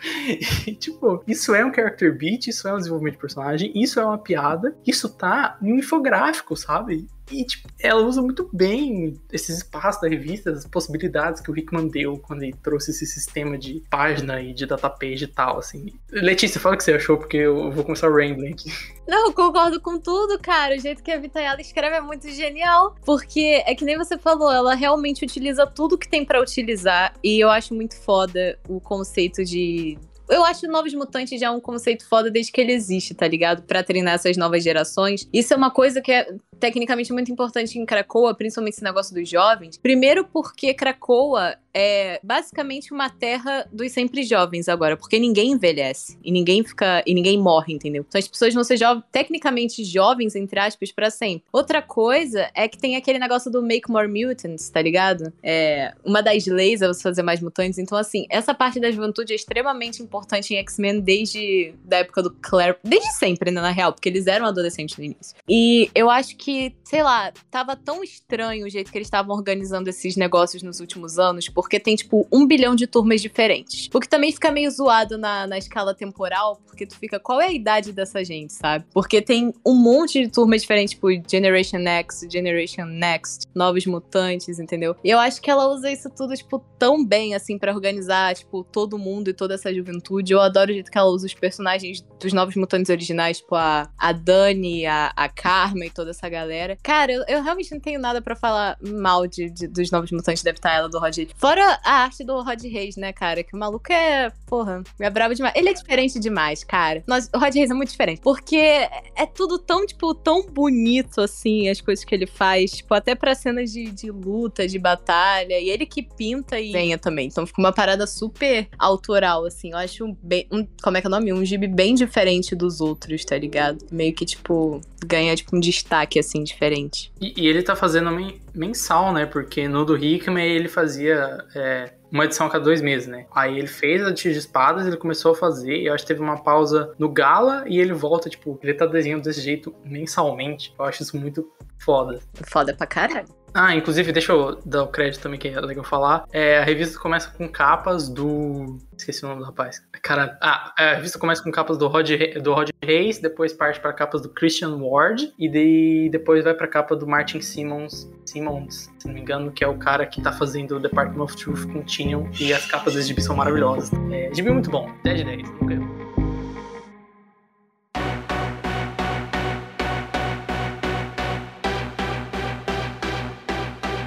E, 0.68 0.76
tipo, 0.76 1.24
isso 1.28 1.56
é 1.56 1.66
um 1.66 1.74
character 1.74 2.16
beat, 2.16 2.48
isso 2.48 2.68
é 2.68 2.74
um 2.74 2.78
desenvolvimento 2.78 3.16
de 3.16 3.22
personagem, 3.22 3.72
isso 3.76 4.00
é 4.00 4.06
uma 4.06 4.18
piada, 4.18 4.76
isso 4.86 5.10
tá 5.10 5.58
em 5.62 5.74
um 5.74 5.80
infográfico, 5.80 6.56
sabe? 6.56 7.08
E, 7.32 7.46
tipo, 7.46 7.68
ela 7.80 8.02
usa 8.02 8.22
muito 8.22 8.50
bem 8.52 9.20
esses 9.32 9.58
espaços 9.58 10.02
da 10.02 10.08
revista, 10.08 10.52
as 10.52 10.66
possibilidades 10.68 11.42
que 11.42 11.50
o 11.50 11.54
Rickman 11.54 11.88
deu 11.88 12.18
quando 12.18 12.44
ele 12.44 12.56
trouxe 12.62 12.92
esse 12.92 13.06
sistema 13.06 13.58
de 13.58 13.82
página 13.90 14.42
e 14.42 14.54
de 14.54 14.66
datapage 14.66 15.24
e 15.24 15.28
tal, 15.28 15.60
assim. 15.60 15.86
Letícia, 16.12 16.60
fala 16.60 16.76
o 16.76 16.78
que 16.78 16.84
você 16.84 16.94
achou, 16.94 17.18
porque 17.18 17.38
eu 17.38 17.72
vou 17.72 17.84
começar 17.84 18.10
o 18.10 18.16
rambling 18.16 18.52
aqui. 18.52 18.72
Não, 19.08 19.32
concordo 19.34 19.80
com 19.82 20.00
tudo, 20.00 20.40
cara. 20.40 20.76
O 20.76 20.80
jeito 20.80 21.04
que 21.04 21.12
a 21.12 21.20
Vitayala 21.20 21.62
escreve 21.62 21.96
é 21.96 22.02
muito 22.02 22.30
genial. 22.30 22.96
Porque 23.06 23.64
é 23.66 23.76
que 23.76 23.86
nem 23.86 23.98
você 23.98 24.18
falou, 24.18 24.52
ela 24.52 24.76
realmente 24.76 25.24
utiliza 25.24 25.66
tudo 25.66 25.98
que 25.98 26.08
tem 26.08 26.26
pra 26.26 26.42
utilizar. 26.42 27.14
E 27.24 27.40
eu 27.40 27.50
acho 27.50 27.74
muito 27.74 27.96
foda 27.96 28.58
o 28.68 28.80
conceito 28.80 29.44
de. 29.44 29.98
Eu 30.30 30.44
acho 30.46 30.68
Novos 30.68 30.94
Mutantes 30.94 31.40
já 31.40 31.52
um 31.52 31.60
conceito 31.60 32.08
foda 32.08 32.32
desde 32.32 32.52
que 32.52 32.62
ele 32.62 32.72
existe, 32.72 33.14
tá 33.14 33.28
ligado? 33.28 33.64
Pra 33.64 33.84
treinar 33.84 34.16
essas 34.16 34.38
novas 34.38 34.64
gerações. 34.64 35.28
Isso 35.34 35.54
é 35.54 35.58
uma 35.58 35.72
coisa 35.72 36.02
que 36.02 36.12
é 36.12 36.28
tecnicamente 36.60 37.12
muito 37.12 37.32
importante 37.32 37.78
em 37.78 37.86
Krakoa, 37.86 38.34
principalmente 38.34 38.76
esse 38.76 38.84
negócio 38.84 39.14
dos 39.14 39.28
jovens. 39.28 39.78
Primeiro 39.78 40.26
porque 40.26 40.74
Krakoa 40.74 41.56
é 41.74 42.20
basicamente 42.24 42.94
uma 42.94 43.10
terra 43.10 43.68
dos 43.72 43.92
sempre 43.92 44.24
jovens 44.24 44.70
agora, 44.70 44.96
porque 44.96 45.18
ninguém 45.18 45.52
envelhece 45.52 46.18
e 46.24 46.32
ninguém 46.32 46.64
fica 46.64 47.04
e 47.06 47.14
ninguém 47.14 47.38
morre, 47.38 47.74
entendeu? 47.74 48.06
Então 48.08 48.20
as 48.20 48.28
pessoas 48.28 48.54
vão 48.54 48.64
ser 48.64 48.78
jovens, 48.78 49.04
tecnicamente 49.12 49.84
jovens 49.84 50.36
entre 50.36 50.60
aspas 50.60 50.92
para 50.92 51.10
sempre. 51.10 51.44
Outra 51.52 51.82
coisa 51.82 52.50
é 52.54 52.68
que 52.68 52.78
tem 52.78 52.96
aquele 52.96 53.20
negócio 53.20 53.52
do 53.52 53.62
make 53.62 53.90
more 53.90 54.08
mutants, 54.08 54.70
tá 54.70 54.82
ligado? 54.82 55.34
É, 55.42 55.94
uma 56.04 56.22
das 56.22 56.46
leis 56.46 56.82
é 56.82 56.88
você 56.88 57.02
fazer 57.02 57.24
mais 57.24 57.42
mutantes, 57.42 57.80
então 57.80 57.98
assim, 57.98 58.26
essa 58.30 58.54
parte 58.54 58.80
da 58.80 58.92
juventude 58.92 59.34
é 59.34 59.36
extremamente 59.36 60.02
importante 60.02 60.54
em 60.54 60.58
X-Men 60.58 61.00
desde 61.00 61.74
da 61.84 61.98
época 61.98 62.22
do 62.22 62.32
Claire, 62.32 62.78
desde 62.84 63.12
sempre, 63.14 63.52
né, 63.52 63.62
na 63.62 63.72
real, 63.72 63.94
porque 63.94 64.10
eles 64.10 64.28
eram 64.28 64.46
adolescentes 64.46 64.98
no 64.98 65.04
início. 65.04 65.36
E 65.48 65.90
eu 65.96 66.10
acho 66.10 66.36
que, 66.36 66.76
sei 66.84 67.04
lá, 67.04 67.32
tava 67.50 67.76
tão 67.76 68.04
estranho 68.04 68.66
o 68.66 68.70
jeito 68.70 68.92
que 68.92 68.98
eles 68.98 69.08
estavam 69.08 69.36
organizando 69.36 69.90
esses 69.90 70.16
negócios 70.16 70.62
nos 70.64 70.80
últimos 70.80 71.18
anos, 71.18 71.50
tem, 71.80 71.96
tipo, 71.96 72.28
um 72.32 72.46
bilhão 72.46 72.76
de 72.76 72.88
turmas 72.88 73.22
diferentes. 73.22 73.90
O 73.94 74.00
que 74.00 74.08
também 74.10 74.32
fica 74.32 74.52
meio 74.52 74.70
zoado 74.72 75.18
na, 75.18 75.48
na 75.48 75.58
escala 75.58 75.94
temporal, 75.94 76.62
porque 76.66 76.86
tu 76.86 76.98
fica, 76.98 77.20
qual 77.20 77.40
é 77.42 77.48
a 77.48 77.52
idade 77.52 77.92
dessa 77.92 78.24
gente, 78.24 78.54
sabe? 78.54 78.86
Porque 78.94 79.22
tem 79.22 79.54
um 79.66 79.74
monte 79.76 80.22
de 80.22 80.30
turmas 80.32 80.62
diferentes, 80.62 80.94
tipo, 80.96 81.08
Generation 81.30 81.80
X, 81.80 82.26
Generation 82.32 82.86
Next, 82.86 83.48
Novos 83.54 83.86
Mutantes, 83.86 84.60
entendeu? 84.60 84.96
E 85.04 85.10
eu 85.10 85.20
acho 85.20 85.42
que 85.42 85.50
ela 85.50 85.68
usa 85.68 85.92
isso 85.92 86.10
tudo, 86.10 86.36
tipo, 86.36 86.60
tão 86.80 87.06
bem, 87.06 87.36
assim, 87.36 87.58
pra 87.58 87.74
organizar, 87.74 88.36
tipo, 88.36 88.64
todo 88.64 88.98
mundo 88.98 89.30
e 89.30 89.34
toda 89.34 89.54
essa 89.56 89.74
juventude. 89.74 90.34
Eu 90.34 90.42
adoro 90.42 90.72
o 90.72 90.74
jeito 90.74 90.92
que 90.92 90.98
ela 90.98 91.10
usa 91.10 91.26
os 91.28 91.34
personagens 91.34 92.02
dos 92.20 92.34
Novos 92.34 92.56
Mutantes 92.56 92.90
originais, 92.90 93.38
tipo, 93.38 93.56
a, 93.56 93.90
a 93.98 94.12
Dani, 94.12 94.86
a, 94.86 95.12
a 95.16 95.30
Karma 95.30 95.86
e 95.86 95.90
toda 95.90 96.12
essa 96.12 96.28
galera. 96.30 96.78
Cara, 96.82 97.12
eu, 97.12 97.24
eu 97.28 97.44
realmente 97.44 97.72
não 97.72 97.80
tenho 97.80 98.00
nada 98.00 98.22
pra 98.22 98.36
falar 98.36 98.78
mal 98.82 99.28
de, 99.28 99.50
de- 99.50 99.68
dos 99.68 99.92
Novos 99.92 100.12
Mutantes 100.12 100.44
da 100.44 100.54
ela 100.72 100.88
do 100.88 101.00
Rod 101.00 101.16
Reis. 101.18 101.30
Fora 101.54 101.80
a 101.84 101.92
arte 102.06 102.24
do 102.24 102.42
Rod 102.42 102.64
Reis, 102.64 102.96
né, 102.98 103.14
cara? 103.14 103.44
Que 103.44 103.56
o 103.56 103.60
maluco 103.60 103.94
é, 103.94 104.32
porra, 104.48 104.82
é 105.00 105.08
brabo 105.08 105.36
demais. 105.36 105.54
Ele 105.56 105.70
é 105.70 105.74
diferente 105.74 106.20
demais, 106.20 106.64
cara. 106.64 107.04
Nós, 107.06 107.30
o 107.32 107.38
Rod 107.38 107.54
Reis 107.54 107.70
é 107.70 107.74
muito 107.76 107.92
diferente. 107.92 108.22
Porque 108.22 108.56
é 108.58 109.26
tudo 109.32 109.60
tão, 109.60 109.86
tipo, 109.86 110.16
tão 110.16 110.48
bonito, 110.48 111.22
assim, 111.22 111.70
as 111.70 111.80
coisas 111.80 112.04
que 112.04 112.16
ele 112.16 112.26
faz. 112.26 112.72
Tipo, 112.72 112.96
até 112.96 113.14
pra 113.14 113.36
cenas 113.36 113.72
de, 113.72 113.86
de 113.92 114.10
luta, 114.10 114.68
de 114.68 114.80
batalha. 114.80 115.60
E 115.60 115.70
ele 115.70 115.86
que 115.86 116.02
pinta 116.02 116.60
e 116.60 116.72
venha 116.72 116.98
também. 116.98 117.28
Então 117.28 117.46
fica 117.46 117.62
uma 117.62 117.72
parada 117.72 118.08
super 118.08 118.68
autoral, 118.80 119.46
assim. 119.46 119.74
Eu 119.74 119.78
acho 119.78 120.06
um, 120.06 120.18
bem, 120.24 120.48
um 120.52 120.66
como 120.82 120.98
é 120.98 121.02
que 121.02 121.06
é 121.06 121.10
o 121.10 121.12
nome? 121.12 121.32
Um 121.32 121.46
gibi 121.46 121.68
bem 121.68 121.94
diferente 121.94 122.56
dos 122.56 122.82
outros, 122.82 123.24
tá 123.24 123.38
ligado? 123.38 123.86
Meio 123.92 124.14
que, 124.16 124.26
tipo, 124.26 124.82
ganha, 125.06 125.36
tipo, 125.36 125.56
um 125.56 125.60
destaque, 125.60 126.18
assim, 126.18 126.44
diferente. 126.44 127.12
E, 127.22 127.44
e 127.44 127.48
ele 127.48 127.62
tá 127.62 127.76
fazendo 127.76 128.10
men- 128.10 128.42
mensal, 128.54 129.12
né? 129.14 129.26
Porque 129.26 129.68
no 129.68 129.86
do 129.86 129.98
Hickman 129.98 130.46
ele 130.46 130.68
fazia 130.68 131.44
é, 131.56 131.94
uma 132.12 132.26
edição 132.26 132.48
a 132.48 132.50
cada 132.50 132.64
dois 132.64 132.82
meses, 132.82 133.08
né? 133.08 133.26
Aí 133.34 133.58
ele 133.58 133.68
fez 133.68 134.04
a 134.04 134.12
de 134.12 134.30
espadas, 134.30 134.86
ele 134.86 134.98
começou 134.98 135.32
a 135.32 135.36
fazer, 135.36 135.76
e 135.78 135.88
eu 135.88 135.94
acho 135.94 136.04
que 136.04 136.08
teve 136.08 136.22
uma 136.22 136.42
pausa 136.42 136.94
no 137.00 137.10
Gala 137.10 137.64
e 137.68 137.80
ele 137.80 137.94
volta, 137.94 138.30
tipo, 138.30 138.60
ele 138.62 138.74
tá 138.74 138.86
desenhando 138.86 139.24
desse 139.24 139.42
jeito 139.42 139.74
mensalmente. 139.84 140.74
Eu 140.78 140.86
acho 140.86 141.04
isso 141.04 141.18
muito 141.18 141.52
foda. 141.80 142.20
Foda 142.48 142.74
pra 142.76 142.86
caralho. 142.86 143.28
Ah, 143.54 143.76
inclusive, 143.76 144.12
deixa 144.12 144.32
eu 144.32 144.60
dar 144.66 144.84
o 144.84 144.88
crédito 144.88 145.22
também, 145.22 145.40
que 145.40 145.48
é 145.48 145.60
legal 145.62 145.84
falar. 145.84 146.26
É, 146.32 146.58
a 146.58 146.64
revista 146.64 147.00
começa 147.00 147.30
com 147.30 147.48
capas 147.48 148.10
do. 148.10 148.80
Esqueci 148.98 149.24
o 149.24 149.28
nome 149.28 149.42
do 149.42 149.46
rapaz. 149.46 149.82
Cara, 150.04 150.38
a 150.42 150.96
revista 150.96 151.18
começa 151.18 151.42
com 151.42 151.50
capas 151.50 151.78
do 151.78 151.88
Rod, 151.88 152.10
do 152.44 152.54
Rod 152.54 152.72
Reis, 152.84 153.20
depois 153.20 153.54
parte 153.54 153.80
para 153.80 153.94
capas 153.94 154.22
do 154.22 154.28
Christian 154.28 154.76
Ward, 154.76 155.34
e 155.40 155.48
daí 155.48 156.10
depois 156.10 156.44
vai 156.44 156.54
pra 156.54 156.68
capa 156.68 156.94
do 156.94 157.08
Martin 157.08 157.40
Simmons, 157.40 158.12
Simmons, 158.26 158.92
se 159.00 159.08
não 159.08 159.14
me 159.14 159.22
engano, 159.22 159.50
que 159.50 159.64
é 159.64 159.68
o 159.68 159.78
cara 159.78 160.06
que 160.06 160.22
tá 160.22 160.34
fazendo 160.34 160.76
o 160.76 160.80
Department 160.82 161.24
of 161.24 161.38
Truth 161.38 161.72
com 161.72 161.82
Tinion, 161.84 162.26
e 162.38 162.52
as 162.52 162.66
capas 162.66 162.96
desse 162.96 163.08
gibi 163.08 163.22
são 163.22 163.34
maravilhosas. 163.38 163.90
É, 164.12 164.30
gibi 164.34 164.52
muito 164.52 164.70
bom, 164.70 164.92
10 165.06 165.20
de 165.20 165.24
10, 165.24 165.50
nunca. 165.62 165.80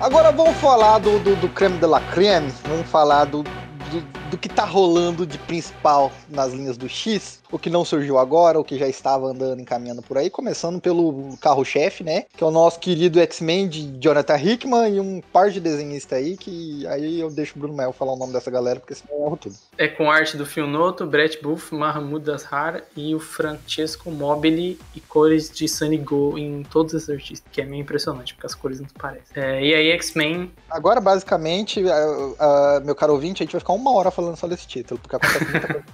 Agora 0.02 0.30
vamos 0.30 0.58
falar 0.58 0.98
do, 0.98 1.18
do, 1.20 1.34
do 1.36 1.48
creme 1.48 1.78
de 1.78 1.86
la 1.86 2.00
creme, 2.12 2.52
vamos 2.68 2.86
falar 2.90 3.24
do, 3.24 3.42
do, 4.00 4.30
do 4.30 4.38
que 4.38 4.48
tá 4.48 4.64
rolando 4.64 5.26
de 5.26 5.38
principal 5.38 6.12
nas 6.28 6.52
linhas 6.52 6.76
do 6.76 6.88
X, 6.88 7.42
o 7.50 7.58
que 7.58 7.70
não 7.70 7.84
surgiu 7.84 8.18
agora, 8.18 8.58
o 8.58 8.64
que 8.64 8.78
já 8.78 8.88
estava 8.88 9.28
andando, 9.28 9.60
encaminhando 9.60 10.02
por 10.02 10.18
aí, 10.18 10.28
começando 10.28 10.80
pelo 10.80 11.36
carro-chefe, 11.40 12.02
né, 12.02 12.24
que 12.36 12.42
é 12.42 12.46
o 12.46 12.50
nosso 12.50 12.80
querido 12.80 13.20
X-Men 13.20 13.68
de 13.68 13.98
Jonathan 13.98 14.38
Hickman 14.38 14.88
e 14.88 15.00
um 15.00 15.20
par 15.32 15.50
de 15.50 15.60
desenhistas 15.60 16.18
aí, 16.18 16.36
que 16.36 16.86
aí 16.88 17.20
eu 17.20 17.30
deixo 17.30 17.54
o 17.56 17.58
Bruno 17.58 17.74
Mel 17.74 17.92
falar 17.92 18.12
o 18.12 18.16
nome 18.16 18.32
dessa 18.32 18.50
galera, 18.50 18.80
porque 18.80 18.94
senão 18.94 19.20
eu 19.20 19.26
erro 19.26 19.36
tudo. 19.36 19.54
É 19.78 19.88
com 19.88 20.10
arte 20.10 20.36
do 20.36 20.44
Phil 20.44 20.66
Noto, 20.66 21.06
Brett 21.06 21.40
Booth, 21.42 21.72
Mahmoud 21.72 22.30
Azhar 22.30 22.82
e 22.96 23.14
o 23.14 23.20
Francesco 23.20 24.10
Mobili 24.10 24.78
e 24.94 25.00
cores 25.00 25.50
de 25.50 25.68
Sunny 25.68 25.98
Go 25.98 26.36
em 26.36 26.62
todos 26.64 26.94
esses 26.94 27.08
artistas, 27.08 27.50
que 27.52 27.60
é 27.60 27.64
meio 27.64 27.82
impressionante, 27.82 28.34
porque 28.34 28.46
as 28.46 28.54
cores 28.54 28.80
não 28.80 28.88
parecem. 28.98 29.24
É, 29.34 29.64
e 29.64 29.74
aí 29.74 29.90
X-Men, 29.90 30.50
Agora, 30.70 31.00
basicamente, 31.00 31.82
ah, 31.88 32.34
ah, 32.38 32.80
meu 32.84 32.94
caro 32.94 33.12
ouvinte, 33.12 33.42
a 33.42 33.44
gente 33.44 33.52
vai 33.52 33.60
ficar 33.60 33.72
uma 33.86 33.98
hora 33.98 34.10
falando 34.10 34.36
só 34.36 34.46
desse 34.46 34.66
título, 34.66 35.00
porque 35.00 35.16
acontece 35.16 35.50
muita 35.50 35.66
coisa. 35.68 35.86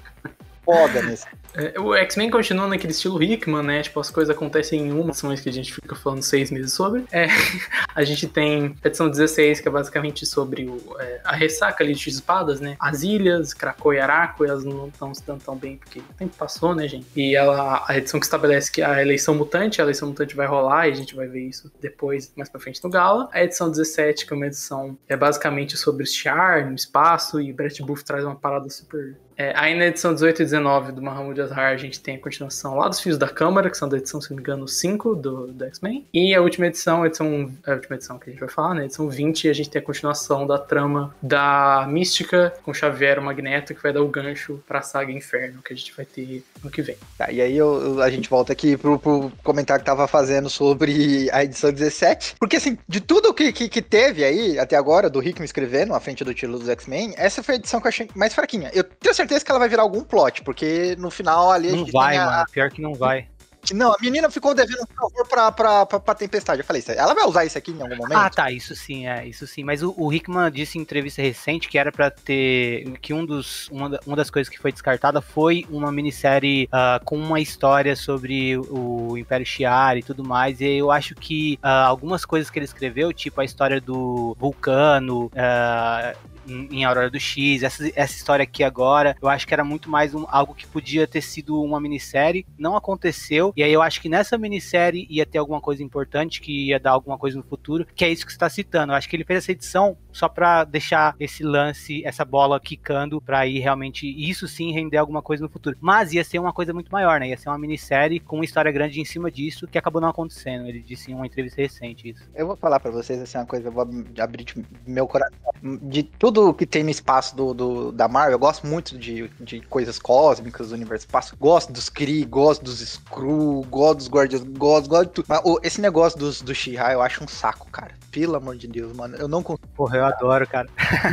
Foda 0.72 1.02
nesse. 1.02 1.26
É, 1.54 1.78
o 1.78 1.94
X-Men 1.94 2.30
continua 2.30 2.66
naquele 2.66 2.92
estilo 2.92 3.22
Hickman, 3.22 3.62
né? 3.62 3.82
Tipo, 3.82 4.00
as 4.00 4.10
coisas 4.10 4.34
acontecem 4.34 4.88
em 4.88 4.92
uma, 4.92 5.10
ações 5.10 5.40
que 5.40 5.48
a 5.48 5.52
gente 5.52 5.72
fica 5.72 5.94
falando 5.94 6.22
seis 6.22 6.50
meses 6.50 6.72
sobre. 6.72 7.04
É, 7.12 7.26
a 7.94 8.02
gente 8.04 8.26
tem 8.26 8.74
a 8.82 8.88
edição 8.88 9.08
16, 9.08 9.60
que 9.60 9.68
é 9.68 9.70
basicamente 9.70 10.24
sobre 10.24 10.64
o, 10.64 10.80
é, 10.98 11.20
a 11.24 11.36
ressaca 11.36 11.84
ali 11.84 11.94
de 11.94 12.08
espadas, 12.08 12.60
né? 12.60 12.76
As 12.80 13.02
ilhas, 13.02 13.52
Krakow 13.52 13.92
e 13.92 14.00
Araco, 14.00 14.44
elas 14.44 14.64
não 14.64 14.88
estão 14.88 15.14
se 15.14 15.24
dando 15.26 15.42
tão 15.44 15.56
bem 15.56 15.76
porque 15.76 15.98
o 15.98 16.14
tempo 16.16 16.34
passou, 16.36 16.74
né, 16.74 16.88
gente? 16.88 17.06
E 17.14 17.36
ela, 17.36 17.84
a 17.86 17.98
edição 17.98 18.18
que 18.18 18.26
estabelece 18.26 18.72
que 18.72 18.80
a 18.80 19.02
eleição 19.02 19.34
mutante, 19.34 19.80
a 19.80 19.84
eleição 19.84 20.08
mutante 20.08 20.34
vai 20.34 20.46
rolar 20.46 20.88
e 20.88 20.92
a 20.92 20.94
gente 20.94 21.14
vai 21.14 21.26
ver 21.26 21.48
isso 21.48 21.70
depois, 21.80 22.32
mais 22.34 22.48
pra 22.48 22.60
frente 22.60 22.82
no 22.82 22.88
Gala. 22.88 23.28
A 23.32 23.44
edição 23.44 23.70
17, 23.70 24.26
que 24.26 24.32
é 24.32 24.36
uma 24.36 24.46
edição 24.46 24.96
é 25.08 25.16
basicamente 25.16 25.76
sobre 25.76 26.04
o 26.04 26.06
Shiar 26.06 26.66
no 26.66 26.74
espaço 26.74 27.40
e 27.40 27.52
Brett 27.52 27.82
Booth 27.82 28.04
traz 28.04 28.24
uma 28.24 28.36
parada 28.36 28.68
super 28.70 29.16
é, 29.42 29.52
aí 29.56 29.74
na 29.74 29.86
edição 29.86 30.14
18 30.14 30.42
e 30.42 30.44
19 30.44 30.92
do 30.92 31.02
Mahmoud 31.02 31.40
Azhar, 31.40 31.72
a 31.72 31.76
gente 31.76 31.98
tem 32.00 32.14
a 32.16 32.18
continuação 32.20 32.76
lá 32.76 32.88
dos 32.88 33.00
Fios 33.00 33.18
da 33.18 33.28
Câmara, 33.28 33.68
que 33.68 33.76
são 33.76 33.88
da 33.88 33.96
edição, 33.98 34.20
se 34.20 34.30
não 34.30 34.36
me 34.36 34.42
engano, 34.42 34.68
5 34.68 35.16
do, 35.16 35.48
do 35.48 35.64
X-Men. 35.64 36.06
E 36.14 36.32
a 36.34 36.40
última 36.40 36.66
edição, 36.66 37.02
a 37.02 37.06
edição, 37.08 37.50
a 37.66 37.72
última 37.72 37.96
edição 37.96 38.18
que 38.18 38.30
a 38.30 38.32
gente 38.32 38.40
vai 38.40 38.48
falar, 38.48 38.74
né? 38.74 38.84
Edição 38.84 39.08
20, 39.08 39.48
a 39.48 39.52
gente 39.52 39.68
tem 39.70 39.80
a 39.80 39.84
continuação 39.84 40.46
da 40.46 40.58
trama 40.58 41.14
da 41.20 41.86
Mística 41.88 42.52
com 42.62 42.72
Xavier 42.72 43.18
o 43.18 43.22
Magneto, 43.22 43.74
que 43.74 43.82
vai 43.82 43.92
dar 43.92 44.02
o 44.02 44.08
gancho 44.08 44.62
pra 44.66 44.80
saga 44.82 45.10
Inferno, 45.10 45.60
que 45.62 45.72
a 45.72 45.76
gente 45.76 45.92
vai 45.96 46.04
ter 46.06 46.44
no 46.62 46.70
que 46.70 46.82
vem. 46.82 46.96
Tá, 47.18 47.30
e 47.32 47.40
aí 47.40 47.56
eu- 47.56 48.00
a 48.00 48.10
gente 48.10 48.28
volta 48.30 48.52
aqui 48.52 48.76
pro, 48.76 48.98
pro 48.98 49.32
comentário 49.42 49.82
que 49.82 49.86
tava 49.86 50.06
fazendo 50.06 50.48
sobre 50.48 51.28
a 51.32 51.42
edição 51.42 51.72
17. 51.72 52.36
Porque, 52.38 52.56
assim, 52.56 52.78
de 52.88 53.00
tudo 53.00 53.34
que, 53.34 53.52
que, 53.52 53.68
que 53.68 53.82
teve 53.82 54.22
aí 54.24 54.58
até 54.58 54.76
agora, 54.76 55.10
do 55.10 55.18
Rickman 55.18 55.44
escrevendo 55.44 55.94
à 55.94 56.00
frente 56.00 56.22
do 56.22 56.32
título 56.32 56.58
dos 56.58 56.68
X-Men, 56.68 57.14
essa 57.16 57.42
foi 57.42 57.54
a 57.54 57.58
edição 57.58 57.80
que 57.80 57.86
eu 57.86 57.90
achei 57.90 58.08
mais 58.14 58.34
fraquinha. 58.34 58.70
Eu 58.72 58.84
tenho 58.84 59.14
certeza 59.14 59.31
que 59.40 59.50
ela 59.50 59.58
vai 59.58 59.68
virar 59.68 59.82
algum 59.82 60.02
plot, 60.02 60.42
porque 60.42 60.94
no 60.98 61.10
final 61.10 61.50
ali 61.50 61.68
a 61.68 61.72
Não 61.72 61.78
gente 61.78 61.92
vai, 61.92 62.10
tem 62.10 62.18
a, 62.18 62.26
mano. 62.26 62.46
Pior 62.52 62.70
que 62.70 62.82
não 62.82 62.94
vai. 62.94 63.28
Não, 63.72 63.92
a 63.92 63.96
menina 64.00 64.28
ficou 64.28 64.56
devendo 64.56 64.82
um 64.82 64.86
favor 64.92 65.24
pra, 65.28 65.52
pra, 65.52 65.86
pra, 65.86 66.00
pra 66.00 66.14
Tempestade. 66.16 66.60
Eu 66.60 66.64
falei, 66.64 66.80
"Isso- 66.80 66.90
ela 66.90 67.14
vai 67.14 67.24
usar 67.24 67.44
isso 67.44 67.56
aqui 67.56 67.70
em 67.70 67.80
algum 67.80 67.94
momento? 67.94 68.18
Ah, 68.18 68.28
tá, 68.28 68.50
isso 68.50 68.74
sim, 68.74 69.06
é, 69.06 69.24
isso 69.24 69.46
sim. 69.46 69.62
Mas 69.62 69.84
o, 69.84 69.94
o 69.96 70.12
Hickman 70.12 70.50
disse 70.50 70.78
em 70.78 70.80
entrevista 70.80 71.22
recente 71.22 71.68
que 71.68 71.78
era 71.78 71.92
pra 71.92 72.10
ter. 72.10 72.98
que 73.00 73.14
um 73.14 73.24
dos, 73.24 73.68
uma, 73.68 74.00
uma 74.04 74.16
das 74.16 74.30
coisas 74.30 74.48
que 74.52 74.58
foi 74.58 74.72
descartada 74.72 75.22
foi 75.22 75.64
uma 75.70 75.92
minissérie 75.92 76.68
ah, 76.72 77.00
com 77.04 77.16
uma 77.16 77.38
história 77.38 77.94
sobre 77.94 78.58
o 78.58 79.16
Império 79.16 79.46
Shi'ar 79.46 79.96
e 79.96 80.02
tudo 80.02 80.24
mais. 80.24 80.60
E 80.60 80.78
eu 80.78 80.90
acho 80.90 81.14
que 81.14 81.56
ah, 81.62 81.84
algumas 81.86 82.24
coisas 82.24 82.50
que 82.50 82.58
ele 82.58 82.66
escreveu, 82.66 83.12
tipo 83.12 83.40
a 83.40 83.44
história 83.44 83.80
do 83.80 84.36
Vulcano. 84.40 85.30
ah, 85.36 86.14
em 86.48 86.84
Aurora 86.84 87.10
do 87.10 87.18
X, 87.20 87.62
essa, 87.62 87.86
essa 87.94 88.14
história 88.14 88.42
aqui 88.42 88.62
agora, 88.64 89.16
eu 89.22 89.28
acho 89.28 89.46
que 89.46 89.54
era 89.54 89.64
muito 89.64 89.88
mais 89.90 90.14
um- 90.14 90.26
algo 90.28 90.54
que 90.54 90.66
podia 90.66 91.06
ter 91.06 91.20
sido 91.22 91.62
uma 91.62 91.80
minissérie, 91.80 92.44
não 92.58 92.76
aconteceu, 92.76 93.52
e 93.56 93.62
aí 93.62 93.72
eu 93.72 93.82
acho 93.82 94.00
que 94.00 94.08
nessa 94.08 94.36
minissérie 94.38 95.06
ia 95.10 95.24
ter 95.26 95.38
alguma 95.38 95.60
coisa 95.60 95.82
importante, 95.82 96.40
que 96.40 96.68
ia 96.68 96.80
dar 96.80 96.92
alguma 96.92 97.18
coisa 97.18 97.36
no 97.36 97.42
futuro, 97.42 97.86
que 97.94 98.04
é 98.04 98.10
isso 98.10 98.26
que 98.26 98.32
você 98.32 98.38
tá 98.38 98.48
citando, 98.48 98.92
eu 98.92 98.96
acho 98.96 99.08
que 99.08 99.16
ele 99.16 99.24
fez 99.24 99.38
essa 99.38 99.52
edição 99.52 99.96
só 100.12 100.28
pra 100.28 100.64
deixar 100.64 101.14
esse 101.18 101.42
lance, 101.42 102.02
essa 102.04 102.24
bola 102.24 102.58
quicando, 102.60 103.20
pra 103.20 103.46
ir 103.46 103.58
realmente, 103.60 104.06
isso 104.06 104.46
sim, 104.48 104.72
render 104.72 104.96
alguma 104.98 105.22
coisa 105.22 105.42
no 105.42 105.48
futuro, 105.50 105.76
mas 105.80 106.12
ia 106.12 106.24
ser 106.24 106.38
uma 106.38 106.52
coisa 106.52 106.72
muito 106.72 106.90
maior, 106.90 107.20
né, 107.20 107.28
ia 107.28 107.36
ser 107.38 107.48
uma 107.48 107.58
minissérie 107.58 108.20
com 108.20 108.36
uma 108.36 108.44
história 108.44 108.70
grande 108.72 109.00
em 109.00 109.04
cima 109.04 109.30
disso, 109.30 109.66
que 109.66 109.78
acabou 109.78 110.00
não 110.00 110.08
acontecendo, 110.08 110.66
ele 110.66 110.80
disse 110.80 111.10
em 111.10 111.14
uma 111.14 111.26
entrevista 111.26 111.60
recente 111.60 112.08
isso. 112.10 112.28
Eu 112.34 112.46
vou 112.46 112.56
falar 112.56 112.80
pra 112.80 112.90
vocês 112.90 113.20
assim, 113.20 113.38
uma 113.38 113.46
coisa, 113.46 113.68
eu 113.68 113.72
vou 113.72 113.82
abrir 114.18 114.44
de- 114.44 114.64
meu 114.86 115.06
coração. 115.06 115.36
De 115.82 116.02
tudo 116.02 116.31
que 116.54 116.66
tem 116.66 116.82
no 116.82 116.90
espaço 116.90 117.34
do, 117.36 117.52
do- 117.54 117.92
da 117.92 118.08
Marvel, 118.08 118.32
eu 118.32 118.38
gosto 118.38 118.66
muito 118.66 118.96
de, 118.98 119.28
de 119.40 119.60
coisas 119.62 119.98
cósmicas, 119.98 120.68
do 120.68 120.74
universo 120.74 121.06
espaço. 121.06 121.36
Gosto 121.38 121.72
dos 121.72 121.88
Kree, 121.88 122.24
gosto 122.24 122.64
dos 122.64 122.80
Skrull, 122.80 123.64
gosto 123.68 123.98
dos 123.98 124.08
Guardiões, 124.08 124.44
gosto, 124.44 124.88
gosto 124.88 125.06
de 125.06 125.12
tudo. 125.12 125.26
Mas 125.28 125.40
o- 125.44 125.60
esse 125.62 125.80
negócio 125.80 126.18
dos, 126.18 126.40
do 126.42 126.54
She-Ra 126.54 126.92
eu 126.92 127.02
acho 127.02 127.22
um 127.24 127.28
saco, 127.28 127.68
cara. 127.70 127.92
Pelo 128.10 128.36
amor 128.36 128.56
de 128.56 128.66
Deus, 128.68 128.94
mano. 128.94 129.16
Eu 129.16 129.26
não 129.26 129.42
consigo. 129.42 129.66
Porra, 129.74 129.96
eu 129.96 130.04
adoro, 130.04 130.46
cara. 130.46 130.68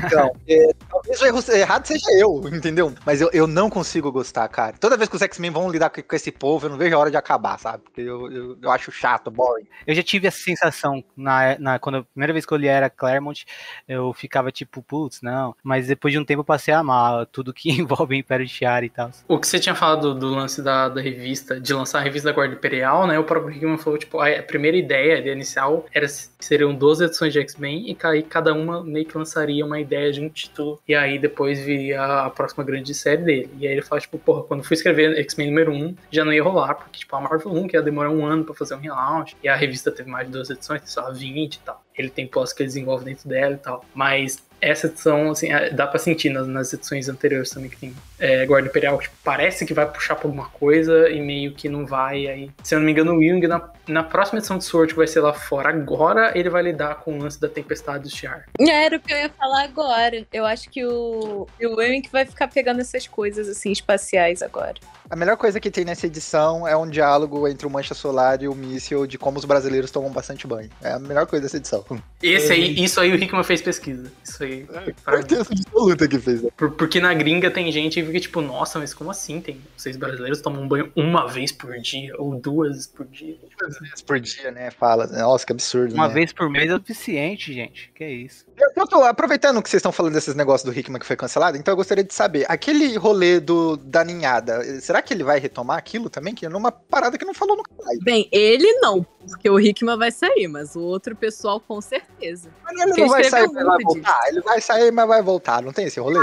Então, 0.05 0.31
é, 0.47 0.73
talvez 0.89 1.21
o 1.21 1.25
erro 1.25 1.39
errado 1.53 1.85
seja 1.85 2.05
eu, 2.19 2.41
entendeu? 2.53 2.93
Mas 3.05 3.21
eu, 3.21 3.29
eu 3.31 3.47
não 3.47 3.69
consigo 3.69 4.11
gostar, 4.11 4.45
cara. 4.49 4.75
Toda 4.77 4.97
vez 4.97 5.09
que 5.09 5.15
os 5.15 5.21
X-Men 5.21 5.49
vão 5.49 5.69
lidar 5.71 5.89
com, 5.89 6.01
com 6.03 6.15
esse 6.15 6.29
povo, 6.29 6.65
eu 6.65 6.69
não 6.69 6.77
vejo 6.77 6.93
a 6.95 6.99
hora 6.99 7.09
de 7.09 7.15
acabar, 7.15 7.57
sabe? 7.57 7.83
Porque 7.83 8.01
eu, 8.01 8.29
eu, 8.29 8.57
eu 8.61 8.69
acho 8.69 8.91
chato, 8.91 9.31
boring. 9.31 9.65
Eu 9.87 9.95
já 9.95 10.03
tive 10.03 10.27
essa 10.27 10.39
sensação 10.39 11.01
na, 11.15 11.57
na 11.57 11.79
quando 11.79 11.99
a 11.99 12.03
primeira 12.03 12.33
vez 12.33 12.45
que 12.45 12.53
eu 12.53 12.57
li 12.57 12.67
era 12.67 12.89
Claremont, 12.89 13.45
eu 13.87 14.11
ficava 14.13 14.51
tipo, 14.51 14.81
putz, 14.83 15.09
não. 15.22 15.56
Mas 15.64 15.88
depois 15.88 16.11
de 16.11 16.19
um 16.19 16.26
tempo 16.26 16.41
eu 16.41 16.45
passei 16.45 16.73
a 16.73 16.80
amar 16.80 17.26
tudo 17.27 17.53
que 17.53 17.69
envolve 17.80 18.15
o 18.15 18.18
Império 18.18 18.45
de 18.45 18.52
Shi'ar 18.52 18.84
e 18.84 18.90
tal. 18.90 19.11
O 19.27 19.38
que 19.40 19.48
você 19.48 19.60
tinha 19.60 19.76
falado 19.76 20.14
do, 20.14 20.19
do 20.19 20.30
lance 20.30 20.61
da, 20.61 20.90
da 20.90 21.02
revista, 21.02 21.60
de 21.60 21.73
lançar 21.73 21.99
a 21.99 22.02
revista 22.02 22.30
da 22.30 22.36
Guarda 22.36 22.56
Imperial, 22.56 23.07
né? 23.07 23.18
O 23.18 23.23
próprio 23.23 23.56
Hickman 23.56 23.77
falou, 23.77 23.98
tipo, 23.98 24.19
a, 24.19 24.30
a 24.30 24.44
primeira 24.44 24.77
ideia 24.77 25.15
a 25.15 25.19
ideia 25.19 25.34
inicial 25.34 25.86
era 25.94 26.07
que 26.39 26.45
seriam 26.45 26.73
12 26.73 27.03
edições 27.03 27.33
de 27.33 27.39
X-Men 27.39 27.89
e 27.91 27.97
e 28.15 28.23
cada 28.23 28.53
uma 28.53 28.81
meio 28.81 29.05
que 29.05 29.17
lançaria 29.17 29.65
uma 29.65 29.77
ideia 29.77 30.09
de 30.09 30.21
um 30.21 30.29
título. 30.29 30.79
E 30.87 30.95
aí 30.95 31.19
depois 31.19 31.59
viria 31.59 32.01
a 32.01 32.29
próxima 32.29 32.63
grande 32.63 32.93
série 32.93 33.21
dele. 33.21 33.49
E 33.59 33.67
aí 33.67 33.73
ele 33.73 33.81
fala, 33.81 33.99
tipo, 33.99 34.17
porra, 34.17 34.43
quando 34.43 34.63
fui 34.63 34.73
escrever 34.73 35.17
X-Men 35.19 35.49
número 35.49 35.73
1, 35.73 35.95
já 36.09 36.23
não 36.23 36.31
ia 36.31 36.41
rolar, 36.41 36.75
porque, 36.75 36.99
tipo, 36.99 37.13
a 37.13 37.19
Marvel 37.19 37.51
1 37.51 37.67
que 37.67 37.75
ia 37.75 37.81
demorar 37.81 38.09
um 38.09 38.25
ano 38.25 38.45
pra 38.45 38.55
fazer 38.55 38.75
um 38.75 38.79
relaunch. 38.79 39.35
E 39.43 39.49
a 39.49 39.55
revista 39.55 39.91
teve 39.91 40.09
mais 40.09 40.27
de 40.27 40.33
12 40.33 40.53
edições, 40.53 40.81
só 40.85 41.11
20 41.11 41.55
e 41.55 41.59
tal. 41.59 41.83
Ele 41.97 42.09
tem 42.09 42.25
pós 42.25 42.53
que 42.53 42.63
ele 42.63 42.67
desenvolve 42.67 43.03
dentro 43.03 43.27
dela 43.27 43.55
e 43.55 43.57
tal. 43.57 43.83
Mas 43.93 44.41
essa 44.61 44.87
edição, 44.87 45.31
assim, 45.31 45.51
é, 45.51 45.69
dá 45.69 45.87
pra 45.87 45.99
sentir 45.99 46.29
nas, 46.29 46.47
nas 46.47 46.73
edições 46.73 47.07
anteriores 47.09 47.49
também 47.49 47.69
que 47.69 47.77
tem 47.77 47.93
é, 48.17 48.45
Guarda 48.45 48.67
Imperial, 48.67 48.99
tipo, 48.99 49.15
parece 49.23 49.65
que 49.65 49.73
vai 49.73 49.85
puxar 49.85 50.15
pra 50.15 50.27
alguma 50.27 50.47
coisa 50.49 51.09
e 51.09 51.19
meio 51.21 51.53
que 51.53 51.69
não 51.69 51.85
vai. 51.85 52.27
Aí, 52.27 52.51
se 52.63 52.75
eu 52.75 52.79
não 52.79 52.85
me 52.85 52.91
engano, 52.91 53.13
o 53.13 53.17
Wing, 53.17 53.45
na, 53.47 53.59
na 53.89 54.03
próxima 54.03 54.39
edição 54.39 54.57
de 54.57 54.63
Sword, 54.63 54.93
que 54.93 54.97
vai 54.97 55.07
ser 55.07 55.19
lá 55.21 55.33
fora 55.33 55.69
agora, 55.69 56.31
ele 56.37 56.49
vai 56.49 56.61
lidar 56.63 56.95
com 56.95 57.17
o 57.17 57.21
lance 57.23 57.39
da 57.39 57.49
tempestade 57.49 58.03
do 58.03 58.09
Shiar. 58.09 58.45
Era 58.59 58.95
o 58.97 58.99
que 58.99 59.11
eu 59.13 59.17
ia 59.17 59.29
falar 59.29 59.63
agora. 59.63 60.25
Eu 60.31 60.45
acho 60.45 60.69
que 60.69 60.85
o, 60.85 61.47
o 61.61 61.75
Wayne 61.75 62.07
vai 62.11 62.25
ficar 62.25 62.47
pegando 62.47 62.79
essas 62.81 63.07
coisas 63.07 63.47
assim 63.49 63.71
espaciais 63.71 64.41
agora. 64.41 64.75
A 65.09 65.15
melhor 65.15 65.37
coisa 65.37 65.59
que 65.59 65.71
tem 65.71 65.83
nessa 65.83 66.05
edição 66.05 66.67
é 66.67 66.77
um 66.77 66.87
diálogo 66.87 67.47
entre 67.47 67.65
o 67.65 67.69
Mancha 67.69 67.95
Solar 67.95 68.43
e 68.43 68.47
o 68.47 68.53
Míssil 68.53 69.07
de 69.07 69.17
como 69.17 69.39
os 69.39 69.45
brasileiros 69.45 69.89
tomam 69.89 70.11
bastante 70.11 70.45
banho. 70.45 70.69
É 70.83 70.91
a 70.91 70.99
melhor 70.99 71.25
coisa 71.25 71.43
dessa 71.43 71.57
edição. 71.57 71.83
Esse 72.21 72.51
aí, 72.53 72.83
isso 72.83 72.99
aí 72.99 73.11
o 73.11 73.15
Hickman 73.15 73.43
fez 73.43 73.59
pesquisa. 73.61 74.11
Isso 74.23 74.43
aí. 74.43 74.67
mim. 74.69 74.93
Certeza 75.03 75.49
absoluta 75.51 76.07
que 76.07 76.19
fez. 76.19 76.43
né? 76.43 76.49
Por- 76.55 76.71
porque 76.71 76.99
na 77.01 77.11
gringa 77.15 77.49
tem 77.49 77.71
gente 77.71 77.99
que 77.99 78.05
fica 78.05 78.19
tipo, 78.19 78.39
nossa, 78.41 78.77
mas 78.77 78.93
como 78.93 79.09
assim? 79.09 79.41
Tem 79.41 79.59
vocês 79.75 79.97
brasileiros 79.97 80.41
tomam 80.41 80.67
banho 80.67 80.91
uma 80.95 81.27
vez 81.27 81.51
por 81.51 81.75
dia 81.79 82.13
ou 82.19 82.35
duas 82.35 82.69
vezes 82.73 82.87
por 82.87 83.07
dia. 83.07 83.35
Duas 83.59 83.78
vezes 83.80 84.01
por 84.01 84.19
dia, 84.19 84.51
né? 84.51 84.72
Fala. 84.72 85.07
Nossa, 85.07 85.45
que 85.45 85.51
absurdo. 85.51 85.93
Uma 85.93 86.07
né? 86.07 86.14
vez 86.14 86.34
por 86.34 86.49
mês 86.49 86.69
é 86.69 86.76
o 86.76 86.77
suficiente, 86.77 87.53
gente. 87.53 87.91
Que 87.95 88.06
isso. 88.06 88.45
Eu, 88.57 88.69
eu 88.76 88.88
tô 88.88 89.03
aproveitando 89.03 89.61
que 89.61 89.69
vocês 89.69 89.80
estão 89.80 89.91
falando 89.91 90.14
desses 90.14 90.35
negócios 90.35 90.69
do 90.69 90.77
Hickman 90.77 90.99
que 90.99 91.06
foi 91.06 91.15
cancelado, 91.15 91.57
então 91.57 91.72
eu 91.72 91.77
gostaria 91.77 92.03
de 92.03 92.14
saber, 92.14 92.45
aquele 92.49 92.97
rolê 92.97 93.39
do, 93.39 93.77
da 93.77 94.03
ninhada, 94.03 94.64
será 94.81 95.01
que 95.01 95.14
ele 95.14 95.23
vai 95.23 95.39
retomar 95.39 95.77
aquilo 95.77 96.10
também? 96.10 96.35
Que 96.35 96.45
é 96.45 96.49
numa 96.49 96.72
parada 96.72 97.18
que 97.18 97.26
não 97.26 97.34
falou 97.34 97.57
no 97.57 97.64
canal. 97.64 97.93
Bem, 98.03 98.27
ele 98.31 98.72
não, 98.80 99.06
porque 99.27 99.49
o 99.49 99.59
Hickman 99.59 99.97
vai 99.97 100.11
sair, 100.11 100.47
mas 100.47 100.75
o 100.75 100.81
outro 100.81 101.15
pessoal 101.15 101.59
com 101.59 101.79
certeza. 101.81 102.49
Mas 102.63 102.73
ele 102.81 102.91
Ele 102.91 103.01
não 103.01 103.07
vai 103.09 103.23
sair, 103.23 103.47
mas 103.51 103.65
vai 103.65 103.77
voltar. 103.83 104.21
Ele 104.27 104.41
vai 104.41 104.61
sair, 104.61 104.91
mas 104.91 105.07
vai 105.07 105.21
voltar. 105.21 105.61
Não 105.61 105.71
tem 105.73 105.85
esse 105.85 105.99
rolê? 105.99 106.19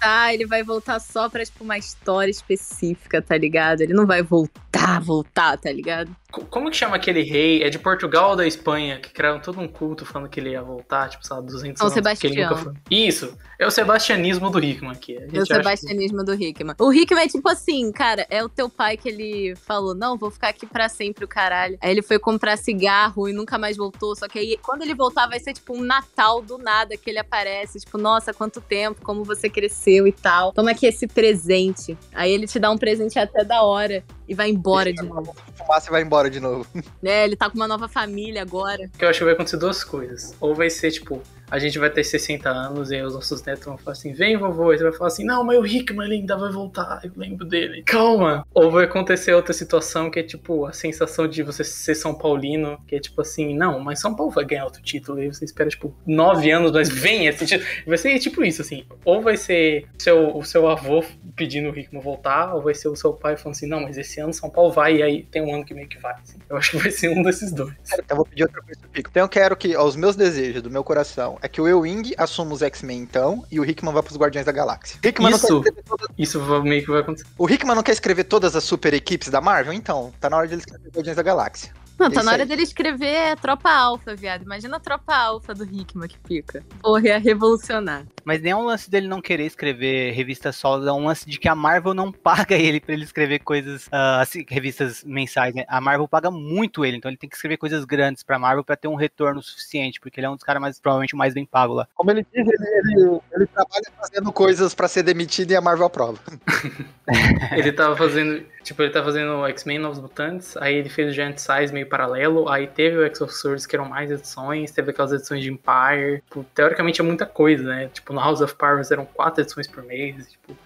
Tá, 0.00 0.32
ele 0.32 0.46
vai 0.46 0.62
voltar 0.62 0.98
só 1.00 1.28
pra, 1.28 1.44
tipo, 1.44 1.62
uma 1.64 1.76
história 1.78 2.30
específica, 2.30 3.20
tá 3.20 3.36
ligado? 3.36 3.80
Ele 3.82 3.92
não 3.92 4.06
vai 4.06 4.22
voltar, 4.22 5.00
voltar, 5.00 5.58
tá 5.58 5.70
ligado? 5.70 6.14
Co- 6.30 6.44
Como 6.46 6.70
que 6.70 6.76
chama 6.76 6.96
aquele 6.96 7.22
rei? 7.22 7.62
É 7.62 7.70
de 7.70 7.78
Portugal 7.78 8.30
ou 8.30 8.36
da 8.36 8.46
Espanha? 8.46 8.98
Que 9.00 9.10
criaram 9.10 9.40
todo 9.40 9.60
um 9.60 9.68
culto 9.68 10.04
falando 10.04 10.28
que 10.28 10.38
ele 10.40 10.50
ia 10.50 10.62
voltar, 10.62 11.08
tipo, 11.08 11.26
sabe, 11.26 11.46
200 11.48 11.78
São 11.78 11.86
anos. 11.88 12.18
que 12.18 12.26
ele 12.26 12.42
nunca 12.42 12.56
Sebastião. 12.56 12.74
foi. 12.88 12.96
Isso. 12.96 13.36
É 13.58 13.66
o 13.66 13.70
sebastianismo 13.70 14.50
do 14.50 14.62
Hickman 14.62 14.92
aqui. 14.92 15.16
É 15.16 15.20
o 15.20 15.24
acha 15.42 15.46
que- 15.46 15.54
sebastianismo 15.54 16.24
do 16.24 16.34
Hickman. 16.34 16.74
O 16.78 16.92
Hickman 16.92 17.24
é 17.24 17.28
tipo 17.28 17.48
assim, 17.48 17.90
cara, 17.92 18.26
é 18.30 18.42
o 18.44 18.48
teu 18.48 18.68
pai 18.68 18.96
que 18.96 19.08
ele 19.08 19.56
falou, 19.56 19.94
não, 19.94 20.16
vou 20.16 20.30
ficar 20.30 20.48
aqui 20.48 20.66
pra 20.66 20.88
sempre, 20.88 21.24
o 21.24 21.28
caralho. 21.28 21.76
Aí 21.80 21.90
ele 21.90 22.02
foi 22.08 22.18
comprar 22.18 22.56
cigarro 22.56 23.28
e 23.28 23.32
nunca 23.32 23.58
mais 23.58 23.76
voltou, 23.76 24.16
só 24.16 24.26
que 24.26 24.38
aí, 24.38 24.58
quando 24.62 24.82
ele 24.82 24.94
voltar, 24.94 25.28
vai 25.28 25.38
ser 25.38 25.52
tipo 25.52 25.76
um 25.76 25.82
Natal 25.82 26.42
do 26.42 26.58
nada 26.58 26.96
que 26.96 27.10
ele 27.10 27.18
aparece, 27.18 27.78
tipo, 27.78 27.98
nossa, 27.98 28.32
quanto 28.32 28.60
tempo, 28.60 29.02
como 29.02 29.22
você 29.22 29.48
cresceu 29.48 30.06
e 30.06 30.12
tal. 30.12 30.52
Toma 30.52 30.70
aqui 30.70 30.86
esse 30.86 31.06
presente. 31.06 31.96
Aí 32.12 32.32
ele 32.32 32.46
te 32.46 32.58
dá 32.58 32.70
um 32.70 32.78
presente 32.78 33.18
até 33.18 33.44
da 33.44 33.62
hora. 33.62 34.02
E 34.28 34.34
vai 34.34 34.50
embora 34.50 34.92
de 34.92 35.02
novo. 35.02 35.34
Fumaça 35.56 35.88
e 35.88 35.90
vai 35.90 36.02
embora 36.02 36.30
de 36.30 36.40
novo. 36.40 36.66
É, 37.02 37.24
ele 37.24 37.36
tá 37.36 37.48
com 37.48 37.56
uma 37.56 37.68
nova 37.68 37.88
família 37.88 38.42
agora. 38.42 38.90
Que 38.98 39.04
eu 39.04 39.08
acho 39.08 39.20
que 39.20 39.24
vai 39.24 39.32
acontecer 39.32 39.56
duas 39.56 39.82
coisas. 39.82 40.34
Ou 40.40 40.54
vai 40.54 40.68
ser, 40.68 40.90
tipo, 40.90 41.22
a 41.50 41.58
gente 41.58 41.78
vai 41.78 41.90
ter 41.90 42.04
60 42.04 42.48
anos 42.48 42.90
e 42.90 42.96
aí 42.96 43.02
os 43.02 43.14
nossos 43.14 43.42
netos 43.42 43.64
vão 43.64 43.78
falar 43.78 43.92
assim, 43.92 44.12
vem 44.12 44.36
vovô, 44.36 44.72
e 44.72 44.78
você 44.78 44.84
vai 44.84 44.92
falar 44.92 45.08
assim, 45.08 45.24
não, 45.24 45.42
mas 45.42 45.58
o 45.58 45.66
Hickman 45.66 46.06
ele 46.06 46.16
ainda 46.16 46.36
vai 46.36 46.52
voltar, 46.52 47.00
eu 47.04 47.12
lembro 47.16 47.46
dele. 47.46 47.82
Calma! 47.84 48.46
Ou 48.52 48.70
vai 48.70 48.84
acontecer 48.84 49.32
outra 49.32 49.52
situação 49.52 50.10
que 50.10 50.20
é 50.20 50.22
tipo 50.22 50.66
a 50.66 50.72
sensação 50.72 51.26
de 51.26 51.42
você 51.42 51.64
ser 51.64 51.94
São 51.94 52.14
Paulino, 52.14 52.78
que 52.86 52.96
é 52.96 53.00
tipo 53.00 53.20
assim, 53.20 53.56
não, 53.56 53.80
mas 53.80 54.00
São 54.00 54.14
Paulo 54.14 54.30
vai 54.30 54.44
ganhar 54.44 54.64
outro 54.64 54.82
título, 54.82 55.22
e 55.22 55.28
você 55.28 55.44
espera 55.44 55.70
tipo 55.70 55.94
nove 56.06 56.50
anos, 56.50 56.70
mas 56.72 56.88
vem 56.88 57.26
esse 57.26 57.46
título. 57.46 57.68
Vai 57.86 57.98
ser 57.98 58.18
tipo 58.18 58.44
isso, 58.44 58.60
assim. 58.60 58.84
Ou 59.04 59.22
vai 59.22 59.36
ser 59.36 59.86
seu, 59.98 60.36
o 60.36 60.44
seu 60.44 60.68
avô 60.68 61.02
pedindo 61.34 61.70
o 61.70 61.78
Hickman 61.78 62.02
voltar, 62.02 62.54
ou 62.54 62.62
vai 62.62 62.74
ser 62.74 62.88
o 62.88 62.96
seu 62.96 63.12
pai 63.12 63.36
falando 63.36 63.56
assim, 63.56 63.66
não, 63.66 63.80
mas 63.80 63.96
esse 63.96 64.17
ano 64.20 64.32
São 64.32 64.48
Paulo 64.50 64.72
vai, 64.72 64.96
e 64.96 65.02
aí 65.02 65.22
tem 65.24 65.42
um 65.42 65.54
ano 65.54 65.64
que 65.64 65.74
meio 65.74 65.88
que 65.88 65.98
vai. 65.98 66.14
assim. 66.22 66.38
Eu 66.48 66.56
acho 66.56 66.70
que 66.72 66.76
vai 66.78 66.90
ser 66.90 67.08
um 67.10 67.22
desses 67.22 67.52
dois. 67.52 67.72
Então 67.92 68.04
eu 68.10 68.16
vou 68.16 68.24
pedir 68.26 68.42
outra 68.44 68.60
coisa 68.62 68.80
pro 68.80 68.90
Pico. 68.90 69.10
Então 69.10 69.22
eu 69.22 69.28
quero 69.28 69.56
que, 69.56 69.76
ó, 69.76 69.84
os 69.84 69.96
meus 69.96 70.16
desejos 70.16 70.62
do 70.62 70.70
meu 70.70 70.82
coração 70.84 71.38
é 71.42 71.48
que 71.48 71.60
o 71.60 71.68
Ewing 71.68 72.14
assuma 72.16 72.52
os 72.54 72.62
X-Men 72.62 73.00
então 73.00 73.44
e 73.50 73.58
o 73.60 73.64
Hickman 73.64 73.92
vá 73.92 74.02
pros 74.02 74.16
Guardiões 74.16 74.46
da 74.46 74.52
Galáxia. 74.52 74.98
Hickman 75.04 75.30
não 75.30 75.38
quer 75.38 75.44
Isso. 75.46 75.56
escrever 75.58 75.82
todas- 75.84 76.08
Isso 76.18 76.62
meio 76.62 76.82
que 76.84 76.90
vai 76.90 77.00
acontecer. 77.00 77.26
o 77.36 77.48
Hickman 77.50 77.74
não 77.76 77.82
quer 77.82 77.92
escrever 77.92 78.24
todas 78.24 78.54
as 78.56 78.64
super 78.64 78.94
equipes 78.94 79.28
da 79.28 79.40
Marvel? 79.40 79.72
Então, 79.72 80.12
tá 80.20 80.28
na 80.30 80.36
hora 80.36 80.46
de 80.48 80.54
ele 80.54 80.60
escrever 80.62 80.88
Guardiões 80.90 81.16
da 81.16 81.22
Galáxia. 81.22 81.72
Não, 81.98 82.10
tá 82.10 82.16
Isso 82.20 82.24
na 82.24 82.32
hora 82.32 82.42
aí. 82.42 82.48
dele 82.48 82.62
escrever 82.62 83.36
Tropa 83.40 83.70
Alfa, 83.70 84.14
viado. 84.14 84.42
Imagina 84.42 84.76
a 84.76 84.80
Tropa 84.80 85.14
Alfa 85.14 85.52
do 85.54 85.64
Hickman 85.64 86.08
que 86.08 86.18
pica. 86.18 86.64
Porra, 86.80 87.08
ia 87.08 87.18
revolucionar. 87.18 88.06
Mas 88.24 88.40
nem 88.40 88.52
é 88.52 88.56
um 88.56 88.64
lance 88.64 88.90
dele 88.90 89.08
não 89.08 89.20
querer 89.20 89.46
escrever 89.46 90.12
revistas 90.12 90.54
solos, 90.56 90.86
é 90.86 90.92
um 90.92 91.06
lance 91.06 91.28
de 91.28 91.38
que 91.38 91.48
a 91.48 91.54
Marvel 91.54 91.94
não 91.94 92.12
paga 92.12 92.54
ele 92.54 92.80
pra 92.80 92.92
ele 92.94 93.04
escrever 93.04 93.40
coisas, 93.40 93.88
ah, 93.90 94.20
assim, 94.20 94.44
revistas 94.48 95.02
mensais, 95.02 95.54
né? 95.54 95.64
A 95.66 95.80
Marvel 95.80 96.06
paga 96.06 96.30
muito 96.30 96.84
ele, 96.84 96.96
então 96.98 97.10
ele 97.10 97.18
tem 97.18 97.28
que 97.28 97.36
escrever 97.36 97.56
coisas 97.56 97.84
grandes 97.84 98.22
pra 98.22 98.38
Marvel 98.38 98.62
pra 98.64 98.76
ter 98.76 98.88
um 98.88 98.94
retorno 98.94 99.42
suficiente, 99.42 100.00
porque 100.00 100.20
ele 100.20 100.26
é 100.26 100.30
um 100.30 100.34
dos 100.34 100.44
caras 100.44 100.60
mais, 100.60 100.78
provavelmente, 100.80 101.14
o 101.14 101.18
mais 101.18 101.34
bem 101.34 101.44
pago 101.44 101.74
lá. 101.74 101.88
Como 101.94 102.10
ele 102.10 102.24
diz, 102.32 102.46
ele, 102.46 102.78
ele, 102.78 103.20
ele 103.32 103.46
trabalha 103.46 103.86
fazendo 103.98 104.30
coisas 104.32 104.74
pra 104.74 104.86
ser 104.88 105.02
demitido 105.02 105.50
e 105.50 105.56
a 105.56 105.60
Marvel 105.60 105.86
aprova. 105.86 106.18
Ele 107.56 107.72
tava 107.72 107.96
fazendo, 107.96 108.44
tipo, 108.68 108.82
ele 108.82 108.92
tava 108.92 109.06
fazendo 109.06 109.46
X-Men 109.46 109.78
Novos 109.78 109.98
Mutantes, 109.98 110.56
aí 110.58 110.76
ele 110.76 110.88
fez 110.88 111.10
o 111.10 111.14
Giant 111.14 111.38
Size 111.38 111.72
meio 111.72 111.88
paralelo, 111.88 112.48
aí 112.48 112.66
teve 112.66 112.98
o 112.98 113.04
X 113.04 113.20
of 113.20 113.32
Swords 113.32 113.66
que 113.66 113.74
eram 113.74 113.86
mais 113.86 114.10
edições, 114.10 114.70
teve 114.70 114.90
aquelas 114.90 115.12
edições 115.12 115.42
de 115.42 115.50
Empire, 115.50 116.22
tipo, 116.26 116.44
teoricamente 116.54 117.00
é 117.00 117.04
muita 117.04 117.26
coisa, 117.26 117.62
né? 117.64 117.88
Tipo, 117.88 118.12
no 118.12 118.20
House 118.20 118.40
of 118.40 118.54
Powers 118.54 118.90
eram 118.90 119.06
quatro 119.06 119.42
edições 119.42 119.66
por 119.66 119.82
mês, 119.82 120.30
tipo, 120.30 120.56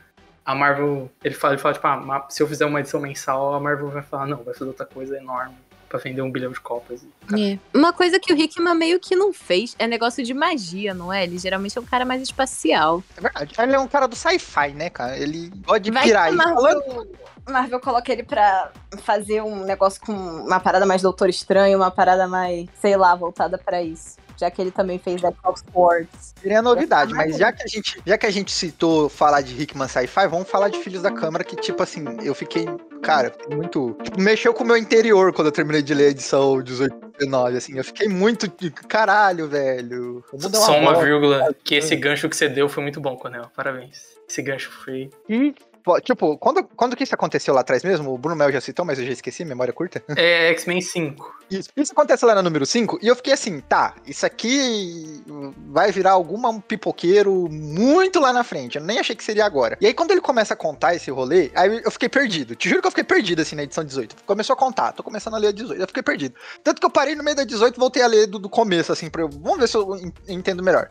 a 0.45 0.55
Marvel, 0.55 1.11
ele 1.23 1.35
fala, 1.35 1.55
ele 1.55 1.62
fala 1.62 1.74
tipo, 1.74 1.87
ah, 1.87 2.27
se 2.29 2.43
eu 2.43 2.49
fizer 2.49 2.66
uma 2.66 2.81
edição 2.81 3.01
mensal, 3.01 3.55
a 3.55 3.61
Marvel 3.61 3.89
vai 3.89 4.03
falar, 4.03 4.27
não, 4.27 4.43
vai 4.43 4.53
fazer 4.53 4.69
outra 4.69 4.87
coisa 4.87 5.16
enorme 5.16 5.55
pra 5.93 6.01
vender 6.01 6.23
um 6.23 6.31
bilhão 6.31 6.51
de 6.51 6.60
cópias. 6.60 7.05
É. 7.39 7.59
Uma 7.74 7.93
coisa 7.93 8.19
que 8.19 8.32
o 8.32 8.36
Hickman 8.36 8.74
meio 8.74 8.98
que 8.98 9.14
não 9.14 9.31
fez 9.32 9.77
é 9.78 9.86
negócio 9.86 10.24
de 10.24 10.32
magia, 10.32 10.94
não 10.94 11.12
é? 11.12 11.24
Ele 11.24 11.39
geralmente 11.39 11.77
é 11.77 11.81
um 11.81 11.85
cara 11.85 12.06
mais 12.06 12.23
espacial. 12.23 13.05
É 13.16 13.20
verdade. 13.20 13.55
Ele 13.59 13.74
é 13.74 13.78
um 13.78 13.86
cara 13.86 14.06
do 14.06 14.16
sci-fi, 14.16 14.73
né, 14.73 14.89
cara? 14.89 15.19
Ele 15.19 15.51
gosta 15.66 15.81
de 15.81 15.90
Vai 15.90 16.05
pirar 16.05 16.28
aí. 16.28 16.35
Marvel, 16.35 17.06
Marvel 17.47 17.81
coloca 17.81 18.10
ele 18.10 18.23
pra 18.23 18.73
fazer 19.02 19.43
um 19.43 19.64
negócio 19.64 20.01
com 20.01 20.12
uma 20.12 20.59
parada 20.59 20.86
mais 20.86 21.02
Doutor 21.02 21.28
Estranho, 21.28 21.77
uma 21.77 21.90
parada 21.90 22.27
mais, 22.27 22.66
sei 22.81 22.97
lá, 22.97 23.14
voltada 23.14 23.59
pra 23.59 23.82
isso. 23.82 24.16
Já 24.39 24.51
que 24.51 24.62
ele 24.62 24.70
também 24.70 24.98
fez 24.98 25.23
X 25.23 25.39
of 25.44 25.62
Swords. 25.73 26.35
Seria 26.40 26.62
novidade, 26.62 27.12
mas 27.12 27.36
já 27.36 27.52
que 27.52 27.62
a 27.62 27.66
gente, 27.66 28.02
já 28.05 28.16
que 28.16 28.27
a 28.27 28.31
gente 28.31 28.51
citou 28.51 29.10
falar 29.10 29.43
de 29.43 29.60
Hickman 29.60 29.86
Sci-Fi, 29.86 30.27
vamos 30.27 30.48
falar 30.48 30.70
de 30.70 30.78
Filhos 30.78 31.02
da 31.02 31.12
Câmara, 31.12 31.44
que 31.44 31.55
tipo 31.55 31.82
assim, 31.82 32.02
eu 32.23 32.35
fiquei, 32.35 32.66
cara, 33.03 33.31
fiquei 33.31 33.57
muito, 33.57 33.97
tipo, 34.03 34.20
mexeu 34.20 34.55
com 34.55 34.65
o 34.65 34.66
meu 34.66 34.77
interior 34.77 35.33
quando 35.33 35.49
eu 35.49 35.53
terminei 35.53 35.83
de 35.83 35.93
ler 35.93 36.07
a 36.07 36.11
edição 36.11 36.62
18, 36.62 36.95
19, 37.19 37.57
assim, 37.57 37.77
eu 37.77 37.85
fiquei 37.85 38.09
muito, 38.09 38.51
caralho, 38.89 39.49
velho. 39.49 40.24
Vamos 40.33 40.51
dar 40.51 40.59
Só 40.61 40.79
uma 40.79 40.93
volta. 40.93 41.05
vírgula, 41.05 41.55
que 41.65 41.74
esse 41.74 41.95
gancho 41.97 42.29
que 42.29 42.37
você 42.37 42.49
deu 42.49 42.69
foi 42.69 42.83
muito 42.83 43.01
bom, 43.01 43.16
Conel, 43.16 43.51
parabéns. 43.55 44.16
Esse 44.29 44.41
gancho 44.41 44.70
foi... 44.70 45.11
E, 45.29 45.55
tipo, 46.03 46.37
quando, 46.39 46.65
quando 46.65 46.97
que 46.97 47.03
isso 47.05 47.15
aconteceu 47.15 47.53
lá 47.55 47.61
atrás 47.61 47.83
mesmo? 47.83 48.13
O 48.13 48.19
Bruno 48.19 48.37
Mel 48.37 48.53
já 48.53 48.61
citou, 48.61 48.85
mas 48.85 48.99
eu 48.99 49.07
já 49.07 49.13
esqueci, 49.13 49.45
memória 49.45 49.73
curta. 49.73 50.03
É 50.17 50.51
X-Men 50.51 50.81
5. 50.81 51.35
Isso, 51.51 51.69
isso 51.77 51.93
acontece 51.93 52.25
lá 52.25 52.35
na 52.35 52.43
número 52.43 52.65
5, 52.65 52.99
e 53.03 53.09
eu 53.09 53.17
fiquei 53.17 53.33
assim, 53.33 53.61
tá, 53.61 53.95
isso 54.07 54.25
aqui 54.25 55.23
vai 55.69 55.93
virar 55.93 56.13
alguma 56.13 56.59
pipoqueiro 56.61 57.49
muito 57.51 58.19
lá 58.21 58.33
na 58.33 58.43
frente. 58.45 58.77
Eu 58.79 58.85
nem 58.85 58.99
achei 58.99 59.15
que 59.15 59.25
seria 59.25 59.45
agora. 59.45 59.77
E 59.81 59.87
aí, 59.87 59.95
quando 59.95 60.13
ele 60.13 60.21
começa 60.21 60.55
a 60.55 60.57
contar 60.57 60.95
esse 60.95 61.11
rolê, 61.11 61.51
aí 61.55 61.81
eu 61.85 61.91
fiquei 61.91 62.09
perdido. 62.09 62.55
Te 62.55 62.69
juro 62.69 62.81
que 62.81 62.87
eu 62.87 62.91
fiquei 62.91 63.05
perdido, 63.05 63.43
assim, 63.43 63.57
na 63.57 63.63
edição 63.65 63.85
18. 63.85 64.17
Começou 64.25 64.55
a 64.55 64.57
contar, 64.57 64.93
tô 64.93 65.03
começando 65.03 65.35
a 65.35 65.39
ler 65.39 65.49
a 65.49 65.53
18. 65.53 65.81
Eu 65.81 65.87
fiquei 65.87 66.03
perdido. 66.03 66.35
Tanto 66.65 66.81
que 66.81 66.87
eu 66.87 66.91
parei 66.91 67.15
no 67.15 67.23
meio 67.25 67.37
da 67.37 67.45
18 67.45 67.77
e 67.77 67.79
voltei 67.81 68.03
a 68.03 68.07
ler 68.07 68.27
do, 68.27 68.39
do 68.39 68.49
começo, 68.49 68.93
assim, 68.93 69.11
pra 69.11 69.23
eu. 69.23 69.29
Vamos 69.29 69.59
ver 69.59 69.69
se 69.69 69.77
eu 69.77 69.97
en- 69.97 70.13
entendo 70.29 70.63
melhor. 70.63 70.89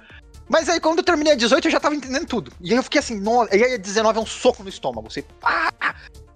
Mas 0.52 0.68
aí, 0.68 0.80
quando 0.80 0.98
eu 1.00 1.04
terminei 1.04 1.34
a 1.34 1.36
18, 1.36 1.68
eu 1.68 1.72
já 1.72 1.80
tava 1.80 1.96
entendendo 1.96 2.26
tudo. 2.28 2.52
E 2.60 2.72
aí 2.72 2.78
eu 2.78 2.84
fiquei 2.84 3.00
assim, 3.00 3.20
nossa. 3.20 3.56
E 3.56 3.64
aí 3.64 3.74
a 3.76 3.78
19 3.78 4.20
é 4.20 4.22
um 4.22 4.26
soco 4.26 4.62
no 4.64 4.70
estômago. 4.70 5.10
Você. 5.10 5.24
Ah! 5.44 5.72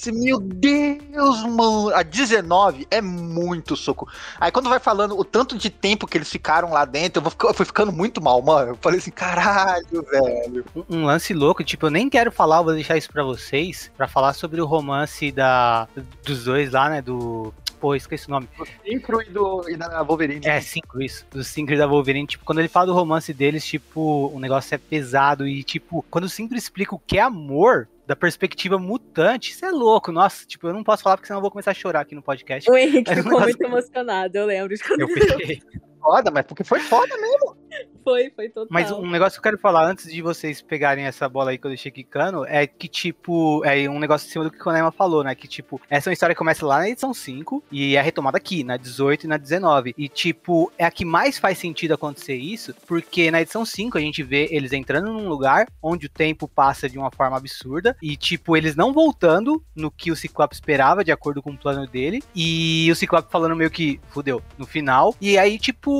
Meu 0.07 0.39
Deus, 0.39 1.41
mano. 1.43 1.89
A 1.95 2.03
19 2.03 2.87
é 2.91 3.01
muito 3.01 3.75
soco. 3.75 4.07
Aí 4.39 4.51
quando 4.51 4.69
vai 4.69 4.79
falando 4.79 5.17
o 5.17 5.23
tanto 5.23 5.57
de 5.57 5.69
tempo 5.69 6.05
que 6.05 6.15
eles 6.17 6.29
ficaram 6.29 6.69
lá 6.71 6.85
dentro, 6.85 7.19
eu, 7.19 7.23
vou 7.23 7.33
eu 7.49 7.53
fui 7.55 7.65
ficando 7.65 7.91
muito 7.91 8.21
mal, 8.21 8.39
mano. 8.41 8.71
Eu 8.73 8.77
falei 8.81 8.99
assim, 8.99 9.09
caralho, 9.11 10.05
velho. 10.11 10.65
Um- 10.75 10.83
Um 10.97 11.05
lance 11.05 11.33
louco, 11.33 11.63
tipo, 11.63 11.87
eu 11.87 11.89
nem 11.91 12.07
quero 12.09 12.31
falar, 12.31 12.57
eu 12.57 12.63
vou 12.65 12.73
deixar 12.73 12.95
isso 12.97 13.11
pra 13.11 13.23
vocês, 13.23 13.89
pra 13.97 14.07
falar 14.07 14.33
sobre 14.33 14.61
o 14.61 14.65
romance 14.65 15.31
da, 15.31 15.87
dos 16.23 16.43
dois 16.43 16.71
lá, 16.71 16.89
né, 16.89 17.01
do... 17.01 17.51
Pô, 17.85 17.93
esqueci 17.93 18.27
o 18.27 18.31
nome. 18.31 18.49
Do 18.57 18.65
Synchro 18.65 19.21
e, 19.21 19.25
do, 19.25 19.69
e 19.69 19.77
da 19.77 20.01
Wolverine. 20.01 20.41
É, 20.43 20.59
Synchro, 20.59 21.03
isso. 21.03 21.23
Do 21.29 21.43
Synchro 21.43 21.75
e 21.75 21.77
da 21.77 21.85
Wolverine. 21.85 22.25
Tipo, 22.25 22.43
quando 22.43 22.57
ele 22.57 22.67
fala 22.67 22.87
do 22.87 22.93
romance 22.95 23.31
deles, 23.31 23.63
tipo, 23.63 24.31
o 24.33 24.39
negócio 24.39 24.73
é 24.73 24.79
pesado. 24.79 25.47
E, 25.47 25.63
tipo, 25.63 26.03
quando 26.09 26.23
o 26.23 26.29
Synchro 26.29 26.57
explica 26.57 26.95
o 26.95 26.99
que 27.05 27.19
é 27.19 27.21
amor, 27.21 27.87
da 28.07 28.15
perspectiva 28.15 28.79
mutante, 28.79 29.51
isso 29.51 29.63
é 29.63 29.69
louco. 29.69 30.11
Nossa, 30.11 30.47
tipo, 30.47 30.67
eu 30.67 30.73
não 30.73 30.83
posso 30.83 31.03
falar 31.03 31.17
porque 31.17 31.27
senão 31.27 31.37
eu 31.37 31.43
vou 31.43 31.51
começar 31.51 31.69
a 31.69 31.75
chorar 31.75 32.01
aqui 32.01 32.15
no 32.15 32.23
podcast. 32.23 32.67
O 32.71 32.75
Henrique 32.75 33.13
ficou 33.13 33.39
muito 33.39 33.63
emocionado, 33.63 34.35
eu 34.35 34.47
lembro 34.47 34.75
de 34.75 34.83
quando 34.83 35.01
Eu 35.01 35.07
fiquei. 35.09 35.61
Foda, 36.05 36.29
mas 36.29 36.45
porque 36.45 36.63
foi 36.63 36.79
foda 36.81 37.17
mesmo. 37.17 37.57
foi, 38.03 38.29
foi 38.29 38.47
total. 38.49 38.67
Mas 38.69 38.91
um 38.91 39.09
negócio 39.09 39.41
que 39.41 39.47
eu 39.47 39.51
quero 39.51 39.57
falar 39.59 39.89
antes 39.89 40.05
de 40.05 40.21
vocês 40.21 40.61
pegarem 40.61 41.05
essa 41.05 41.27
bola 41.27 41.49
aí 41.49 41.57
que 41.57 41.65
eu 41.65 41.71
deixei 41.71 41.91
quicando 41.91 42.45
é 42.45 42.67
que, 42.67 42.87
tipo, 42.87 43.65
é 43.65 43.89
um 43.89 43.97
negócio 43.97 44.27
em 44.27 44.31
cima 44.31 44.43
do 44.43 44.51
que 44.51 44.61
o 44.61 44.63
Konema 44.63 44.91
falou, 44.91 45.23
né? 45.23 45.33
Que, 45.33 45.47
tipo, 45.47 45.81
essa 45.89 46.07
é 46.07 46.11
uma 46.11 46.13
história 46.13 46.35
que 46.35 46.37
começa 46.37 46.63
lá 46.63 46.77
na 46.77 46.89
edição 46.89 47.11
5 47.11 47.63
e 47.71 47.95
é 47.95 48.01
retomada 48.03 48.37
aqui, 48.37 48.63
na 48.63 48.77
18 48.77 49.23
e 49.23 49.27
na 49.27 49.37
19. 49.37 49.95
E, 49.97 50.07
tipo, 50.07 50.71
é 50.77 50.85
a 50.85 50.91
que 50.91 51.03
mais 51.03 51.39
faz 51.39 51.57
sentido 51.57 51.95
acontecer 51.95 52.35
isso, 52.35 52.75
porque 52.85 53.31
na 53.31 53.41
edição 53.41 53.65
5 53.65 53.97
a 53.97 54.01
gente 54.01 54.21
vê 54.21 54.47
eles 54.51 54.73
entrando 54.73 55.11
num 55.11 55.27
lugar 55.27 55.65
onde 55.81 56.05
o 56.05 56.09
tempo 56.09 56.47
passa 56.47 56.87
de 56.87 56.99
uma 56.99 57.09
forma 57.09 57.35
absurda 57.35 57.97
e, 57.99 58.15
tipo, 58.15 58.55
eles 58.55 58.75
não 58.75 58.93
voltando 58.93 59.59
no 59.75 59.89
que 59.89 60.11
o 60.11 60.15
Ciclope 60.15 60.53
esperava, 60.53 61.03
de 61.03 61.11
acordo 61.11 61.41
com 61.41 61.49
o 61.49 61.57
plano 61.57 61.87
dele, 61.87 62.21
e 62.35 62.87
o 62.91 62.95
Ciclope 62.95 63.31
falando 63.31 63.55
meio 63.55 63.71
que 63.71 63.99
fudeu 64.09 64.39
no 64.55 64.67
final. 64.67 65.15
E 65.19 65.35
aí, 65.35 65.57
tipo, 65.57 65.94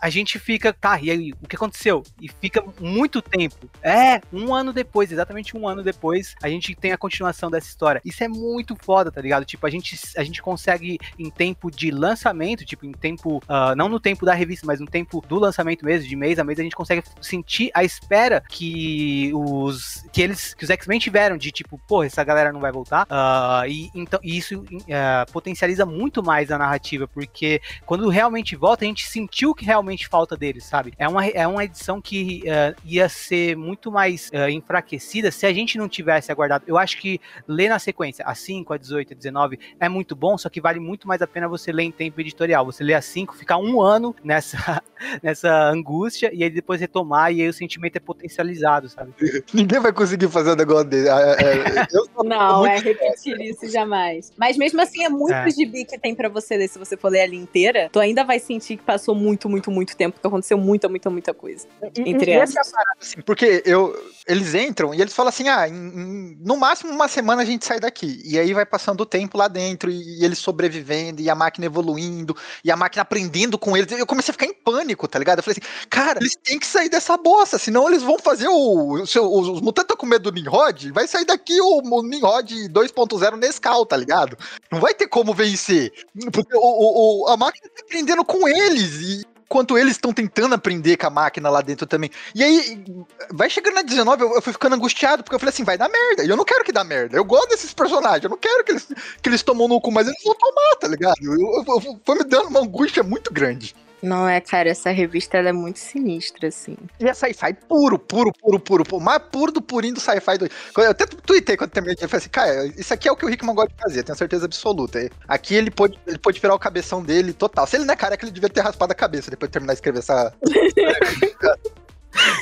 a 0.00 0.10
gente 0.10 0.38
fica, 0.38 0.72
tá, 0.72 0.98
e 1.00 1.10
aí, 1.10 1.32
o 1.42 1.48
que 1.48 1.56
aconteceu? 1.56 2.02
E 2.20 2.28
fica 2.28 2.64
muito 2.80 3.20
tempo. 3.22 3.68
É, 3.82 4.20
um 4.32 4.54
ano 4.54 4.72
depois, 4.72 5.12
exatamente 5.12 5.56
um 5.56 5.68
ano 5.68 5.82
depois, 5.82 6.34
a 6.42 6.48
gente 6.48 6.74
tem 6.74 6.92
a 6.92 6.98
continuação 6.98 7.50
dessa 7.50 7.68
história. 7.68 8.00
Isso 8.04 8.22
é 8.22 8.28
muito 8.28 8.76
foda, 8.76 9.10
tá 9.10 9.20
ligado? 9.20 9.44
Tipo, 9.44 9.66
a 9.66 9.70
gente, 9.70 9.98
a 10.16 10.24
gente 10.24 10.42
consegue, 10.42 10.98
em 11.18 11.30
tempo 11.30 11.70
de 11.70 11.90
lançamento, 11.90 12.64
tipo, 12.64 12.86
em 12.86 12.92
tempo, 12.92 13.42
ah, 13.48 13.74
não 13.74 13.88
no 13.88 14.00
tempo 14.00 14.24
da 14.24 14.34
revista, 14.34 14.66
mas 14.66 14.80
no 14.80 14.86
tempo 14.86 15.22
do 15.28 15.38
lançamento 15.38 15.84
mesmo, 15.84 16.08
de 16.08 16.16
mês 16.16 16.38
a 16.38 16.44
mês, 16.44 16.58
a 16.58 16.62
gente 16.62 16.76
consegue 16.76 17.02
sentir 17.20 17.70
a 17.74 17.84
espera 17.84 18.42
que 18.48 19.30
os, 19.34 20.04
que 20.12 20.22
eles, 20.22 20.54
que 20.54 20.64
os 20.64 20.70
X-Men 20.70 20.98
tiveram, 20.98 21.36
de 21.36 21.50
tipo, 21.50 21.78
pô, 21.86 22.02
essa 22.02 22.22
galera 22.24 22.52
não 22.52 22.60
vai 22.60 22.72
voltar. 22.72 23.06
Ah, 23.08 23.64
e, 23.66 23.90
então, 23.94 24.20
e 24.22 24.36
isso 24.36 24.64
ah, 24.90 25.26
potencializa 25.32 25.86
muito 25.86 26.22
mais 26.22 26.50
a 26.50 26.58
narrativa, 26.58 27.08
porque 27.08 27.60
quando 27.86 28.08
realmente 28.08 28.56
volta, 28.56 28.84
a 28.84 28.88
gente 28.88 28.91
sentiu 29.00 29.54
que 29.54 29.64
realmente 29.64 30.06
falta 30.06 30.36
deles, 30.36 30.64
sabe? 30.64 30.92
É 30.98 31.08
uma, 31.08 31.26
é 31.26 31.46
uma 31.46 31.64
edição 31.64 32.00
que 32.00 32.42
eh, 32.46 32.74
ia 32.84 33.08
ser 33.08 33.56
muito 33.56 33.90
mais 33.90 34.28
eh, 34.32 34.50
enfraquecida 34.50 35.30
se 35.30 35.46
a 35.46 35.52
gente 35.52 35.78
não 35.78 35.88
tivesse 35.88 36.30
aguardado. 36.30 36.64
Eu 36.66 36.76
acho 36.76 36.98
que 36.98 37.20
ler 37.48 37.68
na 37.68 37.78
sequência, 37.78 38.24
a 38.24 38.34
5, 38.34 38.72
a 38.72 38.76
18, 38.76 39.12
a 39.12 39.16
19, 39.16 39.58
é 39.80 39.88
muito 39.88 40.14
bom, 40.14 40.36
só 40.36 40.48
que 40.48 40.60
vale 40.60 40.80
muito 40.80 41.06
mais 41.08 41.22
a 41.22 41.26
pena 41.26 41.48
você 41.48 41.72
ler 41.72 41.84
em 41.84 41.90
tempo 41.92 42.20
editorial. 42.20 42.64
Você 42.66 42.84
lê 42.84 42.94
a 42.94 43.02
5, 43.02 43.34
ficar 43.36 43.56
um 43.56 43.80
ano 43.80 44.14
nessa, 44.22 44.82
nessa 45.22 45.50
angústia, 45.70 46.30
e 46.34 46.42
aí 46.44 46.50
depois 46.50 46.80
retomar, 46.80 47.32
e 47.32 47.42
aí 47.42 47.48
o 47.48 47.52
sentimento 47.52 47.96
é 47.96 48.00
potencializado, 48.00 48.88
sabe? 48.88 49.12
Ninguém 49.52 49.80
vai 49.80 49.92
conseguir 49.92 50.28
fazer 50.28 50.52
um 50.52 50.56
negócio 50.56 50.84
desse. 50.84 51.08
É, 51.08 51.12
é, 51.12 51.86
eu 51.92 52.06
sou 52.14 52.24
Não, 52.24 52.66
é 52.66 52.78
repetir 52.78 53.40
isso 53.40 53.68
jamais. 53.70 54.32
Mas 54.36 54.56
mesmo 54.56 54.80
assim, 54.80 55.04
é 55.04 55.08
muito 55.08 55.32
É. 55.32 55.50
gibi 55.50 55.84
que 55.84 55.98
tem 55.98 56.14
pra 56.14 56.28
você 56.28 56.56
ler. 56.56 56.68
Se 56.68 56.78
você 56.78 56.96
for 56.96 57.08
ler 57.10 57.22
ali 57.22 57.36
inteira, 57.36 57.88
tu 57.92 58.00
ainda 58.00 58.24
vai 58.24 58.38
sentir 58.38 58.76
que 58.82 58.86
passou 58.86 59.14
muito, 59.14 59.48
muito, 59.48 59.70
muito 59.70 59.96
tempo, 59.96 60.18
que 60.20 60.26
aconteceu 60.26 60.58
muita 60.58 60.88
muita, 60.88 61.08
muita, 61.08 61.32
coisa. 61.32 61.66
E- 61.96 62.02
Entre 62.10 62.30
e 62.30 62.34
essa 62.34 62.60
é 62.60 62.64
parada, 62.64 62.96
assim, 63.00 63.20
porque 63.22 63.62
eu, 63.64 63.94
eles 64.26 64.54
entram 64.54 64.92
e 64.94 65.00
eles 65.00 65.14
falam 65.14 65.28
assim: 65.30 65.48
ah, 65.48 65.68
em- 65.68 65.72
em- 65.72 66.38
no 66.40 66.56
máximo 66.56 66.92
uma 66.92 67.08
semana 67.08 67.42
a 67.42 67.44
gente 67.44 67.64
sai 67.64 67.78
daqui. 67.80 68.20
E 68.24 68.38
aí 68.38 68.52
vai 68.52 68.66
passando 68.66 69.00
o 69.02 69.06
tempo 69.06 69.38
lá 69.38 69.48
dentro 69.48 69.90
e, 69.90 70.20
e 70.20 70.24
eles 70.24 70.38
sobrevivendo 70.38 71.20
e 71.22 71.30
a 71.30 71.34
máquina 71.34 71.66
evoluindo 71.66 72.36
e 72.64 72.70
a 72.70 72.76
máquina 72.76 73.02
aprendendo 73.02 73.58
com 73.58 73.76
eles. 73.76 73.90
Eu 73.92 74.06
comecei 74.06 74.30
a 74.32 74.34
ficar 74.34 74.46
em 74.46 74.54
pânico, 74.54 75.06
tá 75.08 75.18
ligado? 75.18 75.38
Eu 75.38 75.42
falei 75.44 75.56
assim: 75.60 75.86
cara, 75.88 76.18
eles 76.20 76.36
têm 76.42 76.58
que 76.58 76.66
sair 76.66 76.88
dessa 76.88 77.16
bosta, 77.16 77.58
senão 77.58 77.88
eles 77.88 78.02
vão 78.02 78.18
fazer 78.18 78.48
o. 78.48 79.02
o 79.02 79.06
seu- 79.06 79.30
os, 79.32 79.48
os 79.48 79.60
mutantes 79.60 79.84
estão 79.84 79.96
com 79.96 80.06
medo 80.06 80.30
do 80.30 80.34
Nimrod, 80.34 80.90
vai 80.92 81.06
sair 81.06 81.24
daqui 81.24 81.60
o, 81.60 81.80
o 81.82 82.02
Nimrod 82.02 82.50
2.0 82.68 83.36
Nescau, 83.36 83.86
tá 83.86 83.96
ligado? 83.96 84.36
Não 84.70 84.80
vai 84.80 84.94
ter 84.94 85.06
como 85.06 85.32
vencer. 85.34 85.92
Porque 86.32 86.54
o, 86.56 86.60
o- 86.60 87.24
o- 87.24 87.28
a 87.28 87.36
máquina 87.36 87.68
tá 87.68 87.82
aprendendo 87.84 88.24
com 88.24 88.48
eles. 88.48 88.61
E 88.70 89.22
enquanto 89.52 89.76
eles 89.76 89.92
estão 89.92 90.12
tentando 90.14 90.54
aprender 90.54 90.96
com 90.96 91.06
a 91.06 91.10
máquina 91.10 91.50
lá 91.50 91.60
dentro 91.60 91.86
também. 91.86 92.10
E 92.34 92.42
aí, 92.42 92.82
vai 93.30 93.50
chegando 93.50 93.74
na 93.74 93.82
19, 93.82 94.22
eu, 94.22 94.34
eu 94.34 94.42
fui 94.42 94.52
ficando 94.52 94.74
angustiado, 94.74 95.22
porque 95.22 95.34
eu 95.34 95.38
falei 95.38 95.50
assim, 95.52 95.64
vai 95.64 95.76
dar 95.76 95.90
merda. 95.90 96.24
E 96.24 96.28
eu 96.28 96.36
não 96.36 96.44
quero 96.44 96.64
que 96.64 96.72
dá 96.72 96.82
merda. 96.82 97.16
Eu 97.16 97.24
gosto 97.24 97.50
desses 97.50 97.74
personagens, 97.74 98.24
eu 98.24 98.30
não 98.30 98.38
quero 98.38 98.64
que 98.64 98.72
eles, 98.72 98.88
que 99.22 99.28
eles 99.28 99.42
tomam 99.42 99.68
no 99.68 99.80
cu, 99.80 99.92
mas 99.92 100.06
eles 100.08 100.22
vão 100.24 100.34
tomar, 100.34 100.76
tá 100.80 100.88
ligado? 100.88 101.16
Eu- 101.22 101.64
eu- 101.66 102.00
foi 102.04 102.16
me 102.16 102.24
dando 102.24 102.48
uma 102.48 102.60
angústia 102.60 103.02
muito 103.02 103.30
grande. 103.32 103.74
Não 104.02 104.28
é, 104.28 104.40
cara, 104.40 104.68
essa 104.68 104.90
revista 104.90 105.38
ela 105.38 105.50
é 105.50 105.52
muito 105.52 105.78
sinistra, 105.78 106.48
assim. 106.48 106.76
E 106.98 107.08
é 107.08 107.14
sci-fi 107.14 107.54
puro, 107.68 107.98
puro, 107.98 108.32
puro, 108.32 108.58
puro, 108.58 108.84
puro. 108.84 109.02
Mais 109.02 109.22
puro 109.30 109.52
do 109.52 109.62
purinho 109.62 109.94
do 109.94 110.00
sci-fi. 110.00 110.38
Do... 110.38 110.48
Eu 110.76 110.90
até 110.90 111.06
tuitei 111.06 111.56
quando 111.56 111.70
terminei. 111.70 111.96
Eu 112.00 112.08
falei 112.08 112.18
assim, 112.18 112.30
cara, 112.30 112.66
isso 112.76 112.92
aqui 112.92 113.08
é 113.08 113.12
o 113.12 113.16
que 113.16 113.24
o 113.24 113.28
Rickman 113.28 113.54
gosta 113.54 113.72
de 113.72 113.80
fazer, 113.80 114.02
tenho 114.02 114.18
certeza 114.18 114.46
absoluta. 114.46 115.08
Aqui 115.28 115.54
ele 115.54 115.70
pôde, 115.70 115.98
ele 116.06 116.18
pôde 116.18 116.40
virar 116.40 116.54
o 116.54 116.58
cabeção 116.58 117.02
dele 117.02 117.32
total. 117.32 117.66
Se 117.66 117.76
ele 117.76 117.84
não 117.84 117.94
é 117.94 117.96
careca, 117.96 118.24
ele 118.24 118.32
devia 118.32 118.48
ter 118.50 118.60
raspado 118.60 118.92
a 118.92 118.96
cabeça 118.96 119.30
depois 119.30 119.48
de 119.48 119.52
terminar 119.52 119.74
de 119.74 119.78
escrever 119.78 120.00
essa. 120.00 120.34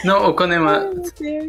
Não, 0.05 0.29
ô 0.29 0.35
Konema, 0.35 0.91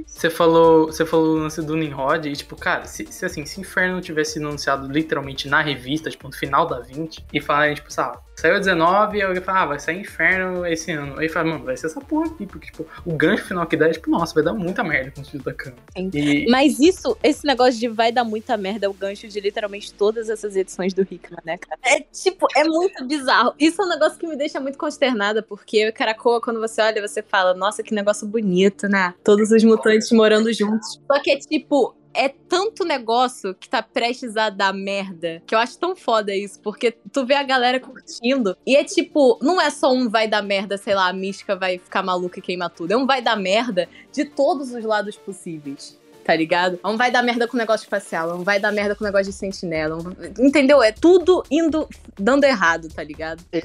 você 0.05 0.29
falou, 0.29 0.87
você 0.87 1.05
falou 1.05 1.35
o 1.35 1.39
lance 1.39 1.61
do 1.61 1.75
Nimrod 1.75 2.27
e, 2.27 2.33
tipo, 2.33 2.55
cara, 2.55 2.85
se, 2.85 3.05
se 3.07 3.25
assim, 3.25 3.45
se 3.45 3.59
Inferno 3.59 4.01
tivesse 4.01 4.33
sido 4.33 4.47
anunciado 4.47 4.87
literalmente 4.91 5.47
na 5.47 5.61
revista, 5.61 6.09
tipo, 6.09 6.27
no 6.27 6.33
final 6.33 6.67
da 6.67 6.79
20, 6.79 7.25
e 7.33 7.41
falarem, 7.41 7.75
tipo, 7.75 7.91
sabe, 7.91 8.17
saiu 8.35 8.59
19 8.59 9.17
e 9.17 9.21
alguém 9.21 9.41
fala, 9.41 9.61
ah, 9.61 9.65
vai 9.67 9.79
sair 9.79 9.99
Inferno 9.99 10.65
esse 10.65 10.91
ano. 10.91 11.19
Aí 11.19 11.29
fala, 11.29 11.49
mano, 11.49 11.65
vai 11.65 11.77
ser 11.77 11.87
essa 11.87 12.01
porra 12.01 12.27
aqui, 12.27 12.45
porque, 12.45 12.67
tipo, 12.67 12.85
o 13.05 13.13
gancho 13.15 13.45
final 13.45 13.65
que 13.67 13.77
dá 13.77 13.87
é, 13.87 13.91
tipo, 13.91 14.09
nossa, 14.09 14.33
vai 14.33 14.43
dar 14.43 14.53
muita 14.53 14.83
merda 14.83 15.11
com 15.11 15.21
os 15.21 15.29
filhos 15.29 15.45
da 15.45 15.53
cama. 15.53 15.75
E, 15.95 16.45
Mas 16.49 16.79
isso, 16.79 17.17
esse 17.23 17.45
negócio 17.45 17.79
de 17.79 17.87
vai 17.87 18.11
dar 18.11 18.23
muita 18.23 18.57
merda 18.57 18.85
é 18.87 18.89
o 18.89 18.93
gancho 18.93 19.27
de 19.27 19.39
literalmente 19.39 19.93
todas 19.93 20.29
essas 20.29 20.55
edições 20.55 20.93
do 20.93 21.01
Hickman, 21.01 21.39
né, 21.45 21.57
cara? 21.57 21.79
É 21.83 21.99
tipo, 21.99 22.47
é 22.55 22.63
muito 22.63 23.05
bizarro. 23.05 23.53
Isso 23.59 23.81
é 23.81 23.85
um 23.85 23.89
negócio 23.89 24.17
que 24.17 24.27
me 24.27 24.35
deixa 24.35 24.59
muito 24.59 24.77
consternada, 24.77 25.41
porque 25.41 25.91
Caracoa, 25.91 26.41
quando 26.41 26.59
você 26.59 26.81
olha, 26.81 27.07
você 27.07 27.21
fala, 27.21 27.53
nossa, 27.53 27.83
que 27.83 27.93
negócio 27.93 28.10
bonito, 28.27 28.87
né? 28.87 29.13
Todos 29.23 29.51
os 29.51 29.63
mutantes 29.63 30.11
morando 30.11 30.51
juntos. 30.53 30.99
Só 31.11 31.21
que 31.21 31.31
é 31.31 31.37
tipo. 31.37 31.95
É 32.13 32.27
tanto 32.27 32.83
negócio 32.83 33.55
que 33.55 33.69
tá 33.69 33.81
prestes 33.81 34.35
a 34.35 34.49
dar 34.49 34.73
merda, 34.73 35.41
que 35.47 35.55
eu 35.55 35.59
acho 35.59 35.79
tão 35.79 35.95
foda 35.95 36.35
isso, 36.35 36.59
porque 36.59 36.91
tu 36.91 37.25
vê 37.25 37.35
a 37.35 37.43
galera 37.43 37.79
curtindo, 37.79 38.57
e 38.67 38.75
é 38.75 38.83
tipo, 38.83 39.39
não 39.41 39.61
é 39.61 39.69
só 39.69 39.93
um 39.93 40.09
vai 40.09 40.27
dar 40.27 40.41
merda, 40.41 40.77
sei 40.77 40.93
lá, 40.93 41.07
a 41.07 41.13
mística 41.13 41.55
vai 41.55 41.77
ficar 41.77 42.03
maluca 42.03 42.37
e 42.37 42.41
queimar 42.41 42.69
tudo, 42.69 42.91
é 42.91 42.97
um 42.97 43.05
vai 43.05 43.21
dar 43.21 43.37
merda 43.37 43.87
de 44.11 44.25
todos 44.25 44.73
os 44.73 44.83
lados 44.83 45.15
possíveis 45.15 46.00
tá 46.23 46.35
ligado? 46.35 46.79
Não 46.83 46.97
vai 46.97 47.11
dar 47.11 47.21
merda 47.23 47.47
com 47.47 47.57
negócio 47.57 47.83
espacial, 47.85 48.27
não 48.29 48.43
vai 48.43 48.59
dar 48.59 48.71
merda 48.71 48.95
com 48.95 49.03
negócio 49.03 49.27
de 49.31 49.33
sentinela, 49.33 49.97
não- 50.01 50.15
entendeu? 50.45 50.81
É 50.81 50.91
tudo 50.91 51.43
indo, 51.49 51.87
dando 52.19 52.43
errado, 52.43 52.87
tá 52.89 53.03
ligado? 53.03 53.43
Eu 53.51 53.61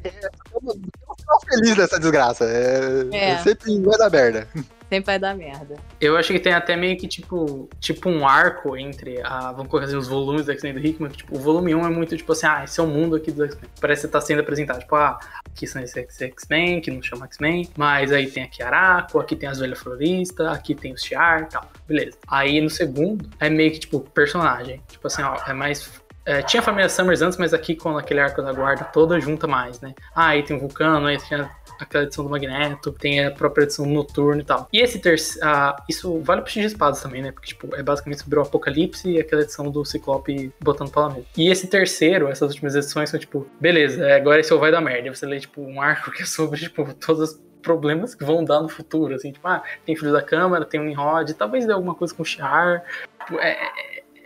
tô 0.56 1.40
feliz 1.48 1.76
dessa 1.76 1.98
desgraça. 1.98 2.44
É, 2.44 3.06
É. 3.12 3.30
é 3.32 3.38
sempre 3.38 3.80
vai 3.80 3.98
dar 3.98 4.10
merda. 4.10 4.48
Sempre 4.88 5.06
vai 5.06 5.18
dar 5.18 5.34
merda. 5.34 5.76
eu 6.00 6.16
acho 6.16 6.32
que 6.32 6.38
tem 6.38 6.52
até 6.52 6.76
meio 6.76 6.96
que, 6.96 7.08
tipo, 7.08 7.68
tipo 7.80 8.08
um 8.08 8.26
arco 8.26 8.76
entre, 8.76 9.20
a, 9.22 9.50
vamos 9.50 9.68
colocar 9.68 9.86
assim, 9.86 9.96
os 9.96 10.06
volumes 10.06 10.46
do 10.46 10.52
X-Men 10.52 10.74
do 10.74 10.78
Hickman, 10.78 11.10
que, 11.10 11.18
tipo, 11.18 11.36
o 11.36 11.40
volume 11.40 11.74
1 11.74 11.86
é 11.86 11.90
muito, 11.90 12.16
tipo 12.16 12.32
assim, 12.32 12.46
ah, 12.46 12.62
esse 12.64 12.78
é 12.78 12.82
o 12.82 12.86
mundo 12.86 13.16
aqui 13.16 13.32
do 13.32 13.44
X-Men. 13.44 13.68
Parece 13.80 14.06
que 14.06 14.12
tá 14.12 14.20
sendo 14.20 14.40
apresentado, 14.40 14.78
tipo, 14.78 14.94
ah, 14.94 15.18
aqui 15.44 15.66
são 15.66 15.82
esses 15.82 16.20
X-Men, 16.20 16.80
que 16.80 16.90
não 16.90 17.02
chama 17.02 17.26
X-Men, 17.26 17.68
mas 17.76 18.12
aí 18.12 18.30
tem 18.30 18.44
aqui 18.44 18.62
Araco, 18.62 19.18
aqui 19.18 19.34
tem 19.34 19.48
as 19.48 19.58
velhas 19.58 19.78
floristas, 19.78 20.46
aqui 20.46 20.74
tem 20.74 20.92
os 20.92 21.02
Shiar 21.02 21.42
e 21.42 21.46
tal, 21.46 21.68
beleza. 21.86 22.16
Aí 22.28 22.60
no 22.60 22.70
segundo, 22.70 23.28
é 23.40 23.50
meio 23.50 23.72
que, 23.72 23.80
tipo, 23.80 24.00
personagem. 24.00 24.80
Tipo 24.88 25.06
assim, 25.08 25.22
ó, 25.22 25.36
é 25.46 25.52
mais 25.52 25.90
é, 26.26 26.42
tinha 26.42 26.60
a 26.60 26.62
família 26.62 26.88
Summers 26.88 27.22
antes, 27.22 27.38
mas 27.38 27.54
aqui 27.54 27.76
com 27.76 27.96
aquele 27.96 28.18
arco 28.18 28.42
da 28.42 28.52
guarda 28.52 28.82
toda 28.82 29.20
junta 29.20 29.46
mais, 29.46 29.80
né? 29.80 29.94
Ah, 30.12 30.30
aí 30.30 30.42
tem 30.42 30.56
o 30.56 30.60
Vulcano, 30.60 31.06
aí 31.06 31.16
tem 31.18 31.46
aquela 31.78 32.04
edição 32.04 32.24
do 32.24 32.30
Magneto, 32.30 32.92
tem 32.92 33.24
a 33.24 33.30
própria 33.30 33.64
edição 33.64 33.86
noturna 33.86 34.42
e 34.42 34.44
tal. 34.44 34.68
E 34.72 34.80
esse 34.80 34.98
terceiro. 34.98 35.46
isso 35.88 36.20
vale 36.20 36.42
pro 36.42 36.50
X 36.50 36.60
de 36.60 36.66
Espadas 36.66 37.00
também, 37.00 37.22
né? 37.22 37.32
Porque, 37.32 37.48
tipo, 37.48 37.74
é 37.74 37.82
basicamente 37.82 38.22
sobre 38.22 38.38
o 38.38 38.42
Apocalipse 38.42 39.10
e 39.10 39.20
aquela 39.20 39.42
edição 39.42 39.70
do 39.70 39.84
Ciclope 39.84 40.52
botando 40.60 40.90
pela 40.90 41.10
mesa. 41.10 41.26
E 41.36 41.48
esse 41.48 41.66
terceiro, 41.66 42.28
essas 42.28 42.50
últimas 42.50 42.74
edições 42.74 43.10
são, 43.10 43.18
tipo, 43.18 43.46
beleza, 43.60 44.06
é, 44.06 44.16
agora 44.16 44.40
esse 44.40 44.52
é 44.52 44.54
o 44.56 44.58
vai 44.58 44.70
dar 44.70 44.80
merda. 44.80 45.14
Você 45.14 45.26
lê, 45.26 45.38
tipo, 45.40 45.60
um 45.60 45.80
arco 45.80 46.10
que 46.12 46.22
é 46.22 46.26
sobre, 46.26 46.58
tipo, 46.60 46.92
todos 46.94 47.30
os 47.30 47.46
problemas 47.62 48.14
que 48.14 48.24
vão 48.24 48.44
dar 48.44 48.60
no 48.60 48.68
futuro, 48.68 49.14
assim, 49.14 49.32
tipo, 49.32 49.46
ah, 49.48 49.62
tem 49.84 49.96
Filho 49.96 50.12
da 50.12 50.22
Câmara, 50.22 50.64
tem 50.64 50.80
o 50.80 50.84
Nimrod, 50.84 51.34
talvez 51.34 51.66
dê 51.66 51.72
alguma 51.72 51.94
coisa 51.94 52.14
com 52.14 52.22
o 52.22 52.26
Char. 52.26 52.84
Tipo, 53.18 53.40
é, 53.40 53.56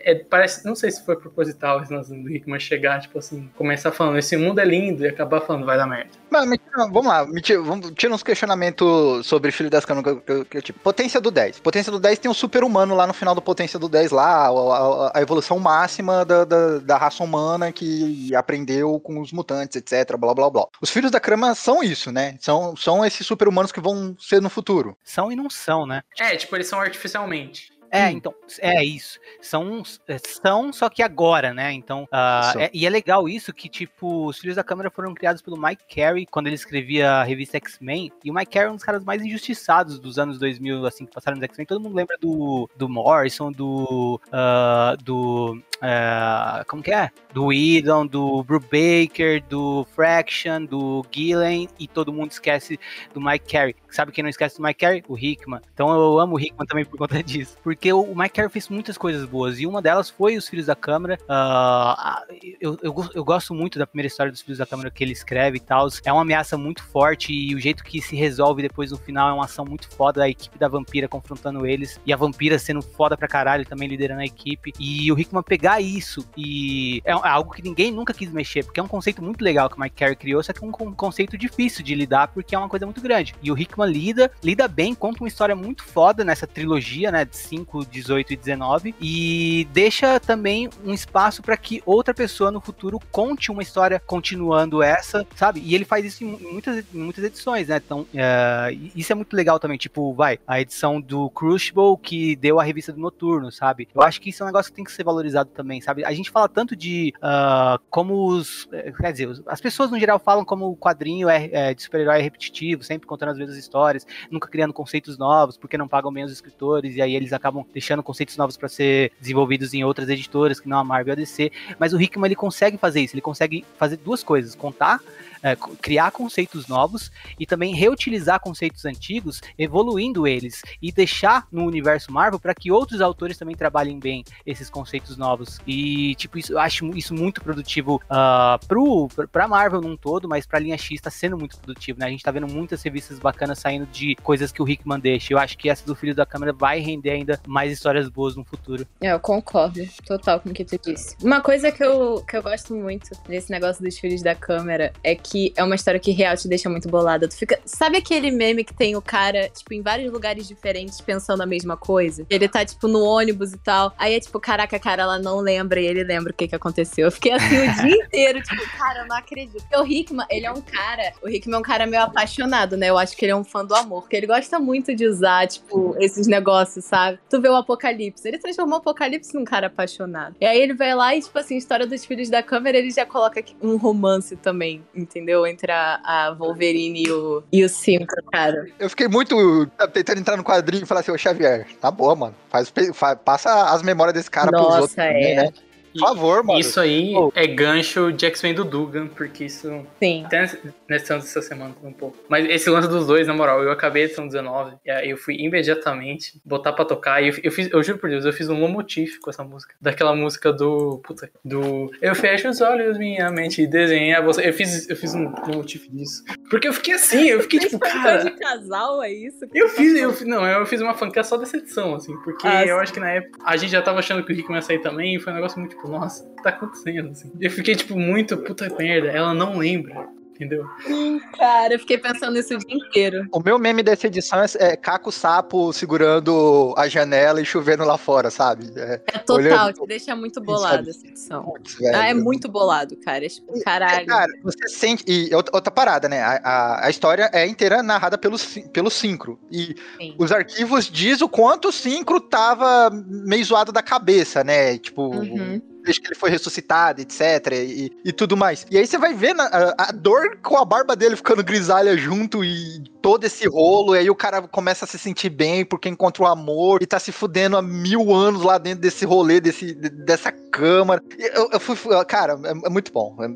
é- 0.02 0.14
parece, 0.14 0.64
não 0.66 0.74
sei 0.74 0.90
se 0.90 1.04
foi 1.04 1.16
proposital 1.16 1.82
esse 1.82 1.92
lance 1.92 2.14
do 2.14 2.30
Hickman 2.30 2.58
chegar, 2.60 3.00
tipo 3.00 3.18
assim, 3.18 3.50
começar 3.56 3.92
falando, 3.92 4.18
esse 4.18 4.36
mundo 4.36 4.60
é 4.60 4.64
lindo 4.64 5.04
e 5.04 5.08
acabar 5.08 5.40
falando, 5.40 5.66
vai 5.66 5.76
dar 5.76 5.86
merda. 5.86 6.10
Mas, 6.30 6.48
me 6.48 6.58
tira- 6.58 6.86
vamos 6.90 7.06
lá, 7.06 7.26
me 7.26 7.40
tira, 7.40 7.60
vamos, 7.62 7.90
tira 7.96 8.12
uns 8.14 8.22
questionamentos 8.22 9.26
sobre 9.26 9.50
Filho 9.50 9.68
das 9.70 9.84
eu, 10.26 10.62
tipo, 10.62 10.78
potência 10.80 11.20
do 11.20 11.30
10. 11.30 11.60
Potência 11.60 11.90
do 11.90 11.98
10 11.98 12.18
tem 12.18 12.30
um 12.30 12.34
super 12.34 12.62
humano 12.62 12.94
lá 12.94 13.06
no 13.06 13.12
final 13.12 13.34
do 13.34 13.42
Potência 13.42 13.78
do 13.78 13.88
10 13.88 14.10
lá, 14.10 14.46
a, 14.46 14.50
a- 14.50 15.12
a 15.16 15.22
evolução 15.22 15.58
máxima 15.58 16.24
da, 16.24 16.44
da, 16.44 16.78
da 16.78 16.96
raça 16.96 17.22
humana 17.24 17.72
que 17.72 18.34
aprendeu 18.34 19.00
com 19.00 19.20
os 19.20 19.32
mutantes, 19.32 19.76
etc, 19.76 20.16
blá 20.16 20.34
blá 20.34 20.48
blá. 20.50 20.66
Os 20.80 20.90
Filhos 20.90 21.10
da 21.10 21.18
Crama 21.20 21.54
são 21.54 21.82
isso, 21.82 22.10
né? 22.12 22.36
São, 22.40 22.76
são 22.76 23.04
esses 23.04 23.26
super 23.26 23.48
humanos 23.48 23.72
que 23.72 23.80
vão 23.80 24.14
ser 24.18 24.40
no 24.40 24.50
futuro. 24.50 24.96
São 25.02 25.30
e 25.32 25.36
não 25.36 25.50
são, 25.50 25.86
né? 25.86 26.02
É, 26.18 26.36
tipo, 26.36 26.54
eles 26.56 26.68
são 26.68 26.80
artificialmente. 26.80 27.70
É, 27.90 28.06
Hum. 28.06 28.10
então, 28.10 28.34
é 28.60 28.84
isso. 28.84 29.18
São, 29.40 29.82
é, 30.06 30.16
são 30.18 30.72
só 30.72 30.88
que 30.88 31.02
agora, 31.02 31.52
né? 31.52 31.72
Então, 31.72 32.02
Isso. 32.44 32.58
é- 32.58 32.70
e 32.72 32.86
é 32.86 32.90
legal 32.90 33.28
isso 33.28 33.52
que, 33.52 33.68
tipo, 33.68 34.26
os 34.26 34.38
Filhos 34.38 34.56
da 34.56 34.62
Câmara 34.64 34.90
foram 34.90 35.12
criados 35.14 35.42
pelo 35.42 35.60
Mike 35.60 35.84
Carey 35.94 36.26
quando 36.26 36.46
ele 36.46 36.54
escrevia 36.54 37.10
a 37.12 37.22
revista 37.24 37.56
X-Men. 37.56 38.12
E 38.24 38.30
o 38.30 38.34
Mike 38.34 38.52
Carey 38.52 38.68
é 38.68 38.70
um 38.70 38.76
dos 38.76 38.84
caras 38.84 39.02
mais 39.04 39.22
injustiçados 39.22 39.98
dos 39.98 40.18
anos 40.18 40.38
2000, 40.38 40.86
assim, 40.86 41.04
que 41.04 41.12
passaram 41.12 41.36
nos 41.36 41.44
X-Men. 41.44 41.66
Todo 41.66 41.80
mundo 41.80 41.94
lembra 41.96 42.16
do, 42.20 42.68
do 42.76 42.88
Morrison, 42.88 43.50
do. 43.50 44.20
ah, 44.32 44.96
do. 45.02 45.60
ah, 45.82 46.64
como 46.68 46.82
que 46.82 46.92
é? 46.92 47.10
Do 47.32 47.46
Whedon, 47.46 48.06
do 48.06 48.42
Brubaker, 48.44 49.42
do 49.48 49.86
Fraction, 49.94 50.64
do 50.64 51.04
Gillen. 51.10 51.68
E 51.78 51.88
todo 51.88 52.12
mundo 52.12 52.30
esquece 52.30 52.78
do 53.14 53.20
Mike 53.20 53.50
Carey. 53.52 53.74
Sabe 53.88 54.12
quem 54.12 54.22
não 54.22 54.28
esquece 54.30 54.56
do 54.58 54.62
Mike 54.62 54.78
Carey? 54.80 55.02
O 55.08 55.18
Hickman. 55.18 55.60
Então 55.74 55.90
eu 55.92 56.18
amo 56.20 56.36
o 56.36 56.40
Hickman 56.40 56.66
também 56.66 56.84
por 56.84 56.96
conta 56.98 57.20
disso. 57.22 57.56
Porque 57.62 57.79
o 57.92 58.14
Mike 58.14 58.34
Carey 58.34 58.50
fez 58.50 58.68
muitas 58.68 58.98
coisas 58.98 59.24
boas. 59.24 59.58
E 59.58 59.66
uma 59.66 59.80
delas 59.80 60.10
foi 60.10 60.36
Os 60.36 60.48
Filhos 60.48 60.66
da 60.66 60.76
Câmara. 60.76 61.18
Ah, 61.28 62.24
eu, 62.60 62.78
eu, 62.82 63.10
eu 63.14 63.24
gosto 63.24 63.54
muito 63.54 63.78
da 63.78 63.86
primeira 63.86 64.08
história 64.08 64.30
dos 64.30 64.42
Filhos 64.42 64.58
da 64.58 64.66
Câmara 64.66 64.90
que 64.90 65.02
ele 65.02 65.12
escreve 65.12 65.56
e 65.56 65.60
tal. 65.60 65.88
É 66.04 66.12
uma 66.12 66.22
ameaça 66.22 66.58
muito 66.58 66.82
forte. 66.84 67.32
E 67.32 67.54
o 67.54 67.58
jeito 67.58 67.82
que 67.82 68.02
se 68.02 68.14
resolve 68.16 68.62
depois 68.62 68.90
no 68.90 68.98
final 68.98 69.30
é 69.30 69.32
uma 69.32 69.44
ação 69.44 69.64
muito 69.64 69.88
foda. 69.88 70.24
A 70.24 70.28
equipe 70.28 70.58
da 70.58 70.68
vampira 70.68 71.08
confrontando 71.08 71.64
eles. 71.66 71.98
E 72.04 72.12
a 72.12 72.16
vampira 72.16 72.58
sendo 72.58 72.82
foda 72.82 73.16
pra 73.16 73.26
caralho 73.28 73.64
também 73.64 73.88
liderando 73.88 74.20
a 74.20 74.26
equipe. 74.26 74.72
E 74.78 75.10
o 75.10 75.18
Hickman 75.18 75.42
pegar 75.42 75.80
isso. 75.80 76.28
E 76.36 77.00
é 77.04 77.12
algo 77.12 77.52
que 77.52 77.62
ninguém 77.62 77.90
nunca 77.90 78.12
quis 78.12 78.30
mexer. 78.30 78.64
Porque 78.64 78.80
é 78.80 78.82
um 78.82 78.88
conceito 78.88 79.22
muito 79.22 79.42
legal 79.42 79.70
que 79.70 79.76
o 79.76 79.80
Mike 79.80 79.96
Carey 79.96 80.16
criou. 80.16 80.42
Só 80.42 80.52
que 80.52 80.62
é 80.62 80.66
um 80.68 80.72
con- 80.72 80.92
conceito 80.94 81.38
difícil 81.38 81.82
de 81.82 81.94
lidar. 81.94 82.28
Porque 82.28 82.54
é 82.54 82.58
uma 82.58 82.68
coisa 82.68 82.84
muito 82.84 83.00
grande. 83.00 83.34
E 83.42 83.50
o 83.50 83.58
Hickman 83.58 83.90
lida, 83.90 84.30
lida 84.42 84.68
bem, 84.68 84.94
conta 84.94 85.22
uma 85.22 85.28
história 85.28 85.54
muito 85.56 85.82
foda 85.84 86.24
nessa 86.24 86.46
trilogia, 86.46 87.10
né, 87.10 87.24
de 87.24 87.36
5, 87.70 87.86
18 87.86 88.32
e 88.32 88.36
19, 88.36 88.94
e 89.00 89.68
deixa 89.72 90.18
também 90.18 90.68
um 90.84 90.92
espaço 90.92 91.42
para 91.42 91.56
que 91.56 91.82
outra 91.86 92.12
pessoa 92.12 92.50
no 92.50 92.60
futuro 92.60 92.98
conte 93.10 93.50
uma 93.50 93.62
história 93.62 94.00
continuando 94.04 94.82
essa, 94.82 95.26
sabe? 95.36 95.60
E 95.64 95.74
ele 95.74 95.84
faz 95.84 96.04
isso 96.04 96.24
em 96.24 96.26
muitas, 96.26 96.84
em 96.92 96.98
muitas 96.98 97.24
edições, 97.24 97.68
né? 97.68 97.80
Então, 97.84 98.06
é, 98.14 98.76
isso 98.94 99.12
é 99.12 99.14
muito 99.14 99.34
legal 99.34 99.58
também, 99.58 99.78
tipo, 99.78 100.12
vai, 100.12 100.38
a 100.46 100.60
edição 100.60 101.00
do 101.00 101.30
Crucible 101.30 101.96
que 102.02 102.34
deu 102.36 102.58
a 102.58 102.64
revista 102.64 102.92
do 102.92 103.00
Noturno, 103.00 103.52
sabe? 103.52 103.88
Eu 103.94 104.02
acho 104.02 104.20
que 104.20 104.30
isso 104.30 104.42
é 104.42 104.44
um 104.44 104.48
negócio 104.48 104.72
que 104.72 104.76
tem 104.76 104.84
que 104.84 104.92
ser 104.92 105.04
valorizado 105.04 105.50
também, 105.50 105.80
sabe? 105.80 106.04
A 106.04 106.12
gente 106.12 106.30
fala 106.30 106.48
tanto 106.48 106.74
de 106.74 107.12
ah, 107.22 107.78
como 107.88 108.26
os, 108.26 108.68
eh, 108.72 108.92
quer 108.92 109.12
dizer, 109.12 109.28
as 109.46 109.60
pessoas 109.60 109.90
no 109.90 109.98
geral 109.98 110.18
falam 110.18 110.44
como 110.44 110.66
o 110.66 110.76
quadrinho 110.76 111.28
é, 111.28 111.48
é 111.52 111.74
de 111.74 111.82
super-herói 111.82 112.18
é 112.18 112.22
repetitivo, 112.22 112.82
sempre 112.82 113.06
contando 113.06 113.30
as 113.30 113.38
mesmas 113.38 113.56
histórias, 113.56 114.06
nunca 114.30 114.48
criando 114.48 114.72
conceitos 114.72 115.18
novos, 115.18 115.56
porque 115.56 115.78
não 115.78 115.86
pagam 115.86 116.12
bem 116.12 116.24
os 116.24 116.32
escritores, 116.32 116.96
e 116.96 117.02
aí 117.02 117.14
eles 117.14 117.32
acabam 117.32 117.59
deixando 117.72 118.02
conceitos 118.02 118.36
novos 118.36 118.56
para 118.56 118.68
ser 118.68 119.12
desenvolvidos 119.20 119.74
em 119.74 119.84
outras 119.84 120.08
editoras 120.08 120.60
que 120.60 120.68
não 120.68 120.78
a 120.78 120.84
Marvel 120.84 121.12
e 121.12 121.14
a 121.14 121.16
DC. 121.16 121.50
Mas 121.78 121.92
o 121.92 122.00
Hickman 122.00 122.28
ele 122.28 122.36
consegue 122.36 122.76
fazer 122.76 123.00
isso, 123.00 123.14
ele 123.14 123.20
consegue 123.20 123.64
fazer 123.76 123.96
duas 123.96 124.22
coisas: 124.22 124.54
contar 124.54 125.00
é, 125.42 125.56
criar 125.56 126.10
conceitos 126.10 126.66
novos 126.66 127.10
e 127.38 127.46
também 127.46 127.74
reutilizar 127.74 128.40
conceitos 128.40 128.84
antigos, 128.84 129.40
evoluindo 129.58 130.26
eles 130.26 130.62
e 130.80 130.92
deixar 130.92 131.46
no 131.50 131.64
universo 131.64 132.12
Marvel 132.12 132.38
para 132.38 132.54
que 132.54 132.70
outros 132.70 133.00
autores 133.00 133.38
também 133.38 133.56
trabalhem 133.56 133.98
bem 133.98 134.24
esses 134.44 134.68
conceitos 134.68 135.16
novos. 135.16 135.60
E, 135.66 136.14
tipo, 136.16 136.38
isso, 136.38 136.52
eu 136.52 136.58
acho 136.58 136.86
isso 136.96 137.14
muito 137.14 137.40
produtivo 137.40 138.00
uh, 138.04 138.66
pro, 138.66 139.08
pra 139.30 139.48
Marvel 139.48 139.80
num 139.80 139.96
todo, 139.96 140.28
mas 140.28 140.46
pra 140.46 140.58
linha 140.58 140.76
X 140.76 141.00
tá 141.00 141.10
sendo 141.10 141.36
muito 141.36 141.58
produtivo, 141.58 141.98
né? 141.98 142.06
A 142.06 142.10
gente 142.10 142.22
tá 142.22 142.30
vendo 142.30 142.48
muitas 142.48 142.82
revistas 142.82 143.18
bacanas 143.18 143.58
saindo 143.58 143.86
de 143.86 144.14
coisas 144.16 144.52
que 144.52 144.62
o 144.62 144.68
Hickman 144.68 144.98
deixa. 144.98 145.32
Eu 145.32 145.38
acho 145.38 145.56
que 145.56 145.68
essa 145.68 145.84
do 145.86 145.94
Filho 145.94 146.14
da 146.14 146.26
Câmara 146.26 146.52
vai 146.52 146.80
render 146.80 147.10
ainda 147.10 147.40
mais 147.46 147.72
histórias 147.72 148.08
boas 148.08 148.36
no 148.36 148.44
futuro. 148.44 148.86
É, 149.00 149.12
eu 149.12 149.20
concordo 149.20 149.80
total 150.06 150.40
com 150.40 150.50
o 150.50 150.52
que 150.52 150.64
tu 150.64 150.78
disse. 150.78 151.16
Uma 151.22 151.40
coisa 151.40 151.70
que 151.72 151.82
eu, 151.82 152.24
que 152.24 152.36
eu 152.36 152.42
gosto 152.42 152.74
muito 152.74 153.10
desse 153.28 153.50
negócio 153.50 153.82
dos 153.82 153.98
Filhos 153.98 154.22
da 154.22 154.34
Câmara 154.34 154.92
é 155.02 155.14
que 155.14 155.29
é 155.56 155.62
uma 155.62 155.74
história 155.74 156.00
que 156.00 156.10
real 156.10 156.36
te 156.36 156.48
deixa 156.48 156.68
muito 156.68 156.88
bolada. 156.88 157.28
Tu 157.28 157.36
fica. 157.36 157.58
Sabe 157.64 157.98
aquele 157.98 158.30
meme 158.30 158.64
que 158.64 158.74
tem 158.74 158.96
o 158.96 159.02
cara, 159.02 159.48
tipo, 159.48 159.72
em 159.74 159.82
vários 159.82 160.12
lugares 160.12 160.46
diferentes 160.46 161.00
pensando 161.00 161.42
a 161.42 161.46
mesma 161.46 161.76
coisa? 161.76 162.26
Ele 162.28 162.48
tá, 162.48 162.64
tipo, 162.64 162.88
no 162.88 163.02
ônibus 163.02 163.52
e 163.52 163.58
tal. 163.58 163.92
Aí 163.98 164.14
é 164.14 164.20
tipo, 164.20 164.38
caraca, 164.40 164.78
cara, 164.78 165.02
ela 165.02 165.18
não 165.18 165.40
lembra 165.40 165.80
e 165.80 165.86
ele 165.86 166.04
lembra 166.04 166.32
o 166.32 166.34
que 166.34 166.48
que 166.48 166.54
aconteceu. 166.54 167.06
Eu 167.06 167.12
fiquei 167.12 167.32
assim 167.32 167.68
o 167.68 167.74
dia 167.74 167.96
inteiro, 168.04 168.42
tipo, 168.42 168.62
cara, 168.76 169.00
eu 169.00 169.06
não 169.06 169.16
acredito. 169.16 169.62
Porque 169.62 169.76
o 169.76 169.86
Hickman, 169.86 170.26
ele 170.30 170.46
é 170.46 170.52
um 170.52 170.60
cara. 170.60 171.12
O 171.22 171.28
Hickman 171.28 171.56
é 171.56 171.58
um 171.58 171.62
cara 171.62 171.86
meio 171.86 172.02
apaixonado, 172.02 172.76
né? 172.76 172.88
Eu 172.88 172.98
acho 172.98 173.16
que 173.16 173.24
ele 173.24 173.32
é 173.32 173.36
um 173.36 173.44
fã 173.44 173.64
do 173.64 173.74
amor. 173.74 174.02
Porque 174.02 174.16
ele 174.16 174.26
gosta 174.26 174.58
muito 174.58 174.94
de 174.94 175.06
usar, 175.06 175.46
tipo, 175.46 175.94
esses 175.98 176.26
negócios, 176.26 176.84
sabe? 176.84 177.18
Tu 177.28 177.40
vê 177.40 177.48
o 177.48 177.56
Apocalipse. 177.56 178.26
Ele 178.26 178.38
transformou 178.38 178.76
o 178.76 178.80
Apocalipse 178.80 179.34
num 179.34 179.44
cara 179.44 179.68
apaixonado. 179.68 180.36
E 180.40 180.46
aí 180.46 180.60
ele 180.60 180.74
vai 180.74 180.94
lá 180.94 181.14
e, 181.14 181.20
tipo 181.20 181.38
assim, 181.38 181.56
história 181.56 181.86
dos 181.86 182.04
filhos 182.04 182.28
da 182.28 182.42
câmera, 182.42 182.78
ele 182.78 182.90
já 182.90 183.06
coloca 183.06 183.42
um 183.62 183.76
romance 183.76 184.36
também, 184.36 184.82
entendeu? 184.94 185.19
Entre 185.46 185.70
a, 185.72 186.00
a 186.04 186.30
Wolverine 186.32 187.02
e 187.06 187.10
o, 187.10 187.42
e 187.52 187.64
o 187.64 187.68
Cinco, 187.68 188.14
cara. 188.32 188.66
Eu 188.78 188.88
fiquei 188.88 189.08
muito 189.08 189.66
tentando 189.92 190.20
entrar 190.20 190.36
no 190.36 190.44
quadrinho 190.44 190.82
e 190.84 190.86
falar 190.86 191.00
assim, 191.00 191.12
ô 191.12 191.18
Xavier, 191.18 191.66
tá 191.80 191.90
boa, 191.90 192.14
mano. 192.14 192.34
Faz, 192.48 192.72
faz- 192.94 193.18
passa 193.24 193.70
as 193.72 193.82
memórias 193.82 194.14
desse 194.14 194.30
cara 194.30 194.50
pros 194.50 194.62
Nossa, 194.62 194.76
outros 194.80 194.94
também, 194.94 195.32
é. 195.32 195.34
né? 195.44 195.52
Por 195.92 196.00
favor, 196.00 196.44
mano. 196.44 196.58
Isso 196.60 196.80
aí 196.80 197.14
Oh. 197.16 197.32
é 197.34 197.46
gancho 197.46 198.12
de 198.12 198.26
X-Men 198.26 198.54
do 198.54 198.64
Dugan, 198.64 199.08
porque 199.08 199.44
isso. 199.44 199.84
Sim. 199.98 200.24
Até 200.24 200.42
nesse 200.88 201.12
lance 201.12 201.26
dessa 201.26 201.42
semana 201.42 201.74
um 201.82 201.92
pouco. 201.92 202.16
Mas 202.28 202.44
esse 202.48 202.68
lance 202.70 202.88
dos 202.88 203.06
dois, 203.06 203.26
na 203.26 203.34
moral, 203.34 203.62
eu 203.62 203.70
acabei 203.72 204.02
a 204.02 204.06
edição 204.06 204.26
19, 204.26 204.76
e 204.84 204.90
aí 204.90 205.10
eu 205.10 205.16
fui 205.16 205.34
imediatamente 205.36 206.40
botar 206.44 206.72
pra 206.72 206.84
tocar, 206.84 207.22
e 207.22 207.28
eu, 207.28 207.34
eu 207.44 207.52
fiz, 207.52 207.70
eu 207.72 207.82
juro 207.82 207.98
por 207.98 208.10
Deus, 208.10 208.24
eu 208.24 208.32
fiz 208.32 208.48
um 208.48 208.58
lomotif 208.60 209.18
com 209.20 209.30
essa 209.30 209.42
música. 209.44 209.74
Daquela 209.80 210.14
música 210.14 210.52
do. 210.52 210.98
Puta, 211.04 211.30
do. 211.44 211.90
Eu 212.00 212.14
fecho 212.14 212.48
os 212.48 212.60
olhos, 212.60 212.98
minha 212.98 213.30
mente 213.30 213.66
desenha 213.66 214.20
você. 214.22 214.48
Eu 214.48 214.52
fiz, 214.52 214.88
eu 214.88 214.96
fiz 214.96 215.14
um 215.14 215.30
lomotif 215.46 215.88
disso. 215.90 216.22
Porque 216.50 216.68
eu 216.68 216.72
fiquei 216.72 216.94
assim, 216.94 217.28
eu 217.28 217.40
fiquei 217.40 217.58
tipo, 217.60 217.78
cara. 217.78 218.24
de 218.24 218.30
casal, 218.32 219.02
é 219.02 219.12
isso? 219.12 219.44
Eu 219.54 219.68
tu 219.68 219.74
fiz, 219.74 219.92
tá 219.94 219.98
eu 220.00 220.12
fiz, 220.12 220.26
não, 220.26 220.44
eu 220.46 220.66
fiz 220.66 220.80
uma 220.80 220.94
fanca 220.94 221.22
só 221.22 221.36
dessa 221.36 221.56
edição, 221.56 221.94
assim, 221.94 222.16
porque 222.22 222.46
Ah, 222.46 222.64
eu 222.64 222.76
sim. 222.76 222.82
acho 222.82 222.92
que 222.92 223.00
na 223.00 223.10
época 223.10 223.38
a 223.44 223.56
gente 223.56 223.70
já 223.70 223.82
tava 223.82 223.98
achando 223.98 224.24
que 224.24 224.32
o 224.32 224.36
Rick 224.36 224.50
ia 224.52 224.62
sair 224.62 224.80
também, 224.80 225.16
e 225.16 225.20
foi 225.20 225.32
um 225.32 225.36
negócio 225.36 225.58
muito 225.58 225.76
tipo, 225.80 225.88
nossa, 225.88 226.24
o 226.24 226.36
que 226.36 226.42
tá 226.42 226.50
acontecendo, 226.50 227.10
assim. 227.10 227.32
Eu 227.40 227.50
fiquei, 227.50 227.74
tipo, 227.74 227.98
muito, 227.98 228.36
puta 228.38 228.68
merda, 228.78 229.08
ela 229.08 229.34
não 229.34 229.58
lembra, 229.58 230.08
entendeu? 230.34 230.64
Cara, 231.36 231.74
eu 231.74 231.78
fiquei 231.78 231.98
pensando 231.98 232.32
nisso 232.32 232.54
o 232.54 232.58
dia 232.58 232.76
inteiro. 232.76 233.26
O 233.32 233.40
meu 233.40 233.58
meme 233.58 233.82
dessa 233.82 234.06
edição 234.06 234.40
é, 234.42 234.46
é 234.58 234.76
Caco 234.76 235.10
Sapo 235.12 235.72
segurando 235.72 236.74
a 236.76 236.88
janela 236.88 237.40
e 237.40 237.44
chovendo 237.44 237.84
lá 237.84 237.96
fora, 237.98 238.30
sabe? 238.30 238.70
É, 238.76 239.00
É 239.06 239.18
total, 239.18 239.36
Olhando- 239.36 239.72
te 239.74 239.86
deixa 239.86 240.16
muito 240.16 240.40
bolado 240.40 240.88
essa 240.88 241.06
edição. 241.06 241.42
putz. 241.44 241.76
Ah, 241.94 242.08
é 242.08 242.14
muito 242.14 242.48
bolado, 242.48 242.96
cara. 242.96 243.24
É 243.24 243.28
tipo, 243.28 243.52
caralho. 243.62 244.06
Cara, 244.06 244.32
você 244.42 244.68
sente. 244.68 245.04
E 245.06 245.34
outra, 245.34 245.70
parada, 245.70 246.08
né? 246.08 246.20
A, 246.22 246.40
a, 246.42 246.86
a 246.86 246.90
história 246.90 247.30
é 247.32 247.46
inteira 247.46 247.82
narrada 247.82 248.16
pelo, 248.18 248.36
pelo 248.72 248.90
Syncro. 248.90 249.38
E 249.50 249.74
Sim. 249.98 250.14
os 250.18 250.32
arquivos 250.32 250.86
diz 250.90 251.20
o 251.20 251.28
quanto 251.28 251.68
o 251.68 251.72
Syncro 251.72 252.20
tava 252.20 252.90
meio 253.06 253.44
zoado 253.44 253.72
da 253.72 253.82
cabeça, 253.82 254.42
né? 254.42 254.78
Tipo, 254.78 255.14
Uhum. 255.14 255.60
Desde 255.82 256.00
que 256.00 256.08
ele 256.08 256.14
foi 256.14 256.30
ressuscitado, 256.30 257.00
etc. 257.00 257.20
E, 257.52 257.92
e 258.04 258.12
tudo 258.12 258.36
mais. 258.36 258.66
E 258.70 258.78
aí 258.78 258.86
você 258.86 258.98
vai 258.98 259.14
ver 259.14 259.34
a, 259.38 259.74
a 259.78 259.92
dor 259.92 260.38
com 260.42 260.56
a 260.56 260.64
barba 260.64 260.94
dele 260.96 261.16
ficando 261.16 261.42
grisalha 261.44 261.96
junto 261.96 262.44
e 262.44 262.82
todo 263.02 263.24
esse 263.24 263.46
rolo. 263.48 263.94
E 263.94 263.98
aí 264.00 264.10
o 264.10 264.14
cara 264.14 264.42
começa 264.42 264.84
a 264.84 264.88
se 264.88 264.98
sentir 264.98 265.30
bem 265.30 265.64
porque 265.64 265.88
encontra 265.88 266.22
o 266.22 266.26
amor 266.26 266.82
e 266.82 266.86
tá 266.86 266.98
se 266.98 267.12
fudendo 267.12 267.56
há 267.56 267.62
mil 267.62 268.12
anos 268.14 268.42
lá 268.42 268.58
dentro 268.58 268.80
desse 268.80 269.04
rolê, 269.04 269.40
desse, 269.40 269.74
de- 269.74 269.88
dessa 269.90 270.30
câmara. 270.32 271.02
Eu, 271.18 271.48
eu 271.52 271.60
fui. 271.60 271.76
Cara, 272.06 272.38
é, 272.44 272.66
é 272.66 272.70
muito 272.70 272.92
bom. 272.92 273.16
É- 273.20 273.28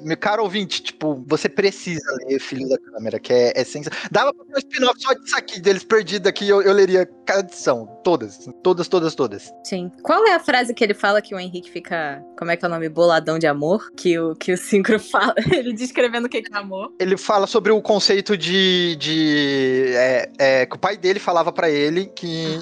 Meu 0.00 0.16
caro 0.16 0.42
ouvinte, 0.42 0.82
tipo, 0.82 1.22
você 1.26 1.48
precisa 1.48 2.00
ler 2.26 2.38
Filho 2.38 2.68
da 2.68 2.78
Câmera, 2.78 3.18
que 3.18 3.32
é, 3.32 3.52
é 3.54 3.64
sensacional. 3.64 4.08
Dava 4.10 4.34
pra 4.34 4.44
ter 4.44 4.54
um 4.54 4.58
spin-off 4.58 5.00
só 5.02 5.12
disso 5.14 5.36
aqui, 5.36 5.60
deles 5.60 5.84
perdidos 5.84 6.28
aqui, 6.28 6.48
eu, 6.48 6.62
eu 6.62 6.72
leria 6.72 7.08
cada 7.26 7.40
edição. 7.40 7.86
Todas. 8.02 8.48
Todas, 8.62 8.88
todas, 8.88 9.14
todas. 9.14 9.52
Sim. 9.64 9.90
Qual 10.02 10.26
é 10.26 10.34
a 10.34 10.40
frase 10.40 10.72
que 10.72 10.82
ele 10.82 10.94
fala 10.94 11.20
que 11.20 11.34
o 11.34 11.38
Henrique 11.38 11.70
fica. 11.70 11.89
Como 12.38 12.50
é 12.50 12.56
que 12.56 12.64
é 12.64 12.68
o 12.68 12.70
nome? 12.70 12.88
Boladão 12.88 13.38
de 13.38 13.46
amor? 13.46 13.90
Que 13.96 14.18
o, 14.18 14.34
que 14.34 14.52
o 14.52 14.56
Syncro 14.56 14.98
fala. 15.00 15.34
Ele 15.52 15.72
descrevendo 15.72 16.26
o 16.26 16.28
que 16.28 16.42
que 16.42 16.54
é 16.54 16.58
amor. 16.58 16.92
ele 16.98 17.16
fala 17.16 17.46
sobre 17.46 17.72
o 17.72 17.80
conceito 17.82 18.36
de. 18.36 18.96
de 18.96 19.92
é, 19.94 20.30
é, 20.38 20.66
que 20.66 20.76
o 20.76 20.78
pai 20.78 20.96
dele 20.96 21.18
falava 21.18 21.52
pra 21.52 21.68
ele 21.70 22.06
que. 22.06 22.58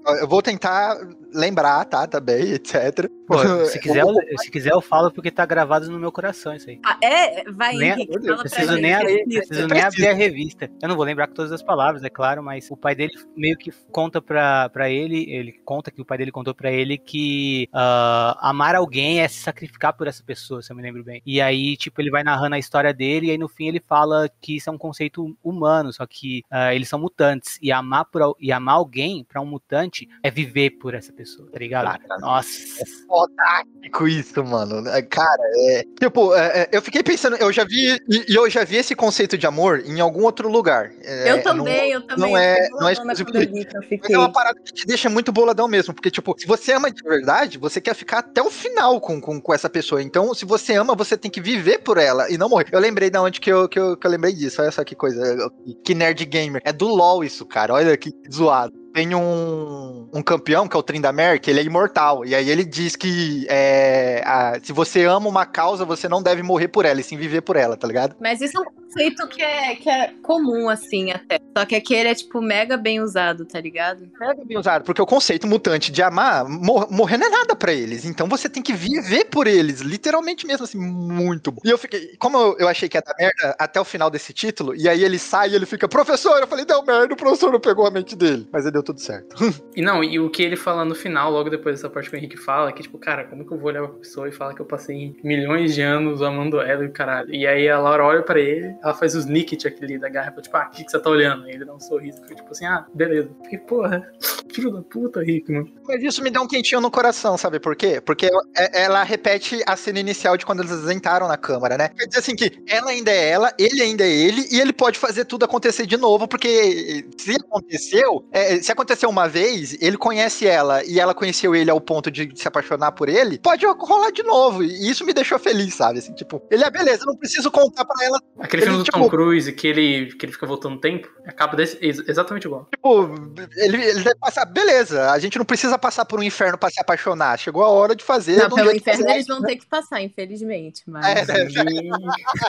Eu 0.19 0.27
vou 0.27 0.41
tentar 0.41 0.97
lembrar, 1.33 1.85
tá? 1.85 2.07
Também, 2.07 2.53
etc. 2.53 3.09
Pô, 3.27 3.37
se 3.65 3.79
quiser, 3.79 4.01
eu, 4.01 4.13
se 4.39 4.51
quiser 4.51 4.71
eu 4.73 4.81
falo 4.81 5.11
porque 5.11 5.31
tá 5.31 5.45
gravado 5.45 5.89
no 5.89 5.97
meu 5.99 6.11
coração 6.11 6.53
isso 6.53 6.69
aí. 6.69 6.79
Ah, 6.85 6.97
é? 7.01 7.49
Vai, 7.51 7.75
Nem- 7.75 7.91
Henrique, 7.91 8.27
eu 8.27 8.37
Preciso 8.37 8.73
gente. 8.73 8.81
nem, 8.81 8.93
abrir, 8.93 9.23
Isso. 9.27 9.47
preciso 9.47 9.67
nem 9.67 9.81
abrir 9.81 10.07
a 10.07 10.13
revista. 10.13 10.69
Eu 10.81 10.89
não 10.89 10.95
vou 10.95 11.05
lembrar 11.05 11.27
com 11.27 11.33
todas 11.33 11.51
as 11.51 11.63
palavras, 11.63 12.03
é 12.03 12.09
claro, 12.09 12.43
mas 12.43 12.69
o 12.69 12.75
pai 12.75 12.93
dele 12.95 13.13
meio 13.37 13.57
que 13.57 13.71
conta 13.91 14.21
pra, 14.21 14.69
pra 14.69 14.89
ele, 14.89 15.31
ele 15.31 15.53
conta 15.63 15.91
que 15.91 16.01
o 16.01 16.05
pai 16.05 16.17
dele 16.17 16.31
contou 16.31 16.53
pra 16.53 16.71
ele 16.71 16.97
que 16.97 17.69
ah, 17.73 18.37
amar 18.41 18.75
alguém 18.75 19.21
é 19.21 19.27
se 19.27 19.39
sacrificar 19.39 19.93
por 19.93 20.07
essa 20.07 20.23
pessoa, 20.23 20.61
se 20.61 20.71
eu 20.71 20.75
me 20.75 20.81
lembro 20.81 21.03
bem. 21.03 21.21
E 21.25 21.39
aí, 21.39 21.77
tipo, 21.77 22.01
ele 22.01 22.11
vai 22.11 22.23
narrando 22.23 22.55
a 22.55 22.59
história 22.59 22.93
dele 22.93 23.27
e 23.27 23.31
aí 23.31 23.37
no 23.37 23.47
fim 23.47 23.67
ele 23.67 23.81
fala 23.87 24.29
que 24.41 24.57
isso 24.57 24.69
é 24.69 24.73
um 24.73 24.77
conceito 24.77 25.37
humano, 25.43 25.93
só 25.93 26.05
que 26.05 26.43
ah, 26.51 26.73
eles 26.75 26.89
são 26.89 26.99
mutantes 26.99 27.57
e 27.61 27.71
amar, 27.71 28.05
por, 28.05 28.35
e 28.39 28.51
amar 28.51 28.75
alguém 28.75 29.23
pra 29.23 29.39
um 29.39 29.45
mutante 29.45 29.90
é 30.23 30.31
viver 30.31 30.71
por 30.71 30.93
essa 30.93 31.11
pessoa, 31.11 31.49
tá 31.51 31.59
ligado? 31.59 31.85
Caraca. 31.85 32.17
Nossa. 32.19 32.83
Fodástico 33.07 34.07
isso, 34.07 34.43
mano. 34.43 34.87
É, 34.89 35.01
Cara, 35.01 35.41
é. 35.69 35.83
Tipo, 35.99 36.33
é, 36.35 36.61
é, 36.61 36.69
eu 36.71 36.81
fiquei 36.81 37.03
pensando, 37.03 37.35
eu 37.37 37.51
já 37.51 37.63
vi. 37.65 37.97
E 38.09 38.35
eu 38.35 38.49
já 38.49 38.63
vi 38.63 38.77
esse 38.77 38.95
conceito 38.95 39.37
de 39.37 39.45
amor 39.45 39.81
em 39.85 39.99
algum 39.99 40.23
outro 40.23 40.49
lugar. 40.49 40.91
É, 41.03 41.31
Eu 41.31 41.43
também, 41.43 41.91
eu 41.91 42.01
também. 42.01 42.31
não 42.31 42.37
é- 42.37 42.69
não 42.71 42.89
é 42.89 42.93
exclusivo 42.93 43.29
Mas 43.33 44.09
é 44.09 44.17
uma 44.17 44.31
parada 44.31 44.59
que 44.63 44.73
te 44.73 44.85
deixa 44.85 45.09
muito 45.09 45.31
boladão 45.31 45.67
mesmo. 45.67 45.93
Porque, 45.93 46.09
tipo, 46.11 46.35
se 46.37 46.45
você 46.47 46.73
ama 46.73 46.91
de 46.91 47.01
verdade, 47.03 47.57
você 47.57 47.79
quer 47.81 47.93
ficar 47.95 48.19
até 48.19 48.41
o 48.41 48.49
final 48.49 48.99
com, 48.99 49.19
com, 49.19 49.39
com 49.41 49.53
essa 49.53 49.69
pessoa. 49.69 50.01
Então, 50.01 50.33
se 50.33 50.45
você 50.45 50.73
ama, 50.73 50.95
você 50.95 51.17
tem 51.17 51.29
que 51.29 51.41
viver 51.41 51.79
por 51.79 51.97
ela 51.97 52.29
e 52.29 52.37
não 52.37 52.49
morrer. 52.49 52.67
Eu 52.71 52.79
lembrei 52.79 53.09
da 53.09 53.21
onde 53.21 53.39
que 53.39 53.51
eu, 53.51 53.67
que, 53.67 53.79
eu, 53.79 53.97
que 53.97 54.05
eu 54.07 54.11
lembrei 54.11 54.33
disso. 54.33 54.61
Olha 54.61 54.71
só 54.71 54.83
que 54.83 54.95
coisa. 54.95 55.51
Que 55.83 55.93
nerd 55.93 56.23
gamer. 56.25 56.61
É 56.65 56.71
do 56.71 56.87
LOL 56.87 57.23
isso, 57.23 57.45
cara. 57.45 57.73
Olha 57.73 57.95
que 57.97 58.11
zoado. 58.31 58.80
Tem 58.93 59.15
um, 59.15 60.09
um 60.13 60.21
campeão, 60.21 60.67
que 60.67 60.75
é 60.75 60.79
o 60.79 60.83
Tryndamere, 60.83 61.39
que 61.39 61.49
ele 61.49 61.61
é 61.61 61.63
imortal. 61.63 62.25
E 62.25 62.35
aí 62.35 62.49
ele 62.49 62.65
diz 62.65 62.95
que 62.95 63.45
é, 63.49 64.21
a- 64.25 64.59
se 64.61 64.73
você 64.73 65.05
ama 65.05 65.29
uma 65.29 65.45
causa, 65.45 65.85
você 65.85 66.09
não 66.09 66.21
deve 66.21 66.43
morrer 66.43 66.67
por 66.67 66.83
ela, 66.85 66.99
e 66.99 67.03
sim 67.03 67.15
viver 67.17 67.41
por 67.41 67.55
ela, 67.55 67.77
tá 67.77 67.87
ligado? 67.87 68.15
Mas 68.19 68.41
isso 68.41 68.61
é 68.61 68.80
conceito 68.91 69.27
que 69.27 69.41
é, 69.41 69.75
que 69.75 69.89
é 69.89 70.13
comum, 70.21 70.69
assim, 70.69 71.11
até. 71.11 71.39
Só 71.57 71.65
que 71.65 71.75
aqui 71.75 71.95
ele 71.95 72.09
é, 72.09 72.15
tipo, 72.15 72.41
mega 72.41 72.75
bem 72.75 72.99
usado, 72.99 73.45
tá 73.45 73.59
ligado? 73.59 74.09
É 74.21 74.45
bem 74.45 74.57
usado, 74.57 74.83
porque 74.83 75.01
o 75.01 75.05
conceito 75.05 75.47
mutante 75.47 75.91
de 75.91 76.01
amar, 76.01 76.47
mor 76.47 76.91
morrer 76.91 77.17
não 77.17 77.27
é 77.27 77.29
nada 77.29 77.55
pra 77.55 77.71
eles. 77.71 78.05
Então 78.05 78.27
você 78.27 78.49
tem 78.49 78.61
que 78.61 78.73
viver 78.73 79.25
por 79.25 79.47
eles, 79.47 79.79
literalmente 79.79 80.45
mesmo, 80.45 80.65
assim, 80.65 80.77
muito 80.77 81.51
bom. 81.51 81.61
E 81.63 81.69
eu 81.69 81.77
fiquei, 81.77 82.15
como 82.19 82.37
eu, 82.37 82.57
eu 82.59 82.67
achei 82.67 82.89
que 82.89 82.97
ia 82.97 83.01
dar 83.01 83.15
merda 83.17 83.55
até 83.57 83.79
o 83.79 83.85
final 83.85 84.09
desse 84.09 84.33
título, 84.33 84.75
e 84.75 84.87
aí 84.89 85.03
ele 85.03 85.17
sai 85.17 85.49
e 85.49 85.55
ele 85.55 85.65
fica, 85.65 85.87
professor, 85.87 86.39
eu 86.39 86.47
falei, 86.47 86.65
deu 86.65 86.83
merda, 86.83 87.13
o 87.13 87.17
professor 87.17 87.51
não 87.51 87.59
pegou 87.59 87.87
a 87.87 87.91
mente 87.91 88.15
dele. 88.15 88.47
Mas 88.51 88.65
aí 88.65 88.71
deu 88.71 88.83
tudo 88.83 88.99
certo. 88.99 89.35
E 89.73 89.81
não, 89.81 90.03
e 90.03 90.19
o 90.19 90.29
que 90.29 90.43
ele 90.43 90.57
fala 90.57 90.83
no 90.83 90.93
final, 90.93 91.31
logo 91.31 91.49
depois 91.49 91.75
dessa 91.75 91.89
parte 91.89 92.09
que 92.09 92.15
o 92.15 92.17
Henrique 92.17 92.35
fala, 92.35 92.69
é 92.69 92.73
que, 92.73 92.83
tipo, 92.83 92.97
cara, 92.97 93.23
como 93.23 93.45
que 93.45 93.53
eu 93.53 93.57
vou 93.57 93.69
olhar 93.69 93.87
pra 93.87 93.99
pessoa 93.99 94.27
e 94.27 94.31
falar 94.31 94.53
que 94.53 94.61
eu 94.61 94.65
passei 94.65 95.15
milhões 95.23 95.73
de 95.73 95.81
anos 95.81 96.21
amando 96.21 96.59
ela 96.59 96.83
e 96.83 96.89
caralho? 96.89 97.33
E 97.33 97.47
aí 97.47 97.69
a 97.69 97.79
Laura 97.79 98.03
olha 98.03 98.21
pra 98.21 98.39
ele 98.39 98.75
ela 98.83 98.93
faz 98.93 99.15
o 99.15 99.19
snicket 99.19 99.65
aquele 99.65 99.97
da 99.97 100.09
garrafa, 100.09 100.41
tipo, 100.41 100.55
ah, 100.57 100.67
o 100.67 100.75
que, 100.75 100.83
que 100.83 100.91
você 100.91 100.99
tá 100.99 101.09
olhando? 101.09 101.45
Aí 101.45 101.51
ele 101.53 101.65
dá 101.65 101.73
um 101.73 101.79
sorriso, 101.79 102.21
fica 102.21 102.35
tipo 102.35 102.51
assim, 102.51 102.65
ah, 102.65 102.85
beleza. 102.93 103.29
Fiquei, 103.43 103.59
porra, 103.59 104.11
filho 104.53 104.71
da 104.71 104.81
puta, 104.81 105.23
Hickman. 105.23 105.71
Mas 105.87 106.01
isso 106.03 106.23
me 106.23 106.29
dá 106.29 106.41
um 106.41 106.47
quentinho 106.47 106.81
no 106.81 106.89
coração, 106.91 107.37
sabe 107.37 107.59
por 107.59 107.75
quê? 107.75 108.01
Porque 108.01 108.27
é- 108.55 108.83
ela 108.83 109.03
repete 109.03 109.61
a 109.67 109.75
cena 109.75 109.99
inicial 109.99 110.37
de 110.37 110.45
quando 110.45 110.61
eles 110.63 110.89
entraram 110.89 111.27
na 111.27 111.37
câmara, 111.37 111.77
né? 111.77 111.89
Quer 111.89 112.05
dizer 112.07 112.19
assim 112.19 112.35
que 112.35 112.51
ela 112.67 112.91
ainda 112.91 113.11
é 113.11 113.29
ela, 113.29 113.53
ele 113.57 113.81
ainda 113.81 114.03
é 114.03 114.09
ele, 114.11 114.47
e 114.51 114.59
ele 114.59 114.73
pode 114.73 114.97
fazer 114.97 115.25
tudo 115.25 115.45
acontecer 115.45 115.85
de 115.85 115.97
novo, 115.97 116.27
porque 116.27 117.05
se 117.17 117.35
aconteceu, 117.35 118.25
é, 118.31 118.61
se 118.61 118.71
aconteceu 118.71 119.09
uma 119.09 119.27
vez, 119.27 119.77
ele 119.81 119.97
conhece 119.97 120.47
ela 120.47 120.83
e 120.83 120.99
ela 120.99 121.13
conheceu 121.13 121.55
ele 121.55 121.69
ao 121.69 121.79
ponto 121.79 122.09
de 122.11 122.31
se 122.35 122.47
apaixonar 122.47 122.91
por 122.93 123.09
ele, 123.09 123.37
pode 123.39 123.65
rolar 123.65 124.11
de 124.11 124.23
novo. 124.23 124.63
E 124.63 124.89
isso 124.89 125.05
me 125.05 125.13
deixou 125.13 125.37
feliz, 125.39 125.75
sabe? 125.75 125.99
Assim, 125.99 126.13
tipo, 126.13 126.41
ele 126.49 126.63
é 126.63 126.69
beleza, 126.69 127.03
eu 127.03 127.07
não 127.07 127.15
preciso 127.15 127.51
contar 127.51 127.85
pra 127.85 128.05
ela. 128.05 128.19
Aquele 128.39 128.63
Ele, 128.63 128.70
filme 128.71 128.77
do 128.79 128.83
tipo- 128.83 128.99
Tom 128.99 129.09
Cruise 129.09 129.51
que 129.53 129.67
ele, 129.67 130.05
que 130.15 130.25
ele 130.25 130.33
fica 130.33 130.45
voltando 130.47 130.75
no 130.75 130.81
tempo, 130.81 131.09
acaba 131.25 131.55
desse, 131.55 131.77
ex- 131.81 132.07
exatamente 132.07 132.45
igual. 132.45 132.67
Tipo, 132.73 133.13
ele, 133.55 133.77
ele 133.83 134.03
deve 134.03 134.15
passar, 134.19 134.45
beleza, 134.45 135.11
a 135.11 135.19
gente 135.19 135.37
não 135.37 135.45
precisa 135.45 135.77
passar 135.77 136.05
por 136.05 136.19
um 136.19 136.23
inferno 136.23 136.57
pra 136.57 136.69
se 136.69 136.79
apaixonar. 136.79 137.37
Chegou 137.37 137.63
a 137.63 137.69
hora 137.69 137.95
de 137.95 138.03
fazer. 138.03 138.37
Não, 138.37 138.49
pelo 138.49 138.71
inferno 138.75 139.09
eles 139.09 139.27
vão 139.27 139.41
ter 139.41 139.55
que 139.57 139.65
passar, 139.67 140.01
infelizmente. 140.01 140.83
Mas. 140.87 141.05
É, 141.05 141.25
Dararararara. 141.25 141.97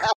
Ah, 0.02 0.10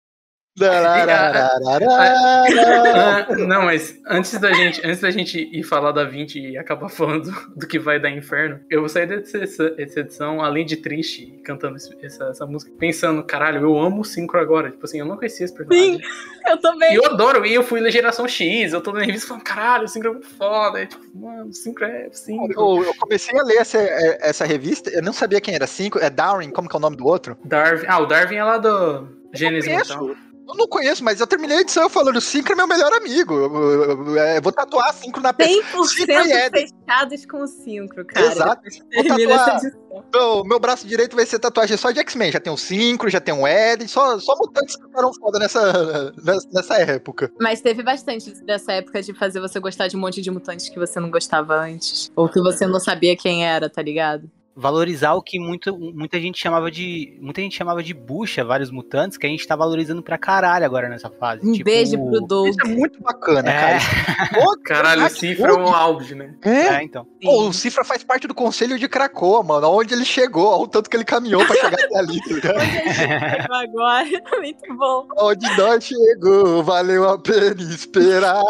não, 3.45 3.63
mas 3.63 3.99
antes 4.07 4.39
da 4.39 4.53
gente, 4.53 4.79
antes 4.87 5.01
da 5.01 5.11
gente 5.11 5.49
ir 5.51 5.63
falar 5.63 5.91
da 5.91 6.05
20 6.05 6.39
e 6.39 6.57
acabar 6.57 6.87
falando 6.87 7.29
do 7.55 7.67
que 7.67 7.77
vai 7.77 7.99
dar 7.99 8.09
inferno, 8.09 8.61
eu 8.69 8.79
vou 8.79 8.87
sair 8.87 9.05
dessa 9.05 9.39
dessa 9.39 9.99
edição, 9.99 10.41
além 10.41 10.65
de 10.65 10.77
triste, 10.77 11.41
cantando 11.43 11.75
essa, 12.01 12.25
essa 12.29 12.45
música, 12.45 12.71
pensando, 12.79 13.21
caralho, 13.23 13.61
eu 13.61 13.77
amo 13.77 14.01
o 14.01 14.05
Synchro 14.05 14.39
agora. 14.39 14.71
Tipo 14.71 14.85
assim, 14.85 14.99
eu 14.99 15.05
não 15.05 15.17
conhecia 15.17 15.43
esse 15.43 15.53
personagem. 15.53 16.01
Eu 16.47 16.57
também. 16.57 16.93
E 16.93 16.95
eu 16.95 17.05
adoro, 17.05 17.45
e 17.45 17.53
eu 17.53 17.63
fui 17.63 17.81
na 17.81 17.89
geração 17.89 18.25
X, 18.27 18.71
eu 18.71 18.79
tô 18.79 18.93
na 18.93 19.03
revista 19.03 19.27
falando, 19.27 19.43
caralho, 19.43 19.85
o 19.85 19.87
Synchro 19.89 20.09
é 20.09 20.13
muito 20.13 20.29
foda. 20.29 20.79
É, 20.79 20.85
tipo, 20.85 21.03
mano, 21.13 21.49
o 21.49 21.53
Synchro 21.53 21.83
é 21.83 22.09
Synchro. 22.11 22.53
Eu, 22.53 22.83
eu 22.85 22.93
comecei 22.95 23.37
a 23.37 23.43
ler 23.43 23.57
essa, 23.57 23.77
essa 23.79 24.45
revista, 24.45 24.89
eu 24.89 25.01
não 25.01 25.11
sabia 25.11 25.41
quem 25.41 25.53
era 25.53 25.67
cinco. 25.67 25.99
É 25.99 26.09
Darwin, 26.09 26.49
como 26.49 26.69
que 26.69 26.75
é 26.75 26.79
o 26.79 26.81
nome 26.81 26.95
do 26.95 27.05
outro? 27.05 27.37
Darwin. 27.43 27.85
Ah, 27.87 27.99
o 27.99 28.05
Darwin 28.05 28.35
é 28.35 28.43
lá 28.43 28.57
do 28.57 29.07
Gênesis 29.33 29.69
conheço. 29.69 30.15
Eu 30.47 30.55
não 30.55 30.67
conheço, 30.67 31.03
mas 31.03 31.19
eu 31.19 31.27
terminei 31.27 31.57
a 31.57 31.61
edição 31.61 31.89
falando: 31.89 32.17
o 32.17 32.21
Synchro 32.21 32.53
é 32.53 32.55
meu 32.55 32.67
melhor 32.67 32.93
amigo. 32.93 33.33
Eu, 33.33 33.53
eu- 33.55 33.83
eu- 34.07 34.15
eu 34.17 34.41
vou 34.41 34.51
tatuar 34.51 34.93
Synchro 34.93 35.21
na 35.21 35.33
pessoa. 35.33 35.63
100% 35.63 36.25
e 36.27 36.31
Eden. 36.31 36.67
fechados 36.87 37.25
com 37.25 37.41
o 37.41 37.47
Synchro, 37.47 38.05
cara. 38.05 38.25
Exato. 38.27 38.61
Vou 38.93 39.03
tatuar. 39.03 39.57
edição. 39.63 40.43
Meu, 40.45 40.59
braço 40.59 40.85
direito 40.85 41.15
vai 41.15 41.25
ser 41.25 41.39
tatuagem 41.39 41.77
só 41.77 41.89
de 41.91 41.99
X-Men. 41.99 42.31
Já 42.31 42.39
tem 42.39 42.51
o 42.53 42.57
Synchro, 42.57 43.09
já 43.09 43.19
tem 43.19 43.33
o 43.33 43.47
Ed, 43.47 43.87
só, 43.87 44.19
só 44.19 44.35
mutantes 44.37 44.75
que 44.75 44.83
ficaram 44.83 45.11
foda 45.13 45.39
nessa, 45.39 46.11
nessa, 46.23 46.47
nessa 46.53 46.75
época. 46.81 47.31
Mas 47.39 47.61
teve 47.61 47.81
bastante 47.81 48.29
dessa 48.43 48.73
época 48.73 49.01
de 49.01 49.13
fazer 49.13 49.39
você 49.39 49.59
gostar 49.59 49.87
de 49.87 49.95
um 49.95 49.99
monte 49.99 50.21
de 50.21 50.29
mutantes 50.29 50.69
que 50.69 50.77
você 50.77 50.99
não 50.99 51.09
gostava 51.09 51.55
antes. 51.55 52.11
Ou 52.15 52.27
que 52.29 52.39
você 52.41 52.67
não 52.67 52.79
sabia 52.79 53.15
quem 53.17 53.45
era, 53.47 53.69
tá 53.69 53.81
ligado? 53.81 54.29
Valorizar 54.55 55.13
o 55.15 55.21
que 55.21 55.37
muito, 55.37 55.77
muita 55.77 56.17
gente 56.19 56.39
chamava 56.39 56.71
de. 56.71 57.17
Muita 57.21 57.41
gente 57.41 57.57
chamava 57.57 57.83
de 57.83 57.93
bucha, 57.93 58.43
vários 58.43 58.71
mutantes, 58.71 59.17
que 59.17 59.25
a 59.27 59.29
gente 59.29 59.45
tá 59.45 59.55
valorizando 59.55 60.01
pra 60.01 60.17
caralho 60.17 60.65
agora 60.65 60.87
nessa 60.87 61.09
fase. 61.09 61.45
Um 61.45 61.51
Tipo, 61.51 61.65
beijo 61.65 61.97
pro 61.97 62.21
Doug. 62.21 62.47
Isso 62.49 62.61
é 62.63 62.67
muito 62.69 63.01
bacana, 63.01 63.49
É. 63.51 63.79
cara. 63.79 63.79
Pô, 64.45 64.57
Caralho, 64.63 65.05
o 65.05 65.09
Cifra 65.09 65.49
é 65.51 65.53
um 65.53 65.67
auge, 65.75 66.15
né? 66.15 66.35
É, 66.41 66.49
É, 66.75 66.83
então. 66.83 67.05
Pô, 67.21 67.47
o 67.49 67.53
Cifra 67.53 67.83
faz 67.83 68.03
parte 68.03 68.27
do 68.27 68.33
conselho 68.33 68.79
de 68.79 68.87
Krakoa, 68.87 69.43
mano. 69.43 69.67
Onde 69.69 69.93
ele 69.93 70.05
chegou, 70.05 70.47
ao 70.47 70.67
tanto 70.67 70.89
que 70.89 70.95
ele 70.95 71.03
caminhou 71.03 71.45
pra 71.45 71.55
chegar 71.55 71.73
até 71.83 71.97
ali, 71.99 72.19
tá 72.21 72.33
ligado? 72.33 72.55
Onde 72.55 72.63
a 72.63 72.81
gente 72.83 72.93
chegou 72.93 73.55
agora. 73.55 74.05
Muito 74.39 74.75
bom. 74.77 75.07
Onde 75.17 75.57
nós 75.57 75.83
chegou, 75.83 76.63
valeu 76.63 77.09
a 77.09 77.17
pena 77.19 77.61
esperar. 77.61 78.41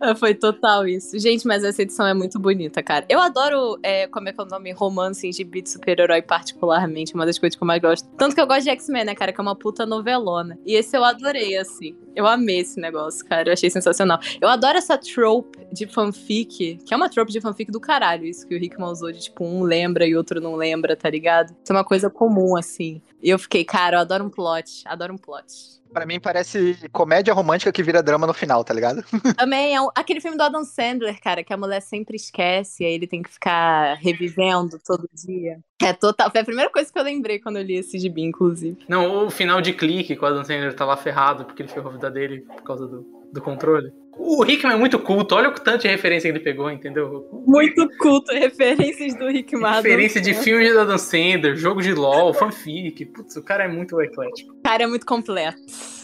Ah, 0.00 0.14
Foi 0.14 0.34
total 0.34 0.86
isso. 0.86 1.18
Gente, 1.18 1.46
mas 1.46 1.62
essa 1.64 1.82
edição 1.82 2.06
é 2.06 2.14
muito 2.14 2.38
bonita, 2.38 2.82
cara. 2.82 3.04
Eu 3.08 3.20
adoro, 3.20 3.78
é, 3.82 4.06
como 4.06 4.28
é 4.28 4.32
que 4.32 4.40
é 4.40 4.44
o 4.44 4.46
nome? 4.46 4.72
Romance 4.72 5.26
em 5.26 5.32
gibi 5.34 5.62
de 5.62 5.70
super-herói, 5.70 6.22
particularmente. 6.22 7.14
Uma 7.14 7.26
das 7.26 7.38
coisas 7.38 7.56
que 7.56 7.62
eu 7.62 7.66
mais 7.66 7.80
gosto. 7.80 8.08
Tanto 8.16 8.34
que 8.34 8.40
eu 8.40 8.46
gosto 8.46 8.64
de 8.64 8.70
X-Men, 8.70 9.04
né, 9.04 9.14
cara? 9.14 9.32
Que 9.32 9.40
é 9.40 9.42
uma 9.42 9.56
puta 9.56 9.84
novelona. 9.84 10.58
E 10.64 10.74
esse 10.74 10.96
eu 10.96 11.04
adorei, 11.04 11.56
assim. 11.56 11.96
Eu 12.14 12.26
amei 12.26 12.60
esse 12.60 12.80
negócio, 12.80 13.24
cara. 13.26 13.48
Eu 13.48 13.52
achei 13.52 13.68
sensacional. 13.70 14.18
Eu 14.40 14.48
adoro 14.48 14.78
essa 14.78 14.96
trope 14.96 15.66
de 15.72 15.86
fanfic, 15.86 16.78
que 16.84 16.94
é 16.94 16.96
uma 16.96 17.08
trope 17.08 17.32
de 17.32 17.40
fanfic 17.40 17.70
do 17.70 17.80
caralho. 17.80 18.24
Isso 18.24 18.46
que 18.46 18.54
o 18.54 18.58
Rickman 18.58 18.88
usou 18.88 19.12
de, 19.12 19.20
tipo, 19.20 19.44
um 19.44 19.62
lembra 19.62 20.06
e 20.06 20.16
outro 20.16 20.40
não 20.40 20.54
lembra, 20.54 20.96
tá 20.96 21.10
ligado? 21.10 21.50
Isso 21.50 21.72
é 21.72 21.76
uma 21.76 21.84
coisa 21.84 22.08
comum, 22.08 22.56
assim. 22.56 23.02
E 23.22 23.30
eu 23.30 23.38
fiquei, 23.38 23.64
cara, 23.64 23.96
eu 23.96 24.00
adoro 24.00 24.24
um 24.24 24.30
plot. 24.30 24.82
Adoro 24.84 25.14
um 25.14 25.18
plot. 25.18 25.82
Pra 25.94 26.04
mim 26.04 26.18
parece 26.20 26.76
comédia 26.92 27.32
romântica 27.32 27.72
que 27.72 27.82
vira 27.82 28.02
drama 28.02 28.26
no 28.26 28.34
final, 28.34 28.62
tá 28.64 28.74
ligado? 28.74 29.02
Também 29.38 29.74
é 29.74 29.80
um- 29.80 29.88
aquele 29.94 30.20
filme 30.20 30.36
do 30.36 30.42
Adam 30.42 30.64
Sandler, 30.64 31.20
cara, 31.20 31.42
que 31.44 31.52
a 31.52 31.56
mulher 31.56 31.80
sempre 31.80 32.16
esquece, 32.16 32.82
e 32.82 32.86
aí 32.86 32.94
ele 32.94 33.06
tem 33.06 33.22
que 33.22 33.30
ficar 33.30 33.94
revivendo 33.98 34.78
todo 34.84 35.08
dia. 35.14 35.58
É 35.82 35.92
total. 35.92 36.30
Foi 36.30 36.40
a 36.40 36.44
primeira 36.44 36.70
coisa 36.70 36.92
que 36.92 36.98
eu 36.98 37.02
lembrei 37.02 37.38
quando 37.38 37.56
eu 37.58 37.62
li 37.62 37.76
esse 37.76 37.98
gibi, 37.98 38.22
inclusive. 38.22 38.76
Não, 38.88 39.26
o 39.26 39.30
final 39.30 39.60
de 39.60 39.72
clique, 39.72 40.16
quando 40.16 40.32
o 40.32 40.34
Adam 40.40 40.44
Sandler 40.44 40.74
tá 40.74 40.84
lá 40.84 40.96
ferrado 40.96 41.44
porque 41.44 41.62
ele 41.62 41.68
ferrou 41.68 41.90
a 41.90 41.92
vida 41.94 42.10
dele 42.10 42.40
por 42.40 42.62
causa 42.62 42.86
do, 42.86 43.06
do 43.32 43.40
controle. 43.40 43.90
O 44.16 44.44
Hickman 44.46 44.74
é 44.74 44.78
muito 44.78 44.96
culto, 45.00 45.34
olha 45.34 45.48
o 45.48 45.52
tanto 45.52 45.82
de 45.82 45.88
referência 45.88 46.30
que 46.30 46.36
ele 46.38 46.44
pegou, 46.44 46.70
entendeu? 46.70 47.28
Muito 47.44 47.88
culto, 47.98 48.32
referências 48.32 49.12
do 49.16 49.26
Rick 49.26 49.56
Madden. 49.56 49.82
Referência 49.82 50.20
de 50.20 50.32
filme 50.34 50.64
de 50.70 50.78
Adam 50.78 50.96
Sandler, 50.96 51.56
jogo 51.56 51.82
de 51.82 51.92
LOL, 51.92 52.32
fanfic. 52.32 53.04
Putz, 53.06 53.34
o 53.36 53.42
cara 53.42 53.64
é 53.64 53.68
muito 53.68 54.00
eclético. 54.00 54.54
O 54.74 54.76
cara 54.76 54.82
é 54.82 54.86
muito 54.88 55.06
completo. 55.06 55.56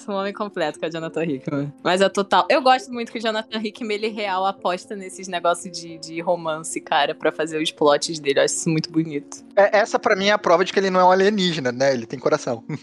Um 0.09 0.13
homem 0.13 0.33
completo 0.33 0.79
que 0.79 0.85
é 0.85 0.89
o 0.89 0.93
Jonathan 0.93 1.25
Hickman. 1.25 1.73
Mas 1.83 2.01
é 2.01 2.09
total. 2.09 2.47
Eu 2.49 2.63
gosto 2.63 2.93
muito 2.93 3.11
que 3.11 3.19
o 3.19 3.21
Jonathan 3.21 3.59
Hickman, 3.59 3.97
ele 3.97 4.09
real 4.09 4.47
aposta 4.47 4.95
nesses 4.95 5.27
negócios 5.27 5.77
de, 5.77 5.99
de 5.99 6.21
romance, 6.21 6.81
cara, 6.81 7.13
pra 7.15 7.33
fazer 7.33 7.61
os 7.61 7.73
plots 7.73 8.21
dele. 8.21 8.39
Eu 8.41 8.45
acho 8.45 8.55
isso 8.55 8.71
muito 8.71 8.91
bonito. 8.93 9.39
É, 9.57 9.79
essa 9.79 9.99
pra 9.99 10.15
mim 10.15 10.27
é 10.27 10.33
a 10.33 10.39
prova 10.39 10.65
de 10.65 10.73
que 10.73 10.79
ele 10.79 10.91
não 10.91 11.01
é 11.01 11.05
um 11.05 11.11
alienígena, 11.11 11.73
né? 11.73 11.93
Ele 11.93 12.07
tem 12.07 12.19
coração. 12.19 12.63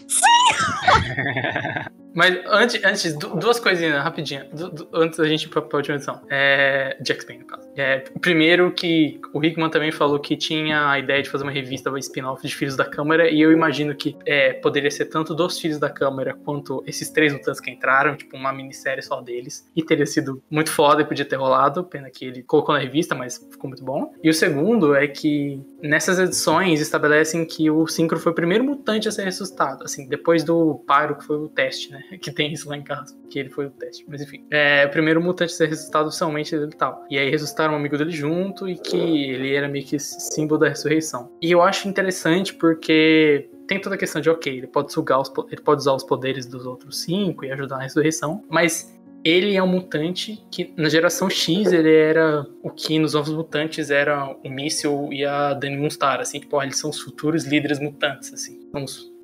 Mas 2.14 2.36
antes, 2.46 2.82
antes 2.84 3.12
du- 3.16 3.36
duas 3.36 3.60
coisinhas 3.60 4.02
rapidinho, 4.02 4.44
du- 4.52 4.70
du- 4.70 4.88
antes 4.92 5.18
da 5.18 5.28
gente 5.28 5.44
ir 5.44 5.48
pra, 5.48 5.62
pra 5.62 5.76
última 5.76 5.94
edição. 5.96 6.20
É, 6.28 6.96
de 7.00 7.12
X-Men, 7.12 7.38
no 7.40 7.44
caso. 7.46 7.68
É, 7.76 7.98
primeiro 8.20 8.72
que 8.72 9.20
o 9.32 9.44
Hickman 9.44 9.70
também 9.70 9.92
falou 9.92 10.18
que 10.18 10.36
tinha 10.36 10.90
a 10.90 10.98
ideia 10.98 11.22
de 11.22 11.30
fazer 11.30 11.44
uma 11.44 11.52
revista 11.52 11.96
spin-off 11.98 12.44
de 12.44 12.54
Filhos 12.56 12.74
da 12.76 12.84
Câmara, 12.84 13.30
e 13.30 13.40
eu 13.40 13.52
imagino 13.52 13.94
que 13.94 14.16
é, 14.26 14.54
poderia 14.54 14.90
ser 14.90 15.04
tanto 15.04 15.32
dos 15.34 15.60
Filhos 15.60 15.77
da 15.78 15.90
Câmara 15.90 16.34
quanto 16.44 16.82
esses 16.86 17.10
três 17.10 17.32
mutantes 17.32 17.60
que 17.60 17.70
entraram, 17.70 18.16
tipo 18.16 18.36
uma 18.36 18.52
minissérie 18.52 19.02
só 19.02 19.20
deles. 19.20 19.68
E 19.74 19.82
teria 19.82 20.06
sido 20.06 20.42
muito 20.50 20.70
foda 20.70 21.02
e 21.02 21.04
podia 21.04 21.24
ter 21.24 21.36
rolado, 21.36 21.84
pena 21.84 22.10
que 22.10 22.24
ele 22.24 22.42
colocou 22.42 22.74
na 22.74 22.80
revista, 22.80 23.14
mas 23.14 23.38
ficou 23.50 23.68
muito 23.68 23.84
bom. 23.84 24.12
E 24.22 24.28
o 24.28 24.34
segundo 24.34 24.94
é 24.94 25.06
que 25.06 25.62
nessas 25.82 26.18
edições 26.18 26.80
estabelecem 26.80 27.46
que 27.46 27.70
o 27.70 27.86
Synchro 27.86 28.18
foi 28.18 28.32
o 28.32 28.34
primeiro 28.34 28.64
mutante 28.64 29.08
a 29.08 29.12
ser 29.12 29.24
ressuscitado, 29.24 29.84
assim, 29.84 30.08
depois 30.08 30.44
do 30.44 30.82
Pyro, 30.86 31.16
que 31.16 31.24
foi 31.24 31.36
o 31.36 31.48
teste, 31.48 31.92
né? 31.92 32.02
Que 32.28 32.32
tem 32.32 32.52
isso 32.52 32.68
lá 32.68 32.76
em 32.76 32.82
casa, 32.82 33.16
que 33.30 33.38
ele 33.38 33.48
foi 33.48 33.66
o 33.66 33.70
teste. 33.70 34.04
Mas 34.08 34.20
enfim, 34.20 34.44
é 34.50 34.84
o 34.84 34.90
primeiro 34.90 35.20
mutante 35.20 35.52
a 35.52 35.56
ser 35.56 35.68
ressuscitado 35.68 36.08
oficialmente 36.08 36.56
dele 36.56 36.72
e 36.74 36.76
tal. 36.76 37.04
E 37.08 37.18
aí 37.18 37.30
ressuscitaram 37.30 37.74
um 37.74 37.76
amigo 37.76 37.96
dele 37.96 38.10
junto 38.10 38.68
e 38.68 38.76
que 38.76 38.96
ele 38.96 39.54
era 39.54 39.68
meio 39.68 39.84
que 39.84 39.98
símbolo 39.98 40.60
da 40.60 40.68
ressurreição. 40.68 41.30
E 41.40 41.50
eu 41.50 41.62
acho 41.62 41.88
interessante 41.88 42.52
porque 42.54 43.48
tem 43.68 43.78
toda 43.78 43.94
a 43.94 43.98
questão 43.98 44.20
de, 44.20 44.30
ok, 44.30 44.56
ele 44.56 44.66
pode 44.66 44.92
sugar 44.92 45.20
os, 45.20 45.30
ele 45.50 45.60
pode 45.60 45.82
usar 45.82 45.92
os 45.92 46.02
poderes 46.02 46.46
dos 46.46 46.66
outros 46.66 47.02
cinco 47.02 47.44
e 47.44 47.52
ajudar 47.52 47.76
na 47.76 47.82
ressurreição, 47.82 48.42
mas 48.48 48.98
ele 49.22 49.54
é 49.54 49.62
um 49.62 49.66
mutante 49.66 50.42
que 50.50 50.72
na 50.76 50.88
geração 50.88 51.28
X 51.28 51.70
ele 51.70 51.94
era 51.94 52.46
o 52.62 52.70
que 52.70 52.98
nos 52.98 53.12
Novos 53.12 53.34
Mutantes 53.34 53.90
era 53.90 54.34
o 54.42 54.48
Míssil 54.48 55.10
e 55.12 55.24
a 55.24 55.52
Dani 55.52 55.76
Moonstar, 55.76 56.18
assim, 56.18 56.40
tipo, 56.40 56.56
ó, 56.56 56.62
eles 56.62 56.78
são 56.78 56.88
os 56.88 56.98
futuros 57.00 57.44
líderes 57.44 57.78
mutantes, 57.78 58.32
assim. 58.32 58.58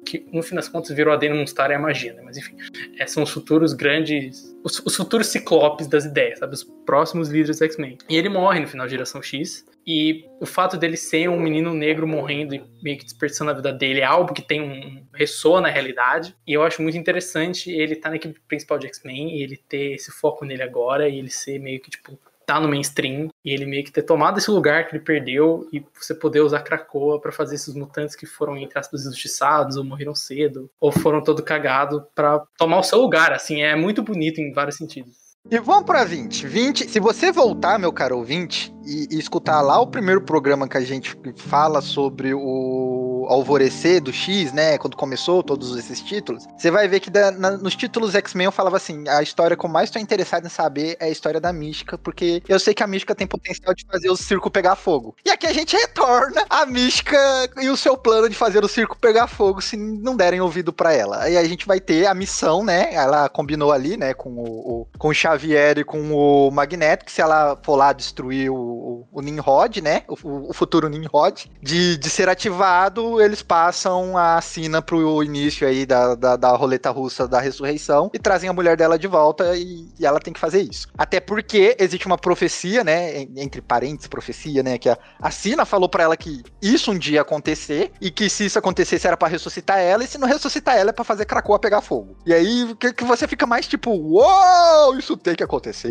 Que 0.04 0.26
no 0.30 0.42
fim 0.42 0.56
das 0.56 0.68
contas 0.68 0.94
virou 0.94 1.14
a 1.14 1.16
Dani 1.16 1.34
Moonstar 1.34 1.70
e 1.70 1.74
a 1.74 1.78
magia, 1.78 2.12
né? 2.12 2.20
Mas 2.22 2.36
enfim, 2.36 2.56
é, 2.98 3.06
são 3.06 3.22
os 3.22 3.30
futuros 3.30 3.72
grandes, 3.72 4.54
os, 4.62 4.78
os 4.84 4.94
futuros 4.94 5.28
ciclopes 5.28 5.86
das 5.86 6.04
ideias, 6.04 6.40
sabe? 6.40 6.52
Os 6.52 6.64
próximos 6.84 7.30
líderes 7.30 7.62
X-Men. 7.62 7.96
E 8.10 8.16
ele 8.16 8.28
morre 8.28 8.60
no 8.60 8.68
final 8.68 8.84
da 8.84 8.90
geração 8.90 9.22
X. 9.22 9.64
E 9.86 10.24
o 10.40 10.46
fato 10.46 10.76
dele 10.76 10.96
ser 10.96 11.28
um 11.28 11.40
menino 11.40 11.74
negro 11.74 12.06
morrendo 12.06 12.54
e 12.54 12.64
meio 12.82 12.98
que 12.98 13.04
desperdiçando 13.04 13.50
a 13.50 13.54
vida 13.54 13.72
dele 13.72 14.00
é 14.00 14.04
algo 14.04 14.32
que 14.32 14.42
tem 14.42 14.60
um 14.60 15.06
ressoa 15.14 15.60
na 15.60 15.68
realidade. 15.68 16.34
E 16.46 16.52
eu 16.52 16.62
acho 16.62 16.82
muito 16.82 16.96
interessante 16.96 17.70
ele 17.70 17.94
estar 17.94 18.10
na 18.10 18.16
equipe 18.16 18.40
principal 18.48 18.78
de 18.78 18.86
X-Men 18.86 19.36
e 19.36 19.42
ele 19.42 19.56
ter 19.56 19.94
esse 19.94 20.10
foco 20.10 20.44
nele 20.44 20.62
agora 20.62 21.08
e 21.08 21.18
ele 21.18 21.30
ser 21.30 21.58
meio 21.58 21.80
que 21.80 21.90
tipo 21.90 22.18
tá 22.46 22.60
no 22.60 22.68
mainstream 22.68 23.30
e 23.44 23.50
ele 23.50 23.64
meio 23.64 23.82
que 23.84 23.92
ter 23.92 24.02
tomado 24.02 24.38
esse 24.38 24.50
lugar 24.50 24.86
que 24.86 24.94
ele 24.94 25.02
perdeu 25.02 25.66
e 25.72 25.84
você 25.94 26.14
poder 26.14 26.40
usar 26.40 26.60
Krakoa 26.60 27.20
pra 27.20 27.32
fazer 27.32 27.54
esses 27.54 27.74
mutantes 27.74 28.14
que 28.14 28.26
foram 28.26 28.56
entre 28.56 28.78
aspas 28.78 29.06
injustiçados 29.06 29.76
ou 29.76 29.84
morreram 29.84 30.14
cedo 30.14 30.70
ou 30.78 30.92
foram 30.92 31.22
todo 31.22 31.42
cagado 31.42 32.06
pra 32.14 32.44
tomar 32.58 32.78
o 32.78 32.82
seu 32.82 33.00
lugar, 33.00 33.32
assim, 33.32 33.62
é 33.62 33.74
muito 33.74 34.02
bonito 34.02 34.40
em 34.40 34.52
vários 34.52 34.76
sentidos. 34.76 35.23
E 35.50 35.58
vamos 35.58 35.84
pra 35.84 36.04
20. 36.04 36.46
20. 36.46 36.88
Se 36.88 36.98
você 36.98 37.30
voltar, 37.30 37.78
meu 37.78 37.92
caro 37.92 38.16
ouvinte, 38.16 38.74
e, 38.82 39.08
e 39.10 39.18
escutar 39.18 39.60
lá 39.60 39.78
o 39.78 39.86
primeiro 39.86 40.22
programa 40.22 40.66
que 40.66 40.78
a 40.78 40.80
gente 40.80 41.14
fala 41.36 41.82
sobre 41.82 42.32
o 42.32 43.13
Alvorecer 43.28 44.00
do 44.00 44.12
X, 44.12 44.52
né? 44.52 44.78
Quando 44.78 44.96
começou 44.96 45.42
todos 45.42 45.76
esses 45.76 46.00
títulos, 46.00 46.44
você 46.56 46.70
vai 46.70 46.88
ver 46.88 47.00
que 47.00 47.10
da- 47.10 47.30
na- 47.30 47.56
nos 47.56 47.74
títulos 47.76 48.14
X-Men 48.14 48.46
eu 48.46 48.52
falava 48.52 48.76
assim: 48.76 49.04
a 49.08 49.22
história 49.22 49.56
que 49.56 49.64
eu 49.64 49.70
mais 49.70 49.90
tô 49.90 49.98
interessado 49.98 50.46
em 50.46 50.50
saber 50.50 50.96
é 51.00 51.06
a 51.06 51.10
história 51.10 51.40
da 51.40 51.52
Mística, 51.52 51.96
porque 51.98 52.42
eu 52.48 52.58
sei 52.58 52.74
que 52.74 52.82
a 52.82 52.86
Mística 52.86 53.14
tem 53.14 53.26
potencial 53.26 53.74
de 53.74 53.84
fazer 53.90 54.10
o 54.10 54.16
circo 54.16 54.50
pegar 54.50 54.76
fogo. 54.76 55.14
E 55.24 55.30
aqui 55.30 55.46
a 55.46 55.52
gente 55.52 55.76
retorna 55.76 56.44
a 56.50 56.66
Mística 56.66 57.16
e 57.60 57.68
o 57.68 57.76
seu 57.76 57.96
plano 57.96 58.28
de 58.28 58.34
fazer 58.36 58.64
o 58.64 58.68
circo 58.68 58.96
pegar 58.98 59.26
fogo 59.26 59.60
se 59.60 59.76
não 59.76 60.16
derem 60.16 60.40
ouvido 60.40 60.72
pra 60.72 60.92
ela. 60.92 61.22
Aí 61.22 61.36
a 61.36 61.44
gente 61.44 61.66
vai 61.66 61.80
ter 61.80 62.06
a 62.06 62.14
missão, 62.14 62.64
né? 62.64 62.92
Ela 62.94 63.28
combinou 63.28 63.72
ali, 63.72 63.96
né, 63.96 64.14
com 64.14 64.30
o, 64.30 64.42
o- 64.82 64.86
com 64.98 65.08
o 65.08 65.14
Xavier 65.14 65.78
e 65.78 65.84
com 65.84 66.12
o 66.12 66.50
Magneto, 66.50 67.04
que 67.04 67.12
se 67.12 67.20
ela 67.20 67.58
for 67.62 67.76
lá 67.76 67.92
destruir 67.92 68.50
o, 68.50 68.54
o, 68.56 69.08
o 69.12 69.20
Nimrod, 69.20 69.80
né? 69.80 70.02
O, 70.08 70.50
o 70.50 70.52
futuro 70.52 70.88
Nimrod, 70.88 71.46
de, 71.62 71.96
de 71.96 72.10
ser 72.10 72.28
ativado, 72.28 73.13
eles 73.20 73.42
passam 73.42 74.16
a 74.16 74.40
sina 74.40 74.80
pro 74.82 75.22
início 75.22 75.66
aí 75.66 75.84
da, 75.86 76.14
da, 76.14 76.36
da 76.36 76.50
roleta 76.56 76.90
russa 76.90 77.26
da 77.28 77.40
ressurreição 77.40 78.10
e 78.14 78.18
trazem 78.18 78.48
a 78.48 78.52
mulher 78.52 78.76
dela 78.76 78.98
de 78.98 79.06
volta 79.06 79.56
e, 79.56 79.86
e 79.98 80.06
ela 80.06 80.20
tem 80.20 80.32
que 80.32 80.40
fazer 80.40 80.62
isso. 80.62 80.88
Até 80.96 81.20
porque 81.20 81.76
existe 81.78 82.06
uma 82.06 82.18
profecia, 82.18 82.82
né? 82.84 83.22
en- 83.22 83.34
Entre 83.36 83.60
parênteses, 83.60 84.06
profecia, 84.08 84.62
né? 84.62 84.78
Que 84.78 84.88
a, 84.88 84.98
a 85.20 85.30
Sina 85.30 85.64
falou 85.64 85.88
pra 85.88 86.02
ela 86.04 86.16
que 86.16 86.42
isso 86.62 86.90
um 86.90 86.98
dia 86.98 87.14
ia 87.16 87.20
acontecer 87.22 87.92
e 88.00 88.10
que 88.10 88.28
se 88.28 88.46
isso 88.46 88.58
acontecesse 88.58 89.06
era 89.06 89.16
pra 89.16 89.28
ressuscitar 89.28 89.78
ela 89.78 90.02
e 90.04 90.06
se 90.06 90.18
não 90.18 90.26
ressuscitar 90.28 90.76
ela 90.76 90.90
é 90.90 90.92
pra 90.92 91.04
fazer 91.04 91.24
Krakoa 91.24 91.58
pegar 91.58 91.80
fogo. 91.80 92.16
E 92.26 92.32
aí 92.34 92.74
que, 92.78 92.92
que 92.92 93.04
você 93.04 93.26
fica 93.28 93.46
mais 93.46 93.66
tipo, 93.68 93.90
uou, 93.90 94.98
isso 94.98 95.16
tem 95.16 95.34
que 95.34 95.42
acontecer. 95.42 95.90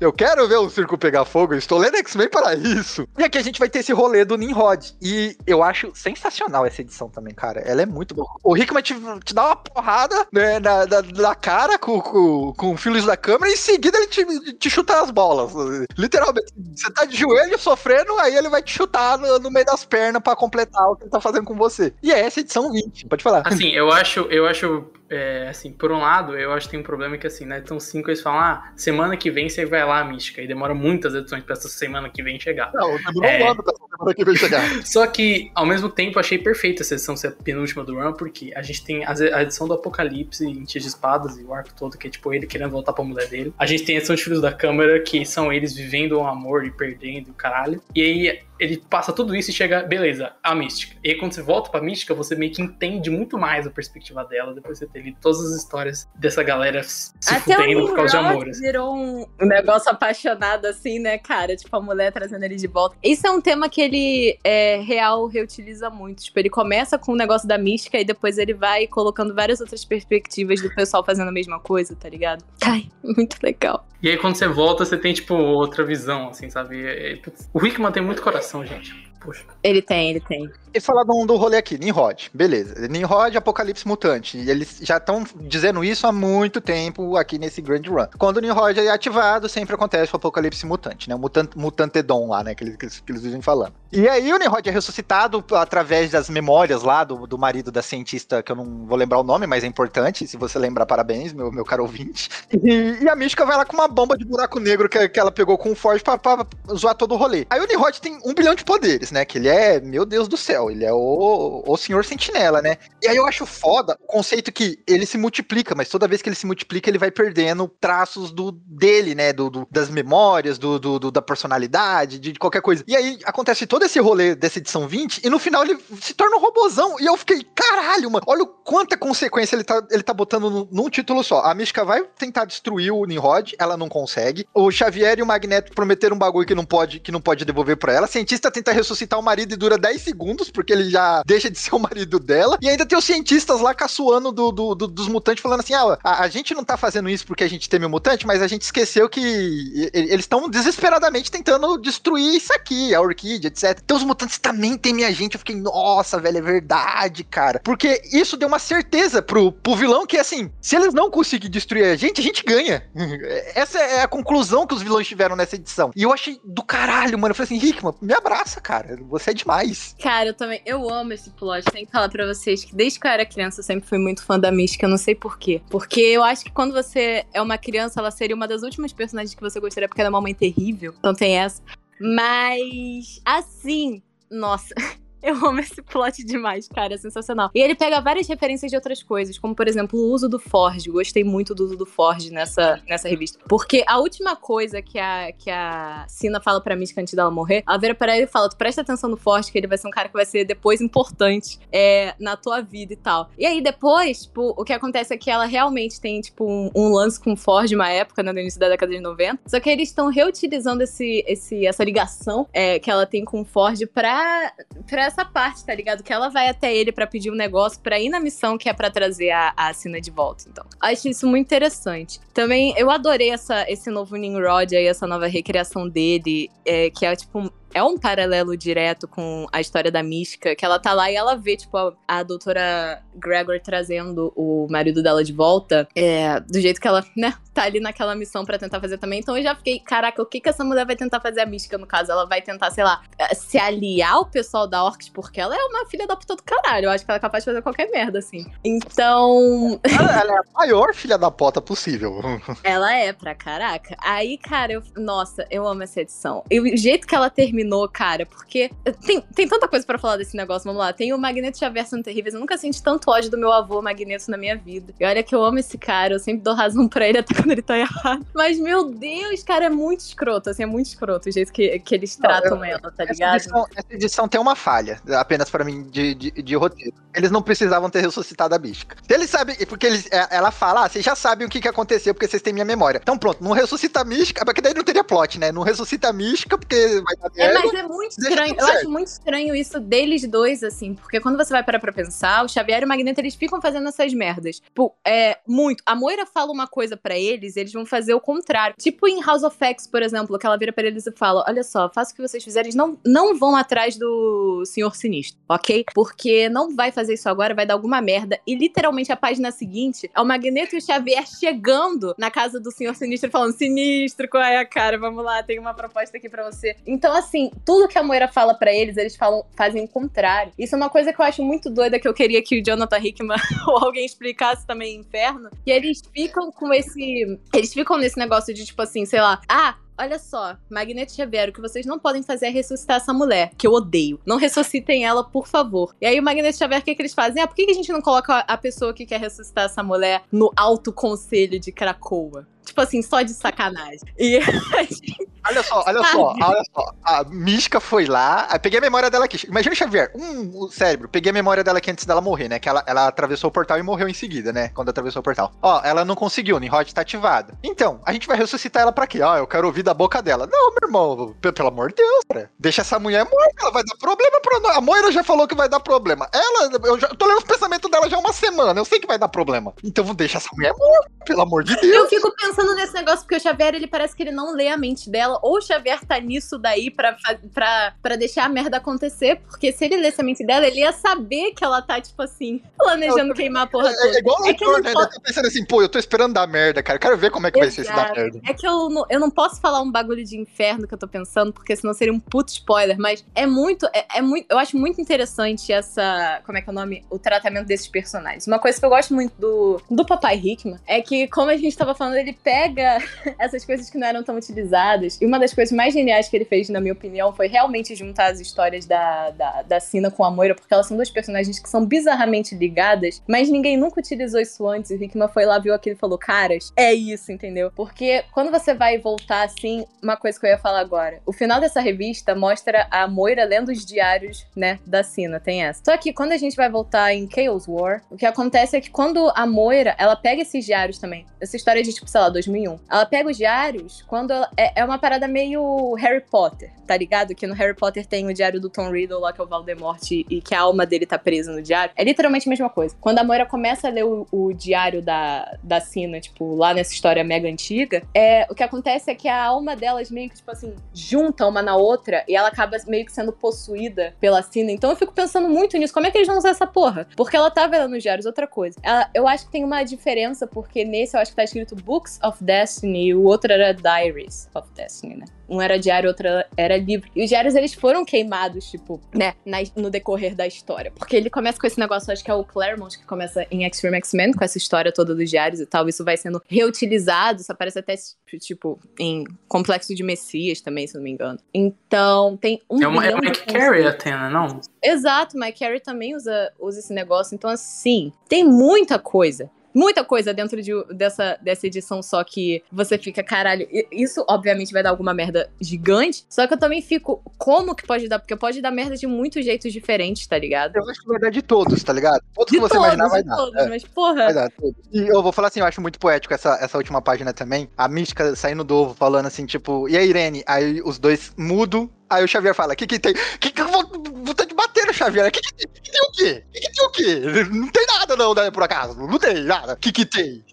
Eu 0.00 0.12
quero 0.12 0.46
ver 0.48 0.56
o 0.56 0.68
circo 0.70 0.96
pegar 0.98 1.24
fogo, 1.24 1.54
estou 1.54 1.78
lendo 1.78 1.96
X-Men 1.96 2.28
para 2.28 2.54
isso. 2.54 3.06
E 3.18 3.22
aqui 3.24 3.38
a 3.38 3.42
gente 3.42 3.58
vai 3.58 3.68
ter 3.68 3.80
esse 3.80 3.92
rolê 3.92 4.24
do 4.24 4.36
Nimrod. 4.36 4.94
E 5.00 5.36
eu 5.46 5.62
acho 5.62 5.92
sensacional 5.94 6.23
essa 6.28 6.80
edição 6.80 7.08
também, 7.08 7.34
cara. 7.34 7.60
Ela 7.60 7.82
é 7.82 7.86
muito 7.86 8.14
boa. 8.14 8.28
O 8.42 8.56
Hickman 8.56 8.82
te, 8.82 8.94
te 9.24 9.34
dá 9.34 9.46
uma 9.46 9.56
porrada 9.56 10.26
né, 10.32 10.58
na, 10.58 10.86
na, 10.86 11.02
na 11.02 11.34
cara 11.34 11.78
com, 11.78 12.00
com, 12.00 12.52
com 12.54 12.72
o 12.72 12.76
fio 12.76 12.94
da 13.04 13.16
câmera 13.16 13.50
e 13.50 13.54
em 13.54 13.56
seguida 13.56 13.98
ele 13.98 14.06
te, 14.06 14.24
te 14.54 14.70
chuta 14.70 15.00
as 15.00 15.10
bolas. 15.10 15.52
Literalmente. 15.98 16.52
Você 16.74 16.92
tá 16.92 17.04
de 17.04 17.16
joelho 17.16 17.58
sofrendo, 17.58 18.18
aí 18.18 18.36
ele 18.36 18.48
vai 18.48 18.62
te 18.62 18.72
chutar 18.72 19.18
no, 19.18 19.38
no 19.38 19.50
meio 19.50 19.66
das 19.66 19.84
pernas 19.84 20.22
pra 20.22 20.36
completar 20.36 20.88
o 20.88 20.96
que 20.96 21.04
ele 21.04 21.10
tá 21.10 21.20
fazendo 21.20 21.44
com 21.44 21.54
você. 21.54 21.92
E 22.02 22.12
é 22.12 22.20
essa 22.20 22.40
edição 22.40 22.70
20. 22.70 23.06
Pode 23.06 23.22
falar. 23.22 23.42
Assim, 23.44 23.70
eu 23.70 23.90
acho, 23.90 24.20
eu 24.30 24.46
acho, 24.46 24.84
é, 25.14 25.48
assim, 25.48 25.72
por 25.72 25.90
um 25.92 25.98
lado, 25.98 26.36
eu 26.36 26.52
acho 26.52 26.66
que 26.66 26.72
tem 26.72 26.80
um 26.80 26.84
problema 26.84 27.16
que, 27.16 27.26
assim, 27.26 27.44
na 27.44 27.58
edição 27.58 27.78
5 27.78 28.08
eles 28.10 28.20
falam, 28.20 28.40
ah, 28.40 28.72
semana 28.76 29.16
que 29.16 29.30
vem 29.30 29.48
você 29.48 29.64
vai 29.64 29.84
lá, 29.84 30.04
Mística, 30.04 30.42
e 30.42 30.46
demora 30.46 30.74
muitas 30.74 31.14
edições 31.14 31.42
pra 31.44 31.54
essa 31.54 31.68
semana 31.68 32.08
que 32.10 32.22
vem 32.22 32.38
chegar. 32.40 32.70
Não, 32.74 32.96
demorou 33.12 33.24
É. 33.24 33.44
um 33.44 33.50
ano 33.50 33.62
pra 33.62 33.74
semana 33.74 34.14
que 34.14 34.24
vem 34.24 34.36
chegar. 34.36 34.62
Só 34.86 35.06
que, 35.06 35.50
ao 35.54 35.64
mesmo 35.66 35.88
tempo, 35.88 36.18
achei 36.18 36.38
perfeita 36.38 36.82
essa 36.82 36.94
edição 36.94 37.16
ser 37.16 37.28
a 37.28 37.30
penúltima 37.32 37.84
do 37.84 37.94
Run, 37.98 38.12
porque 38.14 38.52
a 38.56 38.62
gente 38.62 38.84
tem 38.84 39.04
a 39.04 39.42
edição 39.42 39.66
do 39.68 39.74
Apocalipse 39.74 40.44
em 40.44 40.64
Tia 40.64 40.80
de 40.80 40.88
Espadas 40.88 41.38
e 41.38 41.44
o 41.44 41.52
arco 41.54 41.70
todo, 41.78 41.96
que 41.96 42.06
é 42.06 42.10
tipo 42.10 42.32
ele 42.32 42.46
querendo 42.46 42.70
voltar 42.70 42.92
pra 42.92 43.04
mulher 43.04 43.28
dele. 43.28 43.52
A 43.58 43.66
gente 43.66 43.84
tem 43.84 43.96
a 43.96 43.98
edição 43.98 44.16
de 44.16 44.22
Filhos 44.24 44.40
da 44.40 44.52
Câmara, 44.52 45.00
que 45.00 45.24
são 45.24 45.52
eles 45.52 45.74
vivendo 45.74 46.18
um 46.18 46.26
amor 46.26 46.64
e 46.64 46.70
perdendo 46.70 47.30
o 47.30 47.34
caralho. 47.34 47.80
E 47.94 48.02
aí 48.02 48.40
ele 48.64 48.82
passa 48.88 49.12
tudo 49.12 49.34
isso 49.34 49.50
e 49.50 49.52
chega, 49.52 49.82
beleza, 49.82 50.32
a 50.42 50.54
mística. 50.54 50.96
E 51.02 51.10
aí 51.10 51.18
quando 51.18 51.32
você 51.32 51.42
volta 51.42 51.70
pra 51.70 51.80
mística, 51.80 52.14
você 52.14 52.34
meio 52.34 52.52
que 52.52 52.62
entende 52.62 53.10
muito 53.10 53.38
mais 53.38 53.66
a 53.66 53.70
perspectiva 53.70 54.24
dela, 54.24 54.54
depois 54.54 54.78
você 54.78 54.86
ter 54.86 55.00
lido 55.02 55.18
todas 55.20 55.40
as 55.40 55.56
histórias 55.56 56.08
dessa 56.14 56.42
galera 56.42 56.82
se 56.82 57.12
Até 57.28 57.56
fudendo 57.56 57.86
por 57.86 57.96
causa 57.96 58.10
de 58.10 58.16
amor. 58.26 58.48
assim. 58.48 58.60
virou 58.60 58.94
um 58.94 59.24
um 59.40 59.46
negócio 59.46 59.90
apaixonado, 59.90 60.66
assim, 60.66 60.98
né, 60.98 61.18
cara? 61.18 61.56
Tipo, 61.56 61.76
a 61.76 61.80
mulher 61.80 62.12
trazendo 62.12 62.44
ele 62.44 62.56
de 62.56 62.66
volta. 62.66 62.96
Isso 63.02 63.26
é 63.26 63.30
um 63.30 63.40
tema 63.40 63.68
que 63.68 63.80
ele, 63.80 64.38
é, 64.42 64.80
real, 64.80 65.26
reutiliza 65.26 65.90
muito. 65.90 66.24
Tipo, 66.24 66.38
ele 66.38 66.50
começa 66.50 66.98
com 66.98 67.12
o 67.12 67.16
negócio 67.16 67.46
da 67.46 67.58
mística 67.58 67.98
e 67.98 68.04
depois 68.04 68.38
ele 68.38 68.54
vai 68.54 68.86
colocando 68.86 69.34
várias 69.34 69.60
outras 69.60 69.84
perspectivas 69.84 70.60
do 70.60 70.74
pessoal 70.74 71.04
fazendo 71.04 71.28
a 71.28 71.32
mesma 71.32 71.58
coisa, 71.60 71.94
tá 71.94 72.08
ligado? 72.08 72.44
Ai, 72.62 72.88
muito 73.02 73.36
legal. 73.42 73.86
E 74.04 74.08
aí 74.10 74.18
quando 74.18 74.36
você 74.36 74.46
volta, 74.46 74.84
você 74.84 74.98
tem, 74.98 75.14
tipo, 75.14 75.34
outra 75.34 75.82
visão, 75.82 76.28
assim, 76.28 76.50
sabe? 76.50 77.16
Putz, 77.22 77.48
o 77.54 77.58
Rickman 77.58 77.90
tem 77.90 78.02
muito 78.02 78.20
coração, 78.20 78.62
gente. 78.62 78.94
Poxa. 79.24 79.42
Ele 79.62 79.80
tem, 79.80 80.10
ele 80.10 80.20
tem. 80.20 80.50
E 80.74 80.80
falar 80.80 81.04
do, 81.04 81.24
do 81.24 81.36
rolê 81.36 81.56
aqui, 81.56 81.78
Nimrod, 81.78 82.30
beleza. 82.34 82.88
Nimrod, 82.88 83.36
Apocalipse 83.36 83.86
Mutante. 83.86 84.36
E 84.36 84.50
eles 84.50 84.78
já 84.82 84.96
estão 84.96 85.24
dizendo 85.36 85.84
isso 85.84 86.04
há 86.06 86.12
muito 86.12 86.60
tempo 86.60 87.16
aqui 87.16 87.38
nesse 87.38 87.62
Grand 87.62 87.82
Run. 87.86 88.06
Quando 88.18 88.38
o 88.38 88.40
Nimrod 88.40 88.76
é 88.78 88.90
ativado, 88.90 89.48
sempre 89.48 89.74
acontece 89.74 90.12
o 90.12 90.16
Apocalipse 90.16 90.66
Mutante, 90.66 91.08
né? 91.08 91.14
O 91.14 91.18
mutant, 91.18 91.54
Mutantedon 91.54 92.28
lá, 92.28 92.42
né? 92.42 92.54
Que 92.56 92.64
eles, 92.64 92.76
que 92.76 92.84
eles- 92.86 93.00
que 93.00 93.12
eles 93.12 93.22
vivem 93.22 93.40
falando. 93.40 93.72
E 93.92 94.08
aí 94.08 94.32
o 94.32 94.36
Nimrod 94.36 94.68
é 94.68 94.72
ressuscitado 94.72 95.44
através 95.52 96.10
das 96.10 96.28
memórias 96.28 96.82
lá 96.82 97.04
do, 97.04 97.24
do 97.26 97.38
marido 97.38 97.70
da 97.70 97.80
cientista, 97.80 98.42
que 98.42 98.50
eu 98.50 98.56
não 98.56 98.84
vou 98.84 98.98
lembrar 98.98 99.20
o 99.20 99.24
nome, 99.24 99.46
mas 99.46 99.62
é 99.62 99.68
importante. 99.68 100.26
Se 100.26 100.36
você 100.36 100.58
lembrar, 100.58 100.86
parabéns, 100.86 101.32
meu, 101.32 101.52
meu 101.52 101.64
caro 101.64 101.84
ouvinte. 101.84 102.28
E, 102.52 102.98
e 103.00 103.08
a 103.08 103.14
Mística 103.14 103.46
vai 103.46 103.56
lá 103.56 103.64
com 103.64 103.76
uma 103.76 103.86
bomba 103.86 104.18
de 104.18 104.24
buraco 104.24 104.58
negro 104.58 104.88
que, 104.88 105.08
que 105.08 105.20
ela 105.20 105.30
pegou 105.30 105.56
com 105.56 105.70
o 105.70 105.74
Forge 105.76 106.02
pra, 106.02 106.18
pra 106.18 106.44
zoar 106.74 106.96
todo 106.96 107.14
o 107.14 107.16
rolê. 107.16 107.46
Aí 107.48 107.60
o 107.60 107.66
Nimrod 107.66 108.00
tem 108.00 108.18
um 108.24 108.34
bilhão 108.34 108.56
de 108.56 108.64
poderes, 108.64 109.12
né? 109.14 109.24
Que 109.24 109.38
ele 109.38 109.48
é, 109.48 109.80
meu 109.80 110.04
Deus 110.04 110.28
do 110.28 110.36
céu, 110.36 110.70
ele 110.70 110.84
é 110.84 110.92
o, 110.92 111.62
o 111.66 111.76
senhor 111.76 112.04
sentinela, 112.04 112.60
né? 112.60 112.76
E 113.02 113.08
aí 113.08 113.16
eu 113.16 113.26
acho 113.26 113.46
foda 113.46 113.96
o 114.02 114.06
conceito 114.06 114.52
que 114.52 114.78
ele 114.86 115.06
se 115.06 115.16
multiplica, 115.16 115.74
mas 115.74 115.88
toda 115.88 116.06
vez 116.08 116.20
que 116.20 116.28
ele 116.28 116.36
se 116.36 116.46
multiplica, 116.46 116.90
ele 116.90 116.98
vai 116.98 117.10
perdendo 117.10 117.68
traços 117.80 118.30
do 118.30 118.52
dele, 118.52 119.14
né? 119.14 119.32
Do, 119.32 119.48
do- 119.48 119.68
das 119.70 119.88
memórias, 119.88 120.58
do, 120.58 120.78
do- 120.78 120.98
do- 120.98 121.10
da 121.10 121.22
personalidade, 121.22 122.18
de, 122.18 122.32
de 122.32 122.38
qualquer 122.38 122.60
coisa. 122.60 122.84
E 122.86 122.96
aí 122.96 123.18
acontece 123.24 123.66
todo 123.66 123.84
esse 123.84 123.98
rolê 124.00 124.34
dessa 124.34 124.58
edição 124.58 124.86
20, 124.88 125.20
e 125.24 125.30
no 125.30 125.38
final 125.38 125.64
ele 125.64 125.78
se 126.00 126.14
torna 126.14 126.36
um 126.36 126.40
robozão. 126.40 126.96
E 127.00 127.06
eu 127.06 127.16
fiquei, 127.16 127.42
caralho, 127.54 128.10
mano, 128.10 128.24
olha 128.26 128.44
quanta 128.64 128.96
consequência 128.96 129.54
ele 129.56 129.64
tá, 129.64 129.82
ele 129.90 130.02
tá 130.02 130.12
botando 130.12 130.50
no- 130.50 130.68
num 130.70 130.90
título 130.90 131.22
só. 131.22 131.40
A 131.40 131.54
Mística 131.54 131.84
vai 131.84 132.02
tentar 132.18 132.44
destruir 132.44 132.92
o 132.92 133.04
Nimrod, 133.04 133.54
ela 133.58 133.76
não 133.76 133.88
consegue. 133.88 134.46
O 134.52 134.70
Xavier 134.70 135.18
e 135.18 135.22
o 135.22 135.26
Magneto 135.26 135.72
prometeram 135.72 136.16
um 136.16 136.18
bagulho 136.18 136.46
que 136.46 136.54
não 136.54 136.64
pode, 136.64 136.98
que 137.00 137.12
não 137.12 137.20
pode 137.20 137.44
devolver 137.44 137.76
pra 137.76 137.92
ela. 137.92 138.06
A 138.06 138.08
cientista 138.08 138.50
tenta 138.50 138.72
ressuscitar 138.72 139.03
o 139.18 139.22
marido 139.22 139.52
e 139.52 139.56
dura 139.56 139.76
10 139.78 140.00
segundos, 140.02 140.50
porque 140.50 140.72
ele 140.72 140.90
já 140.90 141.22
deixa 141.26 141.50
de 141.50 141.58
ser 141.58 141.74
o 141.74 141.78
marido 141.78 142.18
dela. 142.18 142.58
E 142.60 142.68
ainda 142.68 142.86
tem 142.86 142.96
os 142.98 143.04
cientistas 143.04 143.60
lá 143.60 143.74
caçoando 143.74 144.32
do, 144.32 144.50
do- 144.52 144.74
do- 144.74 144.86
dos 144.88 145.08
mutantes, 145.08 145.42
falando 145.42 145.60
assim: 145.60 145.74
ah, 145.74 145.98
a, 146.02 146.22
a 146.24 146.28
gente 146.28 146.54
não 146.54 146.64
tá 146.64 146.76
fazendo 146.76 147.08
isso 147.08 147.26
porque 147.26 147.44
a 147.44 147.48
gente 147.48 147.68
teme 147.68 147.86
o 147.86 147.90
mutante, 147.90 148.26
mas 148.26 148.42
a 148.42 148.46
gente 148.46 148.62
esqueceu 148.62 149.08
que 149.08 149.90
eles 149.92 150.20
estão 150.24 150.48
desesperadamente 150.48 151.30
tentando 151.30 151.76
destruir 151.78 152.34
isso 152.36 152.52
aqui, 152.52 152.94
a 152.94 153.00
orquídea, 153.00 153.48
etc. 153.48 153.80
Então 153.84 153.96
os 153.96 154.02
mutantes 154.04 154.38
também 154.38 154.76
temem 154.76 155.04
a 155.04 155.10
gente. 155.10 155.34
Eu 155.34 155.38
fiquei, 155.38 155.56
nossa, 155.56 156.18
velho, 156.20 156.38
é 156.38 156.42
verdade, 156.42 157.24
cara. 157.24 157.60
Porque 157.64 158.02
isso 158.12 158.36
deu 158.36 158.48
uma 158.48 158.58
certeza 158.58 159.20
pro, 159.22 159.52
pro 159.52 159.74
vilão 159.76 160.06
que, 160.06 160.16
assim, 160.16 160.50
se 160.60 160.76
eles 160.76 160.92
não 160.94 161.10
conseguirem 161.10 161.50
destruir 161.50 161.84
a 161.86 161.96
gente, 161.96 162.20
a 162.20 162.24
gente 162.24 162.42
ganha. 162.44 162.84
Essa 163.54 163.78
é 163.78 164.02
a 164.02 164.08
conclusão 164.08 164.66
que 164.66 164.74
os 164.74 164.82
vilões 164.82 165.06
tiveram 165.06 165.36
nessa 165.36 165.56
edição. 165.56 165.90
E 165.94 166.02
eu 166.02 166.12
achei 166.12 166.40
do 166.44 166.62
caralho, 166.62 167.18
mano. 167.18 167.32
Eu 167.32 167.34
falei 167.36 167.56
assim, 167.56 167.58
Rickman, 167.66 167.94
me 168.00 168.14
abraça, 168.14 168.60
cara. 168.60 168.93
Você 169.02 169.30
é 169.30 169.34
demais. 169.34 169.96
Cara, 170.00 170.30
eu 170.30 170.34
também. 170.34 170.60
Eu 170.64 170.88
amo 170.90 171.12
esse 171.12 171.30
plot. 171.30 171.64
Tenho 171.70 171.86
que 171.86 171.92
falar 171.92 172.08
pra 172.08 172.26
vocês 172.26 172.64
que 172.64 172.74
desde 172.74 173.00
que 173.00 173.06
eu 173.06 173.10
era 173.10 173.26
criança 173.26 173.60
eu 173.60 173.64
sempre 173.64 173.88
fui 173.88 173.98
muito 173.98 174.22
fã 174.22 174.38
da 174.38 174.50
Mística. 174.50 174.86
Eu 174.86 174.90
não 174.90 174.98
sei 174.98 175.14
porquê. 175.14 175.60
Porque 175.70 176.00
eu 176.00 176.22
acho 176.22 176.44
que 176.44 176.50
quando 176.52 176.72
você 176.72 177.24
é 177.32 177.40
uma 177.40 177.58
criança, 177.58 178.00
ela 178.00 178.10
seria 178.10 178.36
uma 178.36 178.48
das 178.48 178.62
últimas 178.62 178.92
personagens 178.92 179.34
que 179.34 179.40
você 179.40 179.58
gostaria, 179.60 179.88
porque 179.88 180.00
ela 180.00 180.08
é 180.08 180.10
uma 180.10 180.20
mãe 180.20 180.34
terrível. 180.34 180.94
Então 180.98 181.14
tem 181.14 181.38
essa. 181.38 181.62
Mas, 182.00 183.20
assim, 183.24 184.02
nossa. 184.30 184.74
Eu 185.24 185.36
amo 185.36 185.58
esse 185.58 185.80
plot 185.80 186.22
demais, 186.22 186.68
cara, 186.68 186.92
é 186.92 186.98
sensacional. 186.98 187.50
E 187.54 187.58
ele 187.58 187.74
pega 187.74 187.98
várias 187.98 188.28
referências 188.28 188.70
de 188.70 188.76
outras 188.76 189.02
coisas, 189.02 189.38
como 189.38 189.54
por 189.54 189.66
exemplo 189.66 189.98
o 189.98 190.12
uso 190.12 190.28
do 190.28 190.38
Forge. 190.38 190.90
Gostei 190.90 191.24
muito 191.24 191.54
do 191.54 191.64
uso 191.64 191.76
do 191.78 191.86
Forge 191.86 192.30
nessa, 192.30 192.78
nessa 192.86 193.08
revista. 193.08 193.38
Porque 193.48 193.82
a 193.86 193.98
última 193.98 194.36
coisa 194.36 194.82
que 194.82 194.98
a, 194.98 195.32
que 195.32 195.50
a 195.50 196.04
Sina 196.06 196.42
fala 196.42 196.60
pra 196.60 196.76
Mística 196.76 197.00
antes 197.00 197.14
dela 197.14 197.30
morrer, 197.30 197.62
a 197.66 197.78
Vera 197.78 197.96
ele 198.14 198.26
fala: 198.26 198.50
tu 198.50 198.56
presta 198.58 198.82
atenção 198.82 199.08
no 199.08 199.16
Forge, 199.16 199.50
que 199.50 199.56
ele 199.56 199.66
vai 199.66 199.78
ser 199.78 199.88
um 199.88 199.90
cara 199.90 200.08
que 200.08 200.14
vai 200.14 200.26
ser 200.26 200.44
depois 200.44 200.82
importante 200.82 201.58
é, 201.72 202.14
na 202.20 202.36
tua 202.36 202.60
vida 202.60 202.92
e 202.92 202.96
tal. 202.96 203.30
E 203.38 203.46
aí 203.46 203.62
depois, 203.62 204.24
tipo, 204.24 204.54
o 204.54 204.62
que 204.62 204.74
acontece 204.74 205.14
é 205.14 205.16
que 205.16 205.30
ela 205.30 205.46
realmente 205.46 205.98
tem, 206.02 206.20
tipo, 206.20 206.44
um, 206.44 206.70
um 206.74 206.92
lance 206.92 207.18
com 207.18 207.32
o 207.32 207.36
Forge 207.36 207.74
uma 207.74 207.88
época, 207.88 208.22
né, 208.22 208.30
no 208.30 208.40
início 208.40 208.60
da 208.60 208.68
década 208.68 208.92
de 208.92 209.00
90. 209.00 209.40
Só 209.46 209.58
que 209.58 209.70
eles 209.70 209.88
estão 209.88 210.10
reutilizando 210.10 210.82
esse, 210.82 211.24
esse, 211.26 211.66
essa 211.66 211.82
ligação 211.82 212.46
é, 212.52 212.78
que 212.78 212.90
ela 212.90 213.06
tem 213.06 213.24
com 213.24 213.40
o 213.40 213.44
Forge 213.44 213.86
pra, 213.86 214.52
pra 214.86 215.13
essa 215.14 215.24
parte, 215.24 215.64
tá 215.64 215.74
ligado? 215.74 216.02
Que 216.02 216.12
ela 216.12 216.28
vai 216.28 216.48
até 216.48 216.74
ele 216.74 216.90
pra 216.90 217.06
pedir 217.06 217.30
um 217.30 217.34
negócio 217.34 217.80
pra 217.80 217.98
ir 217.98 218.08
na 218.08 218.18
missão 218.18 218.58
que 218.58 218.68
é 218.68 218.72
pra 218.72 218.90
trazer 218.90 219.30
a, 219.30 219.54
a 219.56 219.72
Sina 219.72 220.00
de 220.00 220.10
volta. 220.10 220.44
Então, 220.48 220.64
acho 220.80 221.08
isso 221.08 221.26
muito 221.26 221.46
interessante. 221.46 222.20
Também, 222.32 222.74
eu 222.76 222.90
adorei 222.90 223.30
essa, 223.30 223.64
esse 223.70 223.90
novo 223.90 224.16
Nimrod 224.16 224.74
aí, 224.74 224.86
essa 224.86 225.06
nova 225.06 225.26
recriação 225.26 225.88
dele, 225.88 226.50
é, 226.66 226.90
que 226.90 227.06
é 227.06 227.14
tipo 227.14 227.50
é 227.74 227.82
um 227.82 227.98
paralelo 227.98 228.56
direto 228.56 229.06
com 229.08 229.46
a 229.52 229.60
história 229.60 229.90
da 229.90 230.02
mística, 230.02 230.54
que 230.54 230.64
ela 230.64 230.78
tá 230.78 230.92
lá 230.92 231.10
e 231.10 231.16
ela 231.16 231.34
vê, 231.34 231.56
tipo, 231.56 231.76
a, 231.76 231.92
a 232.06 232.22
doutora 232.22 233.02
Gregor 233.14 233.60
trazendo 233.60 234.32
o 234.36 234.66
marido 234.70 235.02
dela 235.02 235.24
de 235.24 235.32
volta, 235.32 235.86
é, 235.94 236.40
do 236.40 236.60
jeito 236.60 236.80
que 236.80 236.88
ela, 236.88 237.04
né, 237.16 237.34
tá 237.52 237.62
ali 237.64 237.80
naquela 237.80 238.14
missão 238.14 238.44
pra 238.44 238.58
tentar 238.58 238.80
fazer 238.80 238.98
também. 238.98 239.20
Então 239.20 239.36
eu 239.36 239.42
já 239.42 239.54
fiquei, 239.54 239.78
caraca, 239.78 240.20
o 240.22 240.26
que 240.26 240.40
que 240.40 240.48
essa 240.48 240.64
mulher 240.64 240.86
vai 240.86 240.96
tentar 240.96 241.20
fazer 241.20 241.40
a 241.40 241.46
mística, 241.46 241.76
no 241.78 241.86
caso? 241.86 242.10
Ela 242.10 242.26
vai 242.26 242.42
tentar, 242.42 242.70
sei 242.70 242.84
lá, 242.84 243.02
se 243.32 243.58
aliar 243.58 244.14
ao 244.14 244.26
pessoal 244.26 244.66
da 244.66 244.84
Orcs, 244.84 245.08
porque 245.08 245.40
ela 245.40 245.54
é 245.54 245.64
uma 245.64 245.86
filha 245.86 246.06
da 246.06 246.16
puta 246.16 246.36
do 246.36 246.42
caralho. 246.42 246.86
Eu 246.86 246.90
acho 246.90 247.04
que 247.04 247.10
ela 247.10 247.18
é 247.18 247.20
capaz 247.20 247.44
de 247.44 247.50
fazer 247.50 247.62
qualquer 247.62 247.90
merda, 247.90 248.18
assim. 248.18 248.44
Então, 248.64 249.80
Ela, 249.84 250.20
ela 250.20 250.32
é 250.32 250.38
a 250.38 250.58
maior 250.58 250.94
filha 250.94 251.16
da 251.16 251.30
pota 251.30 251.60
possível. 251.60 252.20
ela 252.64 252.94
é 252.94 253.12
pra 253.12 253.34
caraca. 253.34 253.96
Aí, 254.00 254.36
cara, 254.38 254.72
eu. 254.72 254.82
Nossa, 254.96 255.46
eu 255.50 255.66
amo 255.66 255.82
essa 255.82 256.00
edição. 256.00 256.44
E 256.50 256.60
o 256.60 256.76
jeito 256.76 257.06
que 257.06 257.14
ela 257.14 257.30
terminou, 257.64 257.88
cara, 257.88 258.26
porque 258.26 258.70
tem, 259.06 259.20
tem 259.20 259.48
tanta 259.48 259.66
coisa 259.66 259.84
pra 259.86 259.98
falar 259.98 260.16
desse 260.18 260.36
negócio. 260.36 260.64
Vamos 260.66 260.80
lá. 260.80 260.92
Tem 260.92 261.12
o 261.12 261.18
Magneto 261.18 261.58
Xavier 261.58 261.86
sendo 261.86 262.02
terríveis. 262.04 262.34
Eu 262.34 262.40
nunca 262.40 262.56
senti 262.58 262.82
tanto 262.82 263.10
ódio 263.10 263.30
do 263.30 263.38
meu 263.38 263.52
avô 263.52 263.80
Magneto 263.82 264.30
na 264.30 264.36
minha 264.36 264.56
vida. 264.56 264.92
E 265.00 265.04
olha 265.04 265.22
que 265.22 265.34
eu 265.34 265.42
amo 265.44 265.58
esse 265.58 265.78
cara. 265.78 266.14
Eu 266.14 266.18
sempre 266.18 266.42
dou 266.42 266.54
razão 266.54 266.86
pra 266.88 267.08
ele 267.08 267.18
até 267.18 267.34
quando 267.34 267.50
ele 267.52 267.62
tá 267.62 267.76
errado. 267.78 268.24
Mas, 268.34 268.58
meu 268.58 268.90
Deus, 268.90 269.42
cara, 269.42 269.66
é 269.66 269.70
muito 269.70 270.00
escroto. 270.00 270.50
Assim, 270.50 270.62
é 270.62 270.66
muito 270.66 270.86
escroto 270.86 271.28
o 271.28 271.32
jeito 271.32 271.52
que, 271.52 271.78
que 271.80 271.94
eles 271.94 272.16
Não, 272.18 272.28
tratam 272.28 272.58
eu- 272.58 272.64
ela, 272.64 272.80
tá 272.90 273.04
Essa 273.04 273.12
ligado? 273.12 273.36
edição, 273.36 273.66
essa 273.74 273.94
edição 273.94 274.28
tem 274.28 274.40
uma 274.40 274.54
falha, 274.54 275.00
apenas 275.18 275.48
pra 275.50 275.64
mim, 275.64 275.84
de, 275.90 276.14
de, 276.14 276.30
de 276.30 276.54
roteiro. 276.56 276.94
Eles 277.14 277.30
não 277.30 277.42
precisavam 277.42 277.88
ter 277.88 278.00
ressuscitado 278.00 278.54
a 278.54 278.58
mística. 278.58 278.96
Se 279.06 279.14
eles 279.14 279.30
sabem, 279.30 279.56
porque 279.66 279.86
eles, 279.86 280.06
é, 280.10 280.26
ela 280.36 280.50
fala, 280.50 280.84
ah, 280.84 280.88
vocês 280.88 281.04
já 281.04 281.14
sabem 281.14 281.46
o 281.46 281.50
que, 281.50 281.60
que 281.60 281.68
aconteceu, 281.68 282.12
porque 282.12 282.26
vocês 282.26 282.42
têm 282.42 282.52
minha 282.52 282.64
memória. 282.64 282.98
Então 283.02 283.16
pronto, 283.16 283.42
não 283.42 283.52
ressuscita 283.52 284.00
a 284.00 284.04
mística, 284.04 284.44
porque 284.44 284.60
daí 284.60 284.74
não 284.74 284.82
teria 284.82 285.04
plot, 285.04 285.38
né? 285.38 285.52
Não 285.52 285.62
ressuscita 285.62 286.08
a 286.08 286.12
mística, 286.12 286.58
porque 286.58 287.00
vai 287.04 287.16
dar 287.16 287.30
É, 287.36 287.46
merda. 287.46 287.53
Mas 287.62 287.74
é 287.74 287.82
muito 287.82 288.16
deixa 288.16 288.30
estranho. 288.30 288.56
Eu 288.58 288.66
acho 288.66 288.90
muito 288.90 289.08
estranho 289.08 289.54
isso 289.54 289.80
deles 289.80 290.26
dois, 290.26 290.62
assim, 290.62 290.94
porque 290.94 291.20
quando 291.20 291.36
você 291.36 291.52
vai 291.52 291.62
parar 291.62 291.78
pra 291.78 291.92
pensar, 291.92 292.44
o 292.44 292.48
Xavier 292.48 292.82
e 292.82 292.84
o 292.84 292.88
Magneto, 292.88 293.20
eles 293.20 293.34
ficam 293.34 293.60
fazendo 293.60 293.88
essas 293.88 294.12
merdas. 294.12 294.60
Tipo, 294.60 294.94
é 295.06 295.38
muito. 295.46 295.82
A 295.86 295.94
Moira 295.94 296.26
fala 296.26 296.52
uma 296.52 296.66
coisa 296.66 296.96
pra 296.96 297.18
eles, 297.18 297.56
eles 297.56 297.72
vão 297.72 297.86
fazer 297.86 298.14
o 298.14 298.20
contrário. 298.20 298.76
Tipo 298.78 299.06
em 299.08 299.22
House 299.22 299.42
of 299.42 299.56
X, 299.58 299.86
por 299.86 300.02
exemplo, 300.02 300.38
que 300.38 300.46
ela 300.46 300.56
vira 300.56 300.72
pra 300.72 300.86
eles 300.86 301.06
e 301.06 301.12
fala: 301.12 301.44
Olha 301.46 301.62
só, 301.62 301.88
faça 301.88 302.12
o 302.12 302.16
que 302.16 302.22
vocês 302.22 302.42
fizerem, 302.42 302.66
eles 302.66 302.74
não, 302.74 302.98
não 303.04 303.38
vão 303.38 303.56
atrás 303.56 303.96
do 303.96 304.64
Senhor 304.66 304.94
Sinistro, 304.94 305.40
ok? 305.48 305.84
Porque 305.94 306.48
não 306.48 306.74
vai 306.74 306.90
fazer 306.90 307.14
isso 307.14 307.28
agora, 307.28 307.54
vai 307.54 307.66
dar 307.66 307.74
alguma 307.74 308.00
merda. 308.00 308.38
E 308.46 308.54
literalmente 308.54 309.12
a 309.12 309.16
página 309.16 309.50
seguinte 309.50 310.10
é 310.14 310.20
o 310.20 310.24
Magneto 310.24 310.74
e 310.74 310.78
o 310.78 310.82
Xavier 310.82 311.26
chegando 311.26 312.14
na 312.18 312.30
casa 312.30 312.60
do 312.60 312.70
Senhor 312.70 312.94
Sinistro 312.94 313.28
e 313.28 313.32
falando: 313.32 313.56
Sinistro, 313.56 314.28
qual 314.28 314.42
é 314.42 314.58
a 314.58 314.66
cara? 314.66 314.98
Vamos 314.98 315.24
lá, 315.24 315.42
tem 315.42 315.58
uma 315.58 315.74
proposta 315.74 316.16
aqui 316.16 316.28
pra 316.28 316.50
você. 316.50 316.76
Então, 316.86 317.14
assim, 317.14 317.43
tudo 317.64 317.88
que 317.88 317.98
a 317.98 318.02
Moira 318.02 318.28
fala 318.28 318.54
pra 318.54 318.72
eles, 318.72 318.96
eles 318.96 319.16
falam, 319.16 319.44
fazem 319.56 319.84
o 319.84 319.88
contrário. 319.88 320.52
Isso 320.58 320.74
é 320.74 320.78
uma 320.78 320.90
coisa 320.90 321.12
que 321.12 321.20
eu 321.20 321.24
acho 321.24 321.42
muito 321.42 321.70
doida 321.70 321.98
que 321.98 322.08
eu 322.08 322.14
queria 322.14 322.42
que 322.42 322.60
o 322.60 322.64
Jonathan 322.64 322.98
Hickman 322.98 323.36
ou 323.68 323.84
alguém 323.84 324.04
explicasse 324.04 324.66
também 324.66 324.96
Inferno. 324.96 325.50
E 325.66 325.70
eles 325.70 326.02
ficam 326.12 326.50
com 326.50 326.72
esse. 326.72 327.38
Eles 327.52 327.72
ficam 327.72 327.98
nesse 327.98 328.18
negócio 328.18 328.52
de, 328.54 328.64
tipo 328.64 328.80
assim, 328.82 329.04
sei 329.04 329.20
lá, 329.20 329.40
ah. 329.48 329.76
Olha 329.96 330.18
só, 330.18 330.56
Magneto 330.68 331.12
Xavier, 331.12 331.50
o 331.50 331.52
que 331.52 331.60
vocês 331.60 331.86
não 331.86 332.00
podem 332.00 332.20
fazer 332.20 332.46
é 332.46 332.48
ressuscitar 332.48 332.96
essa 332.96 333.12
mulher, 333.12 333.52
que 333.56 333.64
eu 333.64 333.72
odeio. 333.72 334.18
Não 334.26 334.36
ressuscitem 334.38 335.04
ela, 335.04 335.22
por 335.22 335.46
favor. 335.46 335.94
E 336.00 336.06
aí 336.06 336.18
o 336.18 336.22
Magneto 336.22 336.58
Xavier, 336.58 336.80
o 336.80 336.84
que, 336.84 336.96
que 336.96 337.02
eles 337.02 337.14
fazem? 337.14 337.40
Ah, 337.40 337.46
por 337.46 337.54
que, 337.54 337.70
a 337.70 337.74
gente 337.74 337.92
não 337.92 338.02
coloca 338.02 338.38
a 338.38 338.56
pessoa 338.56 338.92
que 338.92 339.06
quer 339.06 339.20
ressuscitar 339.20 339.66
essa 339.66 339.84
mulher 339.84 340.24
no 340.32 340.52
alto 340.56 340.92
conselho 340.92 341.60
de 341.60 341.70
Krakoa? 341.70 342.44
Tipo 342.64 342.80
assim, 342.80 343.02
só 343.02 343.22
de 343.22 343.32
sacanagem. 343.34 344.00
E 344.18 344.40
Olha 345.46 345.62
só, 345.62 345.82
olha 345.86 346.02
só, 346.04 346.34
olha 346.42 346.62
só. 346.74 346.92
A 347.04 347.24
mística 347.24 347.80
foi 347.80 348.06
lá, 348.06 348.48
peguei 348.62 348.78
a 348.78 348.82
memória 348.82 349.10
dela 349.10 349.24
aqui. 349.24 349.46
Imagina 349.46 349.72
o 349.72 349.76
Xavier, 349.76 350.10
um, 350.14 350.50
o 350.64 350.70
cérebro, 350.70 351.08
peguei 351.08 351.30
a 351.30 351.32
memória 351.32 351.62
dela 351.62 351.78
aqui 351.78 351.90
antes 351.90 352.04
dela 352.06 352.20
morrer, 352.20 352.48
né? 352.48 352.58
Que 352.58 352.68
ela, 352.68 352.82
ela 352.86 353.06
atravessou 353.08 353.48
o 353.48 353.52
portal 353.52 353.78
e 353.78 353.82
morreu 353.82 354.08
em 354.08 354.14
seguida, 354.14 354.52
né? 354.52 354.68
Quando 354.74 354.88
atravessou 354.88 355.20
o 355.20 355.22
portal. 355.22 355.52
Ó, 355.62 355.80
ela 355.84 356.04
não 356.04 356.14
conseguiu, 356.14 356.56
o 356.56 356.58
Nimrod 356.58 356.92
tá 356.94 357.02
ativado. 357.02 357.56
Então, 357.62 358.00
a 358.06 358.12
gente 358.12 358.26
vai 358.26 358.36
ressuscitar 358.36 358.82
ela 358.82 358.92
pra 358.92 359.06
quê? 359.06 359.20
Ó, 359.22 359.36
eu 359.36 359.46
quero 359.46 359.66
ouvir 359.66 359.82
da 359.82 359.92
boca 359.94 360.22
dela. 360.22 360.48
Não, 360.50 360.70
meu 360.70 360.88
irmão, 360.88 361.34
pe- 361.40 361.52
pelo 361.52 361.68
amor 361.68 361.88
de 361.90 361.96
Deus, 361.96 362.24
cara. 362.28 362.50
Deixa 362.58 362.80
essa 362.80 362.98
mulher 362.98 363.24
morta, 363.24 363.54
ela 363.60 363.70
vai 363.70 363.82
dar 363.84 363.96
problema 363.96 364.40
pra 364.40 364.60
nós. 364.60 364.76
A 364.76 364.80
Moira 364.80 365.12
já 365.12 365.22
falou 365.22 365.46
que 365.46 365.54
vai 365.54 365.68
dar 365.68 365.80
problema. 365.80 366.28
Ela, 366.32 366.70
eu, 366.84 366.98
já, 366.98 367.08
eu 367.08 367.16
tô 367.16 367.26
lendo 367.26 367.38
os 367.38 367.44
pensamentos 367.44 367.90
dela 367.90 368.08
já 368.08 368.16
há 368.16 368.20
uma 368.20 368.32
semana, 368.32 368.80
eu 368.80 368.84
sei 368.84 368.98
que 368.98 369.06
vai 369.06 369.18
dar 369.18 369.28
problema. 369.28 369.72
Então, 369.84 370.04
deixa 370.14 370.38
essa 370.38 370.48
mulher 370.54 370.72
morta, 370.76 371.10
pelo 371.26 371.42
amor 371.42 371.64
de 371.64 371.74
Deus. 371.76 371.94
eu 371.94 372.08
fico 372.08 372.32
pensando 372.36 372.74
nesse 372.74 372.94
negócio, 372.94 373.20
porque 373.20 373.36
o 373.36 373.40
Xavier, 373.40 373.74
ele 373.74 373.86
parece 373.86 374.14
que 374.16 374.22
ele 374.22 374.32
não 374.32 374.54
lê 374.54 374.68
a 374.68 374.76
mente 374.76 375.10
dela, 375.10 375.33
ou 375.42 375.58
o 375.58 375.60
Xavier 375.60 376.04
tá 376.04 376.18
nisso 376.18 376.58
daí 376.58 376.90
pra, 376.90 377.16
pra, 377.52 377.94
pra 378.02 378.16
deixar 378.16 378.44
a 378.44 378.48
merda 378.48 378.76
acontecer, 378.76 379.40
porque 379.48 379.72
se 379.72 379.84
ele 379.84 379.96
lesse 379.96 380.20
a 380.20 380.24
mente 380.24 380.44
dela, 380.44 380.66
ele 380.66 380.80
ia 380.80 380.92
saber 380.92 381.52
que 381.52 381.64
ela 381.64 381.80
tá, 381.82 382.00
tipo 382.00 382.20
assim, 382.22 382.60
planejando 382.76 383.34
queimar 383.34 383.64
a 383.64 383.66
porra 383.66 383.90
É, 383.90 383.94
toda. 383.94 384.16
é 384.16 384.18
igual 384.18 384.40
o 384.40 384.46
É 384.46 384.56
não 384.60 384.72
né? 384.80 384.92
Ele 384.92 384.94
tá 384.94 385.20
pensando 385.22 385.46
assim, 385.46 385.64
pô, 385.64 385.82
eu 385.82 385.88
tô 385.88 385.98
esperando 385.98 386.34
dar 386.34 386.46
merda, 386.46 386.82
cara. 386.82 386.98
Quero 386.98 387.16
ver 387.16 387.30
como 387.30 387.46
é 387.46 387.50
que 387.50 387.58
vai 387.58 387.70
ser 387.70 387.84
se 387.84 387.92
dar 387.92 388.04
Exato. 388.04 388.20
merda. 388.20 388.40
É 388.46 388.52
que 388.54 388.66
eu 388.66 388.88
não, 388.90 389.06
eu 389.08 389.20
não 389.20 389.30
posso 389.30 389.60
falar 389.60 389.80
um 389.80 389.90
bagulho 389.90 390.24
de 390.24 390.36
inferno 390.38 390.86
que 390.86 390.94
eu 390.94 390.98
tô 390.98 391.08
pensando, 391.08 391.52
porque 391.52 391.74
senão 391.76 391.92
seria 391.94 392.12
um 392.12 392.20
puto 392.20 392.52
spoiler, 392.52 392.98
mas 392.98 393.24
é 393.34 393.46
muito, 393.46 393.86
é, 393.94 394.06
é 394.16 394.22
muito, 394.22 394.46
eu 394.50 394.58
acho 394.58 394.76
muito 394.76 395.00
interessante 395.00 395.72
essa, 395.72 396.40
como 396.44 396.58
é 396.58 396.62
que 396.62 396.68
é 396.68 396.72
o 396.72 396.74
nome? 396.74 397.04
O 397.10 397.18
tratamento 397.18 397.66
desses 397.66 397.88
personagens. 397.88 398.46
Uma 398.46 398.58
coisa 398.58 398.78
que 398.78 398.84
eu 398.84 398.90
gosto 398.90 399.14
muito 399.14 399.32
do, 399.38 399.80
do 399.90 400.04
Papai 400.04 400.36
Hickman 400.36 400.78
é 400.86 401.00
que, 401.00 401.28
como 401.28 401.50
a 401.50 401.56
gente 401.56 401.76
tava 401.76 401.94
falando, 401.94 402.16
ele 402.16 402.32
pega 402.32 402.98
essas 403.38 403.64
coisas 403.64 403.88
que 403.90 403.98
não 403.98 404.06
eram 404.06 404.22
tão 404.22 404.36
utilizadas, 404.36 405.20
e 405.24 405.26
uma 405.26 405.38
das 405.38 405.54
coisas 405.54 405.74
mais 405.74 405.94
geniais 405.94 406.28
que 406.28 406.36
ele 406.36 406.44
fez, 406.44 406.68
na 406.68 406.82
minha 406.82 406.92
opinião, 406.92 407.32
foi 407.32 407.48
realmente 407.48 407.94
juntar 407.94 408.30
as 408.30 408.40
histórias 408.40 408.84
da, 408.84 409.30
da, 409.30 409.62
da 409.62 409.80
Sina 409.80 410.10
com 410.10 410.22
a 410.22 410.30
Moira, 410.30 410.54
porque 410.54 410.72
elas 410.72 410.86
são 410.86 410.98
duas 410.98 411.08
personagens 411.08 411.58
que 411.58 411.66
são 411.66 411.86
bizarramente 411.86 412.54
ligadas, 412.54 413.22
mas 413.26 413.48
ninguém 413.48 413.74
nunca 413.74 414.00
utilizou 414.00 414.38
isso 414.38 414.68
antes, 414.68 414.90
o 414.90 415.02
Hickman 415.02 415.28
foi 415.28 415.46
lá, 415.46 415.58
viu 415.58 415.72
aquilo 415.72 415.96
e 415.96 415.98
falou, 415.98 416.18
caras, 416.18 416.74
é 416.76 416.92
isso, 416.92 417.32
entendeu? 417.32 417.72
Porque 417.74 418.22
quando 418.32 418.50
você 418.50 418.74
vai 418.74 418.98
voltar, 418.98 419.44
assim, 419.44 419.86
uma 420.02 420.14
coisa 420.14 420.38
que 420.38 420.44
eu 420.44 420.50
ia 420.50 420.58
falar 420.58 420.80
agora, 420.80 421.22
o 421.24 421.32
final 421.32 421.58
dessa 421.58 421.80
revista 421.80 422.34
mostra 422.34 422.86
a 422.90 423.08
Moira 423.08 423.44
lendo 423.44 423.72
os 423.72 423.82
diários, 423.82 424.46
né, 424.54 424.78
da 424.84 425.02
Sina, 425.02 425.40
tem 425.40 425.64
essa. 425.64 425.80
Só 425.86 425.96
que 425.96 426.12
quando 426.12 426.32
a 426.32 426.36
gente 426.36 426.54
vai 426.54 426.68
voltar 426.68 427.14
em 427.14 427.26
Chaos 427.30 427.66
War, 427.66 428.02
o 428.10 428.16
que 428.18 428.26
acontece 428.26 428.76
é 428.76 428.80
que 428.82 428.90
quando 428.90 429.32
a 429.34 429.46
Moira, 429.46 429.96
ela 429.98 430.16
pega 430.16 430.42
esses 430.42 430.66
diários 430.66 430.98
também, 430.98 431.24
essa 431.40 431.56
história 431.56 431.82
de, 431.82 431.94
tipo, 431.94 432.06
sei 432.06 432.20
lá, 432.20 432.28
2001, 432.28 432.78
ela 432.90 433.06
pega 433.06 433.30
os 433.30 433.38
diários 433.38 434.02
quando 434.02 434.30
ela, 434.30 434.50
é, 434.54 434.82
é 434.82 434.84
uma 434.84 434.98
parada 434.98 435.13
meio 435.28 435.94
Harry 435.94 436.20
Potter, 436.20 436.70
tá 436.86 436.96
ligado? 436.96 437.34
Que 437.34 437.46
no 437.46 437.54
Harry 437.54 437.74
Potter 437.74 438.06
tem 438.06 438.26
o 438.26 438.34
diário 438.34 438.60
do 438.60 438.68
Tom 438.68 438.90
Riddle 438.90 439.20
lá, 439.20 439.32
que 439.32 439.40
é 439.40 439.44
o 439.44 439.46
Voldemort, 439.46 440.02
e, 440.10 440.24
que 440.40 440.54
a 440.54 440.60
alma 440.60 440.84
dele 440.86 441.06
tá 441.06 441.18
presa 441.18 441.52
no 441.52 441.62
diário. 441.62 441.92
É 441.96 442.04
literalmente 442.04 442.48
a 442.48 442.50
mesma 442.50 442.68
coisa. 442.70 442.94
Quando 443.00 443.18
a 443.18 443.24
Moira 443.24 443.46
começa 443.46 443.88
a 443.88 443.90
ler 443.90 444.04
o, 444.04 444.26
o 444.30 444.52
diário 444.52 445.00
da, 445.02 445.56
da 445.62 445.80
Sina, 445.80 446.20
tipo, 446.20 446.54
lá 446.54 446.74
nessa 446.74 446.92
história 446.92 447.22
mega 447.24 447.48
antiga, 447.48 448.02
é, 448.14 448.46
o 448.50 448.54
que 448.54 448.62
acontece 448.62 449.10
é 449.10 449.14
que 449.14 449.28
a 449.28 449.42
alma 449.44 449.76
delas 449.76 450.10
meio 450.10 450.28
que, 450.30 450.36
tipo 450.36 450.50
assim, 450.50 450.74
junta 450.92 451.46
uma 451.46 451.62
na 451.62 451.76
outra 451.76 452.24
e 452.28 452.34
ela 452.36 452.48
acaba 452.48 452.76
meio 452.86 453.04
que 453.04 453.12
sendo 453.12 453.32
possuída 453.32 454.14
pela 454.20 454.42
Sina. 454.42 454.70
Então 454.72 454.90
eu 454.90 454.96
fico 454.96 455.12
pensando 455.12 455.48
muito 455.48 455.76
nisso. 455.76 455.92
Como 455.94 456.06
é 456.06 456.10
que 456.10 456.18
eles 456.18 456.26
vão 456.28 456.38
usar 456.38 456.50
essa 456.50 456.66
porra? 456.66 457.06
Porque 457.16 457.36
ela 457.36 457.50
tá 457.50 457.66
vendo 457.66 457.88
nos 457.88 458.02
diários 458.02 458.26
outra 458.26 458.46
coisa. 458.46 458.78
Ela- 458.82 459.08
eu 459.14 459.28
acho 459.28 459.46
que 459.46 459.52
tem 459.52 459.64
uma 459.64 459.82
diferença, 459.82 460.46
porque 460.46 460.84
nesse 460.84 461.16
eu 461.16 461.20
acho 461.20 461.30
que 461.30 461.36
tá 461.36 461.44
escrito 461.44 461.74
Books 461.76 462.18
of 462.22 462.42
Destiny 462.42 463.06
e 463.08 463.14
o 463.14 463.24
outro 463.24 463.52
era 463.52 463.72
Diaries 463.72 464.48
of 464.54 464.68
Destiny, 464.74 465.03
né? 465.08 465.24
Um 465.48 465.60
era 465.60 465.78
diário, 465.78 466.08
outro 466.08 466.26
era 466.56 466.76
livro. 466.78 467.08
E 467.14 467.22
os 467.22 467.28
diários, 467.28 467.54
eles 467.54 467.74
foram 467.74 468.04
queimados, 468.04 468.70
tipo, 468.70 468.98
né, 469.14 469.34
na- 469.44 469.58
no 469.76 469.90
decorrer 469.90 470.34
da 470.34 470.46
história. 470.46 470.90
Porque 470.90 471.14
ele 471.14 471.28
começa 471.28 471.60
com 471.60 471.66
esse 471.66 471.78
negócio, 471.78 472.10
acho 472.12 472.24
que 472.24 472.30
é 472.30 472.34
o 472.34 472.42
Claremont, 472.44 472.96
que 472.98 473.04
começa 473.04 473.46
em 473.50 473.64
Extreme 473.66 473.98
X-Men, 473.98 474.32
com 474.32 474.42
essa 474.42 474.56
história 474.56 474.90
toda 474.90 475.14
dos 475.14 475.28
diários 475.28 475.60
e 475.60 475.66
tal. 475.66 475.86
Isso 475.88 476.02
vai 476.04 476.16
sendo 476.16 476.40
reutilizado, 476.48 477.40
isso 477.42 477.52
aparece 477.52 477.78
até, 477.78 477.94
tipo, 478.40 478.78
em 478.98 479.24
Complexo 479.46 479.94
de 479.94 480.02
Messias 480.02 480.60
também, 480.60 480.86
se 480.86 480.94
não 480.94 481.02
me 481.02 481.10
engano. 481.10 481.38
Então, 481.52 482.36
tem 482.38 482.60
um 482.70 482.82
É 482.82 482.86
uma, 482.88 483.06
é 483.06 483.14
Mike 483.14 483.44
Carey, 483.52 483.86
Atena, 483.86 484.30
não? 484.30 484.60
Exato, 484.82 485.38
Mike 485.38 485.58
Carey 485.58 485.80
também 485.80 486.16
usa, 486.16 486.52
usa 486.58 486.78
esse 486.78 486.92
negócio. 486.94 487.34
Então, 487.34 487.50
assim, 487.50 488.12
tem 488.28 488.44
muita 488.44 488.98
coisa. 488.98 489.50
Muita 489.74 490.04
coisa 490.04 490.32
dentro 490.32 490.62
de, 490.62 490.70
dessa, 490.94 491.36
dessa 491.42 491.66
edição, 491.66 492.00
só 492.02 492.22
que 492.22 492.62
você 492.70 492.96
fica, 492.96 493.22
caralho, 493.24 493.66
isso 493.90 494.24
obviamente 494.28 494.72
vai 494.72 494.82
dar 494.82 494.90
alguma 494.90 495.12
merda 495.12 495.50
gigante. 495.60 496.24
Só 496.28 496.46
que 496.46 496.54
eu 496.54 496.58
também 496.58 496.80
fico, 496.80 497.20
como 497.36 497.74
que 497.74 497.86
pode 497.86 498.08
dar? 498.08 498.18
Porque 498.20 498.36
pode 498.36 498.60
dar 498.62 498.70
merda 498.70 498.96
de 498.96 499.06
muitos 499.06 499.44
jeitos 499.44 499.72
diferentes, 499.72 500.26
tá 500.26 500.38
ligado? 500.38 500.76
Eu 500.76 500.88
acho 500.88 501.00
que 501.00 501.08
vai 501.08 501.18
dar 501.18 501.30
de 501.30 501.42
todos, 501.42 501.82
tá 501.82 501.92
ligado? 501.92 502.22
Todos 502.34 502.52
De 502.52 502.56
que 502.58 502.62
você 502.62 502.74
todos, 502.74 502.86
imaginar 502.86 503.08
vai 503.08 503.22
de 503.22 503.28
dar. 503.28 503.36
todos, 503.36 503.62
É. 503.62 503.68
mas 503.68 503.84
porra. 503.84 504.24
Vai 504.26 504.34
dar, 504.34 504.50
todos. 504.50 504.74
E 504.92 504.98
eu 505.08 505.22
vou 505.22 505.32
falar 505.32 505.48
assim, 505.48 505.60
eu 505.60 505.66
acho 505.66 505.80
muito 505.80 505.98
poético 505.98 506.32
essa, 506.32 506.56
essa 506.60 506.78
última 506.78 507.02
página 507.02 507.32
também. 507.32 507.68
A 507.76 507.88
mística 507.88 508.36
saindo 508.36 508.62
do 508.62 508.74
ovo, 508.76 508.94
falando 508.94 509.26
assim, 509.26 509.44
tipo, 509.44 509.88
e 509.88 509.96
a 509.96 510.02
Irene? 510.04 510.44
Aí 510.46 510.80
os 510.82 510.98
dois 510.98 511.32
mudo. 511.36 511.90
Aí 512.10 512.22
o 512.24 512.28
Xavier 512.28 512.54
fala, 512.54 512.76
que 512.76 512.86
que 512.86 512.98
tem? 512.98 513.14
Que 513.40 513.50
que 513.50 513.60
eu 513.62 513.68
vou, 513.68 513.82
vou 514.24 514.34
ter 514.34 514.46
de 514.46 514.54
bater 514.54 514.86
no 514.86 514.92
Xavier? 514.92 515.30
Que 515.30 515.40
que, 515.40 515.54
tem? 515.54 515.66
que 515.72 515.80
que 515.80 515.90
tem 515.90 516.00
o 516.02 516.12
quê? 516.12 516.44
Que 516.52 516.60
que 516.60 516.72
tem 516.72 516.84
o 516.86 516.90
quê? 516.90 517.44
Não 517.50 517.68
tem 517.70 517.86
nada 517.86 518.16
não, 518.16 518.34
né, 518.34 518.50
por 518.50 518.62
acaso. 518.62 518.94
Não 519.06 519.18
tem 519.18 519.42
nada. 519.44 519.74
Que 519.76 519.90
que 519.90 520.04
tem? 520.04 520.44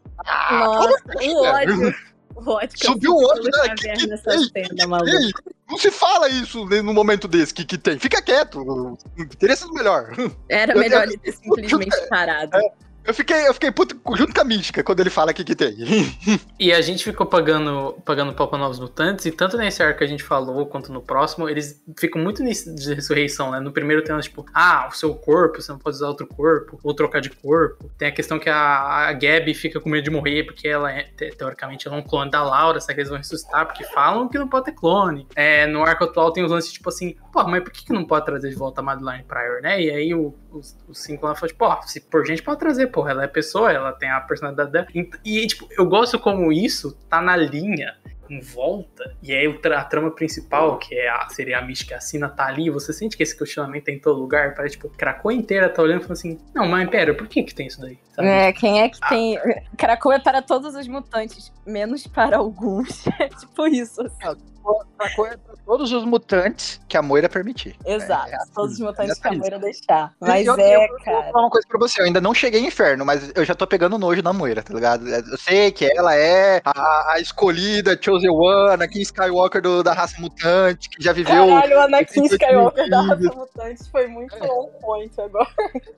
Nossa, 0.52 0.95
o 1.22 1.44
ódio. 1.44 1.95
O 2.36 2.49
ódio 2.52 2.69
Subiu 2.78 3.11
o 3.14 3.23
ódio, 3.30 3.44
né? 3.44 3.52
Xavier 3.68 3.98
Que- 3.98 4.07
nessa 4.07 4.32
que- 4.32 4.45
cena, 4.49 4.69
que- 4.76 4.86
maluco. 4.88 5.44
Não 5.69 5.78
se 5.78 5.91
fala 5.91 6.28
isso 6.30 6.65
no 6.65 6.94
momento 6.94 7.28
desse 7.28 7.53
que, 7.53 7.64
que 7.65 7.78
tem. 7.78 7.98
Fica 7.99 8.22
quieto. 8.22 8.98
Teria 9.40 9.56
sido 9.56 9.73
melhor. 9.73 10.11
Era 10.49 10.76
melhor 10.76 11.03
ele 11.03 11.18
ter 11.18 11.32
simplesmente 11.34 11.95
parado. 12.10 12.57
Eu 13.03 13.14
fiquei, 13.14 13.48
eu 13.48 13.53
fiquei 13.53 13.72
puto 13.72 13.99
junto 14.15 14.34
com 14.34 14.41
a 14.41 14.44
mística 14.44 14.84
quando 14.84 14.99
ele 14.99 15.10
fala 15.10 15.32
aqui 15.32 15.44
que 15.44 15.56
tem. 15.56 15.76
E 16.60 16.72
a 16.72 16.80
gente 16.80 17.03
ficou 17.03 17.26
pagando, 17.26 17.95
pagando 18.06 18.34
pau 18.34 18.48
pra 18.48 18.60
Novos 18.60 18.80
Mutantes, 18.80 19.26
e 19.26 19.32
tanto 19.32 19.57
nesse 19.57 19.82
arco 19.82 19.98
que 19.98 20.03
a 20.03 20.07
gente 20.07 20.22
falou, 20.22 20.68
quanto 20.68 20.94
no 20.94 21.02
próximo, 21.02 21.49
eles 21.49 21.84
ficam 21.98 22.22
muito 22.22 22.44
nisso 22.44 22.73
de 22.76 22.94
ressurreição, 22.94 23.49
né? 23.49 23.60
No 23.60 23.72
primeiro 23.72 24.03
tem, 24.03 24.15
tipo, 24.19 24.45
ah, 24.53 24.88
o 24.88 24.95
seu 24.95 25.15
corpo, 25.15 25.60
você 25.60 25.72
não 25.72 25.80
pode 25.80 25.95
usar 25.95 26.07
outro 26.07 26.28
corpo, 26.28 26.80
ou 26.84 26.94
trocar 26.94 27.19
de 27.19 27.32
corpo. 27.32 27.90
Tem 27.98 28.10
a 28.10 28.11
questão 28.11 28.38
que 28.38 28.48
a, 28.48 29.07
a 29.10 29.14
Gabi 29.14 29.56
fica 29.56 29.80
com 29.80 29.90
medo 29.90 30.03
de 30.03 30.11
morrer, 30.11 30.44
porque 30.44 30.68
ela 30.68 30.91
é, 30.91 31.03
te- 31.03 31.32
teoricamente, 31.32 31.88
ela 31.88 31.98
é 31.98 31.99
um 31.99 32.03
clone 32.03 32.30
da 32.30 32.44
Laura, 32.44 32.80
será 32.80 32.94
que 32.94 32.99
eles 33.02 33.10
vão 33.10 33.18
ressuscitar? 33.18 33.65
Porque 33.65 33.84
falam 33.86 34.30
que 34.30 34.38
não 34.38 34.48
pode 34.48 34.65
ter 34.65 34.73
clone. 34.73 35.26
É, 35.36 35.65
no 35.65 35.82
arco 35.84 36.03
atual 36.03 36.32
tem 36.32 36.44
os 36.44 36.52
lances, 36.52 36.72
tipo 36.72 36.90
assim, 36.90 37.15
pô, 37.34 37.44
mas 37.45 37.64
por 37.64 37.72
que, 37.72 37.86
que 37.86 37.94
não 37.94 38.06
pode 38.06 38.26
trazer 38.26 38.49
de 38.49 38.56
volta 38.56 38.82
a 38.82 38.84
Madeline 38.84 39.23
Pryor, 39.23 39.61
né? 39.64 39.82
E 39.82 39.90
aí 39.90 40.14
o, 40.14 40.36
os, 40.52 40.78
os 40.88 40.99
cinco 40.99 41.26
lá 41.26 41.34
falam, 41.34 41.48
tipo, 41.48 41.88
se 41.88 42.02
por 42.02 42.23
gente 42.23 42.44
pode 42.44 42.60
trazer, 42.60 42.90
porra, 42.91 43.11
ela 43.11 43.23
é 43.23 43.27
pessoa, 43.27 43.72
ela 43.72 43.91
tem 43.91 44.09
a 44.09 44.19
personalidade 44.19 44.72
dela. 44.72 44.88
E, 44.93 45.09
e, 45.26 45.47
tipo, 45.47 45.68
eu 45.77 45.85
gosto 45.85 46.19
como 46.19 46.51
isso 46.51 46.97
tá 47.09 47.22
na 47.22 47.35
linha 47.35 47.95
em 48.31 48.39
volta, 48.39 49.13
e 49.22 49.34
aí 49.34 49.59
a 49.76 49.84
trama 49.84 50.09
principal, 50.09 50.80
que 50.80 50.95
é 50.95 51.09
a, 51.09 51.27
seria 51.30 51.59
a 51.59 51.61
mística 51.61 51.97
assina, 51.97 52.30
tá 52.30 52.45
ali, 52.45 52.69
você 52.69 52.93
sente 52.93 53.18
que 53.18 53.23
esse 53.23 53.38
questionamento 53.38 53.89
é 53.89 53.91
em 53.91 53.99
todo 53.99 54.22
lugar, 54.22 54.55
parece, 54.55 54.76
tipo, 54.77 54.88
Krakoa 54.89 55.34
inteira 55.34 55.68
tá 55.68 55.81
olhando 55.81 55.99
e 55.99 56.03
falando 56.03 56.18
assim, 56.18 56.39
não, 56.55 56.65
mas 56.65 56.89
pera, 56.89 57.13
por 57.13 57.27
que 57.27 57.43
que 57.43 57.53
tem 57.53 57.68
isso 57.68 57.81
daí? 57.81 57.99
Sabe? 58.15 58.30
É, 58.30 58.53
quem 58.53 58.81
é 58.81 58.88
que 58.88 58.99
tem. 59.09 59.38
Krakow 59.77 60.13
é 60.13 60.19
para 60.19 60.41
todos 60.41 60.76
os 60.76 60.88
mutantes, 60.88 61.51
menos 61.65 62.07
para 62.07 62.38
alguns. 62.38 63.03
É 63.19 63.27
tipo 63.27 63.68
isso. 63.68 64.01
assim. 64.01 64.39
Pra 64.98 65.10
todos 65.66 65.92
os 65.92 66.04
mutantes 66.06 66.80
que 66.88 66.96
a 66.98 67.02
Moira 67.02 67.28
permitir. 67.28 67.76
Exato. 67.86 68.30
é 68.30 68.36
assim, 68.36 68.52
todos 68.54 68.74
os 68.74 68.80
mutantes 68.80 69.18
é 69.18 69.22
que 69.22 69.28
a 69.28 69.32
isso. 69.32 69.40
Moira 69.40 69.60
deixar. 69.60 70.14
Mas 70.20 70.46
eu- 70.46 70.56
é, 70.60 70.76
eu- 70.76 70.82
eu 70.82 70.88
Vou 70.90 70.98
cara. 71.00 71.24
falar 71.32 71.44
uma 71.46 71.50
coisa 71.50 71.68
pra 71.68 71.80
você, 71.80 72.02
eu 72.02 72.06
ainda 72.06 72.22
não 72.22 72.34
cheguei 72.34 72.62
em 72.62 72.68
inferno, 72.68 73.06
mas 73.06 73.32
eu 73.34 73.44
já 73.46 73.56
tô 73.56 73.66
pegando 73.66 73.98
nojo 73.98 74.22
da 74.22 74.32
Moira, 74.34 74.62
tá 74.62 74.74
ligado? 74.74 75.08
Eu 75.08 75.38
sei 75.38 75.72
que 75.72 75.86
ela 75.86 76.14
é 76.16 76.62
a, 76.64 77.14
a 77.14 77.20
escolhida, 77.20 77.98
Chosen 78.00 78.30
One, 78.30 78.74
Anakin 78.74 79.02
Skywalker 79.02 79.62
do- 79.62 79.82
da 79.84 79.94
raça 79.94 80.20
mutante, 80.22 80.90
que 80.90 81.04
já 81.04 81.14
viveu, 81.14 81.48
Caralho, 81.48 81.78
o 81.78 81.80
Anakin 81.82 82.26
Skywalker 82.26 82.90
da 82.90 83.02
raça 83.02 83.34
mutante 83.36 83.90
foi 83.90 84.08
muito 84.08 84.36
on 84.44 84.68
point 84.82 85.14
agora. 85.20 85.48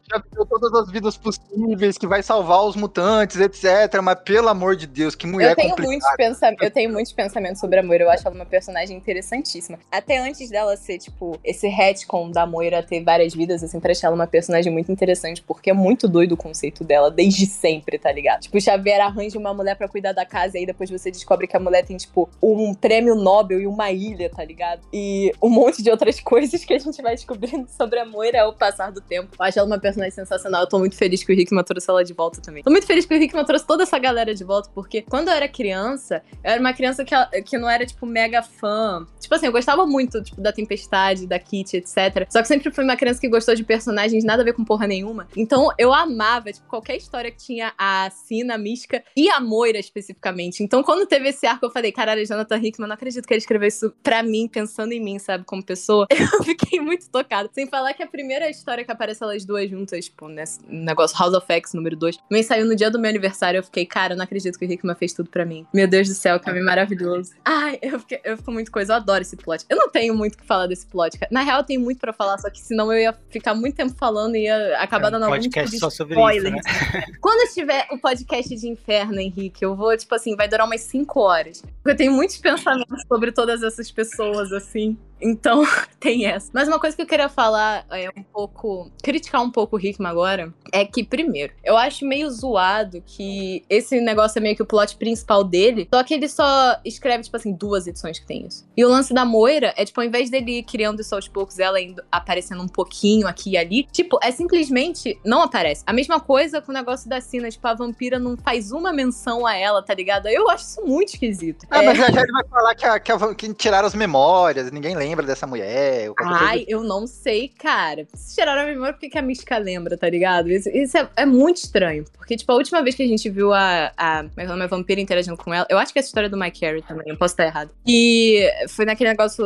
já 0.10 0.18
viveu 0.19 0.45
todas 0.45 0.73
as 0.81 0.91
vidas 0.91 1.18
possíveis, 1.18 1.98
que 1.98 2.07
vai 2.07 2.22
salvar 2.23 2.64
os 2.64 2.76
mutantes, 2.76 3.38
etc. 3.40 4.02
Mas 4.02 4.15
pelo 4.23 4.48
amor 4.49 4.76
de 4.76 4.88
Deus, 4.88 5.15
que 5.15 5.26
mulher 5.27 5.52
Eu 5.52 5.56
tenho, 5.56 5.69
complicada. 5.72 5.91
muitos 5.91 6.10
pensam... 6.15 6.56
eu 6.61 6.72
tenho 6.72 6.91
muitos 6.91 7.11
pensamentos 7.11 7.60
sobre 7.60 7.80
a 7.80 7.84
Moira. 7.84 8.03
Eu 8.03 8.10
acho 8.11 8.27
ela 8.27 8.35
uma 8.35 8.45
personagem 8.53 8.95
interessantíssima. 8.95 9.80
Até 9.91 10.19
antes 10.19 10.51
dela 10.51 10.77
ser, 10.77 10.99
tipo, 10.99 11.39
esse 11.43 11.67
retcon 11.67 12.30
da 12.30 12.45
Moira 12.45 12.84
ter 12.84 13.03
várias 13.03 13.34
vidas, 13.34 13.63
assim, 13.63 13.80
pra 13.80 13.93
achar 13.93 14.07
ela 14.07 14.15
uma 14.15 14.27
personagem 14.27 14.71
muito 14.71 14.91
interessante, 14.91 15.41
porque 15.41 15.71
é 15.71 15.73
muito 15.73 16.07
doido 16.07 16.34
o 16.34 16.38
conceito 16.38 16.84
dela, 16.84 17.09
desde 17.09 17.47
sempre, 17.47 17.97
tá 17.97 18.11
ligado? 18.11 18.41
Tipo, 18.41 18.59
o 18.59 18.61
Xavier 18.61 19.01
arranja 19.01 19.39
uma 19.39 19.55
mulher 19.55 19.75
pra 19.75 19.88
cuidar 19.88 20.11
da 20.11 20.23
casa 20.23 20.55
e 20.55 20.59
aí 20.59 20.65
depois 20.67 20.88
você 20.88 21.09
descobre 21.09 21.47
que 21.47 21.57
a 21.57 21.59
mulher 21.59 21.84
tem, 21.84 21.97
tipo, 21.97 22.30
um 22.39 22.75
prêmio 22.75 23.15
Nobel 23.15 23.59
e 23.59 23.65
uma 23.65 23.91
ilha, 23.91 24.30
tá 24.30 24.45
ligado? 24.45 24.81
E 24.93 25.31
um 25.41 25.49
monte 25.49 25.81
de 25.81 25.89
outras 25.89 26.19
coisas 26.21 26.63
que 26.63 26.75
a 26.75 26.80
gente 26.80 27.01
vai 27.01 27.15
descobrindo 27.15 27.67
sobre 27.75 27.97
a 27.97 28.05
Moira 28.05 28.43
ao 28.43 28.53
passar 28.53 28.91
do 28.91 29.01
tempo. 29.01 29.35
Eu 29.39 29.45
acho 29.45 29.57
ela 29.57 29.67
uma 29.67 29.80
personagem 29.80 30.13
sensacional. 30.13 30.61
Eu 30.61 30.69
tô 30.69 30.77
muito 30.77 30.95
feliz 30.95 31.23
que 31.23 31.34
o 31.34 31.35
Rickman 31.35 31.63
trouxe 31.63 31.89
ela 31.89 32.03
de 32.03 32.13
volta 32.13 32.39
também. 32.39 32.61
Tô 32.61 32.69
muito 32.69 32.85
feliz 32.85 33.03
que 33.03 33.15
o 33.15 33.17
Rickman 33.17 33.45
trouxe 33.45 33.65
toda 33.65 33.81
essa 33.81 33.97
galera 33.97 34.35
de 34.35 34.43
volta, 34.43 34.69
porque 34.75 35.01
quando 35.01 35.30
eu 35.30 35.34
era 35.34 35.47
criança, 35.47 36.21
eu 36.43 36.51
era 36.51 36.59
uma 36.59 36.73
criança 36.73 37.03
que, 37.03 37.15
que 37.41 37.57
não 37.57 37.67
era, 37.67 37.84
tipo, 37.84 38.05
mega 38.05 38.42
fã. 38.43 39.05
Tipo 39.19 39.35
assim, 39.35 39.47
eu 39.47 39.51
gostava 39.51 39.85
muito, 39.85 40.21
tipo, 40.21 40.41
da 40.41 40.51
Tempestade, 40.51 41.25
da 41.25 41.39
Kitty, 41.39 41.77
etc. 41.77 42.27
Só 42.29 42.41
que 42.41 42.47
sempre 42.47 42.71
fui 42.71 42.83
uma 42.83 42.95
criança 42.95 43.19
que 43.19 43.29
gostou 43.29 43.55
de 43.55 43.63
personagens 43.63 44.23
nada 44.23 44.41
a 44.41 44.45
ver 44.45 44.53
com 44.53 44.63
porra 44.63 44.85
nenhuma. 44.85 45.27
Então 45.35 45.69
eu 45.77 45.93
amava, 45.93 46.51
tipo, 46.51 46.67
qualquer 46.67 46.97
história 46.97 47.31
que 47.31 47.37
tinha 47.37 47.73
a 47.77 48.09
Sina, 48.09 48.55
a 48.55 48.57
Mística 48.57 49.03
e 49.15 49.29
a 49.29 49.39
Moira 49.39 49.79
especificamente. 49.79 50.63
Então 50.63 50.83
quando 50.83 51.07
teve 51.07 51.29
esse 51.29 51.47
arco, 51.47 51.65
eu 51.65 51.71
falei, 51.71 51.91
caralho, 51.91 52.25
Jonathan 52.25 52.57
Hickman, 52.57 52.87
não 52.87 52.95
acredito 52.95 53.25
que 53.25 53.33
ele 53.33 53.39
escreveu 53.39 53.67
isso 53.67 53.93
pra 54.03 54.21
mim, 54.21 54.47
pensando 54.47 54.91
em 54.91 54.99
mim, 54.99 55.17
sabe, 55.19 55.43
como 55.45 55.63
pessoa. 55.63 56.07
Eu 56.33 56.43
fiquei 56.43 56.79
muito 56.79 57.09
tocada. 57.09 57.49
Sem 57.53 57.67
falar 57.67 57.93
que 57.93 58.03
a 58.03 58.07
primeira 58.07 58.49
história 58.49 58.83
que 58.83 58.91
aparece 58.91 59.23
elas 59.23 59.45
duas 59.45 59.69
juntas, 59.69 60.05
tipo, 60.05 60.27
nesse 60.27 60.59
negócio 60.67 61.17
House 61.17 61.33
of 61.33 61.45
X 61.47 61.73
número 61.73 61.95
2, 61.95 62.17
também 62.17 62.43
saiu 62.43 62.65
no 62.65 62.75
dia 62.75 62.89
do 62.89 62.99
meu 62.99 63.09
aniversário. 63.09 63.59
Eu 63.59 63.63
fiquei, 63.63 63.85
cara, 63.85 64.13
eu 64.13 64.17
não 64.17 64.23
acredito 64.23 64.57
que 64.57 64.65
o 64.65 64.71
Hickman 64.71 64.95
fez 64.95 65.13
tudo 65.13 65.29
pra 65.29 65.45
mim. 65.45 65.65
Meu 65.73 65.87
Deus 65.87 66.07
do 66.07 66.13
céu, 66.13 66.39
que 66.39 66.49
homem 66.49 66.63
maravilhoso. 66.63 67.33
Ai, 67.45 67.79
eu, 67.81 67.99
fiquei, 67.99 68.19
eu 68.23 68.32
fico 68.38 68.51
muito 68.51 68.72
coisa, 68.72 68.93
eu 68.93 68.97
adoro 68.97 69.22
esse 69.22 69.35
plot. 69.35 69.65
Eu 69.69 69.77
não 69.77 69.89
tenho 69.89 70.15
muito 70.15 70.35
o 70.35 70.38
que 70.38 70.45
falar 70.45 70.68
desse 70.68 70.85
plot. 70.85 71.18
Na 71.31 71.41
real, 71.41 71.60
eu 71.60 71.64
tenho 71.64 71.81
muito 71.81 71.99
pra 71.99 72.14
falar, 72.14 72.38
só 72.38 72.49
que 72.49 72.60
senão 72.60 72.91
eu 72.91 72.99
ia 72.99 73.14
ficar 73.30 73.53
muito 73.53 73.76
tempo 73.76 73.93
falando 73.95 74.35
e 74.35 74.43
ia 74.43 74.77
acabar 74.80 75.05
É 75.05 75.10
um 75.10 75.11
dando 75.11 75.23
algum 75.23 75.35
podcast 75.35 75.72
tipo 75.72 75.80
só 75.80 75.89
sobre 75.89 76.14
spoiler. 76.15 76.55
isso, 76.55 76.68
né? 76.93 77.03
Quando 77.22 77.53
tiver 77.53 77.88
o 77.91 77.97
podcast 77.97 78.55
de 78.55 78.68
inferno, 78.68 79.19
Henrique, 79.19 79.64
eu 79.64 79.76
vou, 79.76 79.95
tipo 79.97 80.14
assim, 80.15 80.35
vai 80.35 80.47
durar 80.47 80.65
umas 80.65 80.81
5 80.81 81.19
horas. 81.19 81.61
Porque 81.61 81.91
eu 81.91 81.95
tenho 81.95 82.11
muitos 82.11 82.38
pensamentos 82.38 83.03
sobre 83.07 83.31
todas 83.31 83.64
essas 83.64 83.91
pessoas, 83.91 84.51
assim. 84.51 84.97
Então, 85.23 85.63
tem 85.99 86.25
essa. 86.25 86.49
Mas 86.53 86.67
uma 86.67 86.79
coisa 86.79 86.95
que 86.95 87.01
eu 87.01 87.07
queria 87.07 87.29
falar 87.29 87.85
é 87.91 88.09
um 88.09 88.23
pouco. 88.23 88.91
criticar 89.01 89.41
um 89.41 89.49
pouco 89.49 89.77
o 89.77 89.79
Hickman 89.79 90.09
agora. 90.11 90.53
É 90.71 90.83
que, 90.85 91.03
primeiro, 91.03 91.53
eu 91.63 91.77
acho 91.77 92.05
meio 92.05 92.29
zoado 92.31 93.01
que 93.05 93.63
esse 93.69 94.01
negócio 94.01 94.39
é 94.39 94.41
meio 94.41 94.55
que 94.55 94.63
o 94.63 94.65
plot 94.65 94.97
principal 94.97 95.43
dele. 95.43 95.87
Só 95.93 96.03
que 96.03 96.13
ele 96.13 96.27
só 96.27 96.77
escreve, 96.83 97.23
tipo 97.23 97.37
assim, 97.37 97.53
duas 97.53 97.87
edições 97.87 98.19
que 98.19 98.25
tem 98.25 98.45
isso. 98.47 98.67
E 98.75 98.83
o 98.83 98.89
lance 98.89 99.13
da 99.13 99.23
Moira 99.23 99.73
é, 99.77 99.85
tipo, 99.85 100.01
ao 100.01 100.05
invés 100.07 100.29
dele 100.29 100.59
ir 100.59 100.63
criando 100.63 100.99
isso 101.01 101.13
aos 101.15 101.27
poucos, 101.27 101.59
ela 101.59 101.79
indo 101.79 102.03
aparecendo 102.11 102.61
um 102.61 102.67
pouquinho 102.67 103.27
aqui 103.27 103.51
e 103.51 103.57
ali, 103.57 103.83
tipo, 103.91 104.17
é 104.23 104.31
simplesmente 104.31 105.19
não 105.23 105.41
aparece. 105.41 105.83
A 105.85 105.93
mesma 105.93 106.19
coisa 106.19 106.61
com 106.61 106.71
o 106.71 106.75
negócio 106.75 107.07
da 107.09 107.21
Sina, 107.21 107.49
tipo, 107.49 107.67
a 107.67 107.73
vampira 107.73 108.17
não 108.17 108.35
faz 108.35 108.71
uma 108.71 108.91
menção 108.91 109.45
a 109.45 109.55
ela, 109.55 109.81
tá 109.83 109.93
ligado? 109.93 110.27
Eu 110.27 110.49
acho 110.49 110.63
isso 110.65 110.81
muito 110.85 111.09
esquisito. 111.09 111.65
Ah, 111.69 111.83
É, 111.83 111.85
mas 111.85 111.97
já 111.97 112.11
já 112.11 112.21
ele 112.21 112.31
vai 112.31 112.43
falar 112.47 112.75
que, 112.75 112.85
a- 112.85 112.99
que, 112.99 113.11
a- 113.11 113.35
que 113.35 113.53
tiraram 113.53 113.87
as 113.87 113.93
memórias, 113.93 114.71
ninguém 114.71 114.95
lembra 114.95 115.12
dessa 115.22 115.45
mulher. 115.45 116.07
qualquer 116.15 116.23
coisa 116.23 116.49
Ai, 116.49 116.65
eu 116.68 116.84
não 116.84 117.06
sei, 117.06 117.48
cara. 117.49 118.07
Se 118.14 118.35
tiraram 118.35 118.61
a 118.61 118.65
memória, 118.65 118.94
por 118.94 118.99
que, 118.99 119.10
que 119.10 119.18
a 119.18 119.22
Mística 119.22 119.57
lembra, 119.57 119.98
tá 119.98 120.10
ligado? 120.10 120.49
Isso, 120.49 120.69
isso 120.69 120.98
é, 120.98 121.07
é 121.18 121.26
muito 121.26 121.57
estranho. 121.57 122.06
Porque, 122.18 122.35
tipo, 122.35 122.52
a 122.52 122.56
última 122.56 122.81
vez 122.81 122.95
que 122.95 123.03
a 123.03 123.07
gente 123.07 123.30
viu 123.30 123.53
a, 123.53 123.91
a, 123.95 124.26
é 124.38 124.44
é 124.44 124.64
a 124.64 124.68
vampira 124.68 125.02
interagindo 125.02 125.38
com 125.38 125.53
ela, 125.53 125.68
eu 125.69 125.77
acho 125.77 125.91
que 125.94 125.99
é 125.99 126.02
essa 126.02 126.07
história 126.07 126.30
do 126.30 126.38
Mike 126.38 126.61
Carey 126.61 126.81
também, 126.81 127.10
eu 127.10 127.18
posso 127.18 127.34
estar 127.34 127.45
errado. 127.45 127.69
E 127.85 128.49
foi 128.69 128.85
naquele 128.85 129.10
negócio 129.10 129.45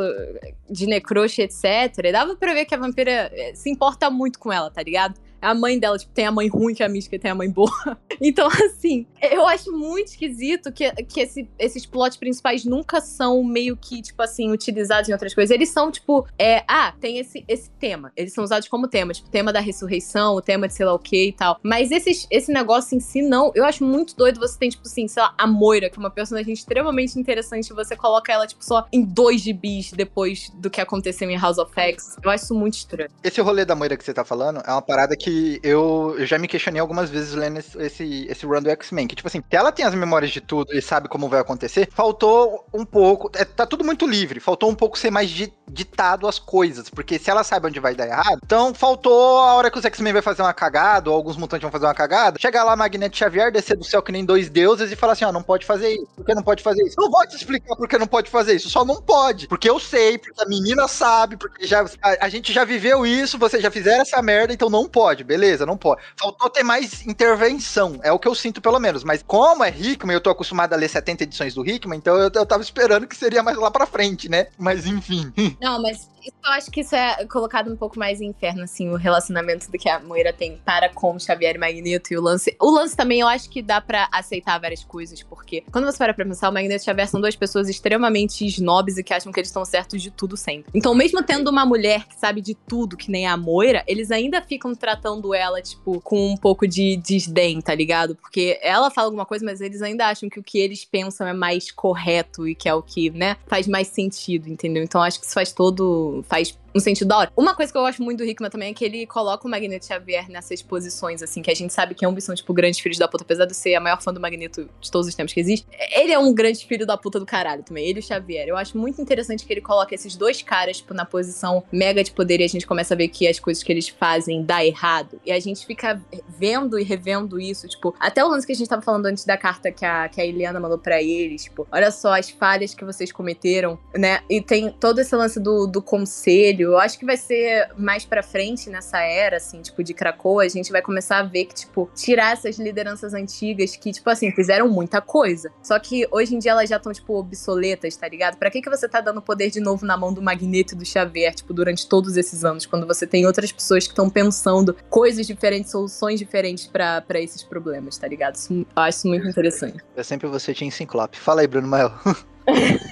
de 0.69 0.85
necroche, 0.85 1.41
etc. 1.41 1.97
E 2.03 2.11
dava 2.11 2.35
pra 2.35 2.53
ver 2.53 2.65
que 2.65 2.75
a 2.75 2.77
vampira 2.77 3.31
eh, 3.33 3.51
se 3.55 3.69
importa 3.69 4.09
muito 4.09 4.39
com 4.39 4.53
ela, 4.53 4.69
tá 4.69 4.83
ligado? 4.83 5.15
A 5.49 5.53
mãe 5.53 5.79
dela, 5.79 5.97
tipo, 5.97 6.11
tem 6.13 6.25
a 6.25 6.31
mãe 6.31 6.47
ruim 6.47 6.73
que 6.73 6.83
a 6.83 6.89
Mística 6.89 7.17
tem 7.17 7.31
a 7.31 7.35
mãe 7.35 7.49
boa. 7.49 7.71
Então, 8.19 8.47
assim, 8.47 9.05
eu 9.21 9.45
acho 9.47 9.71
muito 9.71 10.07
esquisito 10.07 10.71
que, 10.71 10.91
que 11.03 11.19
esse- 11.19 11.47
esses 11.59 11.85
plots 11.85 12.17
principais 12.17 12.65
nunca 12.65 12.99
são 12.99 13.43
meio 13.43 13.77
que, 13.77 14.01
tipo 14.01 14.19
assim, 14.23 14.51
utilizados 14.51 15.07
em 15.07 15.13
outras 15.13 15.35
coisas. 15.35 15.53
Eles 15.53 15.69
são, 15.69 15.91
tipo, 15.91 16.25
é, 16.37 16.63
ah, 16.67 16.91
tem 16.99 17.19
esse, 17.19 17.45
esse 17.47 17.69
tema. 17.79 18.11
Eles 18.17 18.33
são 18.33 18.43
usados 18.43 18.67
como 18.67 18.87
tema, 18.87 19.13
tipo, 19.13 19.29
tema 19.29 19.53
da 19.53 19.59
ressurreição, 19.59 20.33
o 20.35 20.41
tema 20.41 20.67
de 20.67 20.73
sei 20.73 20.83
lá 20.87 20.95
o 20.95 20.99
que 20.99 21.27
e 21.27 21.31
tal. 21.31 21.59
Mas 21.61 21.91
esses, 21.91 22.25
esse 22.31 22.51
negócio 22.51 22.97
em 22.97 22.99
si, 22.99 23.21
não. 23.21 23.51
Eu 23.53 23.63
acho 23.65 23.85
muito 23.85 24.15
doido 24.15 24.39
você 24.39 24.57
tem, 24.57 24.69
tipo 24.69 24.87
assim, 24.87 25.07
sei 25.07 25.21
lá, 25.21 25.35
a 25.37 25.45
Moira, 25.45 25.87
que 25.87 25.97
é 25.97 25.99
uma 25.99 26.09
personagem 26.09 26.51
extremamente 26.53 27.19
interessante, 27.19 27.69
e 27.69 27.73
você 27.75 27.95
coloca 27.95 28.33
ela, 28.33 28.47
tipo, 28.47 28.65
só 28.65 28.87
em 28.91 29.03
dois 29.03 29.41
gibis 29.41 29.91
depois 29.91 30.49
do 30.55 30.71
que 30.71 30.81
aconteceu 30.81 31.29
em 31.29 31.37
House 31.37 31.59
of 31.59 31.71
X. 31.79 32.17
Eu 32.23 32.31
acho 32.31 32.45
isso 32.45 32.55
muito 32.55 32.73
estranho. 32.79 33.11
Esse 33.23 33.39
rolê 33.41 33.63
da 33.63 33.75
Moira 33.75 33.95
que 33.95 34.03
você 34.03 34.13
tá 34.13 34.25
falando 34.25 34.59
é 34.65 34.71
uma 34.71 34.81
parada 34.81 35.15
que 35.15 35.29
eu, 35.63 36.15
eu 36.17 36.25
já 36.25 36.37
me 36.37 36.47
questionei 36.47 36.79
algumas 36.79 37.09
vezes 37.09 37.33
lendo 37.33 37.59
esse, 37.59 37.77
esse, 37.81 38.27
esse 38.29 38.45
run 38.45 38.61
do 38.61 38.69
X-Men. 38.69 39.07
Que, 39.07 39.15
tipo 39.15 39.27
assim, 39.27 39.43
ela 39.49 39.71
tem 39.71 39.85
as 39.85 39.93
memórias 39.93 40.31
de 40.31 40.41
tudo 40.41 40.73
e 40.73 40.81
sabe 40.81 41.07
como 41.07 41.29
vai 41.29 41.39
acontecer, 41.39 41.89
faltou 41.91 42.65
um 42.73 42.85
pouco. 42.85 43.29
é, 43.35 43.45
tá 43.45 43.65
tudo 43.65 43.83
muito 43.83 44.05
livre. 44.05 44.39
Faltou 44.39 44.69
um 44.69 44.75
pouco 44.75 44.97
ser 44.97 45.11
mais 45.11 45.29
di- 45.29 45.53
ditado 45.69 46.27
as 46.27 46.39
coisas. 46.39 46.89
Porque 46.89 47.17
se 47.19 47.29
ela 47.29 47.43
sabe 47.43 47.67
onde 47.67 47.79
vai 47.79 47.95
dar 47.95 48.07
errado, 48.07 48.39
então 48.43 48.73
faltou 48.73 49.39
a 49.39 49.53
hora 49.53 49.71
que 49.71 49.77
os 49.77 49.85
X-Men 49.85 50.13
vai 50.13 50.21
fazer 50.21 50.41
uma 50.41 50.53
cagada, 50.53 51.09
ou 51.09 51.15
alguns 51.15 51.37
mutantes 51.37 51.63
vão 51.63 51.71
fazer 51.71 51.85
uma 51.85 51.93
cagada, 51.95 52.39
chegar 52.39 52.63
lá 52.63 52.75
Magneto 52.75 53.17
Xavier, 53.17 53.51
descer 53.51 53.77
do 53.77 53.83
céu 53.83 54.01
que 54.01 54.11
nem 54.11 54.25
dois 54.25 54.49
deuses 54.49 54.91
e 54.91 54.95
falar 54.95 55.13
assim: 55.13 55.25
ó, 55.25 55.31
não 55.31 55.43
pode 55.43 55.65
fazer 55.65 55.93
isso. 55.93 56.07
Por 56.15 56.25
que 56.25 56.33
não 56.35 56.43
pode 56.43 56.63
fazer 56.63 56.83
isso? 56.83 56.95
Não 56.97 57.09
vou 57.09 57.25
te 57.27 57.35
explicar 57.35 57.75
por 57.75 57.87
que 57.87 57.97
não 57.97 58.07
pode 58.07 58.29
fazer 58.29 58.55
isso. 58.55 58.69
Só 58.69 58.83
não 58.85 59.01
pode. 59.01 59.47
Porque 59.47 59.69
eu 59.69 59.79
sei, 59.79 60.17
porque 60.17 60.41
a 60.41 60.47
menina 60.47 60.87
sabe, 60.87 61.37
porque 61.37 61.65
já, 61.65 61.83
a, 62.01 62.25
a 62.25 62.29
gente 62.29 62.51
já 62.53 62.63
viveu 62.63 63.05
isso, 63.05 63.37
vocês 63.37 63.61
já 63.61 63.71
fizeram 63.71 64.01
essa 64.01 64.21
merda, 64.21 64.53
então 64.53 64.69
não 64.69 64.87
pode, 65.17 65.23
beleza, 65.23 65.65
não 65.65 65.77
pode. 65.77 66.01
Faltou 66.15 66.49
ter 66.49 66.63
mais 66.63 67.05
intervenção, 67.05 67.99
é 68.03 68.11
o 68.11 68.19
que 68.19 68.27
eu 68.27 68.35
sinto 68.35 68.61
pelo 68.61 68.79
menos. 68.79 69.03
Mas 69.03 69.23
como 69.25 69.63
é 69.63 69.69
Hickman, 69.69 70.13
eu 70.13 70.21
tô 70.21 70.29
acostumado 70.29 70.73
a 70.73 70.75
ler 70.75 70.89
70 70.89 71.23
edições 71.23 71.53
do 71.53 71.67
Hickman, 71.67 71.97
então 71.97 72.15
eu, 72.15 72.29
eu 72.33 72.45
tava 72.45 72.61
esperando 72.61 73.07
que 73.07 73.15
seria 73.15 73.41
mais 73.41 73.57
lá 73.57 73.71
pra 73.71 73.85
frente, 73.85 74.29
né? 74.29 74.47
Mas 74.57 74.85
enfim. 74.85 75.31
Não, 75.61 75.81
mas 75.81 76.09
eu 76.43 76.51
acho 76.51 76.71
que 76.71 76.81
isso 76.81 76.95
é 76.95 77.25
colocado 77.25 77.71
um 77.71 77.75
pouco 77.75 77.97
mais 77.97 78.21
em 78.21 78.27
inferno, 78.27 78.63
assim, 78.63 78.89
o 78.89 78.95
relacionamento 78.95 79.71
do 79.71 79.77
que 79.77 79.89
a 79.89 79.99
Moira 79.99 80.33
tem 80.33 80.57
para 80.57 80.89
com 80.89 81.17
Xavier 81.19 81.59
Magneto 81.59 82.13
e 82.13 82.17
o 82.17 82.21
lance. 82.21 82.55
O 82.59 82.69
lance 82.69 82.95
também 82.95 83.19
eu 83.19 83.27
acho 83.27 83.49
que 83.49 83.61
dá 83.61 83.81
pra 83.81 84.07
aceitar 84.11 84.59
várias 84.59 84.83
coisas, 84.83 85.21
porque 85.23 85.63
quando 85.71 85.85
você 85.85 85.97
para 85.97 86.13
pra 86.13 86.25
pensar, 86.25 86.49
o 86.49 86.53
Magneto 86.53 86.81
e 86.81 86.85
Xavier 86.85 87.07
são 87.07 87.19
duas 87.19 87.35
pessoas 87.35 87.69
extremamente 87.69 88.45
snobs 88.45 88.97
e 88.97 89.03
que 89.03 89.13
acham 89.13 89.31
que 89.31 89.39
eles 89.39 89.49
estão 89.49 89.65
certos 89.65 90.01
de 90.01 90.11
tudo 90.11 90.37
sempre. 90.37 90.71
Então, 90.73 90.93
mesmo 90.93 91.23
tendo 91.23 91.49
uma 91.49 91.65
mulher 91.65 92.05
que 92.05 92.15
sabe 92.17 92.41
de 92.41 92.55
tudo, 92.55 92.97
que 92.97 93.11
nem 93.11 93.27
a 93.27 93.35
Moira, 93.37 93.83
eles 93.87 94.11
ainda 94.11 94.41
ficam 94.41 94.73
tratando 94.73 95.33
ela, 95.33 95.61
tipo, 95.61 96.01
com 96.01 96.31
um 96.31 96.37
pouco 96.37 96.67
de 96.67 96.97
desdém, 96.97 97.61
tá 97.61 97.73
ligado? 97.73 98.15
Porque 98.15 98.59
ela 98.61 98.89
fala 98.89 99.07
alguma 99.07 99.25
coisa, 99.25 99.45
mas 99.45 99.61
eles 99.61 99.81
ainda 99.81 100.07
acham 100.07 100.29
que 100.29 100.39
o 100.39 100.43
que 100.43 100.59
eles 100.59 100.85
pensam 100.85 101.27
é 101.27 101.33
mais 101.33 101.71
correto 101.71 102.47
e 102.47 102.55
que 102.55 102.67
é 102.67 102.73
o 102.73 102.81
que, 102.81 103.09
né, 103.09 103.37
faz 103.47 103.67
mais 103.67 103.87
sentido, 103.87 104.47
entendeu? 104.47 104.83
Então, 104.83 105.01
acho 105.01 105.19
que 105.19 105.25
isso 105.25 105.33
faz 105.33 105.51
todo. 105.51 106.16
Faz 106.23 106.57
um 106.77 106.79
sentido 106.79 107.07
da 107.07 107.17
hora. 107.17 107.31
Uma 107.35 107.55
coisa 107.55 107.71
que 107.71 107.77
eu 107.77 107.81
gosto 107.81 108.01
muito 108.01 108.19
do 108.19 108.23
Hickman 108.23 108.49
também 108.49 108.71
é 108.71 108.73
que 108.73 108.85
ele 108.85 109.05
coloca 109.05 109.47
o 109.47 109.49
Magneto 109.49 109.85
Xavier 109.85 110.29
nessas 110.29 110.61
posições, 110.61 111.21
assim, 111.21 111.41
que 111.41 111.51
a 111.51 111.55
gente 111.55 111.73
sabe 111.73 111.95
que 111.95 112.05
ambos 112.05 112.23
são, 112.23 112.33
tipo, 112.35 112.53
grandes 112.53 112.79
filhos 112.79 112.97
da 112.97 113.07
puta, 113.07 113.23
apesar 113.23 113.45
de 113.45 113.55
ser 113.55 113.75
a 113.75 113.79
maior 113.79 114.01
fã 114.01 114.13
do 114.13 114.19
Magneto 114.19 114.69
de 114.79 114.91
todos 114.91 115.07
os 115.07 115.15
tempos 115.15 115.33
que 115.33 115.39
existe. 115.39 115.67
Ele 115.91 116.11
é 116.11 116.19
um 116.19 116.33
grande 116.33 116.65
filho 116.65 116.85
da 116.85 116.97
puta 116.97 117.19
do 117.19 117.25
caralho 117.25 117.63
também, 117.63 117.85
ele 117.85 117.99
e 117.99 118.01
o 118.01 118.03
Xavier. 118.03 118.47
Eu 118.47 118.57
acho 118.57 118.77
muito 118.77 119.01
interessante 119.01 119.45
que 119.45 119.51
ele 119.51 119.61
coloca 119.61 119.93
esses 119.93 120.15
dois 120.15 120.41
caras, 120.41 120.77
tipo, 120.77 120.93
na 120.93 121.05
posição 121.05 121.63
mega 121.71 122.03
de 122.03 122.11
poder 122.11 122.39
e 122.39 122.43
a 122.43 122.47
gente 122.47 122.65
começa 122.65 122.93
a 122.93 122.97
ver 122.97 123.07
que 123.07 123.27
as 123.27 123.39
coisas 123.39 123.63
que 123.63 123.71
eles 123.71 123.89
fazem 123.89 124.43
dá 124.43 124.63
errado. 124.63 125.19
E 125.25 125.31
a 125.31 125.39
gente 125.39 125.65
fica 125.65 126.01
vendo 126.27 126.79
e 126.79 126.83
revendo 126.83 127.39
isso, 127.39 127.67
tipo, 127.67 127.95
até 127.99 128.23
o 128.23 128.27
lance 128.29 128.45
que 128.45 128.53
a 128.53 128.55
gente 128.55 128.67
tava 128.67 128.81
falando 128.81 129.05
antes 129.07 129.25
da 129.25 129.37
carta 129.37 129.71
que 129.71 129.85
a, 129.85 130.07
que 130.07 130.21
a 130.21 130.25
Eliana 130.25 130.59
mandou 130.59 130.77
pra 130.77 131.01
eles, 131.01 131.43
tipo, 131.45 131.67
olha 131.71 131.91
só 131.91 132.17
as 132.17 132.29
falhas 132.29 132.73
que 132.73 132.85
vocês 132.85 133.11
cometeram, 133.11 133.77
né? 133.95 134.21
E 134.29 134.41
tem 134.41 134.69
todo 134.71 134.99
esse 134.99 135.15
lance 135.15 135.39
do, 135.39 135.67
do 135.67 135.81
conselho. 135.81 136.66
Eu 136.69 136.77
acho 136.77 136.99
que 136.99 137.05
vai 137.05 137.17
ser 137.17 137.69
mais 137.77 138.05
pra 138.05 138.21
frente 138.21 138.69
nessa 138.69 138.99
era, 138.99 139.37
assim, 139.37 139.61
tipo, 139.61 139.83
de 139.83 139.93
Krakoa, 139.93 140.43
a 140.43 140.47
gente 140.47 140.71
vai 140.71 140.81
começar 140.81 141.19
a 141.19 141.23
ver 141.23 141.45
que, 141.45 141.55
tipo, 141.55 141.89
tirar 141.95 142.33
essas 142.33 142.57
lideranças 142.57 143.13
antigas 143.13 143.75
que, 143.75 143.91
tipo 143.91 144.09
assim, 144.09 144.31
fizeram 144.31 144.67
muita 144.67 145.01
coisa. 145.01 145.51
Só 145.63 145.79
que 145.79 146.07
hoje 146.11 146.35
em 146.35 146.39
dia 146.39 146.51
elas 146.51 146.69
já 146.69 146.77
estão, 146.77 146.91
tipo, 146.91 147.13
obsoletas, 147.13 147.95
tá 147.95 148.07
ligado? 148.07 148.37
Pra 148.37 148.51
que, 148.51 148.61
que 148.61 148.69
você 148.69 148.87
tá 148.87 149.01
dando 149.01 149.21
poder 149.21 149.49
de 149.49 149.59
novo 149.59 149.85
na 149.85 149.97
mão 149.97 150.13
do 150.13 150.21
Magneto 150.21 150.73
e 150.73 150.77
do 150.77 150.85
Xavier, 150.85 151.33
tipo, 151.33 151.53
durante 151.53 151.87
todos 151.87 152.17
esses 152.17 152.43
anos, 152.43 152.65
quando 152.65 152.85
você 152.85 153.07
tem 153.07 153.25
outras 153.25 153.51
pessoas 153.51 153.85
que 153.85 153.93
estão 153.93 154.09
pensando 154.09 154.75
coisas 154.89 155.25
diferentes, 155.25 155.71
soluções 155.71 156.19
diferentes 156.19 156.67
pra 156.67 157.01
pra 157.01 157.19
esses 157.19 157.43
problemas, 157.43 157.97
tá 157.97 158.07
ligado? 158.07 158.35
Isso, 158.35 158.53
eu 158.53 158.65
acho 158.75 159.07
muito 159.07 159.27
interessante. 159.27 159.83
É 159.95 160.03
sempre 160.03 160.27
você 160.27 160.53
tinha 160.53 160.67
em 160.67 160.71
Ciclope. 160.71 161.17
Fala 161.17 161.41
aí, 161.41 161.47
Bruno 161.47 161.67
Mael. 161.67 161.91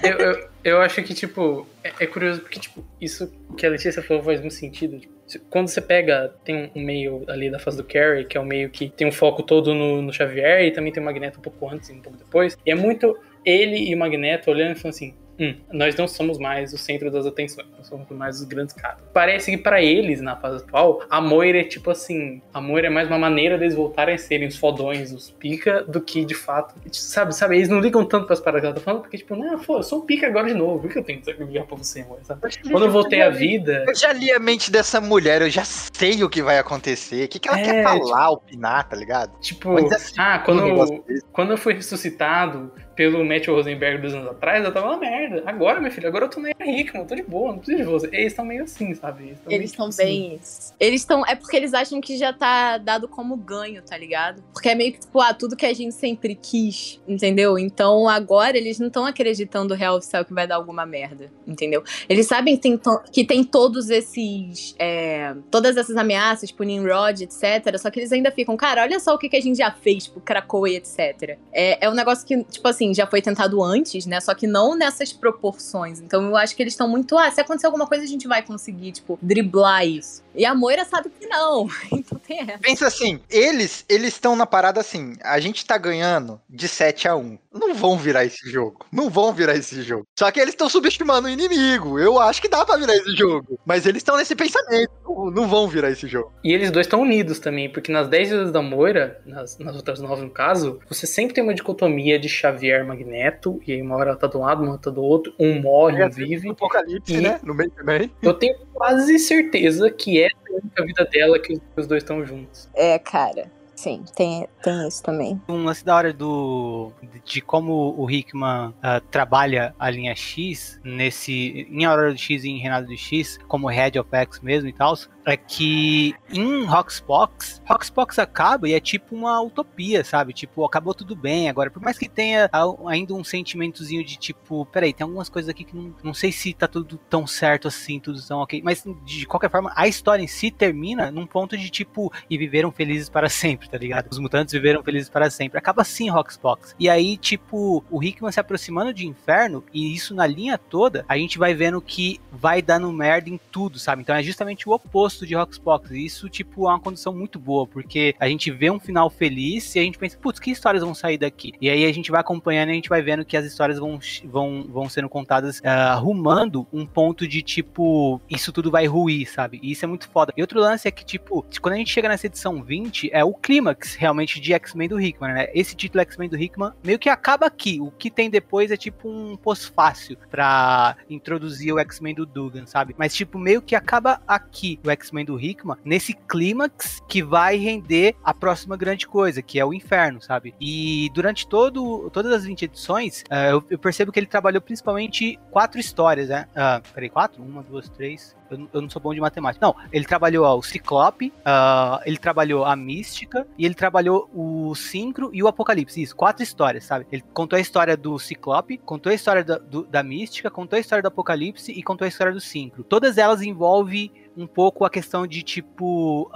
Eu, 0.02 0.18
eu, 0.18 0.48
eu 0.62 0.80
acho 0.80 1.02
que, 1.02 1.14
tipo, 1.14 1.66
é, 1.82 1.92
é 2.00 2.06
curioso 2.06 2.40
porque, 2.40 2.60
tipo, 2.60 2.84
isso 3.00 3.32
que 3.56 3.64
a 3.64 3.70
Letícia 3.70 4.02
falou 4.02 4.22
faz 4.22 4.40
muito 4.40 4.54
sentido. 4.54 5.00
Tipo, 5.26 5.44
quando 5.48 5.68
você 5.68 5.80
pega, 5.80 6.34
tem 6.44 6.70
um 6.74 6.80
meio 6.80 7.24
ali 7.28 7.50
da 7.50 7.58
fase 7.58 7.76
do 7.76 7.84
Carrie, 7.84 8.24
que 8.24 8.36
é 8.36 8.40
o 8.40 8.44
meio 8.44 8.70
que 8.70 8.88
tem 8.88 9.06
um 9.06 9.12
foco 9.12 9.42
todo 9.42 9.74
no, 9.74 10.02
no 10.02 10.12
Xavier, 10.12 10.64
e 10.64 10.70
também 10.70 10.92
tem 10.92 11.02
o 11.02 11.06
Magneto 11.06 11.38
um 11.38 11.42
pouco 11.42 11.68
antes 11.68 11.88
e 11.88 11.92
um 11.92 12.00
pouco 12.00 12.18
depois. 12.18 12.56
E 12.64 12.70
é 12.70 12.74
muito 12.74 13.18
ele 13.44 13.76
e 13.90 13.94
o 13.94 13.98
Magneto 13.98 14.50
olhando 14.50 14.72
e 14.72 14.74
falando 14.74 14.94
assim. 14.94 15.14
Hum, 15.38 15.54
nós 15.70 15.94
não 15.96 16.08
somos 16.08 16.38
mais 16.38 16.72
o 16.72 16.78
centro 16.78 17.10
das 17.10 17.26
atenções, 17.26 17.66
nós 17.76 17.86
somos 17.86 18.08
mais 18.10 18.40
os 18.40 18.44
grandes 18.44 18.74
caras. 18.74 18.98
Parece 19.12 19.50
que 19.50 19.58
pra 19.58 19.82
eles, 19.82 20.20
na 20.20 20.34
fase 20.36 20.64
atual, 20.64 21.02
a 21.10 21.20
Moira 21.20 21.60
é 21.60 21.64
tipo 21.64 21.90
assim: 21.90 22.40
a 22.54 22.60
Moira 22.60 22.86
é 22.86 22.90
mais 22.90 23.08
uma 23.08 23.18
maneira 23.18 23.58
deles 23.58 23.74
voltarem 23.74 24.14
a 24.14 24.18
serem 24.18 24.48
os 24.48 24.56
fodões, 24.56 25.12
os 25.12 25.30
pica, 25.30 25.82
do 25.84 26.00
que 26.00 26.24
de 26.24 26.34
fato. 26.34 26.74
Sabe, 26.90 27.34
sabe? 27.34 27.56
Eles 27.56 27.68
não 27.68 27.80
ligam 27.80 28.04
tanto 28.04 28.26
pras 28.26 28.40
paradas 28.40 28.62
que 28.62 28.66
ela 28.66 28.74
tá 28.74 28.80
falando, 28.80 29.02
porque, 29.02 29.18
tipo, 29.18 29.36
não, 29.36 29.58
pô, 29.58 29.78
eu 29.78 29.82
sou 29.82 29.98
um 29.98 30.06
pica 30.06 30.26
agora 30.26 30.46
de 30.46 30.54
novo, 30.54 30.80
por 30.80 30.90
que 30.90 30.98
eu 30.98 31.04
tenho 31.04 31.20
que 31.20 31.32
ligar 31.32 31.66
pra 31.66 31.76
você, 31.76 32.00
amor? 32.00 32.18
Sabe? 32.22 32.40
Quando 32.70 32.86
eu 32.86 32.90
voltei 32.90 33.20
à 33.20 33.28
vida. 33.28 33.84
Eu 33.86 33.94
já 33.94 34.12
li 34.12 34.32
a 34.32 34.38
mente 34.38 34.70
dessa 34.70 35.00
mulher, 35.00 35.42
eu 35.42 35.50
já 35.50 35.64
sei 35.64 36.24
o 36.24 36.30
que 36.30 36.42
vai 36.42 36.58
acontecer. 36.58 37.24
O 37.24 37.28
que, 37.28 37.38
que 37.38 37.48
ela 37.48 37.60
É, 37.60 37.64
quer 37.64 37.82
falar, 37.82 38.30
opinar, 38.30 38.88
tá 38.88 38.96
ligado? 38.96 39.38
Tipo, 39.40 39.74
Mas 39.74 39.92
assim, 39.92 40.14
ah, 40.18 40.38
quando, 40.38 41.04
quando 41.32 41.50
eu 41.50 41.58
fui 41.58 41.74
ressuscitado 41.74 42.72
pelo 42.96 43.22
Matt 43.24 43.46
Rosenberg 43.46 44.00
dois 44.00 44.14
anos 44.14 44.30
atrás, 44.30 44.64
eu 44.64 44.72
tava 44.72 44.86
uma 44.86 44.96
merda. 44.96 45.42
Agora, 45.44 45.80
meu 45.80 45.92
filho, 45.92 46.08
agora 46.08 46.24
eu 46.24 46.30
tô 46.30 46.40
na 46.40 46.50
Hickman, 46.50 47.02
eu 47.02 47.06
tô 47.06 47.14
de 47.14 47.22
boa, 47.22 47.52
não 47.52 47.58
preciso 47.58 47.78
de 47.78 47.84
você. 47.84 48.06
Eles 48.06 48.32
estão 48.32 48.44
meio 48.44 48.64
assim, 48.64 48.94
sabe? 48.94 49.36
Eles 49.48 49.70
estão 49.70 49.90
tipo, 49.90 50.02
assim. 50.02 50.28
bem. 50.30 50.40
Eles 50.80 51.00
estão. 51.02 51.24
É 51.26 51.34
porque 51.34 51.56
eles 51.56 51.74
acham 51.74 52.00
que 52.00 52.16
já 52.16 52.32
tá 52.32 52.78
dado 52.78 53.06
como 53.06 53.36
ganho, 53.36 53.82
tá 53.82 53.96
ligado? 53.96 54.42
Porque 54.52 54.70
é 54.70 54.74
meio 54.74 54.94
que, 54.94 55.00
tipo, 55.00 55.20
ah, 55.20 55.34
tudo 55.34 55.54
que 55.54 55.66
a 55.66 55.74
gente 55.74 55.94
sempre 55.94 56.34
quis, 56.34 57.00
entendeu? 57.06 57.58
Então 57.58 58.08
agora 58.08 58.56
eles 58.56 58.78
não 58.78 58.86
estão 58.86 59.04
acreditando 59.04 59.74
real 59.74 59.98
oficial 59.98 60.24
que 60.24 60.32
vai 60.32 60.46
dar 60.46 60.56
alguma 60.56 60.86
merda, 60.86 61.30
entendeu? 61.46 61.84
Eles 62.08 62.26
sabem 62.26 62.56
que 62.56 62.62
tem, 62.62 62.80
que 63.12 63.24
tem 63.24 63.44
todos 63.44 63.90
esses. 63.90 64.74
é, 64.78 65.34
todas 65.50 65.76
essas 65.76 65.96
ameaças, 65.96 66.48
tipo 66.48 66.62
Nimrod, 66.62 67.22
etc. 67.22 67.76
Só 67.78 67.90
que 67.90 68.00
eles 68.00 68.12
ainda 68.12 68.30
ficam, 68.30 68.56
cara, 68.56 68.82
olha 68.82 68.98
só 68.98 69.14
o 69.14 69.18
que, 69.18 69.28
que 69.28 69.36
a 69.36 69.42
gente 69.42 69.58
já 69.58 69.70
fez, 69.70 70.04
tipo, 70.04 70.20
Krakoa 70.20 70.70
e 70.70 70.76
etc. 70.76 71.38
É, 71.52 71.84
é 71.84 71.90
um 71.90 71.94
negócio 71.94 72.26
que, 72.26 72.42
tipo 72.44 72.66
assim, 72.66 72.85
já 72.94 73.06
foi 73.06 73.20
tentado 73.22 73.62
antes, 73.62 74.06
né? 74.06 74.20
Só 74.20 74.34
que 74.34 74.46
não 74.46 74.76
nessas 74.76 75.12
proporções. 75.12 76.00
Então 76.00 76.24
eu 76.26 76.36
acho 76.36 76.54
que 76.56 76.62
eles 76.62 76.72
estão 76.72 76.88
muito, 76.88 77.16
ah, 77.18 77.30
se 77.30 77.40
acontecer 77.40 77.66
alguma 77.66 77.86
coisa, 77.86 78.04
a 78.04 78.06
gente 78.08 78.26
vai 78.26 78.42
conseguir, 78.42 78.92
tipo, 78.92 79.18
driblar 79.22 79.86
isso. 79.86 80.24
E 80.34 80.44
a 80.44 80.54
Moira 80.54 80.84
sabe 80.84 81.10
que 81.18 81.26
não. 81.26 81.66
Então 81.92 82.18
tem 82.18 82.40
essa. 82.40 82.58
Pensa 82.58 82.86
assim, 82.86 83.20
eles 83.30 83.84
eles 83.88 84.08
estão 84.14 84.36
na 84.36 84.44
parada 84.46 84.80
assim, 84.80 85.14
a 85.22 85.40
gente 85.40 85.64
tá 85.64 85.78
ganhando 85.78 86.40
de 86.48 86.68
7 86.68 87.08
a 87.08 87.16
1. 87.16 87.38
Não 87.52 87.74
vão 87.74 87.96
virar 87.96 88.24
esse 88.24 88.50
jogo. 88.50 88.84
Não 88.92 89.08
vão 89.08 89.32
virar 89.32 89.56
esse 89.56 89.80
jogo. 89.82 90.06
Só 90.18 90.30
que 90.30 90.38
eles 90.38 90.52
estão 90.52 90.68
subestimando 90.68 91.26
o 91.26 91.30
inimigo. 91.30 91.98
Eu 91.98 92.18
acho 92.20 92.40
que 92.42 92.48
dá 92.48 92.64
pra 92.66 92.76
virar 92.76 92.94
esse 92.94 93.16
jogo. 93.16 93.58
Mas 93.64 93.86
eles 93.86 94.00
estão 94.00 94.16
nesse 94.16 94.34
pensamento. 94.36 94.90
Não- 95.04 95.30
Não 95.30 95.48
vão 95.48 95.66
virar 95.66 95.90
esse 95.90 96.06
jogo. 96.06 96.32
E 96.44 96.52
eles 96.52 96.70
dois 96.70 96.86
estão 96.86 97.00
unidos 97.00 97.38
também, 97.38 97.70
porque 97.72 97.90
nas 97.90 98.08
10 98.08 98.28
vidas 98.30 98.52
da 98.52 98.60
Moira, 98.60 99.20
nas, 99.24 99.58
nas 99.58 99.74
outras 99.74 100.00
9 100.00 100.22
no 100.22 100.30
caso, 100.30 100.78
você 100.88 101.06
sempre 101.06 101.34
tem 101.34 101.42
uma 101.42 101.54
dicotomia 101.54 102.18
de 102.18 102.28
Xavier 102.28 102.75
Magneto, 102.84 103.60
e 103.66 103.72
aí 103.72 103.82
uma 103.82 103.96
hora 103.96 104.10
ela 104.10 104.18
tá 104.18 104.26
de 104.26 104.36
um 104.36 104.40
lado, 104.40 104.62
uma 104.62 104.72
hora 104.72 104.80
tá 104.80 104.90
do 104.90 105.02
outro, 105.02 105.32
um 105.38 105.60
morre, 105.60 106.04
um 106.04 106.10
vive. 106.10 106.50
Apocalipse, 106.50 107.14
E- 107.14 107.20
né? 107.20 107.40
No 107.42 107.54
meio 107.54 107.70
também. 107.70 108.10
Eu 108.22 108.34
tenho 108.34 108.56
quase 108.72 109.18
certeza 109.18 109.90
que 109.90 110.20
é 110.22 110.26
a 110.28 110.52
única 110.52 110.84
vida 110.84 111.04
dela 111.04 111.38
que 111.38 111.52
os- 111.54 111.58
que 111.58 111.80
os 111.80 111.86
dois 111.86 112.02
estão 112.02 112.24
juntos. 112.24 112.68
É, 112.74 112.98
cara. 112.98 113.50
Sim, 113.76 114.04
tem, 114.16 114.48
tem 114.62 114.88
isso 114.88 115.02
também. 115.02 115.40
Um 115.46 115.64
lance 115.64 115.84
da 115.84 115.94
hora 115.94 116.12
do 116.12 116.90
de 117.24 117.42
como 117.42 117.94
o 117.96 118.10
Hickman 118.10 118.74
ah, 118.82 119.00
trabalha 119.10 119.74
a 119.78 119.90
linha 119.90 120.16
X 120.16 120.80
nesse 120.82 121.68
em 121.70 121.84
Aurora 121.84 122.12
do 122.12 122.18
X 122.18 122.42
e 122.44 122.48
em 122.48 122.58
Renato 122.58 122.88
do 122.88 122.96
X 122.96 123.38
como 123.46 123.68
Head 123.68 123.98
of 123.98 124.08
X 124.10 124.40
mesmo 124.40 124.68
e 124.68 124.72
tal 124.72 124.96
é 125.26 125.36
que 125.36 126.14
em 126.30 126.64
Roxbox 126.64 127.60
Roxbox 127.66 128.18
acaba 128.20 128.68
e 128.68 128.74
é 128.74 128.80
tipo 128.80 129.14
uma 129.16 129.40
utopia 129.42 130.04
sabe 130.04 130.32
tipo 130.32 130.64
acabou 130.64 130.94
tudo 130.94 131.16
bem 131.16 131.48
agora 131.48 131.68
por 131.68 131.82
mais 131.82 131.98
que 131.98 132.08
tenha 132.08 132.48
ainda 132.86 133.12
um 133.12 133.24
sentimentozinho 133.24 134.04
de 134.04 134.16
tipo 134.16 134.64
peraí 134.66 134.92
tem 134.92 135.04
algumas 135.04 135.28
coisas 135.28 135.48
aqui 135.48 135.64
que 135.64 135.74
não, 135.74 135.92
não 136.02 136.14
sei 136.14 136.30
se 136.30 136.54
tá 136.54 136.68
tudo 136.68 136.96
tão 137.10 137.26
certo 137.26 137.66
assim 137.66 137.98
tudo 137.98 138.24
tão 138.24 138.38
ok 138.38 138.62
mas 138.62 138.84
de 139.04 139.26
qualquer 139.26 139.50
forma 139.50 139.72
a 139.74 139.88
história 139.88 140.22
em 140.22 140.28
si 140.28 140.50
termina 140.50 141.10
num 141.10 141.26
ponto 141.26 141.58
de 141.58 141.68
tipo 141.70 142.12
e 142.30 142.38
viveram 142.38 142.70
felizes 142.70 143.08
para 143.08 143.28
sempre 143.36 143.65
tá 143.68 143.78
ligado? 143.78 144.08
Os 144.10 144.18
mutantes 144.18 144.52
viveram 144.52 144.82
felizes 144.82 145.08
para 145.08 145.30
sempre. 145.30 145.58
Acaba 145.58 145.82
assim 145.82 146.08
Roxbox. 146.08 146.74
E 146.78 146.88
aí 146.88 147.16
tipo 147.16 147.84
o 147.90 148.02
Hickman 148.02 148.32
se 148.32 148.40
aproximando 148.40 148.92
de 148.92 149.06
Inferno 149.06 149.64
e 149.72 149.94
isso 149.94 150.14
na 150.14 150.26
linha 150.26 150.58
toda 150.58 151.04
a 151.08 151.16
gente 151.16 151.38
vai 151.38 151.54
vendo 151.54 151.80
que 151.80 152.20
vai 152.30 152.60
dando 152.62 152.92
merda 152.92 153.30
em 153.30 153.40
tudo 153.50 153.78
sabe? 153.78 154.02
Então 154.02 154.14
é 154.14 154.22
justamente 154.22 154.68
o 154.68 154.72
oposto 154.72 155.26
de 155.26 155.34
Roxbox. 155.34 155.90
E 155.90 156.04
isso 156.04 156.28
tipo 156.28 156.66
é 156.66 156.70
uma 156.70 156.80
condição 156.80 157.12
muito 157.12 157.38
boa 157.38 157.66
porque 157.66 158.14
a 158.18 158.28
gente 158.28 158.50
vê 158.50 158.70
um 158.70 158.80
final 158.80 159.10
feliz 159.10 159.74
e 159.74 159.78
a 159.78 159.82
gente 159.82 159.98
pensa 159.98 160.18
putz 160.18 160.38
que 160.38 160.50
histórias 160.50 160.82
vão 160.82 160.94
sair 160.94 161.18
daqui? 161.18 161.52
E 161.60 161.68
aí 161.68 161.84
a 161.84 161.92
gente 161.92 162.10
vai 162.10 162.20
acompanhando 162.20 162.68
e 162.68 162.72
a 162.72 162.74
gente 162.74 162.88
vai 162.88 163.02
vendo 163.02 163.24
que 163.24 163.36
as 163.36 163.44
histórias 163.44 163.78
vão 163.78 163.98
vão, 164.24 164.66
vão 164.68 164.88
sendo 164.88 165.08
contadas 165.08 165.60
ah, 165.64 165.92
arrumando 165.92 166.66
um 166.72 166.86
ponto 166.86 167.26
de 167.26 167.42
tipo 167.42 168.20
isso 168.28 168.52
tudo 168.52 168.70
vai 168.70 168.86
ruir 168.86 169.30
sabe? 169.30 169.60
E 169.62 169.72
isso 169.72 169.84
é 169.84 169.88
muito 169.88 170.08
foda. 170.08 170.32
E 170.36 170.40
outro 170.40 170.60
lance 170.60 170.86
é 170.88 170.90
que 170.90 171.04
tipo 171.04 171.44
quando 171.60 171.74
a 171.74 171.78
gente 171.78 171.92
chega 171.92 172.08
nessa 172.08 172.26
edição 172.26 172.62
20 172.62 173.10
é 173.12 173.24
o 173.24 173.34
clímax 173.56 173.94
realmente 173.94 174.38
de 174.38 174.52
X-Men 174.52 174.88
do 174.88 175.00
Hickman 175.00 175.32
né? 175.32 175.48
Esse 175.54 175.74
título 175.74 176.02
X-Men 176.02 176.28
do 176.28 176.36
Hickman 176.36 176.72
meio 176.84 176.98
que 176.98 177.08
acaba 177.08 177.46
aqui. 177.46 177.80
O 177.80 177.90
que 177.90 178.10
tem 178.10 178.28
depois 178.28 178.70
é 178.70 178.76
tipo 178.76 179.08
um 179.08 179.36
pós-fácil 179.36 180.16
pra 180.30 180.96
introduzir 181.08 181.72
o 181.72 181.78
X-Men 181.78 182.14
do 182.14 182.26
Dugan 182.26 182.66
sabe? 182.66 182.94
Mas 182.98 183.14
tipo 183.14 183.38
meio 183.38 183.62
que 183.62 183.74
acaba 183.74 184.20
aqui 184.26 184.78
o 184.84 184.90
X-Men 184.90 185.24
do 185.24 185.40
Hickman 185.40 185.76
nesse 185.84 186.12
clímax 186.12 187.00
que 187.08 187.22
vai 187.22 187.56
render 187.56 188.14
a 188.22 188.34
próxima 188.34 188.76
grande 188.76 189.06
coisa 189.06 189.40
que 189.40 189.58
é 189.58 189.64
o 189.64 189.72
Inferno 189.72 190.20
sabe? 190.20 190.54
E 190.60 191.10
durante 191.14 191.48
todo 191.48 192.10
todas 192.10 192.32
as 192.32 192.44
20 192.44 192.62
edições 192.66 193.24
ah, 193.30 193.48
eu, 193.48 193.64
eu 193.70 193.78
percebo 193.78 194.12
que 194.12 194.18
ele 194.18 194.26
trabalhou 194.26 194.60
principalmente 194.60 195.38
quatro 195.50 195.80
histórias 195.80 196.28
né? 196.28 196.46
Ah, 196.54 196.82
peraí 196.94 197.08
quatro? 197.08 197.42
Uma 197.42 197.62
duas 197.62 197.88
três 197.88 198.36
eu, 198.50 198.82
não- 198.82 198.90
sou 198.90 199.00
bom 199.02 199.12
de 199.14 199.20
matemática. 199.20 199.64
Não, 199.66 199.74
ele 199.92 200.04
trabalhou 200.04 200.44
ó, 200.44 200.56
o 200.56 200.62
Ciclope, 200.62 201.32
ah, 201.44 202.00
ele 202.04 202.16
trabalhou 202.18 202.64
a 202.64 202.74
Mística 202.76 203.46
e 203.58 203.64
ele 203.64 203.74
trabalhou 203.74 204.28
o 204.34 204.74
Sincro 204.74 205.30
e 205.32 205.42
o 205.42 205.48
Apocalipse. 205.48 206.00
Isso, 206.02 206.14
quatro 206.16 206.42
histórias, 206.42 206.84
sabe? 206.84 207.06
Ele 207.10 207.22
contou 207.32 207.56
a 207.56 207.60
história 207.60 207.96
do 207.96 208.18
Ciclope, 208.18 208.78
contou 208.78 209.10
a 209.10 209.14
história 209.14 209.42
da, 209.44 209.58
do- 209.58 209.84
da 209.86 210.02
Mística, 210.02 210.50
contou 210.50 210.76
a 210.76 210.80
história 210.80 211.02
do 211.02 211.08
Apocalipse 211.08 211.72
e 211.72 211.82
contou 211.82 212.04
a 212.04 212.08
história 212.08 212.32
do 212.32 212.40
Sincro. 212.40 212.84
Todas 212.84 213.18
elas 213.18 213.42
envolvem 213.42 214.10
um 214.36 214.46
pouco 214.46 214.84
a 214.84 214.90
questão 214.90 215.26
de 215.26 215.42
tipo. 215.42 216.30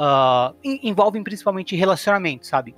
en- 0.64 0.80
envolvem 0.82 1.22
principalmente 1.22 1.76
relacionamento, 1.76 2.46
sabe? 2.46 2.74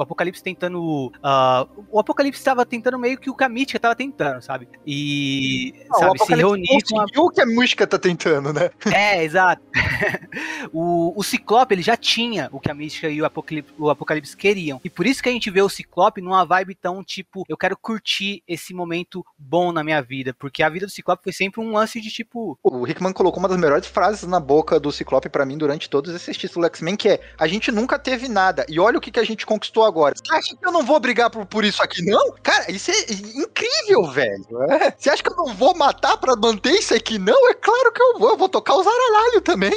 O 0.00 0.02
Apocalipse 0.02 0.42
tentando. 0.42 1.12
ah, 1.22 1.66
o 1.90 2.00
Apocalipse 2.00 2.40
estava 2.40 2.64
tentando 2.64 2.98
meio 2.98 3.18
que 3.18 3.28
o 3.28 3.34
que 3.34 3.44
a 3.44 3.48
Mística 3.50 3.76
estava 3.76 3.94
tentando, 3.94 4.40
sabe? 4.40 4.66
E. 4.86 5.74
Não, 5.90 5.98
sabe, 5.98 6.24
se 6.24 6.34
reunir 6.34 6.82
com 6.88 7.00
a 7.00 7.04
o 7.18 7.28
que 7.28 7.42
a 7.42 7.46
música 7.46 7.86
tá 7.86 7.98
tentando, 7.98 8.50
né? 8.50 8.70
é, 8.94 9.22
exato. 9.22 9.62
o, 10.72 11.12
o 11.14 11.22
Ciclope, 11.22 11.74
ele 11.74 11.82
já 11.82 11.98
tinha 11.98 12.48
o 12.50 12.58
que 12.58 12.70
a 12.70 12.74
Mística 12.74 13.10
e 13.10 13.20
o 13.20 13.26
Apocalipse, 13.26 13.74
o 13.78 13.90
Apocalipse 13.90 14.34
queriam. 14.34 14.80
E 14.82 14.88
por 14.88 15.06
isso 15.06 15.22
que 15.22 15.28
a 15.28 15.32
gente 15.32 15.50
vê 15.50 15.60
o 15.60 15.68
Ciclope 15.68 16.22
numa 16.22 16.46
vibe 16.46 16.74
tão, 16.74 17.04
tipo, 17.04 17.44
eu 17.46 17.58
quero 17.58 17.76
curtir 17.76 18.42
esse 18.48 18.72
momento 18.72 19.22
bom 19.38 19.70
na 19.70 19.84
minha 19.84 20.00
vida. 20.00 20.32
Porque 20.32 20.62
a 20.62 20.68
vida 20.70 20.86
do 20.86 20.92
Ciclope 20.92 21.22
foi 21.22 21.32
sempre 21.32 21.60
um 21.60 21.72
lance 21.72 22.00
de, 22.00 22.08
tipo, 22.08 22.58
O 22.62 22.84
Rickman 22.84 23.12
colocou 23.12 23.38
uma 23.38 23.48
das 23.48 23.58
melhores 23.58 23.86
frases 23.86 24.26
na 24.26 24.40
boca 24.40 24.80
do 24.80 24.90
Ciclope 24.90 25.28
pra 25.28 25.44
mim 25.44 25.58
durante 25.58 25.90
todos 25.90 26.14
esses 26.14 26.38
títulos 26.38 26.68
X-Men, 26.68 26.96
que 26.96 27.08
é: 27.10 27.20
a 27.38 27.46
gente 27.46 27.70
nunca 27.70 27.98
teve 27.98 28.28
nada. 28.28 28.64
E 28.68 28.80
olha 28.80 28.96
o 28.96 29.00
que, 29.00 29.10
que 29.10 29.20
a 29.20 29.24
gente 29.24 29.44
conquistou 29.44 29.84
agora. 29.90 30.14
Você 30.16 30.34
acha 30.34 30.56
que 30.56 30.66
eu 30.66 30.72
não 30.72 30.82
vou 30.82 30.98
brigar 30.98 31.28
por, 31.30 31.44
por 31.46 31.64
isso 31.64 31.82
aqui, 31.82 32.02
não? 32.04 32.32
Cara, 32.42 32.70
isso 32.70 32.90
é 32.90 32.94
incrível, 33.42 34.04
velho. 34.10 34.44
É. 34.70 34.94
Você 34.96 35.10
acha 35.10 35.22
que 35.22 35.30
eu 35.30 35.36
não 35.36 35.54
vou 35.54 35.76
matar 35.76 36.16
pra 36.16 36.34
manter 36.36 36.72
isso 36.72 36.94
aqui, 36.94 37.18
não? 37.18 37.50
É 37.50 37.54
claro 37.54 37.92
que 37.92 38.02
eu 38.02 38.18
vou. 38.18 38.30
Eu 38.30 38.36
vou 38.36 38.48
tocar 38.48 38.76
os 38.76 38.86
aralhos 38.86 39.42
também. 39.44 39.70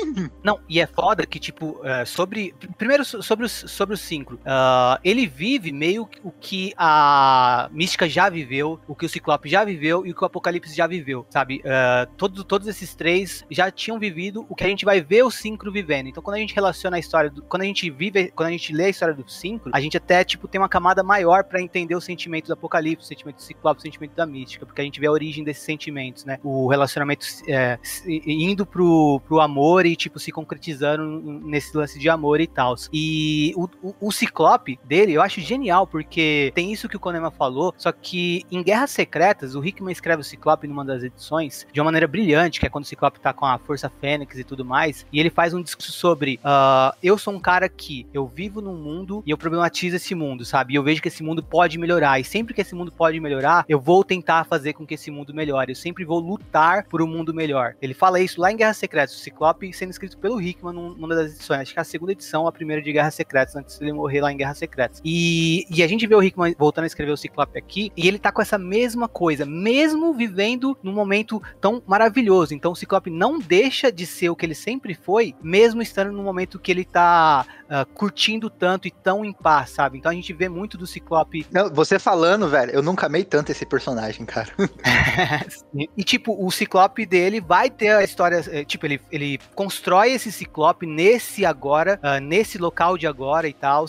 Não, 0.43 0.59
e 0.69 0.79
é 0.79 0.87
foda 0.87 1.25
que, 1.25 1.39
tipo, 1.39 1.79
é, 1.83 2.05
sobre. 2.05 2.53
Primeiro, 2.77 3.03
so- 3.03 3.21
sobre 3.21 3.45
o, 3.45 3.49
sobre 3.49 3.95
o 3.95 3.97
Synchro. 3.97 4.39
ah, 4.45 4.99
ele 5.03 5.25
vive 5.27 5.71
meio 5.71 6.07
o 6.23 6.31
que 6.31 6.73
a 6.77 7.69
Mística 7.71 8.07
já 8.07 8.29
viveu, 8.29 8.79
o 8.87 8.95
que 8.95 9.05
o 9.05 9.09
Ciclope 9.09 9.49
já 9.49 9.63
viveu 9.63 10.05
e 10.05 10.11
o 10.11 10.15
que 10.15 10.23
o 10.23 10.25
Apocalipse 10.27 10.75
já 10.75 10.87
viveu, 10.87 11.25
sabe? 11.29 11.61
Ah, 11.65 12.07
todos, 12.17 12.43
todos 12.43 12.67
esses 12.67 12.93
três 12.95 13.43
já 13.49 13.71
tinham 13.71 13.97
vivido 13.99 14.45
o 14.49 14.55
que 14.55 14.63
a 14.63 14.67
gente 14.67 14.85
vai 14.85 15.01
ver 15.01 15.23
o 15.23 15.31
Synchro 15.31 15.71
vivendo. 15.71 16.07
Então, 16.07 16.21
quando 16.21 16.35
a 16.35 16.39
gente 16.39 16.53
relaciona 16.53 16.97
a 16.97 16.99
história. 16.99 17.29
Do, 17.29 17.41
quando 17.43 17.61
a 17.63 17.65
gente 17.65 17.89
vive. 17.89 18.31
Quando 18.35 18.49
a 18.49 18.51
gente 18.51 18.73
lê 18.73 18.85
a 18.85 18.89
história 18.89 19.13
do 19.13 19.27
Synchro, 19.29 19.71
a 19.73 19.79
gente 19.81 19.97
até, 20.03 20.23
tipo, 20.23 20.47
tem 20.47 20.59
uma 20.59 20.67
camada 20.69 21.01
maior 21.01 21.45
pra 21.45 21.61
entender 21.61 21.95
o 21.95 22.01
sentimento 22.01 22.47
do 22.47 22.53
Apocalipse, 22.53 23.05
o 23.05 23.07
sentimento 23.07 23.37
do 23.37 23.41
Ciclope, 23.41 23.79
o 23.79 23.81
sentimento 23.81 24.13
da 24.13 24.25
Mística, 24.25 24.65
porque 24.65 24.81
a 24.81 24.83
gente 24.83 24.99
vê 24.99 25.07
a 25.07 25.11
origem 25.11 25.43
desses 25.43 25.63
sentimentos, 25.63 26.25
né? 26.25 26.39
O 26.43 26.67
relacionamento 26.67 27.25
é, 27.47 27.79
indo 28.05 28.65
pro, 28.65 29.21
pro 29.25 29.39
amor 29.39 29.85
e, 29.85 29.95
tipo, 29.95 30.19
se 30.19 30.31
concretizando 30.31 31.03
nesse 31.43 31.75
lance 31.75 31.97
de 31.97 32.09
amor 32.09 32.41
e 32.41 32.47
tal. 32.47 32.75
E 32.91 33.53
o, 33.55 33.69
o, 33.81 33.95
o 34.01 34.11
Ciclope 34.11 34.77
dele 34.83 35.13
eu 35.13 35.21
acho 35.21 35.39
genial, 35.39 35.87
porque 35.87 36.51
tem 36.53 36.71
isso 36.71 36.89
que 36.89 36.97
o 36.97 36.99
Konema 36.99 37.31
falou, 37.31 37.73
só 37.77 37.91
que 37.91 38.43
em 38.51 38.61
Guerras 38.61 38.91
Secretas, 38.91 39.55
o 39.55 39.63
Hickman 39.63 39.91
escreve 39.91 40.21
o 40.21 40.25
Ciclope 40.25 40.67
numa 40.67 40.83
das 40.83 41.03
edições 41.03 41.65
de 41.71 41.79
uma 41.79 41.85
maneira 41.85 42.07
brilhante, 42.07 42.59
que 42.59 42.65
é 42.65 42.69
quando 42.69 42.83
o 42.83 42.87
Ciclope 42.87 43.19
tá 43.19 43.31
com 43.31 43.45
a 43.45 43.57
Força 43.57 43.89
Fênix 44.01 44.37
e 44.37 44.43
tudo 44.43 44.65
mais, 44.65 45.05
e 45.11 45.19
ele 45.19 45.29
faz 45.29 45.53
um 45.53 45.61
discurso 45.61 45.91
sobre 45.93 46.39
ah, 46.43 46.93
eu 47.01 47.17
sou 47.17 47.33
um 47.33 47.39
cara 47.39 47.69
que 47.69 48.05
eu 48.13 48.27
vivo 48.27 48.61
num 48.61 48.75
mundo 48.75 49.23
e 49.25 49.31
eu 49.31 49.37
problematizo 49.37 49.82
esse 49.91 50.13
mundo, 50.13 50.45
sabe? 50.45 50.73
E 50.73 50.75
eu 50.75 50.83
vejo 50.83 51.01
que 51.01 51.07
esse 51.07 51.23
mundo 51.23 51.43
pode 51.43 51.79
melhorar, 51.79 52.19
e 52.19 52.23
sempre 52.23 52.53
que 52.53 52.61
esse 52.61 52.75
mundo 52.75 52.91
pode 52.91 53.19
melhorar, 53.19 53.65
eu 53.67 53.79
vou 53.79 54.03
tentar 54.03 54.43
fazer 54.45 54.73
com 54.73 54.85
que 54.85 54.93
esse 54.93 55.09
mundo 55.09 55.33
melhore, 55.33 55.71
eu 55.71 55.75
sempre 55.75 56.05
vou 56.05 56.19
lutar 56.19 56.85
por 56.85 57.01
um 57.01 57.07
mundo 57.07 57.33
melhor. 57.33 57.75
Ele 57.81 57.95
fala 57.95 58.19
isso 58.19 58.39
lá 58.39 58.51
em 58.51 58.55
Guerras 58.55 58.77
Secretas, 58.77 59.15
o 59.15 59.19
Ciclope 59.19 59.73
sendo 59.73 59.89
escrito 59.89 60.17
pelo 60.19 60.39
Hickman 60.39 60.73
num- 60.73 60.93
numa 60.93 61.15
das 61.15 61.33
edições, 61.33 61.61
acho 61.61 61.73
que 61.73 61.79
é 61.79 61.81
a 61.81 61.85
segunda 61.85 62.11
edição, 62.11 62.47
a 62.47 62.51
primeira 62.51 62.81
de 62.81 62.93
Guerras 62.93 63.15
Secretas, 63.15 63.55
antes 63.55 63.79
dele 63.79 63.93
morrer 63.93 64.21
lá 64.21 64.31
em 64.31 64.37
Guerras 64.37 64.59
Secretas. 64.59 65.01
E, 65.03 65.65
e 65.75 65.81
a 65.81 65.87
gente 65.87 66.05
vê 66.05 66.13
o 66.13 66.21
Hickman 66.21 66.55
voltando 66.57 66.83
a 66.83 66.87
escrever 66.87 67.11
o 67.11 67.17
Ciclope 67.17 67.57
aqui, 67.57 67.91
e 67.97 68.07
ele 68.07 68.19
tá 68.19 68.31
com 68.31 68.41
essa 68.41 68.57
mesma 68.57 69.07
coisa, 69.07 69.45
mesmo 69.45 70.13
vivendo 70.13 70.77
num 70.83 70.93
momento 70.93 71.41
tão 71.59 71.81
maravilhoso. 71.87 72.53
Então 72.53 72.73
o 72.73 72.75
Ciclope 72.75 73.09
não 73.09 73.39
deixa 73.39 73.91
de 73.91 74.05
ser 74.05 74.29
o 74.29 74.35
que 74.35 74.45
ele 74.45 74.55
sempre 74.55 74.93
foi, 74.93 75.33
mesmo 75.41 75.81
estando 75.81 76.11
no 76.11 76.21
momento 76.21 76.59
que 76.59 76.71
ele 76.71 76.85
tá 76.85 77.45
ah, 77.69 77.85
curtindo 77.93 78.49
tanto 78.49 78.87
e 78.87 78.91
tão 78.91 79.23
em 79.25 79.33
paz, 79.33 79.71
sabe? 79.73 79.97
Então 79.97 80.11
a 80.11 80.15
gente 80.15 80.31
vê 80.33 80.47
muito 80.47 80.77
do 80.77 80.87
Ciclope 80.87 81.45
Não, 81.51 81.69
você 81.69 81.97
falando, 81.99 82.47
velho, 82.47 82.71
eu 82.71 82.81
nunca 82.81 83.07
amei 83.07 83.23
tanto 83.23 83.51
esse 83.51 83.65
personagem, 83.65 84.25
cara. 84.25 84.49
e, 85.97 86.03
tipo, 86.03 86.35
o 86.45 86.51
ciclope 86.51 87.05
dele 87.05 87.41
vai 87.41 87.69
ter 87.69 87.89
a 87.89 88.03
história. 88.03 88.43
eh, 88.47 88.63
Tipo, 88.63 88.85
ele, 88.85 89.01
ele 89.11 89.39
constrói 89.55 90.11
esse 90.11 90.31
ciclope 90.31 90.85
nesse 90.85 91.45
agora, 91.45 91.99
ah, 92.01 92.19
nesse 92.19 92.57
local 92.57 92.97
de 92.97 93.07
agora 93.07 93.47
e 93.47 93.53
tal, 93.53 93.85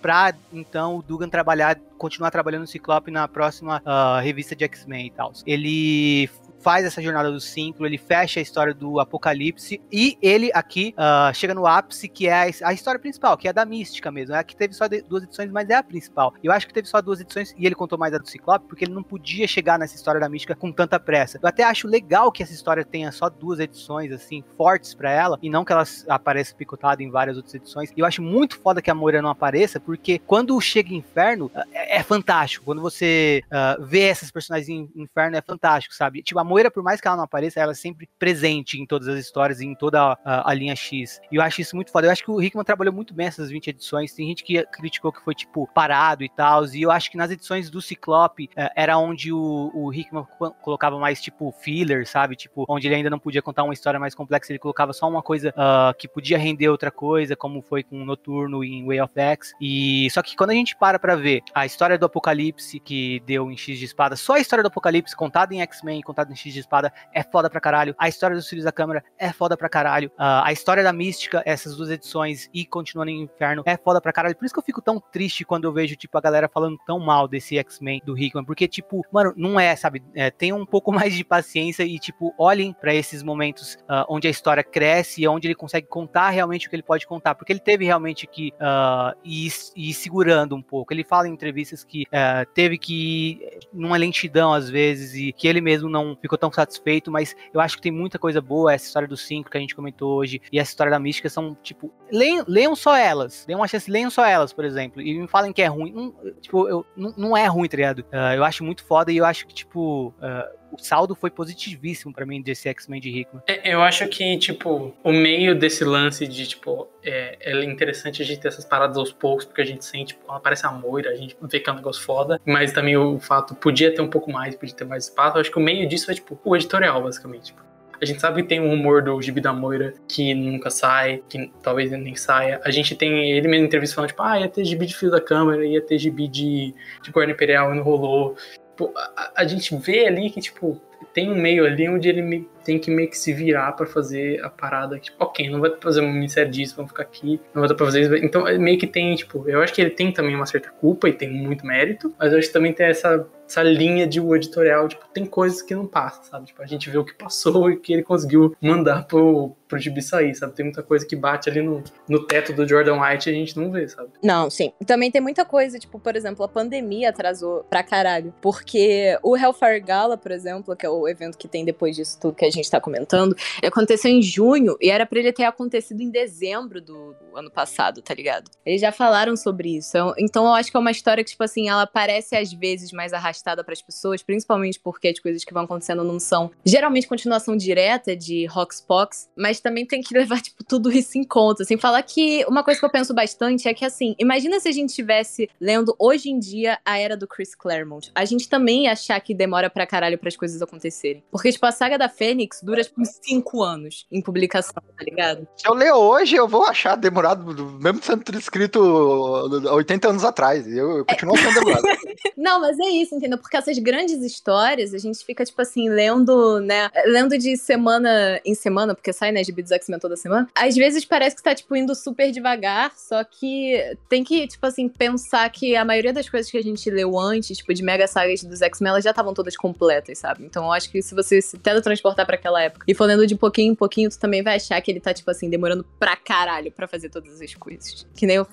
pra 0.00 0.34
então 0.52 0.96
o 0.96 1.02
Dugan 1.02 1.28
trabalhar, 1.28 1.78
continuar 2.02 2.32
trabalhando 2.32 2.62
no 2.62 2.66
ciclope 2.66 3.12
na 3.12 3.28
próxima 3.28 3.80
ah, 3.86 4.20
revista 4.20 4.56
de 4.56 4.64
X-Men 4.64 5.06
e 5.06 5.10
tal. 5.12 5.32
Ele 5.46 6.28
faz 6.62 6.84
essa 6.84 7.02
jornada 7.02 7.30
do 7.30 7.40
Synchro, 7.40 7.84
ele 7.84 7.98
fecha 7.98 8.38
a 8.38 8.42
história 8.42 8.72
do 8.72 9.00
Apocalipse 9.00 9.80
e 9.90 10.16
ele 10.22 10.50
aqui 10.54 10.94
ah, 10.96 11.32
chega 11.34 11.52
no 11.52 11.66
ápice 11.66 12.08
que 12.08 12.28
é 12.28 12.32
a, 12.32 12.68
a 12.68 12.72
história 12.72 13.00
principal, 13.00 13.36
que 13.36 13.48
é 13.48 13.50
a 13.50 13.52
da 13.52 13.64
Mística 13.64 14.10
mesmo. 14.10 14.34
É 14.34 14.38
a 14.38 14.44
que 14.44 14.56
teve 14.56 14.72
só 14.72 14.86
de- 14.86 15.02
duas 15.02 15.24
edições, 15.24 15.50
mas 15.50 15.68
é 15.68 15.74
a 15.74 15.82
principal. 15.82 16.32
Eu 16.42 16.52
acho 16.52 16.66
que 16.66 16.72
teve 16.72 16.88
só 16.88 17.02
duas 17.02 17.20
edições 17.20 17.54
e 17.58 17.66
ele 17.66 17.74
contou 17.74 17.98
mais 17.98 18.14
a 18.14 18.18
do 18.18 18.28
Ciclope 18.28 18.66
porque 18.68 18.84
ele 18.84 18.94
não 18.94 19.02
podia 19.02 19.46
chegar 19.48 19.78
nessa 19.78 19.96
história 19.96 20.20
da 20.20 20.28
Mística 20.28 20.54
com 20.54 20.70
tanta 20.70 21.00
pressa. 21.00 21.38
Eu 21.42 21.48
até 21.48 21.64
acho 21.64 21.88
legal 21.88 22.30
que 22.30 22.42
essa 22.42 22.52
história 22.52 22.84
tenha 22.84 23.10
só 23.10 23.28
duas 23.28 23.58
edições 23.58 24.12
assim 24.12 24.44
fortes 24.56 24.94
pra 24.94 25.10
ela 25.10 25.38
e 25.42 25.50
não 25.50 25.64
que 25.64 25.72
ela 25.72 25.84
apareça 26.08 26.54
picotada 26.54 27.02
em 27.02 27.10
várias 27.10 27.36
outras 27.36 27.54
edições. 27.54 27.90
E 27.96 28.00
eu 28.00 28.06
acho 28.06 28.22
muito 28.22 28.58
foda 28.58 28.80
que 28.80 28.90
a 28.90 28.94
Moira 28.94 29.20
não 29.20 29.30
apareça 29.30 29.80
porque 29.80 30.20
quando 30.20 30.60
chega 30.60 30.94
Inferno 30.94 31.50
ah, 31.54 31.64
é, 31.92 32.02
fantástico. 32.02 32.64
Quando 32.64 32.80
você 32.80 33.42
ah, 33.50 33.76
vê 33.78 34.04
essas 34.04 34.30
personagens 34.30 34.68
em 34.68 34.90
Inferno 34.96 35.36
é 35.36 35.42
fantástico, 35.42 35.94
sabe? 35.94 36.22
Tipo, 36.22 36.40
a 36.40 36.44
Moira, 36.44 36.70
por 36.70 36.82
mais 36.82 37.00
que 37.00 37.06
ela 37.06 37.18
não 37.18 37.24
apareça, 37.24 37.60
ela 37.60 37.72
é 37.72 37.74
sempre 37.74 38.08
presente 38.18 38.80
em 38.80 38.86
todas 38.86 39.08
as 39.08 39.20
histórias 39.20 39.60
e 39.60 39.66
em 39.66 39.74
toda 39.74 40.18
a, 40.24 40.50
a 40.50 40.54
linha 40.54 40.74
X. 40.74 41.20
E 41.30 41.36
eu 41.36 41.42
acho 41.42 41.60
isso 41.60 41.76
muito 41.76 41.92
foda. 41.92 42.06
Eu 42.06 42.10
acho 42.10 42.24
que 42.24 42.30
o 42.30 42.40
Hickman 42.40 42.64
trabalhou 42.64 42.94
muito 42.94 43.12
bem 43.12 43.26
essas 43.26 43.50
20 43.50 43.68
edições. 43.68 44.14
Tem 44.14 44.26
gente 44.26 44.42
que 44.42 44.64
criticou 44.66 45.12
que 45.12 45.22
foi, 45.22 45.34
tipo, 45.34 45.68
parado 45.74 46.24
e 46.24 46.30
tal. 46.30 46.64
E 46.66 46.80
eu 46.80 46.90
acho 46.90 47.10
que 47.10 47.16
nas 47.16 47.30
edições 47.30 47.68
do 47.68 47.82
Ciclope 47.82 48.48
eh, 48.56 48.72
era 48.74 48.96
onde 48.96 49.30
o, 49.30 49.70
o 49.74 49.92
Hickman 49.92 50.24
co- 50.38 50.52
colocava 50.62 50.98
mais, 50.98 51.20
tipo, 51.20 51.52
filler, 51.60 52.06
sabe? 52.08 52.36
Tipo, 52.36 52.64
onde 52.68 52.86
ele 52.86 52.94
ainda 52.94 53.10
não 53.10 53.18
podia 53.18 53.42
contar 53.42 53.64
uma 53.64 53.74
história 53.74 54.00
mais 54.00 54.14
complexa. 54.14 54.50
Ele 54.50 54.58
colocava 54.58 54.94
só 54.94 55.06
uma 55.06 55.22
coisa 55.22 55.52
ah, 55.56 55.94
que 55.98 56.08
podia 56.08 56.38
render 56.38 56.70
outra 56.70 56.90
coisa, 56.90 57.36
como 57.36 57.60
foi 57.60 57.82
com 57.82 58.00
o 58.00 58.04
Noturno 58.04 58.64
em 58.64 58.86
Way 58.86 59.00
of 59.02 59.12
X. 59.14 59.52
E 59.60 60.08
só 60.10 60.22
que 60.22 60.34
quando 60.34 60.50
a 60.50 60.54
gente 60.54 60.74
para 60.74 60.98
pra 60.98 61.16
ver 61.16 61.42
a 61.54 61.66
história 61.72 61.98
do 61.98 62.06
Apocalipse 62.06 62.78
que 62.78 63.20
deu 63.26 63.50
em 63.50 63.56
X 63.56 63.78
de 63.78 63.84
Espada, 63.84 64.14
só 64.16 64.34
a 64.34 64.40
história 64.40 64.62
do 64.62 64.66
Apocalipse 64.66 65.16
contada 65.16 65.54
em 65.54 65.60
X-Men 65.62 66.00
e 66.00 66.02
contada 66.02 66.30
em 66.30 66.36
X 66.36 66.52
de 66.52 66.60
Espada 66.60 66.92
é 67.12 67.22
foda 67.22 67.48
pra 67.48 67.60
caralho. 67.60 67.94
A 67.98 68.08
história 68.08 68.36
dos 68.36 68.48
Filhos 68.48 68.64
da 68.64 68.72
Câmara 68.72 69.02
é 69.18 69.32
foda 69.32 69.56
pra 69.56 69.68
caralho. 69.68 70.10
Ah, 70.18 70.46
a 70.46 70.52
história 70.52 70.82
da 70.82 70.92
Mística, 70.92 71.42
essas 71.46 71.76
duas 71.76 71.90
edições 71.90 72.48
e 72.52 72.66
Continuando 72.66 73.10
em 73.10 73.22
Inferno 73.22 73.62
é 73.66 73.76
foda 73.76 74.00
pra 74.00 74.12
caralho. 74.12 74.36
Por 74.36 74.44
isso 74.44 74.54
que 74.54 74.60
eu 74.60 74.64
fico 74.64 74.82
tão 74.82 75.00
triste 75.00 75.44
quando 75.44 75.64
eu 75.64 75.72
vejo, 75.72 75.96
tipo, 75.96 76.16
a 76.16 76.20
galera 76.20 76.48
falando 76.48 76.78
tão 76.86 76.98
mal 76.98 77.26
desse 77.26 77.56
X-Men 77.58 78.02
do 78.04 78.18
Hickman. 78.18 78.44
Porque, 78.44 78.68
tipo, 78.68 79.04
mano, 79.10 79.32
não 79.36 79.58
é, 79.58 79.74
sabe? 79.74 80.02
É, 80.14 80.30
tenham 80.30 80.58
um 80.58 80.66
pouco 80.66 80.92
mais 80.92 81.14
de 81.14 81.24
paciência 81.24 81.82
e, 81.82 81.98
tipo, 81.98 82.34
olhem 82.38 82.72
pra 82.72 82.94
esses 82.94 83.22
momentos 83.22 83.78
ah, 83.88 84.04
onde 84.08 84.28
a 84.28 84.30
história 84.30 84.62
cresce 84.62 85.22
e 85.22 85.28
onde 85.28 85.46
ele 85.46 85.54
consegue 85.54 85.86
contar 85.86 86.30
realmente 86.30 86.66
o 86.66 86.70
que 86.70 86.76
ele 86.76 86.82
pode 86.82 87.06
contar. 87.06 87.34
Porque 87.34 87.52
ele 87.52 87.60
teve 87.60 87.84
realmente 87.84 88.26
que 88.26 88.52
ah, 88.60 89.14
ir, 89.24 89.52
ir 89.76 89.94
segurando 89.94 90.54
um 90.54 90.62
pouco. 90.62 90.92
Ele 90.92 91.04
fala 91.04 91.28
em 91.28 91.36
entrevistas 91.62 91.84
que 91.84 92.04
ah, 92.12 92.44
teve 92.52 92.76
que 92.76 92.94
ir 92.94 93.58
numa 93.72 93.96
lentidão 93.96 94.52
às 94.52 94.68
vezes 94.68 95.14
e 95.14 95.32
que 95.32 95.46
ele 95.46 95.60
mesmo 95.60 95.88
não 95.88 96.16
ficou 96.20 96.36
tão 96.36 96.52
satisfeito, 96.52 97.10
mas 97.10 97.34
eu 97.54 97.60
acho 97.60 97.76
que 97.76 97.82
tem 97.82 97.92
muita 97.92 98.18
coisa 98.18 98.40
boa. 98.40 98.72
Essa 98.72 98.86
história 98.86 99.08
do 99.08 99.16
5 99.16 99.50
que 99.50 99.56
a 99.56 99.60
gente 99.60 99.74
comentou 99.74 100.14
hoje 100.14 100.40
e 100.50 100.58
essa 100.58 100.70
história 100.70 100.90
da 100.90 100.98
mística 100.98 101.28
são, 101.28 101.56
tipo, 101.62 101.92
leiam, 102.10 102.44
leiam 102.46 102.74
só 102.74 102.96
elas. 102.96 103.44
Dêem 103.46 103.56
uma 103.56 103.68
chance, 103.68 103.90
leiam 103.90 104.10
só 104.10 104.24
elas, 104.24 104.52
por 104.52 104.64
exemplo. 104.64 105.00
E 105.00 105.18
me 105.18 105.28
falem 105.28 105.52
que 105.52 105.62
é 105.62 105.66
ruim. 105.66 105.92
Não, 105.92 106.14
tipo, 106.40 106.68
eu, 106.68 106.84
não, 106.96 107.14
não 107.16 107.36
é 107.36 107.46
ruim, 107.46 107.68
tá 107.68 107.76
ligado? 107.76 108.04
Ah, 108.12 108.34
eu 108.34 108.44
acho 108.44 108.64
muito 108.64 108.84
foda 108.84 109.12
e 109.12 109.16
eu 109.16 109.24
acho 109.24 109.46
que, 109.46 109.54
tipo, 109.54 110.12
ah, 110.20 110.50
o 110.72 110.78
saldo 110.78 111.14
foi 111.14 111.30
positivíssimo 111.30 112.12
pra 112.12 112.24
mim 112.24 112.40
desse 112.40 112.68
X-Men 112.68 113.00
de 113.00 113.10
Hickman. 113.10 113.42
É, 113.46 113.74
eu 113.74 113.82
acho 113.82 114.08
que, 114.08 114.38
tipo, 114.38 114.94
o 115.04 115.12
meio 115.12 115.54
desse 115.54 115.84
lance 115.84 116.26
de, 116.26 116.46
tipo, 116.46 116.88
é, 117.04 117.36
é 117.40 117.64
interessante 117.64 118.22
a 118.22 118.24
gente 118.24 118.40
ter 118.40 118.48
essas 118.48 118.64
paradas 118.64 118.96
aos 118.96 119.12
poucos, 119.12 119.44
porque 119.44 119.60
a 119.60 119.64
gente 119.66 119.84
sente, 119.84 120.14
tipo, 120.14 120.30
aparece 120.32 120.66
a 120.66 120.72
Moira, 120.72 121.10
a 121.10 121.14
gente 121.14 121.36
vê 121.42 121.60
que 121.60 121.68
é 121.68 121.72
um 121.72 121.76
negócio 121.76 122.02
foda, 122.02 122.40
mas 122.46 122.72
também 122.72 122.96
o 122.96 123.18
fato, 123.20 123.54
podia 123.54 123.94
ter 123.94 124.00
um 124.00 124.08
pouco 124.08 124.32
mais, 124.32 124.56
podia 124.56 124.74
ter 124.74 124.84
mais 124.84 125.04
espaço, 125.04 125.36
eu 125.36 125.40
acho 125.42 125.50
que 125.50 125.58
o 125.58 125.62
meio 125.62 125.86
disso 125.86 126.10
é, 126.10 126.14
tipo, 126.14 126.38
o 126.42 126.56
editorial, 126.56 127.02
basicamente. 127.02 127.46
Tipo, 127.46 127.62
a 128.02 128.04
gente 128.04 128.20
sabe 128.20 128.42
que 128.42 128.48
tem 128.48 128.60
um 128.60 128.68
rumor 128.68 129.00
do 129.00 129.22
Gibi 129.22 129.40
da 129.40 129.52
Moira 129.52 129.94
que 130.08 130.34
nunca 130.34 130.70
sai, 130.70 131.22
que 131.28 131.52
talvez 131.62 131.88
nem 131.92 132.16
saia. 132.16 132.60
A 132.64 132.70
gente 132.72 132.96
tem 132.96 133.30
ele 133.30 133.46
mesmo 133.46 133.62
em 133.62 133.66
entrevista 133.66 133.94
falando, 133.94 134.10
tipo, 134.10 134.22
ah, 134.24 134.40
ia 134.40 134.48
ter 134.48 134.64
gibi 134.64 134.86
de 134.86 134.96
Filho 134.96 135.12
da 135.12 135.20
Câmara, 135.20 135.64
ia 135.64 135.80
ter 135.80 135.98
gibi 135.98 136.26
de, 136.26 136.74
de 137.00 137.10
Guarda 137.12 137.30
Imperial 137.30 137.72
e 137.72 137.76
não 137.76 137.84
rolou. 137.84 138.36
Tipo, 138.82 138.92
a, 138.96 139.32
a 139.36 139.44
gente 139.44 139.74
vê 139.76 140.06
ali 140.06 140.30
que, 140.30 140.40
tipo, 140.40 140.80
tem 141.14 141.30
um 141.30 141.34
meio 141.34 141.64
ali 141.64 141.88
onde 141.88 142.08
ele 142.08 142.22
me 142.22 142.48
tem 142.64 142.78
que 142.78 142.90
meio 142.90 143.08
que 143.08 143.18
se 143.18 143.32
virar 143.32 143.72
pra 143.72 143.86
fazer 143.86 144.42
a 144.44 144.48
parada. 144.48 144.98
Tipo, 144.98 145.24
ok, 145.24 145.50
não 145.50 145.60
vai 145.60 145.72
fazer 145.80 146.00
uma 146.00 146.12
minissérie 146.12 146.50
disso, 146.50 146.76
vamos 146.76 146.90
ficar 146.90 147.02
aqui, 147.02 147.40
não 147.52 147.60
vai 147.60 147.68
dar 147.68 147.74
pra 147.74 147.86
fazer 147.86 148.02
isso. 148.02 148.14
Então, 148.16 148.46
é 148.46 148.56
meio 148.56 148.78
que 148.78 148.86
tem, 148.86 149.14
tipo, 149.14 149.48
eu 149.48 149.60
acho 149.60 149.74
que 149.74 149.80
ele 149.80 149.90
tem 149.90 150.12
também 150.12 150.34
uma 150.34 150.46
certa 150.46 150.70
culpa 150.70 151.08
e 151.08 151.12
tem 151.12 151.30
muito 151.30 151.66
mérito, 151.66 152.14
mas 152.18 152.32
eu 152.32 152.38
acho 152.38 152.46
que 152.48 152.52
também 152.52 152.72
tem 152.72 152.86
essa 152.86 153.26
essa 153.52 153.62
linha 153.62 154.06
de 154.06 154.18
o 154.18 154.34
editorial, 154.34 154.88
tipo, 154.88 155.06
tem 155.12 155.26
coisas 155.26 155.60
que 155.60 155.74
não 155.74 155.86
passam, 155.86 156.24
sabe? 156.24 156.46
Tipo, 156.46 156.62
a 156.62 156.66
gente 156.66 156.88
vê 156.88 156.96
o 156.96 157.04
que 157.04 157.14
passou 157.14 157.68
e 157.70 157.76
que 157.76 157.92
ele 157.92 158.02
conseguiu 158.02 158.56
mandar 158.60 159.06
pro, 159.06 159.54
pro 159.68 159.78
Gibi 159.78 160.00
sair, 160.00 160.34
sabe? 160.34 160.54
Tem 160.54 160.64
muita 160.64 160.82
coisa 160.82 161.06
que 161.06 161.14
bate 161.14 161.50
ali 161.50 161.60
no, 161.60 161.84
no 162.08 162.26
teto 162.26 162.54
do 162.54 162.66
Jordan 162.66 163.00
White 163.00 163.28
e 163.28 163.32
a 163.32 163.34
gente 163.34 163.58
não 163.58 163.70
vê, 163.70 163.86
sabe? 163.86 164.08
Não, 164.22 164.48
sim. 164.48 164.72
Também 164.86 165.10
tem 165.10 165.20
muita 165.20 165.44
coisa, 165.44 165.78
tipo, 165.78 165.98
por 165.98 166.16
exemplo, 166.16 166.44
a 166.44 166.48
pandemia 166.48 167.10
atrasou 167.10 167.64
pra 167.64 167.82
caralho. 167.82 168.34
Porque 168.40 169.18
o 169.22 169.36
Hellfire 169.36 169.80
Gala, 169.80 170.16
por 170.16 170.32
exemplo, 170.32 170.74
que 170.74 170.86
é 170.86 170.90
o 170.90 171.06
evento 171.06 171.36
que 171.36 171.46
tem 171.46 171.64
depois 171.64 171.94
disso 171.94 172.18
tudo 172.18 172.34
que 172.34 172.46
a 172.46 172.50
gente 172.50 172.70
tá 172.70 172.80
comentando, 172.80 173.36
aconteceu 173.62 174.10
em 174.10 174.22
junho 174.22 174.76
e 174.80 174.90
era 174.90 175.04
pra 175.04 175.18
ele 175.18 175.32
ter 175.32 175.44
acontecido 175.44 176.00
em 176.00 176.10
dezembro 176.10 176.80
do, 176.80 177.14
ano 177.34 177.50
passado, 177.50 178.00
tá 178.00 178.14
ligado? 178.14 178.50
Eles 178.64 178.80
já 178.80 178.92
falaram 178.92 179.36
sobre 179.36 179.76
isso. 179.76 179.96
Então 180.18 180.46
eu 180.46 180.52
acho 180.52 180.70
que 180.70 180.76
é 180.76 180.80
uma 180.80 180.90
história 180.90 181.22
que, 181.22 181.30
tipo 181.30 181.44
assim, 181.44 181.68
ela 181.68 181.86
parece 181.86 182.36
às 182.36 182.52
vezes 182.52 182.92
mais 182.92 183.12
arrastada 183.12 183.41
para 183.42 183.72
as 183.72 183.82
pessoas, 183.82 184.22
principalmente 184.22 184.78
porque 184.78 185.08
as 185.08 185.18
coisas 185.18 185.44
que 185.44 185.52
vão 185.52 185.64
acontecendo 185.64 186.04
não 186.04 186.18
são 186.20 186.50
geralmente 186.64 187.06
continuação 187.06 187.56
direta 187.56 188.16
de 188.16 188.46
Roxpox, 188.46 189.28
mas 189.36 189.60
também 189.60 189.86
tem 189.86 190.00
que 190.00 190.14
levar 190.16 190.40
tipo 190.40 190.64
tudo 190.64 190.90
isso 190.90 191.18
em 191.18 191.24
conta, 191.24 191.64
sem 191.64 191.76
falar 191.76 192.02
que 192.02 192.44
uma 192.46 192.62
coisa 192.62 192.78
que 192.78 192.86
eu 192.86 192.90
penso 192.90 193.14
bastante 193.14 193.68
é 193.68 193.74
que 193.74 193.84
assim, 193.84 194.14
imagina 194.18 194.60
se 194.60 194.68
a 194.68 194.72
gente 194.72 194.90
estivesse 194.90 195.48
lendo 195.60 195.94
hoje 195.98 196.30
em 196.30 196.38
dia 196.38 196.78
a 196.84 196.98
era 196.98 197.16
do 197.16 197.26
Chris 197.26 197.54
Claremont. 197.54 198.10
A 198.14 198.24
gente 198.24 198.48
também 198.48 198.84
ia 198.84 198.92
achar 198.92 199.20
que 199.20 199.34
demora 199.34 199.68
pra 199.68 199.86
caralho 199.86 200.18
para 200.18 200.28
as 200.28 200.36
coisas 200.36 200.60
acontecerem. 200.62 201.22
Porque 201.30 201.50
tipo 201.50 201.66
a 201.66 201.72
saga 201.72 201.98
da 201.98 202.08
Fênix 202.08 202.60
dura 202.62 202.82
tipo 202.82 203.00
uns 203.00 203.18
5 203.22 203.62
anos 203.62 204.06
em 204.10 204.22
publicação, 204.22 204.74
tá 204.74 205.04
ligado? 205.04 205.46
Se 205.56 205.68
eu 205.68 205.74
ler 205.74 205.92
hoje, 205.92 206.36
eu 206.36 206.48
vou 206.48 206.64
achar 206.64 206.96
demorado, 206.96 207.44
mesmo 207.80 208.02
sendo 208.02 208.22
escrito 208.38 208.80
80 208.80 210.08
anos 210.08 210.24
atrás. 210.24 210.66
Eu, 210.66 210.98
eu 210.98 211.04
continuo 211.04 211.34
achando 211.34 211.54
demorado. 211.54 211.82
Não, 212.36 212.60
mas 212.60 212.78
é 212.78 212.88
isso, 212.88 213.14
entendeu? 213.14 213.31
Porque 213.38 213.56
essas 213.56 213.78
grandes 213.78 214.20
histórias, 214.22 214.92
a 214.94 214.98
gente 214.98 215.24
fica, 215.24 215.44
tipo 215.44 215.60
assim, 215.60 215.88
lendo, 215.88 216.60
né? 216.60 216.90
Lendo 217.06 217.38
de 217.38 217.56
semana 217.56 218.40
em 218.44 218.54
semana, 218.54 218.94
porque 218.94 219.12
sai, 219.12 219.32
né, 219.32 219.42
de 219.42 219.52
dos 219.52 219.70
X-Men 219.70 219.98
toda 219.98 220.16
semana. 220.16 220.48
Às 220.54 220.74
vezes 220.74 221.04
parece 221.04 221.36
que 221.36 221.42
tá, 221.42 221.54
tipo, 221.54 221.74
indo 221.76 221.94
super 221.94 222.30
devagar, 222.32 222.92
só 222.96 223.22
que 223.22 223.96
tem 224.08 224.24
que, 224.24 224.46
tipo 224.46 224.66
assim, 224.66 224.88
pensar 224.88 225.48
que 225.50 225.76
a 225.76 225.84
maioria 225.84 226.12
das 226.12 226.28
coisas 226.28 226.50
que 226.50 226.58
a 226.58 226.62
gente 226.62 226.90
leu 226.90 227.18
antes, 227.18 227.58
tipo, 227.58 227.72
de 227.72 227.82
mega 227.82 228.06
sagas 228.06 228.42
dos 228.42 228.60
X-Men, 228.62 228.90
elas 228.90 229.04
já 229.04 229.10
estavam 229.10 229.32
todas 229.32 229.56
completas, 229.56 230.18
sabe? 230.18 230.44
Então 230.44 230.64
eu 230.64 230.72
acho 230.72 230.90
que 230.90 231.00
se 231.00 231.14
você 231.14 231.40
se 231.40 231.58
teletransportar 231.58 232.26
para 232.26 232.36
aquela 232.36 232.62
época 232.62 232.84
e 232.88 232.94
for 232.94 233.04
lendo 233.04 233.26
de 233.26 233.36
pouquinho 233.36 233.72
em 233.72 233.74
pouquinho, 233.74 234.10
tu 234.10 234.18
também 234.18 234.42
vai 234.42 234.56
achar 234.56 234.80
que 234.80 234.90
ele 234.90 235.00
tá, 235.00 235.14
tipo 235.14 235.30
assim, 235.30 235.48
demorando 235.48 235.84
pra 235.98 236.16
caralho 236.16 236.72
pra 236.72 236.88
fazer 236.88 237.08
todas 237.08 237.40
as 237.40 237.54
coisas. 237.54 238.06
Que 238.16 238.26
nem 238.26 238.36
eu. 238.36 238.46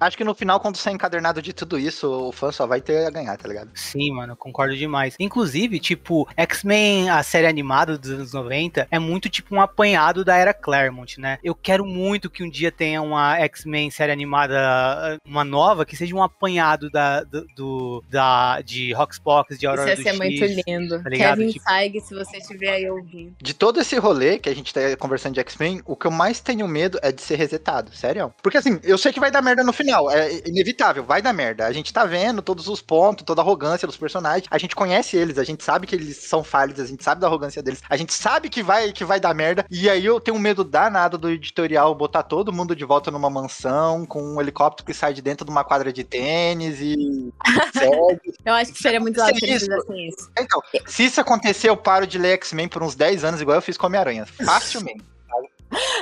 Acho 0.00 0.16
que 0.16 0.24
no 0.24 0.34
final, 0.34 0.58
quando 0.58 0.76
sai 0.76 0.94
encadernado 0.94 1.40
de 1.40 1.52
tudo 1.52 1.78
isso, 1.78 2.10
o 2.10 2.32
fã 2.32 2.50
só 2.50 2.66
vai 2.66 2.80
ter 2.80 3.06
a 3.06 3.10
ganhar, 3.10 3.36
tá 3.36 3.48
ligado? 3.48 3.70
Sim, 3.74 4.12
mano, 4.12 4.25
eu 4.32 4.36
concordo 4.36 4.76
demais. 4.76 5.14
Inclusive, 5.18 5.78
tipo, 5.78 6.28
X-Men, 6.36 7.10
a 7.10 7.22
série 7.22 7.46
animada 7.46 7.96
dos 7.98 8.10
anos 8.10 8.32
90, 8.32 8.86
é 8.90 8.98
muito 8.98 9.28
tipo 9.28 9.54
um 9.54 9.60
apanhado 9.60 10.24
da 10.24 10.36
era 10.36 10.52
Claremont, 10.54 11.20
né? 11.20 11.38
Eu 11.42 11.54
quero 11.54 11.84
muito 11.84 12.30
que 12.30 12.42
um 12.42 12.50
dia 12.50 12.70
tenha 12.72 13.00
uma 13.02 13.36
X-Men 13.38 13.90
série 13.90 14.12
animada, 14.12 15.18
uma 15.24 15.44
nova, 15.44 15.84
que 15.84 15.96
seja 15.96 16.14
um 16.14 16.22
apanhado 16.22 16.90
da, 16.90 17.22
do, 17.22 17.46
do 17.56 18.04
da, 18.08 18.60
de 18.60 18.92
Roxbox, 18.92 19.58
de 19.58 19.66
Aurora 19.66 19.92
Isso 19.92 20.02
ia 20.02 20.12
ser 20.12 20.12
do 20.12 20.18
muito 20.24 20.44
X, 20.44 20.62
lindo. 20.66 21.02
tá 21.02 21.08
ligado? 21.10 21.38
Kevin 21.38 21.52
Tipo- 21.52 21.64
Feige, 21.68 22.00
se 22.00 22.14
você 22.14 22.36
estiver 22.38 22.70
aí 22.70 22.90
ouvindo. 22.90 23.34
De 23.40 23.54
todo 23.54 23.80
esse 23.80 23.96
rolê 23.98 24.38
que 24.38 24.48
a 24.48 24.54
gente 24.54 24.72
tá 24.72 24.80
conversando 24.98 25.34
de 25.34 25.40
X-Men, 25.40 25.82
o 25.84 25.96
que 25.96 26.06
eu 26.06 26.10
mais 26.10 26.40
tenho 26.40 26.66
medo 26.68 26.98
é 27.02 27.10
de 27.12 27.22
ser 27.22 27.36
resetado, 27.36 27.94
sério. 27.94 28.32
Porque 28.42 28.58
assim, 28.58 28.78
eu 28.82 28.98
sei 28.98 29.12
que 29.12 29.20
vai 29.20 29.30
dar 29.30 29.42
merda 29.42 29.62
no 29.64 29.72
final, 29.72 30.10
é 30.10 30.40
inevitável, 30.46 31.04
vai 31.04 31.20
dar 31.22 31.32
merda. 31.32 31.66
A 31.66 31.72
gente 31.72 31.92
tá 31.92 32.04
vendo 32.04 32.42
todos 32.42 32.68
os 32.68 32.80
pontos, 32.80 33.24
toda 33.24 33.40
a 33.40 33.44
arrogância 33.44 33.86
dos 33.86 33.96
personagens, 33.96 34.05
a 34.50 34.58
gente 34.58 34.74
conhece 34.76 35.16
eles, 35.16 35.38
a 35.38 35.44
gente 35.44 35.62
sabe 35.62 35.86
que 35.86 35.94
eles 35.94 36.16
são 36.16 36.42
falhos, 36.44 36.80
a 36.80 36.86
gente 36.86 37.02
sabe 37.02 37.20
da 37.20 37.26
arrogância 37.26 37.62
deles, 37.62 37.82
a 37.88 37.96
gente 37.96 38.12
sabe 38.12 38.48
que 38.48 38.62
vai 38.62 38.92
que 38.92 39.04
vai 39.04 39.18
dar 39.20 39.34
merda, 39.34 39.66
e 39.70 39.88
aí 39.88 40.04
eu 40.04 40.20
tenho 40.20 40.38
medo 40.38 40.64
danado 40.64 41.18
do 41.18 41.30
editorial 41.30 41.94
botar 41.94 42.22
todo 42.22 42.52
mundo 42.52 42.74
de 42.74 42.84
volta 42.84 43.10
numa 43.10 43.30
mansão, 43.30 44.06
com 44.06 44.22
um 44.22 44.40
helicóptero 44.40 44.86
que 44.86 44.94
sai 44.94 45.12
de 45.14 45.22
dentro 45.22 45.44
de 45.44 45.50
uma 45.50 45.64
quadra 45.64 45.92
de 45.92 46.04
tênis 46.04 46.80
e. 46.80 47.32
Eu 48.44 48.54
acho 48.54 48.72
que 48.72 48.78
seria 48.82 49.00
muito 49.00 49.16
Isso 49.16 49.24
é 49.24 49.32
legal 49.32 49.38
se 49.40 49.44
eles 49.46 49.62
isso. 49.62 49.70
fizessem 49.70 50.08
isso. 50.08 50.30
Então, 50.38 50.62
se 50.86 51.04
isso 51.04 51.20
acontecer, 51.20 51.68
eu 51.68 51.76
paro 51.76 52.06
de 52.06 52.18
ler 52.18 52.34
X-Men 52.34 52.68
por 52.68 52.82
uns 52.82 52.94
10 52.94 53.24
anos, 53.24 53.40
igual 53.40 53.56
eu 53.56 53.62
fiz 53.62 53.76
com 53.76 53.86
Homem-Aranha. 53.86 54.26
Facilmente. 54.26 55.04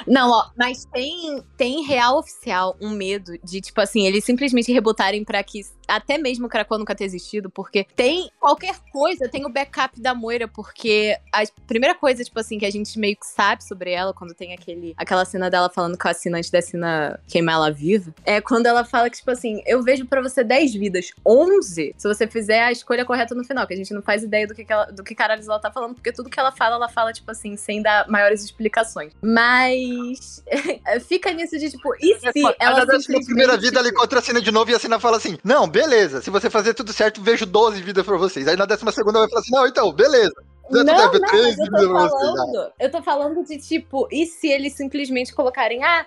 Não, 0.06 0.30
ó, 0.30 0.50
mas 0.56 0.84
tem, 0.86 1.42
tem 1.56 1.82
real 1.82 2.18
oficial 2.18 2.76
um 2.80 2.90
medo 2.90 3.38
de, 3.42 3.60
tipo 3.60 3.80
assim, 3.80 4.06
eles 4.06 4.24
simplesmente 4.24 4.72
rebotarem 4.72 5.24
pra 5.24 5.42
que 5.42 5.62
até 5.86 6.16
mesmo 6.18 6.46
o 6.46 6.48
Krakow 6.48 6.78
nunca 6.78 6.94
ter 6.94 7.04
existido, 7.04 7.50
porque 7.50 7.86
tem 7.94 8.30
qualquer 8.40 8.76
coisa, 8.92 9.28
tem 9.28 9.44
o 9.44 9.50
backup 9.50 10.00
da 10.00 10.14
Moira, 10.14 10.48
porque 10.48 11.18
a 11.32 11.42
primeira 11.66 11.94
coisa, 11.94 12.24
tipo 12.24 12.38
assim, 12.40 12.58
que 12.58 12.66
a 12.66 12.70
gente 12.70 12.98
meio 12.98 13.16
que 13.16 13.26
sabe 13.26 13.62
sobre 13.64 13.90
ela, 13.90 14.12
quando 14.12 14.34
tem 14.34 14.54
aquele, 14.54 14.94
aquela 14.96 15.24
cena 15.24 15.50
dela 15.50 15.70
falando 15.70 15.98
com 15.98 16.08
a 16.08 16.10
assinante 16.10 16.50
da 16.50 16.62
Sina 16.62 17.20
queimar 17.28 17.56
ela 17.56 17.70
viva, 17.70 18.14
é 18.24 18.40
quando 18.40 18.66
ela 18.66 18.84
fala 18.84 19.10
que, 19.10 19.16
tipo 19.16 19.30
assim, 19.30 19.62
eu 19.66 19.82
vejo 19.82 20.06
pra 20.06 20.22
você 20.22 20.42
10 20.42 20.74
vidas, 20.74 21.10
11 21.26 21.94
se 21.96 22.08
você 22.08 22.26
fizer 22.26 22.62
a 22.62 22.72
escolha 22.72 23.04
correta 23.04 23.34
no 23.34 23.44
final, 23.44 23.66
que 23.66 23.74
a 23.74 23.76
gente 23.76 23.92
não 23.92 24.02
faz 24.02 24.22
ideia 24.22 24.46
do 24.46 24.54
que, 24.54 24.64
que 24.64 24.72
ela, 24.72 24.86
do 24.86 25.04
que 25.04 25.14
caralho 25.14 25.42
ela 25.44 25.58
tá 25.58 25.70
falando, 25.70 25.94
porque 25.94 26.12
tudo 26.12 26.30
que 26.30 26.40
ela 26.40 26.52
fala, 26.52 26.76
ela 26.76 26.88
fala, 26.88 27.12
tipo 27.12 27.30
assim, 27.30 27.56
sem 27.56 27.82
dar 27.82 28.08
maiores 28.08 28.42
explicações. 28.42 29.12
Mas 29.20 29.53
fica 31.09 31.32
nisso 31.32 31.59
de, 31.59 31.70
tipo, 31.70 31.94
e 32.01 32.18
se 32.18 32.40
Ela 32.40 32.55
ela 32.59 32.86
na 32.86 32.93
simplesmente... 32.98 33.26
primeira 33.26 33.56
vida 33.56 33.78
ela 33.78 33.89
encontra 33.89 34.18
a 34.18 34.22
Cena 34.22 34.40
de 34.40 34.51
novo 34.51 34.70
e 34.70 34.74
a 34.74 34.78
Cena 34.78 34.98
fala 35.01 35.16
assim: 35.16 35.39
Não, 35.44 35.68
beleza, 35.68 36.22
se 36.22 36.31
você 36.31 36.48
fazer 36.51 36.74
tudo 36.74 36.93
certo, 36.93 37.22
vejo 37.22 37.47
12 37.47 37.81
vidas 37.82 38.05
pra 38.05 38.16
vocês. 38.16 38.48
Aí 38.48 38.56
na 38.56 38.66
décima 38.66 38.93
segunda 38.93 39.18
vai 39.18 39.28
falar 39.28 39.40
assim: 39.40 39.55
Não, 39.55 39.66
então, 39.66 39.93
beleza. 39.93 40.35
Não, 40.70 40.82
não, 40.82 40.94
mas 40.94 41.58
eu 41.58 41.70
tô 41.70 41.88
falando, 41.88 42.72
eu 42.78 42.90
tô 42.90 43.02
falando 43.02 43.44
de 43.44 43.58
tipo, 43.58 44.08
e 44.10 44.26
se 44.26 44.48
eles 44.48 44.72
simplesmente 44.72 45.34
colocarem, 45.34 45.82
ah, 45.84 46.06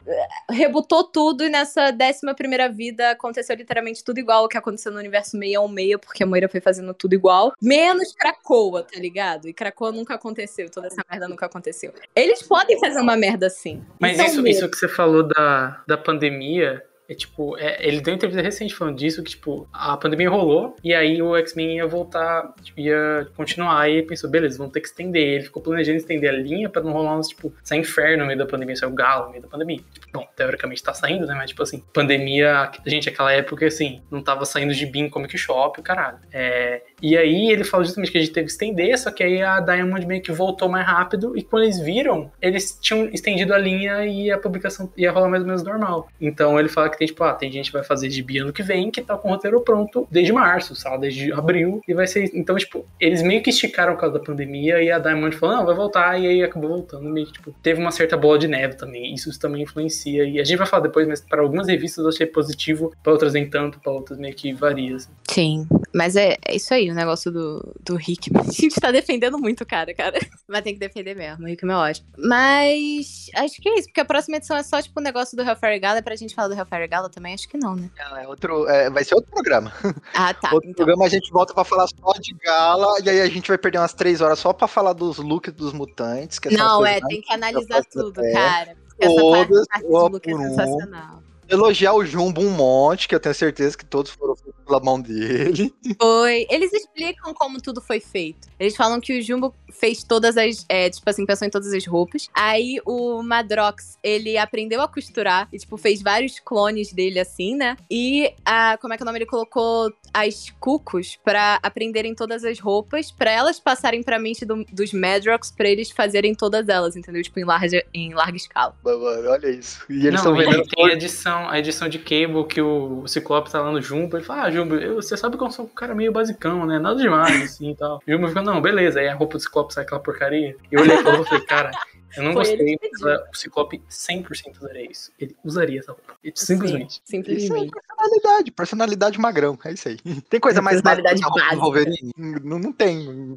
rebutou 0.50 1.04
tudo 1.04 1.44
e 1.44 1.50
nessa 1.50 1.92
décima 1.92 2.34
primeira 2.34 2.68
vida 2.68 3.12
aconteceu 3.12 3.56
literalmente 3.56 4.04
tudo 4.04 4.20
igual 4.20 4.46
o 4.46 4.48
que 4.48 4.58
aconteceu 4.58 4.92
no 4.92 4.98
universo 4.98 5.38
616, 5.38 5.98
porque 6.02 6.24
a 6.24 6.26
Moira 6.26 6.50
foi 6.50 6.60
fazendo 6.60 6.94
tudo 6.94 7.14
igual, 7.14 7.54
menos 7.62 8.14
Krakoa, 8.14 8.84
tá 8.84 9.00
ligado? 9.00 9.48
E 9.48 9.54
Krakoa 9.54 9.92
nunca 9.92 10.16
aconteceu, 10.16 10.70
toda 10.70 10.88
essa 10.88 11.04
merda 11.10 11.28
nunca 11.28 11.46
aconteceu. 11.46 11.94
Eles 12.16 12.42
podem 12.42 12.80
fazer 12.80 13.00
uma 13.00 13.16
merda 13.16 13.48
assim. 13.48 13.84
Mas 14.00 14.20
um 14.20 14.24
isso, 14.24 14.48
isso 14.48 14.70
que 14.70 14.78
você 14.78 14.88
falou 14.88 15.24
da, 15.24 15.84
da 15.88 15.98
pandemia, 15.98 16.84
é 17.10 17.14
tipo, 17.14 17.58
é, 17.58 17.78
ele 17.88 18.02
deu 18.02 18.12
uma 18.12 18.18
entrevista 18.18 18.42
recente 18.42 18.76
falando 18.76 18.98
disso, 18.98 19.24
que 19.24 19.32
tipo, 19.32 19.68
a 19.72 19.96
pandemia 19.98 20.30
rolou, 20.30 20.76
e 20.84 20.94
aí 20.94 21.22
o 21.22 21.36
X-Men 21.38 21.78
ia 21.78 21.88
voltar, 21.88 22.54
tipo, 22.62 22.80
ia 22.80 23.28
continuar, 23.36 23.90
e 23.90 23.98
ele 23.98 24.08
pensou, 24.08 24.30
beleza, 24.30 24.58
vamos 24.58 24.74
ter 24.74 24.82
que 24.82 24.88
estender. 24.88 25.22
Ele 25.22 25.44
ficou 25.44 25.62
planejando 25.62 25.98
estender 25.98 26.30
a 26.30 26.34
linha 26.34 26.70
pra 26.70 26.82
não 26.82 26.92
rolar 26.92 27.18
uns, 27.18 27.30
tipo, 27.30 27.54
sair 27.64 27.80
inferno 27.80 28.24
no 28.24 28.26
meio 28.28 28.38
da 28.38 28.46
pandemia, 28.46 28.76
sair 28.76 28.90
o 28.90 28.94
galo 28.94 29.26
no 29.26 29.32
meio 29.32 29.44
da 29.44 29.48
pandemia. 29.48 29.80
Tipo, 29.94 30.08
bom, 30.14 30.28
teoricamente 30.36 30.84
tá 30.84 30.94
saindo, 30.94 31.26
né, 31.26 31.34
mas 31.36 31.50
tipo 31.50 31.64
assim, 31.64 31.84
pandemia, 31.94 32.70
gente, 32.86 33.10
aquela 33.10 33.32
época, 33.32 33.66
assim, 33.66 34.02
não 34.12 34.22
tava 34.22 34.46
saindo 34.46 34.74
de 34.74 34.86
BIM 34.86 35.10
Comic 35.10 35.38
Shop, 35.38 35.82
caralho. 35.82 36.18
É, 36.32 36.82
e 37.02 37.18
aí 37.18 37.52
ele 37.52 37.64
falou 37.64 37.86
justamente 37.86 38.12
que 38.12 38.18
a 38.18 38.22
gente 38.22 38.34
teve 38.34 38.48
que 38.48 38.52
estender, 38.52 38.98
só 38.98 39.12
que 39.12 39.24
aí 39.24 39.42
a 39.42 39.60
Diamond 39.60 40.06
meio 40.06 40.22
que 40.22 40.32
voltou 40.32 40.68
mais 40.68 40.86
rápido, 40.86 41.38
e 41.38 41.44
quando 41.44 41.64
eles 41.64 41.80
viram, 41.80 42.32
eles 42.42 42.78
tinham 42.82 43.06
estendido 43.06 43.54
a 43.54 43.58
linha 43.58 44.06
e 44.06 44.32
a 44.32 44.38
publicação 44.38 44.92
ia 44.98 45.12
rolar 45.12 45.30
mais 45.30 45.42
ou 45.42 45.48
menos 45.48 45.64
normal. 45.64 46.10
Então 46.20 46.60
ele 46.60 46.70
fala 46.70 46.90
que 46.90 46.97
tem, 46.98 47.08
tipo, 47.08 47.24
ah, 47.24 47.34
tem 47.34 47.52
gente 47.52 47.68
que 47.68 47.78
vai 47.78 47.84
fazer 47.84 48.10
de 48.10 48.38
ano 48.38 48.54
que 48.54 48.64
vem 48.64 48.92
que 48.92 49.02
tá 49.02 49.18
com 49.18 49.30
o 49.30 49.32
roteiro 49.32 49.62
pronto 49.62 50.08
desde 50.12 50.34
março, 50.34 50.76
sabe? 50.76 51.02
Desde 51.02 51.32
abril, 51.32 51.82
e 51.88 51.94
vai 51.94 52.08
ser. 52.08 52.30
Então, 52.34 52.56
tipo, 52.56 52.86
eles 53.00 53.22
meio 53.22 53.42
que 53.42 53.50
esticaram 53.50 53.94
por 53.94 54.02
causa 54.02 54.20
da 54.20 54.24
pandemia, 54.24 54.82
e 54.82 54.92
a 54.92 55.00
Diamond 55.00 55.36
falou, 55.36 55.58
não, 55.58 55.66
vai 55.66 55.76
voltar, 55.76 56.20
e 56.20 56.28
aí 56.28 56.44
acabou 56.44 56.70
voltando, 56.70 57.10
meio 57.10 57.28
que, 57.28 57.34
tipo, 57.34 57.54
teve 57.62 57.80
uma 57.80 57.92
certa 57.92 58.18
bola 58.18 58.38
de 58.38 58.48
neve 58.48 58.76
também, 58.76 59.14
isso 59.14 59.38
também 59.40 59.64
influencia, 59.64 60.24
e 60.24 60.40
a 60.40 60.44
gente 60.44 60.58
vai 60.58 60.68
falar 60.68 60.84
depois, 60.84 61.08
mas 61.08 61.22
para 61.22 61.42
algumas 61.42 61.68
revistas 61.68 62.04
eu 62.04 62.10
achei 62.10 62.26
positivo, 62.26 62.94
para 63.04 63.14
outras 63.14 63.34
nem 63.34 63.50
tanto, 63.50 63.80
para 63.80 63.92
outras 63.92 64.18
meio 64.18 64.34
que 64.34 64.54
varia, 64.54 64.96
assim. 64.96 65.12
Sim, 65.30 65.68
mas 65.94 66.16
é, 66.16 66.38
é 66.46 66.56
isso 66.56 66.74
aí, 66.74 66.90
o 66.90 66.96
negócio 66.96 67.32
do, 67.32 67.76
do 67.84 67.96
Rick. 67.96 68.30
A 68.38 68.52
gente 68.52 68.80
tá 68.80 68.92
defendendo 68.92 69.38
muito 69.38 69.62
o 69.62 69.66
cara, 69.66 69.94
cara. 69.94 70.18
Mas 70.48 70.62
tem 70.62 70.74
que 70.74 70.80
defender 70.80 71.16
mesmo, 71.16 71.44
o 71.44 71.48
Rick 71.48 71.66
é 71.66 71.68
ótimo. 71.68 72.08
Mas 72.18 73.28
acho 73.36 73.62
que 73.62 73.70
é 73.70 73.80
isso, 73.80 73.88
porque 73.88 74.00
a 74.00 74.06
próxima 74.06 74.38
edição 74.38 74.56
é 74.56 74.64
só, 74.64 74.82
tipo, 74.82 75.00
o 75.00 75.04
negócio 75.04 75.36
do 75.36 75.44
Hellfire 75.44 75.80
Gala. 75.80 76.00
É 76.00 76.02
pra 76.02 76.16
gente 76.16 76.34
falar 76.34 76.48
do 76.48 76.54
Hellfire 76.54 76.87
Gala 76.88 77.10
também? 77.10 77.34
Acho 77.34 77.48
que 77.48 77.58
não, 77.58 77.76
né? 77.76 77.90
Não, 77.98 78.18
é 78.18 78.28
outro, 78.28 78.68
é, 78.68 78.90
vai 78.90 79.04
ser 79.04 79.16
outro 79.16 79.30
programa. 79.32 79.72
Ah, 80.14 80.34
tá. 80.34 80.50
outro 80.54 80.70
então. 80.70 80.86
programa 80.86 81.06
a 81.06 81.10
gente 81.10 81.32
volta 81.32 81.54
pra 81.54 81.64
falar 81.64 81.88
só 81.88 82.14
de 82.20 82.34
gala, 82.34 83.00
e 83.04 83.10
aí 83.10 83.22
a 83.22 83.28
gente 83.30 83.48
vai 83.48 83.58
perder 83.58 83.80
umas 83.80 83.94
três 83.94 84.22
horas 84.22 84.40
só 84.40 84.54
pra 84.54 84.68
falar 84.68 84.94
dos 84.94 85.18
looks 85.18 85.54
dos 85.54 85.74
mutantes. 85.74 86.40
Que 86.40 86.48
as 86.48 86.54
Não, 86.54 86.86
é, 86.86 87.00
tem 87.02 87.22
que 87.22 87.34
analisar 87.34 87.84
tudo, 87.92 88.20
até. 88.20 88.32
cara. 88.32 88.76
Porque 88.88 89.06
essa 89.06 89.22
parte, 89.32 89.48
Todas, 89.48 89.68
parte 89.68 89.88
look 89.88 90.28
é 90.30 90.36
um. 90.36 90.40
sensacional. 90.50 91.24
Elogiar 91.50 91.94
o 91.94 92.04
Jumbo 92.04 92.42
um 92.42 92.50
monte, 92.50 93.08
que 93.08 93.16
eu 93.16 93.22
tenho 93.22 93.34
certeza 93.34 93.78
que 93.78 93.86
todos 93.86 94.12
foram 94.12 94.36
feitos 94.36 94.62
pela 94.66 94.82
mão 94.82 95.00
dele. 95.00 95.74
Foi. 95.98 96.46
Eles 96.50 96.74
explicam 96.74 97.34
como 97.34 97.62
tudo 97.62 97.80
foi 97.80 98.02
feito. 98.02 98.50
Eles 98.60 98.76
falam 98.76 99.00
que 99.00 99.18
o 99.18 99.22
Jumbo 99.24 99.56
fez 99.72 100.04
todas 100.04 100.38
as. 100.38 100.66
é, 100.70 100.90
tipo 100.90 101.10
assim, 101.10 101.26
pensou 101.26 101.48
em 101.48 101.52
todas 101.52 101.72
as 101.74 101.86
roupas. 101.86 102.30
Aí 102.34 102.80
o 102.86 103.22
Madrox, 103.24 103.98
ele 104.04 104.38
aprendeu 104.38 104.82
a 104.82 104.88
costurar 104.88 105.48
e, 105.52 105.58
tipo, 105.58 105.78
fez 105.78 106.02
vários 106.02 106.40
clones 106.40 106.92
dele 106.94 107.20
assim, 107.20 107.56
né? 107.56 107.76
E 107.90 108.34
a. 108.46 108.78
Como 108.82 108.94
é 108.94 108.98
que 108.98 109.04
é 109.04 109.06
o 109.06 109.08
nome? 109.08 109.20
Ele 109.20 109.26
colocou 109.26 109.92
as 110.14 110.50
cucos 110.60 111.18
pra 111.24 111.60
aprenderem 111.62 112.16
todas 112.16 112.44
as 112.44 112.60
roupas, 112.60 113.12
pra 113.12 113.30
elas 113.32 113.60
passarem 113.60 114.02
pra 114.04 114.18
mente 114.20 114.46
do- 114.46 114.66
dos 114.72 114.92
Madrox 114.94 115.52
pra 115.52 115.70
eles 115.70 115.92
fazerem 115.92 116.34
todas 116.34 116.68
elas, 116.70 116.96
entendeu? 116.96 117.22
Tipo, 117.22 117.40
em 117.40 117.44
larga, 117.46 117.84
em 117.94 118.14
larga 118.14 118.38
escala. 118.38 118.76
Mano, 118.84 119.30
olha 119.30 119.50
isso. 119.50 119.84
E 119.90 120.08
eles 120.08 120.24
não, 120.24 120.34
estão 120.34 120.36
e 120.42 120.46
vendendo. 120.46 120.68
tem 120.70 120.86
a 120.90 120.94
edição, 120.94 121.50
a 121.50 121.60
edição 121.60 121.88
de 121.90 122.00
Cable 122.00 122.46
que 122.48 122.62
o, 122.62 123.02
o 123.04 123.08
Ciclope 123.08 123.52
tá 123.52 123.62
lá 123.62 123.72
no 123.72 123.82
Jumbo. 123.82 124.18
Ele 124.18 124.26
fala, 124.26 124.44
ah, 124.44 124.52
Jumbo, 124.52 124.76
eu- 124.76 124.96
você 124.96 125.16
sabe 125.18 125.38
que 125.38 125.44
eu 125.44 125.52
sou 125.52 125.66
um 125.66 125.70
cara 125.70 125.94
meio 125.94 126.12
basicão, 126.12 126.66
né? 126.66 126.80
Nada 126.80 126.96
demais, 127.00 127.44
assim 127.44 127.72
e 127.72 127.76
tal. 127.76 128.02
E 128.08 128.12
o 128.12 128.16
Jumbo 128.16 128.28
fica, 128.30 128.42
não, 128.42 128.62
beleza. 128.62 129.00
Aí 129.00 129.08
a 129.08 129.16
roupa 129.16 129.38
do 129.38 129.42
Ciclope 129.42 129.57
sai 129.70 129.84
aquela 129.84 130.00
porcaria. 130.02 130.56
E 130.72 130.76
eu 130.76 130.82
olhei 130.82 131.02
pra 131.02 131.12
roupa 131.12 131.26
e 131.26 131.30
falei, 131.30 131.46
cara, 131.46 131.72
eu 132.16 132.24
não 132.24 132.34
Foi 132.34 132.48
ele 132.48 132.78
gostei, 132.78 132.90
mas 133.02 133.30
o 133.32 133.36
Ciclope 133.36 133.82
100% 133.90 134.58
usaria 134.58 134.92
isso. 134.92 135.12
Ele 135.20 135.36
usaria 135.44 135.80
essa 135.80 135.92
roupa. 135.92 136.16
Ele- 136.24 136.34
Simplesmente. 136.36 137.02
Sim, 137.06 137.20
Isso 137.22 137.32
é 137.32 137.36
simplesmente. 137.36 137.72
personalidade, 137.72 138.52
personalidade 138.52 139.20
magrão, 139.20 139.58
é 139.66 139.72
isso 139.74 139.88
aí. 139.90 139.98
Tem 140.30 140.40
coisa 140.40 140.62
mais 140.62 140.82
básica 140.82 141.10
Personalidade 141.10 141.20
que 141.20 141.26
a 141.26 141.28
roupa 141.28 141.42
do 141.42 141.46
básica. 141.46 141.96
Wolverine? 142.18 142.42
Não, 142.44 142.60
não 142.60 142.72
tem. 142.72 143.36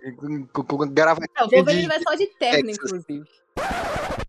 Gravatinha 0.93 1.29
Não, 1.39 1.47
o 1.47 1.51
Wolverine 1.51 1.83
de- 1.83 1.89
vai 1.89 2.01
só 2.03 2.15
de 2.15 2.27
terno, 2.39 2.67
Texas. 2.67 2.91
inclusive. 2.93 3.29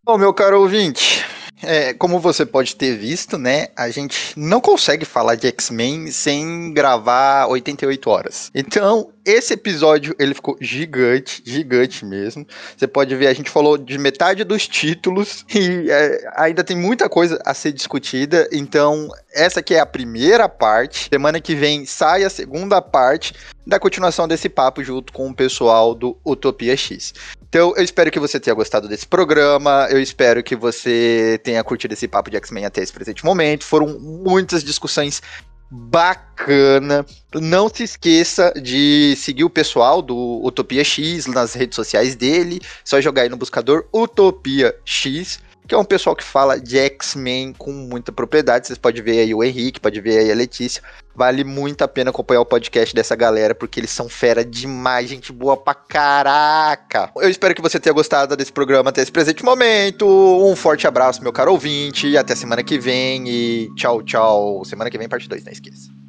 Bom, 0.03 0.17
meu 0.17 0.33
caro 0.33 0.61
ouvinte, 0.61 1.23
é, 1.61 1.93
como 1.93 2.19
você 2.19 2.45
pode 2.45 2.75
ter 2.75 2.97
visto, 2.97 3.37
né, 3.37 3.67
a 3.75 3.89
gente 3.89 4.33
não 4.37 4.59
consegue 4.59 5.05
falar 5.05 5.35
de 5.35 5.47
X-Men 5.47 6.11
sem 6.11 6.73
gravar 6.73 7.47
88 7.47 8.09
horas. 8.09 8.51
Então, 8.53 9.11
esse 9.23 9.53
episódio, 9.53 10.15
ele 10.17 10.33
ficou 10.33 10.57
gigante, 10.59 11.43
gigante 11.45 12.03
mesmo. 12.03 12.45
Você 12.75 12.87
pode 12.87 13.15
ver, 13.15 13.27
a 13.27 13.33
gente 13.33 13.49
falou 13.49 13.77
de 13.77 13.97
metade 13.97 14.43
dos 14.43 14.67
títulos 14.67 15.45
e 15.53 15.89
é, 15.91 16.31
ainda 16.35 16.63
tem 16.63 16.75
muita 16.75 17.07
coisa 17.07 17.39
a 17.45 17.53
ser 17.53 17.71
discutida. 17.71 18.47
Então, 18.51 19.09
essa 19.33 19.59
aqui 19.59 19.75
é 19.75 19.79
a 19.79 19.85
primeira 19.85 20.49
parte. 20.49 21.07
Semana 21.11 21.39
que 21.39 21.55
vem 21.55 21.85
sai 21.85 22.23
a 22.23 22.29
segunda 22.29 22.81
parte 22.81 23.33
da 23.65 23.79
continuação 23.79 24.27
desse 24.27 24.49
papo 24.49 24.83
junto 24.83 25.13
com 25.13 25.29
o 25.29 25.35
pessoal 25.35 25.93
do 25.93 26.17
Utopia 26.25 26.75
X. 26.75 27.13
Então, 27.47 27.73
eu 27.75 27.83
espero 27.83 28.09
que 28.09 28.19
você 28.19 28.39
tenha 28.39 28.55
gostado 28.55 28.87
desse 28.87 29.05
programa. 29.05 29.87
Eu 29.89 30.01
espero 30.01 30.41
que 30.41 30.55
você 30.55 31.39
tenha 31.51 31.63
curtido 31.63 31.93
esse 31.93 32.07
papo 32.07 32.29
de 32.29 32.37
X-Men 32.37 32.65
até 32.65 32.81
esse 32.81 32.93
presente 32.93 33.25
momento. 33.25 33.65
Foram 33.65 33.99
muitas 33.99 34.63
discussões 34.63 35.21
bacana. 35.69 37.05
Não 37.35 37.69
se 37.69 37.83
esqueça 37.83 38.53
de 38.61 39.15
seguir 39.17 39.43
o 39.43 39.49
pessoal 39.49 40.01
do 40.01 40.41
Utopia 40.43 40.83
X 40.83 41.25
nas 41.27 41.53
redes 41.53 41.75
sociais 41.75 42.15
dele. 42.15 42.61
Só 42.85 43.01
jogar 43.01 43.23
aí 43.23 43.29
no 43.29 43.37
buscador 43.37 43.85
Utopia 43.93 44.75
X. 44.85 45.39
Que 45.67 45.75
é 45.75 45.77
um 45.77 45.85
pessoal 45.85 46.15
que 46.15 46.23
fala 46.23 46.59
de 46.59 46.77
X-Men 46.77 47.53
com 47.53 47.71
muita 47.71 48.11
propriedade. 48.11 48.67
Vocês 48.67 48.77
podem 48.77 49.01
ver 49.01 49.19
aí 49.19 49.33
o 49.33 49.43
Henrique, 49.43 49.79
pode 49.79 50.01
ver 50.01 50.19
aí 50.19 50.31
a 50.31 50.35
Letícia. 50.35 50.81
Vale 51.15 51.43
muito 51.43 51.81
a 51.83 51.87
pena 51.87 52.09
acompanhar 52.09 52.41
o 52.41 52.45
podcast 52.45 52.95
dessa 52.95 53.15
galera, 53.15 53.53
porque 53.53 53.79
eles 53.79 53.89
são 53.89 54.09
fera 54.09 54.43
demais, 54.43 55.09
gente 55.09 55.31
boa 55.31 55.55
pra 55.55 55.73
caraca. 55.73 57.11
Eu 57.15 57.29
espero 57.29 57.53
que 57.53 57.61
você 57.61 57.79
tenha 57.79 57.93
gostado 57.93 58.35
desse 58.35 58.51
programa 58.51 58.89
até 58.89 59.01
esse 59.01 59.11
presente 59.11 59.43
momento. 59.43 60.05
Um 60.07 60.55
forte 60.55 60.87
abraço, 60.87 61.21
meu 61.21 61.31
caro 61.31 61.51
ouvinte. 61.51 62.17
Até 62.17 62.35
semana 62.35 62.63
que 62.63 62.79
vem 62.79 63.27
e 63.27 63.69
tchau, 63.75 64.01
tchau. 64.01 64.63
Semana 64.65 64.89
que 64.89 64.97
vem, 64.97 65.07
parte 65.07 65.29
2, 65.29 65.43
não 65.43 65.51
esqueça. 65.51 66.00